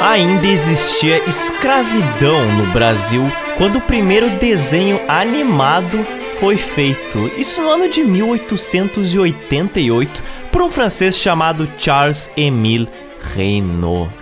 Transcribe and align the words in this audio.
Ainda 0.00 0.46
existia 0.46 1.22
escravidão 1.26 2.52
no 2.52 2.70
Brasil 2.72 3.22
quando 3.56 3.76
o 3.76 3.80
primeiro 3.80 4.28
desenho 4.38 5.00
animado 5.08 6.06
foi 6.38 6.58
feito. 6.58 7.30
Isso 7.38 7.62
no 7.62 7.70
ano 7.70 7.88
de 7.88 8.04
1888 8.04 10.22
por 10.52 10.60
um 10.62 10.70
francês 10.70 11.16
chamado 11.16 11.66
Charles 11.78 12.30
Émile 12.36 12.90
Reynaud. 13.34 14.12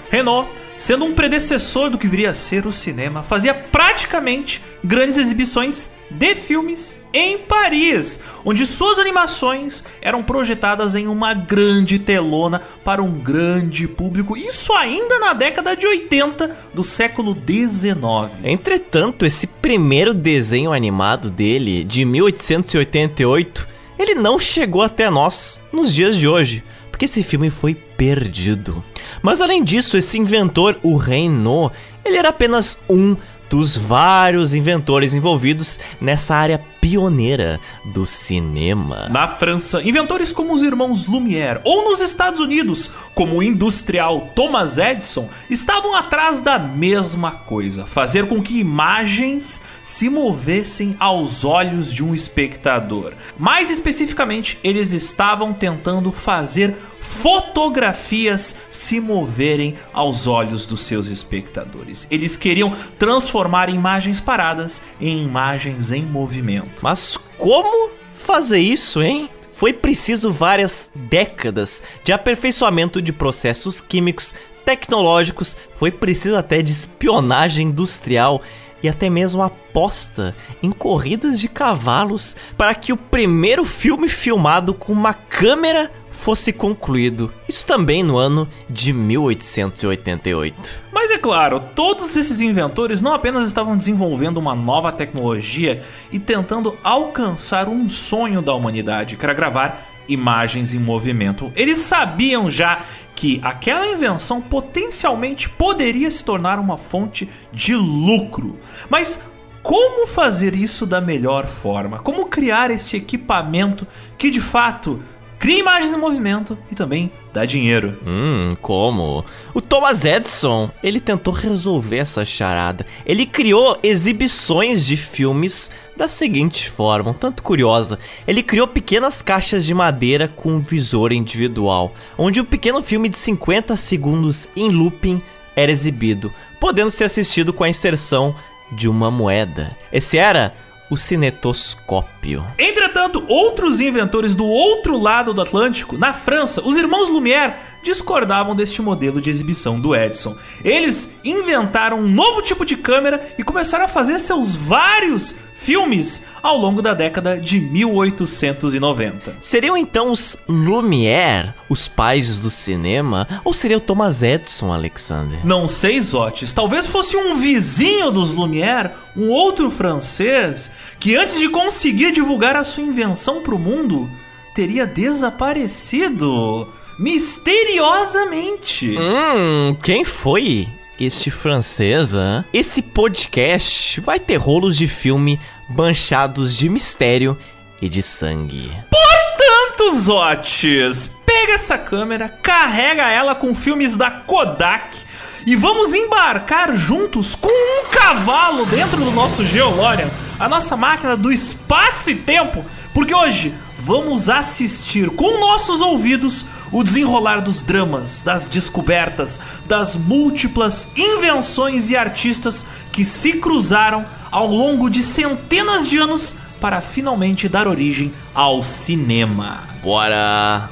Sendo 0.77 1.04
um 1.04 1.14
predecessor 1.14 1.91
do 1.91 1.98
que 1.98 2.09
viria 2.09 2.30
a 2.30 2.34
ser 2.34 2.66
o 2.66 2.72
cinema, 2.72 3.23
fazia 3.23 3.54
praticamente 3.54 4.62
grandes 4.82 5.18
exibições 5.18 5.91
de 6.11 6.34
filmes 6.34 6.96
em 7.12 7.38
Paris, 7.38 8.20
onde 8.45 8.66
suas 8.66 8.98
animações 8.98 9.84
eram 10.02 10.23
projetadas 10.23 10.95
em 10.95 11.06
uma 11.06 11.32
grande 11.32 11.98
telona 11.98 12.60
para 12.84 13.02
um 13.02 13.19
grande 13.19 13.87
público, 13.87 14.37
isso 14.37 14.73
ainda 14.74 15.19
na 15.19 15.33
década 15.33 15.77
de 15.77 15.87
80 15.87 16.56
do 16.75 16.83
século 16.83 17.34
19. 17.34 18.33
Entretanto, 18.42 19.25
esse 19.25 19.47
primeiro 19.47 20.12
desenho 20.12 20.72
animado 20.72 21.30
dele, 21.30 21.84
de 21.84 22.05
1888, 22.05 23.69
ele 23.98 24.14
não 24.14 24.38
chegou 24.38 24.83
até 24.83 25.09
nós 25.09 25.61
nos 25.72 25.92
dias 25.92 26.16
de 26.16 26.27
hoje, 26.27 26.64
porque 26.91 27.05
esse 27.05 27.22
filme 27.22 27.50
foi 27.50 27.75
perdido. 27.97 28.83
Mas 29.23 29.41
além 29.41 29.62
disso, 29.62 29.97
esse 29.97 30.19
inventor, 30.19 30.79
o 30.83 30.97
Reynaud, 30.97 31.75
ele 32.05 32.17
era 32.17 32.29
apenas 32.29 32.79
um 32.89 33.17
dos 33.48 33.77
vários 33.77 34.53
inventores 34.53 35.15
envolvidos 35.15 35.79
nessa 36.01 36.34
área 36.34 36.61
pioneira 36.84 37.59
do 37.83 38.06
cinema. 38.06 39.09
Na 39.09 39.27
França, 39.27 39.80
inventores 39.83 40.30
como 40.30 40.52
os 40.52 40.62
irmãos 40.62 41.06
Lumière, 41.06 41.62
ou 41.65 41.88
nos 41.88 42.02
Estados 42.02 42.41
Unidos, 42.41 42.91
como 43.15 43.37
o 43.37 43.42
industrial 43.42 44.29
Thomas 44.34 44.77
Edison, 44.77 45.31
estavam 45.48 45.95
atrás 45.95 46.42
da 46.42 46.58
mesma 46.58 47.31
coisa: 47.31 47.86
fazer 47.86 48.28
com 48.28 48.42
que 48.42 48.61
imagens 48.61 49.62
se 49.83 50.11
movessem 50.11 50.95
aos 51.00 51.42
olhos 51.42 51.91
de 51.91 52.05
um 52.05 52.14
espectador. 52.14 53.14
Mais 53.39 53.70
especificamente, 53.70 54.58
eles 54.62 54.92
estavam 54.92 55.55
tentando 55.55 56.12
fazer 56.12 56.77
fotografias 57.01 58.56
se 58.70 58.98
moverem 58.98 59.75
aos 59.92 60.27
olhos 60.27 60.64
dos 60.67 60.80
seus 60.80 61.06
espectadores. 61.06 62.06
Eles 62.11 62.34
queriam 62.36 62.70
transformar 62.98 63.69
imagens 63.69 64.20
paradas 64.20 64.80
em 65.01 65.23
imagens 65.23 65.92
em 65.92 66.03
movimento. 66.03 66.73
Mas 66.83 67.17
como 67.39 67.91
fazer 68.12 68.58
isso, 68.58 69.03
hein? 69.03 69.28
Foi 69.55 69.72
preciso 69.72 70.33
várias 70.33 70.91
décadas 70.94 71.83
de 72.03 72.12
aperfeiçoamento 72.12 73.00
de 73.00 73.12
processos 73.12 73.80
químicos, 73.80 74.34
tecnológicos, 74.64 75.56
foi 75.75 75.91
preciso 75.91 76.36
até 76.36 76.62
de 76.62 76.72
espionagem 76.72 77.69
industrial 77.69 78.42
e 78.83 78.89
até 78.89 79.08
mesmo 79.08 79.42
aposta 79.42 80.34
em 80.62 80.70
corridas 80.70 81.41
de 81.41 81.48
cavalos 81.48 82.36
para 82.56 82.75
que 82.75 82.92
o 82.92 82.97
primeiro 82.97 83.64
filme 83.64 84.08
filmado 84.08 84.75
com 84.75 84.92
uma 84.92 85.14
câmera 85.14 85.91
fosse 86.15 86.53
concluído. 86.53 87.31
Isso 87.48 87.67
também 87.67 88.03
no 88.03 88.17
ano 88.17 88.48
de 88.70 88.93
1888. 88.93 90.84
Mas 90.93 91.11
é 91.11 91.19
claro, 91.19 91.61
todos 91.75 92.17
esses 92.17 92.41
inventores 92.41 93.03
não 93.03 93.12
apenas 93.12 93.47
estavam 93.47 93.77
desenvolvendo 93.77 94.39
uma 94.39 94.55
nova 94.55 94.91
tecnologia 94.91 95.83
e 96.11 96.19
tentando 96.19 96.79
alcançar 96.83 97.69
um 97.69 97.89
sonho 97.89 98.41
da 98.41 98.55
humanidade, 98.55 99.17
que 99.17 99.25
era 99.27 99.35
gravar 99.35 99.87
imagens 100.09 100.73
em 100.73 100.79
movimento. 100.79 101.53
Eles 101.55 101.79
sabiam 101.79 102.48
já 102.48 102.85
que 103.15 103.41
aquela 103.42 103.87
invenção 103.87 104.41
potencialmente 104.41 105.48
poderia 105.48 106.11
se 106.11 106.25
tornar 106.25 106.59
uma 106.59 106.77
fonte 106.77 107.29
de 107.53 107.75
lucro. 107.75 108.59
Mas 108.89 109.20
como 109.64 110.07
fazer 110.07 110.55
isso 110.55 110.85
da 110.85 111.01
melhor 111.01 111.47
forma? 111.47 111.98
Como 111.98 112.27
criar 112.27 112.70
esse 112.70 112.97
equipamento 112.97 113.86
que 114.19 114.30
de 114.30 114.41
fato 114.41 115.01
cria 115.44 115.58
imagens 115.58 115.92
em 115.92 115.98
movimento 115.98 116.56
e 116.72 116.74
também 116.74 117.12
dá 117.30 117.44
dinheiro. 117.44 117.98
Hum, 118.06 118.56
como? 118.62 119.22
O 119.52 119.60
Thomas 119.60 120.02
Edison, 120.02 120.70
ele 120.82 120.98
tentou 120.98 121.34
resolver 121.34 121.98
essa 121.98 122.24
charada. 122.24 122.86
Ele 123.05 123.27
criou 123.27 123.78
exibições 123.82 124.86
de 124.86 124.96
filmes 124.96 125.70
da 125.94 126.08
seguinte 126.08 126.70
forma, 126.70 127.10
um 127.10 127.12
tanto 127.12 127.42
curiosa. 127.42 127.98
Ele 128.26 128.43
criou 128.43 128.66
pequenas 128.66 129.20
caixas 129.20 129.66
de 129.66 129.75
madeira 129.75 130.28
com 130.28 130.52
um 130.52 130.62
visor 130.62 131.12
individual, 131.12 131.93
onde 132.16 132.40
um 132.40 132.44
pequeno 132.46 132.82
filme 132.82 133.11
de 133.11 133.19
50 133.19 133.76
segundos 133.76 134.49
em 134.56 134.70
looping 134.70 135.20
era 135.55 135.70
exibido, 135.70 136.32
podendo 136.58 136.90
ser 136.90 137.05
assistido 137.05 137.52
com 137.52 137.64
a 137.64 137.69
inserção 137.69 138.34
de 138.72 138.88
uma 138.88 139.11
moeda. 139.11 139.76
Esse 139.93 140.16
era 140.16 140.55
o 140.90 140.96
cinetoscópio. 140.96 142.44
Entretanto, 142.58 143.25
outros 143.28 143.81
inventores 143.81 144.34
do 144.34 144.46
outro 144.46 144.99
lado 144.99 145.32
do 145.32 145.40
Atlântico, 145.40 145.96
na 145.96 146.12
França, 146.12 146.62
os 146.64 146.76
irmãos 146.76 147.08
Lumière, 147.08 147.55
discordavam 147.82 148.55
deste 148.55 148.81
modelo 148.81 149.20
de 149.20 149.31
exibição 149.31 149.81
do 149.81 149.94
Edison. 149.94 150.37
Eles 150.64 151.17
inventaram 151.25 151.99
um 151.99 152.08
novo 152.08 152.43
tipo 152.43 152.64
de 152.64 152.76
câmera 152.76 153.34
e 153.38 153.44
começaram 153.44 153.84
a 153.84 153.88
fazer 153.88 154.19
seus 154.19 154.56
vários 154.56 155.34
filmes 155.55 156.25
ao 156.43 156.59
longo 156.59 156.82
da 156.82 156.93
década 156.93 157.41
de 157.41 157.61
1890. 157.61 159.37
Seriam 159.41 159.76
então 159.76 160.11
os 160.11 160.37
Lumière 160.49 161.55
os 161.69 161.88
pais 161.88 162.38
do 162.38 162.50
cinema 162.50 163.26
ou 163.44 163.53
seria 163.53 163.79
o 163.79 163.81
Thomas 163.81 164.23
Edison, 164.23 164.73
Alexander? 164.73 165.38
Não 165.44 165.67
sei, 165.67 166.00
Zotes. 166.00 166.53
Talvez 166.53 166.87
fosse 166.87 167.17
um 167.17 167.37
vizinho 167.37 168.11
dos 168.11 168.35
Lumière, 168.35 168.91
um 169.17 169.29
outro 169.31 169.70
francês, 169.70 170.70
que 170.99 171.17
antes 171.17 171.38
de 171.38 171.49
conseguir 171.49 172.12
divulgar 172.12 172.56
a 172.56 172.65
sua 172.65 172.82
invenção 172.82 173.43
para 173.43 173.55
o 173.55 173.59
mundo, 173.59 174.11
teria 174.55 174.87
desaparecido 174.87 176.69
misteriosamente. 176.99 178.97
Hum, 178.97 179.76
quem 179.82 180.05
foi? 180.05 180.69
Este 180.99 181.28
francês, 181.28 182.14
hein? 182.14 182.44
Esse 182.52 182.81
podcast 182.81 184.00
vai 184.00 184.20
ter 184.20 184.37
rolos 184.37 184.76
de 184.76 184.87
filme 184.87 185.40
manchados 185.69 186.55
de 186.55 186.69
mistério 186.69 187.37
e 187.82 187.88
de 187.88 188.00
sangue. 188.00 188.70
Portanto, 188.90 189.90
Zotes, 189.96 191.10
pega 191.26 191.52
essa 191.52 191.76
câmera, 191.76 192.28
carrega 192.28 193.10
ela 193.10 193.34
com 193.34 193.55
filmes 193.56 193.96
da 193.96 194.08
Kodak 194.08 194.96
e 195.44 195.56
vamos 195.56 195.93
embarcar 195.94 196.76
juntos 196.76 197.34
com 197.34 197.49
um 197.49 197.90
cavalo 197.90 198.64
dentro 198.66 199.05
do 199.05 199.11
nosso 199.11 199.44
Geolorian, 199.44 200.08
a 200.38 200.49
nossa 200.49 200.76
máquina 200.76 201.16
do 201.16 201.32
espaço 201.32 202.12
e 202.12 202.14
tempo, 202.14 202.64
porque 202.94 203.14
hoje 203.14 203.52
vamos 203.76 204.28
assistir 204.28 205.11
com 205.11 205.40
nossos 205.40 205.81
ouvidos 205.81 206.46
o 206.75 206.82
desenrolar 206.82 207.40
dos 207.40 207.62
dramas, 207.62 208.20
das 208.20 208.49
descobertas, 208.49 209.38
das 209.64 209.94
múltiplas 209.94 210.88
invenções 210.96 211.88
e 211.88 211.96
artistas 211.96 212.67
que 212.90 213.05
se 213.05 213.35
cruzaram 213.35 214.05
ao 214.29 214.49
longo 214.49 214.90
de 214.90 215.00
centenas 215.00 215.88
de 215.88 215.99
anos 215.99 216.35
para 216.61 216.81
finalmente 216.81 217.49
dar 217.49 217.69
origem 217.69 218.12
ao 218.35 218.61
cinema. 218.64 219.62
Bora 219.85 220.69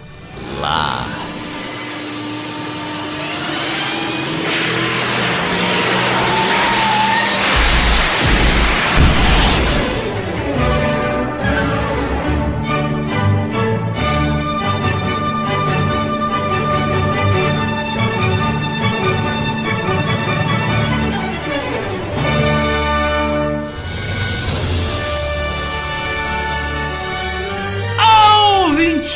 lá! 0.60 1.06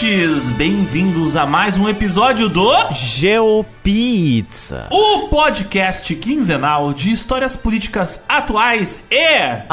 Ouvintes, 0.07 0.53
bem-vindos 0.53 1.35
a 1.35 1.45
mais 1.45 1.77
um 1.77 1.89
episódio 1.89 2.49
do 2.49 2.71
Geopizza, 2.93 4.87
o 4.93 5.27
podcast 5.27 6.15
quinzenal 6.15 6.93
de 6.93 7.11
histórias 7.11 7.57
políticas 7.57 8.25
atuais 8.29 9.09
e 9.11 9.65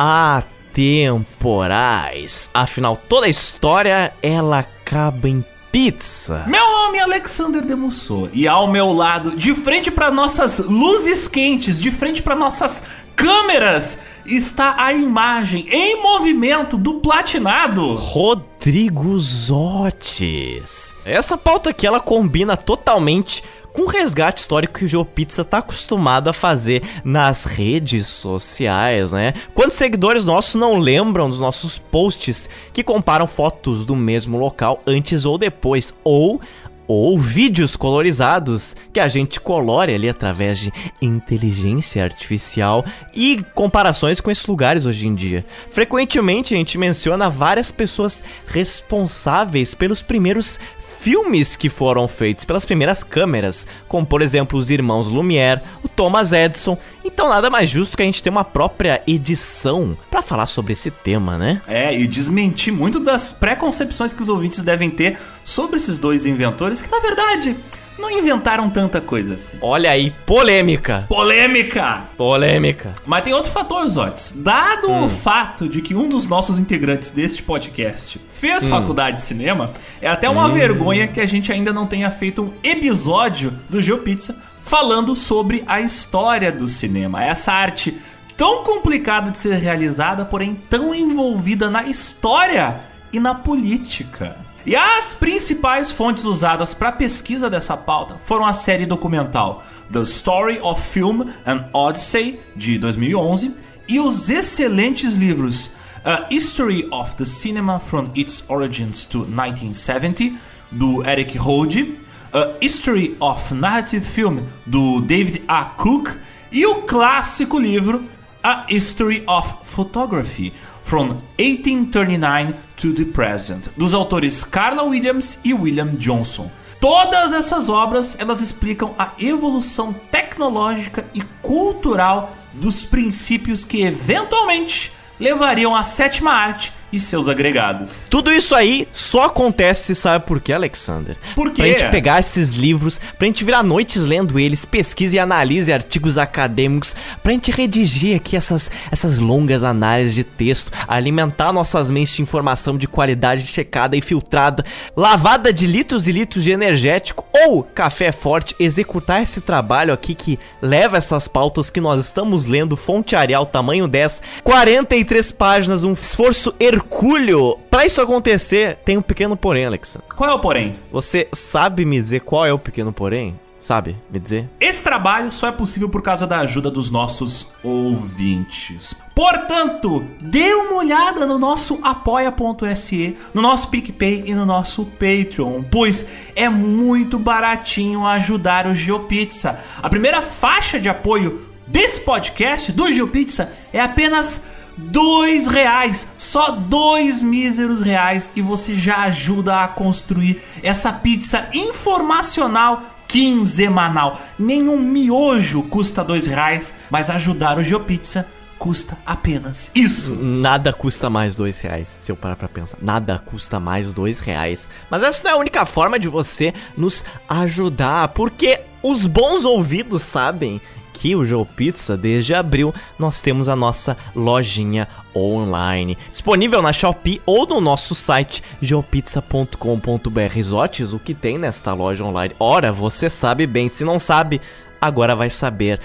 atemporais. 0.76 2.50
Afinal, 2.52 2.98
toda 2.98 3.28
história 3.28 4.12
ela 4.24 4.58
acaba 4.60 5.30
em 5.30 5.46
pizza. 5.72 6.46
Meu 6.48 6.64
nome 6.64 6.98
é 6.98 7.02
Alexander 7.02 7.64
Demusso 7.64 8.30
e 8.34 8.48
ao 8.48 8.68
meu 8.68 8.92
lado, 8.92 9.36
de 9.36 9.54
frente 9.54 9.92
para 9.92 10.10
nossas 10.10 10.58
luzes 10.60 11.28
quentes, 11.28 11.80
de 11.80 11.92
frente 11.92 12.24
para 12.24 12.36
nossas 12.36 12.84
câmeras, 13.16 14.00
está 14.26 14.76
a 14.78 14.94
imagem 14.94 15.66
em 15.70 16.02
movimento 16.02 16.78
do 16.78 16.96
platinado 16.96 17.96
Rodrigo 17.96 19.18
Zotes. 19.20 20.94
Essa 21.06 21.38
pauta 21.38 21.70
aqui 21.70 21.86
ela 21.86 22.00
combina 22.00 22.56
totalmente 22.56 23.44
com 23.74 23.84
o 23.84 23.88
resgate 23.88 24.42
histórico 24.42 24.76
que 24.76 24.86
o 24.86 24.88
GeoPizza 24.88 25.44
tá 25.44 25.58
acostumado 25.58 26.30
a 26.30 26.34
fazer 26.34 26.84
nas 27.04 27.44
redes 27.44 28.08
sociais, 28.08 29.12
né? 29.12 29.34
Quantos 29.54 29.78
seguidores 29.78 30.24
nossos 30.24 30.56
não 30.56 30.78
lembram 30.78 31.30
dos 31.30 31.40
nossos 31.40 31.80
posts 31.80 32.50
que 32.72 32.84
comparam 32.84 33.26
fotos 33.26 33.86
do 33.86 33.96
mesmo 33.96 34.38
local 34.38 34.82
antes 34.86 35.26
ou 35.26 35.38
depois? 35.40 35.94
Ou 36.04 36.40
ou 36.88 37.18
vídeos 37.18 37.76
colorizados 37.76 38.76
que 38.92 39.00
a 39.00 39.08
gente 39.08 39.40
colore 39.40 39.94
ali 39.94 40.10
através 40.10 40.60
de 40.60 40.74
inteligência 41.02 42.04
artificial 42.04 42.86
e 43.14 43.44
comparações 43.54 44.20
com 44.20 44.32
esses 44.32 44.46
lugares 44.46 44.86
hoje 44.86 45.08
em 45.08 45.16
dia. 45.16 45.46
Frequentemente 45.72 46.54
a 46.54 46.58
gente 46.58 46.78
menciona 46.78 47.30
várias 47.30 47.72
pessoas 47.72 48.24
responsáveis 48.48 49.74
pelos 49.74 50.02
primeiros 50.02 50.60
filmes 51.04 51.58
que 51.58 51.68
foram 51.68 52.08
feitos 52.08 52.46
pelas 52.46 52.64
primeiras 52.64 53.04
câmeras, 53.04 53.68
como 53.90 54.06
por 54.06 54.22
exemplo 54.22 54.58
os 54.58 54.70
irmãos 54.70 55.10
Lumière, 55.10 55.62
o 55.84 55.90
Thomas 55.90 56.32
Edison. 56.32 56.78
Então 57.04 57.28
nada 57.28 57.50
mais 57.50 57.70
justo 57.70 57.98
que 57.98 58.04
a 58.04 58.06
gente 58.06 58.24
ter 58.24 58.30
uma 58.30 58.46
própria 58.46 59.04
edição 59.06 59.98
para 60.10 60.22
falar 60.22 60.48
sobre 60.48 60.72
esse 60.72 60.90
tema, 60.90 61.38
né? 61.38 61.62
É, 61.68 61.94
e 61.94 62.08
desmentir 62.08 62.72
muito 62.72 63.02
das 63.02 63.34
preconcepções 63.34 64.14
que 64.14 64.22
os 64.22 64.30
ouvintes 64.30 64.64
devem 64.64 64.90
ter 64.90 65.18
sobre 65.44 65.76
esses 65.76 66.00
dois 66.00 66.26
inventores, 66.26 66.82
que 66.82 66.90
na 66.90 67.02
verdade 67.02 67.58
não 68.04 68.12
inventaram 68.12 68.70
tanta 68.70 69.00
coisa 69.00 69.36
assim. 69.36 69.58
Olha 69.62 69.90
aí, 69.90 70.14
polêmica. 70.26 71.06
Polêmica! 71.08 72.04
Polêmica. 72.18 72.92
Mas 73.06 73.24
tem 73.24 73.34
outro 73.34 73.50
fator, 73.50 73.88
Zotes. 73.88 74.34
Dado 74.36 74.92
hum. 74.92 75.06
o 75.06 75.10
fato 75.10 75.70
de 75.70 75.82
que 75.82 75.96
um 75.96 76.10
dos 76.10 76.28
nossos 76.28 76.60
integrantes 76.60 77.10
deste 77.10 77.42
podcast 77.42 78.20
fez 78.28 78.66
hum. 78.66 78.70
faculdade 78.70 79.18
de 79.18 79.24
cinema, 79.24 79.72
é 80.02 80.10
até 80.10 80.30
uma 80.30 80.48
hum. 80.48 80.54
vergonha 80.54 81.08
que 81.08 81.22
a 81.22 81.26
gente 81.26 81.50
ainda 81.50 81.72
não 81.72 81.88
tenha 81.88 82.12
feito 82.12 82.42
um 82.44 82.54
episódio 82.62 83.54
do 83.70 83.82
GeoPizza 83.82 84.36
falando 84.62 85.16
sobre 85.16 85.64
a 85.66 85.80
história 85.80 86.52
do 86.52 86.68
cinema. 86.68 87.24
Essa 87.24 87.54
arte 87.54 87.98
tão 88.36 88.66
complicada 88.66 89.32
de 89.32 89.38
ser 89.38 89.56
realizada, 89.60 90.26
porém 90.26 90.56
tão 90.70 90.94
envolvida 90.94 91.70
na 91.70 91.84
história 91.84 92.82
e 93.14 93.20
na 93.20 93.34
política. 93.34 94.36
E 94.66 94.78
as 94.78 95.14
principais 95.14 95.92
fontes 95.92 96.24
usadas 96.24 96.74
para 96.74 96.94
pesquisa 96.94 97.50
dessa 97.50 97.76
pauta 97.76 98.18
foram 98.18 98.46
a 98.46 98.54
série 98.54 98.86
documental 98.86 99.62
The 99.92 100.04
Story 100.04 100.58
of 100.62 100.82
Film 100.82 101.24
and 101.46 101.66
Odyssey 101.74 102.40
de 102.56 102.78
2011 102.78 103.56
e 103.90 104.00
os 104.00 104.30
excelentes 104.30 105.16
livros 105.16 105.72
A 106.06 106.28
History 106.32 106.88
of 106.92 107.14
the 107.16 107.26
Cinema 107.26 107.78
from 107.78 108.10
Its 108.16 108.46
Origins 108.48 109.06
to 109.06 109.20
1970 109.26 110.34
do 110.72 111.04
Eric 111.04 111.38
Holde, 111.38 112.00
A 112.32 112.56
History 112.62 113.18
of 113.20 113.54
Narrative 113.54 114.06
Film 114.06 114.44
do 114.66 115.02
David 115.02 115.44
A. 115.46 115.66
Cook 115.66 116.18
e 116.54 116.66
o 116.66 116.84
clássico 116.84 117.60
livro 117.60 118.06
A 118.42 118.66
History 118.70 119.26
of 119.28 119.56
Photography 119.64 120.54
From 120.84 121.22
1839 121.40 122.56
to 122.78 122.94
the 122.94 123.06
Present, 123.06 123.70
dos 123.76 123.94
autores 123.94 124.44
Carla 124.44 124.84
Williams 124.84 125.40
e 125.44 125.54
William 125.54 125.92
Johnson. 125.92 126.52
Todas 126.80 127.34
essas 127.34 127.70
obras 127.70 128.16
elas 128.20 128.42
explicam 128.42 128.94
a 129.00 129.14
evolução 129.18 129.94
tecnológica 130.12 131.06
e 131.14 131.22
cultural 131.42 132.36
dos 132.54 132.86
princípios 132.86 133.64
que 133.64 133.82
eventualmente 133.82 134.92
levariam 135.20 135.74
à 135.74 135.84
sétima 135.84 136.32
arte 136.32 136.74
e 136.94 137.00
seus 137.00 137.28
agregados. 137.28 138.08
Tudo 138.08 138.32
isso 138.32 138.54
aí 138.54 138.88
só 138.94 139.24
acontece, 139.24 139.96
sabe 139.96 140.28
por 140.28 140.40
quê, 140.40 140.54
Alexander? 140.54 141.18
Por 141.34 141.52
quê? 141.52 141.64
Pra 141.64 141.72
gente 141.72 141.90
pegar 141.90 142.20
esses 142.20 142.50
livros, 142.50 143.02
pra 143.18 143.26
gente 143.26 143.44
virar 143.44 143.64
noites 143.64 144.04
lendo 144.04 144.40
eles, 144.40 144.64
pesquise 144.64 145.16
e 145.16 145.20
analise 145.20 145.74
artigos 145.74 146.20
acadêmicos, 146.20 146.96
pra 147.24 147.32
gente 147.32 147.50
redigir 147.50 148.16
aqui 148.16 148.38
essas, 148.38 148.70
essas 148.92 149.18
longas 149.18 149.64
análises 149.64 150.14
de 150.14 150.24
texto, 150.24 150.72
alimentar 150.88 151.52
nossas 151.52 151.90
mentes 151.90 152.14
de 152.14 152.22
informação 152.22 152.78
de 152.78 152.88
qualidade 152.88 153.42
checada 153.48 153.98
e 153.98 154.02
filtrada, 154.02 154.64
lavada 154.96 155.52
de 155.52 155.66
litros 155.66 156.08
e 156.08 156.12
litros 156.12 156.44
de 156.44 156.52
energético 156.52 157.26
ou 157.48 157.64
café 157.64 158.12
forte, 158.12 158.56
executar 158.60 159.24
esse 159.24 159.42
trabalho 159.42 159.92
aqui 159.92 160.14
que 160.14 160.38
leva 160.62 160.98
essas 160.98 161.28
pautas 161.28 161.72
que 161.72 161.82
nós 161.82 162.06
estamos 162.06 162.46
lendo, 162.46 162.78
fonte 162.78 163.16
Arial, 163.16 163.48
tamanho 163.48 163.88
10, 163.88 164.22
43 164.44 165.32
páginas, 165.32 165.84
um 165.84 165.94
esforço 165.94 166.54
hercúleo 166.60 166.83
Hercúleo. 166.84 167.58
Pra 167.70 167.86
isso 167.86 168.02
acontecer, 168.02 168.78
tem 168.86 168.98
um 168.98 169.02
pequeno 169.02 169.36
porém, 169.36 169.66
Alexandre. 169.66 170.08
Qual 170.16 170.30
é 170.30 170.34
o 170.34 170.40
porém? 170.40 170.80
Você 170.92 171.28
sabe 171.34 171.86
me 171.86 172.00
dizer 172.00 172.22
qual 172.22 172.46
é 172.46 172.54
o 172.54 172.60
pequeno 172.60 172.92
porém? 172.92 173.40
Sabe 173.62 173.96
me 174.12 174.20
dizer? 174.20 174.50
Esse 174.60 174.84
trabalho 174.84 175.32
só 175.32 175.48
é 175.48 175.52
possível 175.52 175.88
por 175.88 176.02
causa 176.02 176.28
da 176.28 176.40
ajuda 176.42 176.70
dos 176.70 176.92
nossos 176.92 177.48
ouvintes. 177.64 178.94
Portanto, 179.16 180.06
dê 180.20 180.54
uma 180.54 180.80
olhada 180.80 181.26
no 181.26 181.40
nosso 181.40 181.80
apoia.se, 181.82 183.16
no 183.34 183.42
nosso 183.42 183.70
PicPay 183.70 184.24
e 184.26 184.36
no 184.36 184.46
nosso 184.46 184.86
Patreon, 184.86 185.64
pois 185.64 186.06
é 186.36 186.50
muito 186.50 187.18
baratinho 187.18 188.06
ajudar 188.06 188.68
o 188.68 188.76
GeoPizza. 188.76 189.58
A 189.82 189.90
primeira 189.90 190.22
faixa 190.22 190.78
de 190.78 190.90
apoio 190.90 191.48
desse 191.66 192.02
podcast, 192.02 192.70
do 192.74 192.92
GeoPizza, 192.92 193.50
é 193.72 193.80
apenas 193.80 194.46
dois 194.78 195.48
reais, 195.48 196.08
só 196.18 196.52
dois 196.52 197.22
míseros 197.22 197.82
reais 197.82 198.32
e 198.36 198.42
você 198.42 198.76
já 198.76 199.04
ajuda 199.04 199.64
a 199.64 199.68
construir 199.68 200.42
essa 200.62 200.92
pizza 200.92 201.48
informacional 201.54 202.84
quinzenal. 203.08 204.20
Nenhum 204.40 204.80
miojo 204.80 205.64
custa 205.64 206.04
dois 206.04 206.26
reais, 206.26 206.74
mas 206.90 207.10
ajudar 207.12 207.60
o 207.60 207.64
GeoPizza 207.64 208.28
custa 208.58 208.98
apenas 209.06 209.70
isso. 209.76 210.16
Nada 210.16 210.72
custa 210.72 211.10
mais 211.10 211.36
dois 211.36 211.60
reais, 211.60 211.96
se 212.00 212.12
eu 212.12 212.16
parar 212.16 212.38
pra 212.38 212.48
pensar. 212.48 212.78
Nada 212.82 213.20
custa 213.20 213.60
mais 213.60 213.94
dois 213.94 214.20
reais. 214.20 214.70
Mas 214.90 215.04
essa 215.04 215.24
não 215.26 215.32
é 215.32 215.34
a 215.34 215.38
única 215.38 215.66
forma 215.66 216.00
de 216.00 216.08
você 216.08 216.54
nos 216.78 217.04
ajudar, 217.28 218.08
porque 218.10 218.62
os 218.82 219.06
bons 219.06 219.46
ouvidos 219.46 220.02
sabem 220.04 220.62
aqui, 220.94 221.16
o 221.16 221.26
Joe 221.26 221.44
Pizza, 221.44 221.98
desde 221.98 222.36
abril, 222.36 222.74
nós 223.00 223.20
temos 223.20 223.50
a 223.50 223.56
nossa 223.56 223.98
lojinha 224.16 224.88
online. 225.16 225.98
Disponível 226.12 226.62
na 226.62 226.72
Shopee 226.72 227.20
ou 227.26 227.48
no 227.48 227.60
nosso 227.60 227.96
site 227.96 228.44
geopizza.com.br. 228.62 230.44
Zotes, 230.44 230.94
o 230.94 231.00
que 231.00 231.16
tem 231.16 231.40
nesta 231.40 231.74
loja 231.74 232.04
online? 232.04 232.36
Ora, 232.40 232.72
você 232.72 233.10
sabe 233.10 233.48
bem, 233.48 233.70
se 233.70 233.84
não 233.84 234.00
sabe, 234.00 234.40
agora 234.80 235.16
vai 235.16 235.32
saber 235.32 235.80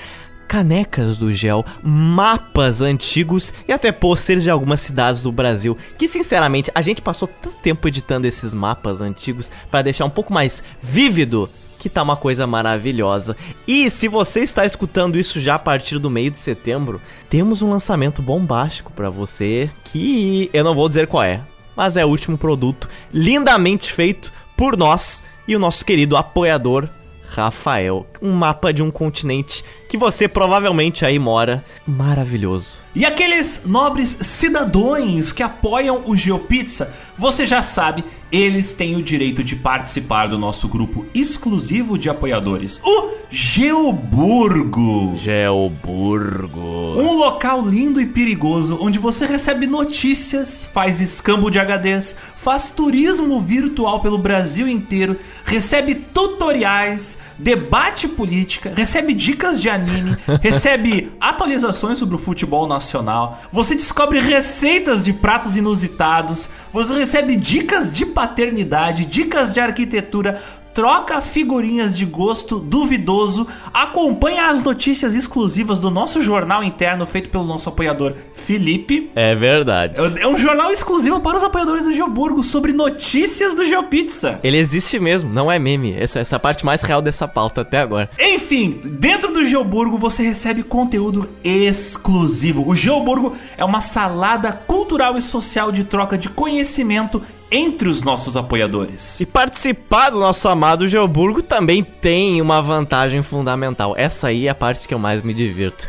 canecas 0.47 1.19
do 1.19 1.33
gel, 1.33 1.65
mapas 1.83 2.81
antigos 2.81 3.53
e 3.67 3.73
até 3.73 3.93
pôsteres 3.93 4.43
de 4.43 4.51
algumas 4.51 4.81
cidades 4.81 5.23
do 5.23 5.33
Brasil. 5.33 5.77
Que 5.99 6.07
sinceramente 6.07 6.71
a 6.75 6.83
gente 6.83 7.03
passou 7.03 7.29
tanto 7.29 7.57
tempo 7.59 7.89
editando 7.89 8.27
esses 8.27 8.55
mapas 8.55 9.01
antigos 9.01 9.51
para 9.71 9.83
deixar 9.83 10.05
um 10.05 10.11
pouco 10.11 10.33
mais 10.33 10.63
vívido 10.83 11.51
que 11.79 11.89
tá 11.89 12.03
uma 12.03 12.17
coisa 12.17 12.47
maravilhosa. 12.47 13.37
E 13.67 13.89
se 13.91 14.09
você 14.09 14.41
está 14.41 14.67
escutando 14.67 15.19
isso 15.19 15.41
já 15.41 15.55
a 15.55 15.59
partir 15.59 15.99
do 15.99 16.11
meio 16.11 16.31
de 16.31 16.39
setembro, 16.39 17.01
temos 17.31 17.63
um 17.63 17.71
lançamento 17.71 18.21
bombástico 18.21 18.93
para 18.93 19.09
você 19.09 19.71
que 19.85 20.51
eu 20.53 20.65
não 20.65 20.75
vou 20.75 20.89
dizer 20.89 21.07
qual 21.07 21.23
é, 21.23 21.41
mas 21.77 21.97
é 21.97 22.05
o 22.05 22.09
último 22.09 22.37
produto 22.37 22.89
lindamente 23.13 23.93
feito 23.93 24.33
por 24.57 24.77
nós 24.77 25.23
e 25.47 25.55
o 25.55 25.59
nosso 25.59 25.85
querido 25.85 26.17
apoiador 26.17 26.89
Rafael. 27.29 28.07
Um 28.21 28.33
mapa 28.33 28.73
de 28.73 28.83
um 28.83 28.91
continente 28.91 29.65
que 29.89 29.97
você 29.97 30.29
provavelmente 30.29 31.05
aí 31.05 31.19
mora. 31.19 31.65
Maravilhoso. 31.87 32.79
E 32.95 33.05
aqueles 33.05 33.63
nobres 33.65 34.17
cidadãos 34.21 35.33
que 35.33 35.43
apoiam 35.43 36.03
o 36.07 36.17
GeoPizza, 36.17 36.93
você 37.17 37.47
já 37.47 37.63
sabe, 37.63 38.05
eles 38.31 38.75
têm 38.75 38.97
o 38.97 39.03
direito 39.03 39.43
de 39.43 39.57
participar 39.57 40.27
do 40.27 40.39
nosso 40.39 40.69
grupo 40.69 41.07
exclusivo 41.15 41.97
de 41.97 42.11
apoiadores, 42.11 42.81
o 42.85 43.11
Geoburgo. 43.31 45.15
Geoburgo. 45.17 46.61
Um 46.97 47.15
local 47.15 47.67
lindo 47.67 48.01
e 48.01 48.07
perigoso 48.07 48.79
onde 48.81 48.99
você 48.99 49.27
recebe 49.27 49.67
notícias, 49.67 50.65
faz 50.65 51.01
escambo 51.01 51.51
de 51.51 51.59
HDs, 51.59 52.17
faz 52.37 52.71
turismo 52.71 53.41
virtual 53.41 54.01
pelo 54.01 54.19
Brasil 54.19 54.67
inteiro, 54.67 55.17
recebe 55.45 55.95
tutoriais, 55.95 57.19
debate 57.39 58.09
política, 58.09 58.73
recebe 58.75 59.15
dicas 59.15 59.61
de 59.61 59.71
anime, 59.79 60.17
recebe 60.43 61.13
atualizações 61.21 61.99
sobre 61.99 62.17
o 62.17 62.19
futebol 62.19 62.67
nacional, 62.67 63.41
você 63.53 63.75
descobre 63.75 64.21
receitas 64.21 65.03
de 65.03 65.13
pratos 65.13 65.57
inusitados, 65.57 66.49
você 66.73 66.95
recebe 66.95 67.37
dicas 67.37 67.93
de 67.93 68.05
paternidade, 68.07 69.05
dicas 69.05 69.53
de 69.53 69.61
arquitetura, 69.61 70.41
troca 70.79 71.21
figurinhas 71.21 71.97
de 71.97 72.05
gosto 72.05 72.61
duvidoso, 72.61 73.49
acompanha 73.75 74.49
as 74.49 74.63
notícias 74.63 75.13
exclusivas 75.13 75.81
do 75.81 75.91
nosso 75.91 76.21
jornal 76.21 76.63
interno 76.63 77.05
feito 77.05 77.31
pelo 77.31 77.43
nosso 77.43 77.69
apoiador 77.69 78.15
Felipe. 78.33 79.11
É 79.17 79.35
verdade. 79.35 79.95
É 80.21 80.29
um 80.29 80.39
jornal 80.39 80.71
exclusivo 80.71 81.19
para 81.19 81.37
os 81.37 81.43
apoiadores 81.43 81.83
do 81.83 81.93
Geoburgo 81.93 82.45
sobre 82.45 82.73
notícias 82.73 83.55
do 83.55 83.65
GeoPizza. 83.65 84.39
Ele 84.41 84.57
existe 84.57 85.01
mesmo, 85.01 85.33
não 85.33 85.51
é 85.51 85.59
meme. 85.59 85.97
Essa, 85.99 86.21
essa 86.21 86.37
é 86.37 86.39
a 86.39 86.41
parte 86.41 86.65
mais 86.65 86.81
real 86.83 87.03
dessa 87.03 87.27
pauta 87.27 87.63
até 87.63 87.81
agora. 87.81 88.09
Enfim, 88.17 88.81
dentro 88.85 89.33
do 89.33 89.45
Geoburgo 89.45 89.99
você 89.99 90.23
recebe 90.23 90.63
conteúdo 90.63 91.29
exclusivo. 91.43 92.65
O 92.65 92.77
Geoburgo 92.77 93.35
é 93.57 93.65
uma 93.65 93.81
salada 93.81 94.53
cultural 94.53 95.19
e 95.19 95.23
social 95.23 95.73
de 95.73 95.83
troca 95.83 96.17
de 96.17 96.29
conhecimento 96.29 97.21
entre 97.51 97.89
os 97.89 98.03
nossos 98.03 98.37
apoiadores. 98.37 99.21
E 99.21 99.27
participar 99.27 100.11
do 100.11 100.21
nosso 100.21 100.49
amado 100.49 100.87
Geoburgo 100.87 101.43
também 101.43 101.83
tem 101.83 102.41
uma 102.41 102.61
vantagem 102.61 103.23
fundamental. 103.23 103.95
Essa 103.97 104.29
aí 104.29 104.47
é 104.47 104.51
a 104.51 104.55
parte 104.55 104.87
que 104.87 104.95
eu 104.95 104.99
mais 104.99 105.23
me 105.23 105.33
divirto. 105.33 105.89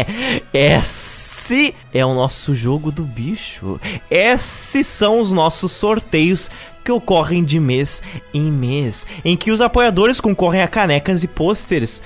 Esse 0.52 1.74
é 1.94 2.04
o 2.04 2.14
nosso 2.14 2.54
jogo 2.54 2.92
do 2.92 3.02
bicho. 3.02 3.80
Esses 4.10 4.86
são 4.86 5.18
os 5.20 5.32
nossos 5.32 5.72
sorteios 5.72 6.50
que 6.84 6.92
ocorrem 6.92 7.44
de 7.44 7.60
mês 7.60 8.02
em 8.32 8.50
mês, 8.50 9.06
em 9.22 9.36
que 9.36 9.50
os 9.50 9.60
apoiadores 9.60 10.22
concorrem 10.22 10.62
a 10.62 10.68
canecas 10.68 11.22
e 11.22 11.28
pôsteres 11.28 12.00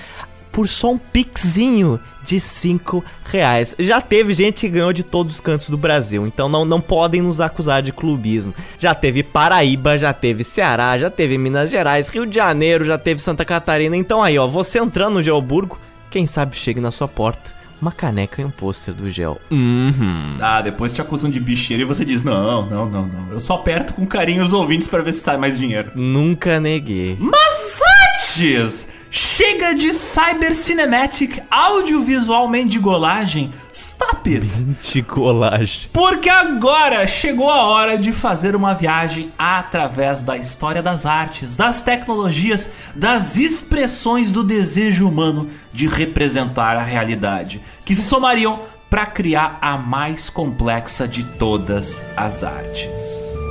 por 0.53 0.69
só 0.69 0.91
um 0.91 0.97
pixinho 0.97 1.99
de 2.23 2.39
5 2.39 3.03
reais. 3.25 3.75
Já 3.77 3.99
teve 3.99 4.33
gente 4.33 4.61
que 4.61 4.69
ganhou 4.69 4.93
de 4.93 5.03
todos 5.03 5.35
os 5.35 5.41
cantos 5.41 5.67
do 5.67 5.77
Brasil, 5.77 6.25
então 6.25 6.47
não, 6.47 6.63
não 6.63 6.79
podem 6.79 7.21
nos 7.21 7.41
acusar 7.41 7.81
de 7.81 7.91
clubismo. 7.91 8.53
Já 8.79 8.95
teve 8.95 9.23
Paraíba, 9.23 9.97
já 9.97 10.13
teve 10.13 10.43
Ceará, 10.43 10.97
já 10.97 11.09
teve 11.09 11.37
Minas 11.37 11.69
Gerais, 11.69 12.07
Rio 12.07 12.25
de 12.25 12.35
Janeiro, 12.35 12.85
já 12.85 12.97
teve 12.97 13.19
Santa 13.19 13.43
Catarina. 13.43 13.97
Então 13.97 14.23
aí, 14.23 14.37
ó, 14.37 14.47
você 14.47 14.79
entrando 14.79 15.15
no 15.15 15.23
Geoburgo, 15.23 15.77
quem 16.09 16.25
sabe 16.25 16.55
chegue 16.55 16.79
na 16.79 16.91
sua 16.91 17.07
porta 17.07 17.63
uma 17.83 17.91
caneca 17.91 18.41
e 18.41 18.45
um 18.45 18.49
pôster 18.49 18.93
do 18.93 19.09
gel. 19.09 19.39
Uhum. 19.51 20.37
Ah, 20.39 20.61
depois 20.61 20.93
te 20.93 21.01
acusam 21.01 21.29
de 21.29 21.39
bicheiro 21.39 21.83
e 21.83 21.85
você 21.85 22.05
diz: 22.05 22.23
não, 22.23 22.65
não, 22.65 22.89
não, 22.89 23.05
não. 23.05 23.31
Eu 23.31 23.39
só 23.41 23.55
aperto 23.55 23.93
com 23.93 24.07
carinho 24.07 24.41
os 24.41 24.53
ouvintes 24.53 24.87
para 24.87 25.03
ver 25.03 25.11
se 25.11 25.19
sai 25.19 25.37
mais 25.37 25.59
dinheiro. 25.59 25.91
Nunca 25.95 26.61
neguei. 26.61 27.17
Mas 27.19 27.81
antes, 28.23 28.87
chega 29.11 29.73
de 29.75 29.91
Cyber 29.91 30.55
Cinematic 30.55 31.41
audiovisual 31.51 32.47
mendigolagem. 32.47 33.51
Stop 33.71 34.29
it! 34.29 34.53
Mendigolagem. 34.59 35.89
Porque 35.91 36.29
agora 36.29 37.05
chegou 37.05 37.49
a 37.49 37.63
hora 37.63 37.97
de 37.97 38.11
fazer 38.11 38.55
uma 38.55 38.73
viagem 38.73 39.31
através 39.37 40.23
da 40.23 40.37
história 40.37 40.81
das 40.81 41.05
artes, 41.05 41.55
das 41.55 41.81
tecnologias, 41.81 42.69
das 42.95 43.37
expressões 43.37 44.31
do 44.31 44.43
desejo 44.43 45.07
humano 45.07 45.49
de 45.71 45.87
representar 45.87 46.77
a 46.77 46.83
realidade, 46.83 47.61
que 47.83 47.93
se 47.93 48.03
somariam 48.03 48.61
para 48.89 49.05
criar 49.05 49.57
a 49.61 49.77
mais 49.77 50.29
complexa 50.29 51.07
de 51.07 51.23
todas 51.23 52.01
as 52.15 52.43
artes. 52.43 53.42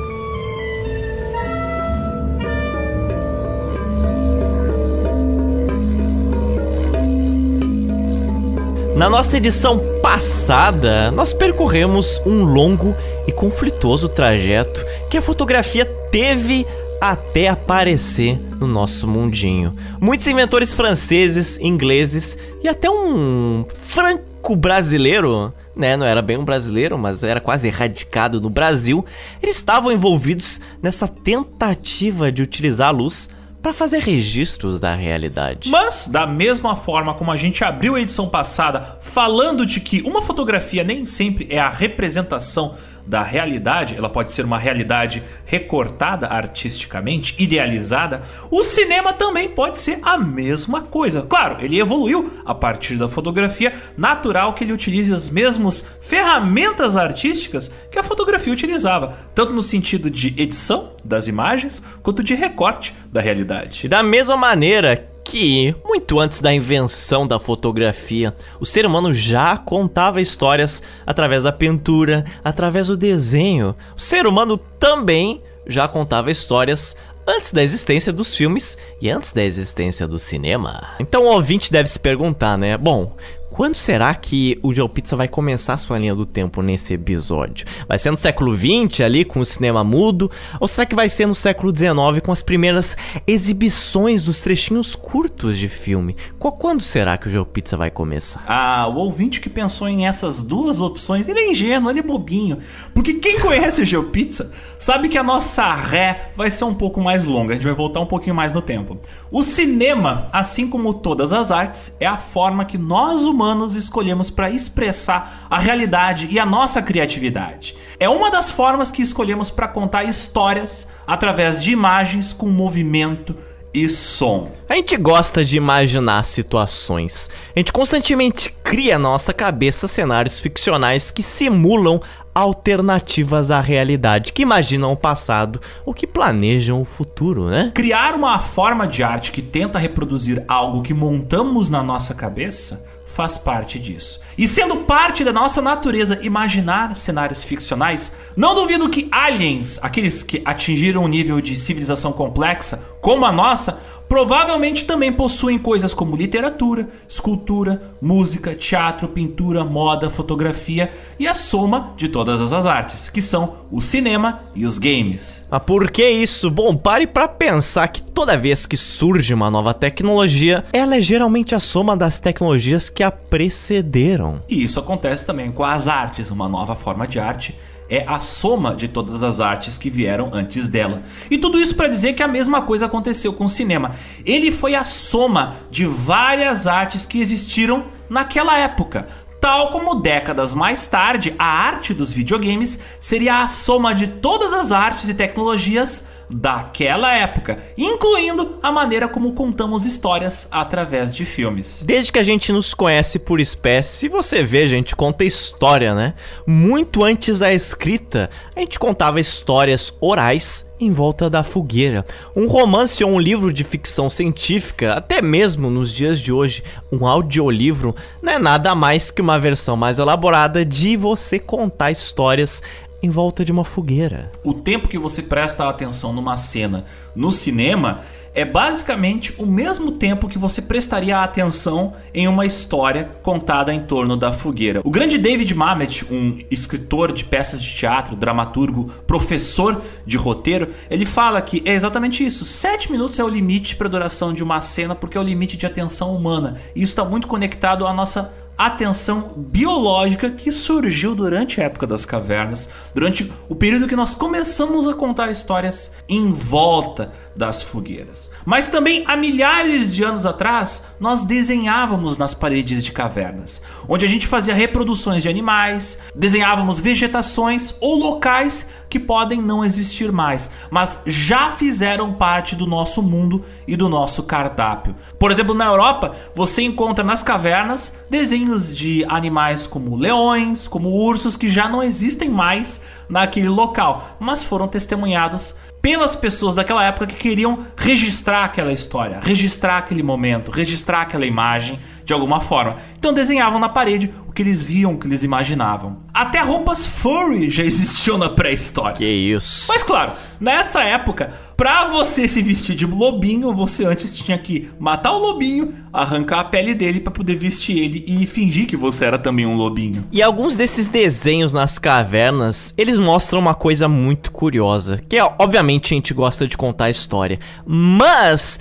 Na 8.96 9.08
nossa 9.08 9.38
edição 9.38 9.80
passada, 10.02 11.10
nós 11.10 11.32
percorremos 11.32 12.20
um 12.26 12.44
longo 12.44 12.94
e 13.26 13.32
conflituoso 13.32 14.06
trajeto 14.08 14.84
que 15.08 15.16
a 15.16 15.22
fotografia 15.22 15.86
teve 16.10 16.66
até 17.00 17.48
aparecer 17.48 18.38
no 18.60 18.66
nosso 18.66 19.08
mundinho. 19.08 19.74
Muitos 19.98 20.26
inventores 20.26 20.74
franceses, 20.74 21.58
ingleses 21.58 22.36
e 22.62 22.68
até 22.68 22.90
um 22.90 23.64
franco 23.84 24.54
brasileiro, 24.54 25.52
né? 25.74 25.96
Não 25.96 26.06
era 26.06 26.20
bem 26.20 26.36
um 26.36 26.44
brasileiro, 26.44 26.98
mas 26.98 27.22
era 27.22 27.40
quase 27.40 27.68
erradicado 27.68 28.42
no 28.42 28.50
Brasil. 28.50 29.04
Eles 29.42 29.56
estavam 29.56 29.90
envolvidos 29.90 30.60
nessa 30.82 31.08
tentativa 31.08 32.30
de 32.30 32.42
utilizar 32.42 32.88
a 32.88 32.92
luz 32.92 33.30
para 33.62 33.72
fazer 33.72 34.00
registros 34.00 34.80
da 34.80 34.94
realidade. 34.94 35.70
Mas, 35.70 36.08
da 36.08 36.26
mesma 36.26 36.74
forma 36.74 37.14
como 37.14 37.30
a 37.30 37.36
gente 37.36 37.62
abriu 37.62 37.94
a 37.94 38.00
edição 38.00 38.28
passada 38.28 38.98
falando 39.00 39.64
de 39.64 39.80
que 39.80 40.02
uma 40.02 40.20
fotografia 40.20 40.82
nem 40.82 41.06
sempre 41.06 41.46
é 41.48 41.60
a 41.60 41.70
representação 41.70 42.74
da 43.06 43.22
realidade, 43.22 43.96
ela 43.96 44.08
pode 44.08 44.32
ser 44.32 44.44
uma 44.44 44.58
realidade 44.58 45.22
recortada 45.44 46.26
artisticamente, 46.26 47.34
idealizada, 47.38 48.22
o 48.50 48.62
cinema 48.62 49.12
também 49.12 49.48
pode 49.48 49.78
ser 49.78 49.98
a 50.02 50.16
mesma 50.16 50.82
coisa. 50.82 51.22
Claro, 51.22 51.62
ele 51.64 51.78
evoluiu 51.78 52.42
a 52.44 52.54
partir 52.54 52.96
da 52.96 53.08
fotografia, 53.08 53.72
natural 53.96 54.54
que 54.54 54.64
ele 54.64 54.72
utilize 54.72 55.12
as 55.12 55.30
mesmas 55.30 55.84
ferramentas 56.00 56.96
artísticas 56.96 57.70
que 57.90 57.98
a 57.98 58.02
fotografia 58.02 58.52
utilizava, 58.52 59.16
tanto 59.34 59.52
no 59.52 59.62
sentido 59.62 60.10
de 60.10 60.28
edição 60.40 60.92
das 61.04 61.28
imagens, 61.28 61.82
quanto 62.02 62.22
de 62.22 62.34
recorte 62.34 62.94
da 63.12 63.20
realidade. 63.20 63.86
E 63.86 63.88
da 63.88 64.02
mesma 64.02 64.36
maneira 64.36 65.11
que, 65.24 65.74
muito 65.84 66.18
antes 66.18 66.40
da 66.40 66.52
invenção 66.52 67.26
da 67.26 67.38
fotografia, 67.38 68.34
o 68.60 68.66
ser 68.66 68.84
humano 68.86 69.12
já 69.12 69.56
contava 69.56 70.20
histórias 70.20 70.82
através 71.06 71.44
da 71.44 71.52
pintura, 71.52 72.24
através 72.44 72.88
do 72.88 72.96
desenho. 72.96 73.74
O 73.96 74.00
ser 74.00 74.26
humano 74.26 74.58
também 74.78 75.42
já 75.66 75.86
contava 75.86 76.30
histórias 76.30 76.96
antes 77.26 77.52
da 77.52 77.62
existência 77.62 78.12
dos 78.12 78.36
filmes 78.36 78.76
e 79.00 79.08
antes 79.08 79.32
da 79.32 79.42
existência 79.42 80.08
do 80.08 80.18
cinema. 80.18 80.88
Então 80.98 81.24
o 81.24 81.32
ouvinte 81.32 81.70
deve 81.72 81.88
se 81.88 81.98
perguntar, 81.98 82.58
né? 82.58 82.76
Bom, 82.76 83.14
quando 83.52 83.76
será 83.76 84.14
que 84.14 84.58
o 84.62 84.72
Joe 84.72 84.88
Pizza 84.88 85.14
vai 85.14 85.28
começar 85.28 85.76
sua 85.76 85.98
linha 85.98 86.14
do 86.14 86.24
tempo 86.24 86.62
nesse 86.62 86.94
episódio? 86.94 87.66
Vai 87.86 87.98
ser 87.98 88.10
no 88.10 88.16
século 88.16 88.56
XX 88.56 89.00
ali 89.02 89.26
com 89.26 89.40
o 89.40 89.44
cinema 89.44 89.84
mudo? 89.84 90.30
Ou 90.58 90.66
será 90.66 90.86
que 90.86 90.94
vai 90.94 91.10
ser 91.10 91.26
no 91.26 91.34
século 91.34 91.70
XIX 91.76 92.24
com 92.24 92.32
as 92.32 92.40
primeiras 92.40 92.96
exibições 93.26 94.22
dos 94.22 94.40
trechinhos 94.40 94.94
curtos 94.94 95.58
de 95.58 95.68
filme? 95.68 96.16
Quando 96.38 96.82
será 96.82 97.18
que 97.18 97.28
o 97.28 97.30
Joe 97.30 97.44
Pizza 97.44 97.76
vai 97.76 97.90
começar? 97.90 98.42
Ah, 98.48 98.88
o 98.88 98.96
ouvinte 98.96 99.38
que 99.38 99.50
pensou 99.50 99.86
em 99.86 100.06
essas 100.06 100.42
duas 100.42 100.80
opções, 100.80 101.28
ele 101.28 101.40
é 101.40 101.50
ingênuo, 101.50 101.90
ele 101.90 102.00
é 102.00 102.02
bobinho. 102.02 102.56
Porque 102.94 103.14
quem 103.14 103.38
conhece 103.38 103.82
o 103.82 103.84
Geo 103.84 104.04
Pizza 104.04 104.50
sabe 104.78 105.10
que 105.10 105.18
a 105.18 105.22
nossa 105.22 105.74
ré 105.74 106.30
vai 106.34 106.50
ser 106.50 106.64
um 106.64 106.74
pouco 106.74 107.02
mais 107.02 107.26
longa, 107.26 107.52
a 107.52 107.54
gente 107.54 107.66
vai 107.66 107.74
voltar 107.74 108.00
um 108.00 108.06
pouquinho 108.06 108.34
mais 108.34 108.54
no 108.54 108.62
tempo. 108.62 108.98
O 109.30 109.42
cinema, 109.42 110.28
assim 110.32 110.68
como 110.68 110.94
todas 110.94 111.34
as 111.34 111.50
artes, 111.50 111.94
é 112.00 112.06
a 112.06 112.16
forma 112.16 112.64
que 112.64 112.78
nós 112.78 113.22
humanos 113.24 113.41
humanos 113.42 113.74
escolhemos 113.74 114.30
para 114.30 114.50
expressar 114.50 115.46
a 115.50 115.58
realidade 115.58 116.28
e 116.30 116.38
a 116.38 116.46
nossa 116.46 116.80
criatividade. 116.80 117.76
É 117.98 118.08
uma 118.08 118.30
das 118.30 118.52
formas 118.52 118.92
que 118.92 119.02
escolhemos 119.02 119.50
para 119.50 119.66
contar 119.66 120.04
histórias 120.04 120.86
através 121.04 121.60
de 121.60 121.72
imagens 121.72 122.32
com 122.32 122.48
movimento 122.48 123.34
e 123.74 123.88
som. 123.88 124.52
A 124.68 124.74
gente 124.74 124.96
gosta 124.96 125.44
de 125.44 125.56
imaginar 125.56 126.24
situações. 126.24 127.28
A 127.56 127.58
gente 127.58 127.72
constantemente 127.72 128.54
cria 128.62 128.96
na 128.96 129.08
nossa 129.08 129.32
cabeça 129.32 129.88
cenários 129.88 130.38
ficcionais 130.38 131.10
que 131.10 131.22
simulam 131.22 132.00
alternativas 132.34 133.50
à 133.50 133.60
realidade, 133.60 134.32
que 134.32 134.42
imaginam 134.42 134.92
o 134.92 134.96
passado 134.96 135.60
ou 135.84 135.92
que 135.92 136.06
planejam 136.06 136.80
o 136.80 136.84
futuro, 136.84 137.46
né? 137.46 137.72
Criar 137.74 138.14
uma 138.14 138.38
forma 138.38 138.86
de 138.86 139.02
arte 139.02 139.32
que 139.32 139.42
tenta 139.42 139.78
reproduzir 139.78 140.44
algo 140.46 140.80
que 140.80 140.94
montamos 140.94 141.68
na 141.68 141.82
nossa 141.82 142.14
cabeça 142.14 142.91
faz 143.12 143.36
parte 143.36 143.78
disso. 143.78 144.20
E 144.36 144.48
sendo 144.48 144.78
parte 144.78 145.22
da 145.22 145.32
nossa 145.32 145.60
natureza 145.60 146.18
imaginar 146.22 146.96
cenários 146.96 147.44
ficcionais, 147.44 148.10
não 148.34 148.54
duvido 148.54 148.88
que 148.88 149.08
aliens, 149.12 149.78
aqueles 149.82 150.22
que 150.22 150.42
atingiram 150.44 151.04
um 151.04 151.08
nível 151.08 151.40
de 151.40 151.56
civilização 151.56 152.12
complexa 152.12 152.82
como 153.00 153.26
a 153.26 153.32
nossa, 153.32 153.78
provavelmente 154.12 154.84
também 154.84 155.10
possuem 155.10 155.58
coisas 155.58 155.94
como 155.94 156.14
literatura, 156.14 156.86
escultura, 157.08 157.94
música, 157.98 158.54
teatro, 158.54 159.08
pintura, 159.08 159.64
moda, 159.64 160.10
fotografia 160.10 160.90
e 161.18 161.26
a 161.26 161.32
soma 161.32 161.94
de 161.96 162.10
todas 162.10 162.52
as 162.52 162.66
artes, 162.66 163.08
que 163.08 163.22
são 163.22 163.54
o 163.70 163.80
cinema 163.80 164.42
e 164.54 164.66
os 164.66 164.76
games. 164.76 165.46
Mas 165.50 165.62
por 165.62 165.90
que 165.90 166.06
isso? 166.06 166.50
Bom, 166.50 166.76
pare 166.76 167.06
para 167.06 167.26
pensar 167.26 167.88
que 167.88 168.02
toda 168.02 168.36
vez 168.36 168.66
que 168.66 168.76
surge 168.76 169.32
uma 169.32 169.50
nova 169.50 169.72
tecnologia, 169.72 170.62
ela 170.74 170.96
é 170.96 171.00
geralmente 171.00 171.54
a 171.54 171.60
soma 171.60 171.96
das 171.96 172.18
tecnologias 172.18 172.90
que 172.90 173.02
a 173.02 173.10
precederam. 173.10 174.42
E 174.46 174.62
isso 174.62 174.78
acontece 174.78 175.24
também 175.24 175.50
com 175.50 175.64
as 175.64 175.88
artes, 175.88 176.30
uma 176.30 176.50
nova 176.50 176.74
forma 176.74 177.08
de 177.08 177.18
arte 177.18 177.56
é 177.88 178.04
a 178.06 178.20
soma 178.20 178.74
de 178.74 178.88
todas 178.88 179.22
as 179.22 179.40
artes 179.40 179.76
que 179.76 179.90
vieram 179.90 180.30
antes 180.32 180.68
dela. 180.68 181.02
E 181.30 181.38
tudo 181.38 181.58
isso 181.58 181.74
para 181.74 181.88
dizer 181.88 182.14
que 182.14 182.22
a 182.22 182.28
mesma 182.28 182.62
coisa 182.62 182.86
aconteceu 182.86 183.32
com 183.32 183.44
o 183.46 183.50
cinema. 183.50 183.92
Ele 184.24 184.50
foi 184.50 184.74
a 184.74 184.84
soma 184.84 185.56
de 185.70 185.86
várias 185.86 186.66
artes 186.66 187.04
que 187.04 187.20
existiram 187.20 187.84
naquela 188.08 188.58
época. 188.58 189.06
Tal 189.40 189.72
como 189.72 189.96
décadas 189.96 190.54
mais 190.54 190.86
tarde, 190.86 191.34
a 191.36 191.44
arte 191.44 191.92
dos 191.92 192.12
videogames 192.12 192.78
seria 193.00 193.42
a 193.42 193.48
soma 193.48 193.92
de 193.92 194.06
todas 194.06 194.52
as 194.52 194.70
artes 194.70 195.08
e 195.08 195.14
tecnologias 195.14 196.06
daquela 196.32 197.14
época, 197.14 197.62
incluindo 197.76 198.58
a 198.62 198.72
maneira 198.72 199.08
como 199.08 199.34
contamos 199.34 199.84
histórias 199.84 200.48
através 200.50 201.14
de 201.14 201.24
filmes. 201.24 201.82
Desde 201.84 202.10
que 202.10 202.18
a 202.18 202.24
gente 202.24 202.52
nos 202.52 202.74
conhece 202.74 203.18
por 203.18 203.40
espécie, 203.40 204.08
você 204.08 204.42
vê, 204.42 204.62
a 204.62 204.68
gente 204.68 204.96
conta 204.96 205.24
história, 205.24 205.94
né? 205.94 206.14
Muito 206.46 207.04
antes 207.04 207.40
da 207.40 207.52
escrita, 207.52 208.30
a 208.56 208.60
gente 208.60 208.78
contava 208.78 209.20
histórias 209.20 209.92
orais 210.00 210.70
em 210.84 210.90
volta 210.90 211.30
da 211.30 211.44
fogueira. 211.44 212.04
Um 212.34 212.48
romance 212.48 213.02
ou 213.04 213.10
um 213.10 213.20
livro 213.20 213.52
de 213.52 213.62
ficção 213.62 214.10
científica, 214.10 214.94
até 214.94 215.22
mesmo 215.22 215.70
nos 215.70 215.92
dias 215.92 216.18
de 216.18 216.32
hoje, 216.32 216.64
um 216.90 217.06
audiolivro, 217.06 217.94
não 218.20 218.32
é 218.32 218.38
nada 218.38 218.74
mais 218.74 219.10
que 219.10 219.22
uma 219.22 219.38
versão 219.38 219.76
mais 219.76 219.98
elaborada 219.98 220.64
de 220.64 220.96
você 220.96 221.38
contar 221.38 221.92
histórias 221.92 222.62
em 223.02 223.10
volta 223.10 223.44
de 223.44 223.50
uma 223.50 223.64
fogueira. 223.64 224.30
O 224.44 224.54
tempo 224.54 224.88
que 224.88 224.98
você 224.98 225.22
presta 225.22 225.68
atenção 225.68 226.12
numa 226.12 226.36
cena 226.36 226.84
no 227.14 227.32
cinema 227.32 228.00
é 228.34 228.44
basicamente 228.44 229.34
o 229.36 229.44
mesmo 229.44 229.92
tempo 229.92 230.28
que 230.28 230.38
você 230.38 230.62
prestaria 230.62 231.18
atenção 231.18 231.92
em 232.14 232.26
uma 232.26 232.46
história 232.46 233.10
contada 233.22 233.72
em 233.72 233.82
torno 233.82 234.16
da 234.16 234.32
fogueira. 234.32 234.80
O 234.84 234.90
grande 234.90 235.18
David 235.18 235.54
Mamet, 235.54 236.06
um 236.10 236.38
escritor 236.50 237.12
de 237.12 237.24
peças 237.24 237.62
de 237.62 237.74
teatro, 237.74 238.16
dramaturgo, 238.16 238.84
professor 239.06 239.82
de 240.06 240.16
roteiro, 240.16 240.68
ele 240.90 241.04
fala 241.04 241.42
que 241.42 241.62
é 241.66 241.74
exatamente 241.74 242.24
isso. 242.24 242.44
Sete 242.44 242.90
minutos 242.90 243.18
é 243.18 243.24
o 243.24 243.28
limite 243.28 243.76
para 243.76 243.88
duração 243.88 244.32
de 244.32 244.42
uma 244.42 244.60
cena 244.60 244.94
porque 244.94 245.18
é 245.18 245.20
o 245.20 245.24
limite 245.24 245.56
de 245.56 245.66
atenção 245.66 246.14
humana. 246.14 246.56
E 246.74 246.82
isso 246.82 246.92
está 246.92 247.04
muito 247.04 247.28
conectado 247.28 247.86
à 247.86 247.92
nossa 247.92 248.32
atenção 248.56 249.32
biológica 249.36 250.30
que 250.30 250.52
surgiu 250.52 251.14
durante 251.14 251.60
a 251.60 251.64
época 251.64 251.86
das 251.86 252.04
cavernas, 252.04 252.68
durante 252.94 253.32
o 253.48 253.54
período 253.54 253.88
que 253.88 253.96
nós 253.96 254.14
começamos 254.14 254.86
a 254.86 254.94
contar 254.94 255.30
histórias 255.30 255.92
em 256.08 256.32
volta 256.32 257.12
das 257.36 257.62
fogueiras. 257.62 258.30
Mas 258.44 258.68
também 258.68 259.04
há 259.06 259.16
milhares 259.16 259.94
de 259.94 260.04
anos 260.04 260.26
atrás, 260.26 260.82
nós 261.00 261.24
desenhávamos 261.24 262.18
nas 262.18 262.34
paredes 262.34 262.84
de 262.84 262.92
cavernas, 262.92 263.62
onde 263.88 264.04
a 264.04 264.08
gente 264.08 264.26
fazia 264.26 264.54
reproduções 264.54 265.22
de 265.22 265.28
animais, 265.28 265.98
desenhávamos 266.14 266.80
vegetações 266.80 267.74
ou 267.80 267.96
locais 267.96 268.66
que 268.88 269.00
podem 269.00 269.40
não 269.40 269.64
existir 269.64 270.12
mais, 270.12 270.50
mas 270.70 271.00
já 271.06 271.48
fizeram 271.48 272.12
parte 272.12 272.54
do 272.54 272.66
nosso 272.66 273.00
mundo 273.00 273.42
e 273.66 273.74
do 273.74 273.88
nosso 273.88 274.24
cardápio. 274.24 274.94
Por 275.18 275.30
exemplo, 275.30 275.54
na 275.54 275.64
Europa, 275.64 276.14
você 276.34 276.60
encontra 276.60 277.02
nas 277.02 277.22
cavernas 277.22 277.94
desenhos 278.10 278.76
de 278.76 279.02
animais 279.08 279.66
como 279.66 279.96
leões, 279.96 280.68
como 280.68 280.90
ursos 280.90 281.38
que 281.38 281.48
já 281.48 281.70
não 281.70 281.82
existem 281.82 282.28
mais 282.28 282.82
naquele 283.08 283.48
local, 283.48 284.16
mas 284.20 284.42
foram 284.42 284.68
testemunhados 284.68 285.54
pelas 285.82 286.14
pessoas 286.14 286.54
daquela 286.54 286.84
época 286.84 287.08
que 287.08 287.16
queriam 287.16 287.66
registrar 287.76 288.44
aquela 288.44 288.72
história, 288.72 289.18
registrar 289.20 289.78
aquele 289.78 290.02
momento, 290.02 290.52
registrar 290.52 291.02
aquela 291.02 291.26
imagem 291.26 291.78
de 292.04 292.12
alguma 292.12 292.40
forma. 292.40 292.76
Então 292.98 293.12
desenhavam 293.14 293.58
na 293.58 293.68
parede 293.68 294.12
o 294.26 294.32
que 294.32 294.42
eles 294.42 294.62
viam, 294.62 294.94
o 294.94 294.98
que 294.98 295.06
eles 295.06 295.22
imaginavam. 295.22 295.98
Até 296.12 296.40
roupas 296.40 296.86
furry 296.86 297.50
já 297.50 297.62
existiam 297.62 298.16
na 298.16 298.28
pré-história. 298.28 298.96
Que 298.96 299.04
isso. 299.04 299.66
Mas 299.68 299.82
claro, 299.82 300.12
nessa 300.40 300.82
época, 300.82 301.32
pra 301.56 301.88
você 301.88 302.26
se 302.26 302.40
vestir 302.40 302.74
de 302.74 302.86
lobinho, 302.86 303.52
você 303.54 303.84
antes 303.84 304.16
tinha 304.16 304.38
que 304.38 304.70
matar 304.78 305.12
o 305.12 305.18
lobinho, 305.18 305.74
arrancar 305.92 306.40
a 306.40 306.44
pele 306.44 306.74
dele 306.74 307.00
para 307.00 307.12
poder 307.12 307.36
vestir 307.36 307.78
ele 307.78 308.04
e 308.06 308.26
fingir 308.26 308.66
que 308.66 308.76
você 308.76 309.04
era 309.04 309.18
também 309.18 309.44
um 309.44 309.54
lobinho. 309.54 310.06
E 310.10 310.22
alguns 310.22 310.56
desses 310.56 310.88
desenhos 310.88 311.52
nas 311.52 311.78
cavernas, 311.78 312.72
eles 312.76 312.98
mostram 312.98 313.38
uma 313.38 313.54
coisa 313.54 313.86
muito 313.86 314.32
curiosa, 314.32 315.02
que 315.08 315.16
é, 315.16 315.24
obviamente 315.38 315.92
a 315.92 315.96
gente 315.96 316.14
gosta 316.14 316.46
de 316.46 316.56
contar 316.56 316.86
a 316.86 316.90
história, 316.90 317.38
mas 317.66 318.58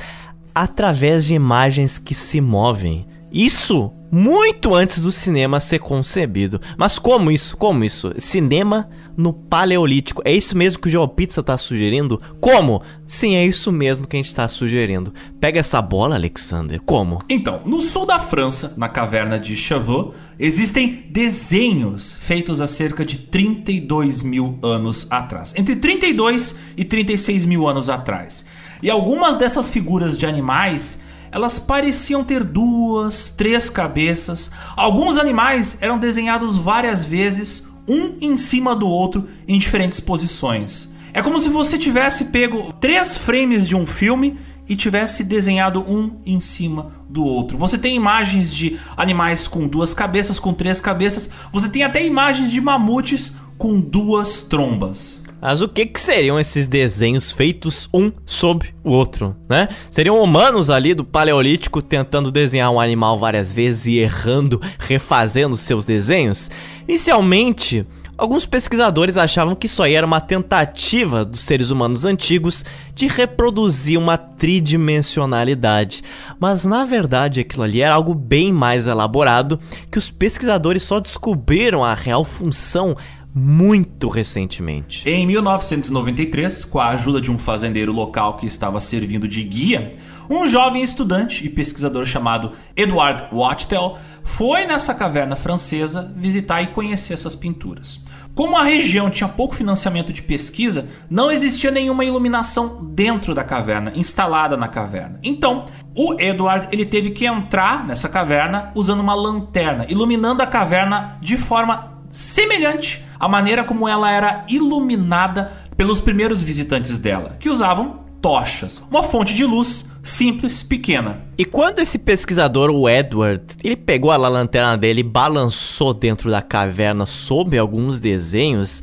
através 0.54 1.26
de 1.26 1.34
imagens 1.34 1.98
que 1.98 2.14
se 2.14 2.42
movem. 2.42 3.08
Isso 3.32 3.92
muito 4.12 4.76
antes 4.76 5.00
do 5.00 5.12
cinema 5.12 5.62
ser 5.62 5.80
concebido. 5.80 6.60
Mas 6.78 7.00
como 7.00 7.32
isso? 7.32 7.56
Como 7.56 7.84
isso? 7.84 8.12
Cinema 8.18 8.90
no 9.16 9.32
Paleolítico. 9.32 10.22
É 10.26 10.34
isso 10.34 10.58
mesmo 10.58 10.82
que 10.82 10.90
o 10.90 10.92
João 10.92 11.08
Pizza 11.08 11.42
tá 11.42 11.58
sugerindo? 11.58 12.22
Como? 12.42 12.82
Sim, 13.08 13.36
é 13.36 13.46
isso 13.46 13.72
mesmo 13.72 14.06
que 14.06 14.18
a 14.18 14.22
gente 14.22 14.36
tá 14.36 14.50
sugerindo. 14.50 15.14
Pega 15.40 15.62
essa 15.62 15.82
bola, 15.82 16.16
Alexander. 16.16 16.82
Como? 16.82 17.22
Então, 17.30 17.62
no 17.66 17.82
sul 17.82 18.06
da 18.06 18.20
França, 18.20 18.74
na 18.75 18.90
caverna 18.90 19.40
de 19.40 19.55
Chavaux, 19.55 20.14
existem 20.38 21.05
desenhos 21.10 22.18
feitos 22.18 22.60
há 22.60 22.68
cerca 22.68 23.05
de 23.05 23.18
32 23.18 24.24
mil 24.24 24.60
anos 24.62 25.08
atrás. 25.10 25.53
Entre 25.55 25.77
32 25.77 26.55
e 26.75 26.84
36 26.84 27.46
mil 27.46 27.66
anos 27.66 27.90
atrás. 27.90 28.46
E 28.84 28.90
algumas 28.90 29.38
dessas 29.38 29.70
figuras 29.70 30.18
de 30.18 30.25
animais 30.25 31.00
elas 31.31 31.57
pareciam 31.57 32.24
ter 32.24 32.44
duas, 32.44 33.29
três 33.29 33.70
cabeças. 33.70 34.51
Alguns 34.75 35.17
animais 35.17 35.77
eram 35.79 35.98
desenhados 35.98 36.57
várias 36.57 37.03
vezes, 37.03 37.67
um 37.87 38.17
em 38.22 38.35
cima 38.37 38.75
do 38.75 38.87
outro, 38.87 39.27
em 39.48 39.57
diferentes 39.57 40.00
posições. 40.00 40.91
É 41.13 41.22
como 41.22 41.39
se 41.39 41.50
você 41.50 41.77
tivesse 41.77 42.25
pego 42.25 42.74
três 42.79 43.17
frames 43.17 43.67
de 43.67 43.75
um 43.75 43.85
filme 43.85 44.37
e 44.67 44.75
tivesse 44.75 45.24
desenhado 45.24 45.81
um 45.81 46.20
em 46.25 46.39
cima 46.39 46.94
do 47.09 47.24
outro. 47.24 47.57
Você 47.57 47.77
tem 47.77 47.96
imagens 47.96 48.55
de 48.55 48.79
animais 48.96 49.48
com 49.48 49.67
duas 49.67 49.94
cabeças, 49.94 50.39
com 50.39 50.53
três 50.53 50.79
cabeças. 50.79 51.29
Você 51.51 51.67
tem 51.67 51.83
até 51.83 52.05
imagens 52.05 52.50
de 52.50 52.61
mamutes 52.61 53.33
com 53.57 53.79
duas 53.79 54.41
trombas. 54.41 55.21
Mas 55.42 55.62
o 55.62 55.68
que, 55.68 55.88
que 55.88 56.00
seriam 56.00 56.40
esses 56.40 56.68
desenhos 56.68 57.32
feitos 57.32 57.90
um 57.92 58.12
sob 58.25 58.74
o 58.84 58.92
outro, 58.92 59.36
né? 59.50 59.68
Seriam 59.90 60.22
humanos 60.22 60.70
ali 60.70 60.94
do 60.94 61.04
Paleolítico 61.04 61.82
tentando 61.82 62.32
desenhar 62.32 62.72
um 62.72 62.80
animal 62.80 63.18
várias 63.18 63.51
vezes 63.54 63.88
e 63.88 63.98
errando, 63.98 64.62
refazendo 64.77 65.58
seus 65.58 65.84
desenhos? 65.84 66.51
Inicialmente, 66.88 67.88
Alguns 68.22 68.46
pesquisadores 68.46 69.18
achavam 69.18 69.56
que 69.56 69.66
isso 69.66 69.82
aí 69.82 69.96
era 69.96 70.06
uma 70.06 70.22
tentativa 70.22 71.25
dos 71.25 71.44
seres 71.44 71.72
humanos 71.72 72.06
antigos 72.06 72.64
de 72.94 73.08
reproduzir 73.08 73.98
uma 73.98 74.16
tridimensionalidade, 74.16 76.04
mas 76.40 76.64
na 76.64 76.86
verdade 76.86 77.40
aquilo 77.40 77.64
ali 77.64 77.82
era 77.82 77.96
algo 77.96 78.14
bem 78.14 78.54
mais 78.54 78.86
elaborado 78.86 79.60
que 79.92 79.98
os 79.98 80.12
pesquisadores 80.12 80.84
só 80.84 81.00
descobriram 81.00 81.84
a 81.84 81.96
real 81.96 82.24
função 82.24 82.96
muito 83.33 84.09
recentemente. 84.09 85.07
Em 85.09 85.25
1993, 85.25 86.65
com 86.65 86.79
a 86.79 86.89
ajuda 86.89 87.22
de 87.22 87.31
um 87.31 87.37
fazendeiro 87.37 87.94
local 87.94 88.35
que 88.35 88.46
estava 88.46 88.79
servindo 88.79 89.27
de 89.27 89.44
guia, 89.44 89.89
um 90.29 90.48
jovem 90.48 90.81
estudante 90.81 91.46
e 91.46 91.50
pesquisador 91.50 92.05
chamado 92.05 92.51
Edward 92.75 93.27
Wattel 93.33 93.98
foi 94.24 94.65
nessa 94.65 94.94
caverna 94.94 95.35
francesa 95.35 96.11
visitar 96.15 96.61
e 96.61 96.67
conhecer 96.67 97.13
essas 97.13 97.35
pinturas. 97.35 98.01
Como 98.33 98.57
a 98.57 98.63
região 98.63 99.09
tinha 99.09 99.27
pouco 99.27 99.55
financiamento 99.55 100.13
de 100.13 100.22
pesquisa, 100.22 100.87
não 101.09 101.29
existia 101.29 101.70
nenhuma 101.70 102.05
iluminação 102.05 102.79
dentro 102.94 103.33
da 103.33 103.44
caverna, 103.44 103.91
instalada 103.94 104.55
na 104.55 104.70
caverna. 104.70 105.20
Então, 105.22 105.65
o 105.94 106.15
Edward 106.17 106.70
ele 106.72 106.85
teve 106.85 107.09
que 107.09 107.25
entrar 107.25 107.85
nessa 107.85 108.07
caverna 108.07 108.72
usando 108.74 109.01
uma 109.01 109.13
lanterna, 109.13 109.85
iluminando 109.89 110.41
a 110.41 110.48
caverna 110.48 111.17
de 111.20 111.35
forma 111.35 111.91
semelhante 112.12 113.04
à 113.20 113.28
maneira 113.28 113.64
como 113.64 113.88
ela 113.88 114.12
era 114.12 114.44
iluminada 114.48 115.52
pelos 115.76 116.00
primeiros 116.00 116.44
visitantes 116.44 117.00
dela, 117.00 117.38
que 117.40 117.50
usavam 117.50 118.02
tochas, 118.22 118.84
uma 118.90 119.02
fonte 119.02 119.34
de 119.34 119.44
luz 119.44 119.90
simples, 120.04 120.62
pequena. 120.62 121.26
E 121.38 121.44
quando 121.44 121.80
esse 121.80 121.98
pesquisador, 121.98 122.70
o 122.70 122.88
Edward, 122.88 123.44
ele 123.64 123.76
pegou 123.76 124.12
a 124.12 124.18
lanterna 124.18 124.78
dele 124.78 125.02
e 125.02 125.04
balançou 125.04 125.94
dentro 125.94 126.30
da 126.30 126.42
caverna 126.42 127.06
sob 127.06 127.58
alguns 127.58 128.00
desenhos, 128.00 128.82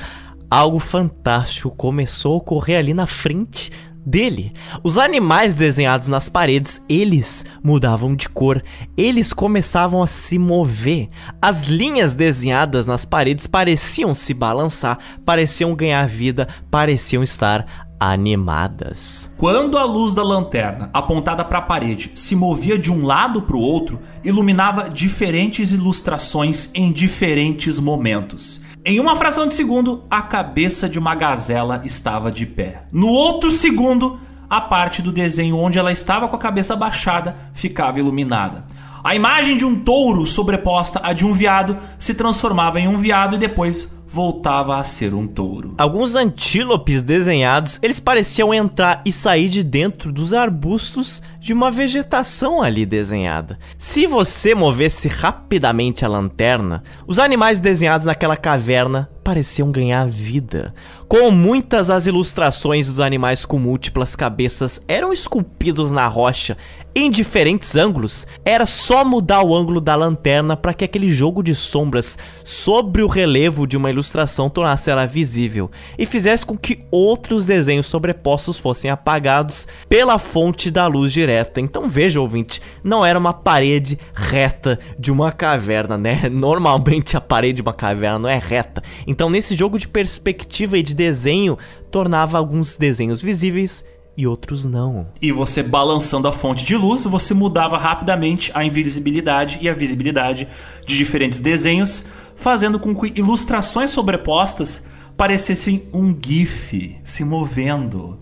algo 0.51 0.79
fantástico 0.79 1.71
começou 1.71 2.35
a 2.35 2.37
ocorrer 2.39 2.79
ali 2.79 2.95
na 2.95 3.07
frente 3.07 3.71
dele. 4.05 4.53
Os 4.83 4.97
animais 4.97 5.55
desenhados 5.55 6.09
nas 6.09 6.29
paredes, 6.29 6.81
eles 6.89 7.45
mudavam 7.63 8.15
de 8.15 8.29
cor, 8.29 8.63
eles 8.97 9.33
começavam 9.33 10.03
a 10.03 10.07
se 10.07 10.39
mover. 10.39 11.09
As 11.41 11.65
linhas 11.65 12.15
desenhadas 12.15 12.87
nas 12.87 13.05
paredes 13.05 13.47
pareciam 13.47 14.15
se 14.15 14.33
balançar, 14.33 14.99
pareciam 15.25 15.75
ganhar 15.75 16.07
vida, 16.07 16.49
pareciam 16.71 17.23
estar 17.23 17.89
animadas. 18.01 19.31
Quando 19.37 19.77
a 19.77 19.85
luz 19.85 20.15
da 20.15 20.23
lanterna 20.23 20.89
apontada 20.93 21.45
para 21.45 21.59
a 21.59 21.63
parede 21.63 22.11
se 22.15 22.37
movia 22.37 22.79
de 22.79 22.93
um 22.93 23.05
lado 23.05 23.43
para 23.43 23.57
o 23.57 23.61
outro, 23.61 23.99
iluminava 24.25 24.89
diferentes 24.89 25.73
ilustrações 25.73 26.71
em 26.75 26.93
diferentes 26.93 27.81
momentos. 27.81 28.61
Em 28.85 29.01
uma 29.01 29.17
fração 29.17 29.47
de 29.47 29.53
segundo, 29.53 30.05
a 30.11 30.23
cabeça 30.23 30.89
de 30.89 30.99
uma 30.99 31.15
gazela 31.15 31.83
estava 31.85 32.31
de 32.31 32.47
pé. 32.47 32.85
No 32.93 33.09
outro 33.09 33.51
segundo, 33.51 34.19
a 34.49 34.61
parte 34.61 35.03
do 35.03 35.13
desenho 35.13 35.59
onde 35.59 35.79
ela 35.79 35.93
estava 35.93 36.29
com 36.29 36.37
a 36.37 36.39
cabeça 36.39 36.77
baixada 36.77 37.37
ficava 37.53 37.99
iluminada. 37.99 38.65
A 39.03 39.15
imagem 39.15 39.57
de 39.57 39.65
um 39.65 39.77
touro 39.77 40.27
sobreposta 40.27 41.01
à 41.03 41.13
de 41.13 41.25
um 41.25 41.35
veado 41.35 41.77
se 41.99 42.15
transformava 42.15 42.81
em 42.81 42.89
um 42.89 42.99
veado 42.99 43.37
e 43.37 43.39
depois 43.39 43.93
voltava 44.09 44.79
a 44.79 44.85
ser 44.85 45.13
um 45.13 45.27
touro. 45.27 45.75
Alguns 45.77 46.15
antílopes 46.15 47.03
desenhados, 47.03 47.79
eles 47.83 48.01
pareciam 48.01 48.55
entrar 48.55 49.03
e 49.05 49.13
sair 49.13 49.51
de 49.51 49.63
dentro 49.63 50.11
dos 50.11 50.33
arbustos 50.33 51.23
de 51.39 51.53
uma 51.53 51.71
vegetação 51.71 52.63
ali 52.63 52.87
desenhada. 52.87 53.59
Se 53.77 54.07
você 54.07 54.55
movesse 54.55 55.09
rapidamente 55.09 56.07
a 56.07 56.09
lanterna, 56.09 56.83
os 57.07 57.19
animais 57.19 57.61
desenhados 57.61 58.07
naquela 58.07 58.37
caverna 58.37 59.11
pareciam 59.29 59.71
ganhar 59.71 60.09
vida. 60.09 60.73
Com 61.07 61.31
muitas 61.31 61.91
as 61.91 62.07
ilustrações 62.07 62.89
dos 62.89 62.99
animais 62.99 63.45
com 63.45 63.59
múltiplas 63.59 64.17
cabeças 64.17 64.81
eram 64.89 65.13
esculpidos 65.13 65.93
na 65.93 66.07
rocha 66.07 66.57
em 66.95 67.11
diferentes 67.11 67.77
ângulos, 67.77 68.27
era 68.45 68.67
só 68.67 69.05
mudar 69.05 69.43
o 69.43 69.55
ângulo 69.55 69.81
da 69.81 69.95
lanterna 69.95 70.57
para 70.57 70.75
que 70.75 70.85
aquele 70.85 71.11
jogo 71.11 71.43
de 71.43 71.55
sombras 71.55 72.19
sobre 72.43 73.03
o 73.03 73.07
relevo 73.07 73.67
de 73.67 73.77
uma 73.77 73.91
ilustração 73.91 74.51
tornasse 74.51 74.91
ela 74.91 75.07
visível 75.07 75.71
e 75.97 76.05
fizesse 76.05 76.45
com 76.45 76.57
que 76.57 76.85
outros 76.91 77.47
desenhos 77.47 77.87
sobrepostos 77.87 78.59
fossem 78.59 78.91
apagados 78.91 79.69
pela 79.89 80.19
fonte 80.19 80.71
da 80.71 80.87
luz 80.87 81.13
direta. 81.13 81.61
Então 81.61 81.89
veja, 81.89 82.21
ouvinte, 82.21 82.61
não 82.83 83.07
era 83.07 83.19
uma 83.19 83.33
parede 83.33 83.99
reta 84.13 84.79
de 84.99 85.13
uma 85.13 85.31
caverna, 85.31 85.97
né? 85.97 86.29
Normalmente 86.33 87.17
a 87.17 87.21
parede 87.21 87.57
de 87.57 87.63
uma 87.63 87.73
caverna 87.73 88.19
não 88.19 88.29
é 88.29 88.39
reta. 88.39 88.83
Então 89.07 89.18
nesse 89.29 89.57
jogo 89.57 89.79
de 89.79 89.89
perspectiva 89.89 90.79
e 90.79 90.83
de 90.83 90.95
desenho 90.95 91.59
tornava 91.91 92.39
alguns 92.39 92.77
desenhos 92.77 93.21
visíveis 93.21 93.85
e 94.17 94.27
outros 94.27 94.65
não. 94.65 95.09
E 95.23 95.33
você 95.33 95.63
balançando 95.63 96.29
a 96.29 96.33
fonte 96.33 96.65
de 96.65 96.77
luz, 96.77 97.05
você 97.05 97.33
mudava 97.33 97.79
rapidamente 97.79 98.51
a 98.55 98.65
invisibilidade 98.65 99.59
e 99.61 99.69
a 99.69 99.75
visibilidade 99.75 100.47
de 100.87 100.97
diferentes 100.97 101.41
desenhos, 101.41 102.05
fazendo 102.35 102.79
com 102.79 102.95
que 102.95 103.19
ilustrações 103.19 103.91
sobrepostas 103.91 104.85
parecessem 105.17 105.89
um 105.93 106.17
GIF 106.21 106.97
se 107.03 107.25
movendo. 107.25 108.19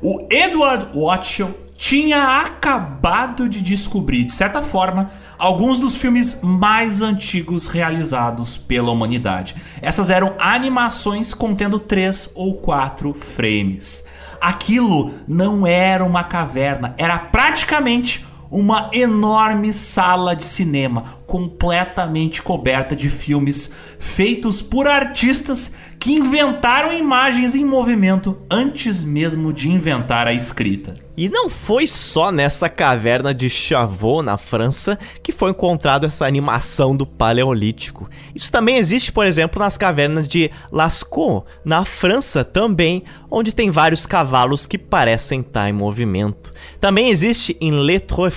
O 0.00 0.26
Edward 0.30 0.96
Watchell 0.96 1.54
tinha 1.82 2.38
acabado 2.42 3.48
de 3.48 3.60
descobrir, 3.60 4.22
de 4.22 4.30
certa 4.30 4.62
forma, 4.62 5.10
alguns 5.36 5.80
dos 5.80 5.96
filmes 5.96 6.38
mais 6.40 7.02
antigos 7.02 7.66
realizados 7.66 8.56
pela 8.56 8.92
humanidade. 8.92 9.56
Essas 9.82 10.08
eram 10.08 10.36
animações 10.38 11.34
contendo 11.34 11.80
três 11.80 12.30
ou 12.36 12.54
quatro 12.54 13.12
frames. 13.12 14.04
Aquilo 14.40 15.10
não 15.26 15.66
era 15.66 16.04
uma 16.04 16.22
caverna, 16.22 16.94
era 16.96 17.18
praticamente 17.18 18.24
uma 18.48 18.88
enorme 18.92 19.74
sala 19.74 20.36
de 20.36 20.44
cinema 20.44 21.16
completamente 21.26 22.42
coberta 22.42 22.94
de 22.94 23.08
filmes 23.08 23.70
feitos 23.98 24.62
por 24.62 24.86
artistas 24.86 25.72
que 26.02 26.14
inventaram 26.14 26.92
imagens 26.92 27.54
em 27.54 27.64
movimento 27.64 28.36
antes 28.50 29.04
mesmo 29.04 29.52
de 29.52 29.70
inventar 29.70 30.26
a 30.26 30.32
escrita. 30.32 30.94
E 31.16 31.28
não 31.28 31.48
foi 31.48 31.86
só 31.86 32.32
nessa 32.32 32.68
caverna 32.68 33.32
de 33.32 33.48
Chavot, 33.48 34.20
na 34.20 34.36
França, 34.36 34.98
que 35.22 35.30
foi 35.30 35.52
encontrado 35.52 36.04
essa 36.04 36.26
animação 36.26 36.96
do 36.96 37.06
Paleolítico. 37.06 38.10
Isso 38.34 38.50
também 38.50 38.78
existe, 38.78 39.12
por 39.12 39.24
exemplo, 39.24 39.62
nas 39.62 39.78
cavernas 39.78 40.26
de 40.26 40.50
Lascaux, 40.72 41.44
na 41.64 41.84
França 41.84 42.42
também, 42.42 43.04
onde 43.30 43.54
tem 43.54 43.70
vários 43.70 44.04
cavalos 44.04 44.66
que 44.66 44.78
parecem 44.78 45.38
estar 45.38 45.68
em 45.68 45.72
movimento. 45.72 46.52
Também 46.80 47.10
existe 47.10 47.56
em 47.60 47.70
Le 47.70 48.00
Trois 48.00 48.34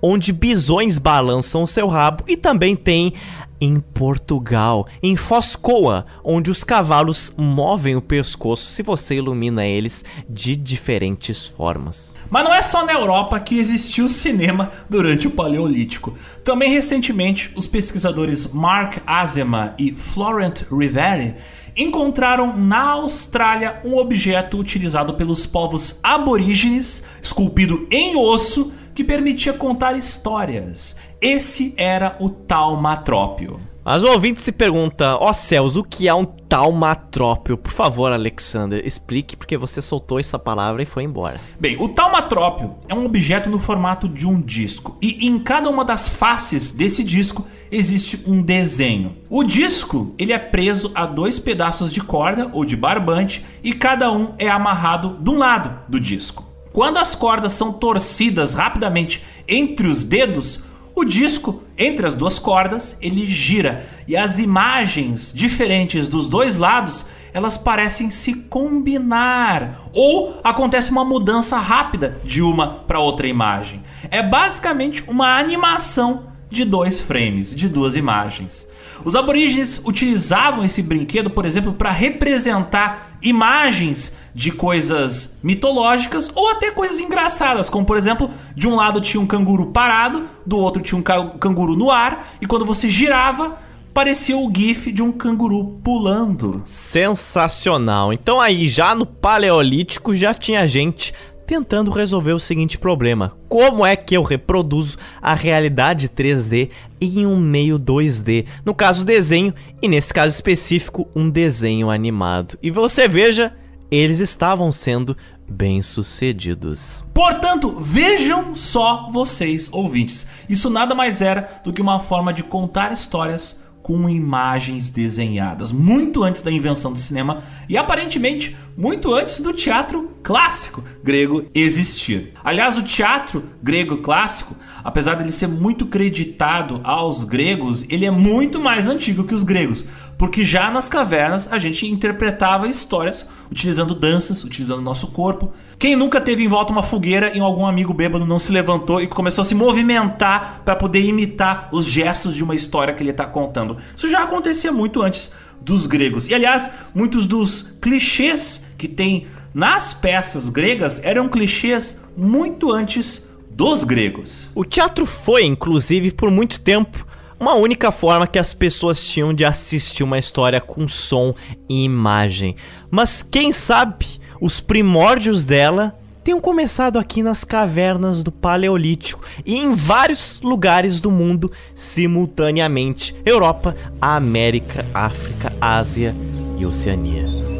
onde 0.00 0.32
bisões 0.32 0.96
balançam 0.96 1.64
o 1.64 1.68
seu 1.68 1.86
rabo 1.86 2.24
e 2.26 2.34
também 2.34 2.74
tem 2.74 3.12
em 3.60 3.80
Portugal, 3.80 4.86
em 5.02 5.16
Foscoa, 5.16 6.06
onde 6.24 6.50
os 6.50 6.64
cavalos 6.64 7.32
movem 7.36 7.96
o 7.96 8.02
pescoço 8.02 8.70
se 8.70 8.82
você 8.82 9.16
ilumina 9.16 9.66
eles 9.66 10.04
de 10.28 10.56
diferentes 10.56 11.46
formas. 11.46 12.14
Mas 12.30 12.44
não 12.44 12.54
é 12.54 12.62
só 12.62 12.84
na 12.84 12.92
Europa 12.92 13.40
que 13.40 13.58
existiu 13.58 14.08
cinema 14.08 14.70
durante 14.88 15.26
o 15.26 15.30
Paleolítico. 15.30 16.14
Também 16.44 16.72
recentemente, 16.72 17.52
os 17.56 17.66
pesquisadores 17.66 18.46
Mark 18.52 18.98
Azema 19.06 19.74
e 19.78 19.92
Florent 19.92 20.62
Riveri 20.70 21.34
encontraram 21.76 22.56
na 22.56 22.90
Austrália 22.90 23.80
um 23.84 23.96
objeto 23.96 24.58
utilizado 24.58 25.14
pelos 25.14 25.46
povos 25.46 26.00
aborígenes, 26.02 27.02
esculpido 27.22 27.86
em 27.90 28.16
osso, 28.16 28.72
que 28.94 29.04
permitia 29.04 29.52
contar 29.52 29.96
histórias. 29.96 30.96
Esse 31.20 31.74
era 31.76 32.16
o 32.20 32.30
taumatrópio. 32.30 33.58
Mas 33.84 34.04
o 34.04 34.06
ouvinte 34.06 34.40
se 34.40 34.52
pergunta, 34.52 35.16
ó 35.16 35.30
oh, 35.30 35.34
céus, 35.34 35.74
o 35.74 35.82
que 35.82 36.06
é 36.06 36.14
um 36.14 36.24
taumatrópio? 36.24 37.56
Por 37.56 37.72
favor, 37.72 38.12
Alexander, 38.12 38.86
explique 38.86 39.36
porque 39.36 39.56
você 39.56 39.82
soltou 39.82 40.20
essa 40.20 40.38
palavra 40.38 40.80
e 40.80 40.86
foi 40.86 41.02
embora. 41.02 41.40
Bem, 41.58 41.76
o 41.82 41.88
taumatrópio 41.88 42.76
é 42.88 42.94
um 42.94 43.04
objeto 43.04 43.50
no 43.50 43.58
formato 43.58 44.08
de 44.08 44.28
um 44.28 44.40
disco 44.40 44.96
e 45.02 45.26
em 45.26 45.40
cada 45.40 45.68
uma 45.68 45.84
das 45.84 46.08
faces 46.08 46.70
desse 46.70 47.02
disco 47.02 47.44
existe 47.68 48.22
um 48.24 48.40
desenho. 48.40 49.14
O 49.28 49.42
disco, 49.42 50.14
ele 50.18 50.32
é 50.32 50.38
preso 50.38 50.92
a 50.94 51.04
dois 51.04 51.40
pedaços 51.40 51.92
de 51.92 52.00
corda 52.00 52.48
ou 52.52 52.64
de 52.64 52.76
barbante 52.76 53.44
e 53.64 53.72
cada 53.72 54.12
um 54.12 54.34
é 54.38 54.48
amarrado 54.48 55.18
de 55.20 55.30
um 55.30 55.38
lado 55.38 55.80
do 55.88 55.98
disco. 55.98 56.46
Quando 56.72 56.98
as 56.98 57.16
cordas 57.16 57.54
são 57.54 57.72
torcidas 57.72 58.54
rapidamente 58.54 59.24
entre 59.48 59.88
os 59.88 60.04
dedos, 60.04 60.67
o 60.98 61.04
disco, 61.04 61.62
entre 61.76 62.06
as 62.06 62.14
duas 62.14 62.38
cordas, 62.38 62.96
ele 63.00 63.26
gira 63.26 63.86
e 64.06 64.16
as 64.16 64.38
imagens 64.38 65.32
diferentes 65.32 66.08
dos 66.08 66.26
dois 66.26 66.56
lados, 66.56 67.06
elas 67.32 67.56
parecem 67.56 68.10
se 68.10 68.34
combinar 68.34 69.88
ou 69.92 70.40
acontece 70.42 70.90
uma 70.90 71.04
mudança 71.04 71.56
rápida 71.58 72.20
de 72.24 72.42
uma 72.42 72.80
para 72.86 72.98
outra 72.98 73.28
imagem. 73.28 73.82
É 74.10 74.22
basicamente 74.22 75.04
uma 75.06 75.38
animação 75.38 76.32
de 76.50 76.64
dois 76.64 76.98
frames, 76.98 77.54
de 77.54 77.68
duas 77.68 77.94
imagens. 77.94 78.66
Os 79.04 79.14
aborígenes 79.14 79.80
utilizavam 79.84 80.64
esse 80.64 80.82
brinquedo, 80.82 81.30
por 81.30 81.44
exemplo, 81.44 81.72
para 81.72 81.90
representar 81.90 83.18
imagens 83.22 84.12
de 84.38 84.52
coisas 84.52 85.36
mitológicas 85.42 86.30
ou 86.32 86.52
até 86.52 86.70
coisas 86.70 87.00
engraçadas, 87.00 87.68
como 87.68 87.84
por 87.84 87.96
exemplo, 87.96 88.30
de 88.54 88.68
um 88.68 88.76
lado 88.76 89.00
tinha 89.00 89.20
um 89.20 89.26
canguru 89.26 89.66
parado, 89.72 90.28
do 90.46 90.56
outro 90.56 90.80
tinha 90.80 90.96
um 90.96 91.02
canguru 91.02 91.74
no 91.74 91.90
ar, 91.90 92.34
e 92.40 92.46
quando 92.46 92.64
você 92.64 92.88
girava, 92.88 93.58
parecia 93.92 94.36
o 94.36 94.48
gif 94.56 94.92
de 94.92 95.02
um 95.02 95.10
canguru 95.10 95.80
pulando. 95.82 96.62
Sensacional. 96.66 98.12
Então 98.12 98.40
aí 98.40 98.68
já 98.68 98.94
no 98.94 99.04
paleolítico 99.04 100.14
já 100.14 100.32
tinha 100.32 100.68
gente 100.68 101.12
tentando 101.44 101.90
resolver 101.90 102.32
o 102.32 102.38
seguinte 102.38 102.78
problema: 102.78 103.32
como 103.48 103.84
é 103.84 103.96
que 103.96 104.16
eu 104.16 104.22
reproduzo 104.22 104.98
a 105.20 105.34
realidade 105.34 106.08
3D 106.08 106.70
em 107.00 107.26
um 107.26 107.36
meio 107.36 107.76
2D? 107.76 108.46
No 108.64 108.72
caso, 108.72 109.04
desenho, 109.04 109.52
e 109.82 109.88
nesse 109.88 110.14
caso 110.14 110.32
específico, 110.32 111.08
um 111.16 111.28
desenho 111.28 111.90
animado. 111.90 112.56
E 112.62 112.70
você 112.70 113.08
veja, 113.08 113.52
eles 113.90 114.20
estavam 114.20 114.70
sendo 114.70 115.16
bem-sucedidos. 115.48 117.04
Portanto, 117.14 117.70
vejam 117.78 118.54
só 118.54 119.08
vocês, 119.10 119.68
ouvintes. 119.72 120.26
Isso 120.48 120.68
nada 120.68 120.94
mais 120.94 121.22
era 121.22 121.60
do 121.64 121.72
que 121.72 121.80
uma 121.80 121.98
forma 121.98 122.32
de 122.32 122.42
contar 122.42 122.92
histórias 122.92 123.62
com 123.88 124.06
imagens 124.06 124.90
desenhadas, 124.90 125.72
muito 125.72 126.22
antes 126.22 126.42
da 126.42 126.52
invenção 126.52 126.92
do 126.92 126.98
cinema 126.98 127.42
e 127.66 127.78
aparentemente 127.78 128.54
muito 128.76 129.14
antes 129.14 129.40
do 129.40 129.50
teatro 129.54 130.10
clássico 130.22 130.84
grego 131.02 131.46
existir. 131.54 132.34
Aliás, 132.44 132.76
o 132.76 132.82
teatro 132.82 133.44
grego 133.62 133.96
clássico, 134.02 134.54
apesar 134.84 135.14
dele 135.14 135.32
ser 135.32 135.46
muito 135.46 135.86
creditado 135.86 136.82
aos 136.84 137.24
gregos, 137.24 137.82
ele 137.88 138.04
é 138.04 138.10
muito 138.10 138.60
mais 138.60 138.88
antigo 138.88 139.24
que 139.24 139.34
os 139.34 139.42
gregos, 139.42 139.82
porque 140.18 140.44
já 140.44 140.68
nas 140.70 140.88
cavernas 140.88 141.48
a 141.50 141.58
gente 141.58 141.86
interpretava 141.86 142.66
histórias 142.66 143.24
utilizando 143.50 143.94
danças, 143.94 144.42
utilizando 144.42 144.82
nosso 144.82 145.06
corpo. 145.06 145.52
Quem 145.78 145.94
nunca 145.94 146.20
teve 146.20 146.42
em 146.42 146.48
volta 146.48 146.72
uma 146.72 146.82
fogueira 146.82 147.34
e 147.34 147.40
algum 147.40 147.64
amigo 147.64 147.94
bêbado 147.94 148.26
não 148.26 148.38
se 148.38 148.50
levantou 148.50 149.00
e 149.00 149.06
começou 149.06 149.42
a 149.42 149.44
se 149.44 149.54
movimentar 149.54 150.62
para 150.64 150.74
poder 150.74 151.02
imitar 151.02 151.68
os 151.72 151.86
gestos 151.86 152.34
de 152.34 152.42
uma 152.42 152.56
história 152.56 152.92
que 152.92 153.02
ele 153.02 153.10
está 153.10 153.24
contando? 153.24 153.76
Isso 153.96 154.10
já 154.10 154.24
acontecia 154.24 154.72
muito 154.72 155.00
antes 155.00 155.30
dos 155.60 155.86
gregos. 155.86 156.28
E 156.28 156.34
aliás, 156.34 156.68
muitos 156.92 157.26
dos 157.26 157.62
clichês 157.80 158.60
que 158.76 158.88
tem 158.88 159.28
nas 159.54 159.94
peças 159.94 160.48
gregas 160.48 161.00
eram 161.04 161.28
clichês 161.28 161.98
muito 162.16 162.72
antes 162.72 163.26
dos 163.50 163.84
gregos. 163.84 164.50
O 164.54 164.64
teatro 164.64 165.06
foi, 165.06 165.44
inclusive, 165.44 166.12
por 166.12 166.30
muito 166.30 166.60
tempo, 166.60 167.06
uma 167.38 167.54
única 167.54 167.92
forma 167.92 168.26
que 168.26 168.38
as 168.38 168.52
pessoas 168.52 169.02
tinham 169.04 169.32
de 169.32 169.44
assistir 169.44 170.02
uma 170.02 170.18
história 170.18 170.60
com 170.60 170.88
som 170.88 171.34
e 171.68 171.84
imagem. 171.84 172.56
Mas 172.90 173.22
quem 173.22 173.52
sabe 173.52 174.20
os 174.40 174.60
primórdios 174.60 175.44
dela 175.44 175.98
tenham 176.22 176.40
começado 176.40 176.98
aqui 176.98 177.22
nas 177.22 177.44
cavernas 177.44 178.22
do 178.22 178.30
Paleolítico 178.30 179.24
e 179.46 179.56
em 179.56 179.74
vários 179.74 180.40
lugares 180.42 181.00
do 181.00 181.10
mundo 181.10 181.50
simultaneamente: 181.74 183.14
Europa, 183.24 183.74
América, 184.00 184.84
África, 184.92 185.52
Ásia 185.60 186.14
e 186.58 186.66
Oceania. 186.66 187.57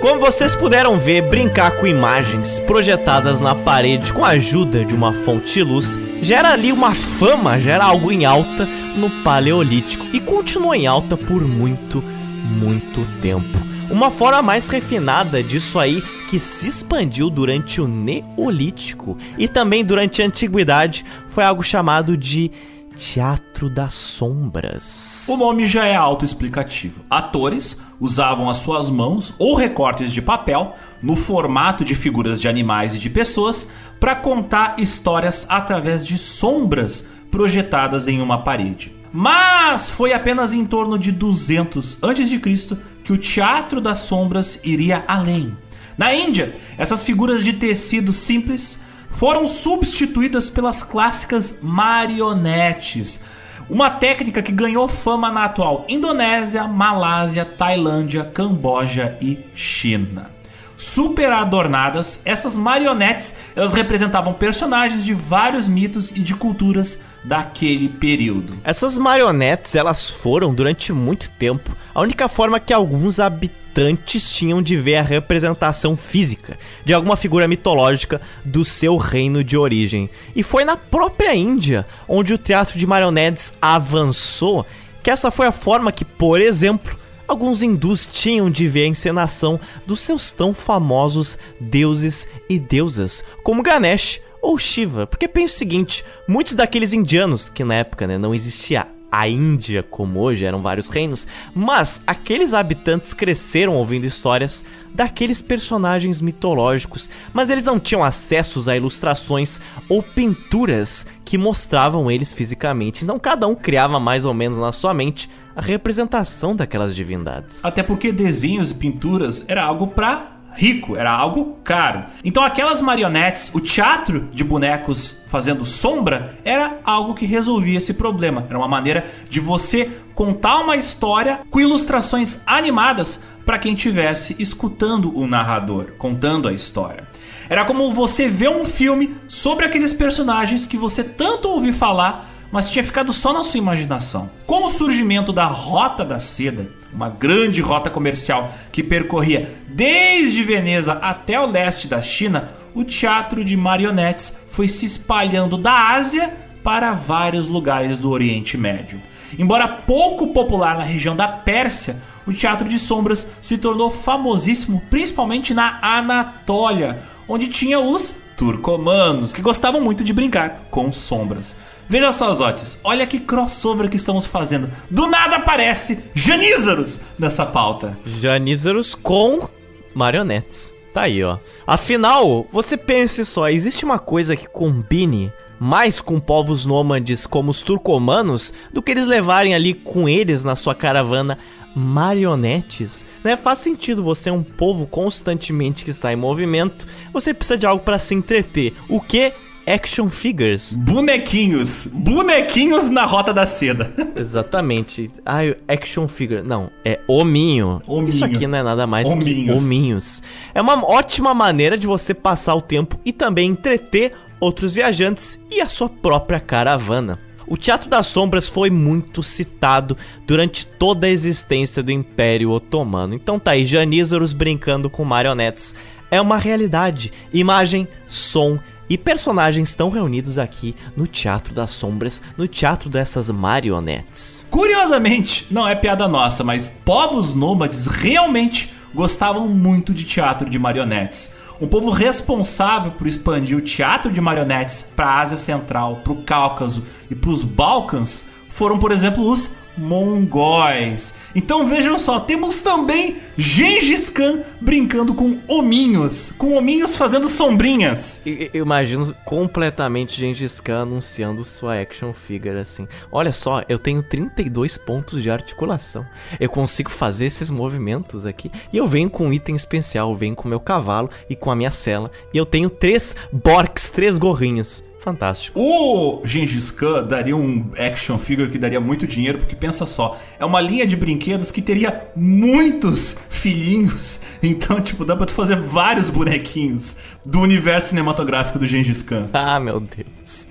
Como 0.00 0.20
vocês 0.20 0.54
puderam 0.54 0.96
ver, 0.96 1.22
brincar 1.22 1.72
com 1.72 1.86
imagens 1.86 2.60
projetadas 2.60 3.40
na 3.40 3.52
parede 3.52 4.12
com 4.12 4.24
a 4.24 4.28
ajuda 4.28 4.84
de 4.84 4.94
uma 4.94 5.12
fonte 5.12 5.52
de 5.52 5.62
luz 5.62 5.98
gera 6.22 6.52
ali 6.52 6.70
uma 6.70 6.94
fama, 6.94 7.58
gera 7.58 7.84
algo 7.84 8.12
em 8.12 8.24
alta 8.24 8.64
no 8.96 9.10
Paleolítico 9.24 10.06
e 10.12 10.20
continuou 10.20 10.72
em 10.72 10.86
alta 10.86 11.16
por 11.16 11.42
muito, 11.42 12.02
muito 12.44 13.04
tempo. 13.20 13.58
Uma 13.90 14.10
forma 14.10 14.40
mais 14.40 14.68
refinada 14.68 15.42
disso 15.42 15.80
aí 15.80 16.00
que 16.28 16.38
se 16.38 16.68
expandiu 16.68 17.28
durante 17.28 17.80
o 17.80 17.88
Neolítico 17.88 19.18
e 19.36 19.48
também 19.48 19.84
durante 19.84 20.22
a 20.22 20.26
Antiguidade 20.26 21.04
foi 21.28 21.42
algo 21.42 21.62
chamado 21.62 22.16
de 22.16 22.52
Teatro 22.98 23.70
das 23.70 23.94
Sombras. 23.94 25.24
O 25.28 25.36
nome 25.36 25.64
já 25.66 25.86
é 25.86 25.94
autoexplicativo. 25.94 27.00
Atores 27.08 27.78
usavam 28.00 28.50
as 28.50 28.56
suas 28.56 28.90
mãos 28.90 29.32
ou 29.38 29.54
recortes 29.54 30.12
de 30.12 30.20
papel 30.20 30.74
no 31.00 31.14
formato 31.14 31.84
de 31.84 31.94
figuras 31.94 32.40
de 32.40 32.48
animais 32.48 32.96
e 32.96 32.98
de 32.98 33.08
pessoas 33.08 33.68
para 34.00 34.16
contar 34.16 34.80
histórias 34.80 35.46
através 35.48 36.04
de 36.04 36.18
sombras 36.18 37.06
projetadas 37.30 38.08
em 38.08 38.20
uma 38.20 38.42
parede. 38.42 38.92
Mas 39.12 39.88
foi 39.88 40.12
apenas 40.12 40.52
em 40.52 40.66
torno 40.66 40.98
de 40.98 41.12
200 41.12 41.98
a.C. 42.02 42.76
que 43.04 43.12
o 43.12 43.16
Teatro 43.16 43.80
das 43.80 44.00
Sombras 44.00 44.58
iria 44.64 45.04
além. 45.06 45.56
Na 45.96 46.12
Índia, 46.12 46.52
essas 46.76 47.04
figuras 47.04 47.44
de 47.44 47.52
tecido 47.52 48.12
simples 48.12 48.78
foram 49.08 49.46
substituídas 49.46 50.48
pelas 50.48 50.82
clássicas 50.82 51.58
marionetes. 51.62 53.20
Uma 53.68 53.90
técnica 53.90 54.42
que 54.42 54.52
ganhou 54.52 54.88
fama 54.88 55.30
na 55.30 55.44
atual 55.44 55.84
Indonésia, 55.88 56.66
Malásia, 56.66 57.44
Tailândia, 57.44 58.24
Camboja 58.24 59.18
e 59.20 59.44
China. 59.54 60.30
Super 60.76 61.32
adornadas, 61.32 62.20
essas 62.24 62.54
marionetes 62.54 63.34
elas 63.56 63.74
representavam 63.74 64.32
personagens 64.32 65.04
de 65.04 65.12
vários 65.12 65.66
mitos 65.66 66.10
e 66.10 66.20
de 66.20 66.34
culturas 66.34 67.00
daquele 67.24 67.88
período. 67.88 68.54
Essas 68.64 68.96
marionetes 68.96 69.74
elas 69.74 70.08
foram 70.08 70.54
durante 70.54 70.92
muito 70.92 71.30
tempo 71.30 71.76
a 71.94 72.00
única 72.00 72.28
forma 72.28 72.60
que 72.60 72.72
alguns 72.72 73.18
habitantes 73.18 74.32
tinham 74.32 74.62
de 74.62 74.76
ver 74.76 74.96
a 74.96 75.02
representação 75.02 75.96
física 75.96 76.58
de 76.84 76.92
alguma 76.92 77.16
figura 77.16 77.46
mitológica 77.46 78.20
do 78.44 78.64
seu 78.64 78.96
reino 78.96 79.44
de 79.44 79.56
origem. 79.56 80.10
E 80.34 80.42
foi 80.42 80.64
na 80.64 80.76
própria 80.76 81.34
Índia, 81.34 81.86
onde 82.08 82.34
o 82.34 82.38
teatro 82.38 82.78
de 82.78 82.86
marionetes 82.86 83.52
avançou, 83.60 84.66
que 85.02 85.10
essa 85.10 85.30
foi 85.30 85.46
a 85.46 85.52
forma 85.52 85.92
que, 85.92 86.04
por 86.04 86.40
exemplo, 86.40 86.98
alguns 87.28 87.62
hindus 87.62 88.06
tinham 88.06 88.50
de 88.50 88.66
ver 88.66 88.84
a 88.84 88.88
encenação 88.88 89.60
dos 89.86 90.00
seus 90.00 90.32
tão 90.32 90.54
famosos 90.54 91.38
deuses 91.60 92.26
e 92.48 92.58
deusas, 92.58 93.22
como 93.42 93.62
Ganesh 93.62 94.20
ou 94.42 94.58
Shiva. 94.58 95.06
Porque 95.06 95.28
pense 95.28 95.54
o 95.54 95.58
seguinte, 95.58 96.04
muitos 96.26 96.54
daqueles 96.54 96.92
indianos, 96.92 97.48
que 97.48 97.64
na 97.64 97.74
época 97.74 98.06
né, 98.06 98.18
não 98.18 98.34
existia 98.34 98.86
a 99.10 99.26
Índia 99.26 99.82
como 99.82 100.20
hoje, 100.20 100.44
eram 100.44 100.62
vários 100.62 100.88
reinos, 100.88 101.26
mas 101.54 102.02
aqueles 102.06 102.52
habitantes 102.52 103.14
cresceram 103.14 103.74
ouvindo 103.74 104.04
histórias 104.04 104.64
daqueles 104.94 105.40
personagens 105.40 106.20
mitológicos, 106.20 107.08
mas 107.32 107.50
eles 107.50 107.64
não 107.64 107.80
tinham 107.80 108.04
acessos 108.04 108.68
a 108.68 108.76
ilustrações 108.76 109.58
ou 109.88 110.02
pinturas 110.02 111.06
que 111.24 111.38
mostravam 111.38 112.10
eles 112.10 112.32
fisicamente. 112.32 113.04
Então 113.04 113.18
cada 113.18 113.46
um 113.46 113.54
criava 113.54 113.98
mais 113.98 114.24
ou 114.24 114.34
menos 114.34 114.58
na 114.58 114.72
sua 114.72 114.92
mente 114.92 115.28
a 115.56 115.60
representação 115.60 116.54
daquelas 116.54 116.94
divindades. 116.94 117.64
Até 117.64 117.82
porque 117.82 118.12
desenhos 118.12 118.70
e 118.70 118.74
pinturas 118.74 119.44
era 119.48 119.64
algo 119.64 119.88
para 119.88 120.37
rico, 120.58 120.96
era 120.96 121.12
algo 121.12 121.56
caro. 121.62 122.04
Então 122.24 122.42
aquelas 122.42 122.82
marionetes, 122.82 123.48
o 123.54 123.60
teatro 123.60 124.28
de 124.32 124.42
bonecos 124.42 125.22
fazendo 125.28 125.64
sombra, 125.64 126.36
era 126.44 126.80
algo 126.84 127.14
que 127.14 127.24
resolvia 127.24 127.78
esse 127.78 127.94
problema. 127.94 128.44
Era 128.48 128.58
uma 128.58 128.66
maneira 128.66 129.06
de 129.30 129.38
você 129.38 129.88
contar 130.16 130.58
uma 130.58 130.76
história 130.76 131.40
com 131.48 131.60
ilustrações 131.60 132.42
animadas 132.44 133.20
para 133.46 133.58
quem 133.58 133.74
estivesse 133.74 134.34
escutando 134.40 135.16
o 135.16 135.28
narrador, 135.28 135.92
contando 135.96 136.48
a 136.48 136.52
história. 136.52 137.06
Era 137.48 137.64
como 137.64 137.92
você 137.92 138.28
ver 138.28 138.50
um 138.50 138.64
filme 138.64 139.16
sobre 139.28 139.64
aqueles 139.64 139.92
personagens 139.92 140.66
que 140.66 140.76
você 140.76 141.04
tanto 141.04 141.48
ouviu 141.48 141.72
falar, 141.72 142.28
mas 142.50 142.70
tinha 142.70 142.84
ficado 142.84 143.12
só 143.12 143.32
na 143.32 143.44
sua 143.44 143.58
imaginação. 143.58 144.28
Com 144.44 144.64
o 144.64 144.68
surgimento 144.68 145.32
da 145.32 145.46
Rota 145.46 146.04
da 146.04 146.18
Seda, 146.18 146.68
uma 146.92 147.08
grande 147.08 147.60
rota 147.60 147.90
comercial 147.90 148.52
que 148.72 148.82
percorria 148.82 149.54
desde 149.68 150.42
Veneza 150.42 150.94
até 150.94 151.40
o 151.40 151.46
leste 151.46 151.86
da 151.86 152.00
China, 152.00 152.50
o 152.74 152.84
teatro 152.84 153.44
de 153.44 153.56
marionetes 153.56 154.36
foi 154.48 154.68
se 154.68 154.84
espalhando 154.84 155.56
da 155.56 155.94
Ásia 155.94 156.32
para 156.62 156.92
vários 156.92 157.48
lugares 157.48 157.98
do 157.98 158.10
Oriente 158.10 158.56
Médio. 158.56 159.00
Embora 159.38 159.68
pouco 159.68 160.28
popular 160.28 160.76
na 160.76 160.84
região 160.84 161.14
da 161.14 161.28
Pérsia, 161.28 161.96
o 162.26 162.32
teatro 162.32 162.68
de 162.68 162.78
sombras 162.78 163.26
se 163.40 163.58
tornou 163.58 163.90
famosíssimo 163.90 164.82
principalmente 164.90 165.52
na 165.52 165.78
Anatólia, 165.82 167.02
onde 167.28 167.48
tinha 167.48 167.78
os 167.80 168.16
turcomanos, 168.36 169.32
que 169.32 169.42
gostavam 169.42 169.80
muito 169.80 170.04
de 170.04 170.12
brincar 170.12 170.62
com 170.70 170.92
sombras. 170.92 171.56
Veja 171.88 172.12
só, 172.12 172.32
Zotes, 172.34 172.78
olha 172.84 173.06
que 173.06 173.18
crossover 173.18 173.88
que 173.88 173.96
estamos 173.96 174.26
fazendo. 174.26 174.70
Do 174.90 175.06
nada 175.06 175.36
aparece 175.36 176.04
Janízaros 176.14 177.00
nessa 177.18 177.46
pauta. 177.46 177.98
Janízaros 178.04 178.94
com 178.94 179.48
marionetes. 179.94 180.72
Tá 180.92 181.02
aí, 181.02 181.22
ó. 181.24 181.38
Afinal, 181.66 182.46
você 182.52 182.76
pense 182.76 183.24
só, 183.24 183.48
existe 183.48 183.84
uma 183.84 183.98
coisa 183.98 184.36
que 184.36 184.46
combine 184.46 185.32
mais 185.58 186.00
com 186.00 186.20
povos 186.20 186.66
nômades 186.66 187.26
como 187.26 187.50
os 187.50 187.62
turcomanos 187.62 188.52
do 188.72 188.82
que 188.82 188.92
eles 188.92 189.06
levarem 189.06 189.54
ali 189.54 189.74
com 189.74 190.08
eles 190.08 190.44
na 190.44 190.54
sua 190.54 190.74
caravana 190.74 191.38
marionetes, 191.74 193.04
né? 193.22 193.36
Faz 193.36 193.60
sentido 193.60 194.02
você 194.02 194.30
é 194.30 194.32
um 194.32 194.42
povo 194.42 194.86
constantemente 194.86 195.84
que 195.84 195.90
está 195.90 196.12
em 196.12 196.16
movimento, 196.16 196.86
você 197.12 197.32
precisa 197.32 197.58
de 197.58 197.66
algo 197.66 197.84
para 197.84 197.98
se 197.98 198.14
entreter. 198.14 198.74
O 198.88 199.00
que 199.00 199.32
action 199.68 200.08
figures. 200.08 200.72
Bonequinhos. 200.72 201.86
Bonequinhos 201.92 202.88
na 202.88 203.04
rota 203.04 203.32
da 203.32 203.44
seda. 203.44 203.92
Exatamente. 204.16 205.10
Ah, 205.24 205.40
action 205.68 206.08
figure. 206.08 206.42
Não, 206.42 206.70
é 206.84 206.98
hominho. 207.06 207.82
hominho. 207.86 208.08
Isso 208.08 208.24
aqui 208.24 208.46
não 208.46 208.58
é 208.58 208.62
nada 208.62 208.86
mais 208.86 209.06
hominhos. 209.06 209.62
que 209.62 209.66
hominhos. 209.66 210.22
É 210.54 210.60
uma 210.60 210.82
ótima 210.84 211.34
maneira 211.34 211.76
de 211.76 211.86
você 211.86 212.14
passar 212.14 212.54
o 212.54 212.62
tempo 212.62 212.98
e 213.04 213.12
também 213.12 213.50
entreter 213.50 214.12
outros 214.40 214.74
viajantes 214.74 215.38
e 215.50 215.60
a 215.60 215.68
sua 215.68 215.88
própria 215.88 216.40
caravana. 216.40 217.18
O 217.46 217.56
Teatro 217.56 217.88
das 217.88 218.06
Sombras 218.06 218.46
foi 218.46 218.68
muito 218.68 219.22
citado 219.22 219.96
durante 220.26 220.66
toda 220.66 221.06
a 221.06 221.10
existência 221.10 221.82
do 221.82 221.90
Império 221.90 222.50
Otomano. 222.50 223.14
Então 223.14 223.38
tá 223.38 223.52
aí, 223.52 223.64
Janízaros 223.64 224.34
brincando 224.34 224.90
com 224.90 225.02
marionetes. 225.02 225.74
É 226.10 226.20
uma 226.20 226.36
realidade. 226.36 227.10
Imagem, 227.32 227.88
som 228.06 228.58
e 228.88 228.96
personagens 228.96 229.68
estão 229.68 229.90
reunidos 229.90 230.38
aqui 230.38 230.74
no 230.96 231.06
Teatro 231.06 231.54
das 231.54 231.70
Sombras, 231.70 232.20
no 232.36 232.48
Teatro 232.48 232.88
dessas 232.88 233.30
marionetes. 233.30 234.46
Curiosamente, 234.50 235.46
não 235.50 235.66
é 235.66 235.74
piada 235.74 236.08
nossa, 236.08 236.42
mas 236.42 236.80
povos 236.84 237.34
nômades 237.34 237.86
realmente 237.86 238.72
gostavam 238.94 239.48
muito 239.48 239.92
de 239.92 240.04
teatro 240.04 240.48
de 240.48 240.58
marionetes. 240.58 241.30
Um 241.60 241.66
povo 241.66 241.90
responsável 241.90 242.92
por 242.92 243.06
expandir 243.06 243.56
o 243.56 243.60
teatro 243.60 244.12
de 244.12 244.20
marionetes 244.20 244.82
para 244.82 245.06
a 245.06 245.20
Ásia 245.20 245.36
Central, 245.36 245.96
para 246.04 246.12
o 246.12 246.22
Cáucaso 246.22 246.84
e 247.10 247.14
para 247.14 247.30
os 247.30 247.42
Balcãs 247.42 248.24
foram, 248.48 248.78
por 248.78 248.90
exemplo, 248.90 249.28
os 249.28 249.50
mongóis. 249.78 251.14
Então 251.34 251.68
vejam 251.68 251.98
só, 251.98 252.20
temos 252.20 252.60
também 252.60 253.16
Gengis 253.36 254.10
Khan 254.10 254.40
brincando 254.60 255.14
com 255.14 255.38
hominhos, 255.46 256.32
com 256.32 256.56
hominhos 256.56 256.96
fazendo 256.96 257.28
sombrinhas. 257.28 258.20
Eu, 258.26 258.50
eu 258.52 258.64
imagino 258.64 259.14
completamente 259.24 260.18
Gengis 260.18 260.60
Khan 260.60 260.82
anunciando 260.82 261.44
sua 261.44 261.80
action 261.80 262.12
figure 262.12 262.58
assim. 262.58 262.88
Olha 263.12 263.32
só, 263.32 263.62
eu 263.68 263.78
tenho 263.78 264.02
32 264.02 264.76
pontos 264.76 265.22
de 265.22 265.30
articulação. 265.30 266.04
Eu 266.40 266.48
consigo 266.48 266.90
fazer 266.90 267.26
esses 267.26 267.48
movimentos 267.48 268.26
aqui 268.26 268.50
e 268.72 268.76
eu 268.76 268.86
venho 268.86 269.08
com 269.08 269.28
um 269.28 269.32
item 269.32 269.54
especial, 269.54 270.10
eu 270.10 270.16
venho 270.16 270.34
com 270.34 270.48
meu 270.48 270.60
cavalo 270.60 271.08
e 271.30 271.36
com 271.36 271.50
a 271.50 271.56
minha 271.56 271.70
cela 271.70 272.10
e 272.34 272.38
eu 272.38 272.44
tenho 272.44 272.68
três 272.68 273.14
borks, 273.32 273.90
três 273.90 274.18
gorrinhos 274.18 274.87
fantástico. 275.08 275.60
O 275.60 276.20
Gengis 276.24 276.70
Khan 276.70 277.04
daria 277.04 277.36
um 277.36 277.70
action 277.78 278.18
figure 278.18 278.50
que 278.50 278.58
daria 278.58 278.80
muito 278.80 279.06
dinheiro, 279.06 279.38
porque 279.38 279.56
pensa 279.56 279.86
só, 279.86 280.18
é 280.38 280.44
uma 280.44 280.60
linha 280.60 280.86
de 280.86 280.96
brinquedos 280.96 281.50
que 281.50 281.62
teria 281.62 282.10
muitos 282.14 283.16
filhinhos. 283.28 284.20
Então, 284.40 284.80
tipo, 284.80 285.04
dá 285.04 285.16
pra 285.16 285.26
tu 285.26 285.32
fazer 285.32 285.56
vários 285.56 286.08
bonequinhos 286.08 286.96
do 287.26 287.40
universo 287.40 287.88
cinematográfico 287.88 288.58
do 288.58 288.66
Gengis 288.66 289.02
Khan. 289.02 289.28
Ah, 289.32 289.58
meu 289.58 289.80
Deus. 289.80 290.48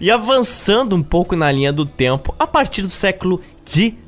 E 0.00 0.10
avançando 0.10 0.94
um 0.94 1.02
pouco 1.02 1.34
na 1.34 1.50
linha 1.50 1.72
do 1.72 1.86
tempo, 1.86 2.34
a 2.38 2.46
partir 2.46 2.82
do 2.82 2.90
século 2.90 3.40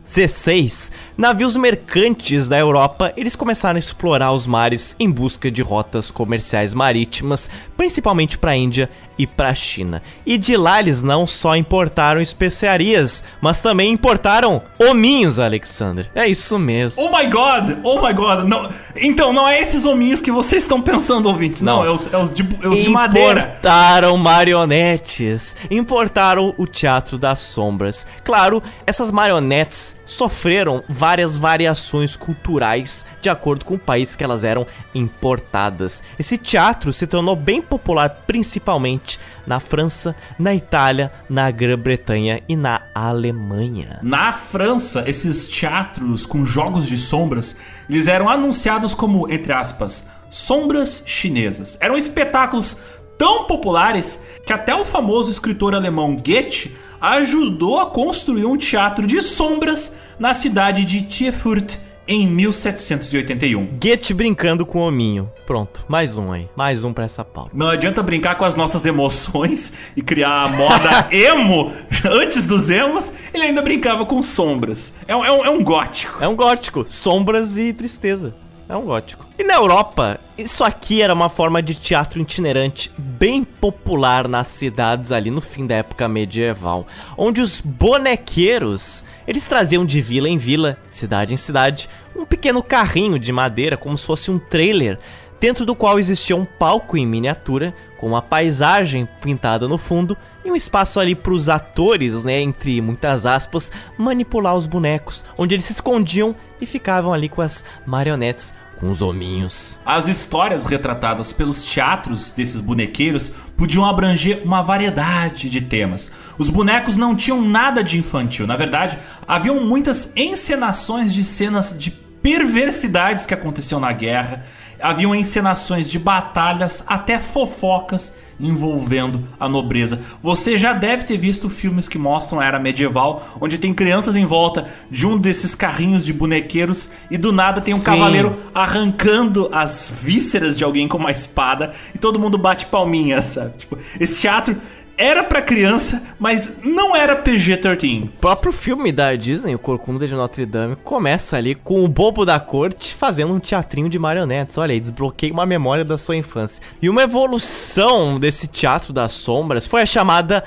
16, 0.04 0.92
navios 1.16 1.56
mercantes 1.56 2.46
da 2.48 2.58
Europa, 2.58 3.12
eles 3.16 3.34
começaram 3.34 3.76
a 3.76 3.78
explorar 3.78 4.32
os 4.32 4.46
mares 4.46 4.94
em 5.00 5.10
busca 5.10 5.50
de 5.50 5.62
rotas 5.62 6.10
comerciais 6.10 6.74
marítimas, 6.74 7.48
principalmente 7.76 8.36
para 8.36 8.50
a 8.50 8.56
Índia 8.56 8.90
e 9.18 9.26
para 9.26 9.48
a 9.48 9.54
China. 9.54 10.02
E 10.26 10.36
de 10.36 10.56
lá 10.56 10.80
eles 10.80 11.02
não 11.02 11.26
só 11.26 11.56
importaram 11.56 12.20
especiarias, 12.20 13.24
mas 13.40 13.62
também 13.62 13.92
importaram 13.92 14.60
hominhos, 14.78 15.38
Alexander. 15.38 16.10
É 16.14 16.26
isso 16.26 16.58
mesmo. 16.58 17.02
Oh 17.02 17.16
my 17.16 17.26
god! 17.30 17.78
Oh 17.82 18.06
my 18.06 18.12
god! 18.12 18.44
Não, 18.46 18.68
então, 18.96 19.32
não 19.32 19.48
é 19.48 19.60
esses 19.60 19.84
hominhos 19.84 20.20
que 20.20 20.30
vocês 20.32 20.62
estão 20.62 20.82
pensando, 20.82 21.26
ouvintes. 21.28 21.62
Não, 21.62 21.78
Não. 21.78 21.86
é, 21.86 21.90
os, 21.90 22.12
é 22.12 22.18
os 22.18 22.32
de, 22.32 22.46
é 22.62 22.68
os 22.68 22.82
de 22.82 22.90
madeira. 22.90 23.40
Importaram 23.40 24.16
marionetes, 24.16 25.56
importaram 25.70 26.52
o 26.58 26.66
Teatro 26.66 27.16
das 27.16 27.40
Sombras. 27.40 28.06
Claro, 28.22 28.62
essas 28.86 29.10
marionetes 29.10 29.94
sofreram 30.06 30.82
várias 30.88 31.36
variações 31.36 32.16
culturais 32.16 33.06
de 33.20 33.28
acordo 33.28 33.64
com 33.64 33.74
o 33.74 33.78
país 33.78 34.14
que 34.14 34.24
elas 34.24 34.44
eram 34.44 34.66
importadas. 34.94 36.02
Esse 36.18 36.36
teatro 36.36 36.92
se 36.92 37.06
tornou 37.06 37.34
bem 37.34 37.62
popular 37.62 38.22
principalmente 38.26 39.18
na 39.46 39.60
França, 39.60 40.14
na 40.38 40.54
Itália, 40.54 41.12
na 41.28 41.50
Grã-Bretanha 41.50 42.42
e 42.48 42.56
na 42.56 42.82
Alemanha. 42.94 43.98
Na 44.02 44.32
França, 44.32 45.04
esses 45.06 45.48
teatros 45.48 46.26
com 46.26 46.44
jogos 46.44 46.86
de 46.86 46.96
sombras, 46.96 47.56
eles 47.88 48.08
eram 48.08 48.28
anunciados 48.28 48.94
como, 48.94 49.30
entre 49.30 49.52
aspas, 49.52 50.06
sombras 50.34 51.02
chinesas. 51.06 51.78
Eram 51.80 51.96
espetáculos 51.96 52.76
tão 53.18 53.44
populares 53.44 54.22
que 54.46 54.52
até 54.52 54.74
o 54.74 54.84
famoso 54.84 55.30
escritor 55.30 55.74
alemão 55.74 56.14
Goethe 56.16 56.74
ajudou 57.00 57.80
a 57.80 57.86
construir 57.86 58.44
um 58.46 58.56
teatro 58.56 59.06
de 59.06 59.20
sombras 59.22 59.94
na 60.18 60.32
cidade 60.34 60.84
de 60.84 61.02
Tiefurt 61.02 61.76
em 62.06 62.26
1781. 62.28 63.78
Goethe 63.78 64.12
brincando 64.12 64.66
com 64.66 64.78
o 64.80 64.86
hominho. 64.88 65.30
Pronto, 65.46 65.84
mais 65.88 66.16
um 66.18 66.32
aí. 66.32 66.48
Mais 66.56 66.84
um 66.84 66.92
pra 66.92 67.04
essa 67.04 67.24
pauta. 67.24 67.50
Não 67.54 67.68
adianta 67.68 68.02
brincar 68.02 68.34
com 68.36 68.44
as 68.44 68.56
nossas 68.56 68.84
emoções 68.86 69.72
e 69.96 70.02
criar 70.02 70.44
a 70.44 70.48
moda 70.48 71.08
emo 71.12 71.72
antes 72.04 72.44
dos 72.44 72.68
emos, 72.70 73.12
ele 73.32 73.44
ainda 73.44 73.62
brincava 73.62 74.04
com 74.04 74.22
sombras. 74.22 74.94
É, 75.08 75.14
um- 75.16 75.24
é 75.24 75.28
é 75.46 75.50
um 75.50 75.62
gótico. 75.64 76.22
É 76.22 76.28
um 76.28 76.36
gótico, 76.36 76.84
sombras 76.88 77.56
e 77.58 77.72
tristeza. 77.72 78.34
É 78.68 78.74
um 78.74 78.82
gótico. 78.82 79.26
E 79.38 79.44
na 79.44 79.54
Europa, 79.54 80.18
isso 80.38 80.64
aqui 80.64 81.02
era 81.02 81.12
uma 81.12 81.28
forma 81.28 81.62
de 81.62 81.74
teatro 81.74 82.20
itinerante 82.20 82.90
bem 82.96 83.44
popular 83.44 84.26
nas 84.26 84.48
cidades 84.48 85.12
ali 85.12 85.30
no 85.30 85.40
fim 85.40 85.66
da 85.66 85.76
época 85.76 86.08
medieval, 86.08 86.86
onde 87.16 87.42
os 87.42 87.60
bonequeiros, 87.60 89.04
eles 89.26 89.46
traziam 89.46 89.84
de 89.84 90.00
vila 90.00 90.28
em 90.28 90.38
vila, 90.38 90.78
cidade 90.90 91.34
em 91.34 91.36
cidade, 91.36 91.90
um 92.16 92.24
pequeno 92.24 92.62
carrinho 92.62 93.18
de 93.18 93.32
madeira 93.32 93.76
como 93.76 93.98
se 93.98 94.06
fosse 94.06 94.30
um 94.30 94.38
trailer, 94.38 94.98
dentro 95.38 95.66
do 95.66 95.74
qual 95.74 95.98
existia 95.98 96.34
um 96.34 96.46
palco 96.46 96.96
em 96.96 97.06
miniatura 97.06 97.74
com 97.98 98.06
uma 98.06 98.22
paisagem 98.22 99.06
pintada 99.20 99.68
no 99.68 99.76
fundo 99.76 100.16
e 100.44 100.50
um 100.50 100.56
espaço 100.56 101.00
ali 101.00 101.14
para 101.14 101.32
os 101.32 101.48
atores, 101.48 102.22
né, 102.22 102.40
entre 102.40 102.80
muitas 102.80 103.24
aspas, 103.24 103.72
manipular 103.96 104.54
os 104.54 104.66
bonecos, 104.66 105.24
onde 105.38 105.54
eles 105.54 105.64
se 105.64 105.72
escondiam 105.72 106.36
e 106.60 106.66
ficavam 106.66 107.12
ali 107.12 107.28
com 107.28 107.40
as 107.40 107.64
marionetes, 107.86 108.52
com 108.78 108.90
os 108.90 109.00
hominhos. 109.00 109.78
As 109.86 110.08
histórias 110.08 110.64
retratadas 110.64 111.32
pelos 111.32 111.62
teatros 111.62 112.30
desses 112.30 112.60
bonequeiros 112.60 113.28
podiam 113.56 113.84
abranger 113.84 114.42
uma 114.44 114.62
variedade 114.62 115.48
de 115.48 115.60
temas. 115.60 116.10
Os 116.36 116.48
bonecos 116.48 116.96
não 116.96 117.16
tinham 117.16 117.40
nada 117.40 117.82
de 117.82 117.98
infantil, 117.98 118.46
na 118.46 118.56
verdade, 118.56 118.98
haviam 119.26 119.64
muitas 119.64 120.12
encenações 120.16 121.14
de 121.14 121.24
cenas 121.24 121.78
de 121.78 121.90
perversidades 121.90 123.26
que 123.26 123.34
aconteciam 123.34 123.78
na 123.78 123.92
guerra, 123.92 124.44
haviam 124.84 125.14
encenações 125.14 125.88
de 125.88 125.98
batalhas, 125.98 126.84
até 126.86 127.18
fofocas 127.18 128.12
envolvendo 128.38 129.26
a 129.40 129.48
nobreza. 129.48 129.98
Você 130.20 130.58
já 130.58 130.74
deve 130.74 131.04
ter 131.04 131.16
visto 131.16 131.48
filmes 131.48 131.88
que 131.88 131.96
mostram 131.96 132.38
a 132.38 132.44
era 132.44 132.58
medieval, 132.58 133.26
onde 133.40 133.56
tem 133.56 133.72
crianças 133.72 134.14
em 134.14 134.26
volta 134.26 134.68
de 134.90 135.06
um 135.06 135.16
desses 135.16 135.54
carrinhos 135.54 136.04
de 136.04 136.12
bonequeiros 136.12 136.90
e 137.10 137.16
do 137.16 137.32
nada 137.32 137.62
tem 137.62 137.72
um 137.72 137.78
Sim. 137.78 137.84
cavaleiro 137.84 138.36
arrancando 138.54 139.48
as 139.52 139.90
vísceras 140.02 140.54
de 140.54 140.64
alguém 140.64 140.86
com 140.86 140.98
uma 140.98 141.12
espada 141.12 141.72
e 141.94 141.98
todo 141.98 142.20
mundo 142.20 142.36
bate 142.36 142.66
palminha, 142.66 143.22
sabe? 143.22 143.56
Tipo, 143.56 143.78
esse 143.98 144.20
teatro 144.20 144.54
era 144.96 145.24
pra 145.24 145.42
criança, 145.42 146.02
mas 146.18 146.60
não 146.64 146.94
era 146.94 147.22
PG-13. 147.22 148.04
O 148.04 148.08
próprio 148.20 148.52
filme 148.52 148.92
da 148.92 149.14
Disney, 149.14 149.54
O 149.54 149.58
Corcunda 149.58 150.06
de 150.06 150.14
Notre 150.14 150.46
Dame, 150.46 150.76
começa 150.76 151.36
ali 151.36 151.54
com 151.54 151.84
o 151.84 151.88
bobo 151.88 152.24
da 152.24 152.38
corte 152.38 152.94
fazendo 152.94 153.32
um 153.32 153.40
teatrinho 153.40 153.88
de 153.88 153.98
marionetes. 153.98 154.56
Olha 154.58 154.72
aí, 154.72 154.80
desbloqueia 154.80 155.32
uma 155.32 155.46
memória 155.46 155.84
da 155.84 155.98
sua 155.98 156.16
infância. 156.16 156.62
E 156.80 156.88
uma 156.88 157.02
evolução 157.02 158.18
desse 158.18 158.46
teatro 158.46 158.92
das 158.92 159.12
sombras 159.12 159.66
foi 159.66 159.82
a 159.82 159.86
chamada 159.86 160.44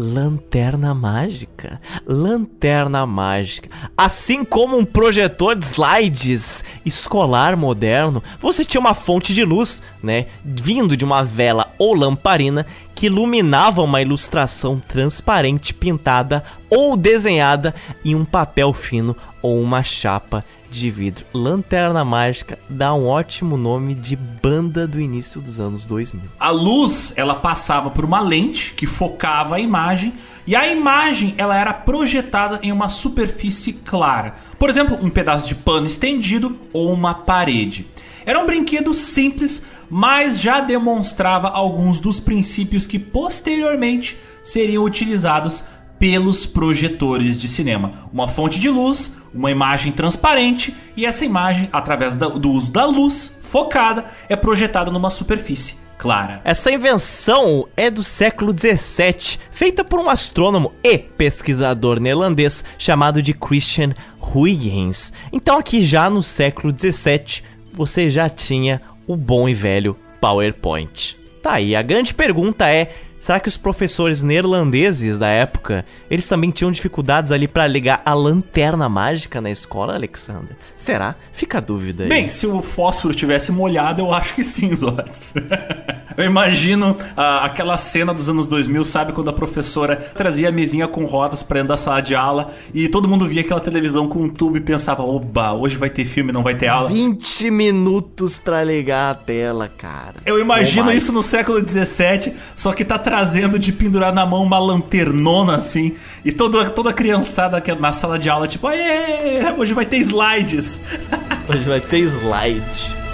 Lanterna 0.00 0.94
Mágica. 0.94 1.80
Lanterna 2.06 3.04
Mágica. 3.04 3.68
Assim 3.96 4.44
como 4.44 4.78
um 4.78 4.84
projetor 4.84 5.56
de 5.56 5.64
slides 5.64 6.62
escolar 6.86 7.56
moderno, 7.56 8.22
você 8.40 8.64
tinha 8.64 8.80
uma 8.80 8.94
fonte 8.94 9.34
de 9.34 9.44
luz, 9.44 9.82
né, 10.00 10.26
vindo 10.44 10.96
de 10.96 11.04
uma 11.04 11.24
vela 11.24 11.74
ou 11.80 11.94
lamparina 11.94 12.64
que 12.94 13.06
iluminava 13.06 13.82
uma 13.82 14.00
ilustração 14.00 14.78
transparente 14.78 15.74
pintada 15.74 16.44
ou 16.70 16.96
desenhada 16.96 17.74
em 18.04 18.14
um 18.14 18.24
papel 18.24 18.72
fino 18.72 19.16
ou 19.42 19.60
uma 19.60 19.82
chapa 19.82 20.44
de 20.70 20.90
vidro. 20.90 21.24
Lanterna 21.32 22.04
Mágica 22.04 22.58
dá 22.68 22.94
um 22.94 23.06
ótimo 23.06 23.56
nome 23.56 23.94
de 23.94 24.16
banda 24.16 24.86
do 24.86 25.00
início 25.00 25.40
dos 25.40 25.58
anos 25.58 25.84
2000. 25.84 26.22
A 26.38 26.50
luz, 26.50 27.12
ela 27.16 27.34
passava 27.34 27.90
por 27.90 28.04
uma 28.04 28.20
lente 28.20 28.74
que 28.74 28.86
focava 28.86 29.56
a 29.56 29.60
imagem 29.60 30.12
e 30.46 30.56
a 30.56 30.70
imagem 30.70 31.34
ela 31.36 31.56
era 31.56 31.72
projetada 31.72 32.58
em 32.62 32.72
uma 32.72 32.88
superfície 32.88 33.72
clara. 33.72 34.34
Por 34.58 34.70
exemplo, 34.70 34.98
um 35.00 35.10
pedaço 35.10 35.48
de 35.48 35.54
pano 35.54 35.86
estendido 35.86 36.58
ou 36.72 36.92
uma 36.92 37.14
parede. 37.14 37.86
Era 38.24 38.40
um 38.40 38.46
brinquedo 38.46 38.92
simples, 38.92 39.62
mas 39.90 40.40
já 40.40 40.60
demonstrava 40.60 41.48
alguns 41.48 41.98
dos 41.98 42.20
princípios 42.20 42.86
que 42.86 42.98
posteriormente 42.98 44.18
seriam 44.42 44.84
utilizados 44.84 45.64
pelos 45.98 46.46
projetores 46.46 47.38
de 47.38 47.48
cinema. 47.48 48.08
Uma 48.12 48.28
fonte 48.28 48.58
de 48.58 48.68
luz, 48.68 49.16
uma 49.34 49.50
imagem 49.50 49.92
transparente 49.92 50.74
e 50.96 51.04
essa 51.04 51.24
imagem, 51.24 51.68
através 51.72 52.14
do 52.14 52.50
uso 52.50 52.70
da 52.70 52.84
luz 52.84 53.38
focada, 53.42 54.04
é 54.28 54.36
projetada 54.36 54.90
numa 54.90 55.10
superfície 55.10 55.76
clara. 55.98 56.40
Essa 56.44 56.70
invenção 56.70 57.66
é 57.76 57.90
do 57.90 58.04
século 58.04 58.52
17, 58.52 59.38
feita 59.50 59.84
por 59.84 59.98
um 59.98 60.08
astrônomo 60.08 60.72
e 60.82 60.96
pesquisador 60.96 62.00
neerlandês 62.00 62.64
chamado 62.78 63.20
de 63.20 63.34
Christian 63.34 63.92
Huygens. 64.20 65.12
Então 65.32 65.58
aqui 65.58 65.82
já 65.82 66.08
no 66.08 66.22
século 66.22 66.72
17, 66.72 67.42
você 67.72 68.08
já 68.08 68.28
tinha 68.28 68.80
o 69.06 69.16
bom 69.16 69.48
e 69.48 69.54
velho 69.54 69.96
PowerPoint. 70.20 71.18
Tá 71.42 71.54
aí, 71.54 71.74
a 71.74 71.82
grande 71.82 72.14
pergunta 72.14 72.68
é, 72.68 72.94
será 73.18 73.40
que 73.40 73.48
os 73.48 73.56
professores 73.56 74.22
neerlandeses 74.22 75.18
da 75.18 75.28
época, 75.28 75.84
eles 76.10 76.26
também 76.26 76.50
tinham 76.50 76.70
dificuldades 76.70 77.32
ali 77.32 77.48
pra 77.48 77.66
ligar 77.66 78.02
a 78.04 78.14
lanterna 78.14 78.88
mágica 78.88 79.40
na 79.40 79.50
escola, 79.50 79.94
Alexander? 79.94 80.56
Será? 80.76 81.14
Fica 81.32 81.58
a 81.58 81.60
dúvida 81.60 82.04
aí. 82.04 82.08
Bem, 82.08 82.28
se 82.28 82.46
o 82.46 82.62
fósforo 82.62 83.14
tivesse 83.14 83.52
molhado, 83.52 84.02
eu 84.02 84.12
acho 84.12 84.34
que 84.34 84.44
sim, 84.44 84.72
Zotes. 84.74 85.34
eu 86.18 86.24
imagino 86.24 86.96
ah, 87.16 87.44
aquela 87.44 87.76
cena 87.76 88.12
dos 88.12 88.28
anos 88.28 88.48
2000, 88.48 88.84
sabe? 88.84 89.12
Quando 89.12 89.30
a 89.30 89.32
professora 89.32 89.94
trazia 89.96 90.48
a 90.48 90.52
mesinha 90.52 90.88
com 90.88 91.04
rodas 91.04 91.44
pra 91.44 91.58
dentro 91.58 91.68
da 91.68 91.76
sala 91.76 92.00
de 92.00 92.16
aula 92.16 92.50
e 92.74 92.88
todo 92.88 93.08
mundo 93.08 93.26
via 93.26 93.42
aquela 93.42 93.60
televisão 93.60 94.08
com 94.08 94.24
um 94.24 94.28
tubo 94.28 94.56
e 94.56 94.60
pensava: 94.60 95.04
oba, 95.04 95.52
hoje 95.52 95.76
vai 95.76 95.88
ter 95.88 96.04
filme, 96.04 96.32
não 96.32 96.42
vai 96.42 96.56
ter 96.56 96.66
aula. 96.66 96.88
20 96.88 97.50
minutos 97.52 98.36
pra 98.36 98.64
ligar 98.64 99.12
a 99.12 99.14
tela, 99.14 99.68
cara. 99.68 100.16
Eu 100.26 100.40
imagino 100.40 100.90
isso 100.92 101.12
no 101.12 101.22
século 101.22 101.60
XVII, 101.60 102.34
só 102.56 102.72
que 102.72 102.84
tá 102.84 102.98
trazendo 102.98 103.56
de 103.56 103.72
pendurar 103.72 104.12
na 104.12 104.26
mão 104.26 104.42
uma 104.42 104.58
lanternona 104.58 105.56
assim, 105.56 105.94
e 106.24 106.32
toda, 106.32 106.68
toda 106.70 106.92
criançada 106.92 107.60
que 107.60 107.70
é 107.70 107.74
na 107.76 107.92
sala 107.92 108.18
de 108.18 108.28
aula, 108.28 108.48
tipo, 108.48 108.66
aê, 108.66 109.54
hoje 109.56 109.72
vai 109.72 109.86
ter 109.86 109.98
slides. 109.98 110.80
Hoje 111.48 111.66
vai 111.66 111.80
ter 111.80 112.00
slide. 112.00 113.07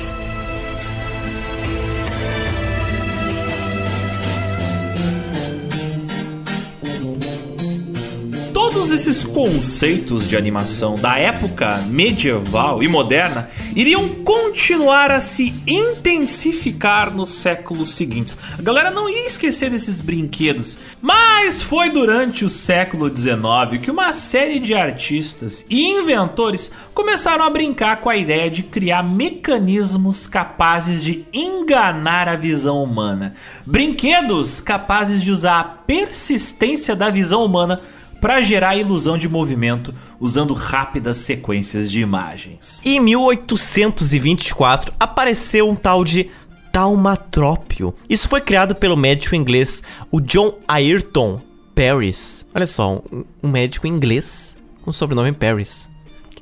Todos 8.74 8.90
esses 8.90 9.22
conceitos 9.22 10.28
de 10.28 10.36
animação 10.36 10.96
da 10.96 11.16
época 11.16 11.76
medieval 11.86 12.82
e 12.82 12.88
moderna 12.88 13.48
iriam 13.76 14.08
continuar 14.24 15.12
a 15.12 15.20
se 15.20 15.54
intensificar 15.64 17.14
nos 17.14 17.30
séculos 17.30 17.90
seguintes. 17.90 18.36
A 18.58 18.60
galera 18.60 18.90
não 18.90 19.08
ia 19.08 19.28
esquecer 19.28 19.70
desses 19.70 20.00
brinquedos, 20.00 20.76
mas 21.00 21.62
foi 21.62 21.88
durante 21.90 22.44
o 22.44 22.48
século 22.48 23.16
XIX 23.16 23.80
que 23.80 23.92
uma 23.92 24.12
série 24.12 24.58
de 24.58 24.74
artistas 24.74 25.64
e 25.70 25.80
inventores 25.80 26.68
começaram 26.92 27.44
a 27.44 27.50
brincar 27.50 28.00
com 28.00 28.10
a 28.10 28.16
ideia 28.16 28.50
de 28.50 28.64
criar 28.64 29.04
mecanismos 29.04 30.26
capazes 30.26 31.04
de 31.04 31.24
enganar 31.32 32.28
a 32.28 32.34
visão 32.34 32.82
humana. 32.82 33.34
Brinquedos 33.64 34.60
capazes 34.60 35.22
de 35.22 35.30
usar 35.30 35.60
a 35.60 35.64
persistência 35.64 36.96
da 36.96 37.08
visão 37.08 37.44
humana 37.44 37.80
para 38.24 38.40
gerar 38.40 38.70
a 38.70 38.76
ilusão 38.76 39.18
de 39.18 39.28
movimento 39.28 39.92
usando 40.18 40.54
rápidas 40.54 41.18
sequências 41.18 41.90
de 41.90 42.00
imagens. 42.00 42.80
Em 42.86 42.98
1824 42.98 44.94
apareceu 44.98 45.68
um 45.68 45.76
tal 45.76 46.02
de 46.02 46.30
taumatrópio. 46.72 47.94
Isso 48.08 48.26
foi 48.26 48.40
criado 48.40 48.74
pelo 48.74 48.96
médico 48.96 49.34
inglês 49.34 49.82
o 50.10 50.22
John 50.22 50.54
Ayrton 50.66 51.38
Paris. 51.74 52.46
Olha 52.54 52.66
só, 52.66 53.02
um, 53.12 53.24
um 53.42 53.48
médico 53.50 53.86
inglês 53.86 54.56
com 54.82 54.90
sobrenome 54.90 55.32
Paris 55.32 55.90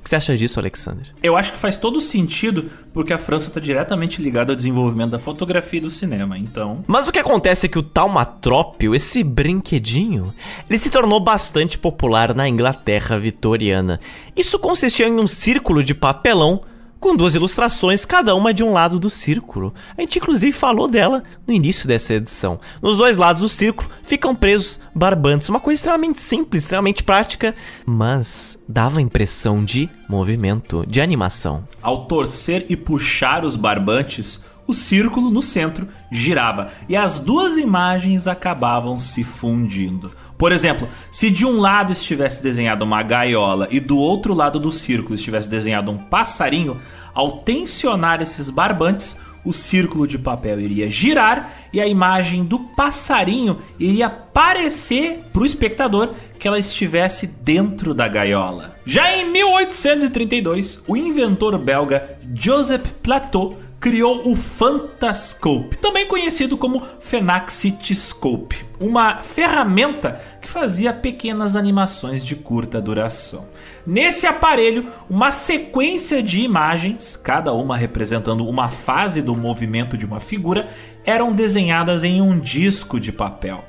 que 0.03 0.11
você 0.11 0.17
acha 0.17 0.37
disso, 0.37 0.59
Alexander? 0.59 1.07
Eu 1.23 1.37
acho 1.37 1.53
que 1.53 1.59
faz 1.59 1.77
todo 1.77 2.01
sentido, 2.01 2.71
porque 2.93 3.13
a 3.13 3.19
França 3.19 3.49
está 3.49 3.61
diretamente 3.61 4.21
ligada 4.21 4.53
ao 4.53 4.57
desenvolvimento 4.57 5.11
da 5.11 5.19
fotografia 5.19 5.79
e 5.79 5.83
do 5.83 5.91
cinema, 5.91 6.37
então. 6.37 6.85
Mas 6.87 7.07
o 7.07 7.13
que 7.13 7.19
acontece 7.19 7.67
é 7.67 7.69
que 7.69 7.79
o 7.79 7.83
Taumatrópio, 7.83 8.95
esse 8.95 9.23
brinquedinho, 9.23 10.35
ele 10.69 10.79
se 10.79 10.91
tornou 10.91 11.21
bastante 11.21 11.79
popular 11.79 12.35
na 12.35 12.49
Inglaterra 12.49 13.19
vitoriana. 13.19 14.01
Isso 14.37 14.59
consistia 14.59 15.07
em 15.07 15.19
um 15.19 15.27
círculo 15.27 15.85
de 15.85 15.95
papelão 15.95 16.63
com 17.03 17.17
duas 17.17 17.35
ilustrações, 17.35 18.05
cada 18.05 18.33
uma 18.37 18.55
de 18.55 18.63
um 18.63 18.73
lado 18.73 18.97
do 19.01 19.11
círculo. 19.11 19.75
A 19.99 20.01
gente 20.01 20.21
inclusive 20.21 20.53
falou 20.53 20.87
dela 20.87 21.25
no 21.45 21.53
início 21.53 21.89
dessa 21.89 22.15
edição. 22.15 22.61
Nos 22.81 22.97
dois 22.97 23.19
lados 23.19 23.43
do 23.43 23.49
círculo 23.49 23.91
ficam 24.05 24.37
presos 24.37 24.79
barbantes, 24.95 25.49
uma 25.49 25.59
coisa 25.59 25.75
extremamente 25.75 26.23
simples, 26.23 26.63
extremamente 26.63 27.03
prática, 27.03 27.57
mas 27.85 28.57
dava 28.69 29.01
a 29.01 29.03
impressão 29.03 29.65
de 29.65 29.91
movimento, 30.09 30.87
de 30.87 31.01
animação. 31.01 31.65
Ao 31.83 32.07
torcer 32.07 32.67
e 32.69 32.77
puxar 32.77 33.45
os 33.45 33.57
barbantes, 33.57 34.45
o 34.65 34.73
círculo 34.73 35.29
no 35.29 35.43
centro 35.43 35.89
girava 36.09 36.71
e 36.89 36.95
as 36.95 37.19
duas 37.19 37.57
imagens 37.57 38.29
acabavam 38.29 39.01
se 39.01 39.25
fundindo. 39.25 40.13
Por 40.43 40.51
exemplo, 40.51 40.89
se 41.09 41.31
de 41.31 41.47
um 41.47 41.61
lado 41.61 41.93
estivesse 41.93 42.43
desenhado 42.43 42.85
uma 42.85 43.01
gaiola 43.01 43.69
e 43.71 43.79
do 43.79 43.97
outro 43.97 44.35
lado 44.35 44.59
do 44.59 44.73
círculo 44.73 45.15
estivesse 45.15 45.49
desenhado 45.49 45.89
um 45.93 45.97
passarinho, 45.97 46.79
ao 47.15 47.39
tensionar 47.39 48.21
esses 48.21 48.51
barbantes, 48.51 49.17
o 49.45 49.53
círculo 49.53 50.05
de 50.05 50.19
papel 50.19 50.59
iria 50.59 50.91
girar 50.91 51.53
e 51.73 51.81
a 51.81 51.87
imagem 51.87 52.43
do 52.43 52.59
passarinho 52.59 53.61
iria 53.79 54.11
parecer 54.11 55.21
para 55.33 55.43
o 55.43 55.47
espectador 55.47 56.11
que 56.41 56.49
ela 56.49 56.59
estivesse 56.59 57.29
dentro 57.29 57.95
da 57.95 58.09
gaiola. 58.09 58.77
Já 58.85 59.17
em 59.17 59.31
1832, 59.31 60.83
o 60.89 60.97
inventor 60.97 61.57
belga 61.57 62.19
Joseph 62.35 62.89
Plateau 63.01 63.57
criou 63.83 64.31
o 64.31 64.37
Fantascope, 64.37 65.77
também 65.77 66.07
conhecido 66.07 66.57
como 66.57 66.81
Phenaxitiscope, 67.01 68.65
uma 68.79 69.21
ferramenta 69.21 70.21
que 70.41 70.49
fazia 70.49 70.93
pequenas 70.93 71.57
animações 71.57 72.25
de 72.25 72.37
curta 72.37 72.81
duração. 72.81 73.45
Nesse 73.85 74.25
aparelho, 74.25 74.87
uma 75.11 75.33
sequência 75.33 76.23
de 76.23 76.43
imagens, 76.43 77.17
cada 77.17 77.53
uma 77.53 77.77
representando 77.77 78.47
uma 78.47 78.71
fase 78.71 79.21
do 79.21 79.35
movimento 79.35 79.99
de 79.99 80.07
uma 80.07 80.21
figura, 80.21 80.69
eram 81.05 81.33
desenhadas 81.33 82.05
em 82.05 82.23
um 82.23 82.39
disco 82.39 83.01
de 83.01 83.11
papel. 83.11 83.65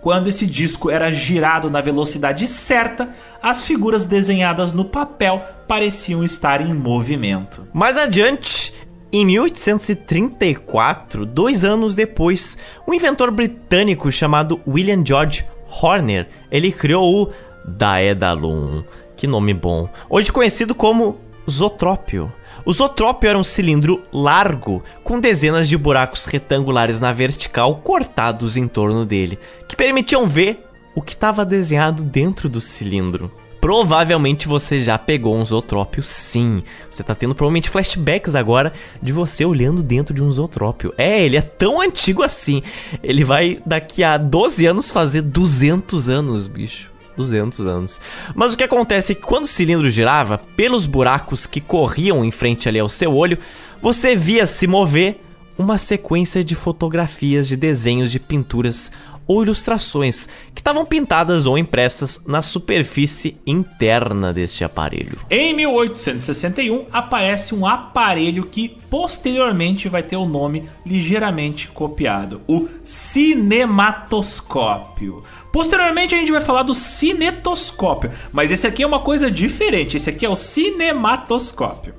Quando 0.00 0.28
esse 0.28 0.46
disco 0.46 0.88
era 0.88 1.10
girado 1.10 1.68
na 1.68 1.80
velocidade 1.80 2.46
certa, 2.46 3.08
as 3.42 3.66
figuras 3.66 4.06
desenhadas 4.06 4.72
no 4.72 4.84
papel 4.84 5.42
pareciam 5.66 6.22
estar 6.22 6.60
em 6.60 6.72
movimento. 6.72 7.66
Mais 7.72 7.96
adiante, 7.96 8.72
em 9.16 9.24
1834, 9.24 11.24
dois 11.24 11.64
anos 11.64 11.94
depois, 11.94 12.58
um 12.86 12.92
inventor 12.92 13.30
britânico 13.30 14.12
chamado 14.12 14.60
William 14.68 15.02
George 15.02 15.42
Horner, 15.80 16.28
ele 16.50 16.70
criou 16.70 17.22
o 17.22 17.32
Daedalum, 17.66 18.84
que 19.16 19.26
nome 19.26 19.54
bom, 19.54 19.88
hoje 20.10 20.30
conhecido 20.30 20.74
como 20.74 21.18
Zotrópio. 21.50 22.30
O 22.66 22.74
Zotrópio 22.74 23.30
era 23.30 23.38
um 23.38 23.44
cilindro 23.44 24.02
largo, 24.12 24.84
com 25.02 25.18
dezenas 25.18 25.66
de 25.66 25.78
buracos 25.78 26.26
retangulares 26.26 27.00
na 27.00 27.10
vertical 27.10 27.76
cortados 27.76 28.54
em 28.54 28.68
torno 28.68 29.06
dele, 29.06 29.38
que 29.66 29.76
permitiam 29.76 30.26
ver 30.26 30.62
o 30.94 31.00
que 31.00 31.14
estava 31.14 31.42
desenhado 31.42 32.02
dentro 32.02 32.50
do 32.50 32.60
cilindro. 32.60 33.32
Provavelmente 33.66 34.46
você 34.46 34.80
já 34.80 34.96
pegou 34.96 35.36
um 35.36 35.44
zootrópio, 35.44 36.00
sim. 36.00 36.62
Você 36.88 37.02
tá 37.02 37.16
tendo 37.16 37.34
provavelmente 37.34 37.68
flashbacks 37.68 38.36
agora 38.36 38.72
de 39.02 39.12
você 39.12 39.44
olhando 39.44 39.82
dentro 39.82 40.14
de 40.14 40.22
um 40.22 40.30
zootrópio. 40.30 40.94
É, 40.96 41.24
ele 41.24 41.36
é 41.36 41.40
tão 41.40 41.80
antigo 41.80 42.22
assim. 42.22 42.62
Ele 43.02 43.24
vai 43.24 43.60
daqui 43.66 44.04
a 44.04 44.18
12 44.18 44.66
anos 44.66 44.92
fazer 44.92 45.20
200 45.22 46.08
anos, 46.08 46.46
bicho. 46.46 46.92
200 47.16 47.66
anos. 47.66 48.00
Mas 48.36 48.54
o 48.54 48.56
que 48.56 48.62
acontece 48.62 49.10
é 49.10 49.14
que 49.16 49.22
quando 49.22 49.46
o 49.46 49.48
cilindro 49.48 49.90
girava, 49.90 50.38
pelos 50.38 50.86
buracos 50.86 51.44
que 51.44 51.60
corriam 51.60 52.24
em 52.24 52.30
frente 52.30 52.68
ali 52.68 52.78
ao 52.78 52.88
seu 52.88 53.12
olho, 53.16 53.36
você 53.82 54.14
via 54.14 54.46
se 54.46 54.68
mover 54.68 55.20
uma 55.58 55.76
sequência 55.76 56.44
de 56.44 56.54
fotografias 56.54 57.48
de 57.48 57.56
desenhos 57.56 58.12
de 58.12 58.20
pinturas 58.20 58.92
ou 59.26 59.42
ilustrações 59.42 60.28
que 60.54 60.60
estavam 60.60 60.86
pintadas 60.86 61.46
ou 61.46 61.58
impressas 61.58 62.22
na 62.26 62.42
superfície 62.42 63.36
interna 63.46 64.32
deste 64.32 64.64
aparelho. 64.64 65.18
Em 65.30 65.54
1861 65.54 66.86
aparece 66.92 67.54
um 67.54 67.64
aparelho 67.66 68.46
que 68.46 68.76
posteriormente 68.88 69.88
vai 69.88 70.02
ter 70.02 70.16
o 70.16 70.26
nome 70.26 70.68
ligeiramente 70.84 71.68
copiado, 71.68 72.40
o 72.46 72.68
cinematoscópio. 72.84 75.22
Posteriormente 75.52 76.14
a 76.14 76.18
gente 76.18 76.32
vai 76.32 76.40
falar 76.40 76.62
do 76.62 76.72
cinetoscópio, 76.74 78.10
mas 78.32 78.50
esse 78.52 78.66
aqui 78.66 78.82
é 78.82 78.86
uma 78.86 79.00
coisa 79.00 79.30
diferente, 79.30 79.96
esse 79.96 80.10
aqui 80.10 80.26
é 80.26 80.28
o 80.28 80.36
cinematoscópio. 80.36 81.94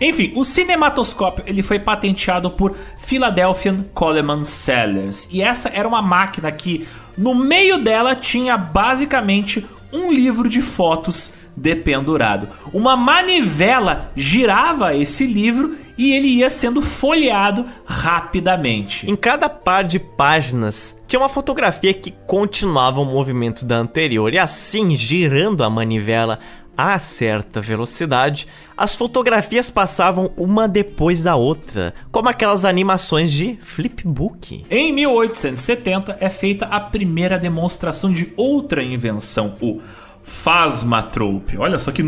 Enfim, 0.00 0.32
o 0.34 0.44
cinematoscópio 0.44 1.44
ele 1.46 1.62
foi 1.62 1.78
patenteado 1.78 2.50
por 2.50 2.76
Philadelphia 2.98 3.86
Coleman 3.94 4.44
Sellers 4.44 5.28
e 5.30 5.42
essa 5.42 5.68
era 5.68 5.86
uma 5.86 6.02
máquina 6.02 6.50
que 6.50 6.86
no 7.16 7.34
meio 7.34 7.78
dela 7.78 8.14
tinha 8.14 8.56
basicamente 8.56 9.66
um 9.92 10.10
livro 10.10 10.48
de 10.48 10.62
fotos 10.62 11.32
dependurado. 11.56 12.48
Uma 12.72 12.96
manivela 12.96 14.10
girava 14.16 14.96
esse 14.96 15.26
livro 15.26 15.76
e 15.96 16.12
ele 16.14 16.28
ia 16.28 16.48
sendo 16.48 16.80
folheado 16.80 17.66
rapidamente. 17.84 19.08
Em 19.10 19.14
cada 19.14 19.48
par 19.48 19.84
de 19.84 19.98
páginas 19.98 20.98
tinha 21.06 21.20
uma 21.20 21.28
fotografia 21.28 21.92
que 21.92 22.12
continuava 22.26 23.00
o 23.00 23.04
movimento 23.04 23.66
da 23.66 23.76
anterior, 23.76 24.32
e 24.32 24.38
assim, 24.38 24.96
girando 24.96 25.62
a 25.62 25.68
manivela 25.68 26.38
a 26.82 26.98
certa 26.98 27.60
velocidade, 27.60 28.48
as 28.76 28.96
fotografias 28.96 29.70
passavam 29.70 30.32
uma 30.36 30.66
depois 30.66 31.22
da 31.22 31.36
outra, 31.36 31.94
como 32.10 32.28
aquelas 32.28 32.64
animações 32.64 33.30
de 33.30 33.56
flipbook. 33.60 34.64
Em 34.68 34.92
1870 34.92 36.16
é 36.18 36.28
feita 36.28 36.66
a 36.66 36.80
primeira 36.80 37.38
demonstração 37.38 38.12
de 38.12 38.32
outra 38.36 38.82
invenção, 38.82 39.54
o 39.60 39.80
Phasmatrope. 40.22 41.58
Olha 41.58 41.78
só 41.78 41.90
que 41.90 42.02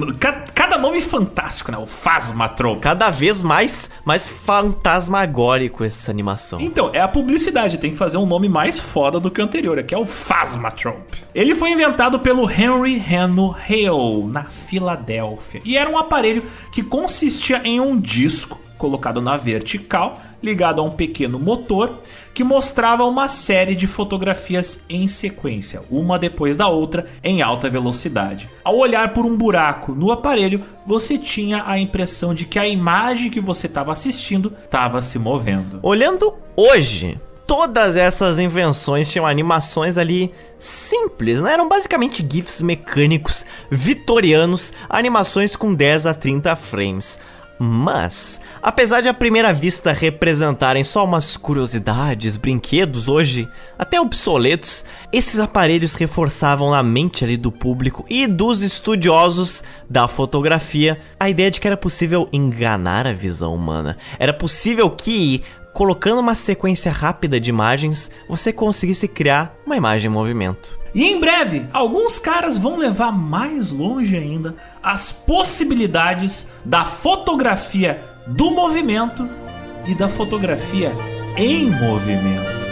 cada 0.55 0.79
nome 0.79 1.01
fantástico, 1.01 1.73
né? 1.73 1.79
O 1.79 1.87
Phasmatrope. 1.87 2.81
Cada 2.81 3.11
vez 3.11 3.43
mais 3.43 3.91
mais 4.05 4.29
fantasmagórico 4.29 5.85
essa 5.85 6.11
animação. 6.11 6.61
Então, 6.61 6.91
é 6.93 7.01
a 7.01 7.09
publicidade, 7.09 7.79
tem 7.79 7.91
que 7.91 7.97
fazer 7.97 8.17
um 8.19 8.27
nome 8.27 8.49
mais 8.49 8.79
foda 8.79 9.19
do 9.19 9.31
que 9.31 9.41
o 9.41 9.45
anterior, 9.45 9.83
que 9.83 9.95
é 9.95 9.99
o 9.99 10.07
Phasmatrope. 10.07 11.25
Ele 11.35 11.55
foi 11.55 11.71
inventado 11.71 12.21
pelo 12.21 12.49
Henry 12.49 13.03
Heno 13.11 13.55
Hale 13.55 14.25
na 14.31 14.45
Filadélfia 14.45 15.61
e 15.65 15.77
era 15.77 15.91
um 15.91 15.99
aparelho 15.99 16.45
que 16.71 16.83
consistia 16.83 17.61
em 17.65 17.81
um 17.81 17.99
disco 17.99 18.61
colocado 18.79 19.21
na 19.21 19.37
vertical, 19.37 20.19
ligado 20.43 20.81
a 20.81 20.85
um 20.85 20.91
pequeno 20.91 21.39
motor, 21.39 22.01
que 22.33 22.45
mostrava 22.45 23.05
uma 23.05 23.29
série 23.29 23.75
de 23.75 23.87
fotografias 23.87 24.83
em 24.89 25.09
sequência, 25.09 25.83
uma 25.91 26.19
depois 26.19 26.57
da 26.57 26.69
outra, 26.69 27.07
em 27.23 27.43
alta 27.43 27.71
velocidade. 27.71 28.51
Ao 28.63 28.77
olhar 28.77 29.13
por 29.13 29.25
um 29.25 29.37
buraco 29.37 29.93
no 29.93 30.11
aparelho, 30.11 30.63
você 30.87 31.17
tinha 31.17 31.63
a 31.67 31.79
impressão 31.79 32.35
de 32.35 32.45
que 32.45 32.59
a 32.59 32.67
imagem 32.67 33.31
que 33.31 33.41
você 33.41 33.67
estava 33.67 33.93
assistindo 33.93 34.53
estava 34.65 35.01
se 35.01 35.19
movendo. 35.19 35.79
Olhando 35.83 36.35
hoje, 36.57 37.19
todas 37.47 37.97
essas 37.97 38.39
invenções 38.39 39.11
tinham 39.11 39.27
animações 39.27 39.99
ali 39.99 40.33
simples, 40.59 41.41
né? 41.41 41.53
Eram 41.53 41.69
basicamente 41.69 42.27
GIFs 42.29 42.61
mecânicos 42.63 43.45
vitorianos, 43.71 44.73
animações 44.89 45.55
com 45.55 45.75
10 45.75 46.07
a 46.07 46.15
30 46.15 46.57
frames. 46.57 47.19
Mas, 47.59 48.41
apesar 48.61 49.01
de 49.01 49.09
à 49.09 49.15
primeira 49.15 49.53
vista 49.53 49.93
representarem 49.93 50.83
só 50.83 51.05
umas 51.05 51.37
curiosidades, 51.37 52.37
brinquedos 52.37 53.09
hoje 53.09 53.49
até 53.79 54.01
obsoletos, 54.01 54.85
esses 55.13 55.39
aparelhos 55.39 55.95
reforçavam 55.95 56.73
na 56.73 56.83
mente 56.83 57.25
ali 57.25 57.37
do 57.37 57.53
público 57.53 58.05
e 58.11 58.27
dos 58.27 58.63
estudiosos 58.63 59.63
da 59.89 60.09
fotografia 60.09 61.01
a 61.19 61.31
ideia 61.31 61.51
de 61.51 61.61
que 61.61 61.67
era 61.67 61.77
possível 61.77 62.29
enganar 62.33 63.07
a 63.07 63.13
visão 63.13 63.55
humana. 63.55 63.97
Era 64.19 64.33
possível 64.33 64.91
que 64.91 65.43
colocando 65.75 66.21
uma 66.21 66.37
sequência 66.37 66.91
rápida 66.91 67.41
de 67.41 67.51
imagens, 67.51 68.11
você 68.29 68.53
conseguisse 68.53 69.09
criar 69.09 69.55
uma 69.67 69.77
imagem 69.77 70.09
em 70.09 70.15
movimento. 70.15 70.79
E 70.95 71.05
em 71.05 71.21
breve, 71.21 71.67
alguns 71.73 72.21
caras 72.21 72.57
vão 72.57 72.79
levar 72.79 73.11
mais 73.11 73.73
longe 73.73 74.17
ainda 74.17 74.55
as 74.81 75.11
possibilidades 75.11 76.47
da 76.65 76.85
fotografia 76.85 78.01
do 78.29 78.53
movimento 78.53 79.29
e 79.87 79.95
da 79.95 80.09
fotografia 80.09 80.93
em 81.37 81.69
movimento. 81.69 82.64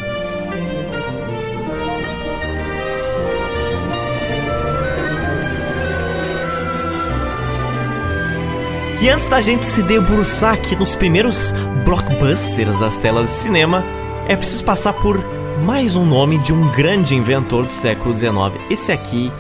E 9.03 9.11
antes 9.11 9.29
da 9.29 9.41
gente 9.41 9.65
se 9.65 9.83
debruçar 9.83 10.55
aqui 10.55 10.77
nos 10.77 10.95
primeiros 10.95 11.53
blockbusters 11.85 12.79
das 12.79 12.99
telas 12.99 13.27
de 13.27 13.33
cinema, 13.33 13.85
é 14.29 14.37
preciso 14.37 14.63
passar 14.63 14.93
por 14.93 15.21
mais 15.65 15.97
um 15.97 16.07
nome 16.07 16.39
de 16.39 16.53
um 16.53 16.71
grande 16.71 17.17
inventor 17.17 17.67
do 17.67 17.73
século 17.73 18.17
XIX. 18.17 18.33
Esse 18.71 18.93
aqui, 18.93 19.33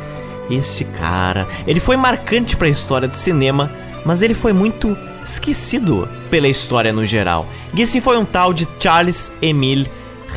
este 0.50 0.84
cara, 0.84 1.46
ele 1.64 1.78
foi 1.78 1.96
marcante 1.96 2.56
para 2.56 2.66
a 2.66 2.70
história 2.70 3.06
do 3.06 3.16
cinema, 3.16 3.70
mas 4.04 4.20
ele 4.20 4.34
foi 4.34 4.52
muito 4.52 4.98
esquecido 5.22 6.08
pela 6.28 6.48
história 6.48 6.92
no 6.92 7.06
geral. 7.06 7.46
E 7.72 7.82
esse 7.82 8.00
foi 8.00 8.18
um 8.18 8.24
tal 8.24 8.52
de 8.52 8.66
Charles 8.80 9.30
Emile 9.40 9.88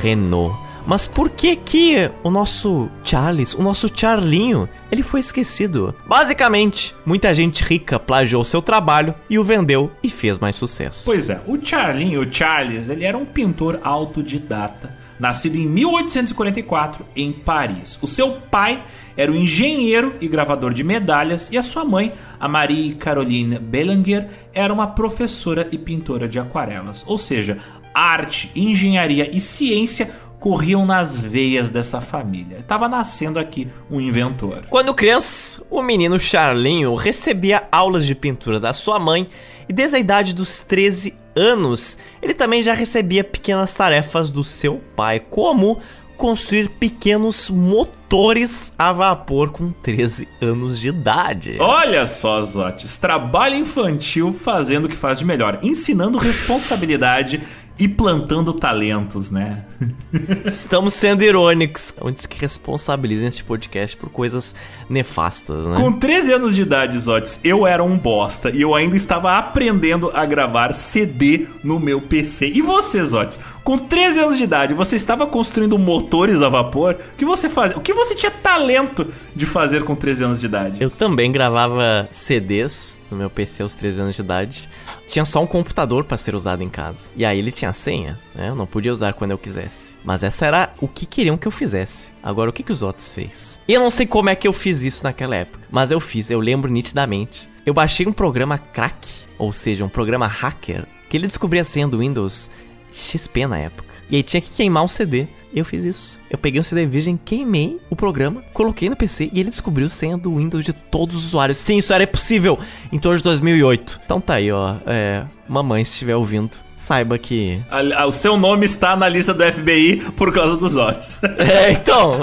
Renault. 0.03 0.64
Mas 0.85 1.07
por 1.07 1.31
que 1.31 1.55
que 1.55 2.11
o 2.23 2.29
nosso 2.29 2.89
Charles, 3.03 3.55
o 3.55 3.61
nosso 3.63 3.89
Charlinho, 3.93 4.69
ele 4.91 5.01
foi 5.01 5.19
esquecido? 5.19 5.95
Basicamente, 6.05 6.95
muita 7.05 7.33
gente 7.33 7.63
rica 7.63 7.99
plagiou 7.99 8.45
seu 8.45 8.61
trabalho 8.61 9.15
e 9.27 9.39
o 9.39 9.43
vendeu 9.43 9.91
e 10.03 10.09
fez 10.09 10.37
mais 10.37 10.55
sucesso. 10.55 11.03
Pois 11.05 11.29
é, 11.29 11.41
o 11.47 11.57
Charlinho, 11.59 12.21
o 12.21 12.31
Charles, 12.31 12.89
ele 12.89 13.03
era 13.03 13.17
um 13.17 13.25
pintor 13.25 13.79
autodidata, 13.83 14.95
nascido 15.19 15.55
em 15.55 15.65
1844 15.65 17.03
em 17.15 17.31
Paris. 17.31 17.97
O 18.01 18.07
seu 18.07 18.33
pai 18.33 18.83
era 19.17 19.31
um 19.31 19.35
engenheiro 19.35 20.15
e 20.19 20.27
gravador 20.27 20.73
de 20.73 20.83
medalhas 20.83 21.49
e 21.51 21.57
a 21.57 21.63
sua 21.63 21.85
mãe, 21.85 22.13
a 22.39 22.47
Marie 22.47 22.93
Caroline 22.95 23.57
Bellanger, 23.57 24.27
era 24.53 24.73
uma 24.73 24.87
professora 24.87 25.67
e 25.71 25.77
pintora 25.77 26.27
de 26.27 26.37
aquarelas. 26.37 27.03
Ou 27.07 27.17
seja, 27.17 27.57
arte, 27.93 28.51
engenharia 28.53 29.29
e 29.33 29.39
ciência 29.39 30.11
corriam 30.45 30.85
nas 30.85 31.17
veias 31.17 31.71
dessa 31.71 31.99
família. 31.99 32.59
Estava 32.59 32.87
nascendo 32.87 33.39
aqui 33.39 33.67
um 33.89 33.99
inventor. 33.99 34.65
Quando 34.69 34.93
criança, 34.93 35.63
o 35.71 35.81
menino 35.81 36.19
Charlinho 36.19 36.93
recebia 36.93 37.63
aulas 37.71 38.05
de 38.05 38.13
pintura 38.13 38.59
da 38.59 38.71
sua 38.71 38.99
mãe 38.99 39.27
e 39.67 39.73
desde 39.73 39.95
a 39.95 39.99
idade 39.99 40.35
dos 40.35 40.59
13 40.59 41.15
anos, 41.35 41.97
ele 42.21 42.35
também 42.35 42.61
já 42.61 42.75
recebia 42.75 43.23
pequenas 43.23 43.73
tarefas 43.73 44.29
do 44.29 44.43
seu 44.43 44.79
pai, 44.95 45.19
como 45.19 45.79
construir 46.15 46.69
pequenos 46.69 47.49
motores 47.49 48.71
a 48.77 48.93
vapor 48.93 49.49
com 49.49 49.71
13 49.71 50.27
anos 50.39 50.79
de 50.79 50.89
idade. 50.89 51.57
Olha 51.59 52.05
só, 52.05 52.39
Zotes, 52.43 52.99
trabalho 52.99 53.55
infantil 53.55 54.31
fazendo 54.31 54.85
o 54.85 54.89
que 54.89 54.95
faz 54.95 55.17
de 55.17 55.25
melhor, 55.25 55.57
ensinando 55.63 56.19
responsabilidade 56.19 57.41
e 57.77 57.87
plantando 57.87 58.53
talentos, 58.53 59.29
né? 59.29 59.63
Estamos 60.45 60.93
sendo 60.93 61.23
irônicos. 61.23 61.93
Antes 62.03 62.25
que 62.25 62.39
responsabilizem 62.39 63.27
este 63.27 63.43
podcast 63.43 63.97
por 63.97 64.09
coisas 64.09 64.55
nefastas, 64.89 65.65
né? 65.65 65.75
Com 65.77 65.91
13 65.91 66.33
anos 66.33 66.55
de 66.55 66.61
idade, 66.61 66.97
Zotes, 66.97 67.39
eu 67.43 67.67
era 67.67 67.83
um 67.83 67.97
bosta 67.97 68.49
e 68.49 68.61
eu 68.61 68.73
ainda 68.73 68.95
estava 68.95 69.37
aprendendo 69.37 70.09
a 70.13 70.25
gravar 70.25 70.73
CD 70.73 71.47
no 71.63 71.79
meu 71.79 72.01
PC. 72.01 72.47
E 72.47 72.61
você, 72.61 73.03
Zotes, 73.03 73.39
com 73.65 73.79
13 73.79 74.19
anos 74.19 74.37
de 74.37 74.43
idade, 74.43 74.75
você 74.75 74.95
estava 74.95 75.25
construindo 75.25 75.75
motores 75.79 76.43
a 76.43 76.47
vapor? 76.47 76.99
O 77.13 77.15
que 77.17 77.25
você 77.25 77.49
fazia? 77.49 77.75
O 77.75 77.81
que 77.81 77.95
você 77.95 78.13
tinha 78.13 78.31
talento 78.31 79.07
de 79.35 79.43
fazer 79.43 79.83
com 79.83 79.95
13 79.95 80.23
anos 80.23 80.39
de 80.39 80.45
idade? 80.45 80.83
Eu 80.83 80.91
também 80.91 81.31
gravava 81.31 82.07
CDs 82.11 82.99
no 83.09 83.17
meu 83.17 83.27
PC 83.27 83.63
aos 83.63 83.73
13 83.73 84.01
anos 84.01 84.15
de 84.15 84.21
idade. 84.21 84.69
Tinha 85.07 85.25
só 85.25 85.41
um 85.41 85.47
computador 85.47 86.03
para 86.03 86.15
ser 86.15 86.35
usado 86.35 86.61
em 86.61 86.69
casa. 86.69 87.09
E 87.15 87.25
aí 87.25 87.39
ele 87.39 87.51
tinha 87.51 87.73
senha, 87.73 88.19
né? 88.35 88.49
Eu 88.49 88.55
não 88.55 88.67
podia 88.67 88.93
usar 88.93 89.13
quando 89.13 89.31
eu 89.31 89.37
quisesse. 89.37 89.95
Mas 90.03 90.21
essa 90.21 90.45
era 90.45 90.73
o 90.79 90.87
que 90.87 91.07
queriam 91.07 91.35
que 91.35 91.47
eu 91.47 91.51
fizesse. 91.51 92.11
Agora, 92.21 92.51
o 92.51 92.53
que, 92.53 92.61
que 92.61 92.71
os 92.71 92.83
outros 92.83 93.11
fez? 93.11 93.59
E 93.67 93.73
eu 93.73 93.81
não 93.81 93.89
sei 93.89 94.05
como 94.05 94.29
é 94.29 94.35
que 94.35 94.47
eu 94.47 94.53
fiz 94.53 94.83
isso 94.83 95.03
naquela 95.03 95.35
época. 95.35 95.67
Mas 95.71 95.89
eu 95.89 95.99
fiz, 95.99 96.29
eu 96.29 96.39
lembro 96.39 96.71
nitidamente. 96.71 97.49
Eu 97.65 97.73
baixei 97.73 98.05
um 98.05 98.13
programa 98.13 98.59
crack, 98.59 99.07
ou 99.39 99.51
seja, 99.51 99.83
um 99.83 99.89
programa 99.89 100.27
hacker, 100.27 100.85
que 101.09 101.17
ele 101.17 101.27
descobria 101.27 101.61
a 101.61 101.65
senha 101.65 101.87
do 101.87 101.99
Windows 101.99 102.49
XP 102.95 103.47
na 103.47 103.57
época. 103.57 103.85
E 104.09 104.17
aí 104.17 104.23
tinha 104.23 104.41
que 104.41 104.51
queimar 104.51 104.83
um 104.83 104.87
CD. 104.87 105.27
Eu 105.53 105.63
fiz 105.63 105.83
isso. 105.83 106.19
Eu 106.29 106.37
peguei 106.37 106.59
um 106.59 106.63
CD 106.63 106.85
virgem, 106.85 107.17
queimei 107.23 107.79
o 107.89 107.95
programa, 107.95 108.43
coloquei 108.53 108.89
no 108.89 108.95
PC 108.95 109.29
e 109.31 109.39
ele 109.39 109.49
descobriu 109.49 109.87
senha 109.87 110.17
do 110.17 110.35
Windows 110.35 110.65
de 110.65 110.73
todos 110.73 111.15
os 111.15 111.25
usuários. 111.27 111.57
Sim, 111.57 111.77
isso 111.77 111.93
era 111.93 112.05
possível 112.05 112.59
em 112.91 112.99
torno 112.99 113.17
de 113.17 113.23
2008. 113.23 114.01
Então 114.05 114.19
tá 114.19 114.35
aí, 114.35 114.51
ó. 114.51 114.75
É, 114.85 115.23
mamãe, 115.47 115.85
se 115.85 115.93
estiver 115.93 116.15
ouvindo, 116.15 116.51
saiba 116.75 117.17
que. 117.17 117.61
O 118.05 118.11
seu 118.11 118.37
nome 118.37 118.65
está 118.65 118.95
na 118.95 119.07
lista 119.07 119.33
do 119.33 119.43
FBI 119.49 120.11
por 120.15 120.33
causa 120.33 120.57
dos 120.57 120.75
odds. 120.75 121.19
É, 121.37 121.71
então, 121.71 122.19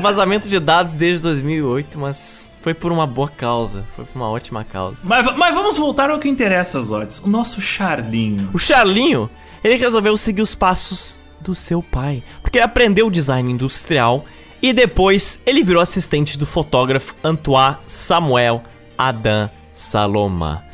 vazamento 0.00 0.48
de 0.48 0.58
dados 0.58 0.94
desde 0.94 1.22
2008, 1.22 1.98
mas 1.98 2.50
foi 2.60 2.74
por 2.74 2.90
uma 2.90 3.06
boa 3.06 3.28
causa, 3.28 3.84
foi 3.94 4.04
por 4.04 4.16
uma 4.16 4.28
ótima 4.28 4.64
causa. 4.64 5.00
Mas, 5.04 5.24
mas 5.36 5.54
vamos 5.54 5.78
voltar 5.78 6.10
ao 6.10 6.18
que 6.18 6.28
interessa, 6.28 6.80
Zotes. 6.80 7.18
O 7.20 7.28
nosso 7.28 7.60
Charlinho. 7.60 8.50
O 8.52 8.58
Charlinho, 8.58 9.30
ele 9.62 9.76
resolveu 9.76 10.16
seguir 10.16 10.42
os 10.42 10.54
passos 10.54 11.18
do 11.40 11.54
seu 11.54 11.82
pai, 11.82 12.22
porque 12.42 12.58
ele 12.58 12.64
aprendeu 12.64 13.10
design 13.10 13.50
industrial 13.50 14.24
e 14.62 14.72
depois 14.72 15.40
ele 15.46 15.62
virou 15.62 15.82
assistente 15.82 16.36
do 16.36 16.46
fotógrafo 16.46 17.14
Antoine 17.24 17.78
Samuel 17.86 18.62
Adam 18.96 19.50
Saloma. 19.72 20.64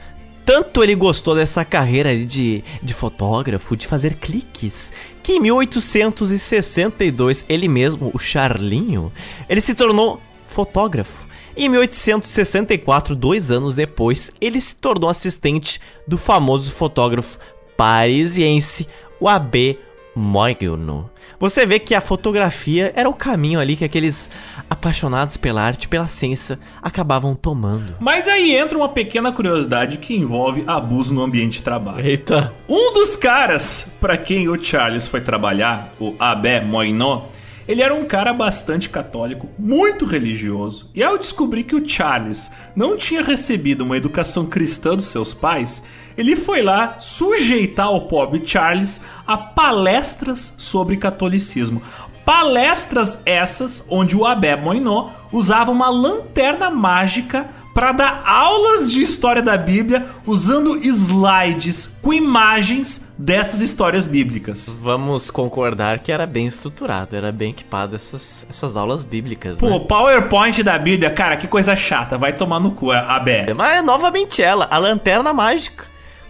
Tanto 0.44 0.82
ele 0.82 0.94
gostou 0.94 1.34
dessa 1.34 1.64
carreira 1.64 2.16
de, 2.16 2.62
de 2.80 2.94
fotógrafo, 2.94 3.76
de 3.76 3.86
fazer 3.86 4.14
cliques, 4.14 4.92
que 5.20 5.32
em 5.32 5.40
1862 5.40 7.44
ele 7.48 7.66
mesmo, 7.66 8.12
o 8.14 8.18
Charlinho, 8.18 9.12
ele 9.48 9.60
se 9.60 9.74
tornou 9.74 10.22
fotógrafo. 10.46 11.26
Em 11.56 11.68
1864, 11.68 13.16
dois 13.16 13.50
anos 13.50 13.74
depois, 13.74 14.30
ele 14.40 14.60
se 14.60 14.76
tornou 14.76 15.10
assistente 15.10 15.80
do 16.06 16.18
famoso 16.18 16.70
fotógrafo 16.70 17.38
parisiense, 17.76 18.86
o 19.20 19.28
A.B. 19.28 19.78
Moigno. 20.14 21.10
Você 21.38 21.66
vê 21.66 21.78
que 21.78 21.94
a 21.94 22.00
fotografia 22.00 22.90
era 22.96 23.06
o 23.06 23.12
caminho 23.12 23.60
ali 23.60 23.76
que 23.76 23.84
aqueles 23.84 24.30
apaixonados 24.70 25.36
pela 25.36 25.62
arte, 25.62 25.86
pela 25.86 26.08
ciência, 26.08 26.58
acabavam 26.80 27.34
tomando. 27.34 27.94
Mas 28.00 28.26
aí 28.26 28.56
entra 28.56 28.78
uma 28.78 28.88
pequena 28.88 29.30
curiosidade 29.30 29.98
que 29.98 30.16
envolve 30.16 30.64
abuso 30.66 31.12
no 31.12 31.22
ambiente 31.22 31.58
de 31.58 31.62
trabalho. 31.62 32.06
Eita. 32.06 32.54
Um 32.66 32.94
dos 32.94 33.14
caras 33.14 33.92
para 34.00 34.16
quem 34.16 34.48
o 34.48 34.58
Charles 34.58 35.06
foi 35.06 35.20
trabalhar, 35.20 35.92
o 36.00 36.14
Abé 36.18 36.62
Moinot, 36.62 37.26
ele 37.68 37.82
era 37.82 37.94
um 37.94 38.04
cara 38.04 38.32
bastante 38.32 38.88
católico, 38.88 39.50
muito 39.58 40.04
religioso, 40.04 40.88
e 40.94 41.02
ao 41.02 41.18
descobrir 41.18 41.64
que 41.64 41.74
o 41.74 41.86
Charles 41.86 42.50
não 42.76 42.96
tinha 42.96 43.22
recebido 43.22 43.82
uma 43.82 43.96
educação 43.96 44.46
cristã 44.46 44.94
dos 44.94 45.06
seus 45.06 45.34
pais, 45.34 45.82
ele 46.16 46.36
foi 46.36 46.62
lá 46.62 46.96
sujeitar 46.98 47.92
o 47.92 48.02
pobre 48.02 48.42
Charles 48.44 49.00
a 49.26 49.36
palestras 49.36 50.54
sobre 50.56 50.96
catolicismo. 50.96 51.82
Palestras 52.24 53.22
essas 53.24 53.84
onde 53.88 54.16
o 54.16 54.26
Abé 54.26 54.56
Moinot 54.56 55.12
usava 55.30 55.70
uma 55.70 55.88
lanterna 55.88 56.70
mágica 56.70 57.48
para 57.76 57.92
dar 57.92 58.22
aulas 58.24 58.90
de 58.90 59.02
história 59.02 59.42
da 59.42 59.58
Bíblia 59.58 60.06
usando 60.26 60.78
slides 60.78 61.94
com 62.00 62.10
imagens 62.10 63.06
dessas 63.18 63.60
histórias 63.60 64.06
bíblicas. 64.06 64.78
Vamos 64.80 65.30
concordar 65.30 65.98
que 65.98 66.10
era 66.10 66.26
bem 66.26 66.46
estruturado, 66.46 67.14
era 67.14 67.30
bem 67.30 67.50
equipado 67.50 67.94
essas, 67.94 68.46
essas 68.48 68.76
aulas 68.76 69.04
bíblicas. 69.04 69.58
Pô, 69.58 69.68
né? 69.68 69.78
PowerPoint 69.80 70.62
da 70.62 70.78
Bíblia, 70.78 71.10
cara, 71.10 71.36
que 71.36 71.46
coisa 71.46 71.76
chata, 71.76 72.16
vai 72.16 72.32
tomar 72.32 72.60
no 72.60 72.70
cu, 72.70 72.90
Abé. 72.92 73.52
Mas 73.52 73.76
é 73.76 73.82
novamente 73.82 74.42
ela, 74.42 74.66
a 74.70 74.78
lanterna 74.78 75.34
mágica, 75.34 75.84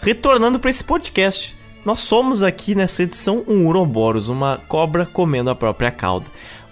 retornando 0.06 0.60
para 0.60 0.70
esse 0.70 0.84
podcast. 0.84 1.56
nós 1.84 1.98
somos 1.98 2.40
aqui 2.40 2.76
nessa 2.76 3.02
edição 3.02 3.42
um 3.48 3.66
Uroboros, 3.66 4.28
uma 4.28 4.60
cobra 4.68 5.04
comendo 5.04 5.50
a 5.50 5.54
própria 5.54 5.90
cauda. 5.90 6.26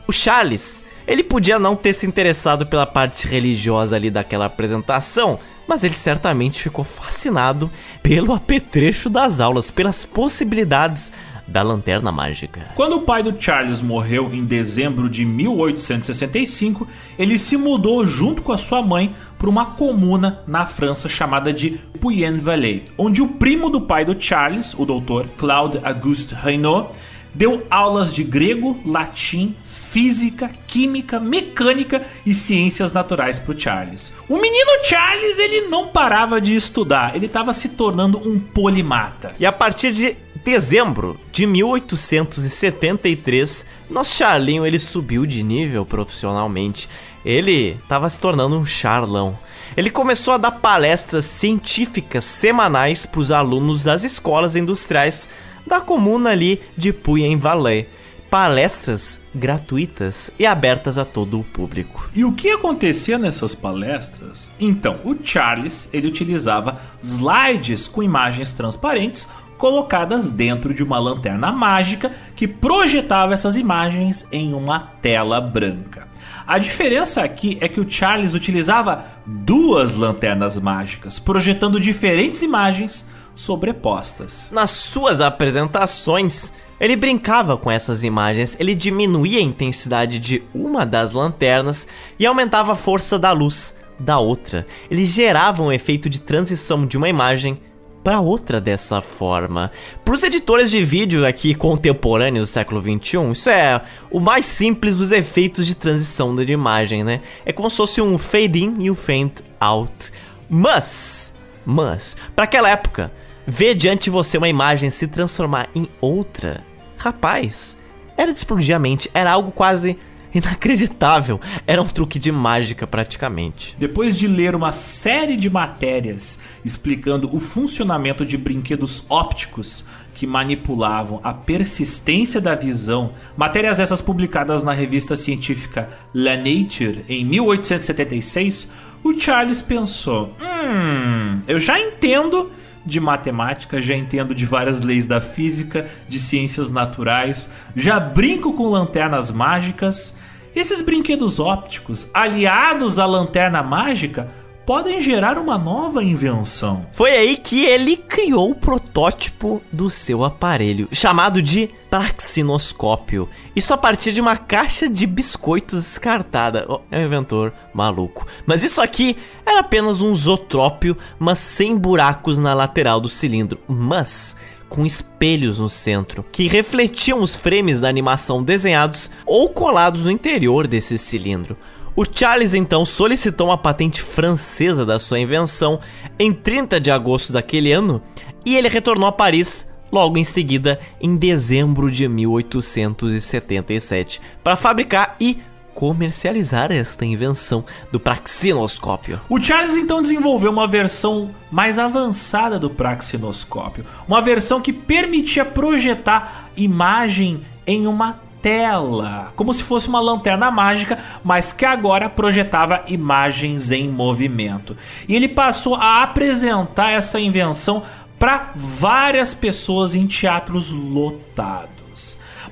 O 0.06 0.12
Charles, 0.12 0.84
ele 1.04 1.24
podia 1.24 1.58
não 1.58 1.74
ter 1.74 1.94
se 1.94 2.06
interessado 2.06 2.64
pela 2.64 2.86
parte 2.86 3.26
religiosa 3.26 3.96
ali 3.96 4.08
daquela 4.08 4.44
apresentação, 4.44 5.40
mas 5.66 5.82
ele 5.82 5.94
certamente 5.94 6.62
ficou 6.62 6.84
fascinado 6.84 7.68
pelo 8.04 8.32
apetrecho 8.32 9.10
das 9.10 9.40
aulas, 9.40 9.68
pelas 9.68 10.04
possibilidades 10.04 11.12
da 11.46 11.62
lanterna 11.62 12.10
mágica. 12.10 12.68
Quando 12.74 12.96
o 12.96 13.02
pai 13.02 13.22
do 13.22 13.34
Charles 13.40 13.80
morreu 13.80 14.32
em 14.32 14.44
dezembro 14.44 15.08
de 15.08 15.24
1865, 15.24 16.86
ele 17.18 17.38
se 17.38 17.56
mudou 17.56 18.04
junto 18.06 18.42
com 18.42 18.52
a 18.52 18.58
sua 18.58 18.82
mãe 18.82 19.14
para 19.38 19.48
uma 19.48 19.66
comuna 19.66 20.42
na 20.46 20.66
França 20.66 21.08
chamada 21.08 21.52
de 21.52 21.72
Puyen-Vallée, 22.00 22.84
onde 22.96 23.20
o 23.20 23.28
primo 23.28 23.68
do 23.70 23.80
pai 23.80 24.04
do 24.04 24.20
Charles, 24.20 24.74
o 24.76 24.84
doutor 24.84 25.28
Claude 25.36 25.80
Auguste 25.84 26.34
Reynaud, 26.34 26.88
deu 27.34 27.66
aulas 27.68 28.14
de 28.14 28.22
grego, 28.22 28.80
latim, 28.86 29.54
física, 29.64 30.50
química, 30.66 31.18
mecânica 31.18 32.06
e 32.24 32.32
ciências 32.32 32.92
naturais 32.92 33.38
para 33.38 33.54
o 33.54 33.58
Charles. 33.58 34.14
O 34.28 34.40
menino 34.40 34.84
Charles 34.84 35.38
ele 35.38 35.62
não 35.68 35.88
parava 35.88 36.40
de 36.40 36.54
estudar, 36.54 37.14
ele 37.14 37.26
estava 37.26 37.52
se 37.52 37.70
tornando 37.70 38.18
um 38.18 38.38
polimata. 38.38 39.32
E 39.38 39.44
a 39.44 39.52
partir 39.52 39.92
de 39.92 40.16
dezembro 40.44 41.18
de 41.32 41.46
1873, 41.46 43.64
nosso 43.88 44.14
Charlinho 44.14 44.66
ele 44.66 44.78
subiu 44.78 45.24
de 45.24 45.42
nível 45.42 45.86
profissionalmente. 45.86 46.88
Ele 47.24 47.78
estava 47.82 48.10
se 48.10 48.20
tornando 48.20 48.58
um 48.58 48.66
charlão. 48.66 49.38
Ele 49.76 49.90
começou 49.90 50.34
a 50.34 50.38
dar 50.38 50.52
palestras 50.52 51.24
científicas 51.24 52.24
semanais 52.24 53.06
para 53.06 53.20
os 53.20 53.30
alunos 53.30 53.82
das 53.82 54.04
escolas 54.04 54.54
industriais 54.54 55.28
da 55.66 55.80
comuna 55.80 56.30
ali 56.30 56.60
de 56.76 56.92
Puyen-Vallée. 56.92 57.88
Palestras 58.30 59.20
gratuitas 59.32 60.30
e 60.38 60.44
abertas 60.44 60.98
a 60.98 61.04
todo 61.04 61.38
o 61.38 61.44
público. 61.44 62.10
E 62.12 62.24
o 62.24 62.32
que 62.32 62.50
acontecia 62.50 63.16
nessas 63.16 63.54
palestras? 63.54 64.50
Então, 64.58 64.98
o 65.04 65.16
Charles 65.22 65.88
ele 65.92 66.08
utilizava 66.08 66.80
slides 67.00 67.86
com 67.86 68.02
imagens 68.02 68.52
transparentes 68.52 69.28
colocadas 69.64 70.30
dentro 70.30 70.74
de 70.74 70.82
uma 70.82 70.98
lanterna 70.98 71.50
mágica 71.50 72.12
que 72.36 72.46
projetava 72.46 73.32
essas 73.32 73.56
imagens 73.56 74.28
em 74.30 74.52
uma 74.52 74.78
tela 75.00 75.40
branca. 75.40 76.06
A 76.46 76.58
diferença 76.58 77.22
aqui 77.22 77.56
é 77.62 77.66
que 77.66 77.80
o 77.80 77.90
Charles 77.90 78.34
utilizava 78.34 79.02
duas 79.24 79.94
lanternas 79.94 80.58
mágicas, 80.60 81.18
projetando 81.18 81.80
diferentes 81.80 82.42
imagens 82.42 83.08
sobrepostas. 83.34 84.50
Nas 84.52 84.70
suas 84.70 85.22
apresentações, 85.22 86.52
ele 86.78 86.94
brincava 86.94 87.56
com 87.56 87.70
essas 87.70 88.04
imagens, 88.04 88.54
ele 88.60 88.74
diminuía 88.74 89.38
a 89.38 89.42
intensidade 89.42 90.18
de 90.18 90.42
uma 90.54 90.84
das 90.84 91.12
lanternas 91.12 91.86
e 92.18 92.26
aumentava 92.26 92.72
a 92.72 92.76
força 92.76 93.18
da 93.18 93.32
luz 93.32 93.74
da 93.98 94.18
outra. 94.18 94.66
Ele 94.90 95.06
gerava 95.06 95.62
um 95.62 95.72
efeito 95.72 96.10
de 96.10 96.20
transição 96.20 96.86
de 96.86 96.98
uma 96.98 97.08
imagem 97.08 97.58
para 98.04 98.20
outra 98.20 98.60
dessa 98.60 99.00
forma. 99.00 99.72
Para 100.04 100.14
os 100.14 100.22
editores 100.22 100.70
de 100.70 100.84
vídeo 100.84 101.26
aqui 101.26 101.54
contemporâneos 101.54 102.50
do 102.50 102.52
século 102.52 102.82
21, 102.82 103.32
isso 103.32 103.48
é 103.48 103.80
o 104.10 104.20
mais 104.20 104.44
simples 104.44 104.96
dos 104.96 105.10
efeitos 105.10 105.66
de 105.66 105.74
transição 105.74 106.36
de 106.36 106.52
imagem, 106.52 107.02
né? 107.02 107.22
É 107.46 107.52
como 107.52 107.70
se 107.70 107.78
fosse 107.78 108.02
um 108.02 108.18
fade 108.18 108.62
in 108.62 108.76
e 108.80 108.90
um 108.90 108.94
fade 108.94 109.32
out. 109.58 110.12
Mas, 110.50 111.32
mas, 111.64 112.14
para 112.36 112.44
aquela 112.44 112.68
época, 112.68 113.10
ver 113.46 113.74
diante 113.74 114.04
de 114.04 114.10
você 114.10 114.36
uma 114.36 114.48
imagem 114.48 114.90
se 114.90 115.06
transformar 115.06 115.70
em 115.74 115.88
outra, 115.98 116.62
rapaz, 116.98 117.74
era 118.18 118.32
de 118.32 118.38
explodir 118.38 118.76
a 118.76 118.78
mente, 118.78 119.10
era 119.14 119.32
algo 119.32 119.50
quase 119.50 119.98
inacreditável. 120.34 121.40
Era 121.66 121.80
um 121.80 121.86
truque 121.86 122.18
de 122.18 122.32
mágica 122.32 122.86
praticamente. 122.86 123.74
Depois 123.78 124.18
de 124.18 124.26
ler 124.26 124.54
uma 124.54 124.72
série 124.72 125.36
de 125.36 125.48
matérias 125.48 126.38
explicando 126.64 127.34
o 127.34 127.40
funcionamento 127.40 128.24
de 128.24 128.36
brinquedos 128.36 129.04
ópticos 129.08 129.84
que 130.14 130.26
manipulavam 130.26 131.20
a 131.22 131.34
persistência 131.34 132.40
da 132.40 132.54
visão, 132.54 133.12
matérias 133.36 133.80
essas 133.80 134.00
publicadas 134.00 134.62
na 134.62 134.72
revista 134.72 135.16
científica 135.16 135.88
La 136.14 136.36
Nature 136.36 137.04
em 137.08 137.24
1876, 137.24 138.68
o 139.02 139.18
Charles 139.20 139.60
pensou: 139.60 140.34
"Hum, 140.40 141.42
eu 141.46 141.58
já 141.58 141.78
entendo 141.78 142.50
de 142.84 143.00
matemática, 143.00 143.80
já 143.80 143.94
entendo 143.94 144.34
de 144.34 144.44
várias 144.44 144.82
leis 144.82 145.06
da 145.06 145.20
física, 145.20 145.88
de 146.08 146.18
ciências 146.18 146.70
naturais, 146.70 147.50
já 147.74 147.98
brinco 147.98 148.52
com 148.52 148.68
lanternas 148.68 149.30
mágicas. 149.30 150.14
Esses 150.54 150.80
brinquedos 150.80 151.40
ópticos, 151.40 152.08
aliados 152.14 153.00
à 153.00 153.06
lanterna 153.06 153.60
mágica, 153.60 154.30
podem 154.64 155.00
gerar 155.00 155.36
uma 155.36 155.58
nova 155.58 156.02
invenção. 156.02 156.86
Foi 156.92 157.10
aí 157.10 157.36
que 157.36 157.64
ele 157.64 157.96
criou 157.96 158.52
o 158.52 158.54
protótipo 158.54 159.60
do 159.72 159.90
seu 159.90 160.24
aparelho, 160.24 160.88
chamado 160.92 161.42
de 161.42 161.68
praxinoscópio. 161.90 163.28
Isso 163.54 163.74
a 163.74 163.76
partir 163.76 164.12
de 164.12 164.20
uma 164.20 164.36
caixa 164.36 164.88
de 164.88 165.06
biscoitos 165.06 165.80
descartada. 165.80 166.64
Oh, 166.68 166.80
é 166.90 166.98
um 166.98 167.04
inventor 167.04 167.52
maluco. 167.74 168.26
Mas 168.46 168.62
isso 168.62 168.80
aqui 168.80 169.16
era 169.44 169.60
apenas 169.60 170.00
um 170.00 170.14
zootrópio, 170.14 170.96
mas 171.18 171.40
sem 171.40 171.76
buracos 171.76 172.38
na 172.38 172.54
lateral 172.54 173.00
do 173.00 173.08
cilindro. 173.08 173.58
Mas 173.68 174.36
com 174.74 174.84
espelhos 174.84 175.60
no 175.60 175.70
centro, 175.70 176.24
que 176.32 176.48
refletiam 176.48 177.22
os 177.22 177.36
frames 177.36 177.80
da 177.80 177.88
animação 177.88 178.42
desenhados 178.42 179.08
ou 179.24 179.48
colados 179.48 180.04
no 180.04 180.10
interior 180.10 180.66
desse 180.66 180.98
cilindro. 180.98 181.56
O 181.94 182.04
Charles 182.04 182.54
então 182.54 182.84
solicitou 182.84 183.46
uma 183.46 183.56
patente 183.56 184.02
francesa 184.02 184.84
da 184.84 184.98
sua 184.98 185.20
invenção 185.20 185.78
em 186.18 186.32
30 186.32 186.80
de 186.80 186.90
agosto 186.90 187.32
daquele 187.32 187.70
ano 187.70 188.02
e 188.44 188.56
ele 188.56 188.68
retornou 188.68 189.06
a 189.06 189.12
Paris 189.12 189.72
logo 189.92 190.18
em 190.18 190.24
seguida, 190.24 190.80
em 191.00 191.14
dezembro 191.14 191.88
de 191.88 192.08
1877, 192.08 194.20
para 194.42 194.56
fabricar 194.56 195.14
e 195.20 195.38
comercializar 195.74 196.70
esta 196.70 197.04
invenção 197.04 197.64
do 197.90 197.98
praxinoscópio. 197.98 199.20
O 199.28 199.40
Charles 199.40 199.76
então 199.76 200.00
desenvolveu 200.00 200.50
uma 200.50 200.66
versão 200.66 201.30
mais 201.50 201.78
avançada 201.78 202.58
do 202.58 202.70
praxinoscópio, 202.70 203.84
uma 204.06 204.22
versão 204.22 204.60
que 204.60 204.72
permitia 204.72 205.44
projetar 205.44 206.50
imagem 206.56 207.42
em 207.66 207.86
uma 207.86 208.20
tela, 208.40 209.32
como 209.36 209.54
se 209.54 209.62
fosse 209.62 209.88
uma 209.88 210.00
lanterna 210.00 210.50
mágica, 210.50 210.98
mas 211.24 211.50
que 211.50 211.64
agora 211.64 212.10
projetava 212.10 212.82
imagens 212.88 213.70
em 213.70 213.88
movimento. 213.88 214.76
E 215.08 215.16
ele 215.16 215.28
passou 215.28 215.74
a 215.74 216.02
apresentar 216.02 216.90
essa 216.90 217.18
invenção 217.18 217.82
para 218.18 218.52
várias 218.54 219.32
pessoas 219.32 219.94
em 219.94 220.06
teatros 220.06 220.72
lotados. 220.72 221.73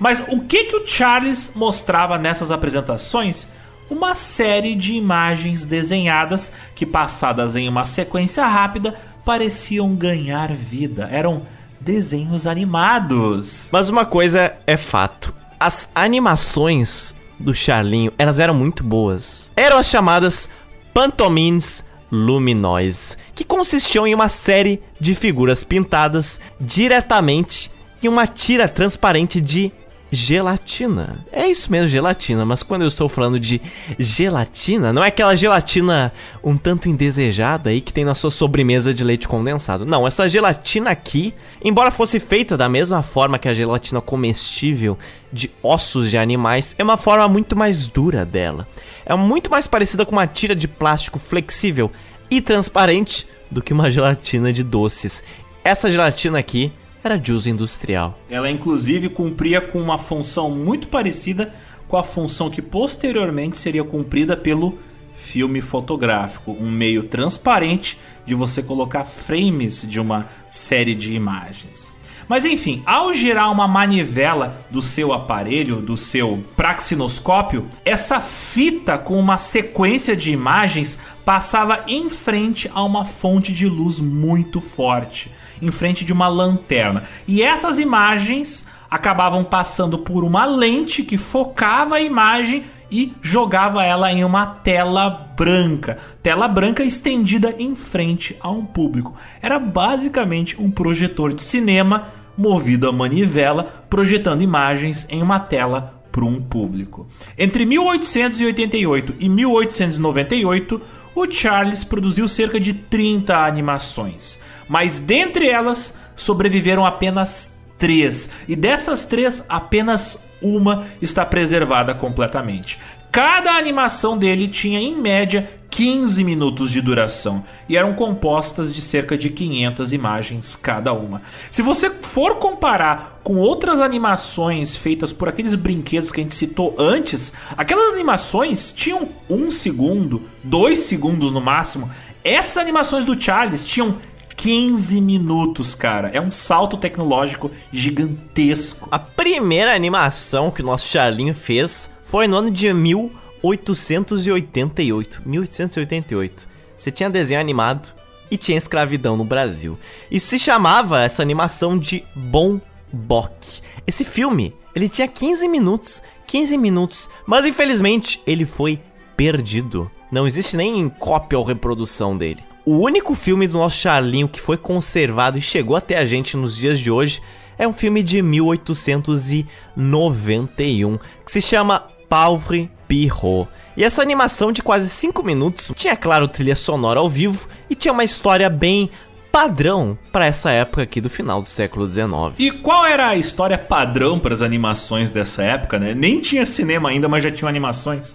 Mas 0.03 0.21
o 0.31 0.41
que 0.41 0.65
que 0.65 0.75
o 0.75 0.85
Charles 0.85 1.53
mostrava 1.55 2.19
nessas 2.19 2.51
apresentações? 2.51 3.47
Uma 3.89 4.17
série 4.17 4.75
de 4.75 4.95
imagens 4.95 5.65
desenhadas 5.65 6.53
que 6.75 6.85
passadas 6.85 7.55
em 7.55 7.69
uma 7.69 7.85
sequência 7.85 8.45
rápida 8.45 8.97
pareciam 9.25 9.95
ganhar 9.95 10.53
vida. 10.57 11.09
Eram 11.13 11.43
desenhos 11.81 12.49
animados. 12.49 13.69
Mas 13.73 13.89
uma 13.89 14.05
coisa 14.05 14.57
é 14.67 14.77
fato. 14.77 15.33
As 15.61 15.89
animações 15.95 17.15
do 17.39 17.55
Charlinho, 17.55 18.13
elas 18.19 18.41
eram 18.41 18.55
muito 18.55 18.83
boas. 18.83 19.53
Eram 19.55 19.79
as 19.79 19.87
chamadas 19.87 20.49
pantomimes 20.93 21.85
luminosas, 22.11 23.17
que 23.37 23.45
consistiam 23.45 24.05
em 24.05 24.15
uma 24.17 24.29
série 24.29 24.83
de 24.99 25.15
figuras 25.15 25.63
pintadas 25.63 26.41
diretamente 26.61 27.71
em 28.03 28.09
uma 28.09 28.27
tira 28.27 28.69
transparente 28.69 29.41
de 29.41 29.71
gelatina. 30.13 31.25
É 31.33 31.47
isso 31.47 31.73
mesmo, 31.73 31.89
gelatina, 31.89 32.45
mas 32.45 32.63
quando 32.63 32.83
eu 32.83 32.89
estou 32.89 33.09
falando 33.09 33.41
de 33.41 33.63
gelatina, 33.99 34.93
não 34.93 35.03
é 35.03 35.09
aquela 35.09 35.35
gelatina 35.35 36.13
um 36.45 36.55
tanto 36.55 36.87
indesejada 36.87 37.71
aí 37.71 37.81
que 37.81 37.95
tem 37.95 38.05
na 38.05 38.15
sua 38.15 38.31
sobremesa 38.31 38.93
de 38.93 39.03
leite 39.03 39.27
condensado. 39.27 39.87
Não, 39.87 40.07
essa 40.07 40.29
gelatina 40.29 40.91
aqui, 40.91 41.33
embora 41.65 41.91
fosse 41.91 42.21
feita 42.21 42.59
da 42.59 42.69
mesma 42.69 43.03
forma 43.03 43.39
que 43.39 43.49
a 43.49 43.55
gelatina 43.55 44.03
comestível 44.03 44.99
de 45.33 45.51
ossos 45.63 46.11
de 46.11 46.19
animais, 46.19 46.75
é 46.79 46.83
uma 46.83 46.99
forma 46.99 47.27
muito 47.27 47.57
mais 47.57 47.87
dura 47.87 48.23
dela. 48.23 48.69
É 49.07 49.15
muito 49.17 49.51
mais 49.51 49.67
parecida 49.67 50.05
com 50.05 50.13
uma 50.13 50.27
tira 50.27 50.55
de 50.55 50.69
plástico 50.69 51.19
flexível 51.19 51.91
e 52.31 52.43
transparente 52.43 53.27
do 53.51 53.63
que 53.63 53.73
uma 53.73 53.91
gelatina 53.91 54.53
de 54.53 54.63
doces. 54.63 55.23
Essa 55.65 55.91
gelatina 55.91 56.39
aqui 56.39 56.71
era 57.03 57.19
de 57.19 57.33
uso 57.33 57.49
industrial. 57.49 58.19
Ela 58.31 58.51
inclusive 58.51 59.09
cumpria 59.09 59.61
com 59.61 59.81
uma 59.81 59.99
função 59.99 60.51
muito 60.51 60.89
parecida 60.89 61.53
com 61.89 61.97
a 61.97 62.03
função 62.03 62.49
que 62.49 62.63
posteriormente 62.63 63.59
seria 63.59 63.85
cumprida 63.85 64.37
pelo 64.37 64.79
filme 65.15 65.61
fotográfico, 65.61 66.53
um 66.53 66.71
meio 66.71 67.05
transparente 67.05 67.99
de 68.25 68.35
você 68.35 68.63
colocar 68.63 69.05
frames 69.05 69.87
de 69.87 70.01
uma 70.01 70.27
série 70.49 70.95
de 70.95 71.13
imagens. 71.13 71.93
Mas 72.33 72.47
enfim, 72.47 72.83
ao 72.87 73.13
girar 73.13 73.53
uma 73.53 73.69
manivela 73.69 74.65
do 74.71 74.81
seu 74.81 75.13
aparelho, 75.13 75.83
do 75.83 75.99
seu 75.99 76.43
praxinoscópio, 76.57 77.69
essa 77.85 78.21
fita 78.21 78.97
com 78.97 79.19
uma 79.19 79.37
sequência 79.37 80.17
de 80.17 80.33
imagens 80.33 80.99
passava 81.27 81.85
em 81.87 82.09
frente 82.09 82.71
a 82.73 82.83
uma 82.83 83.05
fonte 83.05 83.53
de 83.53 83.69
luz 83.69 84.01
muito 84.01 84.63
forte, 84.63 85.31
em 85.61 85.71
frente 85.71 86.07
de 86.07 86.13
uma 86.15 86.27
lanterna. 86.27 87.03
E 87.29 87.43
essas 87.43 87.79
imagens 87.79 88.67
acabavam 88.91 89.45
passando 89.45 89.99
por 89.99 90.25
uma 90.25 90.47
lente 90.47 91.03
que 91.03 91.19
focava 91.19 91.97
a 91.97 92.01
imagem 92.01 92.65
e 92.91 93.13
jogava 93.21 93.85
ela 93.85 94.11
em 94.11 94.25
uma 94.25 94.47
tela 94.47 95.11
branca, 95.37 95.99
tela 96.23 96.49
branca 96.49 96.83
estendida 96.83 97.55
em 97.59 97.75
frente 97.75 98.35
a 98.41 98.51
um 98.51 98.65
público. 98.65 99.15
Era 99.43 99.59
basicamente 99.59 100.59
um 100.59 100.71
projetor 100.71 101.35
de 101.35 101.43
cinema 101.43 102.22
movido 102.37 102.89
a 102.89 102.93
manivela, 102.93 103.85
projetando 103.89 104.43
imagens 104.43 105.07
em 105.11 105.23
uma 105.23 105.39
tela 105.39 106.03
para 106.11 106.25
um 106.25 106.41
público. 106.41 107.09
Entre 107.39 107.65
1888 107.65 109.15
e 109.19 109.29
1898, 109.29 110.81
o 111.15 111.31
Charles 111.31 111.85
produziu 111.85 112.29
cerca 112.29 112.61
de 112.61 112.75
30 112.75 113.37
animações, 113.37 114.39
mas 114.69 115.01
dentre 115.01 115.49
elas 115.49 115.97
sobreviveram 116.15 116.85
apenas 116.85 117.61
três, 117.79 118.31
e 118.47 118.55
dessas 118.55 119.05
três, 119.05 119.45
apenas 119.49 120.25
uma 120.41 120.87
está 121.01 121.25
preservada 121.25 121.95
completamente. 121.95 122.79
Cada 123.13 123.59
animação 123.59 124.17
dele 124.17 124.49
tinha 124.49 124.81
em 124.81 124.99
média 124.99 125.47
15 125.69 126.25
minutos 126.25 126.73
de 126.73 126.81
duração 126.81 127.45
e 127.69 127.77
eram 127.77 127.93
compostas 127.93 128.73
de 128.73 128.81
cerca 128.81 129.19
de 129.19 129.29
500 129.29 129.93
imagens 129.93 130.57
cada 130.57 130.95
uma. 130.95 131.21
Se 131.51 131.61
você 131.61 131.91
for 131.91 132.37
comparar 132.37 133.21
com 133.23 133.37
outras 133.37 133.83
animações 133.83 134.75
feitas 134.79 135.13
por 135.13 135.29
aqueles 135.29 135.55
brinquedos 135.55 136.11
que 136.11 136.21
a 136.21 136.23
gente 136.23 136.35
citou 136.35 136.75
antes, 136.79 137.35
aquelas 137.55 137.93
animações 137.93 138.73
tinham 138.73 139.11
um 139.29 139.51
segundo, 139.51 140.23
dois 140.43 140.79
segundos 140.79 141.31
no 141.31 141.41
máximo. 141.43 141.91
Essas 142.25 142.57
animações 142.57 143.05
do 143.05 143.21
Charles 143.21 143.63
tinham 143.63 143.95
15 144.37 145.03
minutos, 145.03 145.75
cara. 145.75 146.09
É 146.09 146.21
um 146.21 146.31
salto 146.31 146.79
tecnológico 146.79 147.51
gigantesco. 147.71 148.89
A 148.91 148.99
primeira 148.99 149.75
animação 149.75 150.51
que 150.51 150.63
o 150.63 150.65
nosso 150.65 150.89
Charlinho 150.89 151.35
fez 151.35 151.92
foi 152.13 152.29
no 152.29 152.37
ano 152.37 152.51
de 152.51 152.71
1888. 152.75 155.23
1888. 155.25 156.47
Você 156.77 156.91
tinha 156.91 157.09
desenho 157.09 157.41
animado 157.41 157.89
e 158.31 158.37
tinha 158.37 158.59
escravidão 158.59 159.17
no 159.17 159.25
Brasil. 159.25 159.79
E 160.11 160.21
se 160.21 160.39
chamava 160.39 161.01
essa 161.01 161.23
animação 161.23 161.79
de 161.79 162.05
Bom 162.15 162.61
Bok. 162.93 163.63
Esse 163.87 164.05
filme, 164.05 164.55
ele 164.75 164.91
tinha 164.91 165.09
15 165.09 165.49
minutos, 165.49 166.03
15 166.27 166.59
minutos, 166.59 167.09
mas 167.27 167.47
infelizmente 167.47 168.21
ele 168.27 168.45
foi 168.45 168.79
perdido. 169.17 169.91
Não 170.11 170.27
existe 170.27 170.55
nem 170.55 170.91
cópia 170.91 171.39
ou 171.39 171.47
reprodução 171.47 172.15
dele. 172.15 172.45
O 172.67 172.77
único 172.77 173.15
filme 173.15 173.47
do 173.47 173.57
nosso 173.57 173.79
Charlinho 173.79 174.29
que 174.29 174.39
foi 174.39 174.59
conservado 174.59 175.39
e 175.39 175.41
chegou 175.41 175.77
até 175.77 175.97
a 175.97 176.05
gente 176.05 176.37
nos 176.37 176.55
dias 176.55 176.79
de 176.79 176.91
hoje 176.91 177.23
é 177.59 177.67
um 177.67 177.73
filme 177.73 178.03
de 178.03 178.21
1891 178.21 180.99
que 181.25 181.33
se 181.33 181.41
chama 181.41 181.89
Pauvre 182.13 182.71
Pirro. 182.87 183.49
E 183.75 183.83
essa 183.83 184.03
animação 184.03 184.53
de 184.53 184.63
quase 184.63 184.91
5 184.91 185.23
minutos 185.23 185.73
tinha, 185.75 185.97
claro, 185.97 186.29
trilha 186.29 186.55
sonora 186.55 187.01
ao 187.01 187.09
vivo 187.09 187.49
e 187.71 187.75
tinha 187.75 187.91
uma 187.91 188.05
história 188.05 188.51
bem 188.51 188.91
padrão 189.33 189.97
para 190.13 190.27
essa 190.27 190.51
época 190.51 190.83
aqui 190.83 191.01
do 191.01 191.09
final 191.09 191.41
do 191.41 191.49
século 191.49 191.91
XIX. 191.91 192.35
E 192.39 192.51
qual 192.51 192.85
era 192.85 193.09
a 193.09 193.17
história 193.17 193.57
padrão 193.57 194.19
para 194.19 194.35
as 194.35 194.43
animações 194.43 195.11
dessa 195.11 195.43
época, 195.43 195.79
né? 195.79 195.95
Nem 195.95 196.21
tinha 196.21 196.45
cinema 196.45 196.91
ainda, 196.91 197.09
mas 197.09 197.23
já 197.25 197.31
tinham 197.31 197.49
animações. 197.49 198.15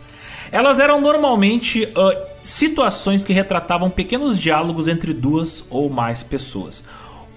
Elas 0.51 0.79
eram 0.79 1.01
normalmente 1.01 1.85
uh, 1.85 2.27
situações 2.43 3.23
que 3.23 3.33
retratavam 3.33 3.89
pequenos 3.89 4.39
diálogos 4.39 4.87
entre 4.87 5.11
duas 5.11 5.65
ou 5.71 5.89
mais 5.89 6.21
pessoas. 6.21 6.83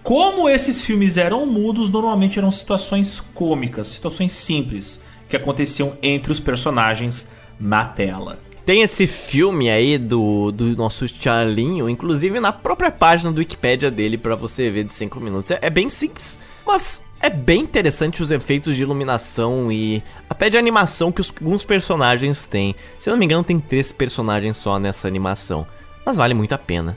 Como 0.02 0.46
esses 0.46 0.82
filmes 0.82 1.16
eram 1.16 1.46
mudos, 1.46 1.88
normalmente 1.88 2.38
eram 2.38 2.50
situações 2.50 3.18
cômicas, 3.32 3.86
situações 3.86 4.34
simples 4.34 5.00
que 5.30 5.36
aconteciam 5.36 5.96
entre 6.02 6.32
os 6.32 6.40
personagens 6.40 7.30
na 7.58 7.84
tela. 7.84 8.38
Tem 8.66 8.82
esse 8.82 9.06
filme 9.06 9.70
aí 9.70 9.96
do, 9.96 10.52
do 10.52 10.76
nosso 10.76 11.08
Charlinho, 11.08 11.88
inclusive 11.88 12.38
na 12.38 12.52
própria 12.52 12.90
página 12.90 13.32
do 13.32 13.38
Wikipedia 13.38 13.90
dele 13.90 14.18
para 14.18 14.34
você 14.34 14.70
ver 14.70 14.84
de 14.84 14.92
5 14.92 15.18
minutos. 15.20 15.50
É, 15.50 15.58
é 15.62 15.70
bem 15.70 15.88
simples, 15.88 16.38
mas 16.66 17.02
é 17.20 17.30
bem 17.30 17.62
interessante 17.62 18.22
os 18.22 18.30
efeitos 18.30 18.76
de 18.76 18.82
iluminação 18.82 19.70
e 19.72 20.02
até 20.28 20.48
de 20.48 20.58
animação 20.58 21.10
que 21.10 21.20
os, 21.20 21.32
alguns 21.40 21.64
personagens 21.64 22.46
têm. 22.46 22.74
Se 22.98 23.08
eu 23.08 23.12
não 23.12 23.18
me 23.18 23.24
engano, 23.24 23.44
tem 23.44 23.58
três 23.58 23.92
personagens 23.92 24.56
só 24.56 24.78
nessa 24.78 25.08
animação, 25.08 25.66
mas 26.04 26.16
vale 26.16 26.34
muito 26.34 26.52
a 26.52 26.58
pena. 26.58 26.96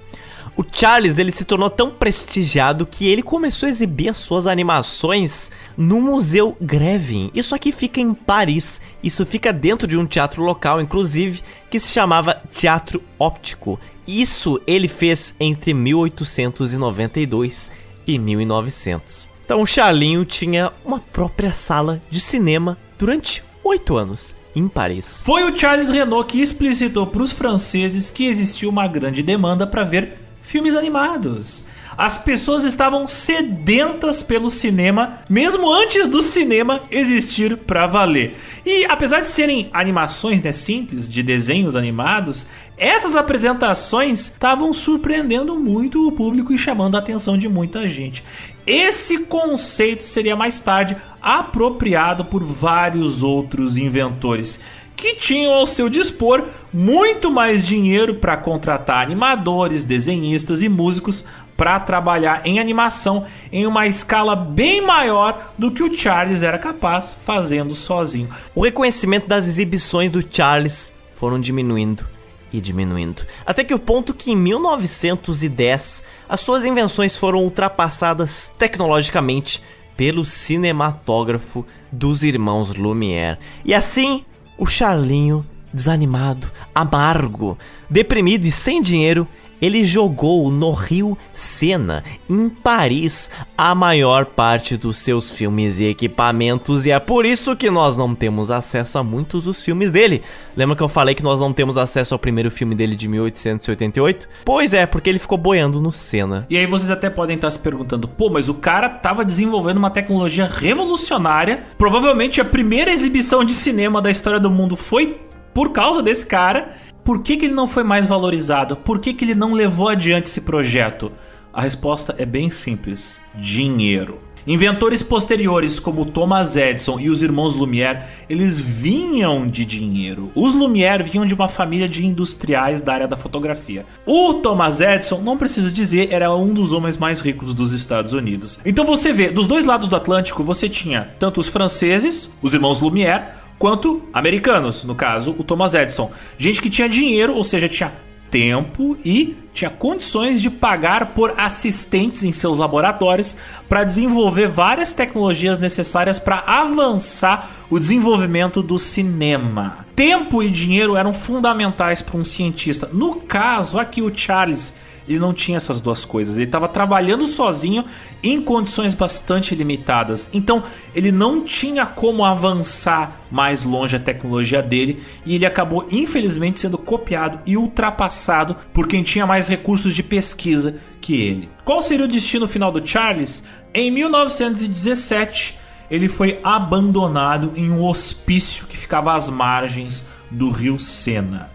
O 0.55 0.63
Charles 0.71 1.17
ele 1.17 1.31
se 1.31 1.45
tornou 1.45 1.69
tão 1.69 1.89
prestigiado 1.89 2.85
que 2.85 3.07
ele 3.07 3.23
começou 3.23 3.65
a 3.65 3.69
exibir 3.69 4.09
as 4.09 4.17
suas 4.17 4.45
animações 4.45 5.51
no 5.75 5.99
Museu 5.99 6.55
Grevin. 6.61 7.31
Isso 7.33 7.55
aqui 7.55 7.71
fica 7.71 7.99
em 7.99 8.13
Paris. 8.13 8.79
Isso 9.01 9.25
fica 9.25 9.51
dentro 9.51 9.87
de 9.87 9.97
um 9.97 10.05
teatro 10.05 10.43
local, 10.43 10.79
inclusive, 10.79 11.41
que 11.71 11.79
se 11.79 11.91
chamava 11.91 12.39
Teatro 12.51 13.01
Óptico. 13.17 13.79
Isso 14.07 14.61
ele 14.67 14.87
fez 14.87 15.33
entre 15.39 15.73
1892 15.73 17.71
e 18.05 18.19
1900. 18.19 19.27
Então 19.45 19.61
o 19.61 19.65
Charlinho 19.65 20.23
tinha 20.23 20.71
uma 20.85 20.99
própria 20.99 21.51
sala 21.51 21.99
de 22.09 22.19
cinema 22.19 22.77
durante 22.97 23.43
oito 23.63 23.97
anos 23.97 24.35
em 24.55 24.67
Paris. 24.67 25.21
Foi 25.25 25.49
o 25.49 25.57
Charles 25.57 25.89
Renault 25.89 26.31
que 26.31 26.41
explicitou 26.41 27.07
para 27.07 27.23
os 27.23 27.31
franceses 27.31 28.11
que 28.11 28.27
existia 28.27 28.69
uma 28.69 28.87
grande 28.87 29.23
demanda 29.23 29.65
para 29.65 29.83
ver 29.83 30.22
filmes 30.43 30.75
animados. 30.75 31.63
As 31.97 32.17
pessoas 32.17 32.63
estavam 32.63 33.07
sedentas 33.07 34.21
pelo 34.21 34.49
cinema, 34.49 35.19
mesmo 35.29 35.71
antes 35.71 36.07
do 36.07 36.21
cinema 36.21 36.81
existir 36.91 37.55
para 37.57 37.87
valer. 37.87 38.35
E 38.65 38.85
apesar 38.85 39.21
de 39.21 39.27
serem 39.27 39.69
animações 39.71 40.41
né, 40.41 40.51
simples, 40.51 41.07
de 41.07 41.23
desenhos 41.23 41.75
animados, 41.75 42.45
essas 42.77 43.15
apresentações 43.15 44.21
estavam 44.21 44.73
surpreendendo 44.73 45.59
muito 45.59 46.07
o 46.07 46.11
público 46.11 46.51
e 46.51 46.57
chamando 46.57 46.95
a 46.95 46.99
atenção 46.99 47.37
de 47.37 47.47
muita 47.47 47.87
gente. 47.87 48.23
Esse 48.65 49.19
conceito 49.19 50.03
seria 50.03 50.35
mais 50.35 50.59
tarde 50.59 50.97
apropriado 51.21 52.25
por 52.25 52.43
vários 52.43 53.23
outros 53.23 53.77
inventores 53.77 54.59
que 55.03 55.15
tinham 55.15 55.53
ao 55.53 55.65
seu 55.65 55.89
dispor 55.89 56.45
muito 56.71 57.29
mais 57.29 57.67
dinheiro 57.67 58.15
para 58.15 58.37
contratar 58.37 59.03
animadores, 59.03 59.83
desenhistas 59.83 60.63
e 60.63 60.69
músicos 60.69 61.25
para 61.57 61.77
trabalhar 61.77 62.47
em 62.47 62.57
animação 62.57 63.25
em 63.51 63.67
uma 63.67 63.85
escala 63.85 64.33
bem 64.33 64.81
maior 64.81 65.51
do 65.57 65.71
que 65.71 65.83
o 65.83 65.93
Charles 65.93 66.41
era 66.41 66.57
capaz 66.57 67.11
fazendo 67.11 67.75
sozinho. 67.75 68.29
O 68.55 68.63
reconhecimento 68.63 69.27
das 69.27 69.45
exibições 69.45 70.09
do 70.09 70.25
Charles 70.25 70.93
foram 71.11 71.37
diminuindo 71.37 72.07
e 72.53 72.61
diminuindo, 72.61 73.25
até 73.45 73.61
que 73.61 73.73
o 73.73 73.79
ponto 73.79 74.13
que 74.13 74.31
em 74.31 74.37
1910 74.37 76.01
as 76.29 76.39
suas 76.39 76.63
invenções 76.63 77.17
foram 77.17 77.43
ultrapassadas 77.43 78.49
tecnologicamente 78.57 79.61
pelo 79.97 80.23
cinematógrafo 80.23 81.65
dos 81.91 82.23
irmãos 82.23 82.73
Lumière. 82.73 83.37
E 83.65 83.73
assim, 83.73 84.23
o 84.57 84.65
Charlinho, 84.65 85.45
desanimado, 85.73 86.49
amargo, 86.73 87.57
deprimido 87.89 88.45
e 88.45 88.51
sem 88.51 88.81
dinheiro, 88.81 89.27
ele 89.63 89.85
jogou 89.85 90.51
no 90.51 90.73
Rio 90.73 91.17
Sena, 91.31 92.03
em 92.29 92.49
Paris, 92.49 93.29
a 93.57 93.73
maior 93.73 94.25
parte 94.25 94.75
dos 94.75 94.97
seus 94.97 95.31
filmes 95.31 95.79
e 95.79 95.85
equipamentos, 95.85 96.85
e 96.85 96.91
é 96.91 96.99
por 96.99 97.25
isso 97.25 97.55
que 97.55 97.71
nós 97.71 97.95
não 97.95 98.13
temos 98.13 98.51
acesso 98.51 98.97
a 98.97 99.03
muitos 99.03 99.45
dos 99.45 99.63
filmes 99.63 99.89
dele. 99.89 100.21
Lembra 100.53 100.75
que 100.75 100.83
eu 100.83 100.89
falei 100.89 101.15
que 101.15 101.23
nós 101.23 101.39
não 101.39 101.53
temos 101.53 101.77
acesso 101.77 102.13
ao 102.13 102.19
primeiro 102.19 102.51
filme 102.51 102.75
dele 102.75 102.93
de 102.93 103.07
1888? 103.07 104.27
Pois 104.43 104.73
é, 104.73 104.85
porque 104.85 105.09
ele 105.09 105.17
ficou 105.17 105.37
boiando 105.37 105.79
no 105.79 105.93
Sena. 105.93 106.45
E 106.49 106.57
aí 106.57 106.67
vocês 106.67 106.91
até 106.91 107.09
podem 107.09 107.37
estar 107.37 107.49
se 107.49 107.59
perguntando, 107.59 108.05
pô, 108.05 108.29
mas 108.29 108.49
o 108.49 108.55
cara 108.55 108.89
tava 108.89 109.23
desenvolvendo 109.23 109.77
uma 109.77 109.89
tecnologia 109.89 110.45
revolucionária. 110.45 111.63
Provavelmente 111.77 112.41
a 112.41 112.45
primeira 112.45 112.91
exibição 112.91 113.45
de 113.45 113.53
cinema 113.53 114.01
da 114.01 114.11
história 114.11 114.41
do 114.41 114.49
mundo 114.49 114.75
foi 114.75 115.21
por 115.53 115.71
causa 115.71 116.03
desse 116.03 116.25
cara. 116.25 116.75
Por 117.03 117.21
que, 117.21 117.35
que 117.35 117.45
ele 117.45 117.53
não 117.53 117.67
foi 117.67 117.83
mais 117.83 118.05
valorizado? 118.05 118.77
Por 118.77 118.99
que, 118.99 119.13
que 119.13 119.25
ele 119.25 119.35
não 119.35 119.53
levou 119.53 119.89
adiante 119.89 120.27
esse 120.27 120.41
projeto? 120.41 121.11
A 121.51 121.61
resposta 121.61 122.15
é 122.17 122.25
bem 122.25 122.49
simples: 122.49 123.19
dinheiro. 123.35 124.19
Inventores 124.45 125.01
posteriores 125.01 125.79
como 125.79 126.03
Thomas 126.03 126.57
Edison 126.57 126.99
e 126.99 127.09
os 127.09 127.23
irmãos 127.23 127.55
Lumière, 127.55 128.03
eles 128.29 128.59
vinham 128.59 129.47
de 129.47 129.63
dinheiro. 129.65 130.31
Os 130.35 130.53
Lumière 130.53 131.01
vinham 131.01 131.25
de 131.25 131.33
uma 131.33 131.47
família 131.47 131.87
de 131.87 132.05
industriais 132.05 132.81
da 132.81 132.93
área 132.93 133.07
da 133.07 133.15
fotografia. 133.15 133.85
O 134.05 134.33
Thomas 134.35 134.81
Edison, 134.81 135.21
não 135.21 135.37
preciso 135.37 135.71
dizer, 135.71 136.09
era 136.11 136.33
um 136.35 136.53
dos 136.53 136.73
homens 136.73 136.97
mais 136.97 137.21
ricos 137.21 137.53
dos 137.53 137.71
Estados 137.71 138.11
Unidos. 138.11 138.59
Então 138.65 138.85
você 138.85 139.13
vê, 139.13 139.29
dos 139.29 139.47
dois 139.47 139.63
lados 139.63 139.87
do 139.87 139.95
Atlântico, 139.95 140.43
você 140.43 140.67
tinha 140.67 141.15
tanto 141.17 141.39
os 141.39 141.47
franceses, 141.47 142.29
os 142.41 142.53
irmãos 142.53 142.81
Lumière, 142.81 143.27
quanto 143.57 144.03
americanos, 144.13 144.83
no 144.83 144.95
caso, 144.95 145.35
o 145.37 145.43
Thomas 145.43 145.73
Edison. 145.73 146.11
Gente 146.37 146.61
que 146.61 146.69
tinha 146.69 146.89
dinheiro, 146.89 147.33
ou 147.33 147.43
seja, 147.43 147.67
tinha 147.67 147.93
tempo 148.33 148.97
e 149.05 149.37
tinha 149.53 149.69
condições 149.69 150.41
de 150.41 150.49
pagar 150.49 151.13
por 151.13 151.35
assistentes 151.37 152.23
em 152.23 152.31
seus 152.31 152.57
laboratórios 152.57 153.37
para 153.69 153.83
desenvolver 153.83 154.47
várias 154.47 154.91
tecnologias 154.91 155.59
necessárias 155.59 156.17
para 156.17 156.39
avançar 156.47 157.47
o 157.69 157.77
desenvolvimento 157.77 158.63
do 158.63 158.79
cinema. 158.79 159.85
Tempo 159.95 160.41
e 160.41 160.49
dinheiro 160.49 160.95
eram 160.95 161.13
fundamentais 161.13 162.01
para 162.01 162.17
um 162.17 162.23
cientista. 162.23 162.89
No 162.91 163.17
caso, 163.17 163.77
aqui 163.77 164.01
o 164.01 164.11
Charles 164.11 164.73
ele 165.07 165.19
não 165.19 165.33
tinha 165.33 165.57
essas 165.57 165.81
duas 165.81 166.05
coisas. 166.05 166.35
Ele 166.35 166.45
estava 166.45 166.67
trabalhando 166.67 167.25
sozinho 167.25 167.85
em 168.21 168.41
condições 168.41 168.93
bastante 168.93 169.55
limitadas. 169.55 170.29
Então, 170.33 170.63
ele 170.93 171.11
não 171.11 171.43
tinha 171.43 171.85
como 171.85 172.23
avançar 172.25 173.21
mais 173.31 173.63
longe 173.63 173.95
a 173.95 173.99
tecnologia 173.99 174.61
dele 174.61 175.01
e 175.25 175.35
ele 175.35 175.45
acabou, 175.45 175.87
infelizmente, 175.91 176.59
sendo 176.59 176.77
copiado 176.77 177.39
e 177.45 177.57
ultrapassado 177.57 178.55
por 178.73 178.87
quem 178.87 179.03
tinha 179.03 179.25
mais 179.25 179.47
recursos 179.47 179.95
de 179.95 180.03
pesquisa 180.03 180.79
que 181.01 181.21
ele. 181.21 181.49
Qual 181.65 181.81
seria 181.81 182.05
o 182.05 182.07
destino 182.07 182.47
final 182.47 182.71
do 182.71 182.85
Charles? 182.85 183.43
Em 183.73 183.91
1917, 183.91 185.57
ele 185.89 186.07
foi 186.07 186.39
abandonado 186.43 187.51
em 187.55 187.69
um 187.69 187.83
hospício 187.83 188.65
que 188.67 188.77
ficava 188.77 189.15
às 189.15 189.29
margens 189.29 190.03
do 190.31 190.49
rio 190.49 190.79
Sena. 190.79 191.52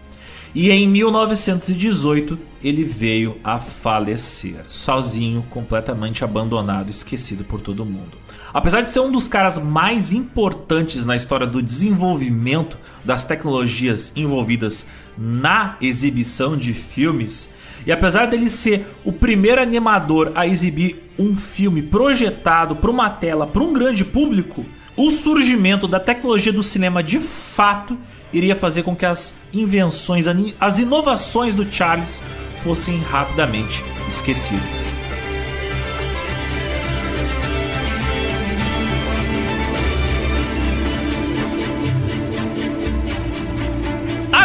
E 0.53 0.71
em 0.71 0.87
1918 0.87 2.39
ele 2.63 2.83
veio 2.83 3.37
a 3.43 3.59
falecer, 3.59 4.63
sozinho, 4.65 5.45
completamente 5.49 6.23
abandonado, 6.23 6.89
esquecido 6.89 7.43
por 7.43 7.61
todo 7.61 7.85
mundo. 7.85 8.17
Apesar 8.51 8.81
de 8.81 8.89
ser 8.89 8.99
um 8.99 9.11
dos 9.11 9.27
caras 9.27 9.59
mais 9.59 10.11
importantes 10.11 11.05
na 11.05 11.15
história 11.15 11.45
do 11.45 11.61
desenvolvimento 11.61 12.77
das 13.05 13.23
tecnologias 13.23 14.11
envolvidas 14.15 14.87
na 15.15 15.77
exibição 15.79 16.57
de 16.57 16.73
filmes, 16.73 17.49
e 17.85 17.91
apesar 17.91 18.25
dele 18.25 18.49
ser 18.49 18.87
o 19.05 19.13
primeiro 19.13 19.61
animador 19.61 20.31
a 20.35 20.47
exibir 20.47 21.11
um 21.17 21.35
filme 21.35 21.83
projetado 21.83 22.75
para 22.75 22.89
uma 22.89 23.09
tela 23.09 23.45
para 23.45 23.63
um 23.63 23.71
grande 23.71 24.03
público, 24.03 24.65
o 24.97 25.11
surgimento 25.11 25.87
da 25.87 25.99
tecnologia 25.99 26.51
do 26.51 26.63
cinema 26.63 27.03
de 27.03 27.19
fato 27.19 27.97
iria 28.31 28.55
fazer 28.55 28.83
com 28.83 28.95
que 28.95 29.05
as 29.05 29.35
invenções, 29.53 30.25
as 30.59 30.79
inovações 30.79 31.55
do 31.55 31.69
Charles 31.71 32.21
fossem 32.61 32.99
rapidamente 32.99 33.83
esquecidas. 34.07 34.93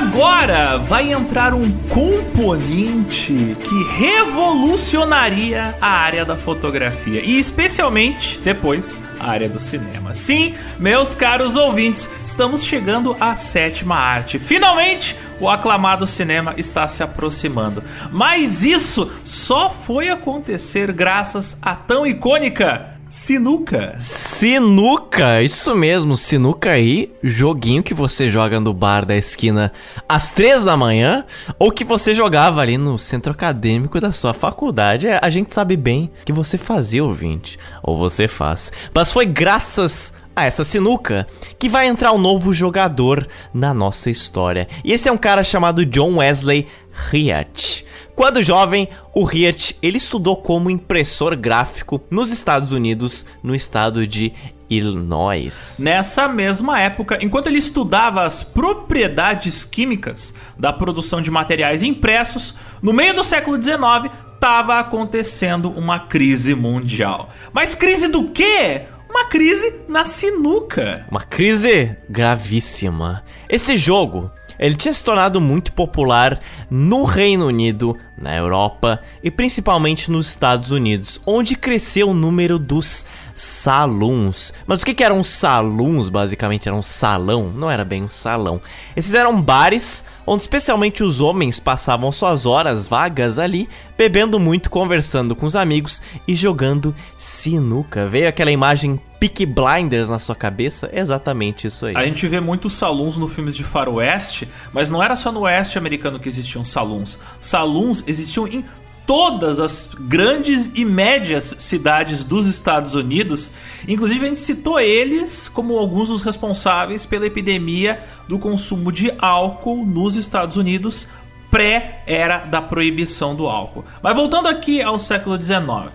Agora 0.05 0.77
vai 0.77 1.13
entrar 1.13 1.55
um 1.55 1.73
componente 1.89 3.57
que 3.57 3.85
revolucionaria 3.97 5.75
a 5.81 5.89
área 5.89 6.27
da 6.27 6.37
fotografia 6.37 7.23
e 7.25 7.39
especialmente 7.39 8.39
depois 8.41 8.99
a 9.19 9.31
área 9.31 9.49
do 9.49 9.59
cinema. 9.59 10.13
Sim, 10.13 10.55
meus 10.79 11.15
caros 11.15 11.57
ouvintes, 11.57 12.09
estamos 12.23 12.65
chegando 12.65 13.17
à 13.19 13.35
sétima 13.35 13.97
arte. 13.97 14.39
Finalmente, 14.39 15.17
o 15.41 15.49
aclamado 15.49 16.07
cinema 16.07 16.55
está 16.59 16.87
se 16.87 17.03
aproximando. 17.03 17.83
Mas 18.13 18.63
isso 18.63 19.11
só 19.25 19.71
foi 19.71 20.11
acontecer 20.11 20.93
graças 20.93 21.57
à 21.63 21.75
tão 21.75 22.07
icônica 22.07 22.94
Sinuca. 23.17 23.95
Sinuca, 24.01 25.41
isso 25.41 25.73
mesmo, 25.77 26.17
sinuca 26.17 26.73
aí, 26.73 27.13
joguinho 27.23 27.81
que 27.81 27.95
você 27.95 28.29
joga 28.29 28.59
no 28.59 28.75
bar 28.75 29.07
da 29.07 29.15
esquina 29.15 29.71
às 30.09 30.33
três 30.33 30.65
da 30.65 30.77
manhã, 30.77 31.25
ou 31.57 31.71
que 31.71 31.85
você 31.85 32.13
jogava 32.13 32.61
ali 32.61 32.77
no 32.77 32.99
centro 32.99 33.31
acadêmico 33.31 34.01
da 34.01 34.11
sua 34.11 34.35
faculdade. 34.35 35.07
É, 35.07 35.21
a 35.23 35.31
gente 35.31 35.55
sabe 35.55 35.77
bem 35.77 36.11
que 36.25 36.33
você 36.33 36.59
fazia, 36.59 37.05
ouvinte, 37.05 37.57
ou 37.85 37.97
você 37.97 38.27
faz. 38.27 38.73
Mas 38.93 39.13
foi 39.13 39.27
graças 39.27 40.13
a 40.35 40.45
essa 40.45 40.65
sinuca 40.65 41.25
que 41.57 41.69
vai 41.69 41.87
entrar 41.87 42.13
um 42.13 42.19
novo 42.19 42.53
jogador 42.53 43.29
na 43.53 43.73
nossa 43.73 44.11
história. 44.11 44.67
E 44.83 44.93
esse 44.93 45.09
é 45.09 45.13
um 45.13 45.17
cara 45.17 45.45
chamado 45.45 45.87
John 45.87 46.17
Wesley 46.17 46.67
Hyatt. 47.13 47.87
Quando 48.15 48.43
jovem, 48.43 48.89
o 49.13 49.25
Hyatt 49.25 49.77
ele 49.83 49.99
estudou 49.99 50.37
como 50.37 50.71
impressor 50.71 51.37
gráfico 51.37 52.01
nos 52.11 52.31
Estados 52.31 52.71
Unidos, 52.71 53.27
no 53.43 53.55
estado 53.55 54.07
de 54.07 54.33
Illinois. 54.71 55.77
Nessa 55.81 56.29
mesma 56.29 56.81
época, 56.81 57.19
enquanto 57.21 57.49
ele 57.49 57.59
estudava 57.59 58.25
as 58.25 58.43
propriedades 58.43 59.65
químicas 59.65 60.33
da 60.59 60.73
produção 60.73 61.21
de 61.21 61.31
materiais 61.31 61.83
impressos, 61.83 62.55
no 62.81 62.93
meio 62.93 63.15
do 63.15 63.25
século 63.25 63.61
XIX 63.61 64.13
estava 64.35 64.79
acontecendo 64.79 65.71
uma 65.71 65.99
crise 65.99 66.55
mundial. 66.55 67.31
Mas 67.53 67.75
crise 67.75 68.09
do 68.09 68.31
quê? 68.31 68.83
Uma 69.09 69.27
crise 69.27 69.83
na 69.89 70.05
sinuca. 70.05 71.07
Uma 71.11 71.23
crise 71.23 71.97
gravíssima. 72.09 73.25
Esse 73.49 73.77
jogo 73.77 74.31
ele 74.65 74.77
tinha 74.77 74.95
se 74.95 75.05
tornado 75.05 75.41
muito 75.41 75.73
popular 75.73 76.41
no 76.71 77.05
Reino 77.05 77.47
Unido, 77.47 77.99
na 78.17 78.35
Europa 78.35 79.01
e 79.23 79.31
principalmente 79.31 80.11
nos 80.11 80.29
Estados 80.29 80.71
Unidos, 80.71 81.21
onde 81.27 81.55
cresceu 81.55 82.09
o 82.09 82.15
número 82.15 82.59
dos 82.59 83.05
saloons. 83.35 84.53
Mas 84.67 84.81
o 84.81 84.85
que, 84.85 84.95
que 84.95 85.05
eram 85.05 85.25
saloons? 85.25 86.09
Basicamente 86.09 86.69
era 86.69 86.77
um 86.77 86.83
salão, 86.83 87.51
não 87.55 87.71
era 87.71 87.85
bem 87.85 88.05
um 88.05 88.09
salão. 88.09 88.61
Esses 88.97 89.15
eram 89.15 89.41
bares 89.41 90.05
onde 90.27 90.43
especialmente 90.43 91.03
os 91.03 91.21
homens 91.21 91.61
passavam 91.61 92.11
suas 92.11 92.47
horas 92.47 92.87
vagas 92.87 93.39
ali, 93.39 93.69
bebendo 93.97 94.39
muito, 94.39 94.71
conversando 94.71 95.37
com 95.37 95.47
os 95.47 95.57
amigos 95.57 96.01
e 96.27 96.35
jogando 96.35 96.95
sinuca. 97.17 98.07
Veio 98.07 98.29
aquela 98.29 98.51
imagem 98.51 98.99
Peak 99.21 99.47
Blinders 99.47 100.11
na 100.11 100.19
sua 100.19 100.35
cabeça? 100.35 100.91
Exatamente 100.93 101.67
isso 101.67 101.87
aí. 101.87 101.97
A 101.97 102.05
gente 102.05 102.27
vê 102.27 102.41
muitos 102.41 102.75
saloons 102.75 103.17
no 103.17 103.29
filmes 103.29 103.57
de 103.57 103.65
faroeste, 103.65 104.49
mas 104.73 104.91
não 104.91 105.03
era 105.03 105.17
só 105.17 105.31
no 105.31 105.41
oeste 105.41 105.79
americano 105.79 106.19
que 106.19 106.29
existiam 106.29 106.65
saloons. 106.65 107.19
Saloons 107.41 108.05
existiam 108.07 108.47
em 108.47 108.65
todas 109.07 109.61
as 109.61 109.91
grandes 109.99 110.73
e 110.75 110.85
médias 110.85 111.57
cidades 111.59 112.25
dos 112.25 112.47
Estados 112.47 112.95
Unidos. 112.95 113.51
Inclusive, 113.87 114.25
a 114.25 114.29
gente 114.29 114.41
citou 114.41 114.81
eles 114.81 115.49
como 115.49 115.79
alguns 115.79 116.09
dos 116.09 116.23
responsáveis 116.23 117.05
pela 117.05 117.27
epidemia 117.27 118.03
do 118.29 118.39
consumo 118.39 118.91
de 118.91 119.13
álcool 119.19 119.85
nos 119.85 120.17
Estados 120.17 120.57
Unidos, 120.57 121.07
pré-era 121.51 122.39
da 122.39 122.61
proibição 122.61 123.35
do 123.35 123.47
álcool. 123.47 123.85
Mas 124.03 124.17
voltando 124.17 124.49
aqui 124.49 124.83
ao 124.83 124.99
século 124.99 125.41
XIX. 125.41 125.93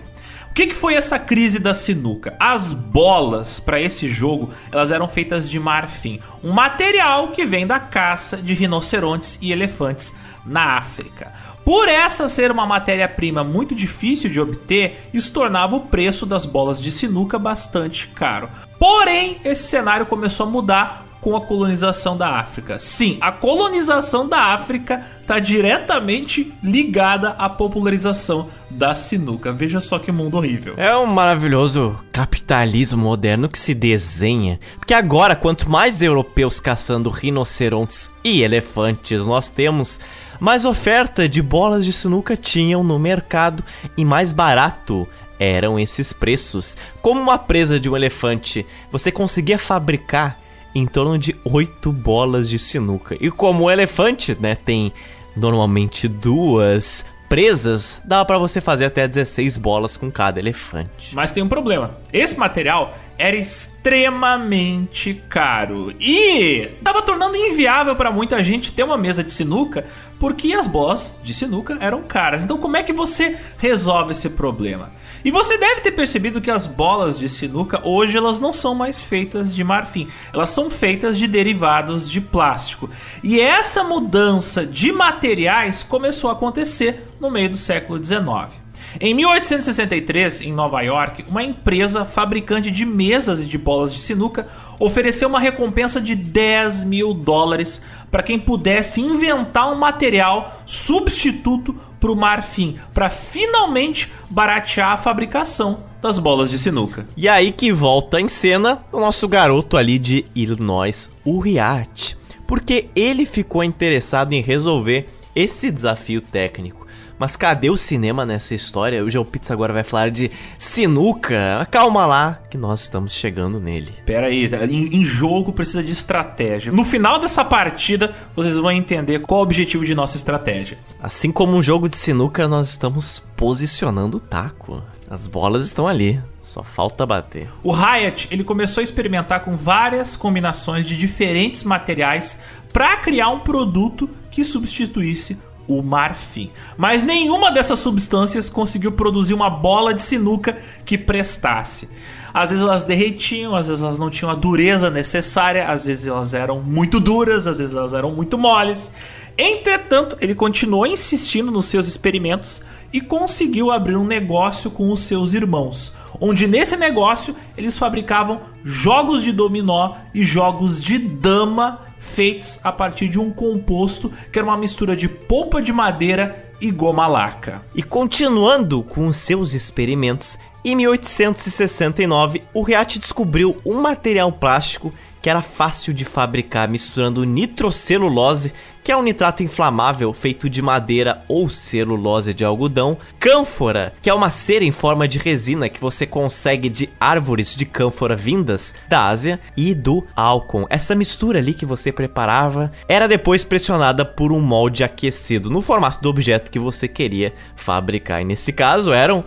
O 0.50 0.54
que, 0.54 0.68
que 0.68 0.76
foi 0.76 0.96
essa 0.96 1.18
crise 1.18 1.60
da 1.60 1.74
sinuca? 1.74 2.36
As 2.40 2.74
bolas 2.74 3.60
para 3.60 3.80
esse 3.80 4.10
jogo 4.10 4.50
elas 4.72 4.92
eram 4.92 5.08
feitas 5.08 5.50
de 5.50 5.60
marfim, 5.60 6.20
um 6.44 6.52
material 6.52 7.30
que 7.30 7.46
vem 7.46 7.66
da 7.66 7.80
caça 7.80 8.38
de 8.38 8.54
rinocerontes 8.54 9.38
e 9.42 9.52
elefantes 9.52 10.14
na 10.46 10.78
África. 10.78 11.32
Por 11.70 11.88
essa 11.88 12.28
ser 12.28 12.52
uma 12.52 12.66
matéria-prima 12.66 13.44
muito 13.44 13.76
difícil 13.76 14.28
de 14.28 14.42
obter, 14.42 15.08
isso 15.14 15.32
tornava 15.32 15.76
o 15.76 15.82
preço 15.82 16.26
das 16.26 16.44
bolas 16.44 16.82
de 16.82 16.92
sinuca 16.92 17.38
bastante 17.38 18.08
caro. 18.08 18.50
Porém, 18.80 19.40
esse 19.46 19.68
cenário 19.68 20.08
começou 20.08 20.48
a 20.48 20.50
mudar 20.50 21.06
com 21.22 21.36
a 21.36 21.42
colonização 21.42 22.18
da 22.18 22.40
África. 22.40 22.80
Sim, 22.80 23.20
a 23.22 23.32
colonização 23.32 24.28
da 24.28 24.46
África 24.46 25.06
está 25.22 25.38
diretamente 25.38 26.52
ligada 26.64 27.36
à 27.38 27.48
popularização 27.48 28.48
da 28.68 28.96
sinuca. 28.96 29.52
Veja 29.52 29.80
só 29.80 30.00
que 30.00 30.12
mundo 30.12 30.38
horrível. 30.38 30.74
É 30.76 30.98
um 30.98 31.06
maravilhoso 31.06 31.96
capitalismo 32.12 33.04
moderno 33.04 33.48
que 33.48 33.60
se 33.60 33.76
desenha. 33.76 34.60
Porque 34.80 34.94
agora, 34.96 35.36
quanto 35.36 35.70
mais 35.70 36.02
europeus 36.02 36.60
caçando 36.60 37.12
rinocerontes 37.12 38.10
e 38.24 38.42
elefantes 38.42 39.28
nós 39.28 39.50
temos, 39.50 40.00
mais 40.40 40.66
oferta 40.66 41.28
de 41.28 41.42
bolas 41.42 41.86
de 41.86 41.92
sinuca 41.92 42.38
tinham 42.38 42.84
no 42.84 42.98
mercado 42.98 43.64
e 43.98 44.06
mais 44.06 44.32
barato 44.34 45.08
eram 45.40 45.80
esses 45.80 46.12
preços. 46.14 46.76
Como 47.02 47.20
uma 47.20 47.38
presa 47.38 47.80
de 47.80 47.90
um 47.90 47.96
elefante, 47.96 48.66
você 48.92 49.12
conseguia 49.12 49.58
fabricar 49.58 50.40
em 50.76 50.86
torno 50.86 51.18
de 51.18 51.36
8 51.44 51.92
bolas 51.92 52.50
de 52.50 52.60
sinuca. 52.60 53.18
E 53.20 53.32
como 53.32 53.66
o 53.66 53.72
elefante, 53.72 54.38
né, 54.40 54.56
tem 54.56 54.94
normalmente 55.36 56.08
duas 56.08 57.06
presas, 57.28 58.02
dava 58.04 58.26
pra 58.26 58.38
você 58.38 58.60
fazer 58.60 58.86
até 58.86 59.08
16 59.08 59.58
bolas 59.58 59.96
com 59.96 60.12
cada 60.12 60.40
elefante. 60.40 61.16
Mas 61.16 61.32
tem 61.32 61.44
um 61.44 61.48
problema. 61.48 61.98
Esse 62.12 62.38
material 62.38 62.96
era 63.20 63.36
extremamente 63.36 65.22
caro 65.28 65.94
e 66.00 66.70
estava 66.80 67.02
tornando 67.02 67.36
inviável 67.36 67.94
para 67.94 68.12
muita 68.12 68.42
gente 68.42 68.72
ter 68.72 68.84
uma 68.84 68.98
mesa 68.98 69.22
de 69.22 69.30
sinuca 69.30 69.86
porque 70.18 70.54
as 70.54 70.68
bolas 70.68 71.18
de 71.22 71.34
sinuca 71.34 71.78
eram 71.82 72.02
caras. 72.04 72.44
Então, 72.44 72.58
como 72.58 72.78
é 72.78 72.84
que 72.84 72.94
você 72.94 73.38
resolve 73.58 74.14
esse 74.14 74.30
problema? 74.30 74.92
E 75.24 75.32
você 75.32 75.58
deve 75.58 75.82
ter 75.82 75.92
percebido 75.92 76.40
que 76.40 76.50
as 76.50 76.66
bolas 76.66 77.20
de 77.20 77.28
sinuca 77.28 77.82
hoje 77.86 78.18
elas 78.18 78.40
não 78.40 78.54
são 78.54 78.74
mais 78.74 79.02
feitas 79.02 79.54
de 79.54 79.64
marfim, 79.64 80.08
elas 80.34 80.50
são 80.50 80.70
feitas 80.70 81.18
de 81.18 81.28
derivados 81.28 82.10
de 82.10 82.22
plástico. 82.22 82.90
E 83.22 83.40
essa 83.40 83.84
mudança 83.84 84.66
de 84.66 84.94
materiais 84.94 85.84
começou 85.84 86.30
a 86.30 86.34
acontecer 86.34 87.08
no 87.20 87.30
meio 87.30 87.50
do 87.50 87.58
século 87.58 88.02
XIX. 88.04 88.59
Em 89.00 89.14
1863, 89.14 90.42
em 90.42 90.54
Nova 90.54 90.82
York, 90.82 91.26
uma 91.28 91.44
empresa 91.44 92.06
fabricante 92.06 92.72
de 92.72 92.86
mesas 92.86 93.44
e 93.44 93.48
de 93.48 93.58
bolas 93.58 93.94
de 93.94 94.00
sinuca 94.00 94.48
ofereceu 94.80 95.28
uma 95.28 95.40
recompensa 95.40 96.02
de 96.02 96.16
10 96.16 96.86
mil 96.86 97.14
dólares 97.14 97.82
para 98.10 98.24
quem 98.24 98.40
pudesse 98.40 99.02
inventar 99.02 99.72
um 99.72 99.78
material 99.78 100.64
substituto 100.66 101.76
para 102.00 102.12
o 102.12 102.16
marfim, 102.16 102.78
para 102.94 103.10
finalmente 103.10 104.12
baratear 104.30 104.94
a 104.94 104.98
fabricação 104.98 105.84
das 106.02 106.18
bolas 106.18 106.50
de 106.50 106.58
sinuca. 106.58 107.08
E 107.16 107.28
aí 107.28 107.52
que 107.52 107.72
volta 107.72 108.20
em 108.20 108.30
cena 108.30 108.84
o 108.92 109.00
nosso 109.00 109.28
garoto 109.28 109.76
ali 109.76 110.00
de 110.00 110.26
Illinois, 110.34 111.12
o 111.26 111.40
Riat, 111.40 112.18
porque 112.48 112.88
ele 112.96 113.26
ficou 113.26 113.64
interessado 113.64 114.34
em 114.34 114.42
resolver 114.42 115.10
esse 115.36 115.70
desafio 115.70 116.22
técnico. 116.22 116.79
Mas 117.20 117.36
cadê 117.36 117.70
o 117.70 117.76
cinema 117.76 118.26
nessa 118.26 118.56
história? 118.56 119.04
O 119.04 119.10
João 119.10 119.26
Pizza 119.26 119.52
agora 119.52 119.74
vai 119.74 119.84
falar 119.84 120.10
de 120.10 120.32
sinuca. 120.58 121.68
Calma 121.70 122.06
lá, 122.06 122.40
que 122.50 122.58
nós 122.58 122.82
estamos 122.82 123.12
chegando 123.12 123.60
nele. 123.60 123.92
Pera 124.06 124.28
aí, 124.28 124.48
tá? 124.48 124.66
em, 124.66 124.96
em 124.96 125.04
jogo 125.04 125.52
precisa 125.52 125.84
de 125.84 125.92
estratégia. 125.92 126.72
No 126.72 126.86
final 126.86 127.20
dessa 127.20 127.44
partida, 127.44 128.16
vocês 128.34 128.56
vão 128.56 128.72
entender 128.72 129.20
qual 129.20 129.42
o 129.42 129.44
objetivo 129.44 129.86
de 129.86 129.94
nossa 129.94 130.16
estratégia. 130.16 130.78
Assim 131.04 131.30
como 131.30 131.58
um 131.58 131.62
jogo 131.62 131.90
de 131.90 131.98
sinuca, 131.98 132.48
nós 132.48 132.70
estamos 132.70 133.22
posicionando 133.36 134.16
o 134.16 134.22
taco. 134.22 134.82
As 135.10 135.28
bolas 135.28 135.66
estão 135.66 135.88
ali, 135.88 136.22
só 136.40 136.64
falta 136.64 137.06
bater. 137.06 137.50
O 137.64 137.74
Hyatt 137.74 138.28
ele 138.32 138.44
começou 138.44 138.80
a 138.80 138.84
experimentar 138.84 139.42
com 139.42 139.58
várias 139.58 140.16
combinações 140.16 140.86
de 140.86 140.96
diferentes 140.96 141.64
materiais 141.64 142.40
para 142.72 142.96
criar 142.98 143.30
um 143.30 143.40
produto 143.40 144.10
que 144.30 144.44
substituísse 144.46 145.38
o 145.70 145.84
marfim. 145.84 146.52
Mas 146.76 147.04
nenhuma 147.04 147.52
dessas 147.52 147.80
substâncias 147.80 148.50
conseguiu 148.50 148.92
produzir 148.92 149.36
uma 149.36 149.50
bola 149.50 149.94
de 149.94 150.02
sinuca 150.02 150.58
que 150.84 150.98
prestasse. 150.98 151.88
Às 152.34 152.50
vezes 152.50 152.64
elas 152.64 152.84
derretiam, 152.84 153.56
às 153.56 153.68
vezes 153.68 153.84
elas 153.84 154.00
não 154.00 154.10
tinham 154.10 154.32
a 154.32 154.36
dureza 154.36 154.90
necessária, 154.90 155.68
às 155.68 155.86
vezes 155.86 156.06
elas 156.06 156.34
eram 156.34 156.62
muito 156.62 157.00
duras, 157.00 157.48
às 157.48 157.58
vezes 157.58 157.74
elas 157.74 157.94
eram 157.94 158.12
muito 158.12 158.38
moles. 158.38 158.92
Entretanto, 159.38 160.18
ele 160.20 160.36
continuou 160.36 160.86
insistindo 160.86 161.52
nos 161.52 161.66
seus 161.66 161.88
experimentos 161.88 162.62
e 162.92 163.00
conseguiu 163.00 163.72
abrir 163.72 163.96
um 163.96 164.06
negócio 164.06 164.70
com 164.70 164.92
os 164.92 165.02
seus 165.02 165.34
irmãos, 165.34 165.94
onde 166.20 166.48
nesse 166.48 166.76
negócio 166.76 167.36
eles 167.58 167.78
fabricavam 167.78 168.42
jogos 168.64 169.24
de 169.24 169.32
dominó 169.32 169.96
e 170.14 170.24
jogos 170.24 170.84
de 170.84 170.98
dama 170.98 171.80
feitos 172.00 172.60
a 172.64 172.72
partir 172.72 173.10
de 173.10 173.20
um 173.20 173.30
composto 173.30 174.12
que 174.32 174.40
era 174.40 174.48
uma 174.48 174.58
mistura 174.58 174.96
de 174.96 175.08
polpa 175.08 175.62
de 175.62 175.72
madeira 175.72 176.52
e 176.62 176.72
goma 176.72 177.06
laca. 177.06 177.62
E 177.76 177.84
continuando 177.84 178.82
com 178.82 179.12
seus 179.14 179.54
experimentos, 179.54 180.40
em 180.64 180.76
1869 180.76 182.44
o 182.54 182.62
Riat 182.62 183.00
descobriu 183.00 183.62
um 183.66 183.76
material 183.82 184.32
plástico 184.32 184.94
que 185.22 185.30
era 185.30 185.42
fácil 185.42 185.94
de 185.94 186.06
fabricar 186.06 186.68
misturando 186.68 187.24
nitrocelulose, 187.24 188.54
que 188.84 188.92
é 188.92 188.98
um 188.98 189.04
nitrato 189.04 189.44
inflamável 189.44 190.12
feito 190.14 190.50
de 190.50 190.62
madeira 190.62 191.24
ou 191.28 191.50
celulose 191.50 192.34
de 192.34 192.44
algodão, 192.46 192.98
cânfora, 193.20 193.94
que 194.02 194.10
é 194.10 194.14
uma 194.14 194.30
cera 194.30 194.64
em 194.64 194.72
forma 194.72 195.08
de 195.08 195.20
resina 195.20 195.70
que 195.70 195.80
você 195.80 196.06
consegue 196.06 196.70
de 196.70 196.90
árvores 197.00 197.56
de 197.56 197.66
cânfora 197.66 198.16
vindas 198.16 198.74
da 198.88 199.08
Ásia, 199.08 199.40
e 199.56 199.74
do 199.74 200.06
álcool. 200.16 200.66
Essa 200.70 200.96
mistura 200.96 201.40
ali 201.40 201.54
que 201.54 201.66
você 201.66 201.92
preparava 201.92 202.72
era 202.88 203.08
depois 203.08 203.44
pressionada 203.44 204.06
por 204.06 204.32
um 204.32 204.40
molde 204.40 204.84
aquecido 204.84 205.50
no 205.50 205.62
formato 205.62 206.02
do 206.02 206.10
objeto 206.10 206.50
que 206.50 206.60
você 206.60 206.88
queria 206.88 207.34
fabricar. 207.56 208.22
E 208.22 208.26
nesse 208.26 208.54
caso 208.54 208.92
eram 208.92 209.24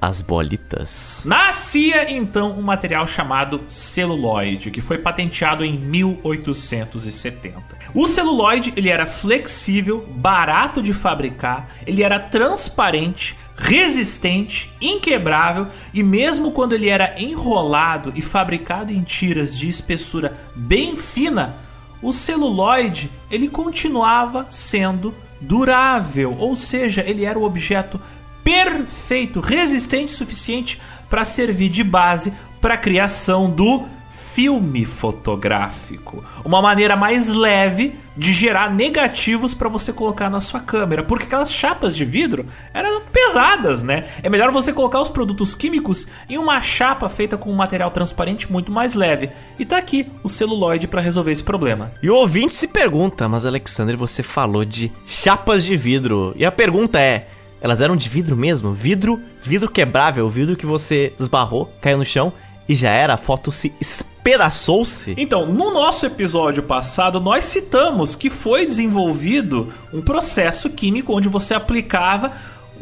as 0.00 0.20
bolitas. 0.20 1.22
Nascia 1.24 2.10
então 2.12 2.58
um 2.58 2.62
material 2.62 3.06
chamado 3.06 3.62
celuloide, 3.68 4.70
que 4.70 4.80
foi 4.80 4.98
patenteado 4.98 5.64
em 5.64 5.78
1870. 5.78 7.76
O 7.94 8.06
celuloide 8.06 8.72
ele 8.76 8.88
era 8.88 9.06
flexível, 9.06 10.06
barato 10.16 10.82
de 10.82 10.92
fabricar, 10.92 11.68
ele 11.86 12.02
era 12.02 12.18
transparente, 12.18 13.36
resistente, 13.56 14.72
inquebrável 14.80 15.68
e 15.94 16.02
mesmo 16.02 16.50
quando 16.52 16.74
ele 16.74 16.88
era 16.88 17.14
enrolado 17.20 18.12
e 18.14 18.20
fabricado 18.20 18.92
em 18.92 19.02
tiras 19.02 19.56
de 19.56 19.68
espessura 19.68 20.36
bem 20.54 20.96
fina, 20.96 21.56
o 22.02 22.12
celuloide 22.12 23.10
ele 23.30 23.48
continuava 23.48 24.46
sendo 24.50 25.14
durável, 25.40 26.36
ou 26.38 26.56
seja, 26.56 27.02
ele 27.06 27.24
era 27.24 27.38
o 27.38 27.44
objeto 27.44 28.00
perfeito, 28.46 29.40
resistente 29.40 30.14
o 30.14 30.16
suficiente 30.16 30.80
para 31.10 31.24
servir 31.24 31.68
de 31.68 31.82
base 31.82 32.32
para 32.60 32.74
a 32.74 32.78
criação 32.78 33.50
do 33.50 33.84
filme 34.08 34.86
fotográfico. 34.86 36.24
Uma 36.44 36.62
maneira 36.62 36.94
mais 36.94 37.28
leve 37.28 37.96
de 38.16 38.32
gerar 38.32 38.72
negativos 38.72 39.52
para 39.52 39.68
você 39.68 39.92
colocar 39.92 40.30
na 40.30 40.40
sua 40.40 40.60
câmera, 40.60 41.02
porque 41.02 41.24
aquelas 41.24 41.52
chapas 41.52 41.96
de 41.96 42.04
vidro 42.04 42.46
eram 42.72 43.02
pesadas, 43.12 43.82
né? 43.82 44.08
É 44.22 44.30
melhor 44.30 44.52
você 44.52 44.72
colocar 44.72 45.00
os 45.00 45.08
produtos 45.08 45.56
químicos 45.56 46.06
em 46.28 46.38
uma 46.38 46.60
chapa 46.60 47.08
feita 47.08 47.36
com 47.36 47.50
um 47.50 47.56
material 47.56 47.90
transparente 47.90 48.50
muito 48.50 48.70
mais 48.70 48.94
leve. 48.94 49.28
E 49.58 49.64
tá 49.64 49.76
aqui 49.76 50.08
o 50.22 50.28
celuloide 50.28 50.86
para 50.86 51.00
resolver 51.00 51.32
esse 51.32 51.44
problema. 51.44 51.92
E 52.00 52.08
o 52.08 52.14
ouvinte 52.14 52.54
se 52.54 52.68
pergunta, 52.68 53.28
mas 53.28 53.44
Alexander, 53.44 53.96
você 53.96 54.22
falou 54.22 54.64
de 54.64 54.92
chapas 55.04 55.64
de 55.64 55.76
vidro. 55.76 56.32
E 56.36 56.44
a 56.44 56.52
pergunta 56.52 57.00
é: 57.00 57.28
elas 57.60 57.80
eram 57.80 57.96
de 57.96 58.08
vidro 58.08 58.36
mesmo? 58.36 58.72
Vidro, 58.72 59.20
vidro 59.42 59.70
quebrável, 59.70 60.28
vidro 60.28 60.56
que 60.56 60.66
você 60.66 61.12
esbarrou, 61.18 61.72
caiu 61.80 61.98
no 61.98 62.04
chão 62.04 62.32
e 62.68 62.74
já 62.74 62.90
era, 62.90 63.14
a 63.14 63.18
foto 63.18 63.52
se 63.52 63.72
espedaçou-se. 63.80 65.14
Então, 65.16 65.46
no 65.46 65.72
nosso 65.72 66.04
episódio 66.04 66.62
passado, 66.62 67.20
nós 67.20 67.44
citamos 67.44 68.16
que 68.16 68.28
foi 68.28 68.66
desenvolvido 68.66 69.72
um 69.92 70.02
processo 70.02 70.68
químico 70.70 71.16
onde 71.16 71.28
você 71.28 71.54
aplicava 71.54 72.32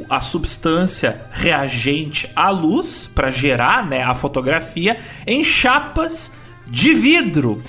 a 0.08 0.20
substância 0.20 1.20
reagente 1.30 2.28
à 2.34 2.50
luz 2.50 3.08
para 3.14 3.30
gerar 3.30 3.86
né, 3.86 4.02
a 4.02 4.14
fotografia 4.14 4.96
em 5.26 5.44
chapas 5.44 6.32
de 6.66 6.94
vidro. 6.94 7.60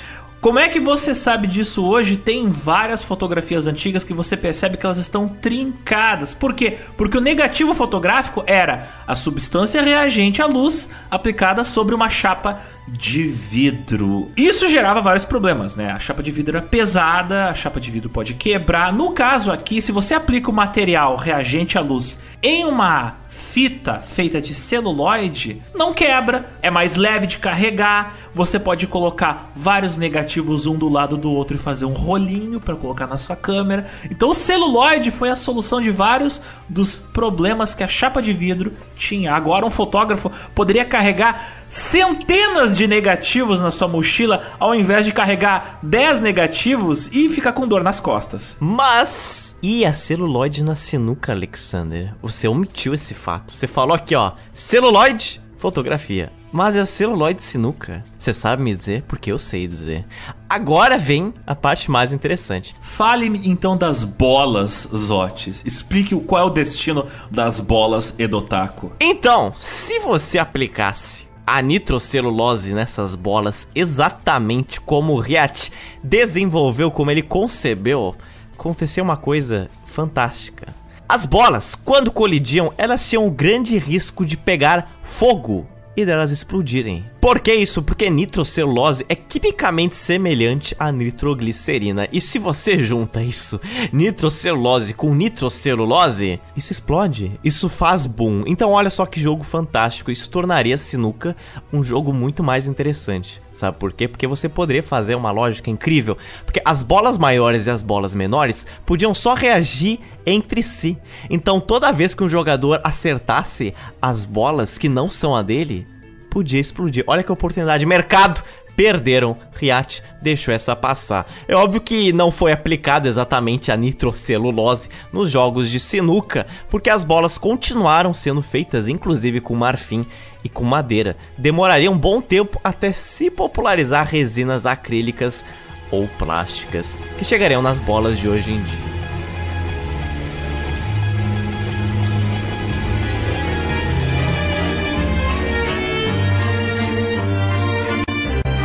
Como 0.45 0.59
é 0.59 0.69
que 0.69 0.79
você 0.79 1.15
sabe 1.15 1.47
disso 1.47 1.83
hoje? 1.83 2.17
Tem 2.17 2.47
várias 2.51 3.03
fotografias 3.03 3.65
antigas 3.65 4.03
que 4.03 4.13
você 4.13 4.37
percebe 4.37 4.77
que 4.77 4.85
elas 4.85 4.99
estão 4.99 5.27
trincadas. 5.27 6.35
Por 6.35 6.53
quê? 6.53 6.77
Porque 6.95 7.17
o 7.17 7.19
negativo 7.19 7.73
fotográfico 7.73 8.43
era 8.45 8.87
a 9.07 9.15
substância 9.15 9.81
reagente 9.81 10.43
à 10.43 10.45
luz 10.45 10.91
aplicada 11.09 11.63
sobre 11.63 11.95
uma 11.95 12.09
chapa 12.09 12.61
de 12.87 13.23
vidro. 13.23 14.31
Isso 14.37 14.67
gerava 14.67 15.01
vários 15.01 15.25
problemas, 15.25 15.75
né? 15.75 15.91
A 15.91 15.99
chapa 15.99 16.21
de 16.21 16.31
vidro 16.31 16.57
era 16.57 16.65
pesada, 16.65 17.49
a 17.49 17.53
chapa 17.53 17.79
de 17.79 17.89
vidro 17.89 18.09
pode 18.09 18.35
quebrar. 18.35 18.93
No 18.93 19.11
caso 19.11 19.51
aqui, 19.51 19.81
se 19.81 19.91
você 19.91 20.13
aplica 20.13 20.49
o 20.49 20.53
material 20.53 21.15
reagente 21.15 21.77
à 21.77 21.81
luz 21.81 22.19
em 22.41 22.65
uma 22.65 23.15
fita 23.35 24.01
feita 24.01 24.39
de 24.39 24.55
celuloide 24.55 25.61
não 25.73 25.93
quebra, 25.93 26.49
é 26.61 26.69
mais 26.69 26.95
leve 26.95 27.27
de 27.27 27.37
carregar. 27.37 28.15
Você 28.33 28.59
pode 28.59 28.87
colocar 28.87 29.51
vários 29.55 29.97
negativos 29.97 30.65
um 30.65 30.77
do 30.77 30.87
lado 30.87 31.17
do 31.17 31.31
outro 31.31 31.55
e 31.55 31.59
fazer 31.59 31.85
um 31.85 31.93
rolinho 31.93 32.61
para 32.61 32.75
colocar 32.75 33.07
na 33.07 33.17
sua 33.17 33.35
câmera. 33.35 33.85
Então 34.09 34.29
o 34.29 34.33
celuloide 34.33 35.11
foi 35.11 35.29
a 35.29 35.35
solução 35.35 35.81
de 35.81 35.91
vários 35.91 36.41
dos 36.69 36.97
problemas 36.97 37.73
que 37.73 37.83
a 37.83 37.87
chapa 37.87 38.21
de 38.21 38.31
vidro 38.31 38.73
tinha. 38.95 39.33
Agora 39.33 39.65
um 39.65 39.71
fotógrafo 39.71 40.31
poderia 40.53 40.85
carregar 40.85 41.64
centenas 41.69 42.77
de 42.77 42.87
negativos 42.87 43.61
na 43.61 43.71
sua 43.71 43.87
mochila 43.87 44.41
ao 44.59 44.73
invés 44.73 45.05
de 45.05 45.11
carregar 45.11 45.79
10 45.83 46.21
negativos 46.21 47.07
e 47.07 47.29
ficar 47.29 47.53
com 47.53 47.67
dor 47.67 47.83
nas 47.83 47.99
costas. 47.99 48.57
Mas 48.59 49.55
e 49.61 49.85
a 49.85 49.93
celuloide 49.93 50.63
na 50.63 50.75
sinuca, 50.75 51.31
Alexander? 51.31 52.13
Você 52.21 52.47
omitiu 52.47 52.93
esse 52.93 53.13
fato. 53.13 53.53
Você 53.53 53.65
falou 53.65 53.95
aqui, 53.95 54.15
ó, 54.15 54.33
celuloide, 54.53 55.41
fotografia. 55.57 56.31
Mas 56.51 56.75
é 56.75 56.85
celuloide 56.85 57.43
sinuca. 57.43 58.03
Você 58.17 58.33
sabe 58.33 58.61
me 58.61 58.73
dizer? 58.73 59.03
Porque 59.07 59.31
eu 59.31 59.37
sei 59.37 59.67
dizer. 59.67 60.05
Agora 60.47 60.97
vem 60.97 61.33
a 61.45 61.53
parte 61.53 61.91
mais 61.91 62.13
interessante. 62.13 62.73
Fale-me 62.79 63.41
então 63.49 63.75
das 63.75 64.03
bolas, 64.05 64.87
Zotes. 64.95 65.65
Explique 65.65 66.15
qual 66.21 66.41
é 66.41 66.45
o 66.45 66.49
destino 66.49 67.05
das 67.29 67.59
bolas 67.59 68.15
Edotaku. 68.17 68.93
Então, 69.01 69.51
se 69.55 69.99
você 69.99 70.37
aplicasse 70.37 71.24
a 71.45 71.61
nitrocelulose 71.61 72.73
nessas 72.73 73.15
bolas 73.15 73.67
exatamente 73.75 74.81
como 74.81 75.13
o 75.13 75.19
Riat 75.19 75.71
desenvolveu, 76.03 76.89
como 76.89 77.11
ele 77.11 77.21
concebeu, 77.21 78.15
aconteceu 78.53 79.03
uma 79.03 79.17
coisa 79.17 79.69
fantástica. 79.85 80.73
As 81.07 81.25
bolas, 81.25 81.75
quando 81.75 82.11
colidiam, 82.11 82.73
elas 82.77 83.07
tinham 83.07 83.27
o 83.27 83.31
grande 83.31 83.77
risco 83.77 84.25
de 84.25 84.35
pegar 84.35 84.99
fogo 85.03 85.67
e 85.95 86.05
delas 86.05 86.31
explodirem. 86.31 87.05
Por 87.21 87.39
que 87.39 87.53
isso? 87.53 87.81
Porque 87.81 88.09
nitrocelulose 88.09 89.05
é 89.09 89.15
quimicamente 89.15 89.95
semelhante 89.95 90.75
à 90.77 90.91
nitroglicerina. 90.91 92.07
E 92.11 92.21
se 92.21 92.37
você 92.37 92.83
junta 92.83 93.23
isso, 93.23 93.59
nitrocelulose 93.91 94.93
com 94.93 95.13
nitrocelulose, 95.15 96.39
isso 96.55 96.71
explode. 96.71 97.39
Isso 97.43 97.67
faz 97.69 98.05
boom. 98.05 98.43
Então 98.45 98.71
olha 98.71 98.89
só 98.89 99.05
que 99.05 99.19
jogo 99.19 99.43
fantástico. 99.43 100.11
Isso 100.11 100.29
tornaria 100.29 100.77
Sinuca 100.77 101.35
um 101.71 101.83
jogo 101.83 102.13
muito 102.13 102.43
mais 102.43 102.67
interessante. 102.67 103.41
Sabe 103.55 103.77
por 103.77 103.93
quê? 103.93 104.07
Porque 104.07 104.27
você 104.27 104.49
poderia 104.49 104.83
fazer 104.83 105.15
uma 105.15 105.31
lógica 105.31 105.69
incrível. 105.69 106.17
Porque 106.43 106.61
as 106.65 106.83
bolas 106.83 107.17
maiores 107.17 107.65
e 107.65 107.69
as 107.69 107.81
bolas 107.81 108.13
menores 108.13 108.67
podiam 108.85 109.15
só 109.15 109.33
reagir 109.33 109.99
entre 110.25 110.61
si. 110.61 110.97
Então 111.29 111.61
toda 111.61 111.91
vez 111.93 112.13
que 112.13 112.23
um 112.23 112.29
jogador 112.29 112.81
acertasse 112.83 113.73
as 114.01 114.25
bolas 114.25 114.77
que 114.77 114.89
não 114.89 115.09
são 115.09 115.33
a 115.33 115.41
dele, 115.41 115.87
podia 116.29 116.59
explodir. 116.59 117.05
Olha 117.07 117.23
que 117.23 117.31
oportunidade. 117.31 117.85
Mercado! 117.85 118.43
Perderam, 118.75 119.37
Riat 119.53 120.03
deixou 120.21 120.53
essa 120.53 120.75
passar. 120.75 121.25
É 121.47 121.55
óbvio 121.55 121.79
que 121.79 122.11
não 122.11 122.29
foi 122.29 122.51
aplicado 122.51 123.07
exatamente 123.07 123.71
a 123.71 123.77
nitrocelulose 123.77 124.89
nos 125.13 125.31
jogos 125.31 125.69
de 125.69 125.79
sinuca, 125.79 126.45
porque 126.69 126.89
as 126.89 127.05
bolas 127.05 127.37
continuaram 127.37 128.13
sendo 128.13 128.41
feitas 128.41 128.89
inclusive 128.89 129.39
com 129.39 129.55
marfim 129.55 130.05
e 130.45 130.49
com 130.49 130.63
madeira. 130.63 131.17
Demoraria 131.35 131.89
um 131.89 131.97
bom 131.97 132.21
tempo 132.21 132.61
até 132.63 132.91
se 132.91 133.31
popularizar 133.31 134.07
resinas 134.07 134.63
acrílicas 134.67 135.43
ou 135.89 136.07
plásticas, 136.19 136.99
que 137.17 137.25
chegariam 137.25 137.63
nas 137.63 137.79
bolas 137.79 138.19
de 138.19 138.29
hoje 138.29 138.51
em 138.51 138.61
dia. 138.61 138.95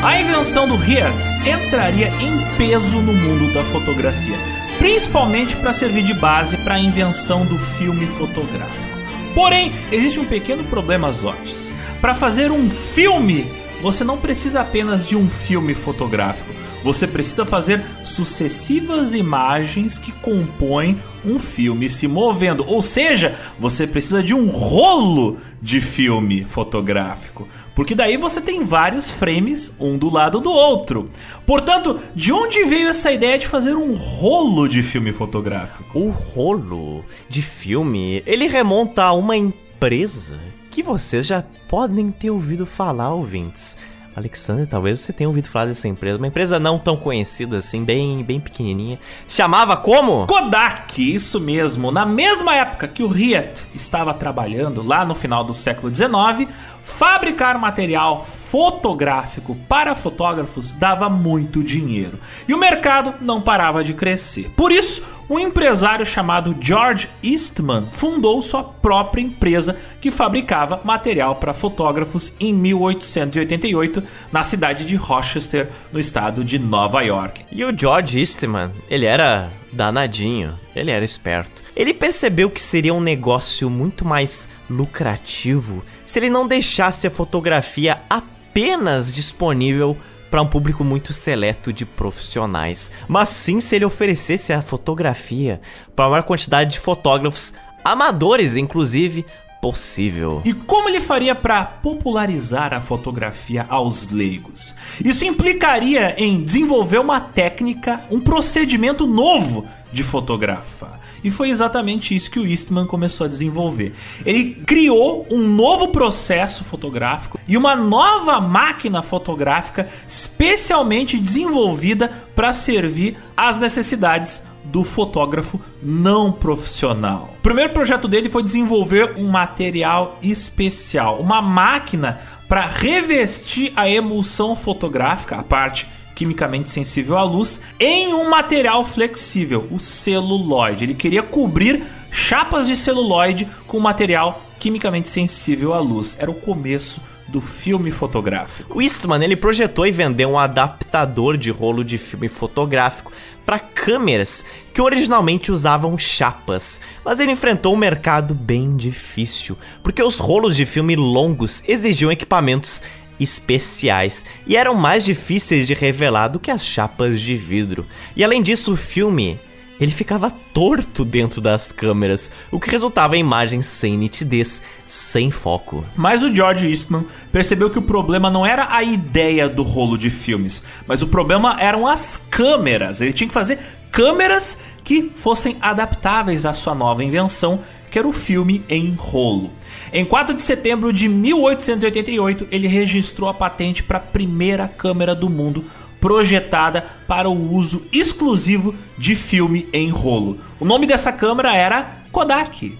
A 0.03 0.20
invenção 0.20 0.68
do 0.68 0.74
Hirt 0.76 1.24
entraria 1.47 2.09
em 2.09 2.57
peso 2.57 3.01
no 3.01 3.12
mundo 3.12 3.53
da 3.55 3.64
fotografia, 3.64 4.37
principalmente 4.78 5.57
para 5.57 5.72
servir 5.72 6.03
de 6.03 6.14
base 6.14 6.59
para 6.59 6.74
a 6.74 6.81
invenção 6.81 7.47
do 7.47 7.59
filme 7.59 8.07
fotográfico. 8.07 8.89
Porém, 9.35 9.72
existe 9.91 10.18
um 10.18 10.24
pequeno 10.24 10.64
problema, 10.64 11.12
Zotes. 11.12 11.72
Para 12.01 12.14
fazer 12.14 12.51
um 12.51 12.68
filme, 12.70 13.51
você 13.83 14.05
não 14.05 14.18
precisa 14.18 14.61
apenas 14.61 15.09
de 15.09 15.16
um 15.16 15.28
filme 15.28 15.74
fotográfico. 15.74 16.53
Você 16.83 17.07
precisa 17.07 17.45
fazer 17.45 17.85
sucessivas 18.03 19.12
imagens 19.12 19.99
que 19.99 20.12
compõem 20.12 20.99
um 21.24 21.39
filme 21.39 21.91
se 21.91 22.09
movendo. 22.09 22.64
Ou 22.66 22.81
seja, 22.81 23.37
você 23.59 23.87
precisa 23.87 24.22
de 24.22 24.35
um 24.35 24.49
rolo 24.49 25.37
de 25.61 25.81
filme 25.81 26.45
fotográfico. 26.45 27.47
Porque 27.81 27.95
daí 27.95 28.18
você 28.18 28.43
tem 28.43 28.62
vários 28.62 29.11
frames, 29.11 29.74
um 29.81 29.97
do 29.97 30.12
lado 30.12 30.39
do 30.39 30.51
outro. 30.51 31.09
Portanto, 31.47 31.99
de 32.14 32.31
onde 32.31 32.66
veio 32.66 32.91
essa 32.91 33.11
ideia 33.11 33.39
de 33.39 33.47
fazer 33.47 33.74
um 33.74 33.95
rolo 33.95 34.68
de 34.68 34.83
filme 34.83 35.14
fotográfico? 35.14 35.99
O 35.99 36.11
rolo 36.11 37.03
de 37.26 37.41
filme, 37.41 38.22
ele 38.26 38.47
remonta 38.47 39.05
a 39.05 39.14
uma 39.14 39.35
empresa 39.35 40.39
que 40.70 40.83
vocês 40.83 41.26
já 41.26 41.43
podem 41.70 42.11
ter 42.11 42.31
ouvido 42.31 42.66
falar, 42.66 43.14
ouvintes. 43.14 43.78
Alexander, 44.14 44.66
talvez 44.66 45.00
você 45.00 45.12
tenha 45.12 45.28
ouvido 45.28 45.48
falar 45.48 45.66
dessa 45.66 45.86
empresa. 45.86 46.18
Uma 46.18 46.26
empresa 46.26 46.58
não 46.58 46.78
tão 46.78 46.96
conhecida 46.96 47.58
assim, 47.58 47.84
bem, 47.84 48.22
bem 48.24 48.40
pequenininha. 48.40 48.98
Chamava 49.28 49.76
como? 49.76 50.26
Kodak, 50.26 51.14
isso 51.14 51.40
mesmo. 51.40 51.90
Na 51.90 52.04
mesma 52.04 52.54
época 52.54 52.88
que 52.88 53.02
o 53.02 53.08
Riet 53.08 53.66
estava 53.74 54.12
trabalhando, 54.12 54.82
lá 54.82 55.04
no 55.04 55.14
final 55.14 55.44
do 55.44 55.54
século 55.54 55.94
XIX, 55.94 56.50
fabricar 56.82 57.58
material 57.58 58.24
fotográfico 58.24 59.56
para 59.68 59.94
fotógrafos 59.94 60.72
dava 60.72 61.08
muito 61.08 61.62
dinheiro. 61.62 62.18
E 62.48 62.54
o 62.54 62.58
mercado 62.58 63.14
não 63.20 63.40
parava 63.40 63.84
de 63.84 63.94
crescer. 63.94 64.50
Por 64.56 64.72
isso, 64.72 65.19
um 65.31 65.39
empresário 65.39 66.05
chamado 66.05 66.57
George 66.61 67.09
Eastman 67.22 67.87
fundou 67.93 68.43
sua 68.43 68.64
própria 68.64 69.22
empresa 69.22 69.78
que 70.01 70.11
fabricava 70.11 70.81
material 70.83 71.37
para 71.37 71.55
fotógrafos 71.55 72.35
em 72.41 72.53
1888 72.53 74.03
na 74.33 74.43
cidade 74.43 74.85
de 74.85 74.97
Rochester, 74.97 75.70
no 75.93 76.01
estado 76.01 76.43
de 76.43 76.59
Nova 76.59 77.03
York. 77.03 77.45
E 77.53 77.64
o 77.64 77.72
George 77.78 78.18
Eastman, 78.18 78.72
ele 78.89 79.07
era 79.07 79.53
danadinho, 79.72 80.59
ele 80.74 80.91
era 80.91 81.05
esperto. 81.05 81.62
Ele 81.76 81.95
percebeu 81.95 82.51
que 82.51 82.61
seria 82.61 82.93
um 82.93 83.01
negócio 83.01 83.70
muito 83.70 84.05
mais 84.05 84.49
lucrativo 84.68 85.85
se 86.05 86.18
ele 86.18 86.28
não 86.28 86.49
deixasse 86.49 87.07
a 87.07 87.11
fotografia 87.11 88.01
apenas 88.11 89.14
disponível 89.14 89.97
para 90.31 90.43
um 90.43 90.47
público 90.47 90.85
muito 90.85 91.12
seleto 91.12 91.72
de 91.72 91.85
profissionais, 91.85 92.93
mas 93.09 93.31
sim 93.31 93.61
se 93.61 93.76
ele 93.76 93.85
oferecesse 93.85 94.53
a 94.53 94.62
fotografia 94.62 95.61
para 95.95 96.05
uma 96.05 96.12
maior 96.12 96.22
quantidade 96.22 96.72
de 96.72 96.78
fotógrafos 96.78 97.53
amadores, 97.85 98.57
inclusive, 98.57 99.24
possível. 99.61 100.41
E 100.45 100.55
como 100.55 100.89
ele 100.89 101.01
faria 101.01 101.35
para 101.35 101.64
popularizar 101.64 102.72
a 102.72 102.81
fotografia 102.81 103.66
aos 103.68 104.09
leigos? 104.09 104.74
Isso 105.05 105.24
implicaria 105.24 106.14
em 106.16 106.43
desenvolver 106.43 106.99
uma 106.99 107.20
técnica, 107.20 108.03
um 108.11 108.20
procedimento 108.20 109.07
novo 109.07 109.66
de 109.93 110.03
fotografar. 110.03 111.01
E 111.22 111.30
foi 111.30 111.51
exatamente 111.51 112.14
isso 112.14 112.30
que 112.30 112.38
o 112.38 112.47
Eastman 112.47 112.86
começou 112.86 113.24
a 113.24 113.28
desenvolver. 113.28 113.93
Ele 114.24 114.55
criou 114.66 115.26
um 115.30 115.47
novo 115.47 115.88
processo 115.88 116.64
fotográfico 116.64 117.38
e 117.47 117.57
uma 117.57 117.76
nova 117.76 118.41
máquina 118.41 119.03
fotográfica 119.03 119.88
especialmente 120.07 121.18
desenvolvida 121.18 122.09
para 122.34 122.53
servir 122.53 123.18
às 123.36 123.59
necessidades 123.59 124.43
do 124.64 124.84
fotógrafo 124.84 125.61
não 125.82 126.30
profissional. 126.30 127.34
O 127.38 127.43
primeiro 127.43 127.72
projeto 127.72 128.07
dele 128.07 128.28
foi 128.28 128.43
desenvolver 128.43 129.14
um 129.16 129.28
material 129.28 130.18
especial, 130.22 131.20
uma 131.20 131.43
máquina 131.43 132.20
para 132.49 132.66
revestir 132.66 133.72
a 133.76 133.88
emulsão 133.88 134.57
fotográfica, 134.57 135.36
a 135.36 135.43
parte 135.43 135.88
quimicamente 136.14 136.70
sensível 136.70 137.16
à 137.16 137.22
luz, 137.22 137.61
em 137.78 138.12
um 138.12 138.30
material 138.30 138.84
flexível, 138.84 139.66
o 139.70 139.78
celuloide. 139.78 140.84
Ele 140.84 140.94
queria 140.94 141.22
cobrir 141.22 141.84
chapas 142.11 142.66
de 142.66 142.76
celuloide 142.76 143.48
com 143.66 143.80
material 143.80 144.42
quimicamente 144.58 145.08
sensível 145.08 145.72
à 145.72 145.80
luz. 145.80 146.16
Era 146.20 146.30
o 146.30 146.34
começo 146.34 147.00
do 147.30 147.40
filme 147.40 147.90
fotográfico. 147.90 148.76
O 148.76 148.82
Eastman 148.82 149.22
ele 149.22 149.36
projetou 149.36 149.86
e 149.86 149.92
vendeu 149.92 150.30
um 150.30 150.38
adaptador 150.38 151.36
de 151.36 151.50
rolo 151.50 151.84
de 151.84 151.96
filme 151.96 152.28
fotográfico 152.28 153.12
para 153.46 153.58
câmeras 153.58 154.44
que 154.74 154.82
originalmente 154.82 155.50
usavam 155.50 155.96
chapas, 155.96 156.80
mas 157.04 157.20
ele 157.20 157.32
enfrentou 157.32 157.74
um 157.74 157.78
mercado 157.78 158.34
bem 158.34 158.76
difícil, 158.76 159.56
porque 159.82 160.02
os 160.02 160.18
rolos 160.18 160.56
de 160.56 160.66
filme 160.66 160.94
longos 160.96 161.62
exigiam 161.66 162.12
equipamentos 162.12 162.82
especiais 163.20 164.24
e 164.46 164.56
eram 164.56 164.74
mais 164.74 165.04
difíceis 165.04 165.66
de 165.66 165.74
revelar 165.74 166.28
do 166.28 166.40
que 166.40 166.50
as 166.50 166.64
chapas 166.64 167.20
de 167.20 167.36
vidro. 167.36 167.86
E 168.16 168.24
além 168.24 168.42
disso, 168.42 168.72
o 168.72 168.76
filme 168.76 169.38
ele 169.80 169.90
ficava 169.90 170.30
torto 170.52 171.06
dentro 171.06 171.40
das 171.40 171.72
câmeras, 171.72 172.30
o 172.50 172.60
que 172.60 172.68
resultava 172.70 173.16
em 173.16 173.20
imagens 173.20 173.64
sem 173.64 173.96
nitidez, 173.96 174.62
sem 174.86 175.30
foco. 175.30 175.86
Mas 175.96 176.22
o 176.22 176.34
George 176.34 176.68
Eastman 176.68 177.06
percebeu 177.32 177.70
que 177.70 177.78
o 177.78 177.82
problema 177.82 178.28
não 178.28 178.44
era 178.44 178.68
a 178.70 178.82
ideia 178.82 179.48
do 179.48 179.62
rolo 179.62 179.97
de 179.97 180.10
filmes, 180.10 180.62
mas 180.86 181.01
o 181.01 181.09
problema 181.09 181.56
eram 181.59 181.86
as 181.86 182.18
câmeras. 182.30 183.01
Ele 183.01 183.14
tinha 183.14 183.26
que 183.26 183.32
fazer 183.32 183.59
câmeras 183.90 184.59
que 184.84 185.10
fossem 185.14 185.56
adaptáveis 185.62 186.44
à 186.44 186.52
sua 186.52 186.74
nova 186.74 187.02
invenção, 187.02 187.60
que 187.90 187.98
era 187.98 188.06
o 188.06 188.12
filme 188.12 188.62
em 188.68 188.94
rolo. 188.94 189.51
Em 189.92 190.04
4 190.04 190.36
de 190.36 190.42
setembro 190.42 190.92
de 190.92 191.08
1888, 191.08 192.46
ele 192.50 192.68
registrou 192.68 193.28
a 193.28 193.34
patente 193.34 193.82
para 193.82 193.98
a 193.98 194.00
primeira 194.00 194.68
câmera 194.68 195.14
do 195.14 195.28
mundo 195.28 195.64
projetada 196.00 196.82
para 197.06 197.28
o 197.28 197.52
uso 197.54 197.82
exclusivo 197.92 198.74
de 198.96 199.16
filme 199.16 199.68
em 199.72 199.90
rolo. 199.90 200.38
O 200.58 200.64
nome 200.64 200.86
dessa 200.86 201.12
câmera 201.12 201.54
era 201.54 202.04
Kodak. 202.12 202.76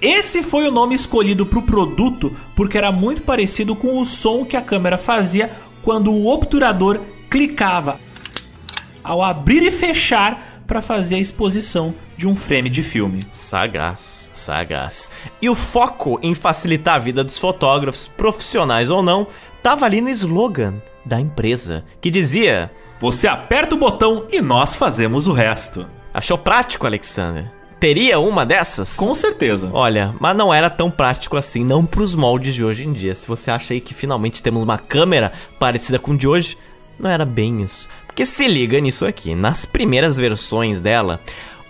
Esse 0.00 0.42
foi 0.42 0.66
o 0.66 0.70
nome 0.70 0.94
escolhido 0.94 1.44
para 1.44 1.58
o 1.58 1.62
produto 1.62 2.34
porque 2.56 2.78
era 2.78 2.90
muito 2.90 3.22
parecido 3.22 3.76
com 3.76 4.00
o 4.00 4.04
som 4.04 4.44
que 4.44 4.56
a 4.56 4.62
câmera 4.62 4.96
fazia 4.96 5.50
quando 5.82 6.12
o 6.12 6.28
obturador 6.28 7.00
clicava 7.28 8.00
ao 9.02 9.22
abrir 9.22 9.62
e 9.62 9.70
fechar 9.70 10.62
para 10.66 10.80
fazer 10.80 11.16
a 11.16 11.20
exposição 11.20 11.94
de 12.16 12.26
um 12.26 12.34
frame 12.34 12.70
de 12.70 12.82
filme. 12.82 13.26
Sagaz, 13.32 14.21
sagaz. 14.34 15.10
E 15.40 15.48
o 15.48 15.54
foco 15.54 16.18
em 16.22 16.34
facilitar 16.34 16.96
a 16.96 16.98
vida 16.98 17.22
dos 17.24 17.38
fotógrafos, 17.38 18.08
profissionais 18.08 18.90
ou 18.90 19.02
não, 19.02 19.26
tava 19.62 19.84
ali 19.84 20.00
no 20.00 20.10
slogan 20.10 20.74
da 21.04 21.20
empresa, 21.20 21.84
que 22.00 22.10
dizia: 22.10 22.70
Você 23.00 23.26
aperta 23.26 23.74
o 23.74 23.78
botão 23.78 24.26
e 24.30 24.40
nós 24.40 24.76
fazemos 24.76 25.26
o 25.26 25.32
resto. 25.32 25.86
Achou 26.14 26.36
prático, 26.36 26.86
Alexander? 26.86 27.50
Teria 27.80 28.20
uma 28.20 28.46
dessas? 28.46 28.94
Com 28.94 29.12
certeza. 29.12 29.68
Olha, 29.72 30.14
mas 30.20 30.36
não 30.36 30.54
era 30.54 30.70
tão 30.70 30.88
prático 30.88 31.36
assim, 31.36 31.64
não 31.64 31.84
pros 31.84 32.14
moldes 32.14 32.54
de 32.54 32.64
hoje 32.64 32.86
em 32.86 32.92
dia. 32.92 33.12
Se 33.14 33.26
você 33.26 33.50
acha 33.50 33.74
aí 33.74 33.80
que 33.80 33.92
finalmente 33.92 34.40
temos 34.40 34.62
uma 34.62 34.78
câmera 34.78 35.32
parecida 35.58 35.98
com 35.98 36.14
de 36.14 36.28
hoje, 36.28 36.56
não 36.96 37.10
era 37.10 37.24
bem 37.24 37.60
isso. 37.62 37.88
Porque 38.06 38.24
se 38.24 38.46
liga 38.46 38.78
nisso 38.78 39.04
aqui, 39.04 39.34
nas 39.34 39.64
primeiras 39.64 40.16
versões 40.16 40.80
dela, 40.80 41.20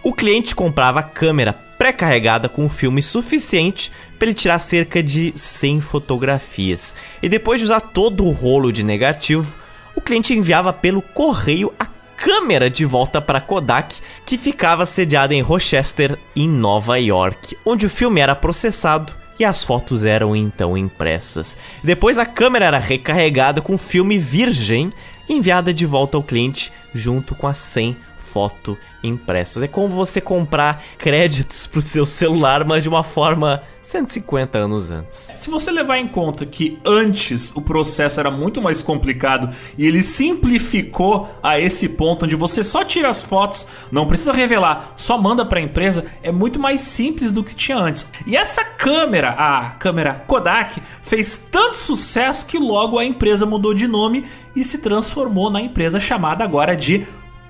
o 0.02 0.12
cliente 0.12 0.54
comprava 0.54 1.00
a 1.00 1.04
câmera 1.04 1.54
pré-carregada 1.82 2.48
com 2.48 2.68
filme 2.68 3.02
suficiente 3.02 3.90
para 4.16 4.28
ele 4.28 4.34
tirar 4.34 4.60
cerca 4.60 5.02
de 5.02 5.32
100 5.34 5.80
fotografias. 5.80 6.94
E 7.20 7.28
depois 7.28 7.58
de 7.58 7.64
usar 7.64 7.80
todo 7.80 8.24
o 8.24 8.30
rolo 8.30 8.72
de 8.72 8.84
negativo, 8.84 9.56
o 9.96 10.00
cliente 10.00 10.32
enviava 10.32 10.72
pelo 10.72 11.02
correio 11.02 11.74
a 11.80 11.88
câmera 12.16 12.70
de 12.70 12.84
volta 12.84 13.20
para 13.20 13.40
Kodak, 13.40 13.96
que 14.24 14.38
ficava 14.38 14.86
sediada 14.86 15.34
em 15.34 15.40
Rochester, 15.40 16.16
em 16.36 16.48
Nova 16.48 17.00
York, 17.00 17.58
onde 17.66 17.86
o 17.86 17.90
filme 17.90 18.20
era 18.20 18.36
processado 18.36 19.12
e 19.36 19.44
as 19.44 19.64
fotos 19.64 20.04
eram 20.04 20.36
então 20.36 20.76
impressas. 20.76 21.56
Depois 21.82 22.16
a 22.16 22.24
câmera 22.24 22.66
era 22.66 22.78
recarregada 22.78 23.60
com 23.60 23.76
filme 23.76 24.20
virgem 24.20 24.92
e 25.28 25.32
enviada 25.32 25.74
de 25.74 25.84
volta 25.84 26.16
ao 26.16 26.22
cliente 26.22 26.72
junto 26.94 27.34
com 27.34 27.48
as 27.48 27.56
100 27.56 27.96
foto 28.32 28.78
impressas. 29.02 29.62
É 29.62 29.68
como 29.68 29.88
você 29.88 30.20
comprar 30.20 30.82
créditos 30.96 31.66
pro 31.66 31.82
seu 31.82 32.06
celular, 32.06 32.64
mas 32.64 32.82
de 32.82 32.88
uma 32.88 33.02
forma 33.02 33.62
150 33.82 34.58
anos 34.58 34.90
antes. 34.90 35.32
Se 35.34 35.50
você 35.50 35.70
levar 35.70 35.98
em 35.98 36.06
conta 36.06 36.46
que 36.46 36.78
antes 36.84 37.54
o 37.54 37.60
processo 37.60 38.20
era 38.20 38.30
muito 38.30 38.62
mais 38.62 38.80
complicado 38.80 39.54
e 39.76 39.86
ele 39.86 40.02
simplificou 40.02 41.28
a 41.42 41.58
esse 41.58 41.90
ponto 41.90 42.24
onde 42.24 42.36
você 42.36 42.62
só 42.62 42.84
tira 42.84 43.08
as 43.08 43.22
fotos, 43.22 43.66
não 43.90 44.06
precisa 44.06 44.32
revelar, 44.32 44.94
só 44.96 45.18
manda 45.18 45.44
para 45.44 45.58
a 45.58 45.62
empresa, 45.62 46.06
é 46.22 46.30
muito 46.30 46.58
mais 46.58 46.80
simples 46.80 47.32
do 47.32 47.42
que 47.42 47.54
tinha 47.54 47.76
antes. 47.76 48.06
E 48.26 48.36
essa 48.36 48.64
câmera, 48.64 49.30
a 49.30 49.70
câmera 49.70 50.14
Kodak, 50.26 50.80
fez 51.02 51.36
tanto 51.50 51.76
sucesso 51.76 52.46
que 52.46 52.58
logo 52.58 52.98
a 52.98 53.04
empresa 53.04 53.44
mudou 53.44 53.74
de 53.74 53.88
nome 53.88 54.24
e 54.54 54.62
se 54.62 54.78
transformou 54.78 55.50
na 55.50 55.60
empresa 55.60 55.98
chamada 55.98 56.44
agora 56.44 56.76
de 56.76 57.04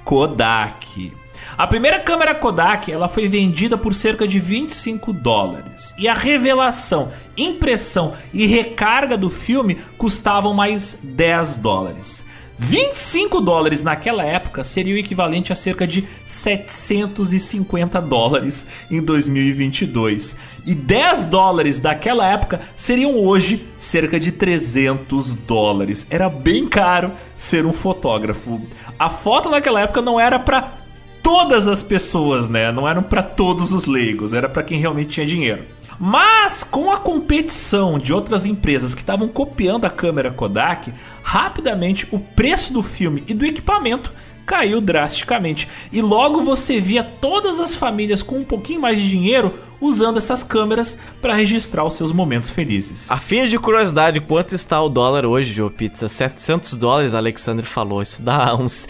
Kodak. 0.05 1.12
A 1.57 1.66
primeira 1.66 2.01
câmera 2.01 2.35
Kodak 2.35 2.91
ela 2.91 3.09
foi 3.09 3.29
vendida 3.29 3.77
por 3.77 3.95
cerca 3.95 4.27
de 4.27 4.39
25 4.41 5.12
dólares 5.12 5.95
e 5.99 6.09
a 6.09 6.15
revelação, 6.15 7.11
impressão 7.37 8.15
e 8.33 8.47
recarga 8.47 9.16
do 9.16 9.29
filme 9.29 9.77
custavam 9.99 10.55
mais 10.55 10.99
10 11.03 11.57
dólares. 11.59 12.24
25 12.63 13.41
dólares 13.41 13.83
naquela 13.83 14.25
época 14.25 14.63
seria 14.63 14.95
o 14.95 14.99
equivalente 14.99 15.53
a 15.53 15.57
cerca 15.57 15.85
de 15.85 16.07
750 16.25 18.01
dólares 18.01 18.69
em 18.89 19.03
2022. 19.03 20.37
E 20.65 20.73
10 20.73 21.25
dólares 21.25 21.81
daquela 21.81 22.25
época 22.25 22.61
seriam 22.77 23.19
hoje 23.19 23.67
cerca 23.77 24.19
de 24.19 24.31
300 24.31 25.35
dólares. 25.35 26.07
Era 26.09 26.29
bem 26.31 26.69
caro 26.69 27.13
ser 27.37 27.67
um 27.67 27.73
fotógrafo. 27.73 28.63
A 28.97 29.11
foto 29.11 29.51
naquela 29.51 29.81
época 29.81 30.01
não 30.01 30.21
era 30.21 30.39
para 30.39 30.82
todas 31.23 31.69
as 31.69 31.82
pessoas, 31.82 32.49
né? 32.49 32.73
Não 32.73 32.89
eram 32.89 33.03
para 33.03 33.23
todos 33.23 33.73
os 33.73 33.86
leigos, 33.86 34.32
era 34.32 34.49
para 34.49 34.62
quem 34.62 34.78
realmente 34.78 35.11
tinha 35.11 35.27
dinheiro. 35.27 35.65
Mas 35.99 36.65
com 36.65 36.90
a 36.90 36.99
competição 36.99 37.99
de 37.99 38.12
outras 38.12 38.44
empresas 38.44 38.94
que 38.94 39.03
estavam 39.03 39.28
copiando 39.28 39.85
a 39.85 39.90
câmera 39.90 40.32
Kodak, 40.32 40.93
rapidamente 41.23 42.09
o 42.11 42.19
preço 42.19 42.73
do 42.73 42.82
filme 42.82 43.23
e 43.28 43.35
do 43.35 43.47
equipamento 43.47 44.12
caiu 44.44 44.81
drasticamente. 44.81 45.69
E 45.93 46.03
logo 46.03 46.43
você 46.43 46.81
via 46.81 47.05
todas 47.05 47.61
as 47.61 47.74
famílias 47.74 48.23
com 48.23 48.39
um 48.39 48.44
pouquinho 48.44 48.81
mais 48.81 48.99
de 48.99 49.09
dinheiro 49.09 49.55
usando 49.81 50.19
essas 50.19 50.43
câmeras 50.43 50.99
para 51.20 51.35
registrar 51.35 51.85
os 51.85 51.94
seus 51.94 52.12
momentos 52.12 52.51
felizes. 52.51 53.11
A 53.11 53.16
fim 53.16 53.47
de 53.47 53.59
curiosidade, 53.59 54.20
quanto 54.20 54.55
está 54.55 54.82
o 54.82 54.89
dólar 54.89 55.24
hoje, 55.24 55.53
Joe 55.53 55.70
Pizza? 55.70 56.09
700 56.09 56.74
dólares, 56.74 57.15
Alexandre 57.15 57.65
falou. 57.65 58.03
Isso 58.03 58.23
dá 58.23 58.55
uns 58.55 58.89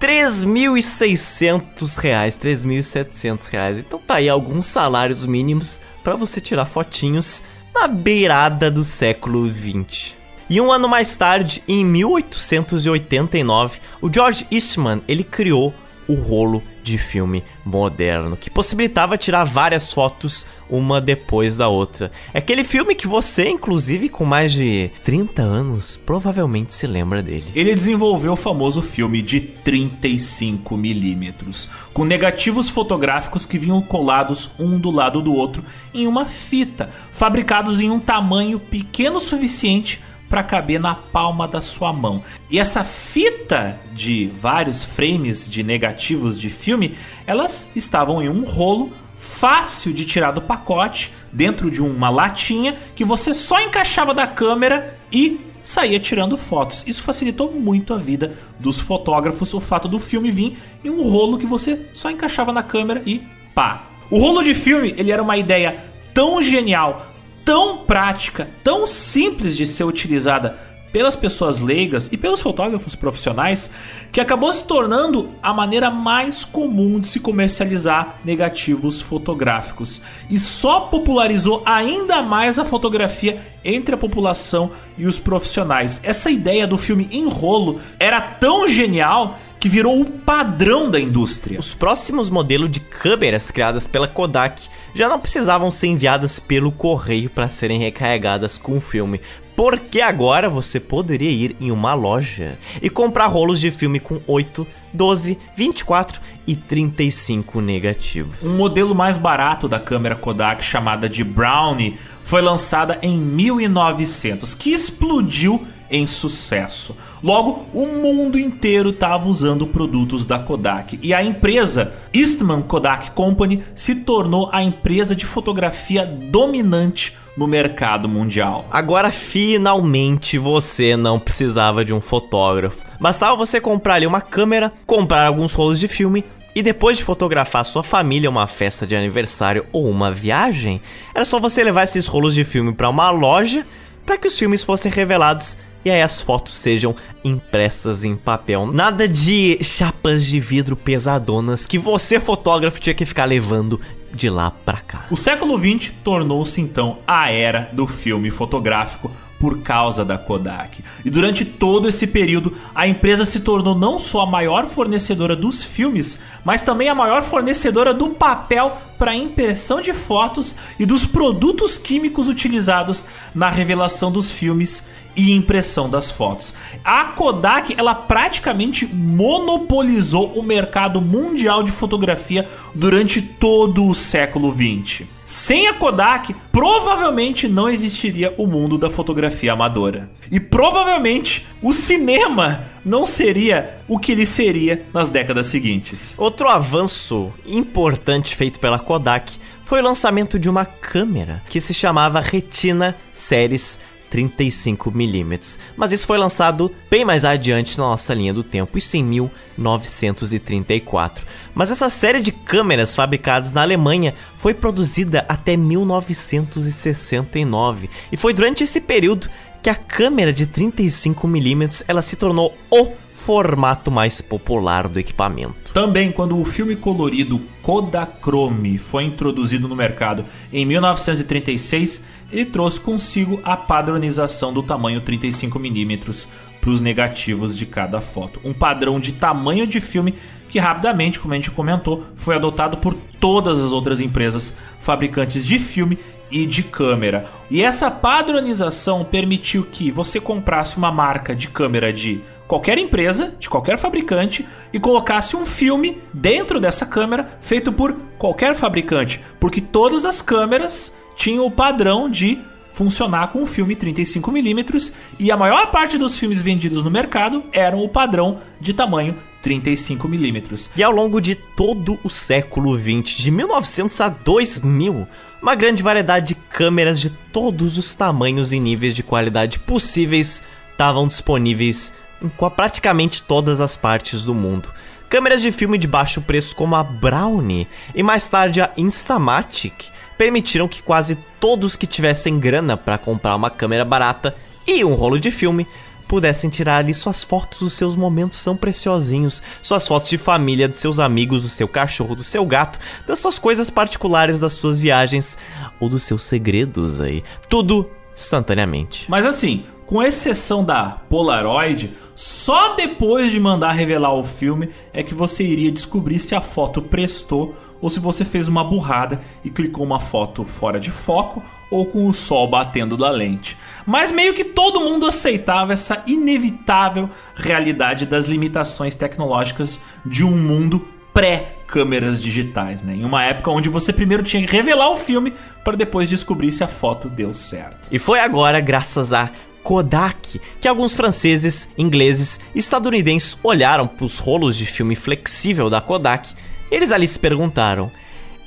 3.600 0.00 1.96
reais, 1.96 2.38
3.700 2.38 3.48
reais. 3.50 3.78
Então 3.78 3.98
tá 3.98 4.16
aí 4.16 4.28
alguns 4.28 4.66
salários 4.66 5.24
mínimos 5.24 5.80
para 6.02 6.16
você 6.16 6.40
tirar 6.40 6.66
fotinhos 6.66 7.42
na 7.74 7.88
beirada 7.88 8.70
do 8.70 8.84
século 8.84 9.46
20. 9.46 10.16
E 10.48 10.60
um 10.60 10.70
ano 10.70 10.88
mais 10.88 11.16
tarde, 11.16 11.62
em 11.66 11.84
1889, 11.84 13.80
o 14.00 14.12
George 14.12 14.46
Eastman 14.50 15.02
ele 15.08 15.24
criou 15.24 15.72
o 16.06 16.14
rolo 16.14 16.62
de 16.82 16.98
filme 16.98 17.42
moderno, 17.64 18.36
que 18.36 18.50
possibilitava 18.50 19.16
tirar 19.16 19.44
várias 19.44 19.90
fotos 19.92 20.46
uma 20.68 21.00
depois 21.00 21.56
da 21.56 21.68
outra. 21.68 22.10
É 22.32 22.38
aquele 22.38 22.64
filme 22.64 22.94
que 22.94 23.06
você, 23.06 23.48
inclusive 23.48 24.08
com 24.08 24.24
mais 24.24 24.52
de 24.52 24.90
30 25.04 25.42
anos, 25.42 25.96
provavelmente 25.96 26.74
se 26.74 26.86
lembra 26.86 27.22
dele. 27.22 27.46
Ele 27.54 27.74
desenvolveu 27.74 28.32
o 28.32 28.36
famoso 28.36 28.82
filme 28.82 29.22
de 29.22 29.40
35 29.40 30.76
milímetros, 30.76 31.68
com 31.92 32.04
negativos 32.04 32.68
fotográficos 32.68 33.46
que 33.46 33.58
vinham 33.58 33.80
colados 33.80 34.50
um 34.58 34.78
do 34.78 34.90
lado 34.90 35.22
do 35.22 35.34
outro 35.34 35.64
em 35.92 36.06
uma 36.06 36.26
fita, 36.26 36.90
fabricados 37.10 37.80
em 37.80 37.90
um 37.90 38.00
tamanho 38.00 38.58
pequeno 38.58 39.14
o 39.14 39.20
suficiente 39.20 40.02
para 40.28 40.42
caber 40.42 40.80
na 40.80 40.94
palma 40.94 41.46
da 41.46 41.60
sua 41.60 41.92
mão. 41.92 42.22
E 42.50 42.58
essa 42.58 42.82
fita 42.82 43.78
de 43.92 44.26
vários 44.26 44.84
frames 44.84 45.48
de 45.48 45.62
negativos 45.62 46.40
de 46.40 46.50
filme, 46.50 46.96
elas 47.26 47.68
estavam 47.76 48.20
em 48.20 48.28
um 48.28 48.44
rolo 48.44 48.92
fácil 49.24 49.92
de 49.92 50.04
tirar 50.04 50.32
do 50.32 50.42
pacote, 50.42 51.10
dentro 51.32 51.70
de 51.70 51.82
uma 51.82 52.10
latinha 52.10 52.76
que 52.94 53.04
você 53.04 53.32
só 53.32 53.58
encaixava 53.60 54.12
da 54.12 54.26
câmera 54.26 54.98
e 55.10 55.40
saía 55.62 55.98
tirando 55.98 56.36
fotos. 56.36 56.84
Isso 56.86 57.02
facilitou 57.02 57.50
muito 57.50 57.94
a 57.94 57.96
vida 57.96 58.34
dos 58.60 58.78
fotógrafos, 58.78 59.54
o 59.54 59.60
fato 59.60 59.88
do 59.88 59.98
filme 59.98 60.30
vir 60.30 60.58
em 60.84 60.90
um 60.90 61.02
rolo 61.08 61.38
que 61.38 61.46
você 61.46 61.88
só 61.94 62.10
encaixava 62.10 62.52
na 62.52 62.62
câmera 62.62 63.02
e 63.06 63.22
pá. 63.54 63.86
O 64.10 64.18
rolo 64.18 64.42
de 64.42 64.54
filme, 64.54 64.94
ele 64.96 65.10
era 65.10 65.22
uma 65.22 65.38
ideia 65.38 65.82
tão 66.12 66.42
genial, 66.42 67.06
tão 67.44 67.78
prática, 67.78 68.50
tão 68.62 68.86
simples 68.86 69.56
de 69.56 69.66
ser 69.66 69.84
utilizada 69.84 70.58
pelas 70.94 71.16
pessoas 71.16 71.58
leigas 71.58 72.08
e 72.12 72.16
pelos 72.16 72.40
fotógrafos 72.40 72.94
profissionais, 72.94 73.68
que 74.12 74.20
acabou 74.20 74.52
se 74.52 74.64
tornando 74.64 75.28
a 75.42 75.52
maneira 75.52 75.90
mais 75.90 76.44
comum 76.44 77.00
de 77.00 77.08
se 77.08 77.18
comercializar 77.18 78.20
negativos 78.24 79.02
fotográficos 79.02 80.00
e 80.30 80.38
só 80.38 80.82
popularizou 80.82 81.64
ainda 81.66 82.22
mais 82.22 82.60
a 82.60 82.64
fotografia 82.64 83.44
entre 83.64 83.96
a 83.96 83.98
população 83.98 84.70
e 84.96 85.04
os 85.04 85.18
profissionais. 85.18 86.00
Essa 86.04 86.30
ideia 86.30 86.64
do 86.64 86.78
filme 86.78 87.08
em 87.10 87.28
rolo 87.28 87.80
era 87.98 88.20
tão 88.20 88.68
genial 88.68 89.36
que 89.64 89.68
virou 89.70 89.98
o 89.98 90.04
padrão 90.04 90.90
da 90.90 91.00
indústria. 91.00 91.58
Os 91.58 91.72
próximos 91.72 92.28
modelos 92.28 92.70
de 92.70 92.80
câmeras 92.80 93.50
criadas 93.50 93.86
pela 93.86 94.06
Kodak 94.06 94.68
já 94.94 95.08
não 95.08 95.18
precisavam 95.18 95.70
ser 95.70 95.86
enviadas 95.86 96.38
pelo 96.38 96.70
correio 96.70 97.30
para 97.30 97.48
serem 97.48 97.80
recarregadas 97.80 98.58
com 98.58 98.76
o 98.76 98.80
filme, 98.80 99.22
porque 99.56 100.00
agora 100.00 100.48
você 100.48 100.80
poderia 100.80 101.30
ir 101.30 101.56
em 101.60 101.70
uma 101.70 101.94
loja 101.94 102.58
e 102.82 102.90
comprar 102.90 103.26
rolos 103.26 103.60
de 103.60 103.70
filme 103.70 104.00
com 104.00 104.20
8, 104.26 104.66
12, 104.92 105.38
24 105.56 106.20
e 106.46 106.54
35 106.54 107.60
negativos. 107.60 108.44
Um 108.44 108.56
modelo 108.56 108.94
mais 108.94 109.16
barato 109.16 109.68
da 109.68 109.80
câmera 109.80 110.16
Kodak, 110.16 110.62
chamada 110.64 111.08
de 111.08 111.24
Brownie, 111.24 111.96
foi 112.22 112.42
lançada 112.42 112.98
em 113.02 113.18
1900, 113.18 114.54
que 114.54 114.70
explodiu 114.70 115.64
em 115.90 116.06
sucesso. 116.06 116.96
Logo, 117.22 117.66
o 117.72 117.86
mundo 117.86 118.38
inteiro 118.38 118.90
estava 118.90 119.28
usando 119.28 119.66
produtos 119.66 120.24
da 120.24 120.38
Kodak 120.38 120.98
e 121.02 121.12
a 121.12 121.22
empresa 121.22 121.94
Eastman 122.12 122.62
Kodak 122.62 123.10
Company 123.12 123.62
se 123.74 123.96
tornou 123.96 124.48
a 124.52 124.62
empresa 124.62 125.14
de 125.14 125.26
fotografia 125.26 126.04
dominante 126.06 127.16
no 127.36 127.46
mercado 127.46 128.08
mundial. 128.08 128.66
Agora 128.70 129.10
finalmente 129.10 130.38
você 130.38 130.96
não 130.96 131.18
precisava 131.18 131.84
de 131.84 131.92
um 131.92 132.00
fotógrafo. 132.00 132.84
Bastava 133.00 133.36
você 133.36 133.60
comprar 133.60 133.94
ali 133.94 134.06
uma 134.06 134.20
câmera, 134.20 134.72
comprar 134.86 135.26
alguns 135.26 135.52
rolos 135.52 135.80
de 135.80 135.88
filme 135.88 136.24
E 136.56 136.62
depois 136.62 136.96
de 136.96 137.02
fotografar 137.02 137.64
sua 137.64 137.82
família, 137.82 138.30
uma 138.30 138.46
festa 138.46 138.86
de 138.86 138.94
aniversário 138.94 139.66
ou 139.72 139.90
uma 139.90 140.12
viagem, 140.12 140.80
era 141.12 141.24
só 141.24 141.40
você 141.40 141.64
levar 141.64 141.82
esses 141.82 142.06
rolos 142.06 142.32
de 142.32 142.44
filme 142.44 142.72
para 142.72 142.88
uma 142.88 143.10
loja 143.10 143.66
para 144.06 144.16
que 144.16 144.28
os 144.28 144.38
filmes 144.38 144.62
fossem 144.62 144.92
revelados 144.92 145.56
e 145.84 145.90
aí 145.90 146.02
as 146.02 146.20
fotos 146.20 146.56
sejam 146.56 146.94
impressas 147.22 148.04
em 148.04 148.16
papel. 148.16 148.66
Nada 148.72 149.06
de 149.06 149.58
chapas 149.62 150.24
de 150.24 150.40
vidro 150.40 150.76
pesadonas 150.76 151.66
que 151.66 151.78
você, 151.78 152.18
fotógrafo, 152.18 152.80
tinha 152.80 152.94
que 152.94 153.06
ficar 153.06 153.24
levando 153.24 153.80
de 154.14 154.30
lá 154.30 154.50
para 154.50 154.78
cá. 154.78 155.06
O 155.10 155.16
século 155.16 155.58
XX 155.58 155.92
tornou-se 156.02 156.60
então 156.60 156.98
a 157.06 157.30
era 157.30 157.68
do 157.72 157.86
filme 157.86 158.30
fotográfico 158.30 159.10
por 159.38 159.60
causa 159.60 160.04
da 160.04 160.16
Kodak. 160.16 160.82
E 161.04 161.10
durante 161.10 161.44
todo 161.44 161.88
esse 161.88 162.06
período, 162.06 162.56
a 162.74 162.86
empresa 162.86 163.24
se 163.24 163.40
tornou 163.40 163.74
não 163.74 163.98
só 163.98 164.20
a 164.20 164.26
maior 164.26 164.66
fornecedora 164.66 165.36
dos 165.36 165.62
filmes, 165.62 166.18
mas 166.44 166.62
também 166.62 166.88
a 166.88 166.94
maior 166.94 167.22
fornecedora 167.22 167.92
do 167.92 168.10
papel 168.10 168.78
para 168.96 169.14
impressão 169.14 169.80
de 169.80 169.92
fotos 169.92 170.54
e 170.78 170.86
dos 170.86 171.04
produtos 171.04 171.76
químicos 171.76 172.28
utilizados 172.28 173.04
na 173.34 173.50
revelação 173.50 174.10
dos 174.10 174.30
filmes 174.30 174.84
e 175.16 175.32
impressão 175.32 175.88
das 175.88 176.10
fotos. 176.10 176.54
A 176.84 177.04
Kodak, 177.06 177.74
ela 177.76 177.94
praticamente 177.94 178.86
monopolizou 178.86 180.32
o 180.32 180.42
mercado 180.42 181.00
mundial 181.00 181.62
de 181.62 181.72
fotografia 181.72 182.48
durante 182.74 183.22
todo 183.22 183.86
o 183.86 183.94
século 183.94 184.52
20. 184.52 185.08
Sem 185.24 185.68
a 185.68 185.74
Kodak, 185.74 186.34
provavelmente 186.52 187.48
não 187.48 187.68
existiria 187.68 188.34
o 188.36 188.46
mundo 188.46 188.76
da 188.76 188.90
fotografia 188.90 189.54
amadora. 189.54 190.10
E 190.30 190.38
provavelmente 190.38 191.46
o 191.62 191.72
cinema 191.72 192.64
não 192.84 193.06
seria 193.06 193.78
o 193.88 193.98
que 193.98 194.12
ele 194.12 194.26
seria 194.26 194.84
nas 194.92 195.08
décadas 195.08 195.46
seguintes. 195.46 196.14
Outro 196.18 196.46
avanço 196.48 197.32
importante 197.46 198.36
feito 198.36 198.60
pela 198.60 198.78
Kodak 198.78 199.38
foi 199.64 199.80
o 199.80 199.84
lançamento 199.84 200.38
de 200.38 200.50
uma 200.50 200.66
câmera 200.66 201.42
que 201.48 201.60
se 201.60 201.72
chamava 201.72 202.20
Retina 202.20 202.94
Series 203.14 203.80
35mm. 204.14 205.58
Mas 205.76 205.90
isso 205.90 206.06
foi 206.06 206.16
lançado 206.16 206.70
bem 206.88 207.04
mais 207.04 207.24
adiante 207.24 207.76
na 207.76 207.82
nossa 207.84 208.14
linha 208.14 208.32
do 208.32 208.44
tempo, 208.44 208.78
isso 208.78 208.96
em 208.96 209.02
1934. 209.02 211.26
Mas 211.52 211.72
essa 211.72 211.90
série 211.90 212.22
de 212.22 212.30
câmeras 212.30 212.94
fabricadas 212.94 213.52
na 213.52 213.62
Alemanha 213.62 214.14
foi 214.36 214.54
produzida 214.54 215.26
até 215.28 215.56
1969. 215.56 217.90
E 218.12 218.16
foi 218.16 218.32
durante 218.32 218.62
esse 218.62 218.80
período 218.80 219.28
que 219.60 219.70
a 219.70 219.74
câmera 219.74 220.32
de 220.32 220.46
35mm 220.46 221.82
ela 221.88 222.02
se 222.02 222.14
tornou 222.16 222.56
o 222.70 222.92
formato 223.24 223.90
mais 223.90 224.20
popular 224.20 224.86
do 224.86 224.98
equipamento. 224.98 225.72
Também 225.72 226.12
quando 226.12 226.38
o 226.38 226.44
filme 226.44 226.76
colorido 226.76 227.40
Kodachrome 227.62 228.76
foi 228.76 229.04
introduzido 229.04 229.66
no 229.66 229.74
mercado 229.74 230.26
em 230.52 230.66
1936, 230.66 232.04
ele 232.34 232.46
trouxe 232.46 232.80
consigo 232.80 233.40
a 233.44 233.56
padronização 233.56 234.52
do 234.52 234.62
tamanho 234.62 235.00
35mm 235.00 236.26
para 236.60 236.70
os 236.70 236.80
negativos 236.80 237.56
de 237.56 237.64
cada 237.64 238.00
foto. 238.00 238.40
Um 238.42 238.52
padrão 238.52 238.98
de 238.98 239.12
tamanho 239.12 239.66
de 239.66 239.80
filme 239.80 240.14
que 240.48 240.58
rapidamente, 240.58 241.20
como 241.20 241.32
a 241.32 241.36
gente 241.36 241.50
comentou, 241.50 242.04
foi 242.14 242.34
adotado 242.34 242.78
por 242.78 242.94
todas 243.20 243.58
as 243.60 243.70
outras 243.70 244.00
empresas 244.00 244.54
fabricantes 244.78 245.46
de 245.46 245.58
filme 245.58 245.98
e 246.30 246.46
de 246.46 246.62
câmera. 246.62 247.26
E 247.50 247.62
essa 247.62 247.90
padronização 247.90 249.04
permitiu 249.04 249.64
que 249.70 249.90
você 249.90 250.20
comprasse 250.20 250.76
uma 250.76 250.90
marca 250.90 251.34
de 251.36 251.48
câmera 251.48 251.92
de 251.92 252.20
qualquer 252.48 252.78
empresa, 252.78 253.34
de 253.38 253.48
qualquer 253.48 253.78
fabricante, 253.78 254.44
e 254.72 254.80
colocasse 254.80 255.36
um 255.36 255.46
filme 255.46 255.98
dentro 256.12 256.60
dessa 256.60 256.84
câmera 256.84 257.38
feito 257.40 257.72
por 257.72 257.94
qualquer 258.18 258.54
fabricante, 258.54 259.20
porque 259.38 259.60
todas 259.60 260.04
as 260.04 260.20
câmeras 260.22 260.94
tinham 261.16 261.46
o 261.46 261.50
padrão 261.50 262.10
de 262.10 262.38
funcionar 262.72 263.28
com 263.28 263.42
um 263.42 263.46
filme 263.46 263.76
35mm 263.76 264.92
e 265.18 265.30
a 265.30 265.36
maior 265.36 265.70
parte 265.70 265.96
dos 265.96 266.18
filmes 266.18 266.42
vendidos 266.42 266.82
no 266.82 266.90
mercado 266.90 267.44
eram 267.52 267.82
o 267.82 267.88
padrão 267.88 268.40
de 268.60 268.74
tamanho 268.74 269.16
35mm. 269.44 270.70
E 270.74 270.82
ao 270.82 270.90
longo 270.90 271.20
de 271.20 271.34
todo 271.34 271.98
o 272.02 272.08
século 272.08 272.76
20, 272.76 273.22
de 273.22 273.30
1900 273.30 274.00
a 274.00 274.08
2000, 274.08 275.06
uma 275.40 275.54
grande 275.54 275.82
variedade 275.82 276.28
de 276.28 276.34
câmeras 276.34 276.98
de 276.98 277.10
todos 277.10 277.76
os 277.76 277.94
tamanhos 277.94 278.52
e 278.52 278.58
níveis 278.58 278.96
de 278.96 279.02
qualidade 279.02 279.58
possíveis 279.58 280.42
estavam 280.72 281.06
disponíveis 281.06 281.92
em 282.22 282.30
praticamente 282.50 283.22
todas 283.22 283.60
as 283.60 283.76
partes 283.76 284.24
do 284.24 284.34
mundo. 284.34 284.70
Câmeras 285.08 285.42
de 285.42 285.52
filme 285.52 285.76
de 285.76 285.86
baixo 285.86 286.22
preço 286.22 286.56
como 286.56 286.74
a 286.74 286.82
Brownie 286.82 287.68
e 287.94 288.02
mais 288.02 288.28
tarde 288.28 288.60
a 288.60 288.72
Instamatic 288.76 289.84
permitiram 290.16 290.68
que 290.68 290.82
quase 290.82 291.16
todos 291.40 291.76
que 291.76 291.86
tivessem 291.86 292.38
grana 292.38 292.76
para 292.76 292.98
comprar 292.98 293.34
uma 293.34 293.50
câmera 293.50 293.84
barata 293.84 294.34
e 294.66 294.84
um 294.84 294.94
rolo 294.94 295.18
de 295.18 295.30
filme 295.30 295.66
pudessem 296.06 296.50
tirar 296.50 296.78
ali 296.78 296.94
suas 296.94 297.24
fotos 297.24 297.60
dos 297.60 297.72
seus 297.72 297.96
momentos 297.96 298.38
são 298.38 298.56
preciosinhos, 298.56 299.42
suas 299.62 299.86
fotos 299.86 300.10
de 300.10 300.18
família, 300.18 300.68
dos 300.68 300.78
seus 300.78 300.98
amigos, 300.98 301.42
do 301.42 301.48
seu 301.48 301.66
cachorro, 301.66 302.14
do 302.14 302.22
seu 302.22 302.44
gato, 302.44 302.78
das 303.06 303.18
suas 303.18 303.38
coisas 303.38 303.70
particulares, 303.70 304.38
das 304.38 304.52
suas 304.52 304.78
viagens 304.78 305.36
ou 305.80 305.88
dos 305.88 306.04
seus 306.04 306.24
segredos 306.24 307.00
aí. 307.00 307.22
Tudo 307.48 307.90
instantaneamente. 308.16 309.10
Mas 309.10 309.26
assim, 309.26 309.64
com 309.86 310.02
exceção 310.02 310.64
da 310.64 311.00
Polaroid, 311.10 311.92
só 312.14 312.74
depois 312.74 313.30
de 313.30 313.40
mandar 313.40 313.72
revelar 313.72 314.14
o 314.14 314.22
filme 314.22 314.70
é 314.92 315.02
que 315.02 315.14
você 315.14 315.44
iria 315.44 315.72
descobrir 315.72 316.18
se 316.18 316.34
a 316.34 316.40
foto 316.40 316.80
prestou 316.80 317.54
ou 317.84 317.90
se 317.90 318.00
você 318.00 318.24
fez 318.24 318.48
uma 318.48 318.64
burrada 318.64 319.20
e 319.44 319.50
clicou 319.50 319.84
uma 319.84 320.00
foto 320.00 320.42
fora 320.42 320.80
de 320.80 320.90
foco 320.90 321.42
ou 321.70 321.84
com 321.84 322.08
o 322.08 322.14
sol 322.14 322.48
batendo 322.48 322.96
da 322.96 323.10
lente. 323.10 323.58
Mas 323.84 324.10
meio 324.10 324.32
que 324.32 324.42
todo 324.42 324.80
mundo 324.80 325.04
aceitava 325.04 325.74
essa 325.74 326.02
inevitável 326.06 327.10
realidade 327.36 328.06
das 328.06 328.24
limitações 328.24 328.94
tecnológicas 328.94 329.78
de 330.02 330.24
um 330.24 330.34
mundo 330.34 330.88
pré-câmeras 331.12 332.22
digitais, 332.22 332.82
né? 332.82 332.94
Em 332.94 333.04
uma 333.04 333.22
época 333.22 333.50
onde 333.50 333.68
você 333.68 333.92
primeiro 333.92 334.22
tinha 334.22 334.46
que 334.46 334.50
revelar 334.50 334.88
o 334.88 334.96
filme 334.96 335.34
para 335.62 335.76
depois 335.76 336.08
descobrir 336.08 336.52
se 336.52 336.64
a 336.64 336.68
foto 336.68 337.10
deu 337.10 337.34
certo. 337.34 337.90
E 337.92 337.98
foi 337.98 338.18
agora, 338.18 338.60
graças 338.60 339.12
a 339.12 339.30
Kodak, 339.62 340.40
que 340.58 340.66
alguns 340.66 340.94
franceses, 340.94 341.68
ingleses 341.76 342.40
e 342.54 342.58
estadunidenses 342.58 343.36
olharam 343.42 343.86
para 343.86 344.06
os 344.06 344.18
rolos 344.18 344.56
de 344.56 344.64
filme 344.64 344.96
flexível 344.96 345.68
da 345.68 345.82
Kodak 345.82 346.34
eles 346.74 346.90
ali 346.90 347.06
se 347.06 347.18
perguntaram: 347.18 347.90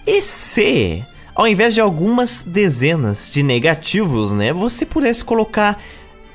e 0.06 0.22
se, 0.22 1.04
ao 1.36 1.48
invés 1.48 1.74
de 1.74 1.82
algumas 1.82 2.42
dezenas 2.42 3.32
de 3.32 3.44
negativos, 3.44 4.34
né, 4.34 4.54
você 4.54 4.86
pudesse 4.86 5.24
colocar 5.24 5.82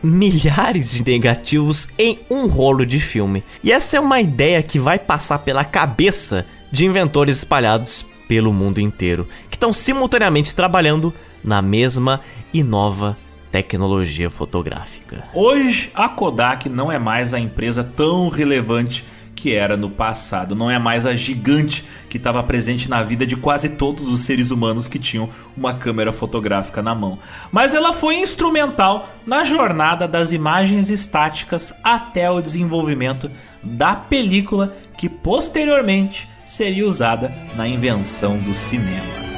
milhares 0.02 0.90
de 0.93 1.05
negativos 1.05 1.89
em 1.98 2.19
um 2.28 2.47
rolo 2.47 2.85
de 2.85 3.01
filme? 3.01 3.43
E 3.62 3.70
essa 3.70 3.97
é 3.97 4.01
uma 4.01 4.20
ideia 4.20 4.62
que 4.62 4.78
vai 4.78 4.98
passar 4.98 5.39
pela 5.39 5.64
cabeça 5.64 6.44
de 6.70 6.85
inventores 6.85 7.39
espalhados 7.39 8.05
pelo 8.27 8.52
mundo 8.52 8.81
inteiro, 8.81 9.28
que 9.51 9.56
estão 9.56 9.73
simultaneamente 9.73 10.56
trabalhando 10.56 11.12
na 11.44 11.60
mesma 11.60 12.20
e 12.52 12.62
nova 12.62 13.16
tecnologia 13.51 14.31
fotográfica. 14.31 15.24
Hoje, 15.35 15.90
a 15.94 16.09
Kodak 16.09 16.69
não 16.69 16.90
é 16.90 16.98
mais 16.98 17.35
a 17.35 17.39
empresa 17.39 17.85
tão 17.85 18.31
relevante 18.31 19.05
que 19.43 19.52
era 19.52 19.77
no 19.77 19.90
passado. 19.90 20.55
Não 20.55 20.70
é 20.70 20.78
mais 20.78 21.05
a 21.05 21.16
gigante 21.16 21.85
que 22.09 22.16
estava 22.16 22.40
presente 22.44 22.89
na 22.89 23.02
vida 23.02 23.27
de 23.27 23.35
quase 23.35 23.70
todos 23.70 24.06
os 24.06 24.20
seres 24.20 24.52
humanos 24.52 24.86
que 24.86 25.01
tinham 25.01 25.28
uma 25.56 25.74
câmera 25.74 26.12
fotográfica 26.12 26.81
na 26.81 26.94
mão. 26.94 27.19
Mas 27.51 27.74
ela 27.74 27.93
foi 27.93 28.14
instrumental 28.19 29.12
na 29.27 29.43
jornada 29.43 30.06
das 30.06 30.31
imagens 30.31 30.90
estáticas 30.90 31.74
até 31.82 32.31
o 32.31 32.40
desenvolvimento 32.40 33.28
da 33.60 33.97
película 33.97 34.77
que 34.97 35.09
posteriormente 35.09 36.28
seria 36.47 36.86
usada 36.86 37.35
na 37.56 37.66
invenção 37.66 38.39
do 38.39 38.55
cinema. 38.55 39.31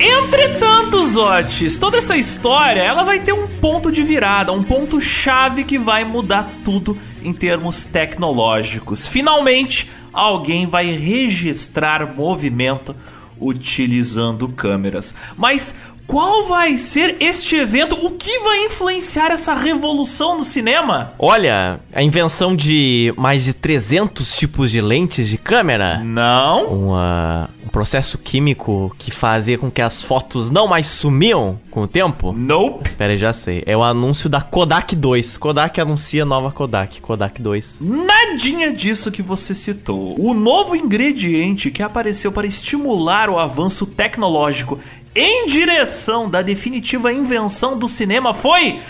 Entretanto, 0.00 1.04
Zotes, 1.04 1.76
toda 1.76 1.98
essa 1.98 2.16
história 2.16 2.80
ela 2.80 3.02
vai 3.02 3.18
ter 3.18 3.32
um 3.32 3.48
ponto 3.48 3.90
de 3.90 4.02
virada, 4.04 4.52
um 4.52 4.62
ponto 4.62 5.00
chave 5.00 5.64
que 5.64 5.76
vai 5.76 6.04
mudar 6.04 6.48
tudo 6.64 6.96
em 7.20 7.32
termos 7.32 7.84
tecnológicos. 7.84 9.08
Finalmente, 9.08 9.90
alguém 10.12 10.66
vai 10.68 10.86
registrar 10.86 12.14
movimento 12.14 12.94
utilizando 13.40 14.48
câmeras. 14.48 15.14
Mas 15.36 15.74
qual 16.08 16.46
vai 16.46 16.78
ser 16.78 17.18
este 17.20 17.54
evento? 17.56 17.94
O 17.94 18.12
que 18.12 18.40
vai 18.40 18.64
influenciar 18.64 19.30
essa 19.30 19.52
revolução 19.52 20.38
no 20.38 20.42
cinema? 20.42 21.12
Olha, 21.18 21.80
a 21.94 22.02
invenção 22.02 22.56
de 22.56 23.12
mais 23.16 23.44
de 23.44 23.52
300 23.52 24.34
tipos 24.34 24.70
de 24.70 24.80
lentes 24.80 25.28
de 25.28 25.36
câmera. 25.36 25.98
Não. 26.02 26.66
Uma 26.72 27.50
processo 27.78 28.18
químico 28.18 28.92
que 28.98 29.08
fazia 29.12 29.56
com 29.56 29.70
que 29.70 29.80
as 29.80 30.02
fotos 30.02 30.50
não 30.50 30.66
mais 30.66 30.88
sumiam 30.88 31.60
com 31.70 31.82
o 31.82 31.86
tempo? 31.86 32.32
Nope. 32.32 32.90
Pera 32.90 33.12
aí, 33.12 33.18
já 33.18 33.32
sei. 33.32 33.62
É 33.66 33.76
o 33.76 33.84
anúncio 33.84 34.28
da 34.28 34.40
Kodak 34.40 34.96
2. 34.96 35.36
Kodak 35.36 35.80
anuncia 35.80 36.24
nova 36.24 36.50
Kodak. 36.50 37.00
Kodak 37.00 37.40
2. 37.40 37.80
Nadinha 37.80 38.72
disso 38.72 39.12
que 39.12 39.22
você 39.22 39.54
citou. 39.54 40.16
O 40.18 40.34
novo 40.34 40.74
ingrediente 40.74 41.70
que 41.70 41.80
apareceu 41.80 42.32
para 42.32 42.48
estimular 42.48 43.30
o 43.30 43.38
avanço 43.38 43.86
tecnológico 43.86 44.76
em 45.18 45.46
direção 45.46 46.30
da 46.30 46.42
definitiva 46.42 47.12
invenção 47.12 47.76
do 47.76 47.88
cinema 47.88 48.32
foi 48.32 48.80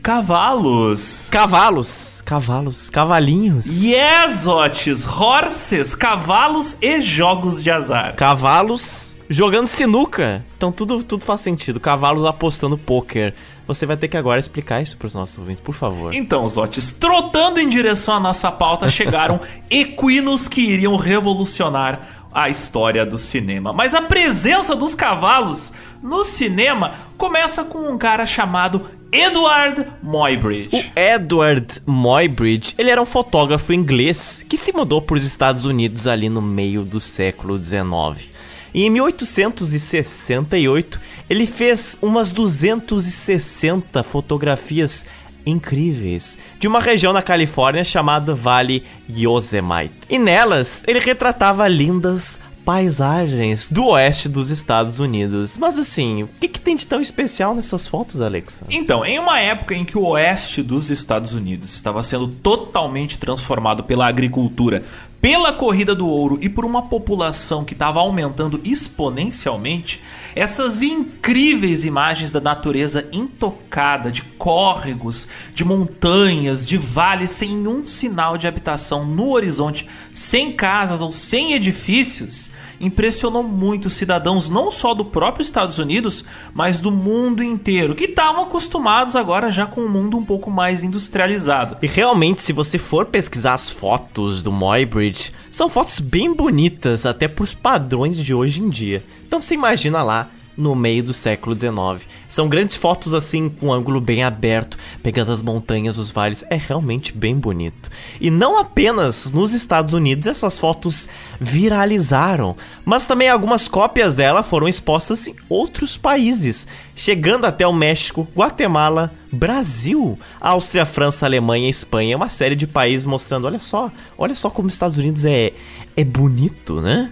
cavalos. 0.00 1.28
Cavalos. 1.28 2.22
Cavalos. 2.24 2.88
Cavalinhos. 2.88 3.66
Yes, 3.66 4.46
Otis, 4.46 5.06
horses, 5.06 5.96
cavalos 5.96 6.76
e 6.80 7.00
jogos 7.00 7.62
de 7.62 7.70
azar. 7.70 8.14
Cavalos 8.14 9.12
jogando 9.28 9.66
sinuca. 9.66 10.44
Então 10.56 10.70
tudo, 10.70 11.02
tudo 11.02 11.24
faz 11.24 11.40
sentido. 11.40 11.80
Cavalos 11.80 12.24
apostando 12.24 12.78
poker. 12.78 13.34
Você 13.66 13.86
vai 13.86 13.96
ter 13.96 14.08
que 14.08 14.16
agora 14.16 14.38
explicar 14.38 14.82
isso 14.82 14.96
para 14.96 15.06
os 15.06 15.14
nossos 15.14 15.38
ouvintes, 15.38 15.62
por 15.62 15.74
favor. 15.74 16.14
Então, 16.14 16.46
Zotes, 16.48 16.92
trotando 16.92 17.58
em 17.58 17.68
direção 17.68 18.16
à 18.16 18.20
nossa 18.20 18.52
pauta, 18.52 18.88
chegaram 18.88 19.40
equinos 19.70 20.48
que 20.48 20.60
iriam 20.60 20.96
revolucionar 20.96 22.21
a 22.32 22.48
história 22.48 23.04
do 23.04 23.18
cinema. 23.18 23.72
Mas 23.72 23.94
a 23.94 24.02
presença 24.02 24.74
dos 24.74 24.94
cavalos 24.94 25.72
no 26.02 26.24
cinema 26.24 26.94
começa 27.16 27.64
com 27.64 27.92
um 27.92 27.98
cara 27.98 28.26
chamado 28.26 28.82
Edward 29.12 29.86
Muybridge. 30.02 30.74
O 30.74 30.98
Edward 30.98 31.82
Muybridge, 31.86 32.74
ele 32.78 32.90
era 32.90 33.02
um 33.02 33.06
fotógrafo 33.06 33.72
inglês 33.72 34.44
que 34.48 34.56
se 34.56 34.72
mudou 34.72 35.02
para 35.02 35.16
os 35.16 35.26
Estados 35.26 35.64
Unidos 35.64 36.06
ali 36.06 36.28
no 36.28 36.40
meio 36.40 36.82
do 36.82 37.00
século 37.00 37.62
XIX. 37.62 38.32
E 38.74 38.86
em 38.86 38.90
1868, 38.90 40.98
ele 41.28 41.46
fez 41.46 41.98
umas 42.00 42.30
260 42.30 44.02
fotografias 44.02 45.04
incríveis 45.44 46.38
de 46.58 46.68
uma 46.68 46.80
região 46.80 47.12
na 47.12 47.22
Califórnia 47.22 47.84
chamada 47.84 48.34
Vale 48.34 48.84
Yosemite. 49.08 49.94
E 50.08 50.18
nelas, 50.18 50.84
ele 50.86 50.98
retratava 50.98 51.66
lindas 51.68 52.40
paisagens 52.64 53.68
do 53.68 53.86
oeste 53.86 54.28
dos 54.28 54.50
Estados 54.50 54.98
Unidos. 54.98 55.56
Mas 55.56 55.78
assim, 55.78 56.22
o 56.22 56.28
que, 56.28 56.48
que, 56.48 56.60
tem 56.60 56.76
de 56.76 56.86
tão 56.86 57.00
especial 57.00 57.54
nessas 57.54 57.86
fotos, 57.86 58.20
Alexa? 58.20 58.64
Então, 58.70 59.04
em 59.04 59.18
uma 59.18 59.40
época 59.40 59.74
em 59.74 59.84
que 59.84 59.98
o 59.98 60.06
oeste 60.06 60.62
dos 60.62 60.90
Estados 60.90 61.34
Unidos 61.34 61.74
estava 61.74 62.02
sendo 62.02 62.28
totalmente 62.28 63.18
transformado 63.18 63.82
pela 63.82 64.06
agricultura, 64.06 64.82
pela 65.22 65.52
corrida 65.52 65.94
do 65.94 66.08
ouro 66.08 66.36
e 66.42 66.48
por 66.48 66.64
uma 66.64 66.82
população 66.82 67.64
que 67.64 67.74
estava 67.74 68.00
aumentando 68.00 68.60
exponencialmente, 68.64 70.02
essas 70.34 70.82
incríveis 70.82 71.84
imagens 71.84 72.32
da 72.32 72.40
natureza 72.40 73.08
intocada, 73.12 74.10
de 74.10 74.22
córregos, 74.22 75.28
de 75.54 75.64
montanhas, 75.64 76.66
de 76.66 76.76
vales 76.76 77.30
sem 77.30 77.68
um 77.68 77.86
sinal 77.86 78.36
de 78.36 78.48
habitação 78.48 79.06
no 79.06 79.30
horizonte, 79.30 79.88
sem 80.12 80.56
casas 80.56 81.00
ou 81.00 81.12
sem 81.12 81.52
edifícios, 81.52 82.50
impressionou 82.82 83.42
muito 83.42 83.86
os 83.86 83.92
cidadãos 83.94 84.48
não 84.48 84.70
só 84.70 84.92
do 84.92 85.04
próprio 85.04 85.42
Estados 85.42 85.78
Unidos, 85.78 86.24
mas 86.52 86.80
do 86.80 86.90
mundo 86.90 87.42
inteiro, 87.42 87.94
que 87.94 88.04
estavam 88.04 88.42
acostumados 88.42 89.16
agora 89.16 89.50
já 89.50 89.64
com 89.64 89.82
um 89.82 89.88
mundo 89.88 90.18
um 90.18 90.24
pouco 90.24 90.50
mais 90.50 90.82
industrializado. 90.82 91.76
E 91.80 91.86
realmente, 91.86 92.42
se 92.42 92.52
você 92.52 92.78
for 92.78 93.06
pesquisar 93.06 93.54
as 93.54 93.70
fotos 93.70 94.42
do 94.42 94.50
Moybridge 94.50 95.32
são 95.50 95.68
fotos 95.68 96.00
bem 96.00 96.34
bonitas, 96.34 97.06
até 97.06 97.28
para 97.28 97.44
os 97.44 97.54
padrões 97.54 98.16
de 98.16 98.34
hoje 98.34 98.60
em 98.60 98.68
dia. 98.68 99.04
Então 99.26 99.40
você 99.40 99.54
imagina 99.54 100.02
lá 100.02 100.28
no 100.56 100.74
meio 100.74 101.02
do 101.02 101.14
século 101.14 101.58
XIX. 101.58 102.06
São 102.28 102.48
grandes 102.48 102.76
fotos 102.76 103.14
assim 103.14 103.48
com 103.48 103.68
um 103.68 103.72
ângulo 103.72 104.00
bem 104.00 104.22
aberto, 104.22 104.78
pegando 105.02 105.32
as 105.32 105.42
montanhas, 105.42 105.98
os 105.98 106.10
vales, 106.10 106.44
é 106.50 106.56
realmente 106.56 107.12
bem 107.12 107.36
bonito. 107.36 107.90
E 108.20 108.30
não 108.30 108.58
apenas 108.58 109.32
nos 109.32 109.52
Estados 109.52 109.94
Unidos 109.94 110.26
essas 110.26 110.58
fotos 110.58 111.08
viralizaram, 111.40 112.56
mas 112.84 113.06
também 113.06 113.28
algumas 113.28 113.68
cópias 113.68 114.16
dela 114.16 114.42
foram 114.42 114.68
expostas 114.68 115.26
em 115.26 115.34
outros 115.48 115.96
países, 115.96 116.66
chegando 116.94 117.44
até 117.44 117.66
o 117.66 117.72
México, 117.72 118.28
Guatemala, 118.34 119.12
Brasil, 119.30 120.18
Áustria, 120.38 120.84
França, 120.84 121.24
Alemanha, 121.24 121.70
Espanha, 121.70 122.16
uma 122.16 122.28
série 122.28 122.54
de 122.54 122.66
países 122.66 123.06
mostrando, 123.06 123.46
olha 123.46 123.58
só, 123.58 123.90
olha 124.18 124.34
só 124.34 124.50
como 124.50 124.68
os 124.68 124.74
Estados 124.74 124.98
Unidos 124.98 125.24
é 125.24 125.52
é 125.96 126.04
bonito, 126.04 126.80
né? 126.80 127.10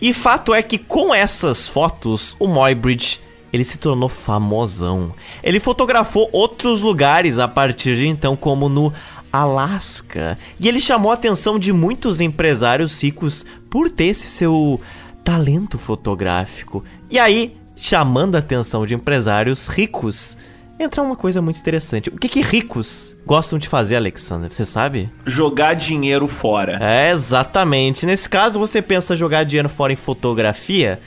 E 0.00 0.12
fato 0.12 0.52
é 0.52 0.62
que 0.62 0.78
com 0.78 1.14
essas 1.14 1.66
fotos, 1.66 2.36
o 2.38 2.46
Moybridge 2.46 3.20
ele 3.52 3.64
se 3.64 3.78
tornou 3.78 4.08
famosão. 4.08 5.12
Ele 5.42 5.58
fotografou 5.58 6.28
outros 6.32 6.82
lugares 6.82 7.38
a 7.38 7.48
partir 7.48 7.96
de 7.96 8.06
então, 8.06 8.36
como 8.36 8.68
no 8.68 8.92
Alasca. 9.32 10.38
E 10.60 10.68
ele 10.68 10.80
chamou 10.80 11.10
a 11.10 11.14
atenção 11.14 11.58
de 11.58 11.72
muitos 11.72 12.20
empresários 12.20 13.02
ricos 13.02 13.46
por 13.70 13.90
ter 13.90 14.06
esse 14.06 14.28
seu 14.28 14.80
talento 15.24 15.78
fotográfico. 15.78 16.84
E 17.10 17.18
aí, 17.18 17.56
chamando 17.74 18.36
a 18.36 18.40
atenção 18.40 18.84
de 18.84 18.94
empresários 18.94 19.68
ricos, 19.68 20.36
entra 20.78 21.02
uma 21.02 21.16
coisa 21.16 21.40
muito 21.42 21.58
interessante. 21.58 22.08
O 22.08 22.18
que, 22.18 22.28
que 22.28 22.40
ricos 22.40 23.14
gostam 23.26 23.58
de 23.58 23.68
fazer, 23.68 23.96
Alexander? 23.96 24.52
Você 24.52 24.66
sabe? 24.66 25.10
Jogar 25.24 25.74
dinheiro 25.74 26.28
fora. 26.28 26.78
É, 26.80 27.10
exatamente. 27.10 28.06
Nesse 28.06 28.28
caso, 28.28 28.58
você 28.58 28.80
pensa 28.82 29.16
jogar 29.16 29.44
dinheiro 29.44 29.68
fora 29.68 29.92
em 29.92 29.96
fotografia? 29.96 31.00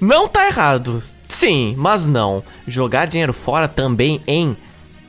Não 0.00 0.28
tá 0.28 0.46
errado. 0.46 1.02
Sim, 1.28 1.74
mas 1.76 2.06
não. 2.06 2.42
Jogar 2.66 3.06
dinheiro 3.06 3.32
fora 3.32 3.66
também 3.66 4.20
em 4.26 4.56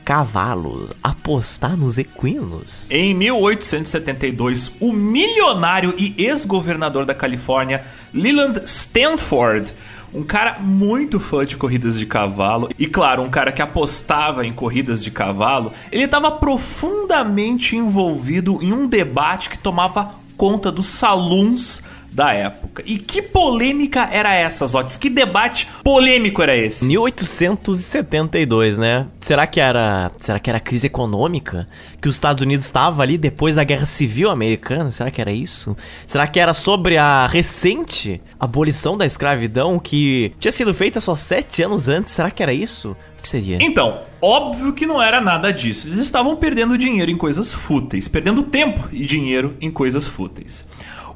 cavalos, 0.08 0.88
apostar 1.02 1.76
nos 1.76 1.98
equinos. 1.98 2.86
Em 2.90 3.12
1872, 3.12 4.72
o 4.80 4.90
milionário 4.90 5.94
e 5.98 6.14
ex-governador 6.16 7.04
da 7.04 7.14
Califórnia, 7.14 7.84
Leland 8.14 8.62
Stanford, 8.64 9.70
um 10.12 10.22
cara 10.22 10.58
muito 10.60 11.20
fã 11.20 11.44
de 11.44 11.56
corridas 11.56 11.98
de 11.98 12.06
cavalo 12.06 12.68
e, 12.78 12.86
claro, 12.86 13.22
um 13.22 13.30
cara 13.30 13.52
que 13.52 13.62
apostava 13.62 14.46
em 14.46 14.52
corridas 14.52 15.02
de 15.02 15.10
cavalo, 15.10 15.72
ele 15.92 16.04
estava 16.04 16.30
profundamente 16.30 17.76
envolvido 17.76 18.58
em 18.62 18.72
um 18.72 18.86
debate 18.86 19.50
que 19.50 19.58
tomava 19.58 20.14
conta 20.36 20.70
dos 20.70 20.86
salões 20.86 21.82
da 22.18 22.32
época. 22.32 22.82
E 22.84 22.98
que 22.98 23.22
polêmica 23.22 24.08
era 24.10 24.34
essa, 24.34 24.66
Zotes? 24.66 24.96
Que 24.96 25.08
debate 25.08 25.68
polêmico 25.84 26.42
era 26.42 26.56
esse? 26.56 26.84
1872, 26.84 28.76
né? 28.76 29.06
Será 29.20 29.46
que 29.46 29.60
era, 29.60 30.10
será 30.18 30.40
que 30.40 30.50
era 30.50 30.58
crise 30.58 30.88
econômica 30.88 31.68
que 32.02 32.08
os 32.08 32.16
Estados 32.16 32.42
Unidos 32.42 32.64
estava 32.64 33.04
ali 33.04 33.16
depois 33.16 33.54
da 33.54 33.62
Guerra 33.62 33.86
Civil 33.86 34.30
Americana? 34.30 34.90
Será 34.90 35.12
que 35.12 35.20
era 35.20 35.30
isso? 35.30 35.76
Será 36.08 36.26
que 36.26 36.40
era 36.40 36.52
sobre 36.52 36.96
a 36.96 37.28
recente 37.28 38.20
abolição 38.40 38.98
da 38.98 39.06
escravidão 39.06 39.78
que 39.78 40.32
tinha 40.40 40.50
sido 40.50 40.74
feita 40.74 41.00
só 41.00 41.14
sete 41.14 41.62
anos 41.62 41.88
antes? 41.88 42.14
Será 42.14 42.32
que 42.32 42.42
era 42.42 42.52
isso? 42.52 42.96
O 43.18 43.22
que 43.22 43.28
seria? 43.28 43.58
Então, 43.60 44.00
óbvio 44.20 44.72
que 44.72 44.86
não 44.86 45.00
era 45.00 45.20
nada 45.20 45.52
disso. 45.52 45.86
Eles 45.86 45.98
estavam 45.98 46.34
perdendo 46.34 46.76
dinheiro 46.76 47.12
em 47.12 47.16
coisas 47.16 47.54
fúteis, 47.54 48.08
perdendo 48.08 48.42
tempo 48.42 48.88
e 48.90 49.04
dinheiro 49.04 49.56
em 49.60 49.70
coisas 49.70 50.06
fúteis. 50.06 50.66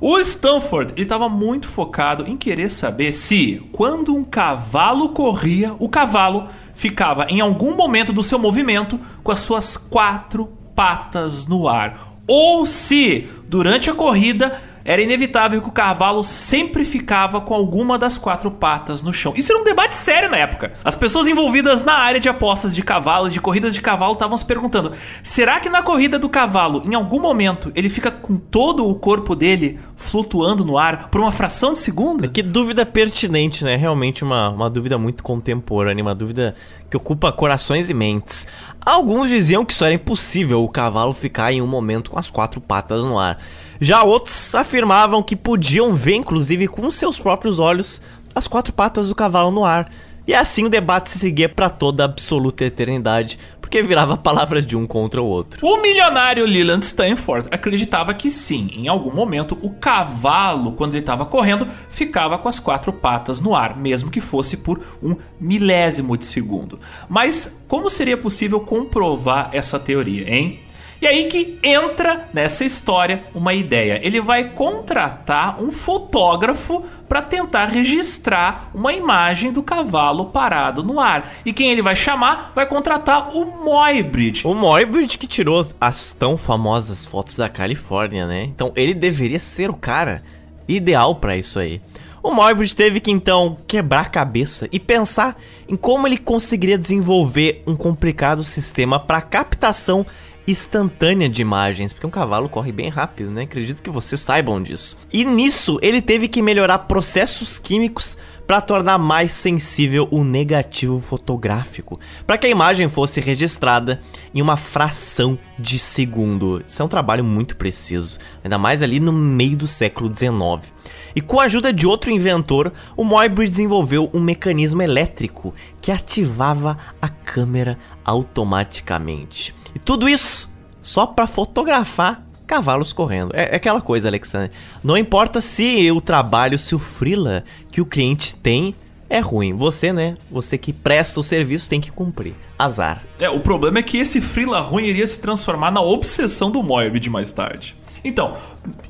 O 0.05 0.19
Stanford 0.19 1.01
estava 1.01 1.29
muito 1.29 1.69
focado 1.69 2.27
em 2.27 2.37
querer 2.37 2.73
saber 2.73 3.13
se, 3.13 3.63
quando 3.71 4.13
um 4.13 4.25
cavalo 4.25 5.11
corria, 5.11 5.77
o 5.79 5.89
cavalo 5.89 6.49
ficava 6.75 7.27
em 7.31 7.41
algum 7.41 7.77
momento 7.77 8.13
do 8.13 8.21
seu 8.21 8.37
movimento 8.37 8.99
com 9.23 9.31
as 9.31 9.39
suas 9.39 9.77
quatro 9.77 10.47
patas 10.75 11.47
no 11.47 11.69
ar, 11.69 12.17
ou 12.27 12.67
se, 12.67 13.29
durante 13.47 13.91
a 13.91 13.95
corrida, 13.95 14.61
era 14.85 15.03
inevitável 15.03 15.61
que 15.63 15.69
o 15.69 15.73
cavalo 15.73 16.23
sempre 16.23 16.85
ficava 16.85 17.41
com 17.41 17.55
alguma 17.55 17.99
das 17.99 18.19
quatro 18.19 18.51
patas 18.51 19.03
no 19.03 19.13
chão. 19.13 19.33
Isso 19.37 19.53
era 19.53 19.61
um 19.61 19.65
debate 19.65 19.95
sério 19.95 20.31
na 20.31 20.37
época. 20.37 20.73
As 20.85 20.97
pessoas 20.97 21.27
envolvidas 21.27 21.83
na 21.83 21.95
área 21.95 22.21
de 22.21 22.29
apostas 22.29 22.75
de 22.75 22.83
cavalo, 22.83 23.31
de 23.31 23.41
corridas 23.41 23.75
de 23.75 23.81
cavalo, 23.81 24.15
estavam 24.15 24.37
se 24.37 24.45
perguntando: 24.45 24.93
será 25.23 25.61
que 25.61 25.69
na 25.69 25.83
corrida 25.83 26.19
do 26.19 26.29
cavalo, 26.29 26.83
em 26.85 26.95
algum 26.95 27.21
momento, 27.21 27.71
ele 27.75 27.89
fica 27.89 28.11
com 28.11 28.37
todo 28.37 28.89
o 28.89 28.95
corpo 28.95 29.35
dele 29.35 29.79
flutuando 29.97 30.65
no 30.65 30.77
ar 30.77 31.09
por 31.09 31.21
uma 31.21 31.31
fração 31.31 31.73
de 31.73 31.79
segundo? 31.79 32.29
Que 32.29 32.43
dúvida 32.43 32.85
pertinente, 32.85 33.65
né? 33.65 33.77
Realmente 33.77 34.25
uma, 34.25 34.51
uma 34.51 34.69
dúvida 34.69 34.99
muito 34.99 35.23
contemporânea, 35.23 36.03
uma 36.03 36.15
dúvida 36.15 36.55
que 36.91 36.97
ocupa 36.97 37.33
corações 37.33 37.89
e 37.89 37.95
mentes. 37.95 38.47
Alguns 38.85 39.31
diziam 39.31 39.65
que 39.65 39.73
isso 39.73 39.85
era 39.85 39.95
impossível 39.95 40.63
o 40.63 40.69
cavalo 40.69 41.15
ficar 41.15 41.53
em 41.53 41.63
um 41.63 41.67
momento 41.67 42.11
com 42.11 42.19
as 42.19 42.29
quatro 42.29 42.61
patas 42.61 43.03
no 43.03 43.19
ar. 43.19 43.39
Já 43.81 44.03
outros 44.03 44.55
afirmavam 44.55 45.23
que 45.23 45.37
podiam 45.37 45.95
ver, 45.95 46.17
inclusive 46.17 46.69
com 46.69 46.91
seus 46.91 47.19
próprios 47.19 47.59
olhos, 47.59 48.01
as 48.35 48.49
quatro 48.49 48.73
patas 48.73 49.09
do 49.09 49.15
cavalo 49.15 49.51
no 49.51 49.65
ar. 49.65 49.87
E 50.27 50.35
assim 50.35 50.65
o 50.65 50.69
debate 50.69 51.11
se 51.11 51.19
seguia 51.19 51.49
para 51.49 51.69
toda 51.69 52.05
a 52.05 52.07
absoluta 52.07 52.65
eternidade, 52.65 53.39
porque 53.61 53.83
virava 53.83 54.17
palavras 54.17 54.65
de 54.65 54.77
um 54.77 54.87
contra 54.87 55.21
o 55.21 55.27
outro. 55.27 55.67
O 55.67 55.83
milionário 55.83 56.47
Leland 56.47 56.85
Stanford 56.85 57.49
acreditava 57.51 58.15
que 58.15 58.31
sim, 58.31 58.71
em 58.73 58.87
algum 58.87 59.13
momento 59.13 59.59
o 59.63 59.71
cavalo, 59.71 60.73
quando 60.73 60.93
ele 60.93 61.01
estava 61.01 61.25
correndo, 61.25 61.67
ficava 61.89 62.39
com 62.39 62.49
as 62.49 62.61
quatro 62.61 62.93
patas 62.93 63.41
no 63.41 63.57
ar, 63.57 63.77
mesmo 63.77 64.11
que 64.11 64.21
fosse 64.21 64.59
por 64.59 64.81
um 65.03 65.17
milésimo 65.41 66.17
de 66.17 66.27
segundo. 66.27 66.79
Mas 67.09 67.65
como 67.67 67.91
seria 67.91 68.17
possível 68.17 68.61
comprovar 68.61 69.49
essa 69.53 69.81
teoria, 69.81 70.33
hein? 70.33 70.61
E 71.03 71.07
aí 71.09 71.25
que 71.25 71.59
entra 71.65 72.29
nessa 72.33 72.65
história 72.65 73.25
uma 73.35 73.53
ideia. 73.53 73.99
Ele 74.07 74.21
vai 74.21 74.51
contratar 74.51 75.61
um 75.61 75.73
fotógrafo 75.73 76.81
para 77.09 77.21
tentar 77.21 77.65
registrar 77.65 78.71
uma 78.73 78.93
imagem 78.93 79.51
do 79.51 79.65
cavalo 79.65 80.27
parado 80.27 80.85
no 80.85 81.01
ar. 81.01 81.29
E 81.45 81.53
quem 81.53 81.73
ele 81.73 81.83
vai 81.83 81.97
chamar 81.97 82.53
vai 82.55 82.69
contratar 82.69 83.37
o 83.37 83.65
Moybridge. 83.65 84.47
O 84.47 84.55
Moybridge 84.55 85.19
que 85.19 85.27
tirou 85.27 85.67
as 85.81 86.13
tão 86.13 86.39
famosas 86.39 87.05
fotos 87.05 87.37
da 87.37 87.49
Califórnia, 87.49 88.25
né? 88.25 88.45
Então 88.45 88.73
ele 88.77 88.95
deveria 88.95 89.41
ser 89.41 89.71
o 89.71 89.75
cara 89.75 90.23
ideal 90.69 91.17
para 91.17 91.37
isso 91.37 91.59
aí. 91.59 91.81
O 92.23 92.31
Morbid 92.31 92.77
teve 92.77 93.01
que 93.01 93.11
então 93.11 93.59
quebrar 93.67 94.03
a 94.03 94.09
cabeça 94.09 94.69
e 94.71 94.79
pensar 94.79 95.37
em 95.69 95.75
como 95.75 96.07
ele 96.07 96.17
conseguiria 96.17 96.79
desenvolver 96.79 97.65
um 97.67 97.75
complicado 97.75 98.45
sistema 98.45 99.01
para 99.01 99.21
captação 99.21 100.07
instantânea 100.47 101.29
de 101.29 101.43
imagens, 101.43 101.93
porque 101.93 102.07
um 102.07 102.11
cavalo 102.11 102.49
corre 102.49 102.73
bem 102.73 102.89
rápido, 102.89 103.31
né? 103.31 103.43
Acredito 103.43 103.83
que 103.83 103.91
vocês 103.91 104.21
saibam 104.21 104.63
disso. 104.63 104.97
E 105.13 105.25
nisso 105.25 105.79
ele 105.83 106.03
teve 106.03 106.29
que 106.29 106.43
melhorar 106.43 106.81
processos 106.81 107.59
químicos 107.59 108.17
para 108.53 108.61
tornar 108.61 108.99
mais 108.99 109.33
sensível 109.33 110.07
o 110.11 110.23
negativo 110.23 111.01
fotográfico, 111.01 111.99
para 112.27 112.37
que 112.37 112.47
a 112.47 112.51
imagem 112.51 112.87
fosse 112.87 113.19
registrada 113.19 113.99
em 114.35 114.43
uma 114.43 114.59
fração 114.59 115.39
de 115.59 115.79
segundo. 115.79 116.63
Isso 116.67 116.83
é 116.83 116.85
um 116.85 116.89
trabalho 116.89 117.25
muito 117.25 117.57
preciso, 117.57 118.19
ainda 118.45 118.59
mais 118.59 118.83
ali 118.83 119.01
no 119.01 119.11
meio 119.11 119.57
do 119.57 119.67
século 119.67 120.13
XIX. 120.15 120.71
E 121.17 121.23
com 121.23 121.41
a 121.41 121.45
ajuda 121.45 121.73
de 121.73 121.87
outro 121.87 122.11
inventor, 122.11 122.75
o 122.95 123.05
Moibre 123.05 123.49
desenvolveu 123.49 124.11
um 124.13 124.21
mecanismo 124.21 124.83
elétrico 124.83 125.55
que 125.81 125.91
ativava 125.91 126.77
a 127.01 127.09
câmera 127.09 127.79
automaticamente. 128.05 129.55
E 129.75 129.79
tudo 129.79 130.07
isso 130.07 130.47
só 130.83 131.07
para 131.07 131.27
fotografar 131.27 132.23
cavalos 132.53 132.93
correndo. 132.93 133.35
É, 133.35 133.45
é, 133.53 133.57
aquela 133.57 133.81
coisa, 133.81 134.09
Alexandre. 134.09 134.51
Não 134.85 134.95
importa 134.95 135.41
se 135.41 135.91
o 135.91 136.03
trabalho, 136.03 136.59
se 136.59 136.75
o 136.75 136.79
freela 136.79 137.43
que 137.71 137.81
o 137.81 137.87
cliente 137.87 138.35
tem 138.35 138.75
é 139.09 139.21
ruim. 139.21 139.55
Você, 139.55 139.91
né? 139.91 140.19
Você 140.31 140.59
que 140.59 140.71
presta 140.71 141.19
o 141.19 141.23
serviço 141.23 141.71
tem 141.71 141.81
que 141.81 141.91
cumprir. 141.91 142.35
Azar. 142.59 143.03
É, 143.19 143.31
o 143.31 143.41
problema 143.41 143.79
é 143.79 143.83
que 143.83 143.97
esse 143.97 144.21
freela 144.21 144.61
ruim 144.61 144.85
iria 144.85 145.07
se 145.07 145.19
transformar 145.19 145.71
na 145.71 145.81
obsessão 145.81 146.51
do 146.51 146.63
Morbid 146.63 147.09
mais 147.09 147.33
tarde. 147.33 147.75
Então, 148.05 148.37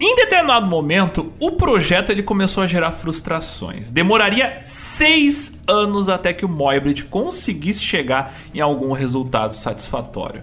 em 0.00 0.16
determinado 0.16 0.66
momento, 0.66 1.32
o 1.38 1.52
projeto 1.52 2.10
ele 2.10 2.22
começou 2.22 2.64
a 2.64 2.66
gerar 2.66 2.90
frustrações. 2.90 3.92
Demoraria 3.92 4.58
seis 4.62 5.60
anos 5.68 6.08
até 6.08 6.32
que 6.32 6.44
o 6.44 6.48
Moybridge 6.48 7.04
conseguisse 7.04 7.84
chegar 7.84 8.34
em 8.52 8.60
algum 8.60 8.92
resultado 8.92 9.52
satisfatório. 9.52 10.42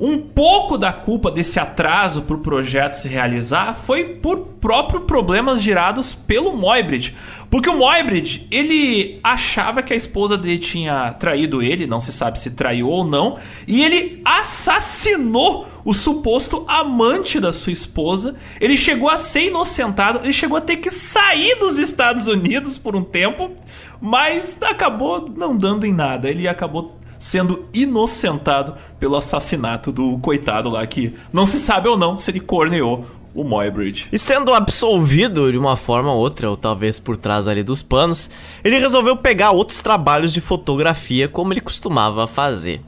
Um 0.00 0.18
pouco 0.18 0.78
da 0.78 0.92
culpa 0.92 1.28
desse 1.28 1.58
atraso 1.58 2.22
para 2.22 2.36
o 2.36 2.40
projeto 2.40 2.94
se 2.94 3.08
realizar 3.08 3.74
foi 3.74 4.04
por 4.04 4.46
próprios 4.60 5.04
problemas 5.04 5.60
gerados 5.60 6.12
pelo 6.12 6.56
Moybridge. 6.56 7.16
Porque 7.50 7.68
o 7.68 7.78
Moybridge, 7.78 8.46
ele 8.50 9.18
achava 9.24 9.82
que 9.82 9.92
a 9.92 9.96
esposa 9.96 10.36
dele 10.36 10.58
tinha 10.58 11.12
traído 11.12 11.62
ele, 11.62 11.86
não 11.86 12.00
se 12.00 12.12
sabe 12.12 12.38
se 12.38 12.52
traiu 12.52 12.88
ou 12.88 13.04
não, 13.04 13.38
e 13.66 13.82
ele 13.82 14.20
assassinou 14.24 15.66
o 15.84 15.92
suposto 15.94 16.64
amante 16.68 17.40
da 17.40 17.52
sua 17.52 17.72
esposa. 17.72 18.36
Ele 18.60 18.76
chegou 18.76 19.08
a 19.10 19.18
ser 19.18 19.46
inocentado, 19.46 20.20
ele 20.22 20.32
chegou 20.32 20.58
a 20.58 20.60
ter 20.60 20.76
que 20.76 20.90
sair 20.90 21.56
dos 21.56 21.78
Estados 21.78 22.28
Unidos 22.28 22.76
por 22.76 22.94
um 22.94 23.02
tempo, 23.02 23.50
mas 24.00 24.58
acabou 24.62 25.32
não 25.34 25.56
dando 25.56 25.86
em 25.86 25.92
nada. 25.92 26.28
Ele 26.28 26.46
acabou 26.46 26.97
sendo 27.18 27.66
inocentado 27.72 28.74
pelo 28.98 29.16
assassinato 29.16 29.90
do 29.90 30.18
coitado 30.18 30.70
lá 30.70 30.86
que 30.86 31.14
não 31.32 31.44
se 31.44 31.58
sabe 31.58 31.88
ou 31.88 31.98
não 31.98 32.16
se 32.16 32.30
ele 32.30 32.40
corneou 32.40 33.04
o 33.34 33.44
Moybridge. 33.44 34.08
E 34.12 34.18
sendo 34.18 34.52
absolvido 34.52 35.52
de 35.52 35.58
uma 35.58 35.76
forma 35.76 36.12
ou 36.12 36.18
outra, 36.18 36.50
ou 36.50 36.56
talvez 36.56 36.98
por 36.98 37.16
trás 37.16 37.46
ali 37.46 37.62
dos 37.62 37.82
panos, 37.82 38.30
ele 38.64 38.78
resolveu 38.78 39.16
pegar 39.16 39.52
outros 39.52 39.80
trabalhos 39.80 40.32
de 40.32 40.40
fotografia 40.40 41.28
como 41.28 41.52
ele 41.52 41.60
costumava 41.60 42.26
fazer. 42.26 42.80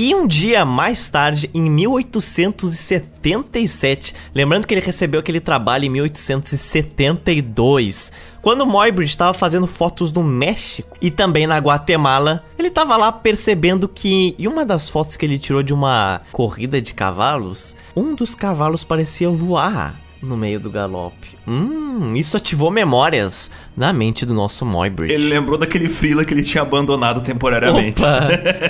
E 0.00 0.14
um 0.14 0.28
dia 0.28 0.64
mais 0.64 1.08
tarde, 1.08 1.50
em 1.52 1.68
1877, 1.68 4.14
lembrando 4.32 4.64
que 4.64 4.72
ele 4.72 4.80
recebeu 4.80 5.18
aquele 5.18 5.40
trabalho 5.40 5.86
em 5.86 5.88
1872, 5.88 8.12
quando 8.40 8.64
Moybridge 8.64 9.10
estava 9.10 9.34
fazendo 9.34 9.66
fotos 9.66 10.12
no 10.12 10.22
México 10.22 10.96
e 11.02 11.10
também 11.10 11.48
na 11.48 11.58
Guatemala, 11.58 12.44
ele 12.56 12.68
estava 12.68 12.96
lá 12.96 13.10
percebendo 13.10 13.88
que 13.88 14.36
em 14.38 14.46
uma 14.46 14.64
das 14.64 14.88
fotos 14.88 15.16
que 15.16 15.26
ele 15.26 15.36
tirou 15.36 15.64
de 15.64 15.74
uma 15.74 16.20
corrida 16.30 16.80
de 16.80 16.94
cavalos, 16.94 17.74
um 17.96 18.14
dos 18.14 18.36
cavalos 18.36 18.84
parecia 18.84 19.28
voar 19.28 20.00
no 20.22 20.36
meio 20.36 20.60
do 20.60 20.70
galope. 20.70 21.36
Hum, 21.44 22.14
isso 22.14 22.36
ativou 22.36 22.70
memórias 22.70 23.50
na 23.76 23.92
mente 23.92 24.24
do 24.24 24.32
nosso 24.32 24.64
Moybridge. 24.64 25.12
Ele 25.12 25.28
lembrou 25.28 25.58
daquele 25.58 25.88
frila 25.88 26.24
que 26.24 26.32
ele 26.32 26.44
tinha 26.44 26.62
abandonado 26.62 27.20
temporariamente. 27.20 28.00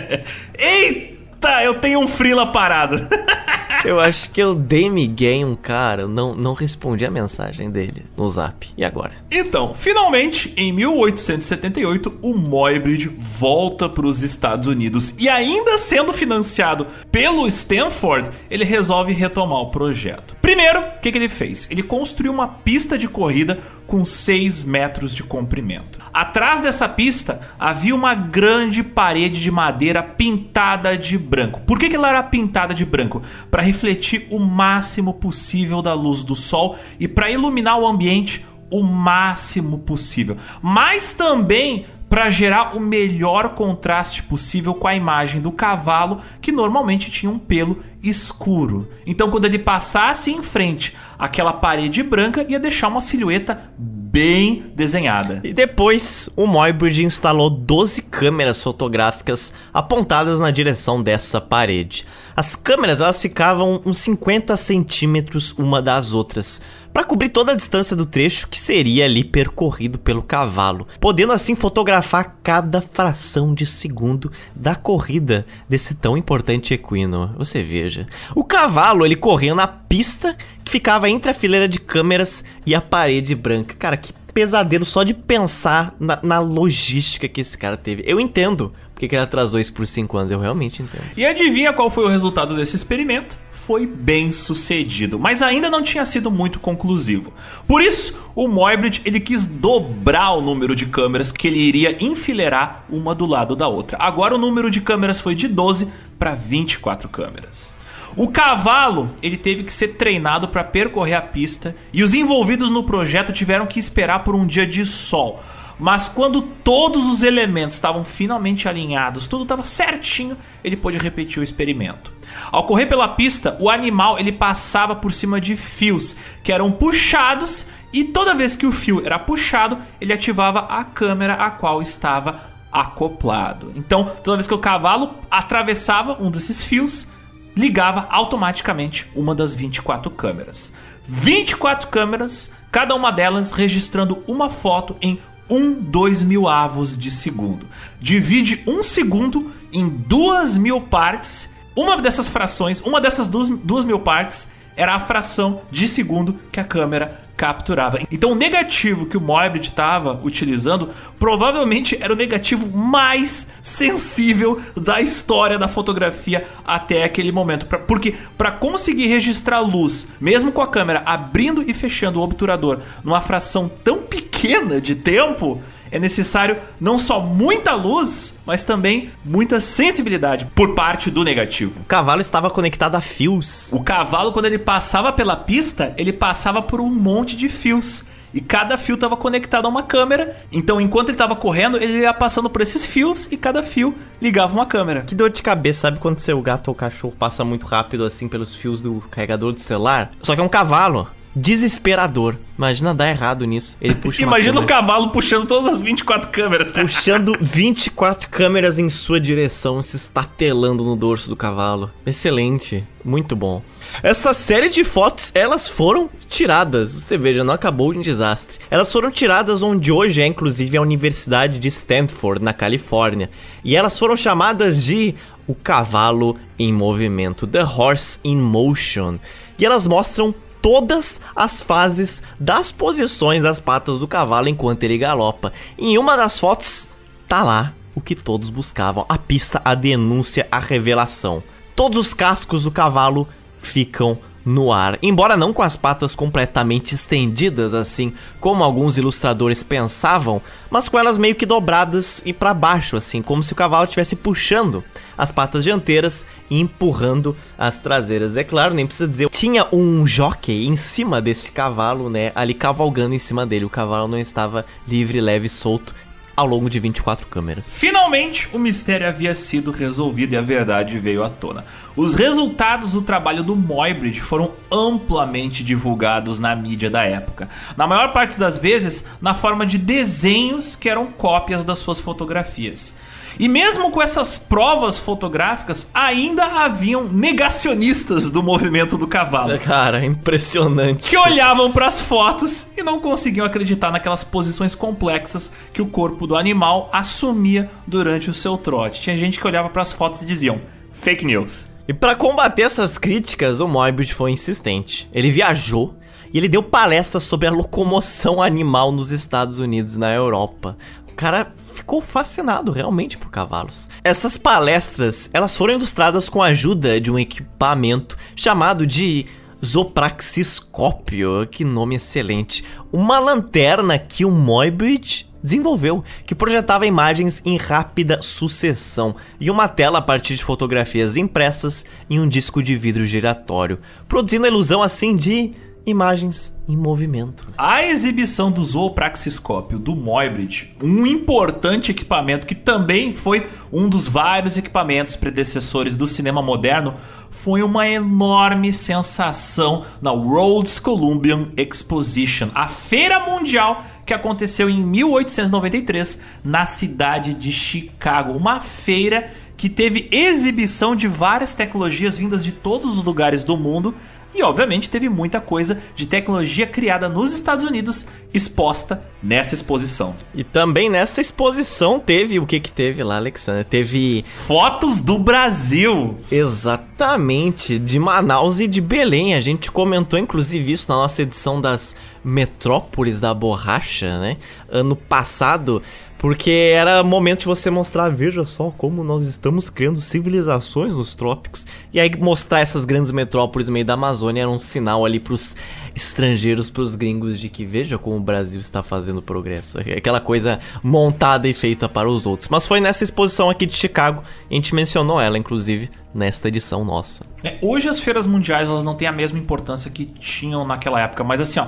Eita! 0.59 1.18
Tá, 1.40 1.65
eu 1.65 1.74
tenho 1.74 2.01
um 2.01 2.09
frila 2.09 2.52
parado. 2.52 2.97
eu 3.85 4.01
acho 4.01 4.31
que 4.31 4.41
eu 4.41 4.55
dei 4.55 4.91
migué 4.91 5.33
em 5.33 5.45
um 5.45 5.55
cara, 5.55 6.07
não, 6.07 6.35
não 6.35 6.55
respondi 6.55 7.05
a 7.05 7.11
mensagem 7.11 7.71
dele 7.71 8.05
no 8.17 8.29
zap. 8.29 8.69
E 8.77 8.85
agora? 8.85 9.13
Então, 9.31 9.75
finalmente, 9.75 10.53
em 10.57 10.73
1878, 10.73 12.19
o 12.23 12.37
Moybridge 12.37 13.09
volta 13.09 13.89
para 13.89 14.07
os 14.07 14.23
Estados 14.23 14.69
Unidos. 14.69 15.15
E 15.19 15.29
ainda 15.29 15.79
sendo 15.79 16.13
financiado 16.13 16.87
pelo 17.11 17.47
Stanford, 17.47 18.31
ele 18.51 18.65
resolve 18.65 19.13
retomar 19.13 19.59
o 19.59 19.71
projeto. 19.71 20.37
Primeiro, 20.41 20.81
o 20.81 21.01
que, 21.01 21.13
que 21.13 21.19
ele 21.19 21.29
fez? 21.29 21.67
Ele 21.71 21.83
construiu 21.83 22.33
uma 22.33 22.49
pista 22.49 22.97
de 22.97 23.09
corrida 23.09 23.59
com 23.87 24.05
6 24.05 24.65
metros 24.65 25.15
de 25.15 25.23
comprimento. 25.23 25.99
Atrás 26.13 26.61
dessa 26.61 26.89
pista 26.89 27.41
havia 27.59 27.95
uma 27.95 28.15
grande 28.15 28.83
parede 28.83 29.41
de 29.41 29.51
madeira 29.51 30.03
pintada 30.03 30.97
de 30.97 31.19
branco. 31.19 31.61
Por 31.61 31.79
que, 31.79 31.89
que 31.89 31.97
ela 31.97 32.09
era 32.09 32.23
pintada 32.23 32.75
de 32.75 32.85
branco? 32.85 33.23
Para 33.51 33.63
refletir 33.69 34.27
o 34.31 34.39
máximo 34.39 35.12
possível 35.12 35.82
da 35.82 35.93
luz 35.93 36.23
do 36.23 36.35
sol 36.35 36.77
e 36.99 37.07
para 37.07 37.31
iluminar 37.31 37.78
o 37.78 37.86
ambiente 37.86 38.45
o 38.70 38.82
máximo 38.82 39.78
possível. 39.78 40.36
Mas 40.62 41.12
também 41.12 41.86
para 42.09 42.31
gerar 42.31 42.74
o 42.74 42.81
melhor 42.81 43.51
contraste 43.55 44.23
possível 44.23 44.74
com 44.74 44.89
a 44.89 44.95
imagem 44.95 45.43
do 45.43 45.53
cavalo, 45.53 46.23
que 46.40 46.51
normalmente 46.51 47.11
tinha 47.11 47.31
um 47.31 47.39
pelo 47.39 47.78
escuro. 48.03 48.89
Então, 49.07 49.31
quando 49.31 49.45
ele 49.45 49.59
passasse 49.59 50.31
em 50.31 50.43
frente 50.43 50.97
àquela 51.19 51.53
parede 51.53 52.03
branca, 52.03 52.45
ia 52.49 52.61
deixar 52.61 52.89
uma 52.89 53.01
silhueta 53.01 53.73
bem 53.77 54.65
desenhada. 54.74 55.40
E 55.45 55.53
depois, 55.53 56.31
o 56.35 56.47
Moybridge 56.47 57.05
instalou 57.05 57.51
12 57.51 58.03
câmeras 58.03 58.62
fotográficas 58.62 59.53
apontadas 59.73 60.40
na 60.40 60.51
direção 60.51 61.03
dessa 61.03 61.40
parede. 61.40 62.07
As 62.35 62.55
câmeras 62.55 63.01
elas 63.01 63.20
ficavam 63.20 63.82
uns 63.85 63.99
50 63.99 64.57
centímetros 64.57 65.53
uma 65.59 65.82
das 65.82 66.12
outras, 66.12 66.62
para 66.99 67.07
cobrir 67.07 67.29
toda 67.29 67.53
a 67.53 67.55
distância 67.55 67.95
do 67.95 68.05
trecho 68.05 68.49
que 68.49 68.59
seria 68.59 69.05
ali 69.05 69.23
percorrido 69.23 70.01
pelo 70.01 70.20
cavalo, 70.20 70.85
podendo 70.99 71.33
assim 71.33 71.55
fotografar 71.55 72.39
cada 72.43 72.81
fração 72.81 73.55
de 73.55 73.65
segundo 73.65 74.33
da 74.53 74.75
corrida 74.75 75.47
desse 75.69 75.95
tão 75.95 76.16
importante 76.16 76.75
equino. 76.75 77.33
Você 77.39 77.62
veja, 77.62 78.05
o 78.35 78.43
cavalo 78.43 79.07
ele 79.07 79.15
corria 79.15 79.55
na 79.55 79.69
pista 79.69 80.37
que 80.65 80.73
ficava 80.73 81.09
entre 81.09 81.31
a 81.31 81.35
fileira 81.35 81.69
de 81.69 81.79
câmeras 81.79 82.43
e 82.66 82.75
a 82.75 82.81
parede 82.81 83.33
branca. 83.33 83.77
Cara, 83.79 83.97
que 83.97 84.12
pesadelo 84.35 84.85
só 84.85 85.05
de 85.05 85.15
pensar 85.15 85.95
na, 86.01 86.19
na 86.20 86.41
logística 86.41 87.29
que 87.29 87.43
esse 87.43 87.57
cara 87.57 87.77
teve. 87.77 88.03
Eu 88.09 88.19
entendo 88.19 88.73
porque 88.93 89.15
ele 89.15 89.23
atrasou 89.23 89.61
isso 89.61 89.73
por 89.73 89.87
5 89.87 90.16
anos, 90.16 90.33
eu 90.33 90.41
realmente 90.41 90.83
entendo. 90.83 91.05
E 91.16 91.25
adivinha 91.25 91.73
qual 91.73 91.89
foi 91.89 92.05
o 92.05 92.09
resultado 92.09 92.57
desse 92.57 92.75
experimento? 92.75 93.39
Foi 93.69 93.86
bem 93.86 94.32
sucedido, 94.32 95.19
mas 95.19 95.43
ainda 95.43 95.69
não 95.69 95.82
tinha 95.82 96.07
sido 96.07 96.31
muito 96.31 96.59
conclusivo. 96.59 97.35
Por 97.66 97.82
isso, 97.82 98.19
o 98.35 98.49
Moybridge 98.49 99.03
ele 99.05 99.20
quis 99.20 99.45
dobrar 99.45 100.32
o 100.32 100.40
número 100.40 100.74
de 100.74 100.86
câmeras 100.86 101.31
que 101.31 101.47
ele 101.47 101.59
iria 101.59 102.03
enfileirar 102.03 102.86
uma 102.89 103.15
do 103.15 103.27
lado 103.27 103.55
da 103.55 103.69
outra. 103.69 103.99
Agora 104.01 104.35
o 104.35 104.39
número 104.39 104.70
de 104.70 104.81
câmeras 104.81 105.20
foi 105.20 105.35
de 105.35 105.47
12 105.49 105.86
para 106.19 106.35
24 106.35 107.11
câmeras. 107.11 107.74
O 108.16 108.28
cavalo, 108.28 109.11
ele 109.23 109.36
teve 109.36 109.62
que 109.62 109.74
ser 109.74 109.89
treinado 109.89 110.49
para 110.49 110.65
percorrer 110.65 111.16
a 111.16 111.20
pista 111.20 111.77
e 111.93 112.03
os 112.03 112.15
envolvidos 112.15 112.70
no 112.70 112.85
projeto 112.85 113.35
tiveram 113.35 113.66
que 113.66 113.78
esperar 113.78 114.24
por 114.24 114.35
um 114.35 114.47
dia 114.47 114.66
de 114.66 114.86
sol. 114.86 115.43
Mas 115.79 116.09
quando 116.09 116.43
todos 116.43 117.07
os 117.07 117.23
elementos 117.23 117.77
estavam 117.77 118.05
finalmente 118.05 118.69
alinhados, 118.69 119.27
tudo 119.27 119.45
estava 119.45 119.63
certinho, 119.63 120.37
ele 120.65 120.77
pôde 120.77 120.99
repetir 120.99 121.39
o 121.39 121.45
experimento. 121.45 122.13
Ao 122.51 122.67
correr 122.67 122.87
pela 122.87 123.09
pista, 123.09 123.57
o 123.61 123.71
animal 123.71 124.19
ele 124.19 124.33
passava 124.33 124.97
por 124.97 125.13
cima 125.13 125.41
de 125.41 125.57
fios 125.57 126.17
que 126.43 126.53
eram 126.53 126.73
puxados 126.73 127.67
e 127.93 128.05
toda 128.05 128.35
vez 128.35 128.55
que 128.55 128.67
o 128.67 128.73
fio 128.73 129.05
era 129.05 129.19
puxado, 129.19 129.79
ele 130.01 130.13
ativava 130.13 130.61
a 130.61 130.85
câmera 130.85 131.35
a 131.35 131.51
qual 131.51 131.81
estava 131.81 132.41
acoplado. 132.71 133.73
Então, 133.75 134.05
toda 134.23 134.37
vez 134.37 134.47
que 134.47 134.55
o 134.55 134.59
cavalo 134.59 135.15
atravessava 135.31 136.17
um 136.21 136.31
desses 136.31 136.63
fios, 136.63 137.09
ligava 137.57 138.07
automaticamente 138.11 139.11
uma 139.17 139.35
das 139.35 139.55
24 139.55 140.11
câmeras. 140.11 140.73
24 141.07 141.89
câmeras, 141.89 142.53
cada 142.71 142.95
uma 142.95 143.11
delas 143.11 143.51
registrando 143.51 144.23
uma 144.29 144.51
foto 144.51 144.95
em 145.01 145.19
um 145.51 145.73
dois 145.73 146.23
mil 146.23 146.49
avos 146.49 146.97
de 146.97 147.11
segundo. 147.11 147.66
Divide 148.01 148.62
um 148.66 148.83
segundo 148.83 149.53
em 149.73 149.89
duas 149.89 150.57
mil 150.57 150.81
partes. 150.81 151.51
Uma 151.77 151.97
dessas 152.01 152.29
frações, 152.29 152.81
uma 152.81 153.01
dessas 153.01 153.29
duas, 153.29 153.49
duas 153.49 153.85
mil 153.85 154.01
partes, 154.01 154.49
era 154.79 154.95
a 154.95 155.01
fração 155.01 155.63
de 155.73 155.89
segundo 155.89 156.39
que 156.53 156.61
a 156.61 156.65
câmera 156.65 157.21
capturava. 157.37 157.99
Então 158.11 158.33
o 158.33 158.35
negativo 158.35 159.07
que 159.07 159.17
o 159.17 159.21
Morbid 159.21 159.69
estava 159.69 160.21
utilizando 160.25 160.91
provavelmente 161.19 161.97
era 162.01 162.13
o 162.13 162.17
negativo 162.17 162.77
mais 162.77 163.53
sensível 163.63 164.61
da 164.77 165.01
história 165.01 165.59
da 165.59 165.69
fotografia 165.69 166.47
até 166.65 167.05
aquele 167.05 167.31
momento. 167.31 167.67
Pra, 167.67 167.79
porque 167.79 168.15
para 168.37 168.53
conseguir 168.53 169.07
registrar 169.07 169.61
luz, 169.61 170.09
mesmo 170.21 170.51
com 170.51 170.63
a 170.63 170.67
câmera 170.67 171.03
abrindo 171.05 171.63
e 171.69 171.75
fechando 171.75 172.21
o 172.21 172.23
obturador 172.23 172.81
numa 173.05 173.21
fração 173.21 173.71
tão 173.85 173.99
pequena 173.99 174.81
de 174.81 174.97
tempo, 174.97 175.61
é 175.90 175.98
necessário 175.98 176.56
não 176.81 176.98
só 176.98 177.20
muita 177.20 177.74
luz, 177.74 178.39
mas 178.44 178.65
também 178.65 179.10
muita 179.24 179.60
sensibilidade 179.60 180.47
por 180.55 180.74
parte 180.74 181.10
do 181.10 181.24
negativo. 181.24 181.81
O 181.81 181.85
cavalo 181.85 182.20
estava 182.20 182.51
conectado 182.51 182.94
a 182.94 183.01
fios. 183.01 183.73
O 183.73 183.82
cavalo, 183.82 184.32
quando 184.32 184.47
ele 184.47 184.59
passava 184.59 185.12
pela 185.12 185.36
pista, 185.36 185.94
ele 185.97 186.12
passava 186.12 186.62
por 186.62 186.81
um 186.81 186.90
monte 186.90 187.36
de 187.36 187.48
fios. 187.48 188.05
E 188.32 188.40
cada 188.40 188.77
fio 188.77 188.94
estava 188.94 189.16
conectado 189.16 189.66
a 189.66 189.69
uma 189.69 189.82
câmera. 189.82 190.36
Então, 190.52 190.81
enquanto 190.81 191.09
ele 191.09 191.15
estava 191.15 191.35
correndo, 191.35 191.78
ele 191.78 192.01
ia 192.01 192.12
passando 192.12 192.51
por 192.51 192.60
esses 192.60 192.85
fios 192.85 193.27
e 193.32 193.36
cada 193.36 193.62
fio 193.62 193.94
ligava 194.20 194.52
uma 194.52 194.66
câmera. 194.66 195.02
Que 195.02 195.15
dor 195.15 195.31
de 195.31 195.43
cabeça, 195.43 195.81
sabe 195.81 195.98
quando 195.98 196.19
seu 196.19 196.40
gato 196.43 196.69
ou 196.69 196.74
cachorro 196.74 197.15
passa 197.19 197.44
muito 197.44 197.66
rápido 197.66 198.05
assim 198.05 198.28
pelos 198.28 198.55
fios 198.55 198.81
do 198.81 199.02
carregador 199.10 199.52
do 199.52 199.60
celular? 199.60 200.12
Só 200.23 200.35
que 200.35 200.40
é 200.40 200.44
um 200.44 200.48
cavalo 200.48 201.09
desesperador. 201.40 202.36
Imagina 202.56 202.93
dar 202.93 203.09
errado 203.09 203.44
nisso. 203.44 203.77
Ele 203.81 203.94
puxa 203.94 204.20
Imagina 204.23 204.60
o 204.60 204.66
cavalo 204.66 205.10
puxando 205.10 205.47
todas 205.47 205.73
as 205.73 205.81
24 205.81 206.31
câmeras. 206.31 206.73
Puxando 206.73 207.36
24 207.40 208.28
câmeras 208.28 208.78
em 208.78 208.89
sua 208.89 209.20
direção, 209.20 209.81
se 209.81 209.97
estatelando 209.97 210.85
no 210.85 210.97
dorso 210.97 211.28
do 211.28 211.36
cavalo. 211.36 211.90
Excelente, 212.05 212.85
muito 213.05 213.36
bom. 213.36 213.62
Essa 214.02 214.35
série 214.35 214.69
de 214.69 214.82
fotos, 214.85 215.31
elas 215.35 215.69
foram 215.69 216.10
tiradas. 216.28 216.94
Você 216.94 217.16
veja, 217.16 217.44
não 217.44 217.55
acabou 217.55 217.94
em 217.94 218.01
desastre. 218.01 218.59
Elas 218.70 218.93
foram 218.93 219.10
tiradas 219.10 219.62
onde 219.62 219.93
hoje 219.93 220.20
é 220.20 220.27
inclusive 220.27 220.77
a 220.77 220.82
Universidade 220.82 221.59
de 221.59 221.69
Stanford, 221.69 222.43
na 222.43 222.52
Califórnia. 222.52 223.31
E 223.65 223.77
elas 223.77 223.98
foram 223.98 224.16
chamadas 224.16 224.82
de 224.82 225.15
o 225.47 225.55
cavalo 225.55 226.36
em 226.59 226.73
movimento, 226.73 227.47
The 227.47 227.65
Horse 227.65 228.19
in 228.23 228.36
Motion. 228.36 229.19
E 229.59 229.65
elas 229.65 229.86
mostram 229.86 230.35
todas 230.60 231.20
as 231.35 231.62
fases 231.62 232.22
das 232.39 232.70
posições 232.70 233.43
das 233.43 233.60
patas 233.60 233.98
do 233.98 234.09
cavalo 234.09 234.48
enquanto 234.48 234.82
ele 234.85 234.98
galopa. 234.98 235.52
Em 235.78 235.98
uma 235.98 236.16
das 236.16 236.39
fotos, 236.39 236.89
tá 237.26 237.43
lá 237.43 237.74
o 237.94 238.01
que 238.01 238.14
todos 238.14 238.51
buscavam: 238.51 239.05
a 239.09 239.18
pista, 239.18 239.60
a 239.64 239.74
denúncia, 239.74 240.47
a 240.51 240.59
revelação. 240.59 241.43
Todos 241.74 241.98
os 242.06 242.14
cascos 242.14 242.64
do 242.64 242.70
cavalo 242.70 243.28
ficam 243.60 244.18
no 244.49 244.73
ar, 244.73 244.99
embora 245.03 245.37
não 245.37 245.53
com 245.53 245.61
as 245.61 245.77
patas 245.77 246.15
completamente 246.15 246.95
estendidas 246.95 247.75
assim, 247.75 248.15
como 248.41 248.65
alguns 248.65 248.97
ilustradores 248.97 249.62
pensavam, 249.62 250.41
mas 250.70 250.89
com 250.89 250.99
elas 250.99 251.19
meio 251.19 251.35
que 251.35 251.45
dobradas 251.45 252.23
e 252.25 252.33
para 252.33 252.55
baixo 252.55 252.97
assim, 252.97 253.20
como 253.20 253.45
se 253.45 253.53
o 253.53 253.57
cavalo 253.57 253.85
estivesse 253.85 254.16
puxando 254.16 254.83
as 255.19 255.31
patas 255.31 255.65
dianteiras 255.65 256.25
e 256.49 256.59
empurrando 256.59 257.37
as 257.59 257.81
traseiras. 257.81 258.39
É 258.39 258.45
claro, 258.45 258.73
nem 258.73 258.87
precisa 258.87 259.07
dizer, 259.07 259.29
tinha 259.29 259.66
um 259.70 260.07
jockey 260.07 260.66
em 260.66 260.77
cima 260.77 261.20
deste 261.20 261.53
cavalo, 261.53 262.09
né, 262.09 262.33
ali 262.35 262.55
cavalgando 262.55 263.15
em 263.15 263.19
cima 263.19 263.45
dele. 263.45 263.66
O 263.66 263.70
cavalo 263.70 264.09
não 264.09 264.19
estava 264.19 264.65
livre, 264.87 265.20
leve, 265.20 265.51
solto, 265.51 265.95
ao 266.39 266.47
longo 266.47 266.70
de 266.70 266.78
24 266.78 267.27
câmeras. 267.27 267.66
Finalmente, 267.69 268.48
o 268.52 268.60
mistério 268.60 269.09
havia 269.09 269.35
sido 269.35 269.73
resolvido 269.73 270.35
e 270.35 270.36
a 270.36 270.40
verdade 270.40 270.97
veio 270.97 271.24
à 271.24 271.28
tona. 271.28 271.65
Os 271.97 272.15
resultados 272.15 272.93
do 272.93 273.02
trabalho 273.02 273.43
do 273.43 273.56
Moybridge 273.56 274.20
foram 274.20 274.52
amplamente 274.70 275.65
divulgados 275.65 276.39
na 276.39 276.55
mídia 276.55 276.89
da 276.89 277.02
época. 277.02 277.48
Na 277.77 277.89
maior 277.89 278.12
parte 278.12 278.39
das 278.39 278.56
vezes, 278.56 279.05
na 279.20 279.35
forma 279.35 279.66
de 279.66 279.78
desenhos 279.78 280.77
que 280.77 280.89
eram 280.89 281.09
cópias 281.09 281.65
das 281.65 281.81
suas 281.81 281.98
fotografias. 281.98 282.94
E 283.39 283.49
mesmo 283.49 283.91
com 283.91 284.01
essas 284.01 284.39
provas 284.39 284.99
fotográficas, 284.99 285.89
ainda 285.93 286.45
haviam 286.65 287.05
negacionistas 287.05 288.31
do 288.31 288.43
movimento 288.43 288.97
do 288.97 289.07
cavalo. 289.07 289.59
Cara, 289.59 290.05
impressionante. 290.05 291.09
Que 291.09 291.17
olhavam 291.17 291.73
para 291.73 291.87
as 291.87 292.01
fotos 292.01 292.69
e 292.77 292.83
não 292.83 293.01
conseguiam 293.01 293.47
acreditar 293.47 293.91
naquelas 293.91 294.23
posições 294.23 294.75
complexas 294.75 295.51
que 295.73 295.83
o 295.83 295.87
corpo 295.87 296.27
do 296.27 296.37
animal 296.37 296.89
assumia 296.93 297.71
durante 297.87 298.31
o 298.31 298.35
seu 298.35 298.57
trote. 298.57 299.01
Tinha 299.01 299.17
gente 299.17 299.39
que 299.41 299.47
olhava 299.47 299.69
para 299.69 299.83
as 299.83 299.93
fotos 299.93 300.23
e 300.23 300.27
diziam: 300.27 300.61
fake 300.93 301.25
news. 301.25 301.67
E 301.89 301.95
para 301.95 302.15
combater 302.15 302.63
essas 302.63 302.99
críticas, 302.99 303.61
o 303.61 303.67
Moebius 303.67 304.11
foi 304.11 304.31
insistente. 304.31 305.09
Ele 305.13 305.31
viajou 305.31 305.95
e 306.33 306.37
ele 306.37 306.49
deu 306.49 306.63
palestras 306.63 307.25
sobre 307.25 307.49
a 307.49 307.51
locomoção 307.51 308.43
animal 308.43 308.93
nos 308.93 309.11
Estados 309.11 309.59
Unidos 309.59 309.97
e 309.97 309.99
na 309.99 310.13
Europa. 310.13 310.77
Cara 311.19 311.53
ficou 311.74 312.01
fascinado 312.01 312.70
realmente 312.70 313.19
por 313.19 313.28
cavalos. 313.28 313.89
Essas 314.05 314.39
palestras, 314.39 315.28
elas 315.32 315.57
foram 315.57 315.74
ilustradas 315.74 316.28
com 316.28 316.40
a 316.40 316.47
ajuda 316.47 317.01
de 317.01 317.11
um 317.11 317.19
equipamento 317.19 318.16
chamado 318.36 318.86
de 318.86 319.27
Zopraxiscópio, 319.65 321.45
que 321.51 321.65
nome 321.65 321.97
excelente. 321.97 322.65
Uma 322.93 323.19
lanterna 323.19 323.99
que 323.99 324.24
o 324.24 324.31
Moybridge 324.31 325.28
desenvolveu, 325.43 326.05
que 326.24 326.36
projetava 326.36 326.86
imagens 326.86 327.43
em 327.45 327.57
rápida 327.57 328.23
sucessão 328.23 329.16
e 329.40 329.51
uma 329.51 329.66
tela 329.66 329.99
a 329.99 330.03
partir 330.03 330.36
de 330.36 330.45
fotografias 330.45 331.16
impressas 331.16 331.85
em 332.09 332.20
um 332.20 332.28
disco 332.28 332.62
de 332.62 332.77
vidro 332.77 333.05
giratório, 333.05 333.81
produzindo 334.09 334.45
a 334.45 334.49
ilusão 334.49 334.85
assim 334.85 335.16
de 335.16 335.53
imagens 335.87 336.57
em 336.69 336.77
movimento. 336.77 337.47
A 337.57 337.83
exibição 337.83 338.53
do 338.53 338.63
zoopraxiscópio 338.63 339.79
do 339.79 339.97
Moybridge, 339.97 340.75
um 340.83 341.07
importante 341.07 341.91
equipamento 341.91 342.47
que 342.47 342.55
também 342.55 343.13
foi 343.13 343.49
um 343.73 343.89
dos 343.89 344.07
vários 344.07 344.57
equipamentos 344.57 345.17
predecessores 345.17 345.97
do 345.97 346.07
cinema 346.07 346.43
moderno, 346.43 346.95
foi 347.31 347.63
uma 347.63 347.89
enorme 347.89 348.73
sensação 348.73 349.85
na 350.01 350.11
Rhodes 350.11 350.79
Columbian 350.79 351.49
Exposition, 351.57 352.49
a 352.55 352.69
feira 352.69 353.21
mundial 353.21 353.83
que 354.05 354.15
aconteceu 354.15 354.69
em 354.69 354.83
1893 354.83 356.21
na 356.45 356.67
cidade 356.67 357.35
de 357.35 357.53
Chicago, 357.53 358.33
uma 358.33 358.61
feira 358.61 359.31
que 359.59 359.69
teve 359.69 360.09
exibição 360.13 360.95
de 360.95 361.09
várias 361.09 361.53
tecnologias 361.53 362.17
vindas 362.17 362.45
de 362.45 362.53
todos 362.53 362.97
os 362.97 363.03
lugares 363.03 363.43
do 363.43 363.57
mundo 363.57 363.93
e 364.35 364.43
obviamente 364.43 364.91
teve 364.91 365.09
muita 365.09 365.41
coisa 365.41 365.81
de 365.95 366.07
tecnologia 366.07 366.67
criada 366.67 367.09
nos 367.09 367.33
Estados 367.33 367.65
Unidos 367.65 368.07
exposta 368.33 369.03
nessa 369.23 369.55
exposição. 369.55 370.15
E 370.35 370.45
também 370.45 370.89
nessa 370.89 371.21
exposição 371.21 371.99
teve 371.99 372.39
o 372.39 372.47
que 372.47 372.61
que 372.61 372.71
teve 372.71 373.03
lá, 373.03 373.17
Alexandre? 373.17 373.65
Teve 373.65 374.25
fotos 374.47 375.01
do 375.01 375.19
Brasil. 375.19 376.19
Exatamente, 376.31 377.79
de 377.79 377.99
Manaus 377.99 378.61
e 378.61 378.69
de 378.69 378.81
Belém. 378.81 379.35
A 379.35 379.41
gente 379.41 379.71
comentou 379.71 380.19
inclusive 380.19 380.73
isso 380.73 380.91
na 380.91 380.97
nossa 380.97 381.23
edição 381.23 381.61
das 381.61 381.97
Metrópoles 382.23 383.21
da 383.21 383.33
Borracha, 383.33 384.21
né? 384.21 384.37
Ano 384.69 384.95
passado. 384.95 385.83
Porque 386.19 386.73
era 386.74 387.05
momento 387.05 387.40
de 387.40 387.47
você 387.47 387.70
mostrar, 387.70 388.09
veja 388.11 388.45
só 388.45 388.73
como 388.77 389.05
nós 389.05 389.23
estamos 389.24 389.70
criando 389.70 390.01
civilizações 390.01 390.95
nos 390.95 391.15
trópicos. 391.15 391.65
E 391.93 392.01
aí 392.01 392.11
mostrar 392.19 392.61
essas 392.61 392.85
grandes 392.85 393.12
metrópoles 393.12 393.69
no 393.69 393.73
meio 393.73 393.85
da 393.85 393.95
Amazônia 393.95 394.43
era 394.43 394.51
um 394.51 394.59
sinal 394.59 395.05
ali 395.05 395.20
pros 395.20 395.57
estrangeiros, 395.95 396.70
pros 396.70 396.97
gringos 396.97 397.39
de 397.39 397.49
que 397.49 397.65
veja 397.65 397.99
como 397.99 398.16
o 398.16 398.20
Brasil 398.20 398.61
está 398.61 398.82
fazendo 398.82 399.23
progresso. 399.23 399.78
É 399.81 399.99
aquela 399.99 400.20
coisa 400.20 400.59
montada 400.82 401.47
e 401.47 401.55
feita 401.55 401.89
para 401.89 402.11
os 402.11 402.27
outros. 402.27 402.49
Mas 402.49 402.66
foi 402.66 402.81
nessa 402.81 403.05
exposição 403.05 403.49
aqui 403.49 403.65
de 403.65 403.77
Chicago, 403.77 404.24
a 404.51 404.55
gente 404.55 404.74
mencionou 404.74 405.20
ela 405.20 405.39
inclusive 405.39 405.89
nesta 406.12 406.49
edição 406.49 406.85
nossa. 406.85 407.24
É, 407.45 407.59
hoje 407.62 407.89
as 407.89 408.01
feiras 408.01 408.27
mundiais 408.27 408.69
elas 408.69 408.82
não 408.82 408.95
têm 408.97 409.07
a 409.07 409.12
mesma 409.12 409.39
importância 409.39 409.90
que 409.90 410.05
tinham 410.05 410.66
naquela 410.66 411.01
época, 411.01 411.23
mas 411.23 411.40
assim, 411.40 411.61
ó, 411.61 411.66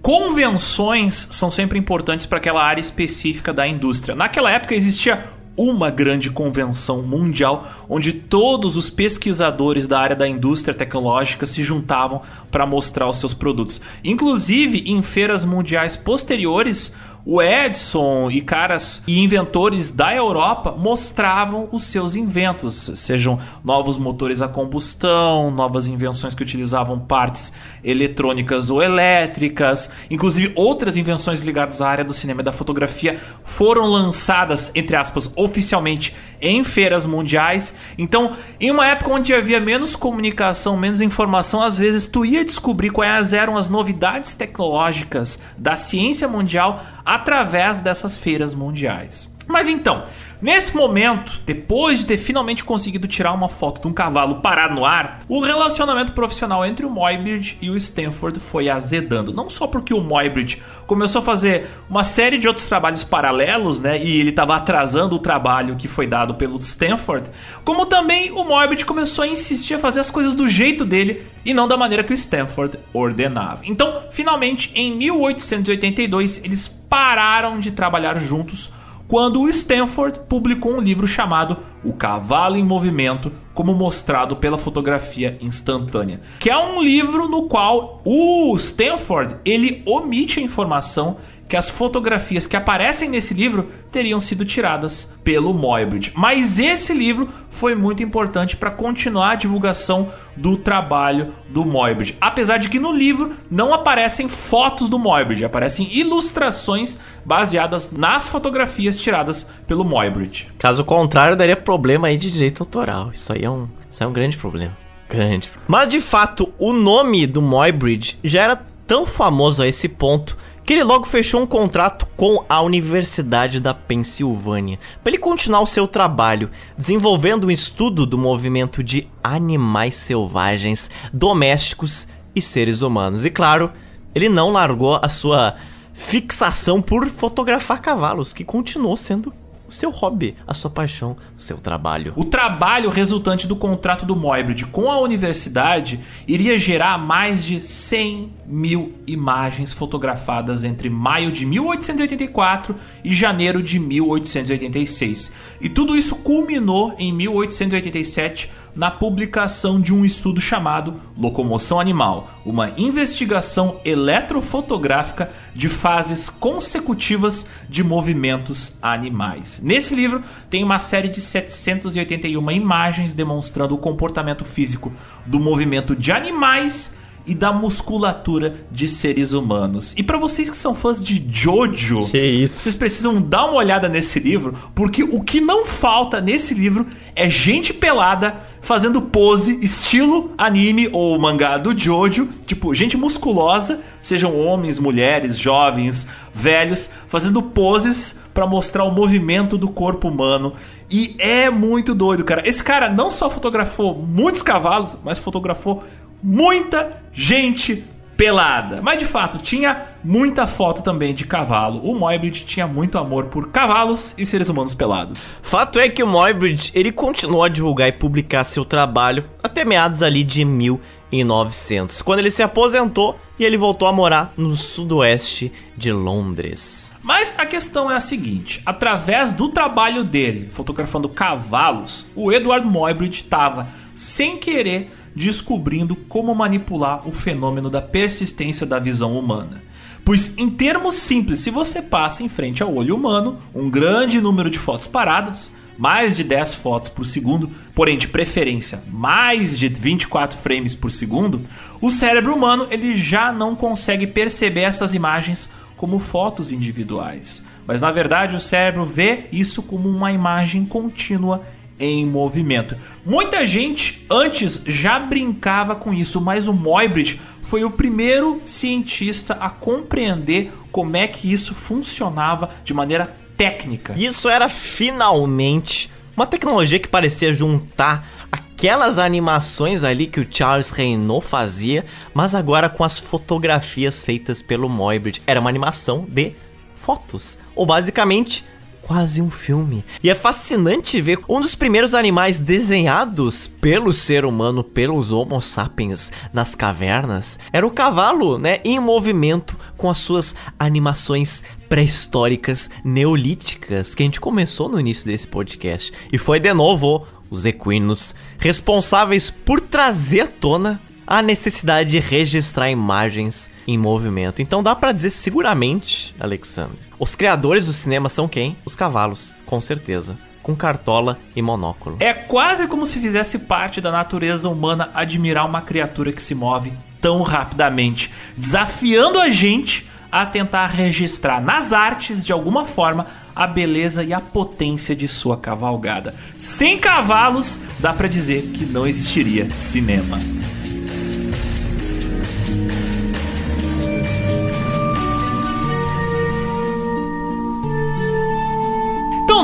Convenções 0.00 1.28
são 1.30 1.50
sempre 1.50 1.78
importantes 1.78 2.24
para 2.26 2.38
aquela 2.38 2.64
área 2.64 2.80
específica 2.80 3.52
da 3.52 3.66
indústria. 3.66 4.14
Naquela 4.14 4.50
época 4.50 4.74
existia 4.74 5.24
uma 5.58 5.90
grande 5.90 6.30
convenção 6.30 7.02
mundial 7.02 7.68
onde 7.88 8.12
todos 8.12 8.76
os 8.76 8.88
pesquisadores 8.88 9.88
da 9.88 9.98
área 9.98 10.14
da 10.14 10.28
indústria 10.28 10.72
tecnológica 10.72 11.46
se 11.46 11.64
juntavam 11.64 12.22
para 12.48 12.64
mostrar 12.64 13.08
os 13.08 13.16
seus 13.16 13.34
produtos. 13.34 13.80
Inclusive, 14.04 14.84
em 14.86 15.02
feiras 15.02 15.44
mundiais 15.44 15.96
posteriores, 15.96 16.94
o 17.24 17.42
Edison 17.42 18.30
e 18.30 18.40
caras 18.40 19.02
e 19.06 19.22
inventores 19.22 19.90
da 19.90 20.14
Europa 20.14 20.74
mostravam 20.76 21.68
os 21.72 21.84
seus 21.84 22.14
inventos, 22.14 22.90
sejam 22.96 23.38
novos 23.62 23.96
motores 23.96 24.40
a 24.40 24.48
combustão, 24.48 25.50
novas 25.50 25.86
invenções 25.86 26.34
que 26.34 26.42
utilizavam 26.42 26.98
partes 26.98 27.52
eletrônicas 27.84 28.70
ou 28.70 28.82
elétricas, 28.82 29.90
inclusive 30.10 30.52
outras 30.54 30.96
invenções 30.96 31.40
ligadas 31.40 31.82
à 31.82 31.88
área 31.88 32.04
do 32.04 32.14
cinema 32.14 32.40
e 32.40 32.44
da 32.44 32.52
fotografia 32.52 33.18
foram 33.44 33.86
lançadas, 33.86 34.72
entre 34.74 34.96
aspas, 34.96 35.30
oficialmente 35.36 36.14
em 36.40 36.62
feiras 36.62 37.04
mundiais. 37.04 37.74
Então, 37.96 38.36
em 38.60 38.70
uma 38.70 38.86
época 38.86 39.12
onde 39.12 39.34
havia 39.34 39.60
menos 39.60 39.96
comunicação, 39.96 40.76
menos 40.76 41.00
informação, 41.00 41.62
às 41.62 41.76
vezes 41.76 42.06
tu 42.06 42.24
ia 42.24 42.44
descobrir 42.44 42.90
quais 42.90 43.32
eram 43.32 43.56
as 43.56 43.68
novidades 43.68 44.34
tecnológicas 44.34 45.40
da 45.56 45.76
ciência 45.76 46.28
mundial 46.28 46.80
através 47.08 47.80
dessas 47.80 48.18
feiras 48.18 48.52
mundiais. 48.52 49.34
Mas 49.48 49.66
então, 49.66 50.04
nesse 50.42 50.76
momento, 50.76 51.40
depois 51.46 52.00
de 52.00 52.06
ter 52.06 52.18
finalmente 52.18 52.62
conseguido 52.62 53.08
tirar 53.08 53.32
uma 53.32 53.48
foto 53.48 53.80
de 53.80 53.88
um 53.88 53.94
cavalo 53.94 54.36
parado 54.42 54.74
no 54.74 54.84
ar, 54.84 55.20
o 55.26 55.40
relacionamento 55.40 56.12
profissional 56.12 56.66
entre 56.66 56.84
o 56.84 56.90
Moybridge 56.90 57.56
e 57.62 57.70
o 57.70 57.76
Stanford 57.76 58.38
foi 58.38 58.68
azedando. 58.68 59.32
Não 59.32 59.48
só 59.48 59.66
porque 59.66 59.94
o 59.94 60.02
Moybridge 60.02 60.62
começou 60.86 61.20
a 61.20 61.24
fazer 61.24 61.66
uma 61.88 62.04
série 62.04 62.36
de 62.36 62.46
outros 62.46 62.66
trabalhos 62.66 63.02
paralelos, 63.02 63.80
né, 63.80 63.98
e 63.98 64.20
ele 64.20 64.30
estava 64.30 64.54
atrasando 64.54 65.16
o 65.16 65.18
trabalho 65.18 65.76
que 65.76 65.88
foi 65.88 66.06
dado 66.06 66.34
pelo 66.34 66.58
Stanford, 66.58 67.30
como 67.64 67.86
também 67.86 68.30
o 68.32 68.44
Moybridge 68.44 68.84
começou 68.84 69.24
a 69.24 69.28
insistir 69.28 69.74
a 69.74 69.78
fazer 69.78 70.00
as 70.00 70.10
coisas 70.10 70.34
do 70.34 70.46
jeito 70.46 70.84
dele 70.84 71.26
e 71.42 71.54
não 71.54 71.66
da 71.66 71.76
maneira 71.78 72.04
que 72.04 72.12
o 72.12 72.14
Stanford 72.14 72.78
ordenava. 72.92 73.62
Então, 73.64 74.02
finalmente, 74.10 74.70
em 74.74 74.94
1882, 74.94 76.44
eles 76.44 76.68
pararam 76.68 77.58
de 77.58 77.70
trabalhar 77.70 78.18
juntos 78.18 78.70
quando 79.08 79.40
o 79.40 79.48
Stanford 79.48 80.20
publicou 80.28 80.76
um 80.76 80.80
livro 80.80 81.06
chamado 81.06 81.56
O 81.82 81.94
Cavalo 81.94 82.56
em 82.56 82.62
Movimento, 82.62 83.32
como 83.58 83.74
mostrado 83.74 84.36
pela 84.36 84.56
fotografia 84.56 85.36
instantânea, 85.40 86.20
que 86.38 86.48
é 86.48 86.56
um 86.56 86.80
livro 86.80 87.28
no 87.28 87.48
qual 87.48 88.00
o 88.04 88.56
Stanford 88.56 89.34
ele 89.44 89.82
omite 89.84 90.38
a 90.38 90.42
informação 90.44 91.16
que 91.48 91.56
as 91.56 91.70
fotografias 91.70 92.46
que 92.46 92.56
aparecem 92.56 93.08
nesse 93.08 93.32
livro 93.32 93.68
teriam 93.90 94.20
sido 94.20 94.44
tiradas 94.44 95.14
pelo 95.24 95.54
Moybridge. 95.54 96.12
Mas 96.14 96.58
esse 96.58 96.92
livro 96.92 97.28
foi 97.48 97.74
muito 97.74 98.02
importante 98.02 98.56
para 98.56 98.70
continuar 98.70 99.30
a 99.30 99.34
divulgação 99.34 100.08
do 100.36 100.56
trabalho 100.58 101.32
do 101.48 101.64
Moybridge. 101.64 102.16
Apesar 102.20 102.58
de 102.58 102.68
que 102.68 102.78
no 102.78 102.92
livro 102.92 103.34
não 103.50 103.72
aparecem 103.72 104.28
fotos 104.28 104.88
do 104.88 104.98
Moybridge, 104.98 105.44
aparecem 105.44 105.88
ilustrações 105.90 106.98
baseadas 107.24 107.90
nas 107.90 108.28
fotografias 108.28 109.00
tiradas 109.00 109.48
pelo 109.66 109.84
Moybridge. 109.84 110.48
Caso 110.58 110.84
contrário, 110.84 111.36
daria 111.36 111.56
problema 111.56 112.08
aí 112.08 112.18
de 112.18 112.30
direito 112.30 112.62
autoral. 112.62 113.10
Isso 113.14 113.32
aí 113.32 113.44
é 113.44 113.47
um, 113.50 113.68
isso 113.90 114.02
é 114.02 114.06
um 114.06 114.12
grande 114.12 114.36
problema. 114.36 114.76
Grande. 115.08 115.50
Mas 115.66 115.88
de 115.88 116.00
fato, 116.00 116.52
o 116.58 116.72
nome 116.72 117.26
do 117.26 117.40
Moybridge 117.40 118.18
já 118.22 118.42
era 118.42 118.56
tão 118.86 119.06
famoso 119.06 119.62
a 119.62 119.66
esse 119.66 119.88
ponto 119.88 120.36
que 120.68 120.74
ele 120.74 120.84
logo 120.84 121.06
fechou 121.06 121.40
um 121.40 121.46
contrato 121.46 122.06
com 122.14 122.44
a 122.46 122.60
Universidade 122.60 123.58
da 123.58 123.72
Pensilvânia 123.72 124.78
para 125.02 125.10
ele 125.10 125.18
continuar 125.18 125.62
o 125.62 125.66
seu 125.66 125.88
trabalho, 125.88 126.50
desenvolvendo 126.76 127.46
um 127.46 127.50
estudo 127.50 128.04
do 128.04 128.18
movimento 128.18 128.84
de 128.84 129.08
animais 129.24 129.94
selvagens, 129.94 130.90
domésticos 131.10 132.06
e 132.36 132.42
seres 132.42 132.82
humanos. 132.82 133.24
E 133.24 133.30
claro, 133.30 133.72
ele 134.14 134.28
não 134.28 134.52
largou 134.52 135.00
a 135.02 135.08
sua 135.08 135.54
fixação 135.94 136.82
por 136.82 137.06
fotografar 137.06 137.80
cavalos, 137.80 138.34
que 138.34 138.44
continuou 138.44 138.96
sendo 138.96 139.32
o 139.68 139.72
seu 139.72 139.90
hobby, 139.90 140.34
a 140.46 140.54
sua 140.54 140.70
paixão, 140.70 141.16
o 141.36 141.40
seu 141.40 141.58
trabalho. 141.58 142.14
O 142.16 142.24
trabalho 142.24 142.88
resultante 142.88 143.46
do 143.46 143.54
contrato 143.54 144.06
do 144.06 144.16
Moybridge 144.16 144.64
com 144.66 144.90
a 144.90 144.98
universidade 145.00 146.00
iria 146.26 146.58
gerar 146.58 146.96
mais 146.96 147.44
de 147.44 147.60
100 147.60 148.32
mil 148.46 148.94
imagens 149.06 149.72
fotografadas 149.72 150.64
entre 150.64 150.88
maio 150.88 151.30
de 151.30 151.44
1884 151.44 152.74
e 153.04 153.12
janeiro 153.12 153.62
de 153.62 153.78
1886. 153.78 155.32
E 155.60 155.68
tudo 155.68 155.96
isso 155.96 156.16
culminou 156.16 156.94
em 156.98 157.12
1887 157.12 158.50
na 158.78 158.92
publicação 158.92 159.80
de 159.80 159.92
um 159.92 160.04
estudo 160.04 160.40
chamado 160.40 160.94
Locomoção 161.18 161.80
Animal, 161.80 162.30
uma 162.46 162.72
investigação 162.78 163.80
eletrofotográfica 163.84 165.32
de 165.52 165.68
fases 165.68 166.28
consecutivas 166.28 167.44
de 167.68 167.82
movimentos 167.82 168.78
animais. 168.80 169.60
Nesse 169.60 169.96
livro 169.96 170.22
tem 170.48 170.62
uma 170.62 170.78
série 170.78 171.08
de 171.08 171.20
781 171.20 172.52
imagens 172.52 173.14
demonstrando 173.14 173.74
o 173.74 173.78
comportamento 173.78 174.44
físico 174.44 174.92
do 175.26 175.40
movimento 175.40 175.96
de 175.96 176.12
animais 176.12 176.94
e 177.26 177.34
da 177.34 177.52
musculatura 177.52 178.66
de 178.70 178.88
seres 178.88 179.32
humanos. 179.32 179.94
E 179.96 180.02
para 180.02 180.18
vocês 180.18 180.48
que 180.48 180.56
são 180.56 180.74
fãs 180.74 181.02
de 181.02 181.24
Jojo, 181.30 182.00
vocês 182.46 182.76
precisam 182.76 183.20
dar 183.20 183.44
uma 183.46 183.54
olhada 183.54 183.88
nesse 183.88 184.18
livro, 184.18 184.54
porque 184.74 185.02
o 185.02 185.22
que 185.22 185.40
não 185.40 185.66
falta 185.66 186.20
nesse 186.20 186.54
livro 186.54 186.86
é 187.14 187.28
gente 187.28 187.72
pelada 187.72 188.36
fazendo 188.60 189.02
pose 189.02 189.58
estilo 189.62 190.32
anime 190.36 190.88
ou 190.92 191.18
mangá 191.18 191.58
do 191.58 191.78
Jojo, 191.78 192.28
tipo 192.46 192.74
gente 192.74 192.96
musculosa, 192.96 193.80
sejam 194.00 194.36
homens, 194.38 194.78
mulheres, 194.78 195.38
jovens, 195.38 196.06
velhos, 196.32 196.90
fazendo 197.06 197.42
poses 197.42 198.20
para 198.32 198.46
mostrar 198.46 198.84
o 198.84 198.90
movimento 198.90 199.58
do 199.58 199.68
corpo 199.68 200.08
humano. 200.08 200.52
E 200.90 201.14
é 201.18 201.50
muito 201.50 201.94
doido, 201.94 202.24
cara. 202.24 202.48
Esse 202.48 202.62
cara 202.62 202.88
não 202.88 203.10
só 203.10 203.28
fotografou 203.28 203.94
muitos 203.94 204.42
cavalos, 204.42 204.98
mas 205.04 205.18
fotografou 205.18 205.82
muita 206.22 207.02
gente 207.12 207.84
pelada. 208.18 208.82
Mas 208.82 208.98
de 208.98 209.04
fato, 209.04 209.38
tinha 209.38 209.86
muita 210.02 210.44
foto 210.44 210.82
também 210.82 211.14
de 211.14 211.24
cavalo. 211.24 211.80
O 211.88 211.96
Moybridge 211.96 212.44
tinha 212.44 212.66
muito 212.66 212.98
amor 212.98 213.26
por 213.26 213.50
cavalos 213.50 214.12
e 214.18 214.26
seres 214.26 214.48
humanos 214.48 214.74
pelados. 214.74 215.36
Fato 215.40 215.78
é 215.78 215.88
que 215.88 216.02
o 216.02 216.06
Moybridge, 216.06 216.72
ele 216.74 216.90
continuou 216.90 217.44
a 217.44 217.48
divulgar 217.48 217.88
e 217.88 217.92
publicar 217.92 218.42
seu 218.42 218.64
trabalho 218.64 219.24
até 219.40 219.64
meados 219.64 220.02
ali 220.02 220.24
de 220.24 220.44
1900, 220.44 222.02
quando 222.02 222.18
ele 222.18 222.32
se 222.32 222.42
aposentou 222.42 223.16
e 223.38 223.44
ele 223.44 223.56
voltou 223.56 223.86
a 223.86 223.92
morar 223.92 224.32
no 224.36 224.56
sudoeste 224.56 225.52
de 225.76 225.92
Londres. 225.92 226.90
Mas 227.00 227.32
a 227.38 227.46
questão 227.46 227.88
é 227.88 227.94
a 227.94 228.00
seguinte: 228.00 228.60
através 228.66 229.32
do 229.32 229.48
trabalho 229.48 230.02
dele 230.02 230.48
fotografando 230.50 231.08
cavalos, 231.08 232.04
o 232.16 232.32
Edward 232.32 232.66
Moybridge 232.66 233.22
estava, 233.22 233.68
sem 233.94 234.38
querer, 234.38 234.90
descobrindo 235.18 235.96
como 235.96 236.34
manipular 236.34 237.06
o 237.06 237.12
fenômeno 237.12 237.68
da 237.68 237.82
persistência 237.82 238.64
da 238.64 238.78
visão 238.78 239.18
humana. 239.18 239.62
Pois, 240.04 240.38
em 240.38 240.48
termos 240.48 240.94
simples, 240.94 241.40
se 241.40 241.50
você 241.50 241.82
passa 241.82 242.22
em 242.22 242.28
frente 242.28 242.62
ao 242.62 242.74
olho 242.74 242.96
humano 242.96 243.38
um 243.54 243.68
grande 243.68 244.20
número 244.20 244.48
de 244.48 244.58
fotos 244.58 244.86
paradas, 244.86 245.50
mais 245.76 246.16
de 246.16 246.24
10 246.24 246.54
fotos 246.54 246.88
por 246.88 247.04
segundo, 247.04 247.50
porém 247.74 247.98
de 247.98 248.08
preferência 248.08 248.82
mais 248.90 249.58
de 249.58 249.68
24 249.68 250.36
frames 250.38 250.74
por 250.74 250.90
segundo, 250.90 251.42
o 251.80 251.90
cérebro 251.90 252.34
humano 252.34 252.66
ele 252.70 252.96
já 252.96 253.32
não 253.32 253.54
consegue 253.54 254.06
perceber 254.06 254.62
essas 254.62 254.94
imagens 254.94 255.48
como 255.76 255.98
fotos 255.98 256.50
individuais. 256.50 257.44
Mas 257.66 257.82
na 257.82 257.90
verdade 257.92 258.34
o 258.34 258.40
cérebro 258.40 258.86
vê 258.86 259.26
isso 259.30 259.62
como 259.62 259.88
uma 259.88 260.10
imagem 260.10 260.64
contínua 260.64 261.42
em 261.78 262.06
movimento. 262.06 262.76
Muita 263.04 263.46
gente 263.46 264.06
antes 264.10 264.62
já 264.66 264.98
brincava 264.98 265.76
com 265.76 265.92
isso, 265.92 266.20
mas 266.20 266.48
o 266.48 266.52
Moybridge 266.52 267.20
foi 267.42 267.64
o 267.64 267.70
primeiro 267.70 268.40
cientista 268.44 269.34
a 269.34 269.48
compreender 269.48 270.52
como 270.70 270.96
é 270.96 271.06
que 271.06 271.32
isso 271.32 271.54
funcionava 271.54 272.50
de 272.64 272.74
maneira 272.74 273.14
técnica. 273.36 273.94
Isso 273.96 274.28
era 274.28 274.48
finalmente 274.48 275.90
uma 276.16 276.26
tecnologia 276.26 276.78
que 276.78 276.88
parecia 276.88 277.32
juntar 277.32 278.06
aquelas 278.30 278.98
animações 278.98 279.84
ali 279.84 280.08
que 280.08 280.18
o 280.18 280.26
Charles 280.28 280.70
Renault 280.70 281.24
fazia, 281.24 281.84
mas 282.12 282.34
agora 282.34 282.68
com 282.68 282.82
as 282.82 282.98
fotografias 282.98 284.04
feitas 284.04 284.42
pelo 284.42 284.68
Moybridge. 284.68 285.22
Era 285.26 285.38
uma 285.38 285.48
animação 285.48 286.04
de 286.08 286.32
fotos, 286.74 287.38
ou 287.54 287.64
basicamente 287.64 288.44
quase 288.88 289.20
um 289.20 289.28
filme. 289.28 289.84
E 290.02 290.08
é 290.08 290.14
fascinante 290.14 290.98
ver 290.98 291.20
um 291.28 291.42
dos 291.42 291.54
primeiros 291.54 291.94
animais 291.94 292.40
desenhados 292.40 293.46
pelo 293.46 293.92
ser 293.92 294.24
humano, 294.24 294.64
pelos 294.64 295.12
Homo 295.12 295.42
sapiens 295.42 296.10
nas 296.32 296.54
cavernas, 296.54 297.38
era 297.52 297.66
o 297.66 297.70
cavalo, 297.70 298.38
né, 298.38 298.60
em 298.64 298.80
movimento 298.80 299.54
com 299.76 299.90
as 299.90 299.98
suas 299.98 300.34
animações 300.58 301.44
pré-históricas 301.68 302.70
neolíticas 302.82 303.94
que 303.94 304.02
a 304.02 304.06
gente 304.06 304.20
começou 304.20 304.70
no 304.70 304.80
início 304.80 305.04
desse 305.04 305.28
podcast. 305.28 305.92
E 306.10 306.16
foi 306.16 306.40
de 306.40 306.54
novo 306.54 307.06
os 307.30 307.44
equinos 307.44 308.14
responsáveis 308.38 309.28
por 309.28 309.60
trazer 309.60 310.22
à 310.22 310.26
tona 310.26 310.80
a 311.10 311.22
necessidade 311.22 311.92
de 311.92 312.00
registrar 312.00 312.70
imagens 312.70 313.50
em 313.66 313.78
movimento. 313.78 314.42
Então 314.42 314.62
dá 314.62 314.76
para 314.76 314.92
dizer 314.92 315.08
seguramente, 315.08 316.14
Alexandre, 316.20 316.76
os 316.98 317.16
criadores 317.16 317.64
do 317.64 317.72
cinema 317.72 318.10
são 318.10 318.28
quem? 318.28 318.58
Os 318.66 318.76
cavalos, 318.76 319.34
com 319.46 319.58
certeza. 319.58 320.18
Com 320.42 320.54
cartola 320.54 321.18
e 321.34 321.40
monóculo. 321.40 321.96
É 321.98 322.12
quase 322.12 322.68
como 322.68 322.84
se 322.84 322.98
fizesse 322.98 323.38
parte 323.40 323.80
da 323.80 323.90
natureza 323.90 324.50
humana 324.50 324.90
admirar 324.92 325.46
uma 325.46 325.62
criatura 325.62 326.12
que 326.12 326.22
se 326.22 326.34
move 326.34 326.74
tão 327.00 327.22
rapidamente, 327.22 328.10
desafiando 328.36 329.18
a 329.18 329.30
gente 329.30 329.88
a 330.12 330.26
tentar 330.26 330.66
registrar 330.66 331.40
nas 331.40 331.72
artes, 331.72 332.24
de 332.24 332.32
alguma 332.32 332.64
forma, 332.64 333.06
a 333.34 333.46
beleza 333.46 334.04
e 334.04 334.12
a 334.12 334.20
potência 334.20 334.96
de 334.96 335.06
sua 335.06 335.36
cavalgada. 335.36 336.14
Sem 336.36 336.78
cavalos, 336.78 337.58
dá 337.78 337.92
para 337.92 338.08
dizer 338.08 338.42
que 338.52 338.64
não 338.64 338.86
existiria 338.86 339.50
cinema. 339.52 340.18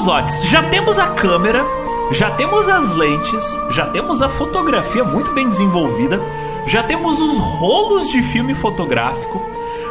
Então, 0.04 0.16
Zotes, 0.16 0.50
já 0.50 0.62
temos 0.64 0.98
a 0.98 1.08
câmera, 1.14 1.64
já 2.12 2.30
temos 2.30 2.68
as 2.68 2.92
lentes, 2.92 3.58
já 3.70 3.86
temos 3.86 4.20
a 4.20 4.28
fotografia 4.28 5.02
muito 5.02 5.30
bem 5.32 5.48
desenvolvida, 5.48 6.20
já 6.66 6.82
temos 6.82 7.22
os 7.22 7.38
rolos 7.38 8.10
de 8.10 8.22
filme 8.22 8.54
fotográfico, 8.54 9.40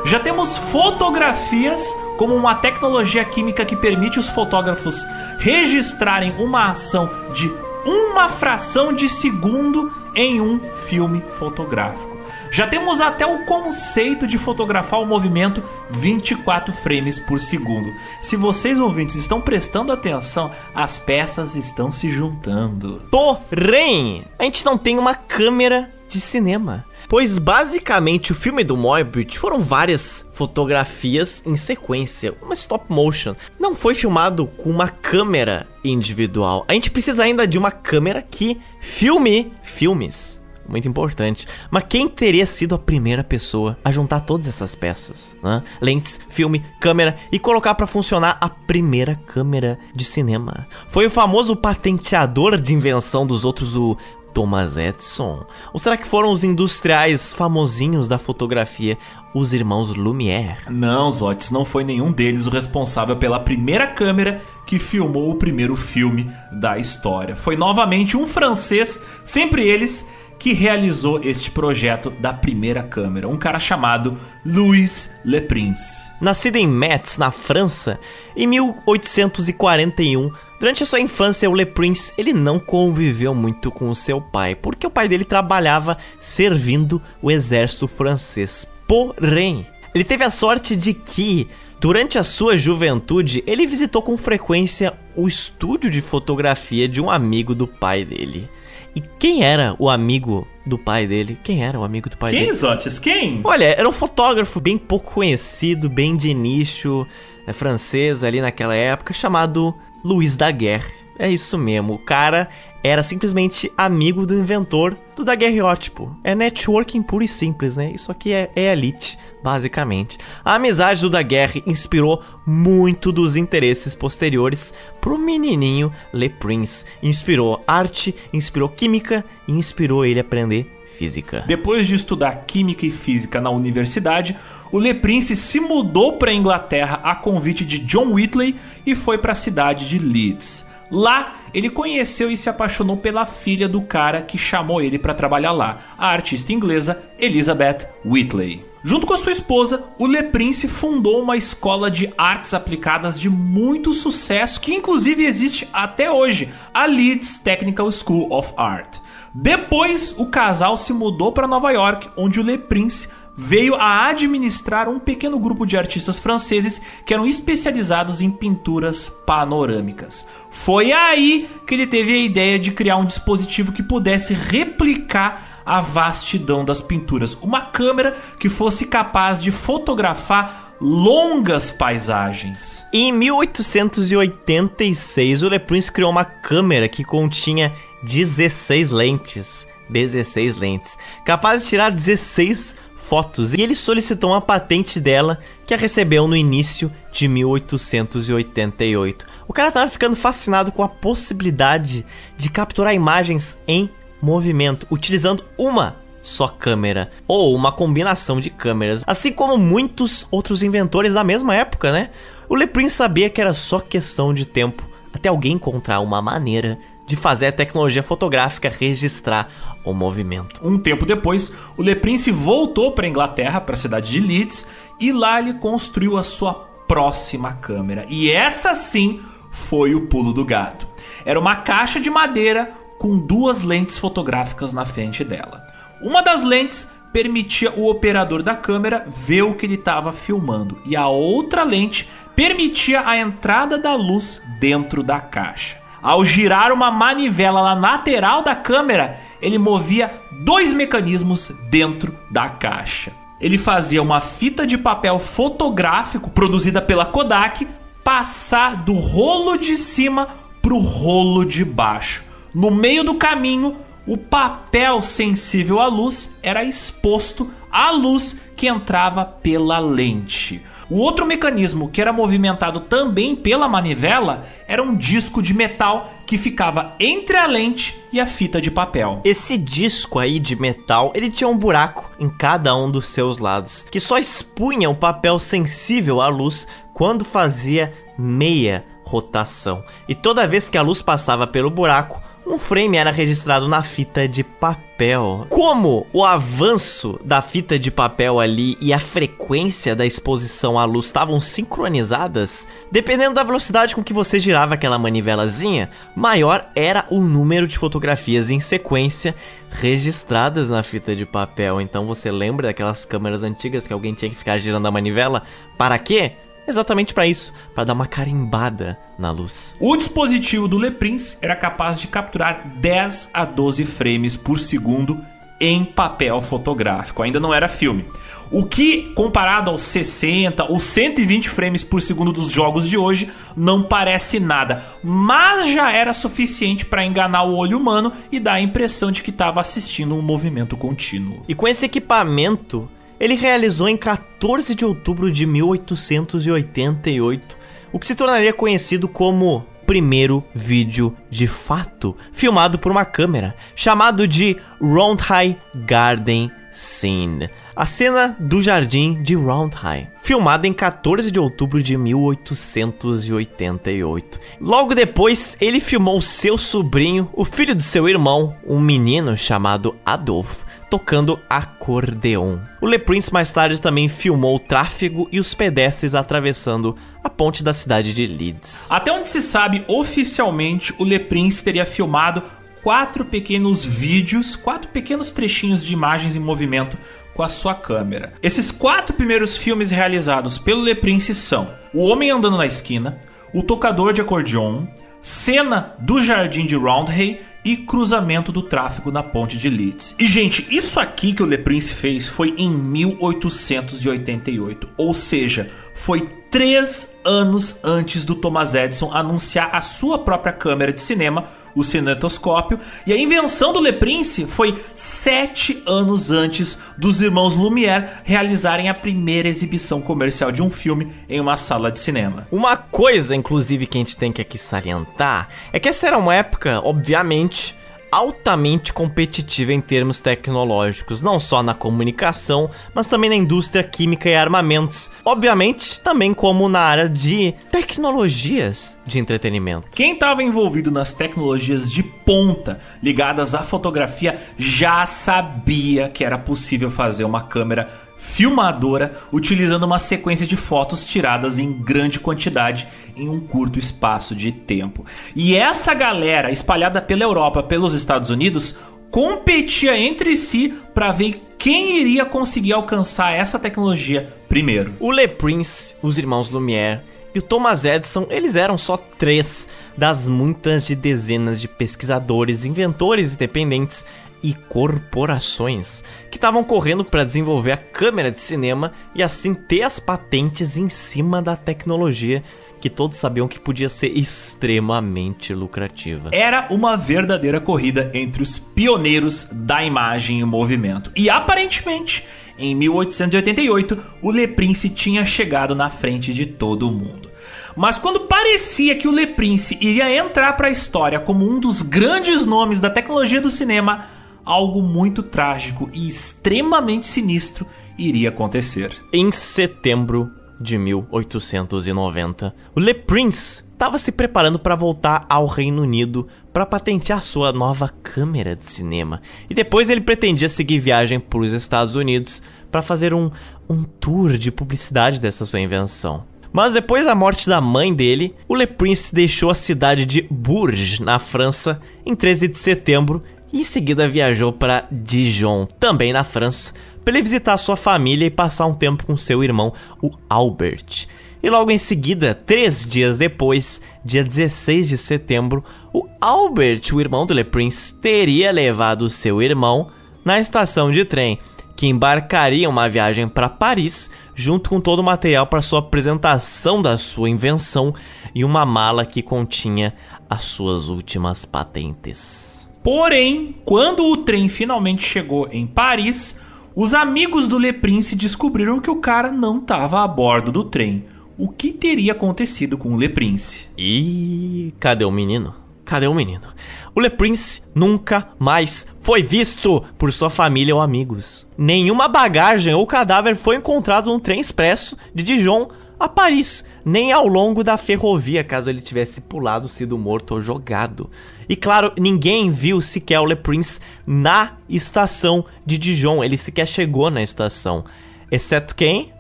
já 0.06 0.20
temos 0.20 0.56
fotografias 0.56 1.98
como 2.16 2.36
uma 2.36 2.54
tecnologia 2.54 3.26
química 3.26 3.66
que 3.66 3.76
permite 3.76 4.20
os 4.20 4.30
fotógrafos 4.30 5.04
registrarem 5.40 6.36
uma 6.38 6.70
ação 6.70 7.10
de 7.34 7.52
uma 7.84 8.30
fração 8.30 8.94
de 8.94 9.10
segundo 9.10 9.92
em 10.14 10.40
um 10.40 10.60
filme 10.76 11.24
fotográfico. 11.40 12.13
Já 12.54 12.68
temos 12.68 13.02
até 13.02 13.26
o 13.26 13.46
conceito 13.46 14.28
de 14.28 14.38
fotografar 14.38 15.02
o 15.02 15.08
movimento 15.08 15.64
24 15.90 16.72
frames 16.72 17.20
por 17.20 17.40
segundo. 17.40 17.92
Se 18.22 18.36
vocês 18.36 18.80
ouvintes 18.80 19.16
estão 19.16 19.42
prestando 19.42 19.92
atenção, 19.92 20.52
as 20.76 21.00
peças 21.00 21.56
estão 21.56 21.92
se 21.92 22.12
juntando. 22.12 23.02
Porém, 23.10 24.26
a 24.38 24.44
gente 24.44 24.64
não 24.64 24.78
tem 24.78 25.00
uma 25.00 25.16
câmera 25.16 25.92
de 26.08 26.20
cinema. 26.20 26.86
Pois 27.10 27.40
basicamente 27.40 28.32
o 28.32 28.36
filme 28.36 28.64
do 28.64 28.78
Morbid 28.78 29.36
foram 29.40 29.60
várias 29.60 30.30
fotografias 30.36 31.42
em 31.48 31.58
sequência, 31.58 32.36
uma 32.40 32.54
stop 32.54 32.86
motion. 32.88 33.36
Não 33.60 33.74
foi 33.74 33.96
filmado 33.96 34.46
com 34.46 34.70
uma 34.70 34.90
câmera 34.90 35.66
individual. 35.84 36.66
A 36.68 36.74
gente 36.74 36.92
precisa 36.92 37.24
ainda 37.24 37.48
de 37.48 37.58
uma 37.58 37.72
câmera 37.72 38.22
que 38.22 38.62
filme 38.80 39.52
filmes 39.64 40.43
muito 40.68 40.88
importante. 40.88 41.48
Mas 41.70 41.86
quem 41.88 42.08
teria 42.08 42.46
sido 42.46 42.76
a 42.76 42.80
primeira 42.80 43.24
pessoa 43.24 43.78
a 43.84 43.92
juntar 43.92 44.22
todas 44.22 44.48
essas 44.48 44.76
peças? 44.76 45.36
Né? 45.44 45.64
Lentes, 45.82 46.20
filme, 46.30 46.64
câmera 46.80 47.18
e 47.32 47.40
colocar 47.40 47.76
para 47.76 47.88
funcionar 47.88 48.38
a 48.40 48.50
primeira 48.50 49.16
câmera 49.16 49.80
de 49.96 50.04
cinema? 50.04 50.68
Foi 50.88 51.06
o 51.06 51.12
famoso 51.12 51.56
patenteador 51.56 52.60
de 52.60 52.74
invenção 52.74 53.26
dos 53.26 53.46
outros, 53.46 53.76
o 53.76 53.98
Thomas 54.34 54.76
Edison? 54.76 55.46
Ou 55.72 55.80
será 55.80 55.96
que 55.96 56.08
foram 56.08 56.32
os 56.32 56.44
industriais 56.44 57.34
famosinhos 57.34 58.08
da 58.08 58.18
fotografia, 58.18 58.98
os 59.34 59.54
irmãos 59.54 59.96
Lumière? 59.96 60.58
Não, 60.70 61.10
Zotes, 61.12 61.52
não 61.52 61.64
foi 61.64 61.84
nenhum 61.84 62.12
deles 62.12 62.48
o 62.48 62.50
responsável 62.50 63.16
pela 63.16 63.40
primeira 63.40 63.88
câmera 63.88 64.42
que 64.66 64.80
filmou 64.80 65.30
o 65.30 65.36
primeiro 65.36 65.76
filme 65.76 66.30
da 66.52 66.78
história. 66.78 67.36
Foi 67.36 67.56
novamente 67.56 68.18
um 68.18 68.26
francês, 68.26 69.00
sempre 69.24 69.68
eles 69.68 70.10
que 70.44 70.52
realizou 70.52 71.22
este 71.24 71.50
projeto 71.50 72.10
da 72.10 72.34
primeira 72.34 72.84
câmera, 72.84 73.30
um 73.30 73.38
cara 73.38 73.58
chamado 73.58 74.18
Louis 74.46 75.10
Le 75.24 75.40
Prince. 75.40 76.12
Nascido 76.20 76.58
em 76.58 76.68
Metz, 76.68 77.18
na 77.18 77.32
França, 77.32 77.98
em 78.36 78.46
1841, 78.46 80.30
durante 80.60 80.84
a 80.84 80.86
sua 80.86 81.00
infância 81.00 81.50
o 81.50 81.56
Le 81.56 81.66
Prince 81.66 82.12
ele 82.18 82.34
não 82.34 82.60
conviveu 82.60 83.34
muito 83.34 83.72
com 83.72 83.90
o 83.90 83.96
seu 83.96 84.20
pai, 84.20 84.54
porque 84.54 84.86
o 84.86 84.90
pai 84.90 85.08
dele 85.08 85.24
trabalhava 85.24 85.98
servindo 86.20 87.02
o 87.22 87.32
exército 87.32 87.88
francês. 87.88 88.68
Porém, 88.86 89.66
ele 89.96 90.04
teve 90.04 90.26
a 90.26 90.30
sorte 90.30 90.76
de 90.76 90.94
que 90.94 91.48
Durante 91.80 92.18
a 92.18 92.24
sua 92.24 92.58
juventude, 92.58 93.44
ele 93.46 93.68
visitou 93.68 94.02
com 94.02 94.18
frequência 94.18 94.94
o 95.18 95.28
estúdio 95.28 95.90
de 95.90 96.00
fotografia 96.00 96.88
de 96.88 97.02
um 97.02 97.10
amigo 97.10 97.54
do 97.54 97.68
pai 97.68 98.06
dele. 98.06 98.50
E 98.96 99.02
quem 99.02 99.44
era 99.44 99.76
o 99.80 99.90
amigo 99.90 100.48
do 100.66 100.78
pai 100.78 101.08
dele? 101.08 101.38
Quem 101.44 101.64
era 101.64 101.80
o 101.80 101.84
amigo 101.84 102.10
do 102.10 102.18
pai 102.18 102.32
quem, 102.32 102.40
dele? 102.42 102.52
Quem, 102.52 102.60
Zotes? 102.60 103.00
Quem? 103.00 103.42
Olha, 103.44 103.66
era 103.66 103.88
um 103.88 103.92
fotógrafo 103.92 104.60
bem 104.60 104.78
pouco 104.78 105.14
conhecido, 105.14 105.90
bem 105.90 106.16
de 106.16 106.34
nicho, 106.34 107.08
é, 107.48 107.54
francês 107.54 108.24
ali 108.24 108.40
naquela 108.40 108.76
época, 108.76 109.14
chamado 109.14 109.74
Louis 110.04 110.38
Daguerre. 110.38 110.92
É 111.18 111.30
isso 111.30 111.58
mesmo, 111.58 111.94
o 111.94 112.00
cara 112.00 112.50
era 112.84 113.02
simplesmente 113.02 113.72
amigo 113.78 114.26
do 114.26 114.38
inventor 114.38 114.98
do 115.16 115.24
daguerreótipo. 115.24 116.16
É 116.24 116.36
networking 116.36 117.02
puro 117.02 117.24
e 117.24 117.28
simples, 117.28 117.78
né? 117.78 117.92
Isso 117.94 118.12
aqui 118.12 118.34
é, 118.34 118.52
é 118.56 118.74
elite, 118.74 119.18
basicamente. 119.44 120.18
A 120.44 120.56
amizade 120.56 121.02
do 121.02 121.10
Daguerre 121.10 121.62
inspirou 121.68 122.24
muito 122.46 123.12
dos 123.12 123.36
interesses 123.36 123.94
posteriores 123.94 124.74
pro 125.02 125.18
menininho 125.18 125.92
Le 126.14 126.30
Prince. 126.30 126.86
Inspirou 127.02 127.62
arte, 127.68 128.16
inspirou 128.32 128.70
química 128.70 129.24
e 129.48 129.52
inspirou 129.52 130.06
ele 130.06 130.20
a 130.20 130.24
aprender 130.24 130.80
física. 130.98 131.44
Depois 131.46 131.88
de 131.88 131.96
estudar 131.96 132.46
química 132.46 132.86
e 132.86 132.92
física 132.92 133.42
na 133.42 133.50
universidade, 133.50 134.38
o 134.72 134.80
Le 134.80 134.94
Prince 134.94 135.36
se 135.36 135.60
mudou 135.60 136.14
para 136.14 136.32
a 136.32 136.34
Inglaterra 136.34 137.02
a 137.04 137.16
convite 137.16 137.66
de 137.66 137.80
John 137.80 138.14
Whitley 138.14 138.56
e 138.86 138.96
foi 138.96 139.18
para 139.18 139.34
a 139.34 139.36
cidade 139.36 139.90
de 139.90 140.00
Leeds. 140.00 140.66
Lá, 140.90 141.38
ele 141.54 141.70
conheceu 141.70 142.30
e 142.30 142.38
se 142.38 142.50
apaixonou 142.50 142.98
pela 142.98 143.26
filha 143.26 143.68
do 143.68 143.82
cara 143.82 144.22
que 144.22 144.38
chamou 144.38 144.82
ele 144.82 145.00
para 145.00 145.14
trabalhar 145.14 145.52
lá, 145.52 145.80
a 145.98 146.08
artista 146.08 146.54
inglesa 146.54 147.04
Elizabeth 147.18 147.88
Whitley. 148.06 148.73
Junto 148.86 149.06
com 149.08 149.14
a 149.14 149.18
sua 149.18 149.32
esposa, 149.32 149.86
o 149.98 150.06
Le 150.06 150.24
Prince 150.24 150.68
fundou 150.68 151.22
uma 151.22 151.38
escola 151.38 151.90
de 151.90 152.10
artes 152.18 152.54
aplicadas 152.54 153.18
de 153.18 153.30
muito 153.30 153.94
sucesso, 153.94 154.60
que 154.60 154.74
inclusive 154.74 155.24
existe 155.24 155.70
até 155.72 156.12
hoje, 156.12 156.54
a 156.74 156.86
Leeds 156.86 157.38
Technical 157.38 157.90
School 157.94 158.28
of 158.30 158.54
Art. 158.58 158.98
Depois, 159.34 160.14
o 160.18 160.26
casal 160.26 160.76
se 160.76 160.92
mudou 160.92 161.32
para 161.32 161.48
Nova 161.48 161.72
York, 161.72 162.10
onde 162.18 162.42
o 162.42 162.44
Le 162.44 162.58
Prince 162.58 163.08
veio 163.38 163.74
a 163.76 164.10
administrar 164.10 164.90
um 164.90 165.00
pequeno 165.00 165.40
grupo 165.40 165.66
de 165.66 165.78
artistas 165.78 166.20
franceses 166.20 166.82
que 167.06 167.14
eram 167.14 167.26
especializados 167.26 168.20
em 168.20 168.30
pinturas 168.30 169.08
panorâmicas. 169.26 170.26
Foi 170.52 170.92
aí 170.92 171.50
que 171.66 171.74
ele 171.74 171.88
teve 171.88 172.14
a 172.14 172.20
ideia 172.20 172.60
de 172.60 172.72
criar 172.72 172.98
um 172.98 173.06
dispositivo 173.06 173.72
que 173.72 173.82
pudesse 173.82 174.34
replicar 174.34 175.53
a 175.66 175.80
vastidão 175.80 176.66
das 176.66 176.82
pinturas, 176.82 177.38
uma 177.42 177.62
câmera 177.62 178.18
que 178.40 178.50
fosse 178.50 178.86
capaz 178.86 179.42
de 179.42 179.52
fotografar 179.52 180.76
longas 180.80 181.72
paisagens. 181.72 182.86
Em 182.92 183.12
1886, 183.12 185.44
o 185.44 185.50
Le 185.50 185.60
Prince 185.60 185.92
criou 185.92 186.10
uma 186.12 186.26
câmera 186.26 186.90
que 186.90 187.04
continha 187.04 187.72
16 188.04 188.90
lentes. 188.92 189.68
16 189.90 190.58
lentes, 190.58 190.98
capaz 191.26 191.64
de 191.64 191.70
tirar 191.70 191.90
16 191.90 192.76
fotos 192.96 193.54
e 193.54 193.62
ele 193.62 193.76
solicitou 193.76 194.32
uma 194.32 194.42
patente 194.42 195.00
dela 195.00 195.38
que 195.68 195.74
a 195.74 195.78
recebeu 195.78 196.28
no 196.28 196.36
início 196.36 196.92
de 197.12 197.28
1888. 197.28 199.26
O 199.48 199.54
cara 199.54 199.72
tava 199.72 199.92
ficando 199.92 200.16
fascinado 200.16 200.72
com 200.72 200.82
a 200.82 200.88
possibilidade 200.88 202.06
de 202.38 202.50
capturar 202.50 202.94
imagens 202.94 203.58
em 203.68 203.90
movimento 204.24 204.88
utilizando 204.90 205.44
uma 205.58 205.98
só 206.22 206.48
câmera 206.48 207.12
ou 207.28 207.54
uma 207.54 207.72
combinação 207.74 208.40
de 208.40 208.50
câmeras, 208.50 209.04
assim 209.06 209.34
como 209.34 209.58
muitos 209.58 210.26
outros 210.32 210.64
inventores 210.64 211.14
da 211.14 211.24
mesma 211.24 211.54
época, 211.54 211.92
né? 211.92 212.10
O 212.48 212.56
Le 212.56 212.66
Prince 212.66 212.96
sabia 212.96 213.30
que 213.30 213.42
era 213.42 213.54
só 213.54 213.82
questão 213.82 214.34
de 214.34 214.46
tempo 214.46 214.90
até 215.14 215.28
alguém 215.28 215.54
encontrar 215.54 216.00
uma 216.00 216.22
maneira 216.22 216.80
de 217.06 217.18
fazer 217.18 217.48
a 217.48 217.52
tecnologia 217.52 218.02
fotográfica 218.02 218.70
registrar 218.70 219.50
o 219.84 219.94
movimento. 219.94 220.66
Um 220.66 220.80
tempo 220.80 221.06
depois, 221.06 221.52
o 221.78 221.84
Le 221.84 221.96
Prince 221.96 222.32
voltou 222.32 222.94
para 222.94 223.06
a 223.06 223.10
Inglaterra, 223.10 223.60
para 223.60 223.74
a 223.74 223.78
cidade 223.78 224.12
de 224.12 224.22
Leeds, 224.22 224.66
e 225.00 225.12
lá 225.12 225.40
ele 225.40 225.56
construiu 225.56 226.18
a 226.18 226.24
sua 226.24 226.54
próxima 226.88 227.54
câmera. 227.56 228.06
E 228.10 228.32
essa 228.32 228.74
sim 228.74 229.22
foi 229.52 229.94
o 229.94 230.08
pulo 230.08 230.34
do 230.34 230.46
gato. 230.46 230.88
Era 231.26 231.40
uma 231.40 231.58
caixa 231.58 232.00
de 232.00 232.10
madeira 232.10 232.72
com 233.04 233.20
duas 233.20 233.64
lentes 233.64 233.98
fotográficas 233.98 234.72
na 234.72 234.86
frente 234.86 235.26
dela. 235.26 235.68
Uma 236.02 236.22
das 236.22 236.46
lentes 236.46 236.90
permitia 237.12 237.70
o 237.76 237.90
operador 237.90 238.42
da 238.42 238.56
câmera 238.56 239.04
ver 239.06 239.42
o 239.42 239.56
que 239.56 239.66
ele 239.66 239.76
estava 239.76 240.14
filmando, 240.14 240.80
e 240.86 240.96
a 240.96 241.06
outra 241.10 241.66
lente 241.66 242.10
permitia 242.34 243.06
a 243.06 243.18
entrada 243.18 243.78
da 243.78 243.94
luz 243.94 244.42
dentro 244.58 245.04
da 245.04 245.20
caixa. 245.20 245.80
Ao 246.02 246.24
girar 246.24 246.72
uma 246.72 246.90
manivela 246.90 247.62
na 247.62 247.74
lateral 247.74 248.42
da 248.42 248.56
câmera, 248.56 249.20
ele 249.42 249.58
movia 249.58 250.22
dois 250.46 250.72
mecanismos 250.72 251.52
dentro 251.70 252.18
da 252.32 252.48
caixa. 252.48 253.12
Ele 253.42 253.58
fazia 253.58 254.02
uma 254.02 254.22
fita 254.22 254.66
de 254.66 254.78
papel 254.78 255.20
fotográfico 255.20 256.30
produzida 256.30 256.82
pela 256.82 257.06
Kodak 257.06 257.68
passar 258.02 258.78
do 258.78 258.94
rolo 258.94 259.58
de 259.58 259.76
cima 259.76 260.30
para 260.62 260.74
o 260.74 260.80
rolo 260.80 261.44
de 261.44 261.66
baixo. 261.66 262.32
No 262.54 262.70
meio 262.70 263.04
do 263.04 263.16
caminho, 263.16 263.76
o 264.06 264.18
papel 264.18 265.02
sensível 265.02 265.80
à 265.80 265.88
luz 265.88 266.36
era 266.44 266.64
exposto 266.64 267.50
à 267.72 267.90
luz 267.90 268.40
que 268.56 268.68
entrava 268.68 269.26
pela 269.26 269.80
lente. 269.80 270.62
O 270.90 270.98
outro 270.98 271.26
mecanismo 271.26 271.90
que 271.90 272.00
era 272.00 272.14
movimentado 272.14 272.82
também 272.82 273.36
pela 273.36 273.68
manivela 273.68 274.46
era 274.68 274.84
um 274.84 274.96
disco 274.96 275.42
de 275.42 275.54
metal 275.54 276.14
que 276.28 276.38
ficava 276.38 276.94
entre 277.00 277.38
a 277.38 277.48
lente 277.48 278.00
e 278.12 278.20
a 278.20 278.26
fita 278.28 278.62
de 278.62 278.70
papel. 278.70 279.20
Esse 279.24 279.58
disco 279.58 280.20
aí 280.20 280.38
de 280.38 280.56
metal, 280.56 281.12
ele 281.16 281.32
tinha 281.32 281.48
um 281.48 281.58
buraco 281.58 282.12
em 282.20 282.30
cada 282.30 282.76
um 282.76 282.92
dos 282.92 283.08
seus 283.08 283.40
lados, 283.40 283.88
que 283.90 284.00
só 284.00 284.20
expunha 284.20 284.90
o 284.90 284.96
papel 284.96 285.40
sensível 285.40 286.22
à 286.22 286.28
luz 286.28 286.68
quando 286.94 287.26
fazia 287.26 287.92
meia 288.16 288.86
rotação. 289.04 289.84
E 290.08 290.14
toda 290.14 290.48
vez 290.48 290.70
que 290.70 290.78
a 290.78 290.82
luz 290.82 291.02
passava 291.02 291.48
pelo 291.48 291.70
buraco, 291.70 292.22
um 292.46 292.58
frame 292.58 292.98
era 292.98 293.12
registrado 293.12 293.68
na 293.68 293.84
fita 293.84 294.28
de 294.28 294.44
papel. 294.44 295.48
Como 295.50 296.06
o 296.12 296.24
avanço 296.24 297.20
da 297.24 297.42
fita 297.42 297.80
de 297.80 297.90
papel 297.90 298.40
ali 298.40 298.78
e 298.82 298.94
a 298.94 299.00
frequência 299.00 299.96
da 299.96 300.06
exposição 300.06 300.78
à 300.78 300.86
luz 300.86 301.08
estavam 301.08 301.40
sincronizadas, 301.40 302.68
dependendo 302.92 303.36
da 303.36 303.44
velocidade 303.44 303.96
com 303.96 304.04
que 304.04 304.14
você 304.14 304.40
girava 304.40 304.74
aquela 304.74 305.00
manivelazinha, 305.00 305.90
maior 306.16 306.70
era 306.76 307.06
o 307.10 307.22
número 307.22 307.68
de 307.68 307.78
fotografias 307.78 308.52
em 308.52 308.60
sequência 308.60 309.36
registradas 309.70 310.70
na 310.70 310.84
fita 310.84 311.16
de 311.16 311.26
papel. 311.26 311.82
Então 311.82 312.06
você 312.06 312.32
lembra 312.32 312.68
daquelas 312.68 313.06
câmeras 313.06 313.42
antigas 313.42 313.88
que 313.88 313.94
alguém 313.94 314.14
tinha 314.14 314.30
que 314.30 314.38
ficar 314.38 314.60
girando 314.60 314.86
a 314.86 314.92
manivela? 314.92 315.44
Para 315.78 315.98
quê? 315.98 316.34
Exatamente 316.68 317.14
para 317.14 317.28
isso, 317.28 317.54
para 317.76 317.84
dar 317.84 317.94
uma 317.94 318.08
carimbada 318.08 318.98
na 319.18 319.32
luz. 319.32 319.76
O 319.80 319.96
dispositivo 319.98 320.68
do 320.68 320.78
Leprince 320.78 321.38
era 321.42 321.56
capaz 321.56 322.00
de 322.00 322.08
capturar 322.08 322.68
10 322.76 323.32
a 323.34 323.46
12 323.46 323.86
frames 323.86 324.38
por 324.38 324.60
segundo 324.60 325.20
em 325.60 325.86
papel 325.86 326.42
fotográfico, 326.42 327.24
ainda 327.24 327.40
não 327.40 327.54
era 327.54 327.70
filme. 327.70 328.06
O 328.52 328.66
que, 328.66 329.14
comparado 329.16 329.72
aos 329.72 329.82
60 329.82 330.66
ou 330.70 330.80
120 330.80 331.50
frames 331.50 331.84
por 331.84 332.02
segundo 332.02 332.34
dos 332.34 332.52
jogos 332.52 332.90
de 332.90 332.98
hoje, 332.98 333.30
não 333.56 333.82
parece 333.82 334.40
nada, 334.40 334.84
mas 335.02 335.68
já 335.74 335.92
era 335.92 336.14
suficiente 336.14 336.86
para 336.86 337.06
enganar 337.06 337.44
o 337.44 337.56
olho 337.56 337.80
humano 337.80 338.12
e 338.32 338.40
dar 338.40 338.56
a 338.56 338.62
impressão 338.62 339.12
de 339.12 339.24
que 339.24 339.30
estava 339.30 339.62
assistindo 339.62 340.14
um 340.14 340.22
movimento 340.22 340.76
contínuo. 340.76 341.44
E 341.48 341.56
com 341.56 341.68
esse 341.68 341.86
equipamento, 341.86 342.90
ele 343.24 343.36
realizou 343.36 343.88
em 343.88 343.96
14 343.96 344.76
de 344.76 344.84
outubro 344.84 345.32
de 345.32 345.46
1888 345.46 347.58
o 347.94 347.98
que 347.98 348.06
se 348.06 348.16
tornaria 348.16 348.52
conhecido 348.52 349.08
como 349.08 349.66
primeiro 349.88 350.44
vídeo 350.54 351.16
de 351.30 351.48
fato 351.48 352.18
filmado 352.34 352.78
por 352.78 352.92
uma 352.92 353.06
câmera, 353.06 353.56
chamado 353.78 354.28
de 354.28 354.58
Roundhay 354.82 355.56
Garden 355.74 356.52
Scene, 356.70 357.50
a 357.74 357.86
cena 357.86 358.36
do 358.38 358.62
jardim 358.62 359.24
de 359.24 359.36
Roundhay, 359.36 360.10
filmada 360.22 360.68
em 360.68 360.74
14 360.74 361.32
de 361.32 361.40
outubro 361.40 361.82
de 361.82 361.96
1888. 361.96 364.38
Logo 364.60 364.94
depois, 364.94 365.56
ele 365.62 365.80
filmou 365.80 366.22
seu 366.22 366.58
sobrinho, 366.58 367.30
o 367.32 367.46
filho 367.46 367.74
do 367.74 367.84
seu 367.84 368.10
irmão, 368.10 368.54
um 368.68 368.82
menino 368.82 369.38
chamado 369.38 369.96
Adolf, 370.06 370.66
tocando 370.94 371.40
acordeon. 371.50 372.60
O 372.80 372.86
Le 372.86 373.00
Prince 373.00 373.34
mais 373.34 373.52
tarde 373.52 373.82
também 373.82 374.08
filmou 374.08 374.58
o 374.58 374.60
tráfego 374.60 375.28
e 375.32 375.40
os 375.40 375.52
pedestres 375.56 376.14
atravessando 376.14 376.96
a 377.24 377.32
ponte 377.32 377.64
da 377.64 377.74
cidade 377.74 378.14
de 378.14 378.28
Leeds. 378.28 378.86
Até 378.92 379.12
onde 379.12 379.28
se 379.28 379.42
sabe 379.42 379.84
oficialmente, 379.88 380.94
o 381.00 381.04
Le 381.04 381.18
Prince 381.18 381.64
teria 381.64 381.84
filmado 381.84 382.44
quatro 382.84 383.26
pequenos 383.26 383.84
vídeos, 383.84 384.56
quatro 384.56 384.88
pequenos 384.90 385.32
trechinhos 385.32 385.84
de 385.84 385.94
imagens 385.94 386.36
em 386.36 386.40
movimento 386.40 386.96
com 387.34 387.42
a 387.42 387.50
sua 387.50 387.74
câmera. 387.74 388.34
Esses 388.44 388.70
quatro 388.70 389.16
primeiros 389.16 389.58
filmes 389.58 389.90
realizados 389.90 390.60
pelo 390.60 390.84
Le 390.84 390.94
Prince 390.94 391.34
são 391.34 391.74
O 391.92 392.04
Homem 392.04 392.30
Andando 392.30 392.56
na 392.56 392.68
Esquina, 392.68 393.20
O 393.52 393.64
Tocador 393.64 394.14
de 394.14 394.22
Acordeon, 394.22 394.86
Cena 395.20 395.96
do 395.98 396.22
Jardim 396.22 396.68
de 396.68 396.76
Roundhay 396.76 397.42
e 397.64 397.78
cruzamento 397.78 398.52
do 398.52 398.62
tráfego 398.62 399.10
na 399.12 399.24
ponte 399.24 399.58
de 399.58 399.70
Leeds. 399.70 400.14
E 400.20 400.28
gente, 400.28 400.68
isso 400.70 401.00
aqui 401.00 401.32
que 401.34 401.42
o 401.42 401.46
Le 401.46 401.58
Prince 401.58 401.94
fez 401.94 402.28
foi 402.28 402.54
em 402.58 402.70
1888, 402.70 404.90
ou 404.98 405.14
seja, 405.14 405.72
foi 405.94 406.28
três 406.54 407.18
anos 407.26 407.78
antes 407.84 408.24
do 408.26 408.36
Thomas 408.36 408.76
Edison 408.76 409.12
anunciar 409.12 409.72
a 409.74 409.82
sua 409.82 410.20
própria 410.20 410.54
câmera 410.54 410.94
de 410.94 411.02
cinema, 411.02 411.46
o 411.74 411.82
cinetoscópio, 411.82 412.80
e 413.08 413.12
a 413.12 413.18
invenção 413.18 413.74
do 413.74 413.82
Le 413.82 413.92
Prince 413.92 414.46
foi 414.46 414.80
sete 414.94 415.82
anos 415.88 416.30
antes 416.30 416.78
dos 416.96 417.24
irmãos 417.24 417.56
Lumière 417.56 418.08
realizarem 418.24 418.88
a 418.88 418.94
primeira 418.94 419.50
exibição 419.50 420.00
comercial 420.00 420.52
de 420.52 420.62
um 420.62 420.70
filme 420.70 421.12
em 421.28 421.42
uma 421.42 421.58
sala 421.58 421.92
de 421.92 421.98
cinema. 421.98 422.48
Uma 422.52 422.78
coisa, 422.78 423.36
inclusive, 423.36 423.88
que 423.88 423.98
a 423.98 424.02
gente 424.02 424.16
tem 424.16 424.32
que 424.32 424.42
aqui 424.42 424.60
salientar 424.60 425.50
é 425.72 425.80
que 425.80 425.90
essa 425.90 426.06
era 426.06 426.20
uma 426.20 426.36
época, 426.36 426.80
obviamente, 426.84 427.76
altamente 428.14 428.94
competitiva 428.94 429.74
em 429.74 429.82
termos 429.82 430.20
tecnológicos, 430.20 431.24
não 431.24 431.40
só 431.40 431.64
na 431.64 431.74
comunicação, 431.74 432.70
mas 432.94 433.08
também 433.08 433.28
na 433.28 433.36
indústria 433.36 433.84
química 433.84 434.30
e 434.30 434.36
armamentos. 434.36 435.10
Obviamente, 435.26 436.00
também 436.02 436.32
como 436.32 436.70
na 436.70 436.80
área 436.80 437.10
de 437.10 437.56
tecnologias 437.72 438.96
de 439.04 439.18
entretenimento. 439.18 439.88
Quem 439.92 440.14
estava 440.14 440.44
envolvido 440.44 440.92
nas 440.92 441.12
tecnologias 441.12 441.92
de 441.92 442.04
ponta 442.04 442.80
ligadas 443.02 443.56
à 443.56 443.64
fotografia 443.64 444.40
já 444.60 445.08
sabia 445.08 446.08
que 446.08 446.24
era 446.24 446.38
possível 446.38 446.92
fazer 446.92 447.24
uma 447.24 447.42
câmera 447.42 447.90
filmadora 448.24 449.12
utilizando 449.34 449.84
uma 449.84 450.00
sequência 450.00 450.48
de 450.48 450.56
fotos 450.56 451.06
tiradas 451.06 451.60
em 451.60 451.74
grande 451.74 452.22
quantidade 452.22 452.88
em 453.18 453.28
um 453.28 453.42
curto 453.42 453.78
espaço 453.78 454.34
de 454.34 454.52
tempo. 454.52 455.06
E 455.36 455.56
essa 455.58 455.94
galera 455.94 456.50
espalhada 456.50 457.02
pela 457.02 457.24
Europa, 457.24 457.62
pelos 457.62 457.94
Estados 457.94 458.30
Unidos, 458.30 458.76
competia 459.12 459.98
entre 459.98 460.38
si 460.38 460.74
para 460.94 461.12
ver 461.12 461.40
quem 461.60 462.00
iria 462.00 462.26
conseguir 462.26 462.72
alcançar 462.72 463.34
essa 463.34 463.60
tecnologia 463.60 464.34
primeiro. 464.48 464.96
O 465.02 465.12
Le 465.12 465.28
Prince, 465.28 465.96
os 466.02 466.18
irmãos 466.18 466.50
Lumière 466.50 467.02
e 467.36 467.40
o 467.40 467.42
Thomas 467.42 467.84
Edison, 467.84 468.26
eles 468.30 468.56
eram 468.56 468.78
só 468.78 468.96
três 468.96 469.68
das 469.98 470.30
muitas 470.30 470.86
de 470.86 470.96
dezenas 470.96 471.60
de 471.60 471.68
pesquisadores, 471.68 472.64
inventores 472.64 473.34
independentes 473.34 474.06
e 474.44 474.54
corporações 474.54 476.04
que 476.30 476.38
estavam 476.38 476.64
correndo 476.64 477.06
para 477.06 477.24
desenvolver 477.24 477.72
a 477.72 477.78
câmera 477.78 478.30
de 478.30 478.42
cinema 478.42 478.92
e 479.16 479.24
assim 479.24 479.54
ter 479.54 479.84
as 479.84 480.00
patentes 480.00 480.76
em 480.76 480.90
cima 480.90 481.42
da 481.42 481.56
tecnologia 481.56 482.44
que 482.82 482.90
todos 482.90 483.18
sabiam 483.18 483.48
que 483.48 483.62
podia 483.62 483.88
ser 483.88 484.10
extremamente 484.10 485.54
lucrativa. 485.54 486.32
Era 486.34 486.68
uma 486.70 486.98
verdadeira 486.98 487.62
corrida 487.62 488.12
entre 488.14 488.44
os 488.44 488.60
pioneiros 488.60 489.48
da 489.54 489.82
imagem 489.82 490.42
em 490.42 490.44
movimento. 490.44 491.10
E 491.16 491.30
aparentemente, 491.30 492.26
em 492.60 492.76
1888, 492.76 493.98
o 494.22 494.30
Le 494.30 494.50
Prince 494.50 494.90
tinha 494.90 495.24
chegado 495.24 495.74
na 495.74 495.90
frente 495.90 496.34
de 496.34 496.46
todo 496.46 496.92
mundo. 496.92 497.32
Mas 497.74 497.98
quando 497.98 498.28
parecia 498.28 498.98
que 498.98 499.08
o 499.08 499.16
Le 499.16 499.28
Prince 499.28 499.78
iria 499.80 500.14
entrar 500.14 500.52
para 500.58 500.68
a 500.68 500.72
história 500.72 501.22
como 501.22 501.50
um 501.50 501.62
dos 501.62 501.82
grandes 501.82 502.46
nomes 502.46 502.82
da 502.82 502.90
tecnologia 502.90 503.40
do 503.40 503.50
cinema, 503.50 504.06
algo 504.46 504.82
muito 504.82 505.24
trágico 505.24 505.90
e 505.94 506.08
extremamente 506.08 507.08
sinistro 507.08 507.66
iria 507.98 508.30
acontecer. 508.30 508.92
Em 509.12 509.32
setembro 509.32 510.32
de 510.60 510.78
1890, 510.78 512.56
o 512.76 512.80
Le 512.80 512.94
Prince 512.94 513.64
estava 513.74 513.98
se 513.98 514.12
preparando 514.12 514.58
para 514.58 514.76
voltar 514.76 515.26
ao 515.30 515.46
Reino 515.46 515.82
Unido 515.82 516.28
para 516.54 516.66
patentear 516.66 517.22
sua 517.22 517.52
nova 517.52 517.90
câmera 517.90 518.56
de 518.56 518.72
cinema. 518.72 519.22
E 519.50 519.54
depois 519.54 519.90
ele 519.90 520.02
pretendia 520.02 520.48
seguir 520.48 520.80
viagem 520.80 521.20
para 521.20 521.40
os 521.40 521.52
Estados 521.52 521.96
Unidos 521.96 522.42
para 522.72 522.82
fazer 522.82 523.14
um, 523.14 523.30
um 523.70 523.84
tour 523.84 524.38
de 524.38 524.52
publicidade 524.52 525.20
dessa 525.20 525.46
sua 525.46 525.60
invenção. 525.60 526.24
Mas 526.52 526.72
depois 526.72 527.06
da 527.06 527.16
morte 527.16 527.50
da 527.50 527.60
mãe 527.60 527.94
dele, 527.94 528.36
o 528.48 528.56
Le 528.56 528.68
Prince 528.68 529.14
deixou 529.14 529.50
a 529.50 529.56
cidade 529.56 530.06
de 530.06 530.22
Bourges, 530.30 531.00
na 531.00 531.18
França, 531.18 531.82
em 532.06 532.16
13 532.16 532.48
de 532.48 532.60
setembro 532.60 533.24
em 533.60 533.64
seguida 533.64 534.08
viajou 534.08 534.52
para 534.52 534.88
Dijon, 534.92 535.66
também 535.80 536.12
na 536.12 536.24
França, 536.24 536.74
para 537.04 537.14
ele 537.14 537.24
visitar 537.24 537.58
sua 537.58 537.76
família 537.76 538.26
e 538.26 538.32
passar 538.32 538.66
um 538.66 538.74
tempo 538.74 539.06
com 539.06 539.16
seu 539.16 539.44
irmão, 539.44 539.74
o 540.02 540.12
Albert. 540.30 541.08
E 541.44 541.50
logo 541.50 541.70
em 541.70 541.78
seguida, 541.78 542.34
três 542.34 542.90
dias 542.90 543.18
depois, 543.18 543.82
dia 544.04 544.24
16 544.24 544.88
de 544.88 544.98
setembro, 544.98 545.64
o 545.94 546.08
Albert, 546.22 546.82
o 546.94 547.02
irmão 547.02 547.26
do 547.26 547.34
Le 547.34 547.44
Prince, 547.44 547.94
teria 547.94 548.52
levado 548.52 549.10
seu 549.10 549.42
irmão 549.42 549.90
na 550.24 550.40
estação 550.40 550.90
de 550.90 551.04
trem, 551.04 551.38
que 551.76 551.86
embarcaria 551.86 552.70
uma 552.70 552.88
viagem 552.88 553.28
para 553.28 553.50
Paris, 553.50 554.10
junto 554.34 554.70
com 554.70 554.80
todo 554.80 555.00
o 555.00 555.04
material 555.04 555.46
para 555.48 555.62
sua 555.62 555.80
apresentação 555.80 556.82
da 556.82 556.98
sua 556.98 557.30
invenção 557.30 557.94
e 558.34 558.46
uma 558.46 558.66
mala 558.66 559.06
que 559.06 559.22
continha 559.22 559.94
as 560.30 560.46
suas 560.46 560.88
últimas 560.88 561.44
patentes. 561.44 562.53
Porém, 562.84 563.56
quando 563.64 564.06
o 564.06 564.18
trem 564.18 564.50
finalmente 564.50 565.02
chegou 565.04 565.48
em 565.50 565.66
Paris, 565.66 566.38
os 566.76 566.94
amigos 566.94 567.48
do 567.48 567.58
Le 567.58 567.72
Prince 567.72 568.14
descobriram 568.14 568.82
que 568.82 568.92
o 568.92 568.98
cara 568.98 569.32
não 569.32 569.60
estava 569.60 570.04
a 570.04 570.08
bordo 570.08 570.52
do 570.52 570.66
trem. 570.66 571.06
O 571.38 571.48
que 571.48 571.72
teria 571.72 572.12
acontecido 572.12 572.78
com 572.78 572.94
o 572.94 573.00
Le 573.00 573.08
Prince? 573.08 573.68
E 573.78 574.74
cadê 574.82 575.06
o 575.06 575.12
menino? 575.12 575.56
Cadê 575.86 576.08
o 576.08 576.14
menino? 576.14 576.48
O 576.94 577.00
Le 577.00 577.10
Prince 577.10 577.62
nunca 577.74 578.30
mais 578.38 578.86
foi 579.00 579.24
visto 579.24 579.82
por 579.98 580.12
sua 580.12 580.30
família 580.30 580.76
ou 580.76 580.82
amigos. 580.82 581.48
Nenhuma 581.58 582.10
bagagem 582.10 582.74
ou 582.74 582.86
cadáver 582.86 583.38
foi 583.38 583.56
encontrado 583.56 584.12
no 584.12 584.20
trem 584.20 584.42
expresso 584.42 584.98
de 585.16 585.24
Dijon 585.24 585.70
a 586.00 586.10
Paris, 586.10 586.66
nem 586.84 587.14
ao 587.14 587.28
longo 587.28 587.64
da 587.64 587.78
ferrovia, 587.78 588.44
caso 588.44 588.70
ele 588.70 588.82
tivesse 588.82 589.22
pulado, 589.22 589.70
sido 589.70 589.98
morto 589.98 590.34
ou 590.34 590.42
jogado. 590.42 591.10
E 591.54 591.56
claro, 591.56 591.94
ninguém 592.00 592.50
viu 592.50 592.82
sequer 592.82 593.20
o 593.20 593.26
Le 593.26 593.36
Prince 593.36 593.80
na 594.08 594.54
estação 594.68 595.46
de 595.64 595.78
Dijon, 595.78 596.24
ele 596.24 596.36
sequer 596.36 596.68
chegou 596.68 597.12
na 597.12 597.22
estação. 597.22 597.86
Exceto 598.32 598.74
quem? 598.74 599.14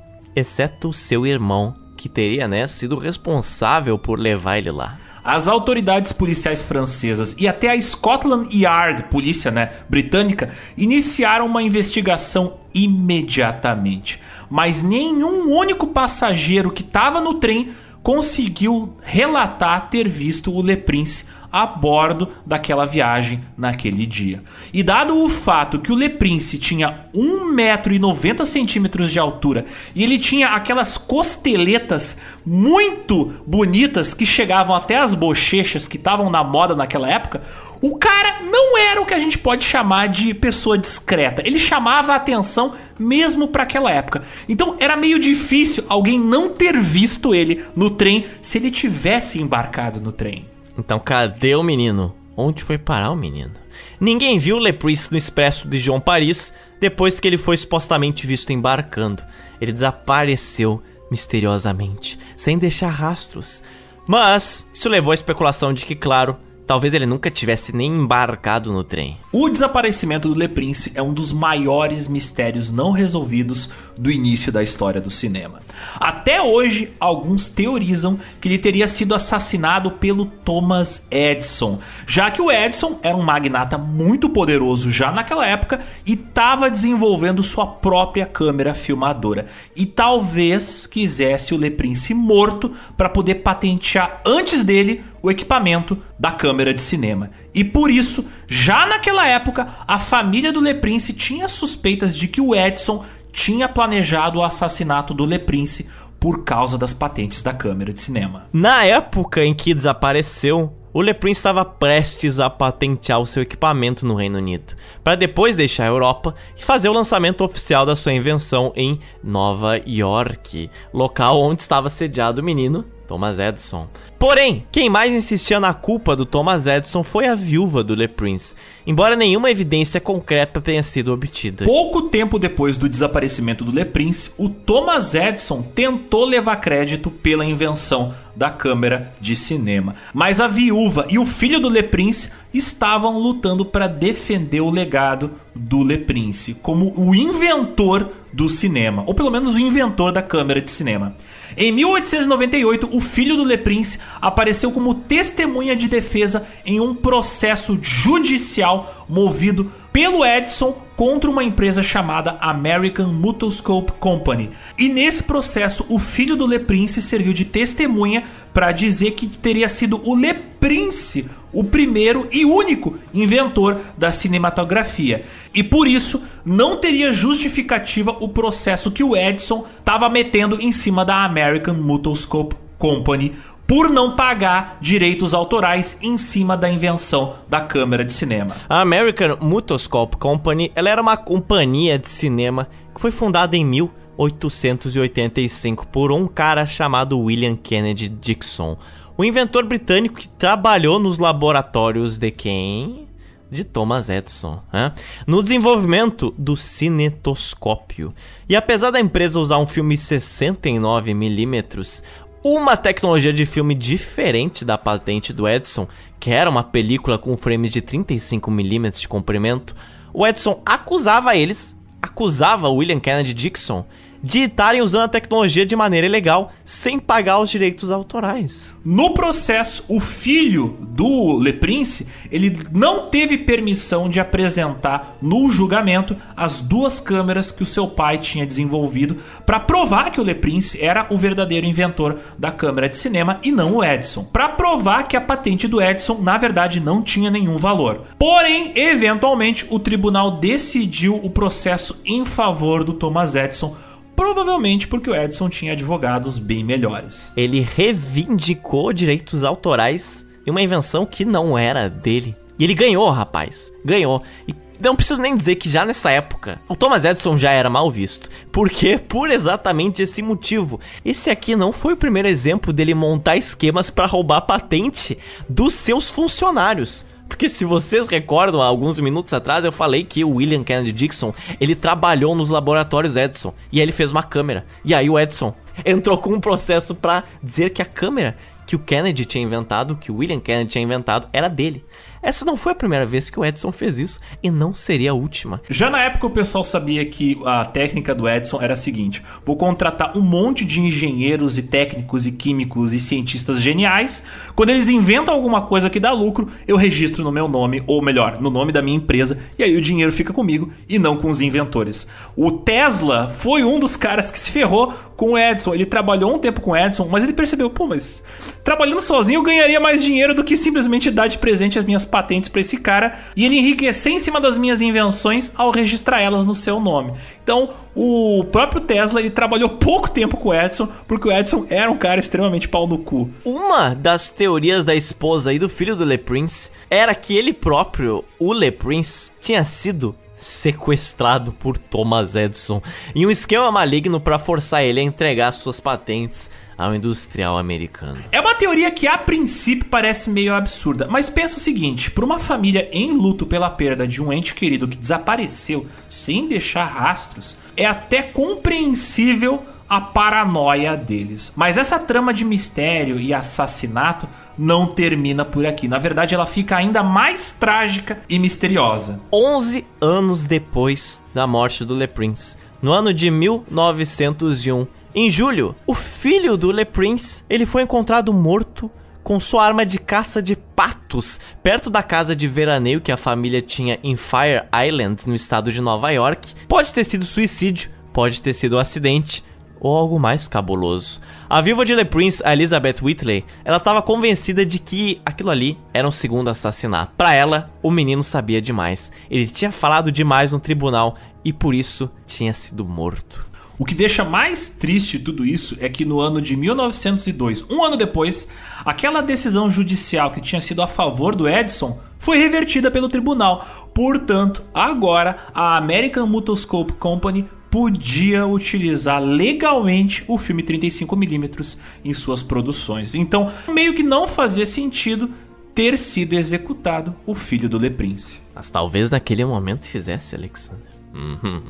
Exceto 0.36 0.90
o 0.90 0.94
seu 0.94 1.28
irmão, 1.28 1.76
que 1.96 2.10
teria, 2.10 2.48
né, 2.48 2.66
sido 2.66 2.98
responsável 2.98 4.00
por 4.00 4.18
levar 4.18 4.58
ele 4.58 4.72
lá. 4.72 4.98
As 5.24 5.48
autoridades 5.48 6.12
policiais 6.12 6.60
francesas 6.64 7.36
e 7.38 7.48
até 7.48 7.70
a 7.70 7.80
Scotland 7.80 8.50
Yard, 8.52 9.04
polícia 9.12 9.52
né, 9.52 9.70
britânica, 9.88 10.52
iniciaram 10.76 11.46
uma 11.46 11.62
investigação 11.62 12.62
imediatamente. 12.74 14.20
Mas 14.50 14.82
nenhum 14.82 15.56
único 15.56 15.86
passageiro 15.86 16.72
que 16.72 16.82
estava 16.82 17.22
no 17.22 17.36
trem 17.36 17.76
conseguiu 18.02 18.98
relatar 19.04 19.92
ter 19.92 20.10
visto 20.10 20.52
o 20.52 20.64
Le 20.64 20.76
Prince 20.76 21.26
a 21.54 21.68
bordo 21.68 22.30
daquela 22.44 22.84
viagem 22.84 23.44
naquele 23.56 24.08
dia. 24.08 24.42
E 24.74 24.82
dado 24.82 25.24
o 25.24 25.30
fato 25.30 25.78
que 25.78 25.92
o 25.92 25.96
Le 25.96 26.10
Prince 26.10 26.58
tinha 26.58 27.06
1,90m 27.16 29.06
de 29.06 29.20
altura 29.20 29.66
e 29.94 30.04
ele 30.04 30.18
tinha 30.18 30.50
aquelas 30.50 30.98
costeletas 30.98 32.18
muito 32.44 33.44
bonitas 33.46 34.16
que 34.16 34.26
chegavam 34.26 34.76
até 34.76 34.98
as 34.98 35.14
bochechas 35.14 35.88
que 35.88 35.98
estavam 35.98 36.32
na 36.32 36.44
moda 36.44 36.76
naquela 36.76 37.08
época, 37.08 37.44
o 37.80 37.98
cara 37.98 38.40
não 38.42 38.78
era 38.80 39.00
o 39.00 39.06
que 39.06 39.14
a 39.14 39.20
gente 39.20 39.38
pode 39.38 39.64
chamar 39.64 40.08
de 40.08 40.34
pessoa 40.34 40.78
discreta. 40.78 41.44
Ele 41.46 41.60
chamava 41.60 42.14
a 42.14 42.16
atenção 42.16 42.74
mesmo 42.98 43.48
para 43.48 43.64
aquela 43.64 43.92
época. 43.92 44.24
Então 44.50 44.76
era 44.80 44.98
meio 44.98 45.20
difícil 45.20 45.84
alguém 45.88 46.20
não 46.20 46.50
ter 46.50 46.80
visto 46.80 47.36
ele 47.36 47.64
no 47.76 47.92
trem 47.92 48.26
se 48.42 48.58
ele 48.58 48.72
tivesse 48.72 49.40
embarcado 49.40 50.02
no 50.02 50.12
trem. 50.12 50.53
Então 50.78 51.00
cadê 51.00 51.56
o 51.56 51.64
menino? 51.64 52.16
Onde 52.36 52.64
foi 52.64 52.78
parar 52.78 53.12
o 53.12 53.16
menino? 53.16 53.52
Ninguém 54.00 54.40
viu 54.40 54.58
Le 54.58 54.74
Prince 54.74 55.12
no 55.12 55.18
expresso 55.18 55.68
de 55.68 55.78
João 55.78 56.00
Paris 56.00 56.54
depois 56.80 57.20
que 57.20 57.28
ele 57.28 57.38
foi 57.38 57.56
supostamente 57.58 58.28
visto 58.28 58.52
embarcando. 58.52 59.24
Ele 59.62 59.72
desapareceu 59.72 60.82
misteriosamente, 61.10 62.20
sem 62.36 62.58
deixar 62.58 62.90
rastros. 62.90 63.64
Mas 64.08 64.70
isso 64.74 64.90
levou 64.90 65.12
à 65.12 65.14
especulação 65.14 65.74
de 65.74 65.86
que, 65.86 65.96
claro, 65.96 66.36
Talvez 66.66 66.94
ele 66.94 67.06
nunca 67.06 67.30
tivesse 67.30 67.76
nem 67.76 67.92
embarcado 67.92 68.72
no 68.72 68.84
trem. 68.84 69.18
O 69.32 69.50
desaparecimento 69.50 70.30
do 70.30 70.40
Le 70.40 70.48
Prince 70.48 70.92
é 70.96 71.02
um 71.02 71.14
dos 71.14 71.34
maiores 71.34 72.08
mistérios 72.08 72.72
não 72.72 72.92
resolvidos 72.92 73.70
do 73.98 74.10
início 74.10 74.52
da 74.52 74.64
história 74.64 75.02
do 75.02 75.10
cinema. 75.10 75.62
Até 76.00 76.42
hoje, 76.42 76.94
alguns 77.00 77.50
teorizam 77.50 78.18
que 78.40 78.48
ele 78.48 78.58
teria 78.58 78.88
sido 78.88 79.14
assassinado 79.14 79.92
pelo 79.92 80.26
Thomas 80.26 81.08
Edison, 81.12 81.80
já 82.08 82.32
que 82.32 82.42
o 82.42 82.52
Edison 82.52 82.98
era 83.02 83.18
um 83.18 83.24
magnata 83.24 83.78
muito 83.78 84.30
poderoso 84.30 84.90
já 84.90 85.12
naquela 85.12 85.46
época 85.46 85.82
e 86.06 86.14
estava 86.14 86.70
desenvolvendo 86.70 87.44
sua 87.44 87.68
própria 87.68 88.26
câmera 88.26 88.74
filmadora. 88.74 89.48
E 89.76 89.86
talvez 89.86 90.88
quisesse 90.88 91.54
o 91.54 91.58
Le 91.58 91.72
Prince 91.72 92.14
morto 92.14 92.72
para 92.96 93.10
poder 93.10 93.36
patentear 93.36 94.22
antes 94.26 94.64
dele 94.64 95.04
o 95.24 95.32
equipamento 95.32 95.98
da 96.20 96.34
câmera 96.34 96.74
de 96.74 96.82
cinema. 96.82 97.32
E 97.56 97.64
por 97.64 97.90
isso, 97.90 98.26
já 98.46 98.86
naquela 98.86 99.26
época, 99.26 99.66
a 99.88 99.98
família 99.98 100.52
do 100.52 100.60
Le 100.60 100.74
Prince 100.74 101.14
tinha 101.14 101.48
suspeitas 101.48 102.16
de 102.16 102.28
que 102.28 102.42
o 102.42 102.54
Edson 102.54 103.04
tinha 103.32 103.70
planejado 103.70 104.40
o 104.40 104.44
assassinato 104.44 105.14
do 105.14 105.26
Le 105.26 105.40
Prince 105.40 105.90
por 106.20 106.44
causa 106.44 106.78
das 106.78 106.94
patentes 106.94 107.42
da 107.42 107.54
câmera 107.54 107.94
de 107.94 108.02
cinema. 108.02 108.48
Na 108.52 108.84
época 108.84 109.44
em 109.44 109.54
que 109.54 109.74
desapareceu, 109.74 110.74
o 110.94 111.02
Le 111.02 111.14
Prince 111.14 111.40
estava 111.40 111.66
prestes 111.66 112.40
a 112.40 112.50
patentear 112.50 113.20
o 113.20 113.26
seu 113.26 113.42
equipamento 113.42 114.06
no 114.06 114.16
Reino 114.16 114.38
Unido, 114.38 114.76
para 115.04 115.16
depois 115.16 115.56
deixar 115.56 115.86
a 115.86 115.88
Europa 115.88 116.36
e 116.56 116.64
fazer 116.64 116.90
o 116.90 116.94
lançamento 116.94 117.44
oficial 117.44 117.86
da 117.86 117.96
sua 117.96 118.14
invenção 118.14 118.72
em 118.76 119.00
Nova 119.24 119.82
York, 119.88 120.70
local 120.94 121.42
onde 121.42 121.62
estava 121.62 121.90
sediado 121.90 122.42
o 122.42 122.44
menino 122.44 122.86
Thomas 123.08 123.40
Edison. 123.40 123.88
Porém, 124.18 124.66
quem 124.72 124.90
mais 124.90 125.14
insistia 125.14 125.60
na 125.60 125.74
culpa 125.74 126.16
do 126.16 126.26
Thomas 126.26 126.66
Edison 126.66 127.04
foi 127.04 127.28
a 127.28 127.36
viúva 127.36 127.84
do 127.84 127.94
Le 127.94 128.08
Prince, 128.08 128.56
embora 128.88 129.16
nenhuma 129.16 129.52
evidência 129.52 130.00
concreta 130.00 130.62
tenha 130.62 130.82
sido 130.82 131.12
obtida. 131.12 131.66
Pouco 131.66 132.04
tempo 132.04 132.40
depois 132.40 132.78
do 132.78 132.88
desaparecimento 132.88 133.66
do 133.66 133.72
Le 133.72 133.84
Prince, 133.84 134.32
o 134.38 134.48
Thomas 134.48 135.14
Edison 135.14 135.62
tentou 135.62 136.26
levar 136.26 136.56
crédito 136.58 137.12
pela 137.12 137.46
invenção 137.46 138.14
da 138.36 138.50
câmera 138.50 139.14
de 139.20 139.36
cinema, 139.36 139.96
mas 140.14 140.40
a 140.40 140.48
viúva 140.48 141.06
e 141.10 141.20
o 141.20 141.26
filho 141.26 141.60
do 141.60 141.70
Le 141.70 141.84
Prince 141.84 142.32
estavam 142.54 143.20
lutando 143.20 143.66
para 143.66 143.88
defender 143.88 144.62
o 144.62 144.72
legado 144.72 145.32
do 145.54 145.84
Le 145.84 146.00
Prince 146.00 146.56
como 146.56 146.94
o 146.98 147.14
inventor 147.14 148.10
do 148.34 148.50
cinema, 148.50 149.04
ou 149.06 149.14
pelo 149.14 149.32
menos 149.32 149.56
o 149.56 149.60
inventor 149.60 150.12
da 150.12 150.22
câmera 150.22 150.60
de 150.60 150.72
cinema. 150.72 151.16
Em 151.56 151.72
1898, 151.72 152.90
o 152.92 153.00
filho 153.00 153.38
do 153.38 153.46
Le 153.46 153.58
Prince 153.58 154.00
apareceu 154.20 154.72
como 154.72 154.96
testemunha 154.96 155.76
de 155.76 155.88
defesa 155.88 156.46
em 156.66 156.80
um 156.80 156.96
processo 156.96 157.78
judicial 157.82 159.06
movido 159.08 159.72
pelo 159.92 160.26
Edison 160.26 160.76
contra 161.04 161.30
uma 161.30 161.44
empresa 161.44 161.84
chamada 161.84 162.38
American 162.40 163.12
Mutoscope 163.12 163.92
Company. 164.00 164.52
E 164.80 164.88
nesse 164.88 165.24
processo, 165.24 165.86
o 165.90 166.00
filho 166.00 166.38
do 166.38 166.48
Le 166.48 166.60
Prince 166.60 167.02
serviu 167.02 167.34
de 167.34 167.44
testemunha 167.44 168.24
para 168.54 168.72
dizer 168.72 169.12
que 169.12 169.28
teria 169.28 169.68
sido 169.68 170.00
o 170.06 170.16
Le 170.16 170.34
Prince 170.34 171.30
o 171.52 171.62
primeiro 171.62 172.26
e 172.32 172.46
único 172.46 172.98
inventor 173.14 173.82
da 173.98 174.14
cinematografia. 174.14 175.26
E 175.54 175.62
por 175.62 175.90
isso 175.90 176.24
não 176.46 176.78
teria 176.78 177.12
justificativa 177.12 178.16
o 178.22 178.30
processo 178.30 178.90
que 178.90 179.04
o 179.04 179.14
Edison 179.14 179.66
estava 179.80 180.08
metendo 180.08 180.58
em 180.62 180.72
cima 180.72 181.04
da 181.04 181.26
American 181.26 181.76
Mutoscope 181.76 182.56
Company 182.78 183.34
por 183.68 183.90
não 183.90 184.16
pagar 184.16 184.78
direitos 184.82 185.34
autorais 185.34 185.98
em 186.02 186.18
cima 186.18 186.56
da 186.56 186.70
invenção 186.70 187.34
da 187.50 187.60
câmera 187.62 188.06
de 188.06 188.12
cinema. 188.12 188.58
A 188.68 188.82
American 188.82 189.38
Mutoscope 189.42 190.18
Company 190.18 190.72
ela 190.76 190.90
era 190.90 191.02
uma 191.02 191.18
companhia 191.18 191.98
de 191.98 192.10
cinema 192.10 192.68
que 192.94 193.02
foi 193.02 193.12
fundada 193.12 193.58
em 193.58 193.66
1885 193.66 195.88
por 195.88 196.12
um 196.12 196.28
cara 196.28 196.66
chamado 196.66 197.18
William 197.20 197.56
Kennedy 197.56 198.10
Dixon, 198.10 198.78
o 199.16 199.24
inventor 199.24 199.64
britânico 199.66 200.16
que 200.16 200.28
trabalhou 200.28 201.00
nos 201.00 201.20
laboratórios 201.20 202.18
de 202.18 202.32
quem? 202.32 203.08
De 203.50 203.64
Thomas 203.64 204.10
Edison, 204.10 204.60
né? 204.74 204.92
no 205.28 205.44
desenvolvimento 205.44 206.34
do 206.36 206.58
cinetoscópio. 206.58 208.12
E 208.50 208.56
apesar 208.56 208.90
da 208.90 209.00
empresa 209.00 209.40
usar 209.40 209.60
um 209.60 209.68
filme 209.68 209.96
69mm, 209.96 212.04
uma 212.44 212.76
tecnologia 212.76 213.32
de 213.32 213.46
filme 213.46 213.74
diferente 213.74 214.66
da 214.66 214.78
patente 214.78 215.32
do 215.32 215.48
Edison, 215.48 215.88
que 216.20 216.30
era 216.30 216.50
uma 216.50 216.64
película 216.64 217.18
com 217.18 217.38
frames 217.38 217.72
de 217.72 217.82
35mm 217.82 219.00
de 219.00 219.08
comprimento, 219.08 219.74
o 220.14 220.28
Edison 220.28 220.62
acusava 220.66 221.36
eles, 221.36 221.80
acusava 222.02 222.70
William 222.70 223.00
Kennedy 223.00 223.34
Dixon 223.34 223.86
de 224.24 224.40
estarem 224.40 224.82
usando 224.82 225.04
a 225.04 225.10
tecnologia 225.10 225.66
de 225.66 225.76
maneira 225.76 226.08
ilegal, 226.08 226.54
sem 226.64 226.98
pagar 226.98 227.40
os 227.40 227.50
direitos 227.50 227.92
autorais. 227.92 228.74
No 228.86 229.14
processo, 229.14 229.84
o 229.90 230.00
filho 230.00 230.78
do 230.80 231.38
Le 231.40 231.52
Prince, 231.52 232.08
ele 232.32 232.58
não 232.72 233.10
teve 233.10 233.40
permissão 233.40 234.10
de 234.10 234.22
apresentar 234.22 235.18
no 235.22 235.50
julgamento 235.50 236.16
as 236.38 236.62
duas 236.62 237.02
câmeras 237.02 237.52
que 237.52 237.64
o 237.64 237.66
seu 237.66 237.88
pai 237.88 238.18
tinha 238.18 238.46
desenvolvido 238.46 239.18
para 239.46 239.60
provar 239.60 240.10
que 240.10 240.22
o 240.22 240.24
Le 240.24 240.36
Prince 240.36 240.82
era 240.82 241.06
o 241.10 241.18
verdadeiro 241.18 241.66
inventor 241.66 242.18
da 242.38 242.52
câmera 242.52 242.88
de 242.88 242.96
cinema 242.96 243.40
e 243.44 243.52
não 243.52 243.76
o 243.76 243.84
Edison. 243.84 244.24
Para 244.24 244.50
provar 244.50 245.08
que 245.08 245.18
a 245.18 245.22
patente 245.22 245.68
do 245.68 245.82
Edison, 245.82 246.20
na 246.22 246.38
verdade, 246.38 246.80
não 246.80 247.02
tinha 247.02 247.30
nenhum 247.30 247.58
valor. 247.58 248.04
Porém, 248.18 248.72
eventualmente, 248.76 249.66
o 249.70 249.80
tribunal 249.80 250.40
decidiu 250.40 251.16
o 251.16 251.30
processo 251.30 252.00
em 252.06 252.24
favor 252.26 252.84
do 252.84 252.94
Thomas 252.94 253.36
Edison 253.36 253.76
Provavelmente 254.16 254.88
porque 254.88 255.10
o 255.10 255.16
Edison 255.16 255.50
tinha 255.50 255.74
advogados 255.74 256.38
bem 256.40 256.64
melhores. 256.64 257.34
Ele 257.36 257.62
reivindicou 257.62 258.94
direitos 258.94 259.44
autorais 259.44 260.28
e 260.46 260.52
uma 260.52 260.62
invenção 260.62 261.06
que 261.06 261.26
não 261.26 261.58
era 261.58 261.90
dele. 261.90 262.36
E 262.60 262.64
ele 262.64 262.74
ganhou, 262.74 263.10
rapaz. 263.10 263.72
Ganhou. 263.84 264.22
E 264.48 264.56
não 264.80 264.96
preciso 264.96 265.22
nem 265.22 265.36
dizer 265.36 265.56
que 265.56 265.70
já 265.70 265.86
nessa 265.86 266.12
época 266.12 266.60
o 266.68 266.76
Thomas 266.76 267.06
Edison 267.06 267.38
já 267.38 267.52
era 267.52 267.70
mal 267.70 267.90
visto. 267.90 268.30
Porque 268.52 268.98
por 268.98 269.30
exatamente 269.30 270.02
esse 270.02 270.22
motivo. 270.22 270.80
Esse 271.04 271.30
aqui 271.30 271.56
não 271.56 271.72
foi 271.72 271.94
o 271.94 271.98
primeiro 271.98 272.28
exemplo 272.28 272.74
dele 272.74 272.94
montar 272.94 273.38
esquemas 273.38 273.90
para 273.90 274.06
roubar 274.06 274.42
patente 274.42 275.18
dos 275.48 275.74
seus 275.74 276.12
funcionários. 276.12 277.06
Porque 277.28 277.50
se 277.50 277.66
vocês 277.66 278.08
recordam, 278.08 278.62
há 278.62 278.66
alguns 278.66 279.00
minutos 279.00 279.34
atrás 279.34 279.66
eu 279.66 279.72
falei 279.72 280.04
que 280.04 280.24
o 280.24 280.36
William 280.36 280.64
Kennedy 280.64 280.92
Dixon, 280.92 281.34
ele 281.60 281.76
trabalhou 281.76 282.36
nos 282.36 282.50
laboratórios 282.50 283.16
Edison 283.16 283.54
e 283.72 283.80
aí 283.80 283.84
ele 283.84 283.92
fez 283.92 284.12
uma 284.12 284.24
câmera. 284.24 284.66
E 284.86 284.94
aí 284.94 285.10
o 285.10 285.20
Edison 285.20 285.54
entrou 285.86 286.18
com 286.18 286.32
um 286.32 286.40
processo 286.40 286.94
para 286.94 287.24
dizer 287.42 287.72
que 287.72 287.82
a 287.82 287.86
câmera 287.86 288.36
que 288.66 288.76
o 288.76 288.80
Kennedy 288.80 289.26
tinha 289.26 289.44
inventado, 289.44 289.96
que 289.96 290.12
o 290.12 290.18
William 290.18 290.40
Kennedy 290.40 290.72
tinha 290.72 290.84
inventado, 290.84 291.28
era 291.34 291.48
dele. 291.48 291.84
Essa 292.24 292.46
não 292.46 292.56
foi 292.56 292.72
a 292.72 292.76
primeira 292.76 293.06
vez 293.06 293.30
que 293.30 293.38
o 293.38 293.44
Edison 293.44 293.70
fez 293.70 294.00
isso 294.00 294.22
e 294.42 294.50
não 294.50 294.74
seria 294.74 295.12
a 295.12 295.14
última. 295.14 295.62
Já 295.70 295.90
na 295.90 296.02
época 296.02 296.26
o 296.26 296.30
pessoal 296.30 296.64
sabia 296.64 297.06
que 297.06 297.38
a 297.46 297.66
técnica 297.66 298.16
do 298.16 298.30
Edison 298.30 298.62
era 298.62 298.76
a 298.76 298.78
seguinte: 298.78 299.22
vou 299.46 299.58
contratar 299.58 300.18
um 300.18 300.22
monte 300.22 300.64
de 300.64 300.80
engenheiros 300.80 301.58
e 301.58 301.64
técnicos 301.64 302.26
e 302.26 302.32
químicos 302.32 302.94
e 302.94 303.00
cientistas 303.00 303.62
geniais. 303.62 304.24
Quando 304.56 304.70
eles 304.70 304.88
inventam 304.88 305.34
alguma 305.34 305.64
coisa 305.64 305.90
que 305.90 306.00
dá 306.00 306.14
lucro, 306.14 306.48
eu 306.66 306.78
registro 306.78 307.24
no 307.24 307.32
meu 307.32 307.50
nome, 307.50 307.84
ou 307.86 308.02
melhor, 308.02 308.40
no 308.40 308.50
nome 308.50 308.72
da 308.72 308.82
minha 308.82 308.98
empresa, 308.98 309.38
e 309.60 309.64
aí 309.64 309.76
o 309.76 309.82
dinheiro 309.82 310.14
fica 310.14 310.32
comigo 310.32 310.72
e 310.88 310.98
não 310.98 311.18
com 311.18 311.30
os 311.30 311.42
inventores. 311.42 312.08
O 312.38 312.52
Tesla 312.52 313.28
foi 313.28 313.66
um 313.66 313.80
dos 313.80 313.98
caras 313.98 314.32
que 314.32 314.40
se 314.40 314.50
ferrou 314.50 314.94
com 315.18 315.32
o 315.32 315.38
Edison. 315.38 315.74
Ele 315.74 315.86
trabalhou 315.86 316.34
um 316.34 316.40
tempo 316.40 316.62
com 316.62 316.72
o 316.72 316.78
Edison, 316.78 317.08
mas 317.10 317.24
ele 317.24 317.34
percebeu, 317.34 317.70
pô, 317.70 317.88
mas 317.88 318.24
trabalhando 318.64 319.02
sozinho 319.02 319.40
eu 319.40 319.44
ganharia 319.44 319.80
mais 319.80 320.04
dinheiro 320.04 320.34
do 320.34 320.44
que 320.44 320.56
simplesmente 320.56 321.12
dar 321.12 321.28
de 321.28 321.38
presente 321.38 321.78
as 321.78 321.86
minhas 321.86 322.06
patentes 322.06 322.50
para 322.50 322.62
esse 322.62 322.78
cara 322.78 323.20
e 323.36 323.46
ele 323.46 323.58
enriquecer 323.58 324.14
em 324.14 324.20
cima 324.20 324.40
das 324.40 324.58
minhas 324.58 324.82
invenções 324.82 325.52
ao 325.56 325.72
registrar 325.72 326.22
elas 326.22 326.46
no 326.46 326.56
seu 326.56 326.80
nome. 326.80 327.14
Então, 327.44 327.70
o 327.94 328.46
próprio 328.52 328.82
Tesla 328.82 329.20
ele 329.20 329.30
trabalhou 329.30 329.70
pouco 329.70 330.10
tempo 330.10 330.38
com 330.38 330.50
o 330.50 330.54
Edison, 330.54 330.88
porque 331.08 331.28
o 331.28 331.32
Edison 331.32 331.66
era 331.70 331.92
um 331.92 331.98
cara 331.98 332.20
extremamente 332.20 332.70
pau 332.70 332.88
no 332.88 332.98
cu. 332.98 333.30
Uma 333.44 333.94
das 333.94 334.30
teorias 334.30 334.86
da 334.86 334.96
esposa 334.96 335.54
e 335.54 335.60
do 335.60 335.68
filho 335.68 335.96
do 335.96 336.06
Le 336.06 336.18
Prince 336.18 336.70
era 336.90 337.14
que 337.14 337.36
ele 337.36 337.54
próprio, 337.54 338.24
o 338.40 338.54
Le 338.54 338.72
Prince, 338.72 339.32
tinha 339.42 339.64
sido 339.64 340.16
sequestrado 340.36 341.54
por 341.54 341.78
Thomas 341.78 342.36
Edison 342.36 342.82
em 343.16 343.26
um 343.26 343.32
esquema 343.32 343.72
maligno 343.72 344.20
para 344.20 344.40
forçar 344.40 344.84
ele 344.84 345.00
a 345.00 345.04
entregar 345.04 345.52
suas 345.54 345.80
patentes 345.80 346.50
ao 346.78 346.94
industrial 346.96 347.58
americano. 347.58 348.24
É 348.32 348.40
uma 348.40 348.56
teoria 348.56 348.92
que 348.92 349.08
a 349.08 349.18
princípio 349.18 349.86
parece 349.90 350.30
meio 350.30 350.54
absurda, 350.54 351.08
mas 351.10 351.30
pensa 351.30 351.58
o 351.58 351.60
seguinte: 351.60 352.12
para 352.12 352.26
uma 352.26 352.40
família 352.40 352.90
em 352.92 353.12
luto 353.12 353.46
pela 353.46 353.70
perda 353.70 354.08
de 354.08 354.22
um 354.22 354.32
ente 354.32 354.54
querido 354.54 354.88
que 354.88 354.98
desapareceu 354.98 355.86
sem 356.10 356.48
deixar 356.48 356.86
rastros, 356.86 357.58
é 357.76 357.86
até 357.86 358.22
compreensível 358.22 359.64
a 359.88 360.02
paranoia 360.02 360.98
deles. 360.98 361.54
Mas 361.56 361.78
essa 361.78 362.00
trama 362.00 362.34
de 362.34 362.44
mistério 362.44 363.20
e 363.20 363.34
assassinato 363.34 364.28
não 364.58 364.88
termina 364.88 365.46
por 365.46 365.66
aqui. 365.66 365.88
Na 365.88 366.00
verdade, 366.00 366.34
ela 366.34 366.46
fica 366.46 366.76
ainda 366.76 367.04
mais 367.04 367.52
trágica 367.52 368.20
e 368.30 368.40
misteriosa. 368.40 369.22
11 369.32 369.86
anos 370.02 370.46
depois 370.46 371.24
da 371.34 371.46
morte 371.46 371.86
do 371.86 371.96
Le 371.96 372.08
Prince, 372.08 372.58
no 372.82 372.92
ano 372.92 373.14
de 373.14 373.30
1901, 373.30 374.88
em 375.16 375.30
julho, 375.30 375.76
o 375.86 375.94
filho 375.94 376.58
do 376.58 376.72
Le 376.72 376.86
Prince, 376.86 377.44
ele 377.48 377.68
foi 377.68 377.84
encontrado 377.84 378.34
morto 378.34 378.90
com 379.24 379.40
sua 379.40 379.64
arma 379.64 379.86
de 379.86 380.00
caça 380.00 380.42
de 380.42 380.56
patos 380.56 381.40
perto 381.62 381.90
da 381.90 382.02
casa 382.02 382.36
de 382.36 382.48
veraneio 382.48 383.00
que 383.00 383.12
a 383.12 383.18
família 383.18 383.62
tinha 383.62 384.00
em 384.04 384.16
Fire 384.16 384.64
Island, 384.88 385.22
no 385.28 385.36
estado 385.36 385.72
de 385.72 385.80
Nova 385.80 386.10
York. 386.10 386.56
Pode 386.68 386.92
ter 386.92 387.04
sido 387.04 387.26
suicídio, 387.26 387.92
pode 388.12 388.42
ter 388.42 388.56
sido 388.56 388.76
um 388.76 388.80
acidente 388.80 389.44
ou 389.80 389.96
algo 389.96 390.20
mais 390.20 390.48
cabuloso. 390.48 391.22
A 391.48 391.62
viúva 391.62 391.86
de 391.86 391.94
Le 391.94 392.06
Prince, 392.06 392.42
Elizabeth 392.44 392.96
Whitley, 393.04 393.46
ela 393.64 393.78
estava 393.78 394.02
convencida 394.02 394.66
de 394.66 394.80
que 394.80 395.22
aquilo 395.24 395.52
ali 395.52 395.78
era 395.94 396.08
um 396.08 396.12
segundo 396.12 396.50
assassinato. 396.50 397.12
Para 397.16 397.36
ela, 397.36 397.72
o 397.84 397.92
menino 397.92 398.24
sabia 398.24 398.60
demais. 398.60 399.12
Ele 399.30 399.46
tinha 399.46 399.72
falado 399.72 400.12
demais 400.12 400.52
no 400.52 400.60
tribunal 400.60 401.18
e 401.46 401.54
por 401.54 401.76
isso 401.76 402.10
tinha 402.26 402.54
sido 402.54 402.84
morto. 402.84 403.53
O 403.78 403.86
que 403.86 403.96
deixa 403.96 404.24
mais 404.24 404.70
triste 404.70 405.18
tudo 405.18 405.44
isso 405.44 405.76
é 405.80 405.90
que 405.90 406.06
no 406.06 406.20
ano 406.20 406.40
de 406.40 406.56
1902, 406.56 407.66
um 407.72 407.84
ano 407.84 407.98
depois, 407.98 408.48
aquela 408.86 409.20
decisão 409.22 409.70
judicial 409.70 410.30
que 410.30 410.40
tinha 410.40 410.62
sido 410.62 410.84
a 410.84 410.88
favor 410.88 411.36
do 411.36 411.50
Edison 411.50 412.00
foi 412.20 412.38
revertida 412.38 412.92
pelo 412.92 413.10
tribunal. 413.10 413.90
Portanto, 413.94 414.64
agora 414.74 415.48
a 415.56 415.76
American 415.76 416.28
Mutoscope 416.28 416.94
Company 416.94 417.50
podia 417.72 418.46
utilizar 418.46 419.20
legalmente 419.20 420.24
o 420.28 420.38
filme 420.38 420.62
35mm 420.62 421.78
em 422.06 422.14
suas 422.14 422.44
produções. 422.44 423.16
Então, 423.16 423.52
meio 423.70 423.96
que 423.96 424.04
não 424.04 424.28
fazia 424.28 424.68
sentido 424.68 425.32
ter 425.74 425.98
sido 425.98 426.34
executado 426.34 427.16
o 427.26 427.34
filho 427.34 427.68
do 427.68 427.80
Le 427.80 427.90
Prince. 427.90 428.42
Mas 428.54 428.70
talvez 428.70 429.10
naquele 429.10 429.44
momento 429.44 429.88
fizesse, 429.88 430.36
Alexander. 430.36 430.93
Uhum. 431.14 431.62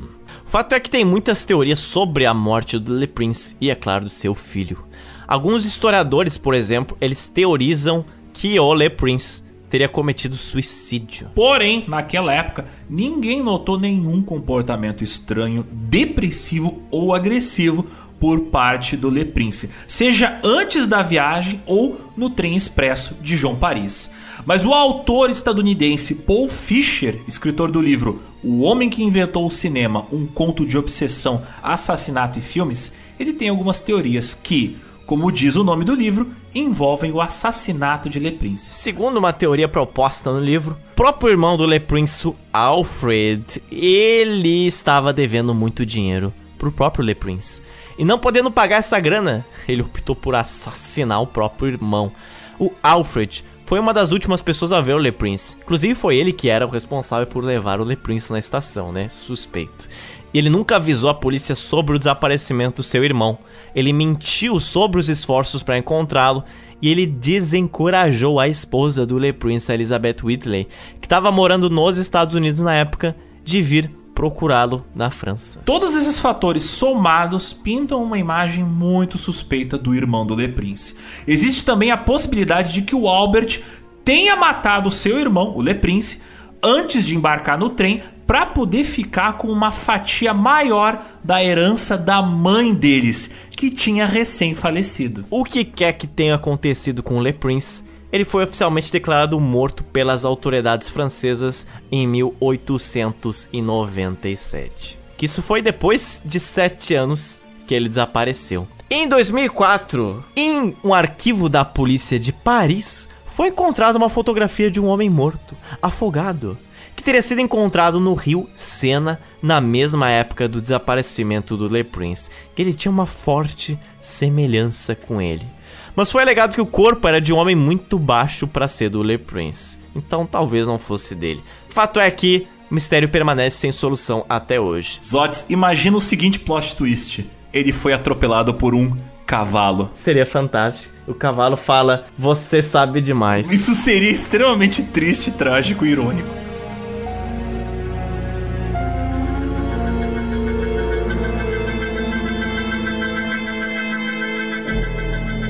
O 0.45 0.49
fato 0.49 0.73
é 0.73 0.79
que 0.79 0.89
tem 0.89 1.03
muitas 1.03 1.43
teorias 1.43 1.79
sobre 1.79 2.25
a 2.25 2.33
morte 2.33 2.79
do 2.79 2.97
Le 2.97 3.07
Prince 3.07 3.57
e, 3.59 3.69
é 3.69 3.75
claro, 3.75 4.05
do 4.05 4.09
seu 4.09 4.33
filho. 4.33 4.83
Alguns 5.27 5.65
historiadores, 5.65 6.37
por 6.37 6.53
exemplo, 6.53 6.97
eles 7.01 7.27
teorizam 7.27 8.05
que 8.31 8.59
o 8.59 8.73
Le 8.73 8.89
Prince 8.89 9.43
teria 9.69 9.89
cometido 9.89 10.35
suicídio. 10.35 11.31
Porém, 11.33 11.85
naquela 11.87 12.31
época, 12.31 12.65
ninguém 12.89 13.41
notou 13.41 13.79
nenhum 13.79 14.21
comportamento 14.21 15.03
estranho, 15.03 15.65
depressivo 15.71 16.77
ou 16.91 17.13
agressivo 17.13 17.85
por 18.19 18.39
parte 18.41 18.95
do 18.95 19.09
Le 19.09 19.25
Prince, 19.25 19.69
seja 19.87 20.39
antes 20.43 20.87
da 20.87 21.01
viagem 21.01 21.61
ou 21.65 22.11
no 22.15 22.29
trem 22.29 22.55
expresso 22.55 23.17
de 23.19 23.35
João 23.35 23.55
Paris. 23.55 24.09
Mas 24.45 24.65
o 24.65 24.73
autor 24.73 25.29
estadunidense 25.29 26.15
Paul 26.15 26.47
Fisher, 26.47 27.19
escritor 27.27 27.71
do 27.71 27.81
livro 27.81 28.21
O 28.43 28.61
Homem 28.61 28.89
que 28.89 29.03
Inventou 29.03 29.45
o 29.45 29.51
Cinema, 29.51 30.05
um 30.11 30.25
conto 30.25 30.65
de 30.65 30.77
obsessão, 30.77 31.41
assassinato 31.61 32.39
e 32.39 32.41
filmes, 32.41 32.91
ele 33.19 33.33
tem 33.33 33.49
algumas 33.49 33.79
teorias 33.79 34.33
que, 34.33 34.77
como 35.05 35.31
diz 35.31 35.55
o 35.55 35.63
nome 35.63 35.85
do 35.85 35.95
livro, 35.95 36.29
envolvem 36.53 37.11
o 37.11 37.21
assassinato 37.21 38.09
de 38.09 38.19
Le 38.19 38.31
Prince. 38.31 38.75
Segundo 38.75 39.17
uma 39.17 39.33
teoria 39.33 39.67
proposta 39.67 40.31
no 40.31 40.39
livro, 40.39 40.77
o 40.91 40.95
próprio 40.95 41.31
irmão 41.31 41.57
do 41.57 41.65
Le 41.65 41.79
Prince, 41.79 42.33
Alfred, 42.51 43.61
ele 43.71 44.67
estava 44.67 45.13
devendo 45.13 45.53
muito 45.53 45.85
dinheiro 45.85 46.33
pro 46.57 46.71
próprio 46.71 47.05
Le 47.05 47.15
Prince. 47.15 47.61
E 47.97 48.03
não 48.03 48.17
podendo 48.17 48.49
pagar 48.49 48.77
essa 48.77 48.99
grana, 48.99 49.45
ele 49.67 49.81
optou 49.81 50.15
por 50.15 50.35
assassinar 50.35 51.21
o 51.21 51.27
próprio 51.27 51.69
irmão. 51.69 52.11
O 52.59 52.71
Alfred 52.81 53.43
foi 53.65 53.79
uma 53.79 53.93
das 53.93 54.11
últimas 54.11 54.41
pessoas 54.41 54.71
a 54.71 54.81
ver 54.81 54.93
o 54.93 54.99
Le 54.99 55.11
Prince. 55.11 55.55
Inclusive 55.61 55.95
foi 55.95 56.17
ele 56.17 56.31
que 56.31 56.49
era 56.49 56.65
o 56.65 56.69
responsável 56.69 57.27
por 57.27 57.43
levar 57.43 57.79
o 57.79 57.85
Le 57.85 57.95
Prince 57.95 58.31
na 58.31 58.39
estação, 58.39 58.91
né? 58.91 59.09
Suspeito. 59.09 59.87
E 60.33 60.37
ele 60.37 60.49
nunca 60.49 60.77
avisou 60.77 61.09
a 61.09 61.13
polícia 61.13 61.55
sobre 61.55 61.95
o 61.95 61.99
desaparecimento 61.99 62.77
do 62.77 62.83
seu 62.83 63.03
irmão. 63.03 63.37
Ele 63.75 63.93
mentiu 63.93 64.59
sobre 64.59 64.99
os 64.99 65.07
esforços 65.07 65.61
para 65.61 65.77
encontrá-lo 65.77 66.43
e 66.81 66.89
ele 66.89 67.05
desencorajou 67.05 68.39
a 68.39 68.47
esposa 68.47 69.05
do 69.05 69.17
Le 69.17 69.31
Prince, 69.31 69.71
Elizabeth 69.71 70.17
Whitley, 70.23 70.67
que 70.99 71.05
estava 71.05 71.31
morando 71.31 71.69
nos 71.69 71.97
Estados 71.97 72.35
Unidos 72.35 72.61
na 72.61 72.73
época, 72.73 73.15
de 73.43 73.61
vir 73.61 73.89
procurá-lo 74.13 74.85
na 74.95 75.09
França. 75.09 75.61
Todos 75.65 75.95
esses 75.95 76.19
fatores 76.19 76.63
somados 76.63 77.53
pintam 77.53 78.03
uma 78.03 78.17
imagem 78.17 78.63
muito 78.63 79.17
suspeita 79.17 79.77
do 79.77 79.93
irmão 79.93 80.25
do 80.25 80.35
Le 80.35 80.47
Prince. 80.47 80.95
Existe 81.27 81.63
também 81.63 81.91
a 81.91 81.97
possibilidade 81.97 82.73
de 82.73 82.81
que 82.81 82.95
o 82.95 83.07
Albert 83.07 83.61
tenha 84.03 84.35
matado 84.35 84.91
seu 84.91 85.19
irmão, 85.19 85.55
o 85.55 85.61
Le 85.61 85.75
Prince, 85.75 86.21
antes 86.61 87.05
de 87.05 87.15
embarcar 87.15 87.57
no 87.57 87.69
trem 87.69 88.01
para 88.25 88.45
poder 88.45 88.83
ficar 88.83 89.33
com 89.37 89.49
uma 89.49 89.71
fatia 89.71 90.33
maior 90.33 91.03
da 91.23 91.43
herança 91.43 91.97
da 91.97 92.21
mãe 92.21 92.73
deles, 92.73 93.31
que 93.51 93.69
tinha 93.69 94.05
recém 94.05 94.55
falecido. 94.55 95.25
O 95.29 95.43
que 95.43 95.65
quer 95.65 95.93
que 95.93 96.07
tenha 96.07 96.35
acontecido 96.35 97.03
com 97.03 97.21
Le 97.21 97.33
Prince, 97.33 97.83
ele 98.13 98.23
foi 98.23 98.43
oficialmente 98.43 98.91
declarado 98.91 99.39
morto 99.39 99.83
pelas 99.83 100.23
autoridades 100.23 100.87
francesas 100.87 101.65
em 101.91 102.05
1897. 102.05 104.99
Que 105.17 105.25
isso 105.25 105.41
foi 105.41 105.63
depois 105.63 106.21
de 106.23 106.39
sete 106.39 106.93
anos 106.93 107.41
que 107.65 107.73
ele 107.73 107.89
desapareceu. 107.89 108.67
Em 108.87 109.07
2004, 109.07 110.23
em 110.35 110.75
um 110.83 110.93
arquivo 110.93 111.49
da 111.49 111.65
polícia 111.65 112.19
de 112.19 112.31
Paris, 112.31 113.07
foi 113.25 113.47
encontrada 113.47 113.97
uma 113.97 114.11
fotografia 114.11 114.69
de 114.69 114.79
um 114.79 114.85
homem 114.85 115.09
morto, 115.09 115.57
afogado, 115.81 116.55
que 116.95 117.03
teria 117.03 117.23
sido 117.23 117.41
encontrado 117.41 117.99
no 117.99 118.13
rio 118.13 118.47
Sena 118.55 119.19
na 119.41 119.59
mesma 119.59 120.11
época 120.11 120.47
do 120.47 120.61
desaparecimento 120.61 121.57
do 121.57 121.67
Le 121.67 121.83
Prince, 121.83 122.29
que 122.55 122.61
ele 122.61 122.75
tinha 122.75 122.91
uma 122.91 123.07
forte 123.07 123.75
semelhança 123.99 124.93
com 124.93 125.19
ele. 125.19 125.47
Mas 125.95 126.11
foi 126.11 126.21
alegado 126.21 126.53
que 126.53 126.61
o 126.61 126.65
corpo 126.65 127.07
era 127.07 127.21
de 127.21 127.31
um 127.31 127.37
homem 127.37 127.55
muito 127.55 127.99
baixo 127.99 128.47
para 128.47 128.67
ser 128.67 128.89
do 128.89 129.03
Le 129.03 129.17
Prince, 129.17 129.77
então 129.95 130.25
talvez 130.25 130.65
não 130.65 130.79
fosse 130.79 131.13
dele. 131.13 131.43
Fato 131.69 131.99
é 131.99 132.09
que 132.09 132.47
o 132.69 132.73
mistério 132.73 133.07
permanece 133.07 133.57
sem 133.57 133.71
solução 133.71 134.25
até 134.27 134.59
hoje. 134.59 134.99
Zotes, 135.05 135.45
imagina 135.49 135.97
o 135.97 136.01
seguinte 136.01 136.39
plot 136.39 136.75
twist: 136.75 137.25
ele 137.53 137.71
foi 137.71 137.93
atropelado 137.93 138.53
por 138.53 138.73
um 138.73 138.95
cavalo. 139.25 139.91
Seria 139.95 140.25
fantástico. 140.25 140.93
O 141.07 141.13
cavalo 141.13 141.55
fala: 141.55 142.07
Você 142.17 142.63
sabe 142.63 142.99
demais. 143.01 143.51
Isso 143.51 143.73
seria 143.73 144.11
extremamente 144.11 144.83
triste, 144.83 145.31
trágico 145.31 145.85
e 145.85 145.89
irônico. 145.89 146.42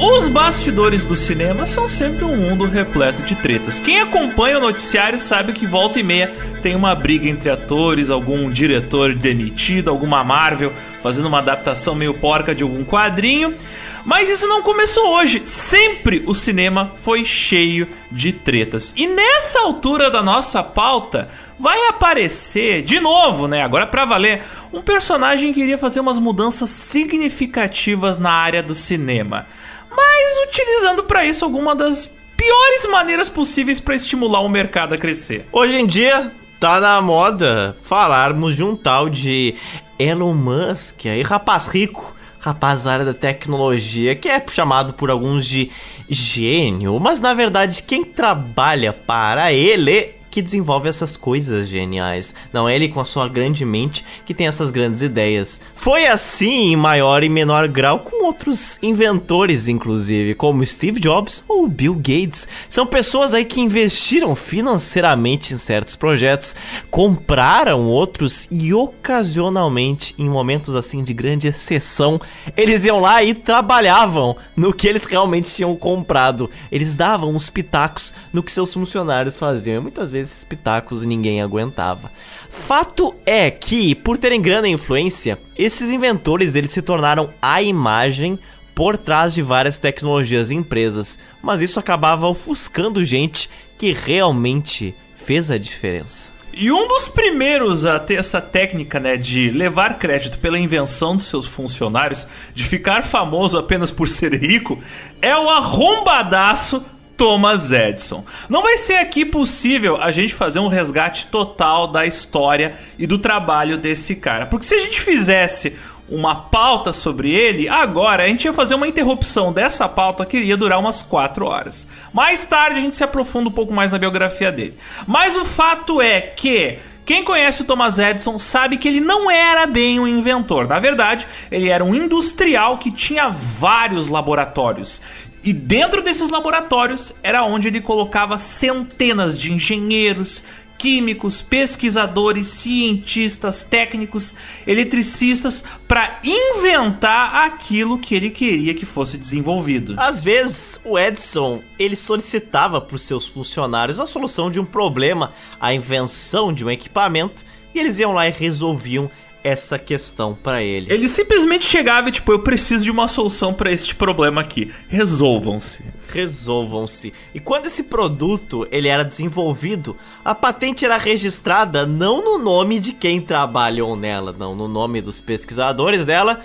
Os 0.05 0.27
bastidores 0.27 1.05
do 1.05 1.15
cinema 1.15 1.65
são 1.65 1.87
sempre 1.87 2.25
um 2.25 2.35
mundo 2.35 2.65
repleto 2.65 3.23
de 3.23 3.35
tretas. 3.35 3.79
Quem 3.79 4.01
acompanha 4.01 4.57
o 4.57 4.61
noticiário 4.61 5.17
sabe 5.17 5.53
que 5.53 5.65
volta 5.65 5.97
e 5.97 6.03
meia 6.03 6.27
tem 6.61 6.75
uma 6.75 6.93
briga 6.93 7.29
entre 7.29 7.49
atores, 7.49 8.09
algum 8.09 8.49
diretor 8.49 9.15
demitido, 9.15 9.89
alguma 9.89 10.21
Marvel 10.21 10.73
fazendo 11.01 11.29
uma 11.29 11.39
adaptação 11.39 11.95
meio 11.95 12.13
porca 12.13 12.53
de 12.53 12.63
algum 12.63 12.83
quadrinho. 12.83 13.55
Mas 14.03 14.29
isso 14.29 14.45
não 14.45 14.61
começou 14.61 15.15
hoje. 15.15 15.45
Sempre 15.45 16.21
o 16.27 16.33
cinema 16.33 16.91
foi 17.01 17.23
cheio 17.23 17.87
de 18.11 18.33
tretas. 18.33 18.93
E 18.97 19.07
nessa 19.07 19.61
altura 19.61 20.11
da 20.11 20.21
nossa 20.21 20.61
pauta 20.61 21.29
vai 21.57 21.87
aparecer 21.87 22.81
de 22.81 22.99
novo, 22.99 23.47
né? 23.47 23.61
Agora 23.61 23.87
para 23.87 24.03
valer, 24.03 24.43
um 24.73 24.81
personagem 24.81 25.53
que 25.53 25.61
iria 25.61 25.77
fazer 25.77 26.01
umas 26.01 26.19
mudanças 26.19 26.69
significativas 26.69 28.19
na 28.19 28.31
área 28.31 28.61
do 28.61 28.75
cinema, 28.75 29.45
mas 29.95 30.47
utilizando 30.47 31.03
para 31.03 31.25
isso 31.25 31.45
alguma 31.45 31.75
das 31.75 32.09
piores 32.35 32.85
maneiras 32.87 33.29
possíveis 33.29 33.79
para 33.79 33.95
estimular 33.95 34.41
o 34.41 34.49
mercado 34.49 34.93
a 34.93 34.97
crescer. 34.97 35.45
Hoje 35.51 35.75
em 35.75 35.85
dia 35.85 36.31
tá 36.59 36.79
na 36.79 37.01
moda 37.01 37.75
falarmos 37.83 38.55
de 38.55 38.63
um 38.63 38.75
tal 38.75 39.09
de 39.09 39.55
Elon 39.99 40.33
Musk, 40.33 41.05
aí 41.05 41.21
rapaz 41.21 41.67
rico 41.67 42.15
rapaz 42.43 42.83
da 42.83 42.91
área 42.91 43.05
da 43.05 43.13
tecnologia, 43.13 44.15
que 44.15 44.27
é 44.27 44.43
chamado 44.49 44.91
por 44.91 45.09
alguns 45.09 45.45
de 45.45 45.71
gênio, 46.09 46.99
mas 46.99 47.21
na 47.21 47.33
verdade 47.33 47.81
quem 47.83 48.03
trabalha 48.03 48.91
para 48.91 49.53
ele 49.53 50.13
que 50.33 50.41
desenvolve 50.41 50.89
essas 50.89 51.15
coisas 51.15 51.67
geniais. 51.67 52.33
Não 52.51 52.67
é 52.67 52.75
ele 52.75 52.89
com 52.89 52.99
a 52.99 53.05
sua 53.05 53.27
grande 53.27 53.63
mente 53.63 54.03
que 54.25 54.33
tem 54.33 54.47
essas 54.47 54.71
grandes 54.71 55.03
ideias. 55.03 55.61
Foi 55.75 56.07
assim 56.07 56.71
em 56.71 56.75
maior 56.75 57.23
e 57.23 57.29
menor 57.29 57.67
grau 57.67 57.99
com 57.99 58.25
outros 58.25 58.79
inventores, 58.81 59.67
inclusive, 59.67 60.33
como 60.33 60.65
Steve 60.65 60.99
Jobs 60.99 61.43
ou 61.47 61.67
Bill 61.67 61.93
Gates. 61.93 62.47
São 62.67 62.83
pessoas 62.83 63.31
aí 63.31 63.45
que 63.45 63.61
investiram 63.61 64.35
financeiramente 64.35 65.53
em 65.53 65.57
certos 65.57 65.95
projetos, 65.95 66.55
compraram 66.89 67.85
outros 67.85 68.47
e 68.49 68.73
ocasionalmente, 68.73 70.15
em 70.17 70.27
momentos 70.27 70.75
assim 70.75 71.03
de 71.03 71.13
grande 71.13 71.47
exceção, 71.47 72.19
eles 72.57 72.83
iam 72.85 72.99
lá 72.99 73.21
e 73.21 73.35
trabalhavam 73.35 74.35
no 74.55 74.73
que 74.73 74.87
eles 74.87 75.03
realmente 75.03 75.53
tinham 75.53 75.75
comprado. 75.75 76.49
Eles 76.71 76.95
davam 76.95 77.35
os 77.35 77.51
pitacos 77.51 78.15
no 78.33 78.41
que 78.41 78.51
seus 78.51 78.73
funcionários 78.73 79.37
faziam. 79.37 79.77
E 79.77 79.79
muitas 79.79 80.09
vezes 80.09 80.22
esses 80.23 80.43
pitacos 80.43 81.03
e 81.03 81.07
ninguém 81.07 81.41
aguentava. 81.41 82.11
Fato 82.49 83.13
é 83.25 83.51
que, 83.51 83.93
por 83.95 84.17
terem 84.17 84.41
grande 84.41 84.69
influência, 84.69 85.39
esses 85.55 85.89
inventores 85.89 86.55
eles 86.55 86.71
se 86.71 86.81
tornaram 86.81 87.29
a 87.41 87.61
imagem 87.61 88.39
por 88.73 88.97
trás 88.97 89.33
de 89.33 89.41
várias 89.41 89.77
tecnologias 89.77 90.49
e 90.49 90.55
empresas, 90.55 91.19
mas 91.41 91.61
isso 91.61 91.79
acabava 91.79 92.27
ofuscando 92.27 93.03
gente 93.03 93.49
que 93.77 93.91
realmente 93.93 94.95
fez 95.15 95.51
a 95.51 95.57
diferença. 95.57 96.33
E 96.55 96.71
um 96.71 96.87
dos 96.87 97.07
primeiros 97.07 97.83
a 97.83 97.99
ter 97.99 98.19
essa 98.19 98.39
técnica, 98.39 98.99
né, 98.99 99.17
de 99.17 99.49
levar 99.49 99.97
crédito 99.97 100.37
pela 100.37 100.59
invenção 100.59 101.17
dos 101.17 101.25
seus 101.25 101.47
funcionários, 101.47 102.27
de 102.53 102.63
ficar 102.63 103.01
famoso 103.03 103.57
apenas 103.57 103.89
por 103.89 104.07
ser 104.07 104.35
rico, 104.35 104.79
é 105.19 105.35
o 105.35 105.49
arrombadaço 105.49 106.85
Thomas 107.17 107.71
Edison. 107.71 108.23
Não 108.49 108.61
vai 108.61 108.77
ser 108.77 108.95
aqui 108.95 109.25
possível 109.25 110.01
a 110.01 110.11
gente 110.11 110.33
fazer 110.33 110.59
um 110.59 110.67
resgate 110.67 111.27
total 111.27 111.87
da 111.87 112.05
história 112.05 112.75
e 112.97 113.05
do 113.05 113.17
trabalho 113.17 113.77
desse 113.77 114.15
cara. 114.15 114.45
Porque 114.45 114.65
se 114.65 114.75
a 114.75 114.79
gente 114.79 114.99
fizesse 114.99 115.75
uma 116.09 116.35
pauta 116.35 116.91
sobre 116.91 117.31
ele, 117.31 117.69
agora 117.69 118.23
a 118.23 118.27
gente 118.27 118.45
ia 118.45 118.53
fazer 118.53 118.75
uma 118.75 118.87
interrupção 118.87 119.53
dessa 119.53 119.87
pauta 119.87 120.25
que 120.25 120.37
iria 120.37 120.57
durar 120.57 120.79
umas 120.79 121.01
4 121.01 121.45
horas. 121.45 121.87
Mais 122.11 122.45
tarde 122.45 122.79
a 122.79 122.81
gente 122.81 122.95
se 122.95 123.03
aprofunda 123.03 123.49
um 123.49 123.53
pouco 123.53 123.73
mais 123.73 123.91
na 123.91 123.97
biografia 123.97 124.51
dele. 124.51 124.77
Mas 125.07 125.35
o 125.35 125.45
fato 125.45 126.01
é 126.01 126.21
que 126.21 126.79
quem 127.05 127.23
conhece 127.23 127.63
o 127.63 127.65
Thomas 127.65 127.99
Edison 127.99 128.39
sabe 128.39 128.77
que 128.77 128.87
ele 128.87 129.01
não 129.01 129.29
era 129.29 129.65
bem 129.65 129.99
um 129.99 130.07
inventor. 130.07 130.67
Na 130.67 130.79
verdade, 130.79 131.27
ele 131.51 131.69
era 131.69 131.83
um 131.83 131.93
industrial 131.93 132.77
que 132.77 132.91
tinha 132.91 133.29
vários 133.29 134.07
laboratórios. 134.07 135.01
E 135.43 135.51
dentro 135.51 136.01
desses 136.01 136.29
laboratórios 136.29 137.11
era 137.21 137.43
onde 137.43 137.67
ele 137.67 137.81
colocava 137.81 138.37
centenas 138.37 139.39
de 139.39 139.51
engenheiros, 139.51 140.43
químicos, 140.77 141.41
pesquisadores, 141.41 142.47
cientistas, 142.47 143.63
técnicos, 143.63 144.35
eletricistas 144.65 145.63
para 145.87 146.19
inventar 146.23 147.45
aquilo 147.45 147.97
que 147.97 148.15
ele 148.15 148.29
queria 148.29 148.73
que 148.73 148.85
fosse 148.85 149.17
desenvolvido. 149.17 149.95
Às 149.97 150.23
vezes, 150.23 150.79
o 150.83 150.97
Edison, 150.97 151.61
ele 151.77 151.95
solicitava 151.95 152.81
para 152.81 152.95
os 152.95 153.03
seus 153.03 153.27
funcionários 153.27 153.99
a 153.99 154.05
solução 154.05 154.49
de 154.49 154.59
um 154.59 154.65
problema, 154.65 155.33
a 155.59 155.73
invenção 155.73 156.53
de 156.53 156.65
um 156.65 156.71
equipamento, 156.71 157.43
e 157.73 157.79
eles 157.79 157.99
iam 157.99 158.13
lá 158.13 158.27
e 158.27 158.31
resolviam 158.31 159.09
essa 159.43 159.77
questão 159.77 160.33
para 160.33 160.63
ele. 160.63 160.91
Ele 160.91 161.07
simplesmente 161.07 161.65
chegava 161.65 162.09
e 162.09 162.11
tipo, 162.11 162.31
eu 162.31 162.39
preciso 162.39 162.83
de 162.83 162.91
uma 162.91 163.07
solução 163.07 163.53
para 163.53 163.71
este 163.71 163.93
problema 163.93 164.41
aqui. 164.41 164.71
Resolvam-se. 164.87 165.83
Resolvam-se. 166.11 167.13
E 167.33 167.39
quando 167.39 167.65
esse 167.65 167.83
produto 167.83 168.67
ele 168.71 168.87
era 168.87 169.03
desenvolvido, 169.03 169.97
a 170.23 170.33
patente 170.33 170.85
era 170.85 170.97
registrada 170.97 171.85
não 171.85 172.23
no 172.23 172.37
nome 172.37 172.79
de 172.79 172.93
quem 172.93 173.19
trabalhou 173.19 173.95
nela, 173.95 174.33
não 174.37 174.55
no 174.55 174.67
nome 174.67 175.01
dos 175.01 175.19
pesquisadores 175.19 176.05
dela, 176.05 176.41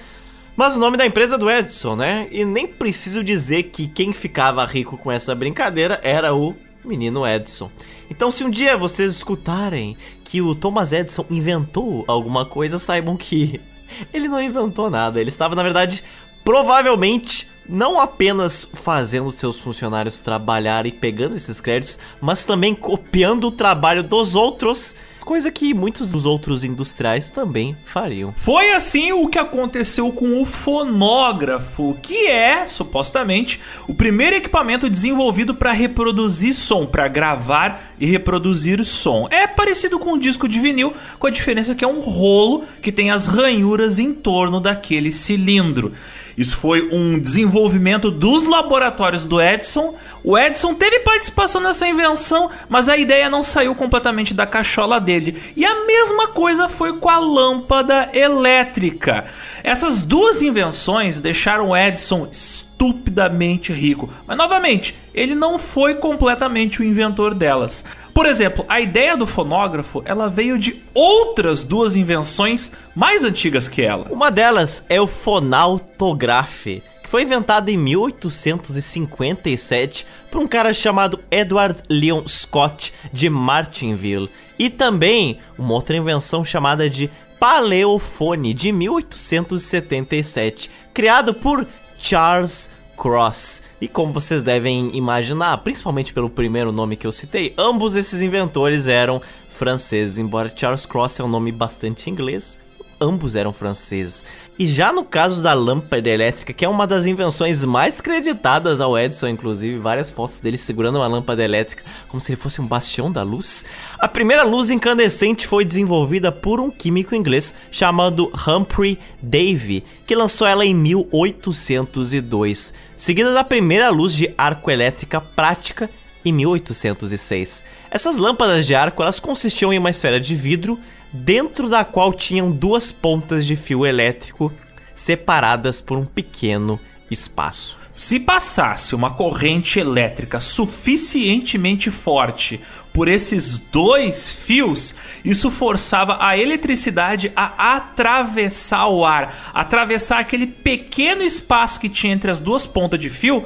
mas 0.57 0.75
o 0.75 0.81
nome 0.81 0.97
da 0.97 1.07
empresa 1.07 1.39
do 1.39 1.49
Edison, 1.49 1.95
né? 1.95 2.27
E 2.33 2.45
nem 2.45 2.67
preciso 2.67 3.23
dizer 3.23 3.65
que 3.65 3.87
quem 3.87 4.13
ficava 4.13 4.65
rico 4.65 4.99
com 4.99 5.13
essa 5.13 5.33
brincadeira 5.33 6.01
era 6.03 6.35
o 6.35 6.53
menino 6.85 7.25
Edison. 7.25 7.71
Então, 8.11 8.31
se 8.31 8.45
um 8.45 8.51
dia 8.51 8.77
vocês 8.77 9.15
escutarem 9.15 9.97
que 10.25 10.41
o 10.41 10.55
Thomas 10.55 10.93
Edison 10.93 11.25
inventou 11.31 12.05
alguma 12.07 12.45
coisa, 12.45 12.79
saibam 12.79 13.17
que 13.17 13.61
ele 14.13 14.29
não 14.29 14.41
inventou 14.41 14.91
nada. 14.91 15.21
Ele 15.21 15.31
estava, 15.31 15.55
na 15.55 15.63
verdade, 15.63 16.03
provavelmente 16.45 17.49
não 17.69 18.01
apenas 18.01 18.67
fazendo 18.73 19.31
seus 19.31 19.61
funcionários 19.61 20.21
trabalhar 20.21 20.87
e 20.87 20.93
pegando 20.93 21.37
esses 21.37 21.61
créditos, 21.61 21.99
mas 22.21 22.45
também 22.45 22.75
copiando 22.75 23.49
o 23.49 23.53
trabalho 23.53 24.03
dos 24.03 24.35
outros 24.35 24.95
coisa 25.29 25.51
que 25.51 25.75
muitos 25.75 26.09
dos 26.09 26.25
outros 26.25 26.65
industriais 26.65 27.29
também 27.29 27.77
fariam. 27.85 28.33
Foi 28.35 28.73
assim 28.73 29.13
o 29.13 29.29
que 29.29 29.39
aconteceu 29.39 30.11
com 30.11 30.41
o 30.41 30.47
fonógrafo, 30.47 31.99
que 32.01 32.29
é, 32.29 32.67
supostamente, 32.67 33.61
o 33.87 33.93
primeiro 33.93 34.37
equipamento 34.37 34.89
desenvolvido 34.89 35.55
para 35.55 35.73
reproduzir 35.73 36.55
som, 36.55 36.87
para 36.87 37.07
gravar 37.09 37.79
e 38.01 38.07
reproduzir 38.07 38.83
som. 38.87 39.29
É 39.31 39.47
parecido 39.47 39.99
com 39.99 40.15
um 40.15 40.19
disco 40.19 40.49
de 40.49 40.59
vinil, 40.61 40.95
com 41.19 41.27
a 41.27 41.31
diferença 41.31 41.75
que 41.75 41.85
é 41.85 41.89
um 41.89 42.01
rolo 42.01 42.65
que 42.81 42.91
tem 42.91 43.11
as 43.11 43.27
ranhuras 43.27 43.99
em 43.99 44.15
torno 44.15 44.61
daquele 44.61 45.13
cilindro. 45.13 45.93
Isso 46.39 46.57
foi 46.57 46.89
um 46.93 47.19
desenvolvimento 47.19 48.13
dos 48.13 48.47
laboratórios 48.47 49.25
do 49.25 49.43
Edison. 49.43 49.97
O 50.23 50.39
Edison 50.39 50.73
teve 50.73 51.01
participação 51.01 51.61
nessa 51.61 51.89
invenção, 51.89 52.49
mas 52.69 52.89
a 52.89 52.97
ideia 52.97 53.29
não 53.29 53.43
saiu 53.43 53.75
completamente 53.75 54.33
da 54.33 54.47
cachola 54.47 55.01
dele. 55.01 55.37
E 55.57 55.67
a 55.67 55.85
mesma 55.85 56.29
coisa 56.29 56.69
foi 56.69 56.97
com 56.99 57.09
a 57.09 57.19
lâmpada 57.19 58.11
elétrica. 58.13 59.25
Essas 59.65 60.01
duas 60.01 60.41
invenções 60.41 61.19
deixaram 61.19 61.71
o 61.71 61.77
Edison 61.77 62.29
estupidamente 62.31 63.73
rico. 63.73 64.09
Mas 64.25 64.39
novamente, 64.39 64.95
ele 65.13 65.35
não 65.35 65.59
foi 65.59 65.97
completamente 65.97 66.81
o 66.81 66.85
inventor 66.85 67.35
delas. 67.35 67.85
Por 68.19 68.27
exemplo, 68.27 68.67
a 68.69 68.81
ideia 68.81 69.17
do 69.17 69.29
fonógrafo, 69.29 70.03
ela 70.05 70.29
veio 70.29 70.59
de 70.59 70.83
outras 70.93 71.63
duas 71.63 71.95
invenções 71.95 72.73
mais 72.93 73.23
antigas 73.23 73.69
que 73.69 73.81
ela. 73.81 74.09
Uma 74.11 74.29
delas 74.29 74.85
é 74.89 75.01
o 75.01 75.07
fonautografe, 75.07 76.83
que 77.01 77.09
foi 77.09 77.23
inventado 77.23 77.69
em 77.69 77.77
1857 77.77 80.05
por 80.33 80.41
um 80.41 80.49
cara 80.49 80.75
chamado 80.75 81.21
Edward 81.31 81.81
Leon 81.89 82.27
Scott 82.27 82.93
de 83.13 83.31
Martinville. 83.31 84.29
E 84.59 84.69
também 84.69 85.39
uma 85.57 85.75
outra 85.75 85.97
invenção 85.97 86.45
chamada 86.45 86.91
de 86.91 87.09
paleofone 87.39 88.53
de 88.53 88.73
1877, 88.73 90.69
criado 90.93 91.33
por 91.33 91.65
Charles 91.97 92.69
Cross. 92.99 93.63
E 93.81 93.87
como 93.87 94.13
vocês 94.13 94.43
devem 94.43 94.91
imaginar, 94.97 95.57
principalmente 95.59 96.13
pelo 96.13 96.29
primeiro 96.29 96.73
nome 96.73 96.97
que 96.97 97.07
eu 97.07 97.13
citei, 97.13 97.55
ambos 97.57 97.95
esses 97.95 98.21
inventores 98.21 98.87
eram 98.89 99.23
franceses, 99.51 100.19
embora 100.19 100.53
Charles 100.55 100.85
Cross 100.85 101.21
é 101.21 101.25
um 101.25 101.29
nome 101.29 101.53
bastante 101.53 102.11
inglês, 102.11 102.59
ambos 103.01 103.35
eram 103.35 103.53
franceses. 103.53 104.25
E 104.59 104.67
já 104.67 104.93
no 104.93 105.05
caso 105.05 105.41
da 105.43 105.55
lâmpada 105.55 106.09
elétrica, 106.09 106.53
que 106.53 106.65
é 106.65 106.69
uma 106.69 106.87
das 106.87 107.07
invenções 107.07 107.65
mais 107.65 108.01
creditadas 108.01 108.81
ao 108.81 108.99
Edison, 108.99 109.29
inclusive, 109.29 109.79
várias 109.79 110.11
fotos 110.11 110.41
dele 110.41 110.59
segurando 110.59 110.97
uma 110.97 111.07
lâmpada 111.07 111.45
elétrica 111.45 111.85
como 112.09 112.21
se 112.21 112.33
ele 112.33 112.41
fosse 112.41 112.61
um 112.61 112.67
bastião 112.67 113.11
da 113.11 113.23
luz. 113.23 113.65
A 113.99 114.09
primeira 114.09 114.43
luz 114.43 114.71
incandescente 114.71 115.47
foi 115.47 115.65
desenvolvida 115.65 116.33
por 116.33 116.59
um 116.61 116.71
químico 116.71 117.15
inglês 117.15 117.55
chamado 117.71 118.33
Humphrey 118.47 118.99
Davy, 119.23 119.85
que 120.07 120.17
lançou 120.17 120.47
ela 120.47 120.67
em 120.67 120.75
1802, 120.75 122.73
seguida 122.99 123.33
da 123.33 123.45
primeira 123.45 123.89
luz 123.89 124.13
de 124.13 124.35
arco 124.37 124.71
elétrica 124.71 125.21
prática 125.21 125.89
em 126.25 126.33
1806. 126.33 127.65
Essas 127.91 128.19
lâmpadas 128.19 128.67
de 128.67 128.75
arco 128.75 129.03
elas 129.03 129.21
consistiam 129.21 129.73
em 129.73 129.79
uma 129.79 129.89
esfera 129.89 130.21
de 130.21 130.35
vidro 130.35 130.79
dentro 131.13 131.69
da 131.69 131.85
qual 131.85 132.13
tinham 132.13 132.51
duas 132.51 132.93
pontas 132.93 133.47
de 133.47 133.57
fio 133.57 133.87
elétrico 133.87 134.53
separadas 134.95 135.81
por 135.81 135.97
um 135.97 136.05
pequeno 136.05 136.79
espaço. 137.11 137.79
Se 137.95 138.21
passasse 138.21 138.95
uma 138.95 139.11
corrente 139.11 139.79
elétrica 139.79 140.41
suficientemente 140.41 141.91
forte 141.91 142.61
por 142.99 143.07
esses 143.07 143.59
dois 143.59 144.29
fios, 144.29 144.93
isso 145.25 145.53
forçava 145.53 146.19
a 146.21 146.37
eletricidade 146.37 147.31
a 147.37 147.77
atravessar 147.77 148.89
o 148.89 149.07
ar, 149.07 149.53
atravessar 149.55 150.19
aquele 150.19 150.49
pequeno 150.49 151.23
espaço 151.23 151.79
que 151.79 151.89
tinha 151.89 152.13
entre 152.13 152.29
as 152.29 152.41
duas 152.41 152.67
pontas 152.67 152.99
de 152.99 153.09
fio, 153.09 153.45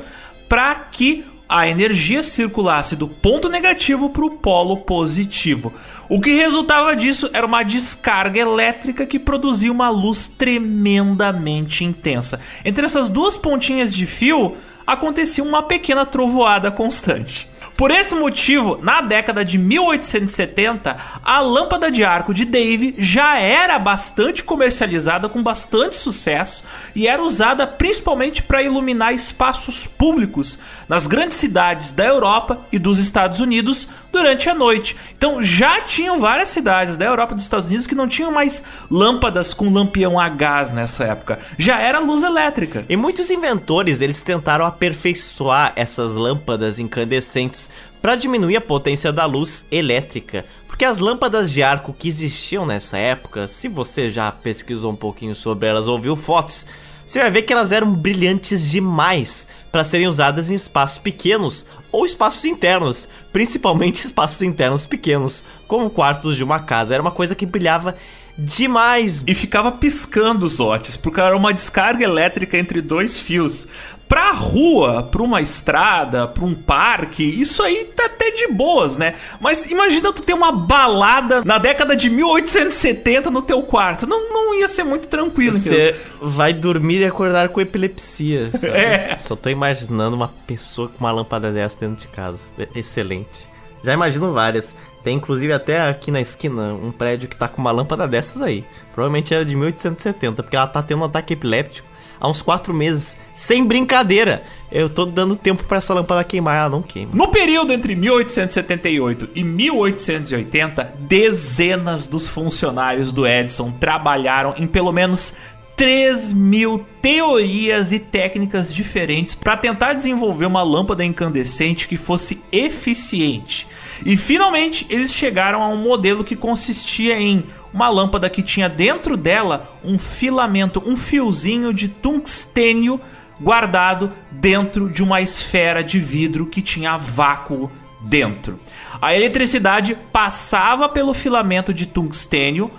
para 0.49 0.75
que 0.77 1.27
a 1.47 1.69
energia 1.69 2.23
circulasse 2.23 2.97
do 2.97 3.07
ponto 3.07 3.51
negativo 3.51 4.09
para 4.09 4.25
o 4.25 4.31
polo 4.31 4.79
positivo. 4.79 5.71
O 6.09 6.19
que 6.19 6.33
resultava 6.33 6.97
disso 6.97 7.29
era 7.35 7.47
uma 7.47 7.63
descarga 7.63 8.41
elétrica 8.41 9.05
que 9.05 9.19
produzia 9.19 9.71
uma 9.71 9.91
luz 9.91 10.29
tremendamente 10.29 11.85
intensa. 11.85 12.41
Entre 12.65 12.87
essas 12.87 13.11
duas 13.11 13.37
pontinhas 13.37 13.93
de 13.93 14.07
fio 14.07 14.57
acontecia 14.87 15.45
uma 15.45 15.63
pequena 15.63 16.07
trovoada 16.07 16.71
constante. 16.71 17.52
Por 17.77 17.91
esse 17.91 18.15
motivo, 18.15 18.79
na 18.83 19.01
década 19.01 19.45
de 19.45 19.59
1870, 19.59 20.97
a 21.23 21.41
lâmpada 21.41 21.91
de 21.91 22.05
arco 22.05 22.35
de 22.35 22.45
Dave 22.45 22.95
já 22.99 23.39
era 23.39 23.79
bastante 23.79 24.45
comercializada 24.45 25.29
com 25.29 25.43
bastante 25.43 25.97
sucesso 25.97 26.63
e 26.95 27.09
era 27.09 27.23
usada 27.23 27.67
principalmente 27.67 28.43
para 28.43 28.63
iluminar 28.63 29.15
espaços 29.15 29.87
públicos 29.87 30.59
nas 30.89 31.07
grandes 31.07 31.39
cidades 31.39 31.93
da 31.93 32.05
Europa 32.05 32.61
e 32.71 32.79
dos 32.79 32.99
Estados 32.99 33.41
Unidos 33.41 33.89
durante 34.13 34.49
a 34.51 34.55
noite. 34.55 34.95
Então 35.17 35.43
já 35.43 35.81
tinham 35.81 36.21
várias 36.21 36.51
cidades 36.51 36.99
da 36.99 37.07
Europa 37.07 37.33
e 37.33 37.37
dos 37.37 37.45
Estados 37.45 37.67
Unidos 37.69 37.87
que 37.87 37.95
não 37.95 38.07
tinham 38.07 38.31
mais 38.31 38.63
lâmpadas 38.91 39.55
com 39.55 39.73
lampião 39.73 40.21
a 40.21 40.29
gás 40.29 40.71
nessa 40.71 41.05
época. 41.05 41.39
Já 41.57 41.81
era 41.81 41.99
luz 41.99 42.23
elétrica. 42.23 42.85
E 42.89 42.97
muitos 42.97 43.31
inventores 43.31 44.01
eles 44.01 44.23
tentaram 44.23 44.67
aperfeiçoar 44.67 45.73
essas 45.75 46.13
lâmpadas 46.13 46.79
incandescentes 46.79 47.71
para 48.03 48.17
diminuir 48.17 48.57
a 48.57 48.61
potência 48.61 49.13
da 49.13 49.25
luz 49.25 49.65
elétrica. 49.71 50.45
Porque 50.67 50.85
as 50.85 50.99
lâmpadas 50.99 51.53
de 51.53 51.63
arco 51.63 51.95
que 51.97 52.09
existiam 52.09 52.67
nessa 52.67 52.99
época, 52.99 53.47
se 53.47 53.69
você 53.69 54.11
já 54.11 54.33
pesquisou 54.33 54.91
um 54.91 54.97
pouquinho 54.97 55.37
sobre 55.37 55.69
elas 55.69 55.87
ou 55.87 56.01
viu 56.01 56.17
fotos, 56.17 56.67
você 57.07 57.21
vai 57.21 57.31
ver 57.31 57.43
que 57.43 57.53
elas 57.53 57.71
eram 57.71 57.93
brilhantes 57.93 58.69
demais 58.69 59.49
para 59.71 59.85
serem 59.85 60.09
usadas 60.09 60.51
em 60.51 60.55
espaços 60.55 60.99
pequenos 60.99 61.65
ou 61.93 62.05
espaços 62.05 62.45
internos, 62.45 63.07
principalmente 63.33 64.01
espaços 64.07 64.43
internos 64.43 64.87
pequenos, 64.87 65.45
como 65.69 65.91
quartos 65.91 66.37
de 66.37 66.43
uma 66.43 66.59
casa. 66.59 66.95
Era 66.95 67.03
uma 67.03 67.11
coisa 67.11 67.35
que 67.35 67.47
brilhava 67.47 67.95
demais. 68.37 69.23
E 69.27 69.35
ficava 69.35 69.73
piscando 69.73 70.47
os 70.47 70.59
ótis, 70.59 70.97
porque 70.97 71.21
era 71.21 71.37
uma 71.37 71.53
descarga 71.53 72.05
elétrica 72.05 72.57
entre 72.57 72.81
dois 72.81 73.19
fios. 73.19 73.69
Pra 74.13 74.33
rua, 74.33 75.03
pra 75.05 75.23
uma 75.23 75.41
estrada, 75.41 76.29
pra 76.29 76.45
um 76.45 76.55
parque, 76.55 77.25
isso 77.25 77.63
aí 77.63 77.87
tá 77.97 78.05
até 78.05 78.31
de 78.31 78.49
boas, 78.49 78.99
né? 78.99 79.15
Mas 79.41 79.71
imagina 79.71 80.13
tu 80.13 80.21
ter 80.21 80.35
uma 80.35 80.53
balada 80.53 81.43
na 81.47 81.57
década 81.57 81.97
de 81.97 82.11
1870 82.11 83.31
no 83.31 83.41
teu 83.41 83.63
quarto. 83.63 84.07
Não, 84.07 84.31
não 84.31 84.55
ia 84.55 84.69
ser 84.69 84.85
muito 84.85 85.09
tranquilo. 85.09 85.57
Você 85.57 85.97
vai 86.21 86.53
dormir 86.53 87.01
e 87.01 87.07
acordar 87.07 87.49
com 87.49 87.59
epilepsia. 87.59 88.51
Sabe? 88.53 88.67
É. 88.69 89.17
Só 89.19 89.35
tô 89.35 89.49
imaginando 89.49 90.15
uma 90.15 90.29
pessoa 90.47 90.91
com 90.91 90.99
uma 90.99 91.11
lâmpada 91.11 91.51
dessa 91.51 91.81
dentro 91.81 92.03
de 92.03 92.09
casa. 92.09 92.43
Excelente. 92.75 93.49
Já 93.83 93.95
imagino 93.95 94.31
várias. 94.31 94.77
Tem 95.03 95.17
inclusive 95.17 95.55
até 95.55 95.89
aqui 95.89 96.11
na 96.11 96.21
esquina 96.21 96.75
um 96.75 96.93
prédio 96.93 97.31
que 97.31 97.37
tá 97.37 97.49
com 97.49 97.63
uma 97.63 97.73
lâmpada 97.73 98.07
dessas 98.07 98.43
aí. 98.43 98.63
Provavelmente 98.93 99.33
era 99.33 99.43
de 99.43 99.57
1870, 99.57 100.43
porque 100.43 100.55
ela 100.55 100.67
tá 100.67 100.83
tendo 100.83 101.01
um 101.01 101.07
ataque 101.07 101.33
epiléptico 101.33 101.92
há 102.23 102.29
uns 102.29 102.41
quatro 102.41 102.73
meses. 102.73 103.17
Sem 103.35 103.65
brincadeira. 103.65 104.45
Eu 104.71 104.89
tô 104.89 105.05
dando 105.05 105.37
tempo 105.37 105.65
para 105.65 105.79
essa 105.79 105.93
lâmpada 105.93 106.25
queimar, 106.25 106.57
ela 106.57 106.69
não 106.69 106.81
queima. 106.81 107.11
No 107.13 107.29
período 107.31 107.75
entre 107.75 107.95
1878 107.95 109.31
e 109.35 109.45
1880, 109.45 110.95
dezenas 111.01 112.07
dos 112.07 112.27
funcionários 112.27 113.13
do 113.13 113.27
Edison 113.27 113.71
trabalharam 113.73 114.55
em 114.57 114.67
pelo 114.67 114.91
menos 114.91 115.35
3 115.83 116.33
mil 116.33 116.87
teorias 117.03 117.91
e 117.91 117.99
técnicas 117.99 118.73
diferentes 118.73 119.35
para 119.35 119.57
tentar 119.57 119.95
desenvolver 119.95 120.47
uma 120.47 120.63
lâmpada 120.63 121.05
incandescente 121.05 121.89
que 121.89 121.97
fosse 121.97 122.41
eficiente. 122.53 123.67
E 124.07 124.17
finalmente 124.17 124.87
eles 124.89 125.13
chegaram 125.13 125.61
a 125.61 125.67
um 125.67 125.79
modelo 125.79 126.23
que 126.23 126.37
consistia 126.37 127.21
em 127.21 127.43
uma 127.75 127.89
lâmpada 127.89 128.31
que 128.31 128.45
tinha 128.45 128.69
dentro 128.69 129.17
dela 129.17 129.77
um 129.83 129.99
filamento, 129.99 130.81
um 130.87 130.97
fiozinho 130.97 131.75
de 131.75 131.89
tungstênio 131.89 133.01
guardado 133.41 134.13
dentro 134.31 134.89
de 134.89 135.03
uma 135.03 135.21
esfera 135.21 135.83
de 135.83 135.99
vidro 135.99 136.47
que 136.47 136.63
tinha 136.63 136.97
vácuo 136.97 137.69
dentro. 138.03 138.57
A 139.01 139.17
eletricidade 139.17 139.99
passava 140.13 140.89
pelo 140.89 141.13
filamento 141.13 141.75
de 141.75 141.87
tungstênio 141.87 142.71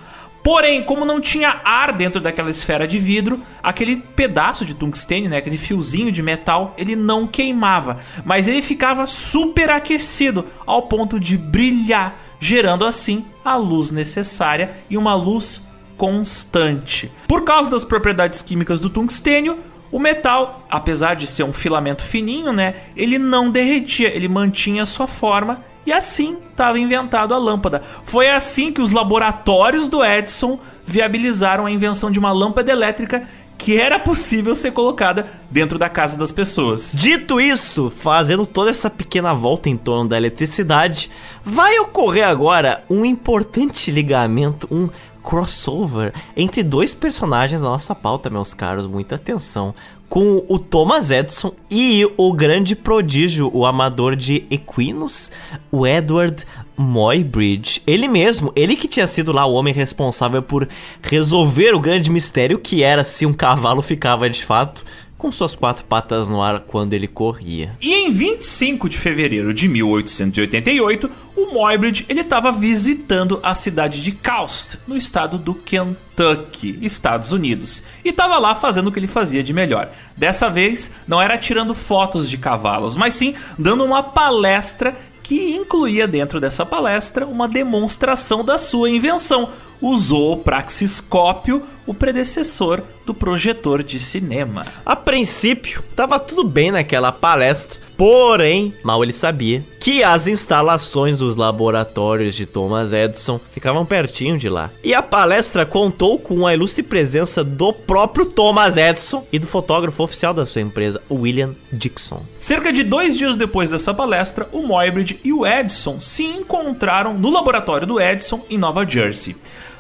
Porém, 0.44 0.84
como 0.84 1.06
não 1.06 1.22
tinha 1.22 1.62
ar 1.64 1.94
dentro 1.94 2.20
daquela 2.20 2.52
esfera 2.52 2.86
de 2.86 3.00
vidro, 3.00 3.40
aquele 3.64 3.96
pedaço 3.96 4.66
de 4.66 4.74
tungstênio, 4.74 5.30
né, 5.30 5.38
aquele 5.38 5.58
fiozinho 5.58 6.12
de 6.12 6.22
metal, 6.22 6.74
ele 6.78 6.98
não 6.98 7.26
queimava, 7.26 8.00
mas 8.26 8.50
ele 8.50 8.62
ficava 8.62 9.08
superaquecido 9.08 10.46
ao 10.66 10.84
ponto 10.84 11.18
de 11.18 11.38
brilhar, 11.38 12.20
gerando 12.42 12.86
assim 12.86 13.26
a 13.46 13.56
luz 13.56 13.90
necessária 13.90 14.72
e 14.90 14.98
uma 14.98 15.16
luz 15.16 15.62
constante. 15.96 17.10
Por 17.26 17.46
causa 17.46 17.72
das 17.72 17.86
propriedades 17.86 18.42
químicas 18.42 18.82
do 18.82 18.90
tungstênio, 18.90 19.58
o 19.90 20.00
metal, 20.00 20.66
apesar 20.70 21.14
de 21.14 21.26
ser 21.26 21.44
um 21.44 21.54
filamento 21.54 22.04
fininho, 22.04 22.52
né, 22.52 22.76
ele 22.98 23.18
não 23.18 23.50
derretia, 23.50 24.14
ele 24.14 24.28
mantinha 24.28 24.86
sua 24.86 25.08
forma 25.08 25.64
e 25.86 25.92
assim 25.92 26.38
estava 26.50 26.80
inventado 26.80 27.34
a 27.34 27.38
lâmpada. 27.38 27.82
Foi 28.04 28.30
assim 28.30 28.72
que 28.72 28.82
os 28.82 28.92
laboratórios 28.92 29.88
do 29.88 30.04
Edison 30.04 30.60
viabilizaram 30.86 31.66
a 31.66 31.72
invenção 31.72 32.12
de 32.12 32.20
uma 32.20 32.32
lâmpada 32.32 32.72
elétrica 32.72 33.28
que 33.58 33.80
era 33.80 33.98
possível 33.98 34.56
ser 34.56 34.72
colocada 34.72 35.26
dentro 35.50 35.80
da 35.80 35.88
casa 35.88 36.18
das 36.18 36.34
pessoas. 36.34 36.92
Dito 36.94 37.40
isso, 37.40 37.90
fazendo 37.90 38.46
toda 38.46 38.70
essa 38.70 38.90
pequena 38.90 39.34
volta 39.34 39.70
em 39.70 39.78
torno 39.78 40.10
da 40.10 40.18
eletricidade, 40.18 41.10
vai 41.46 41.80
ocorrer 41.80 42.28
agora 42.28 42.84
um 42.90 43.06
importante 43.06 43.90
ligamento, 43.90 44.68
um 44.70 44.90
crossover 45.24 46.14
entre 46.36 46.62
dois 46.62 46.94
personagens 46.94 47.62
da 47.62 47.70
nossa 47.70 47.96
pauta, 47.96 48.30
meus 48.30 48.54
caros, 48.54 48.86
muita 48.86 49.16
atenção. 49.16 49.74
Com 50.14 50.46
o 50.48 50.60
Thomas 50.60 51.10
Edison 51.10 51.54
e 51.72 52.08
o 52.16 52.32
grande 52.34 52.76
prodígio, 52.76 53.50
o 53.52 53.66
amador 53.66 54.16
de 54.16 54.46
equinos, 54.52 55.32
o 55.72 55.88
Edward 55.88 56.46
Muybridge. 56.78 57.82
Ele 57.88 58.08
mesmo, 58.08 58.54
ele 58.56 58.76
que 58.76 58.88
tinha 58.88 59.08
sido 59.08 59.32
lá 59.32 59.44
o 59.44 59.54
homem 59.54 59.74
responsável 59.74 60.44
por 60.44 60.70
resolver 61.02 61.74
o 61.74 61.80
grande 61.80 62.12
mistério 62.12 62.60
que 62.60 62.84
era 62.84 63.04
se 63.04 63.26
um 63.26 63.34
cavalo 63.34 63.82
ficava 63.82 64.30
de 64.30 64.46
fato 64.46 64.86
com 65.24 65.32
suas 65.32 65.56
quatro 65.56 65.86
patas 65.86 66.28
no 66.28 66.42
ar 66.42 66.60
quando 66.60 66.92
ele 66.92 67.08
corria. 67.08 67.78
E 67.82 67.94
em 67.94 68.12
25 68.12 68.90
de 68.90 68.98
fevereiro 68.98 69.54
de 69.54 69.70
1888, 69.70 71.10
o 71.34 71.54
Muybridge 71.54 72.06
ele 72.10 72.20
estava 72.20 72.52
visitando 72.52 73.40
a 73.42 73.56
cidade 73.56 74.04
de 74.04 74.12
Caust, 74.12 74.80
no 74.86 74.98
estado 74.98 75.38
do 75.38 75.56
Kentucky, 75.56 76.78
Estados 76.82 77.32
Unidos, 77.32 77.84
e 78.04 78.10
estava 78.10 78.38
lá 78.38 78.54
fazendo 78.54 78.88
o 78.88 78.92
que 78.92 79.00
ele 79.00 79.08
fazia 79.08 79.42
de 79.42 79.54
melhor. 79.54 79.90
Dessa 80.18 80.50
vez, 80.50 80.92
não 81.08 81.22
era 81.22 81.38
tirando 81.38 81.74
fotos 81.74 82.30
de 82.30 82.38
cavalos, 82.38 82.98
mas 82.98 83.14
sim 83.14 83.34
dando 83.58 83.86
uma 83.86 84.04
palestra 84.04 84.94
que 85.24 85.56
incluía 85.56 86.06
dentro 86.06 86.42
dessa 86.42 86.66
palestra 86.66 87.26
uma 87.26 87.48
demonstração 87.48 88.44
da 88.44 88.58
sua 88.58 88.90
invenção, 88.90 89.50
usou 89.84 90.32
o 90.32 90.38
praxiscópio, 90.38 91.62
o 91.86 91.94
predecessor 91.94 92.82
do 93.06 93.14
projetor 93.14 93.84
de 93.84 94.00
cinema. 94.00 94.66
A 94.86 94.96
princípio, 94.96 95.84
tava 95.94 96.18
tudo 96.18 96.46
bem 96.46 96.72
naquela 96.72 97.12
palestra, 97.12 97.82
porém, 97.98 98.74
mal 98.82 99.04
ele 99.04 99.12
sabia 99.12 99.64
que 99.82 100.02
as 100.02 100.28
instalações 100.28 101.18
dos 101.18 101.36
laboratórios 101.36 102.34
de 102.36 102.46
Thomas 102.46 102.94
Edison 102.94 103.38
ficavam 103.52 103.86
pertinho 103.86 104.38
de 104.38 104.48
lá. 104.48 104.72
E 104.82 104.94
a 104.94 105.04
palestra 105.04 105.66
contou 105.66 106.18
com 106.18 106.48
a 106.48 106.54
ilustre 106.54 106.82
presença 106.82 107.44
do 107.44 107.74
próprio 107.74 108.26
Thomas 108.26 108.78
Edison 108.78 109.28
e 109.34 109.38
do 109.38 109.46
fotógrafo 109.46 110.04
oficial 110.04 110.34
da 110.34 110.46
sua 110.46 110.62
empresa, 110.62 111.02
William 111.12 111.54
Dixon. 111.70 112.22
Cerca 112.40 112.72
de 112.72 112.84
dois 112.84 113.18
dias 113.18 113.36
depois 113.36 113.70
dessa 113.70 113.94
palestra, 113.94 114.48
o 114.54 114.66
Muybridge 114.66 115.20
e 115.22 115.34
o 115.34 115.46
Edison 115.46 116.00
se 116.00 116.24
encontraram 116.24 117.14
no 117.14 117.30
laboratório 117.30 117.86
do 117.86 118.00
Edison 118.00 118.46
em 118.50 118.58
Nova 118.58 118.88
Jersey. 118.88 119.36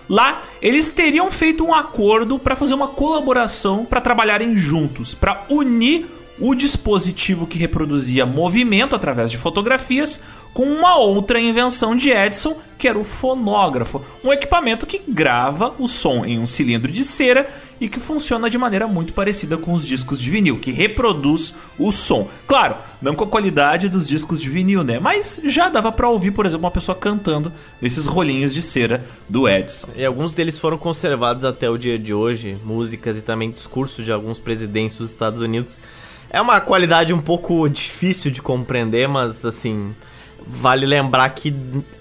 Lá, 0.09 0.41
eles 0.61 0.91
teriam 0.91 1.31
feito 1.31 1.65
um 1.65 1.73
acordo 1.73 2.37
para 2.37 2.55
fazer 2.55 2.73
uma 2.73 2.89
colaboração 2.89 3.85
para 3.85 4.01
trabalharem 4.01 4.55
juntos, 4.55 5.13
para 5.13 5.45
unir 5.49 6.05
o 6.39 6.55
dispositivo 6.55 7.45
que 7.45 7.57
reproduzia 7.57 8.25
movimento 8.25 8.95
através 8.95 9.31
de 9.31 9.37
fotografias 9.37 10.21
com 10.53 10.63
uma 10.63 10.97
outra 10.97 11.39
invenção 11.39 11.95
de 11.95 12.09
Edison, 12.09 12.55
que 12.77 12.87
era 12.87 12.99
o 12.99 13.03
fonógrafo, 13.03 14.01
um 14.23 14.31
equipamento 14.31 14.85
que 14.85 15.01
grava 15.07 15.73
o 15.79 15.87
som 15.87 16.25
em 16.25 16.37
um 16.37 16.45
cilindro 16.45 16.91
de 16.91 17.03
cera 17.03 17.49
e 17.79 17.87
que 17.87 17.99
funciona 17.99 18.49
de 18.49 18.57
maneira 18.57 18.87
muito 18.87 19.13
parecida 19.13 19.57
com 19.57 19.73
os 19.73 19.87
discos 19.87 20.19
de 20.19 20.29
vinil, 20.29 20.59
que 20.59 20.71
reproduz 20.71 21.53
o 21.79 21.91
som. 21.91 22.27
Claro, 22.45 22.75
não 23.01 23.15
com 23.15 23.23
a 23.23 23.27
qualidade 23.27 23.89
dos 23.89 24.07
discos 24.07 24.41
de 24.41 24.49
vinil, 24.49 24.83
né? 24.83 24.99
Mas 24.99 25.39
já 25.45 25.69
dava 25.69 25.91
para 25.91 26.09
ouvir, 26.09 26.31
por 26.31 26.45
exemplo, 26.45 26.65
uma 26.65 26.71
pessoa 26.71 26.95
cantando 26.95 27.51
nesses 27.81 28.05
rolinhos 28.05 28.53
de 28.53 28.61
cera 28.61 29.03
do 29.29 29.47
Edison. 29.47 29.87
E 29.95 30.05
alguns 30.05 30.33
deles 30.33 30.59
foram 30.59 30.77
conservados 30.77 31.45
até 31.45 31.69
o 31.69 31.77
dia 31.77 31.97
de 31.97 32.13
hoje, 32.13 32.57
músicas 32.63 33.17
e 33.17 33.21
também 33.21 33.49
discursos 33.49 34.03
de 34.03 34.11
alguns 34.11 34.39
presidentes 34.39 34.97
dos 34.97 35.11
Estados 35.11 35.41
Unidos. 35.41 35.79
É 36.29 36.41
uma 36.41 36.59
qualidade 36.59 37.13
um 37.13 37.21
pouco 37.21 37.69
difícil 37.69 38.29
de 38.31 38.41
compreender, 38.41 39.07
mas 39.07 39.45
assim, 39.45 39.93
vale 40.47 40.85
lembrar 40.85 41.29
que 41.29 41.53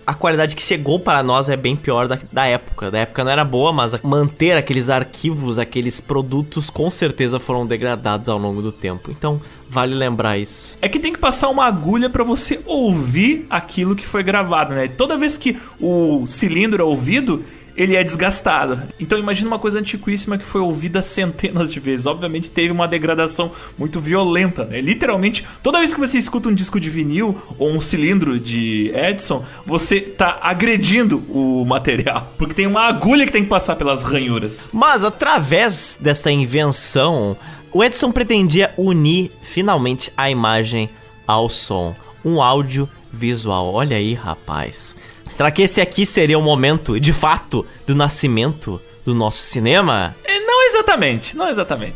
a 0.07 0.15
qualidade 0.15 0.57
que 0.57 0.63
chegou 0.63 0.99
para 0.99 1.23
nós 1.23 1.49
é 1.49 1.57
bem 1.57 1.77
pior 1.77 2.09
da, 2.09 2.19
da 2.33 2.47
época. 2.47 2.91
Da 2.91 2.99
época 2.99 3.25
não 3.25 3.31
era 3.31 3.45
boa, 3.45 3.73
mas 3.73 3.97
manter 4.03 4.57
aqueles 4.57 4.91
arquivos, 4.91 5.59
aqueles 5.59 6.01
produtos, 6.01 6.69
com 6.69 6.91
certeza 6.91 7.39
foram 7.39 7.67
degradados 7.67 8.29
ao 8.29 8.39
longo 8.39 8.61
do 8.61 8.73
tempo. 8.73 9.11
Então, 9.11 9.41
vale 9.69 9.95
lembrar 9.95 10.39
isso. 10.39 10.77
É 10.83 10.89
que 10.89 10.99
tem 10.99 11.13
que 11.13 11.19
passar 11.19 11.49
uma 11.49 11.65
agulha 11.65 12.11
para 12.11 12.25
você 12.25 12.61
ouvir 12.67 13.47
aquilo 13.49 13.95
que 13.95 14.07
foi 14.07 14.23
gravado, 14.23 14.75
né? 14.75 14.89
Toda 14.89 15.17
vez 15.17 15.39
que 15.39 15.57
o 15.81 16.27
cilindro 16.27 16.83
é 16.83 16.85
ouvido, 16.85 17.45
ele 17.83 17.97
é 17.97 18.05
desgastado. 18.05 18.83
Então 19.01 19.19
imagina 19.19 19.49
uma 19.49 19.59
coisa 19.59 19.79
antiquíssima 19.79 20.39
que 20.39 20.45
foi 20.45 20.61
ouvida 20.61 21.03
centenas 21.03 21.73
de 21.73 21.81
vezes. 21.81 22.07
Obviamente 22.07 22.51
teve 22.51 22.71
uma 22.71 22.87
degradação 22.87 23.51
muito 23.77 24.01
violenta, 24.01 24.65
né? 24.65 24.81
Literalmente, 24.81 25.45
toda 25.63 25.79
vez 25.79 25.93
que 25.93 26.01
você 26.01 26.19
escuta 26.19 26.49
um 26.49 26.55
disco 26.55 26.79
de 26.79 26.91
vinil 26.91 27.37
ou 27.59 27.71
um 27.71 27.81
cilindro 27.81 28.39
de 28.39 28.93
Edison, 28.95 29.45
você 29.67 30.01
tá 30.01 30.39
agredindo 30.43 31.25
o 31.29 31.65
material, 31.65 32.33
porque 32.39 32.55
tem 32.55 32.67
uma 32.67 32.83
agulha 32.83 33.27
que 33.27 33.33
tem 33.33 33.43
que 33.43 33.49
passar 33.49 33.77
pelas 33.77 34.03
ranhuras. 34.03 34.69
Mas 34.73 35.05
através 35.05 35.99
dessa 36.01 36.31
invenção, 36.31 37.37
o 37.73 37.83
Edison 37.83 38.13
pretendia 38.13 38.73
unir 38.77 39.33
finalmente 39.43 40.13
a 40.17 40.31
imagem 40.31 40.89
ao 41.27 41.49
som, 41.49 41.95
um 42.25 42.41
áudio 42.41 42.89
visual. 43.13 43.73
Olha 43.73 43.97
aí, 43.97 44.15
rapaz. 44.15 44.95
Será 45.33 45.51
que 45.51 45.63
esse 45.63 45.81
aqui 45.81 46.05
seria 46.05 46.39
o 46.39 46.43
momento, 46.43 47.01
de 47.01 47.11
fato, 47.11 47.65
do 47.87 47.95
nascimento 47.95 48.79
do 49.03 49.15
nosso 49.15 49.39
cinema? 49.39 50.15
É, 50.25 50.39
não 50.41 50.67
exatamente, 50.67 51.35
não 51.35 51.49
exatamente. 51.49 51.95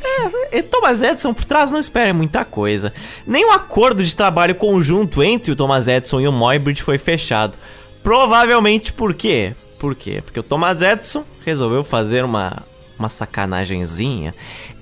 É, 0.50 0.62
Thomas 0.62 1.02
Edison 1.02 1.34
por 1.34 1.44
trás 1.44 1.70
não 1.70 1.78
espera 1.78 2.14
muita 2.14 2.46
coisa. 2.46 2.94
Nem 3.26 3.44
um 3.44 3.52
acordo 3.52 4.02
de 4.02 4.16
trabalho 4.16 4.54
conjunto 4.54 5.22
entre 5.22 5.52
o 5.52 5.56
Thomas 5.56 5.86
Edison 5.86 6.18
e 6.18 6.26
o 6.26 6.32
Muybridge 6.32 6.82
foi 6.82 6.96
fechado. 6.96 7.58
Provavelmente 8.02 8.90
por 8.90 9.12
quê? 9.12 9.54
Por 9.78 9.94
quê? 9.94 10.22
Porque 10.24 10.40
o 10.40 10.42
Thomas 10.42 10.80
Edison 10.80 11.22
resolveu 11.44 11.84
fazer 11.84 12.24
uma, 12.24 12.62
uma 12.98 13.10
sacanagemzinha. 13.10 14.34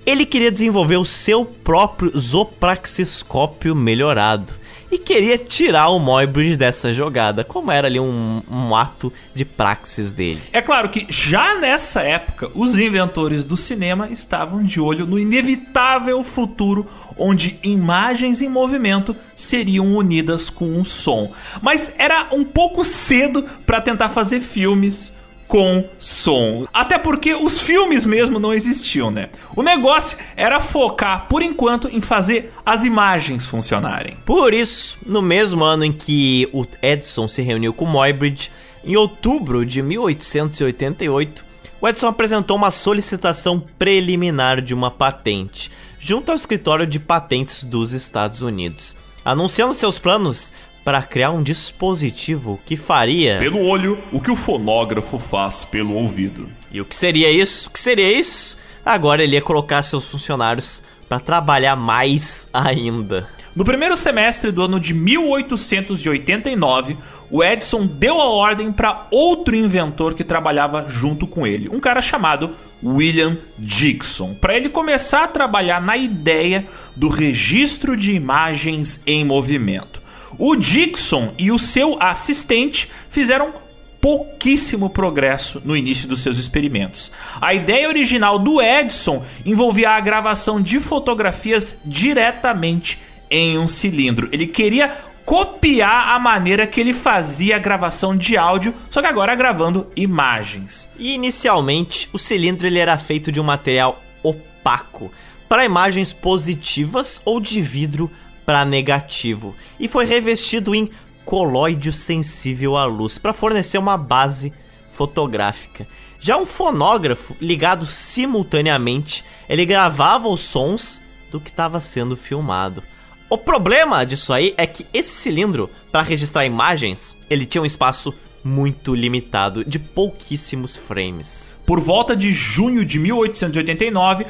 Ele 0.07 0.25
queria 0.25 0.53
desenvolver 0.53 0.97
o 0.97 1.05
seu 1.05 1.45
próprio 1.45 2.17
zopraxiscópio 2.17 3.75
melhorado 3.75 4.55
e 4.95 4.99
queria 4.99 5.37
tirar 5.37 5.89
o 5.89 5.99
Moybridge 5.99 6.57
dessa 6.57 6.95
jogada, 6.95 7.43
como 7.43 7.73
era 7.73 7.89
ali 7.89 7.99
um, 7.99 8.41
um 8.49 8.77
ato 8.77 9.12
de 9.35 9.45
praxis 9.45 10.12
dele. 10.12 10.41
É 10.53 10.62
claro 10.62 10.89
que 10.89 11.05
já 11.11 11.59
nessa 11.59 12.03
época, 12.03 12.49
os 12.55 12.79
inventores 12.79 13.43
do 13.43 13.57
cinema 13.57 14.09
estavam 14.11 14.62
de 14.62 14.81
olho 14.81 15.05
no 15.05 15.19
inevitável 15.19 16.23
futuro 16.23 16.87
onde 17.19 17.59
imagens 17.65 18.41
em 18.41 18.49
movimento 18.49 19.16
seriam 19.35 19.97
unidas 19.97 20.49
com 20.49 20.66
um 20.66 20.85
som. 20.85 21.33
Mas 21.61 21.93
era 21.99 22.29
um 22.33 22.45
pouco 22.45 22.85
cedo 22.85 23.45
para 23.66 23.81
tentar 23.81 24.09
fazer 24.09 24.41
filmes 24.41 25.15
com 25.47 25.85
som. 25.99 26.66
Até 26.73 26.99
porque 26.99 27.35
os 27.35 27.61
filmes 27.61 28.05
mesmo 28.05 28.39
não 28.39 28.53
existiam, 28.53 29.11
né? 29.11 29.29
O 29.55 29.62
negócio 29.62 30.19
era 30.37 30.61
focar, 30.61 31.27
por 31.29 31.43
enquanto, 31.43 31.89
em 31.89 32.01
fazer 32.01 32.53
as 32.65 32.85
imagens 32.85 33.47
funcionarem. 33.47 34.16
Por 34.25 34.53
isso, 34.53 34.99
no 35.05 35.23
mesmo 35.23 35.65
ano 35.65 35.85
em 35.85 35.93
que 35.93 36.49
o 36.53 36.66
Edison 36.83 37.29
se 37.29 37.43
reuniu 37.43 37.73
com 37.73 37.87
Muybridge, 37.87 38.51
em 38.85 38.97
outubro 38.97 39.65
de 39.65 39.81
1888, 39.83 41.45
o 41.81 41.89
Edison 41.89 42.09
apresentou 42.09 42.57
uma 42.57 42.71
solicitação 42.71 43.62
preliminar 43.79 44.61
de 44.61 44.75
uma 44.75 44.91
patente 44.91 45.71
junto 45.99 46.31
ao 46.31 46.37
escritório 46.37 46.87
de 46.87 46.99
patentes 46.99 47.65
dos 47.65 47.93
Estados 47.93 48.43
Unidos. 48.43 48.97
Anunciando 49.25 49.73
seus 49.73 49.99
planos 49.99 50.53
para 50.85 51.02
criar 51.02 51.31
um 51.31 51.43
dispositivo 51.43 52.61
que 52.66 52.77
faria. 52.77 53.39
Pelo 53.39 53.65
olho, 53.65 53.98
o 54.12 54.20
que 54.20 54.31
o 54.31 54.36
fonógrafo 54.36 55.19
faz 55.19 55.65
pelo 55.65 55.94
ouvido. 55.94 56.48
E 56.70 56.81
o 56.81 56.85
que 56.85 56.94
seria 56.94 57.31
isso? 57.31 57.69
O 57.69 57.73
que 57.73 57.81
seria 57.81 58.12
isso? 58.12 58.56
Agora 58.85 59.23
ele 59.23 59.35
ia 59.35 59.43
colocar 59.43 59.82
seus 59.82 60.05
funcionários 60.05 60.82
para 61.09 61.19
trabalhar 61.19 61.74
mais 61.74 62.48
ainda. 62.52 63.27
No 63.56 63.65
primeiro 63.65 63.97
semestre 63.97 64.51
do 64.51 64.62
ano 64.62 64.81
de 64.81 64.93
1889, 64.93 66.97
o 67.31 67.43
Edison 67.43 67.86
deu 67.86 68.20
a 68.20 68.28
ordem 68.28 68.73
para 68.73 69.06
outro 69.12 69.55
inventor 69.55 70.15
que 70.15 70.24
trabalhava 70.24 70.86
junto 70.89 71.27
com 71.27 71.47
ele, 71.47 71.69
um 71.69 71.78
cara 71.78 72.02
chamado 72.02 72.51
William 72.82 73.39
Dixon, 73.56 74.35
para 74.35 74.56
ele 74.56 74.69
começar 74.69 75.24
a 75.24 75.28
trabalhar 75.28 75.81
na 75.81 75.97
ideia 75.97 76.66
do 76.97 77.09
registro 77.09 77.97
de 77.97 78.12
imagens 78.12 79.01
em 79.06 79.24
movimento. 79.24 80.04
O 80.39 80.56
Dixon 80.56 81.35
e 81.39 81.51
o 81.51 81.59
seu 81.59 81.97
assistente 82.01 82.90
fizeram 83.09 83.52
pouquíssimo 84.01 84.90
progresso 84.90 85.62
no 85.65 85.74
início 85.74 86.06
dos 86.06 86.20
seus 86.20 86.36
experimentos. 86.36 87.11
A 87.40 87.55
ideia 87.55 87.89
original 87.89 88.39
do 88.39 88.61
Edison 88.61 89.24
envolvia 89.47 89.93
a 89.93 90.01
gravação 90.01 90.61
de 90.61 90.78
fotografias 90.78 91.78
diretamente 91.86 92.98
em 93.31 93.59
um 93.59 93.66
cilindro. 93.66 94.28
Ele 94.31 94.47
queria 94.47 94.94
copiar 95.24 96.15
a 96.15 96.19
maneira 96.19 96.66
que 96.66 96.81
ele 96.81 96.93
fazia 96.93 97.56
a 97.56 97.59
gravação 97.59 98.15
de 98.15 98.36
áudio, 98.36 98.74
só 98.90 99.01
que 99.01 99.06
agora 99.06 99.35
gravando 99.35 99.86
imagens. 99.97 100.86
E 100.98 101.15
inicialmente, 101.15 102.09
o 102.12 102.19
cilindro 102.19 102.66
ele 102.66 102.78
era 102.78 102.98
feito 102.98 103.32
de 103.32 103.40
um 103.40 103.44
material 103.44 104.02
opaco 104.23 105.11
para 105.48 105.65
imagens 105.65 106.12
positivas 106.12 107.20
ou 107.24 107.40
de 107.40 107.61
vidro 107.61 108.11
para 108.45 108.65
negativo 108.65 109.55
e 109.79 109.89
foi 109.89 110.05
revestido 110.05 110.75
em 110.75 110.91
colóide 111.25 111.93
sensível 111.93 112.77
à 112.77 112.85
luz 112.85 113.19
para 113.19 113.33
fornecer 113.33 113.79
uma 113.79 113.97
base 113.97 114.53
fotográfica. 114.91 115.87
Já 116.21 116.37
um 116.37 116.47
fonógrafo 116.47 117.37
ligado 117.41 117.85
simultaneamente, 117.87 119.25
ele 119.49 119.66
gravava 119.66 120.29
os 120.29 120.43
sons 120.43 121.03
do 121.31 121.41
que 121.41 121.51
estava 121.51 121.81
sendo 121.81 122.16
filmado. 122.16 122.83
O 123.29 123.37
problema 123.37 124.05
disso 124.05 124.33
aí 124.33 124.55
é 124.57 124.66
que 124.66 124.87
esse 124.95 125.15
cilindro, 125.15 125.69
para 125.91 126.03
registrar 126.03 126.47
imagens, 126.47 127.16
ele 127.29 127.45
tinha 127.45 127.61
um 127.61 127.66
espaço 127.66 128.15
muito 128.45 128.95
limitado, 128.95 129.65
de 129.65 129.79
pouquíssimos 129.79 130.77
frames. 130.77 131.57
Por 131.66 131.81
volta 131.81 132.15
de 132.15 132.31
junho 132.33 132.85
de 132.85 132.99
1889, 132.99 134.27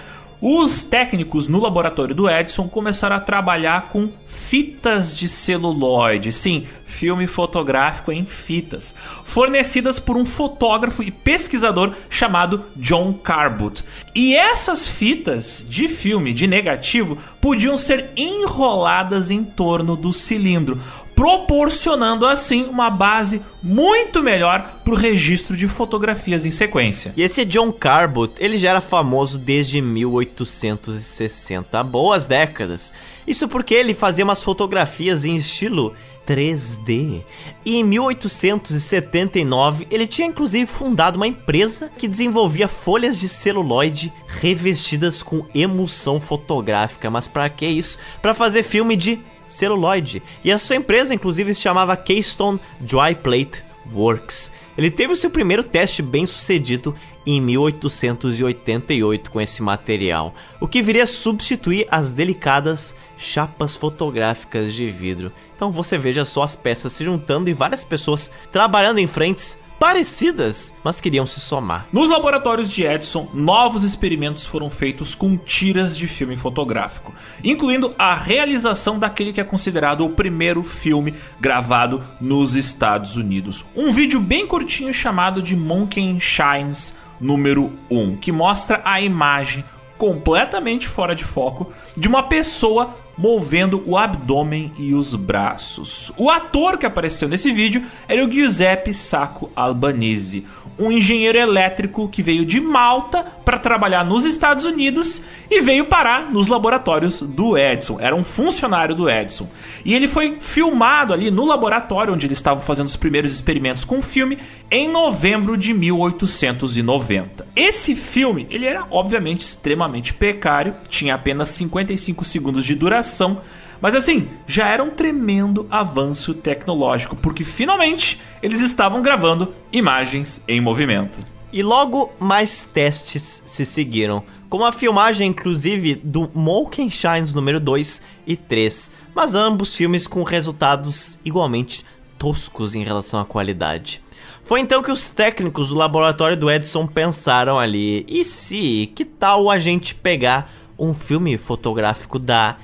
os 0.46 0.84
técnicos 0.84 1.48
no 1.48 1.58
laboratório 1.58 2.14
do 2.14 2.28
Edison 2.28 2.68
começaram 2.68 3.16
a 3.16 3.20
trabalhar 3.20 3.88
com 3.88 4.10
fitas 4.26 5.16
de 5.16 5.26
celuloide, 5.26 6.34
sim, 6.34 6.66
filme 6.84 7.26
fotográfico 7.26 8.12
em 8.12 8.26
fitas, 8.26 8.94
fornecidas 9.24 9.98
por 9.98 10.18
um 10.18 10.26
fotógrafo 10.26 11.02
e 11.02 11.10
pesquisador 11.10 11.94
chamado 12.10 12.62
John 12.76 13.14
Carbut. 13.14 13.82
E 14.14 14.36
essas 14.36 14.86
fitas 14.86 15.64
de 15.66 15.88
filme 15.88 16.34
de 16.34 16.46
negativo 16.46 17.16
podiam 17.40 17.74
ser 17.78 18.10
enroladas 18.14 19.30
em 19.30 19.42
torno 19.42 19.96
do 19.96 20.12
cilindro, 20.12 20.78
proporcionando 21.14 22.26
assim 22.26 22.64
uma 22.64 22.90
base 22.90 23.42
muito 23.62 24.22
melhor 24.22 24.80
para 24.84 24.92
o 24.92 24.96
registro 24.96 25.56
de 25.56 25.68
fotografias 25.68 26.44
em 26.44 26.50
sequência. 26.50 27.14
E 27.16 27.22
esse 27.22 27.44
John 27.44 27.72
Carbut, 27.72 28.34
ele 28.38 28.58
já 28.58 28.70
era 28.70 28.80
famoso 28.80 29.38
desde 29.38 29.80
1860, 29.80 31.78
há 31.78 31.82
boas 31.82 32.26
décadas. 32.26 32.92
Isso 33.26 33.48
porque 33.48 33.74
ele 33.74 33.94
fazia 33.94 34.24
umas 34.24 34.42
fotografias 34.42 35.24
em 35.24 35.36
estilo 35.36 35.94
3D. 36.26 37.22
E 37.64 37.76
em 37.76 37.84
1879, 37.84 39.86
ele 39.90 40.06
tinha 40.06 40.28
inclusive 40.28 40.66
fundado 40.66 41.16
uma 41.16 41.26
empresa 41.26 41.90
que 41.96 42.08
desenvolvia 42.08 42.68
folhas 42.68 43.18
de 43.18 43.28
celuloide 43.28 44.12
revestidas 44.26 45.22
com 45.22 45.46
emulsão 45.54 46.20
fotográfica. 46.20 47.10
Mas 47.10 47.28
para 47.28 47.48
que 47.48 47.66
isso? 47.66 47.98
Para 48.20 48.34
fazer 48.34 48.62
filme 48.62 48.96
de 48.96 49.18
celuloide. 49.54 50.22
E 50.44 50.52
a 50.52 50.58
sua 50.58 50.76
empresa, 50.76 51.14
inclusive, 51.14 51.54
se 51.54 51.62
chamava 51.62 51.96
Keystone 51.96 52.60
Dry 52.80 53.14
Plate 53.14 53.64
Works. 53.92 54.52
Ele 54.76 54.90
teve 54.90 55.12
o 55.12 55.16
seu 55.16 55.30
primeiro 55.30 55.62
teste 55.62 56.02
bem 56.02 56.26
sucedido 56.26 56.94
em 57.26 57.40
1888 57.40 59.30
com 59.30 59.40
esse 59.40 59.62
material, 59.62 60.34
o 60.60 60.68
que 60.68 60.82
viria 60.82 61.04
a 61.04 61.06
substituir 61.06 61.86
as 61.90 62.10
delicadas 62.12 62.94
chapas 63.16 63.74
fotográficas 63.74 64.74
de 64.74 64.90
vidro. 64.90 65.32
Então 65.56 65.70
você 65.70 65.96
veja 65.96 66.24
só 66.24 66.42
as 66.42 66.56
peças 66.56 66.92
se 66.92 67.04
juntando 67.04 67.48
e 67.48 67.54
várias 67.54 67.84
pessoas 67.84 68.30
trabalhando 68.52 68.98
em 68.98 69.06
frentes 69.06 69.56
parecidas, 69.78 70.72
mas 70.82 71.00
queriam 71.00 71.26
se 71.26 71.40
somar. 71.40 71.86
Nos 71.92 72.10
laboratórios 72.10 72.70
de 72.70 72.84
Edison, 72.84 73.28
novos 73.32 73.84
experimentos 73.84 74.46
foram 74.46 74.70
feitos 74.70 75.14
com 75.14 75.36
tiras 75.36 75.96
de 75.96 76.06
filme 76.06 76.36
fotográfico, 76.36 77.12
incluindo 77.42 77.94
a 77.98 78.14
realização 78.14 78.98
daquele 78.98 79.32
que 79.32 79.40
é 79.40 79.44
considerado 79.44 80.04
o 80.04 80.10
primeiro 80.10 80.62
filme 80.62 81.14
gravado 81.40 82.02
nos 82.20 82.54
Estados 82.54 83.16
Unidos. 83.16 83.64
Um 83.76 83.92
vídeo 83.92 84.20
bem 84.20 84.46
curtinho 84.46 84.92
chamado 84.94 85.42
de 85.42 85.56
Monkey 85.56 86.18
Shines 86.20 86.94
número 87.20 87.72
1, 87.90 88.16
que 88.16 88.32
mostra 88.32 88.80
a 88.84 89.00
imagem 89.00 89.64
completamente 89.96 90.88
fora 90.88 91.14
de 91.14 91.24
foco 91.24 91.72
de 91.96 92.08
uma 92.08 92.24
pessoa 92.24 92.96
movendo 93.16 93.82
o 93.86 93.96
abdômen 93.96 94.72
e 94.78 94.94
os 94.94 95.14
braços. 95.14 96.12
O 96.16 96.30
ator 96.30 96.78
que 96.78 96.86
apareceu 96.86 97.28
nesse 97.28 97.52
vídeo 97.52 97.82
era 98.08 98.24
o 98.24 98.30
Giuseppe 98.30 98.92
Sacco 98.92 99.50
Albanese, 99.54 100.46
um 100.78 100.90
engenheiro 100.90 101.38
elétrico 101.38 102.08
que 102.08 102.22
veio 102.22 102.44
de 102.44 102.60
Malta 102.60 103.24
para 103.44 103.58
trabalhar 103.58 104.04
nos 104.04 104.24
Estados 104.24 104.64
Unidos 104.64 105.22
e 105.50 105.60
veio 105.60 105.86
parar 105.86 106.32
nos 106.32 106.48
laboratórios 106.48 107.20
do 107.20 107.56
Edison. 107.56 107.98
Era 108.00 108.16
um 108.16 108.24
funcionário 108.24 108.94
do 108.94 109.08
Edison. 109.08 109.48
E 109.84 109.94
ele 109.94 110.08
foi 110.08 110.38
filmado 110.40 111.12
ali 111.12 111.30
no 111.30 111.44
laboratório 111.44 112.12
onde 112.12 112.26
eles 112.26 112.38
estavam 112.38 112.62
fazendo 112.62 112.86
os 112.86 112.96
primeiros 112.96 113.32
experimentos 113.32 113.84
com 113.84 113.98
o 113.98 114.02
filme 114.02 114.38
em 114.70 114.88
novembro 114.90 115.56
de 115.56 115.72
1890. 115.72 117.46
Esse 117.54 117.94
filme, 117.94 118.46
ele 118.50 118.66
era 118.66 118.86
obviamente 118.90 119.42
extremamente 119.42 120.12
precário, 120.12 120.74
tinha 120.88 121.14
apenas 121.14 121.50
55 121.50 122.24
segundos 122.24 122.64
de 122.64 122.74
duração, 122.74 123.40
mas 123.84 123.94
assim, 123.94 124.30
já 124.46 124.66
era 124.66 124.82
um 124.82 124.88
tremendo 124.88 125.66
avanço 125.70 126.32
tecnológico, 126.32 127.14
porque 127.14 127.44
finalmente 127.44 128.18
eles 128.42 128.62
estavam 128.62 129.02
gravando 129.02 129.54
imagens 129.70 130.42
em 130.48 130.58
movimento. 130.58 131.18
E 131.52 131.62
logo 131.62 132.10
mais 132.18 132.64
testes 132.64 133.42
se 133.44 133.66
seguiram, 133.66 134.22
como 134.48 134.64
a 134.64 134.72
filmagem 134.72 135.28
inclusive 135.28 135.96
do 135.96 136.30
Moken 136.32 136.88
Shines 136.88 137.34
número 137.34 137.60
2 137.60 138.00
e 138.26 138.38
3, 138.38 138.90
mas 139.14 139.34
ambos 139.34 139.76
filmes 139.76 140.06
com 140.06 140.22
resultados 140.22 141.18
igualmente 141.22 141.84
toscos 142.18 142.74
em 142.74 142.84
relação 142.84 143.20
à 143.20 143.24
qualidade. 143.26 144.02
Foi 144.42 144.60
então 144.60 144.82
que 144.82 144.90
os 144.90 145.10
técnicos 145.10 145.68
do 145.68 145.74
laboratório 145.74 146.38
do 146.38 146.50
Edison 146.50 146.86
pensaram 146.86 147.58
ali: 147.58 148.06
e 148.08 148.24
se, 148.24 148.90
que 148.94 149.04
tal 149.04 149.50
a 149.50 149.58
gente 149.58 149.94
pegar 149.94 150.50
um 150.78 150.94
filme 150.94 151.36
fotográfico 151.36 152.18
da 152.18 152.56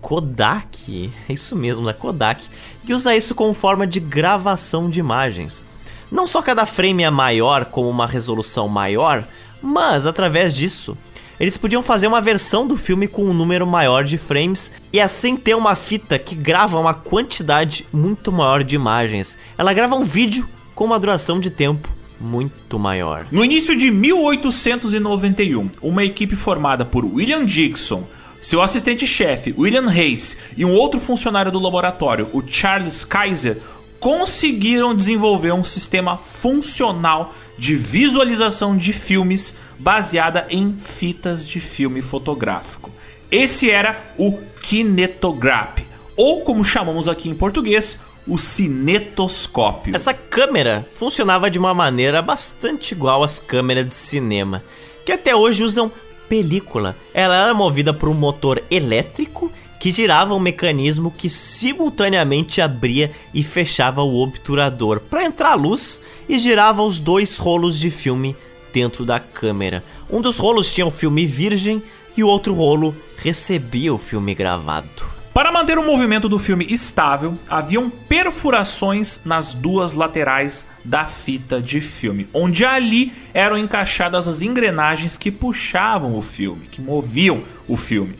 Kodak, 0.00 1.12
é 1.28 1.32
isso 1.32 1.54
mesmo, 1.56 1.84
da 1.84 1.94
Kodak, 1.94 2.44
e 2.86 2.94
usa 2.94 3.16
isso 3.16 3.34
como 3.34 3.54
forma 3.54 3.86
de 3.86 4.00
gravação 4.00 4.88
de 4.88 5.00
imagens. 5.00 5.64
Não 6.10 6.26
só 6.26 6.40
cada 6.40 6.64
frame 6.64 7.02
é 7.02 7.10
maior 7.10 7.66
com 7.66 7.88
uma 7.88 8.06
resolução 8.06 8.68
maior, 8.68 9.26
mas 9.62 10.06
através 10.06 10.54
disso 10.54 10.96
eles 11.38 11.56
podiam 11.56 11.82
fazer 11.82 12.08
uma 12.08 12.20
versão 12.20 12.66
do 12.66 12.76
filme 12.76 13.06
com 13.06 13.24
um 13.24 13.32
número 13.32 13.66
maior 13.66 14.02
de 14.02 14.18
frames 14.18 14.72
e 14.92 14.98
assim 14.98 15.36
ter 15.36 15.54
uma 15.54 15.76
fita 15.76 16.18
que 16.18 16.34
grava 16.34 16.80
uma 16.80 16.94
quantidade 16.94 17.86
muito 17.92 18.32
maior 18.32 18.64
de 18.64 18.74
imagens. 18.74 19.38
Ela 19.56 19.72
grava 19.72 19.94
um 19.94 20.04
vídeo 20.04 20.48
com 20.74 20.84
uma 20.84 20.98
duração 20.98 21.38
de 21.38 21.50
tempo 21.50 21.88
muito 22.20 22.76
maior. 22.76 23.26
No 23.30 23.44
início 23.44 23.76
de 23.76 23.90
1891, 23.90 25.70
uma 25.80 26.02
equipe 26.02 26.34
formada 26.34 26.84
por 26.84 27.04
William 27.04 27.44
Dixon, 27.44 28.04
seu 28.40 28.62
assistente-chefe, 28.62 29.54
William 29.56 29.88
Hayes, 29.88 30.36
e 30.56 30.64
um 30.64 30.72
outro 30.72 31.00
funcionário 31.00 31.50
do 31.50 31.58
laboratório, 31.58 32.28
o 32.32 32.42
Charles 32.46 33.04
Kaiser, 33.04 33.58
conseguiram 33.98 34.94
desenvolver 34.94 35.52
um 35.52 35.64
sistema 35.64 36.16
funcional 36.16 37.34
de 37.58 37.74
visualização 37.74 38.76
de 38.76 38.92
filmes 38.92 39.56
baseada 39.78 40.46
em 40.48 40.76
fitas 40.76 41.46
de 41.46 41.58
filme 41.58 42.00
fotográfico. 42.00 42.90
Esse 43.30 43.70
era 43.70 44.14
o 44.16 44.38
kinetograph, 44.62 45.80
ou 46.16 46.42
como 46.42 46.64
chamamos 46.64 47.08
aqui 47.08 47.28
em 47.28 47.34
português, 47.34 47.98
o 48.26 48.38
cinetoscópio. 48.38 49.94
Essa 49.94 50.14
câmera 50.14 50.86
funcionava 50.94 51.50
de 51.50 51.58
uma 51.58 51.74
maneira 51.74 52.22
bastante 52.22 52.92
igual 52.92 53.24
às 53.24 53.38
câmeras 53.38 53.88
de 53.88 53.94
cinema, 53.94 54.62
que 55.04 55.12
até 55.12 55.34
hoje 55.34 55.64
usam 55.64 55.90
película. 56.28 56.96
Ela 57.12 57.36
era 57.36 57.54
movida 57.54 57.92
por 57.92 58.08
um 58.08 58.14
motor 58.14 58.62
elétrico 58.70 59.50
que 59.78 59.92
girava 59.92 60.34
um 60.34 60.40
mecanismo 60.40 61.10
que 61.10 61.30
simultaneamente 61.30 62.60
abria 62.60 63.12
e 63.32 63.42
fechava 63.42 64.02
o 64.02 64.22
obturador 64.22 65.00
para 65.00 65.24
entrar 65.24 65.54
luz 65.54 66.02
e 66.28 66.38
girava 66.38 66.82
os 66.82 66.98
dois 66.98 67.36
rolos 67.36 67.78
de 67.78 67.90
filme 67.90 68.36
dentro 68.72 69.04
da 69.04 69.20
câmera. 69.20 69.84
Um 70.10 70.20
dos 70.20 70.36
rolos 70.36 70.72
tinha 70.72 70.86
o 70.86 70.90
filme 70.90 71.26
virgem 71.26 71.82
e 72.16 72.24
o 72.24 72.28
outro 72.28 72.52
rolo 72.54 72.94
recebia 73.16 73.94
o 73.94 73.98
filme 73.98 74.34
gravado. 74.34 75.17
Para 75.38 75.52
manter 75.52 75.78
o 75.78 75.86
movimento 75.86 76.28
do 76.28 76.36
filme 76.36 76.66
estável, 76.68 77.38
haviam 77.48 77.88
perfurações 77.88 79.20
nas 79.24 79.54
duas 79.54 79.92
laterais 79.92 80.66
da 80.84 81.06
fita 81.06 81.62
de 81.62 81.80
filme, 81.80 82.28
onde 82.34 82.64
ali 82.64 83.12
eram 83.32 83.56
encaixadas 83.56 84.26
as 84.26 84.42
engrenagens 84.42 85.16
que 85.16 85.30
puxavam 85.30 86.18
o 86.18 86.22
filme, 86.22 86.66
que 86.66 86.80
moviam 86.80 87.44
o 87.68 87.76
filme. 87.76 88.18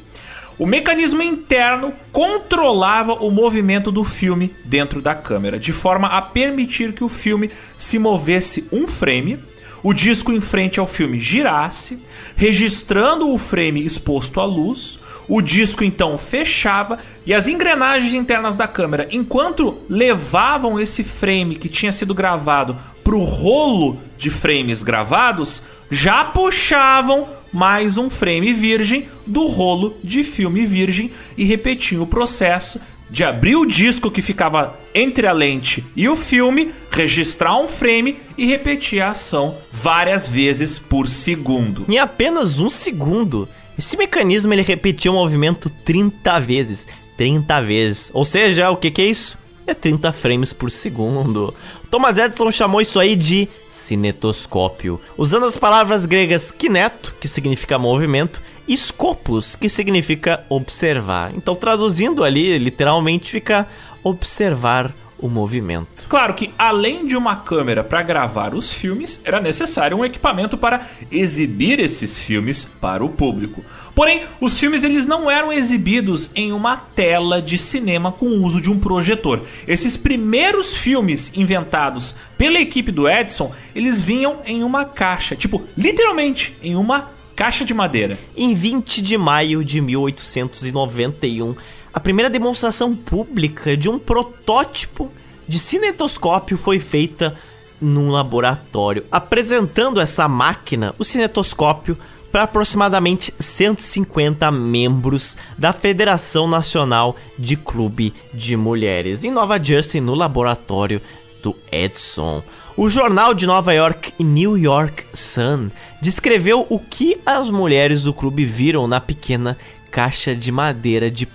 O 0.57 0.65
mecanismo 0.65 1.21
interno 1.21 1.93
controlava 2.13 3.15
o 3.15 3.33
movimento 3.33 3.91
do 3.91 4.05
filme 4.05 4.55
dentro 4.65 5.03
da 5.03 5.17
câmera, 5.17 5.59
de 5.59 5.73
forma 5.73 6.07
a 6.07 6.23
permitir 6.23 6.93
que 6.93 7.03
o 7.03 7.09
filme 7.09 7.51
se 7.77 7.99
movesse 7.99 8.69
um 8.71 8.87
frame 8.87 9.43
o 9.89 9.95
disco 9.95 10.31
em 10.31 10.39
frente 10.39 10.79
ao 10.79 10.87
filme 10.87 11.19
girasse, 11.19 11.99
registrando 12.37 13.33
o 13.33 13.39
frame 13.39 13.83
exposto 13.87 14.39
à 14.39 14.45
luz. 14.45 14.99
O 15.27 15.41
disco 15.41 15.83
então 15.83 16.19
fechava 16.19 16.99
e 17.25 17.33
as 17.33 17.49
engrenagens 17.49 18.13
internas 18.13 18.55
da 18.55 18.69
câmera, 18.69 19.09
enquanto 19.11 19.79
levavam 19.89 20.79
esse 20.79 21.03
frame 21.03 21.57
que 21.57 21.71
tinha 21.71 21.91
sido 21.91 22.15
gravado 22.15 22.77
para 23.03 23.17
o 23.17 23.25
rolo 23.25 23.99
de 24.19 24.29
frames 24.29 24.83
gravados, 24.83 25.63
já 25.91 26.23
puxavam 26.23 27.27
mais 27.51 27.97
um 27.97 28.11
frame 28.11 28.53
virgem 28.53 29.09
do 29.27 29.47
rolo 29.47 29.97
de 30.05 30.23
filme 30.23 30.67
virgem 30.67 31.11
e 31.35 31.47
repetiam 31.47 32.03
o 32.03 32.07
processo 32.07 32.79
de 33.11 33.25
abrir 33.25 33.57
o 33.57 33.67
disco 33.67 34.11
que 34.11 34.23
ficava 34.23 34.79
entre 34.95 35.27
a 35.27 35.33
lente 35.33 35.85
e 35.95 36.09
o 36.09 36.17
filme, 36.17 36.73
registrar 36.91 37.59
um 37.59 37.69
frame 37.69 38.19
e 38.37 38.47
repetir 38.47 39.01
a 39.01 39.11
ação 39.11 39.57
várias 39.71 40.29
vezes 40.29 40.79
por 40.79 41.09
segundo. 41.09 41.85
Em 41.89 41.99
apenas 41.99 42.59
um 42.59 42.69
segundo, 42.69 43.49
esse 43.79 43.97
mecanismo 43.97 44.53
ele 44.53 44.63
repetia 44.63 45.11
o 45.11 45.15
movimento 45.15 45.71
30 45.85 46.41
vezes. 46.41 46.89
30 47.17 47.63
vezes. 47.63 48.11
Ou 48.13 48.25
seja, 48.25 48.71
o 48.71 48.77
que, 48.77 48.91
que 48.91 49.03
é 49.03 49.07
isso? 49.07 49.39
É 49.67 49.75
30 49.75 50.13
frames 50.13 50.53
por 50.53 50.71
segundo. 50.71 51.55
Thomas 51.91 52.19
Edison 52.19 52.51
chamou 52.51 52.81
isso 52.81 52.99
aí 53.01 53.17
de 53.17 53.49
cinetoscópio, 53.69 55.01
usando 55.17 55.47
as 55.47 55.57
palavras 55.57 56.05
gregas 56.05 56.51
kineto, 56.51 57.15
que 57.19 57.27
significa 57.27 57.79
movimento, 57.79 58.43
e 58.67 58.77
scopus, 58.77 59.57
que 59.57 59.69
significa 59.69 60.45
observar. 60.51 61.33
Então, 61.35 61.57
traduzindo 61.57 62.23
ali, 62.23 62.59
literalmente 62.59 63.31
fica 63.31 63.67
observar 64.05 64.95
o 65.19 65.29
movimento. 65.29 66.07
Claro 66.09 66.35
que 66.35 66.53
além 66.57 67.07
de 67.07 67.17
uma 67.17 67.37
câmera 67.37 67.83
para 67.83 68.03
gravar 68.03 68.55
os 68.55 68.73
filmes, 68.73 69.21
era 69.25 69.41
necessário 69.41 69.97
um 69.97 70.05
equipamento 70.05 70.57
para 70.57 70.89
exibir 71.11 71.81
esses 71.81 72.19
filmes 72.19 72.65
para 72.65 73.05
o 73.05 73.09
público. 73.09 73.65
Porém, 73.95 74.23
os 74.41 74.59
filmes 74.59 74.85
eles 74.85 75.07
não 75.07 75.31
eram 75.31 75.53
exibidos 75.53 76.31
em 76.35 76.53
uma 76.53 76.77
tela 76.77 77.43
de 77.43 77.59
cinema 77.59 78.13
com 78.13 78.27
o 78.27 78.45
uso 78.45 78.61
de 78.61 78.71
um 78.71 78.79
projetor. 78.79 79.43
Esses 79.67 79.97
primeiros 79.97 80.77
filmes 80.77 81.33
inventados 81.37 82.15
pela 82.37 82.61
equipe 82.61 82.93
do 82.93 83.09
Edison, 83.09 83.51
eles 83.75 84.01
vinham 84.01 84.41
em 84.47 84.63
uma 84.63 84.85
caixa, 84.85 85.35
tipo, 85.35 85.63
literalmente 85.77 86.57
em 86.63 86.77
uma 86.77 87.11
caixa 87.39 87.65
de 87.65 87.73
madeira. 87.73 88.19
Em 88.37 88.53
20 88.53 89.01
de 89.01 89.17
maio 89.17 89.65
de 89.65 89.81
1891, 89.81 91.55
a 91.99 92.01
primeira 92.01 92.31
demonstração 92.31 92.95
pública 92.95 93.77
de 93.77 93.89
um 93.89 93.99
protótipo 93.99 95.11
de 95.49 95.59
cinetoscópio 95.59 96.57
foi 96.57 96.79
feita 96.79 97.37
num 97.81 98.09
laboratório, 98.09 99.05
apresentando 99.11 100.01
essa 100.01 100.29
máquina, 100.29 100.95
o 100.97 101.05
cinetoscópio, 101.05 101.99
para 102.31 102.45
aproximadamente 102.45 103.35
150 103.41 104.49
membros 104.53 105.37
da 105.59 105.73
Federação 105.73 106.47
Nacional 106.47 107.17
de 107.37 107.57
Clube 107.57 108.15
de 108.33 108.57
Mulheres 108.57 109.25
em 109.25 109.33
Nova 109.33 109.61
Jersey, 109.61 110.01
no 110.01 110.15
laboratório 110.15 111.03
do 111.43 111.57
Edson. 111.73 112.45
O 112.77 112.89
jornal 112.89 113.35
de 113.35 113.45
Nova 113.45 113.75
York, 113.75 114.13
New 114.21 114.57
York 114.57 115.05
Sun, 115.13 115.69
descreveu 116.01 116.65
o 116.71 116.79
que 116.79 117.19
as 117.27 117.51
mulheres 117.51 118.05
do 118.05 118.15
clube 118.15 118.45
viram 118.45 118.87
na 118.87 119.01
pequena 119.01 119.59
caixa 119.91 120.37
de 120.37 120.53
madeira 120.53 121.11
de 121.11 121.27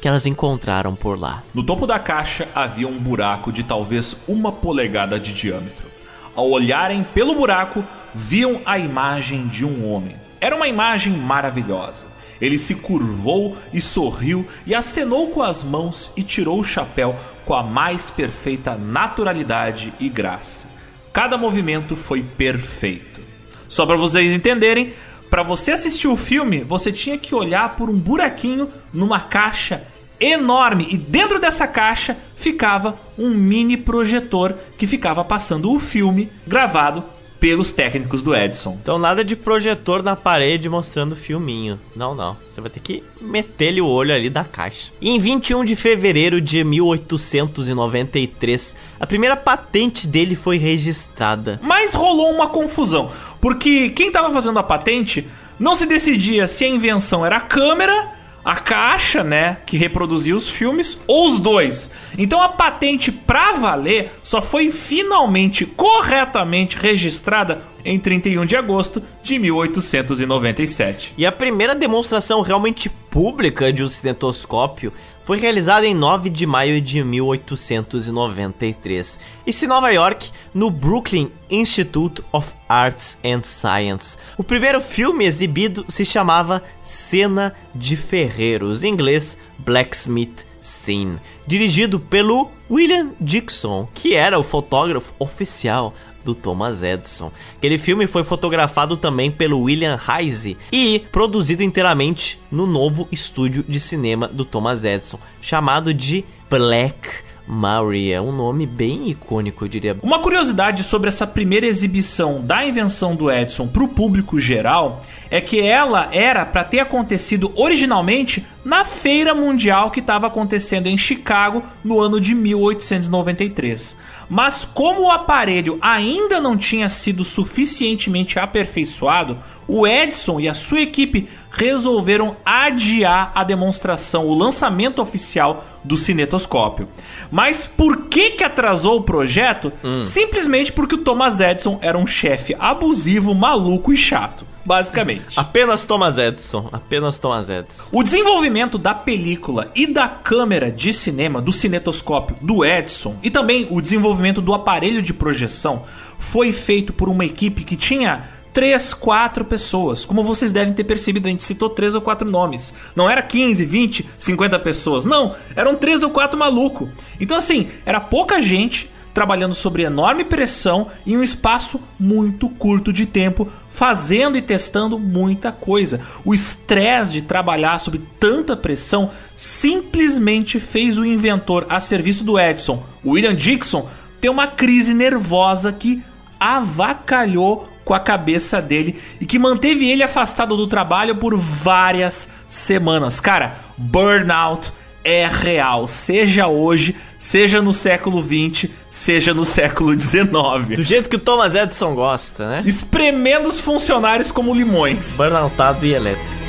que 0.00 0.08
elas 0.08 0.26
encontraram 0.26 0.94
por 0.94 1.18
lá. 1.18 1.42
No 1.52 1.62
topo 1.62 1.86
da 1.86 1.98
caixa 1.98 2.48
havia 2.54 2.88
um 2.88 2.98
buraco 2.98 3.52
de 3.52 3.62
talvez 3.62 4.16
uma 4.26 4.52
polegada 4.52 5.18
de 5.18 5.34
diâmetro. 5.34 5.86
Ao 6.34 6.50
olharem 6.50 7.02
pelo 7.02 7.34
buraco, 7.34 7.84
viam 8.14 8.60
a 8.64 8.78
imagem 8.78 9.46
de 9.46 9.64
um 9.64 9.90
homem. 9.90 10.16
Era 10.40 10.54
uma 10.54 10.68
imagem 10.68 11.12
maravilhosa. 11.14 12.04
Ele 12.40 12.58
se 12.58 12.74
curvou 12.76 13.56
e 13.72 13.80
sorriu 13.80 14.46
e 14.66 14.74
acenou 14.74 15.28
com 15.28 15.42
as 15.42 15.62
mãos 15.62 16.12
e 16.16 16.22
tirou 16.22 16.60
o 16.60 16.64
chapéu 16.64 17.16
com 17.44 17.54
a 17.54 17.62
mais 17.62 18.10
perfeita 18.10 18.76
naturalidade 18.76 19.92
e 19.98 20.08
graça. 20.08 20.68
Cada 21.12 21.38
movimento 21.38 21.96
foi 21.96 22.22
perfeito. 22.22 23.22
Só 23.66 23.86
para 23.86 23.96
vocês 23.96 24.32
entenderem, 24.32 24.92
para 25.30 25.42
você 25.42 25.72
assistir 25.72 26.08
o 26.08 26.16
filme, 26.16 26.62
você 26.62 26.92
tinha 26.92 27.18
que 27.18 27.34
olhar 27.34 27.76
por 27.76 27.90
um 27.90 27.98
buraquinho 27.98 28.68
numa 28.92 29.20
caixa 29.20 29.82
enorme. 30.20 30.86
E 30.90 30.96
dentro 30.96 31.40
dessa 31.40 31.66
caixa 31.66 32.16
ficava 32.36 32.98
um 33.18 33.30
mini 33.30 33.76
projetor 33.76 34.54
que 34.76 34.86
ficava 34.86 35.24
passando 35.24 35.72
o 35.72 35.78
filme 35.78 36.30
gravado 36.46 37.04
pelos 37.38 37.72
técnicos 37.72 38.22
do 38.22 38.34
Edison. 38.34 38.78
Então 38.82 38.98
nada 38.98 39.24
de 39.24 39.36
projetor 39.36 40.02
na 40.02 40.16
parede 40.16 40.68
mostrando 40.68 41.16
filminho. 41.16 41.80
Não, 41.94 42.14
não. 42.14 42.36
Você 42.48 42.60
vai 42.60 42.70
ter 42.70 42.80
que 42.80 43.02
meter-lhe 43.20 43.80
o 43.80 43.86
olho 43.86 44.14
ali 44.14 44.28
da 44.28 44.44
caixa. 44.44 44.92
E 45.00 45.10
em 45.10 45.18
21 45.18 45.64
de 45.64 45.76
fevereiro 45.76 46.40
de 46.40 46.64
1893, 46.64 48.76
a 48.98 49.06
primeira 49.06 49.36
patente 49.36 50.06
dele 50.06 50.34
foi 50.34 50.56
registrada. 50.56 51.60
Mas 51.62 51.94
rolou 51.94 52.34
uma 52.34 52.48
confusão, 52.48 53.10
porque 53.40 53.90
quem 53.90 54.08
estava 54.08 54.32
fazendo 54.32 54.58
a 54.58 54.62
patente 54.62 55.26
não 55.58 55.74
se 55.74 55.86
decidia 55.86 56.46
se 56.46 56.64
a 56.64 56.68
invenção 56.68 57.24
era 57.24 57.36
a 57.36 57.40
câmera 57.40 58.15
a 58.46 58.54
caixa, 58.54 59.24
né, 59.24 59.56
que 59.66 59.76
reproduzia 59.76 60.36
os 60.36 60.48
filmes, 60.48 60.96
ou 61.08 61.26
os 61.26 61.40
dois. 61.40 61.90
Então 62.16 62.40
a 62.40 62.48
patente 62.48 63.10
pra 63.10 63.54
valer 63.54 64.12
só 64.22 64.40
foi 64.40 64.70
finalmente 64.70 65.66
corretamente 65.66 66.78
registrada 66.78 67.60
em 67.84 67.98
31 67.98 68.46
de 68.46 68.54
agosto 68.54 69.02
de 69.20 69.36
1897. 69.40 71.12
E 71.18 71.26
a 71.26 71.32
primeira 71.32 71.74
demonstração 71.74 72.40
realmente 72.40 72.88
pública 72.88 73.72
de 73.72 73.82
um 73.82 73.88
cinetoscópio 73.88 74.92
foi 75.26 75.38
realizada 75.40 75.84
em 75.84 75.92
9 75.92 76.30
de 76.30 76.46
maio 76.46 76.80
de 76.80 77.02
1893. 77.02 79.18
Isso 79.44 79.64
em 79.64 79.68
Nova 79.68 79.90
York, 79.90 80.30
no 80.54 80.70
Brooklyn 80.70 81.28
Institute 81.50 82.22
of 82.30 82.52
Arts 82.68 83.18
and 83.24 83.42
Science. 83.42 84.16
O 84.38 84.44
primeiro 84.44 84.80
filme 84.80 85.24
exibido 85.24 85.84
se 85.88 86.06
chamava 86.06 86.62
Cena 86.84 87.52
de 87.74 87.96
Ferreiros, 87.96 88.84
em 88.84 88.92
inglês 88.92 89.36
Blacksmith 89.58 90.46
Scene, 90.62 91.18
dirigido 91.44 91.98
pelo 91.98 92.48
William 92.70 93.08
Dixon, 93.20 93.88
que 93.92 94.14
era 94.14 94.38
o 94.38 94.44
fotógrafo 94.44 95.12
oficial 95.18 95.92
do 96.26 96.34
Thomas 96.34 96.82
Edison. 96.82 97.30
Aquele 97.56 97.78
filme 97.78 98.08
foi 98.08 98.24
fotografado 98.24 98.96
também 98.96 99.30
pelo 99.30 99.60
William 99.60 99.98
Heise 100.08 100.56
e 100.72 101.04
produzido 101.12 101.62
inteiramente 101.62 102.40
no 102.50 102.66
novo 102.66 103.06
estúdio 103.12 103.64
de 103.66 103.78
cinema 103.78 104.26
do 104.26 104.44
Thomas 104.44 104.82
Edison, 104.82 105.20
chamado 105.40 105.94
de 105.94 106.24
Black 106.50 107.26
Maria, 107.46 108.20
um 108.20 108.32
nome 108.32 108.66
bem 108.66 109.08
icônico, 109.08 109.64
eu 109.64 109.68
diria. 109.68 109.96
Uma 110.02 110.18
curiosidade 110.18 110.82
sobre 110.82 111.08
essa 111.08 111.26
primeira 111.26 111.64
exibição 111.64 112.40
da 112.42 112.64
invenção 112.64 113.14
do 113.14 113.30
Edison 113.30 113.68
para 113.68 113.84
o 113.84 113.88
público 113.88 114.40
geral 114.40 115.00
é 115.30 115.40
que 115.40 115.60
ela 115.60 116.08
era 116.12 116.44
para 116.44 116.64
ter 116.64 116.80
acontecido 116.80 117.52
originalmente 117.54 118.44
na 118.64 118.84
Feira 118.84 119.32
Mundial 119.32 119.92
que 119.92 120.00
estava 120.00 120.26
acontecendo 120.26 120.88
em 120.88 120.98
Chicago 120.98 121.62
no 121.84 122.00
ano 122.00 122.20
de 122.20 122.34
1893. 122.34 123.96
Mas 124.28 124.66
como 124.74 125.02
o 125.02 125.10
aparelho 125.10 125.78
ainda 125.80 126.40
não 126.40 126.56
tinha 126.56 126.88
sido 126.88 127.24
suficientemente 127.24 128.38
aperfeiçoado, 128.38 129.38
o 129.68 129.86
Edison 129.86 130.40
e 130.40 130.48
a 130.48 130.54
sua 130.54 130.80
equipe 130.80 131.28
resolveram 131.50 132.36
adiar 132.44 133.32
a 133.34 133.44
demonstração, 133.44 134.26
o 134.26 134.34
lançamento 134.34 135.00
oficial 135.00 135.64
do 135.82 135.96
cinetoscópio. 135.96 136.88
Mas 137.30 137.66
por 137.66 138.06
que 138.06 138.30
que 138.30 138.44
atrasou 138.44 138.98
o 138.98 139.02
projeto? 139.02 139.72
Hum. 139.82 140.02
Simplesmente 140.02 140.72
porque 140.72 140.96
o 140.96 140.98
Thomas 140.98 141.40
Edison 141.40 141.78
era 141.80 141.96
um 141.96 142.06
chefe 142.06 142.54
abusivo, 142.58 143.34
maluco 143.34 143.92
e 143.92 143.96
chato 143.96 144.55
basicamente. 144.66 145.38
Apenas 145.38 145.84
Thomas 145.84 146.18
Edison, 146.18 146.68
apenas 146.72 147.16
Thomas 147.18 147.48
Edison. 147.48 147.84
O 147.92 148.02
desenvolvimento 148.02 148.76
da 148.76 148.92
película 148.92 149.70
e 149.74 149.86
da 149.86 150.08
câmera 150.08 150.70
de 150.70 150.92
cinema, 150.92 151.40
do 151.40 151.52
cinetoscópio 151.52 152.36
do 152.42 152.64
Edison, 152.64 153.16
e 153.22 153.30
também 153.30 153.68
o 153.70 153.80
desenvolvimento 153.80 154.42
do 154.42 154.52
aparelho 154.52 155.00
de 155.00 155.14
projeção 155.14 155.84
foi 156.18 156.50
feito 156.50 156.92
por 156.92 157.08
uma 157.08 157.24
equipe 157.24 157.62
que 157.62 157.76
tinha 157.76 158.24
três, 158.52 158.94
quatro 158.94 159.44
pessoas. 159.44 160.04
Como 160.04 160.24
vocês 160.24 160.50
devem 160.50 160.72
ter 160.72 160.84
percebido, 160.84 161.26
a 161.26 161.30
gente 161.30 161.44
citou 161.44 161.68
três 161.68 161.94
ou 161.94 162.00
quatro 162.00 162.28
nomes. 162.28 162.72
Não 162.96 163.08
era 163.08 163.22
15, 163.22 163.64
20, 163.64 164.08
50 164.16 164.58
pessoas. 164.60 165.04
Não, 165.04 165.34
eram 165.54 165.74
três 165.74 166.02
ou 166.02 166.10
quatro 166.10 166.38
maluco. 166.38 166.88
Então 167.20 167.36
assim, 167.36 167.68
era 167.84 168.00
pouca 168.00 168.40
gente 168.40 168.90
trabalhando 169.16 169.54
sobre 169.54 169.82
enorme 169.82 170.26
pressão 170.26 170.88
em 171.06 171.16
um 171.16 171.22
espaço 171.22 171.80
muito 171.98 172.50
curto 172.50 172.92
de 172.92 173.06
tempo, 173.06 173.48
fazendo 173.70 174.36
e 174.36 174.42
testando 174.42 174.98
muita 174.98 175.50
coisa. 175.50 176.02
O 176.22 176.34
estresse 176.34 177.14
de 177.14 177.22
trabalhar 177.22 177.78
sob 177.78 177.98
tanta 178.20 178.54
pressão 178.54 179.10
simplesmente 179.34 180.60
fez 180.60 180.98
o 180.98 181.04
inventor 181.06 181.64
a 181.70 181.80
serviço 181.80 182.24
do 182.24 182.38
Edison, 182.38 182.82
William 183.02 183.34
Dixon, 183.34 183.88
ter 184.20 184.28
uma 184.28 184.48
crise 184.48 184.92
nervosa 184.92 185.72
que 185.72 186.02
avacalhou 186.38 187.66
com 187.86 187.94
a 187.94 188.00
cabeça 188.00 188.60
dele 188.60 189.00
e 189.18 189.24
que 189.24 189.38
manteve 189.38 189.88
ele 189.88 190.02
afastado 190.02 190.58
do 190.58 190.66
trabalho 190.66 191.16
por 191.16 191.34
várias 191.38 192.28
semanas. 192.50 193.18
Cara, 193.18 193.56
burnout 193.78 194.70
é 195.02 195.26
real, 195.26 195.86
seja 195.86 196.48
hoje, 196.48 196.96
seja 197.18 197.62
no 197.62 197.72
século 197.72 198.22
XX, 198.22 198.70
seja 198.90 199.32
no 199.32 199.44
século 199.44 199.98
XIX. 199.98 200.76
Do 200.76 200.82
jeito 200.82 201.08
que 201.08 201.16
o 201.16 201.18
Thomas 201.18 201.54
Edison 201.54 201.94
gosta, 201.94 202.48
né? 202.48 202.62
Espremendo 202.64 203.48
os 203.48 203.60
funcionários 203.60 204.30
como 204.30 204.54
limões. 204.54 205.16
Burnoutado 205.16 205.84
e 205.84 205.94
elétrico. 205.94 206.46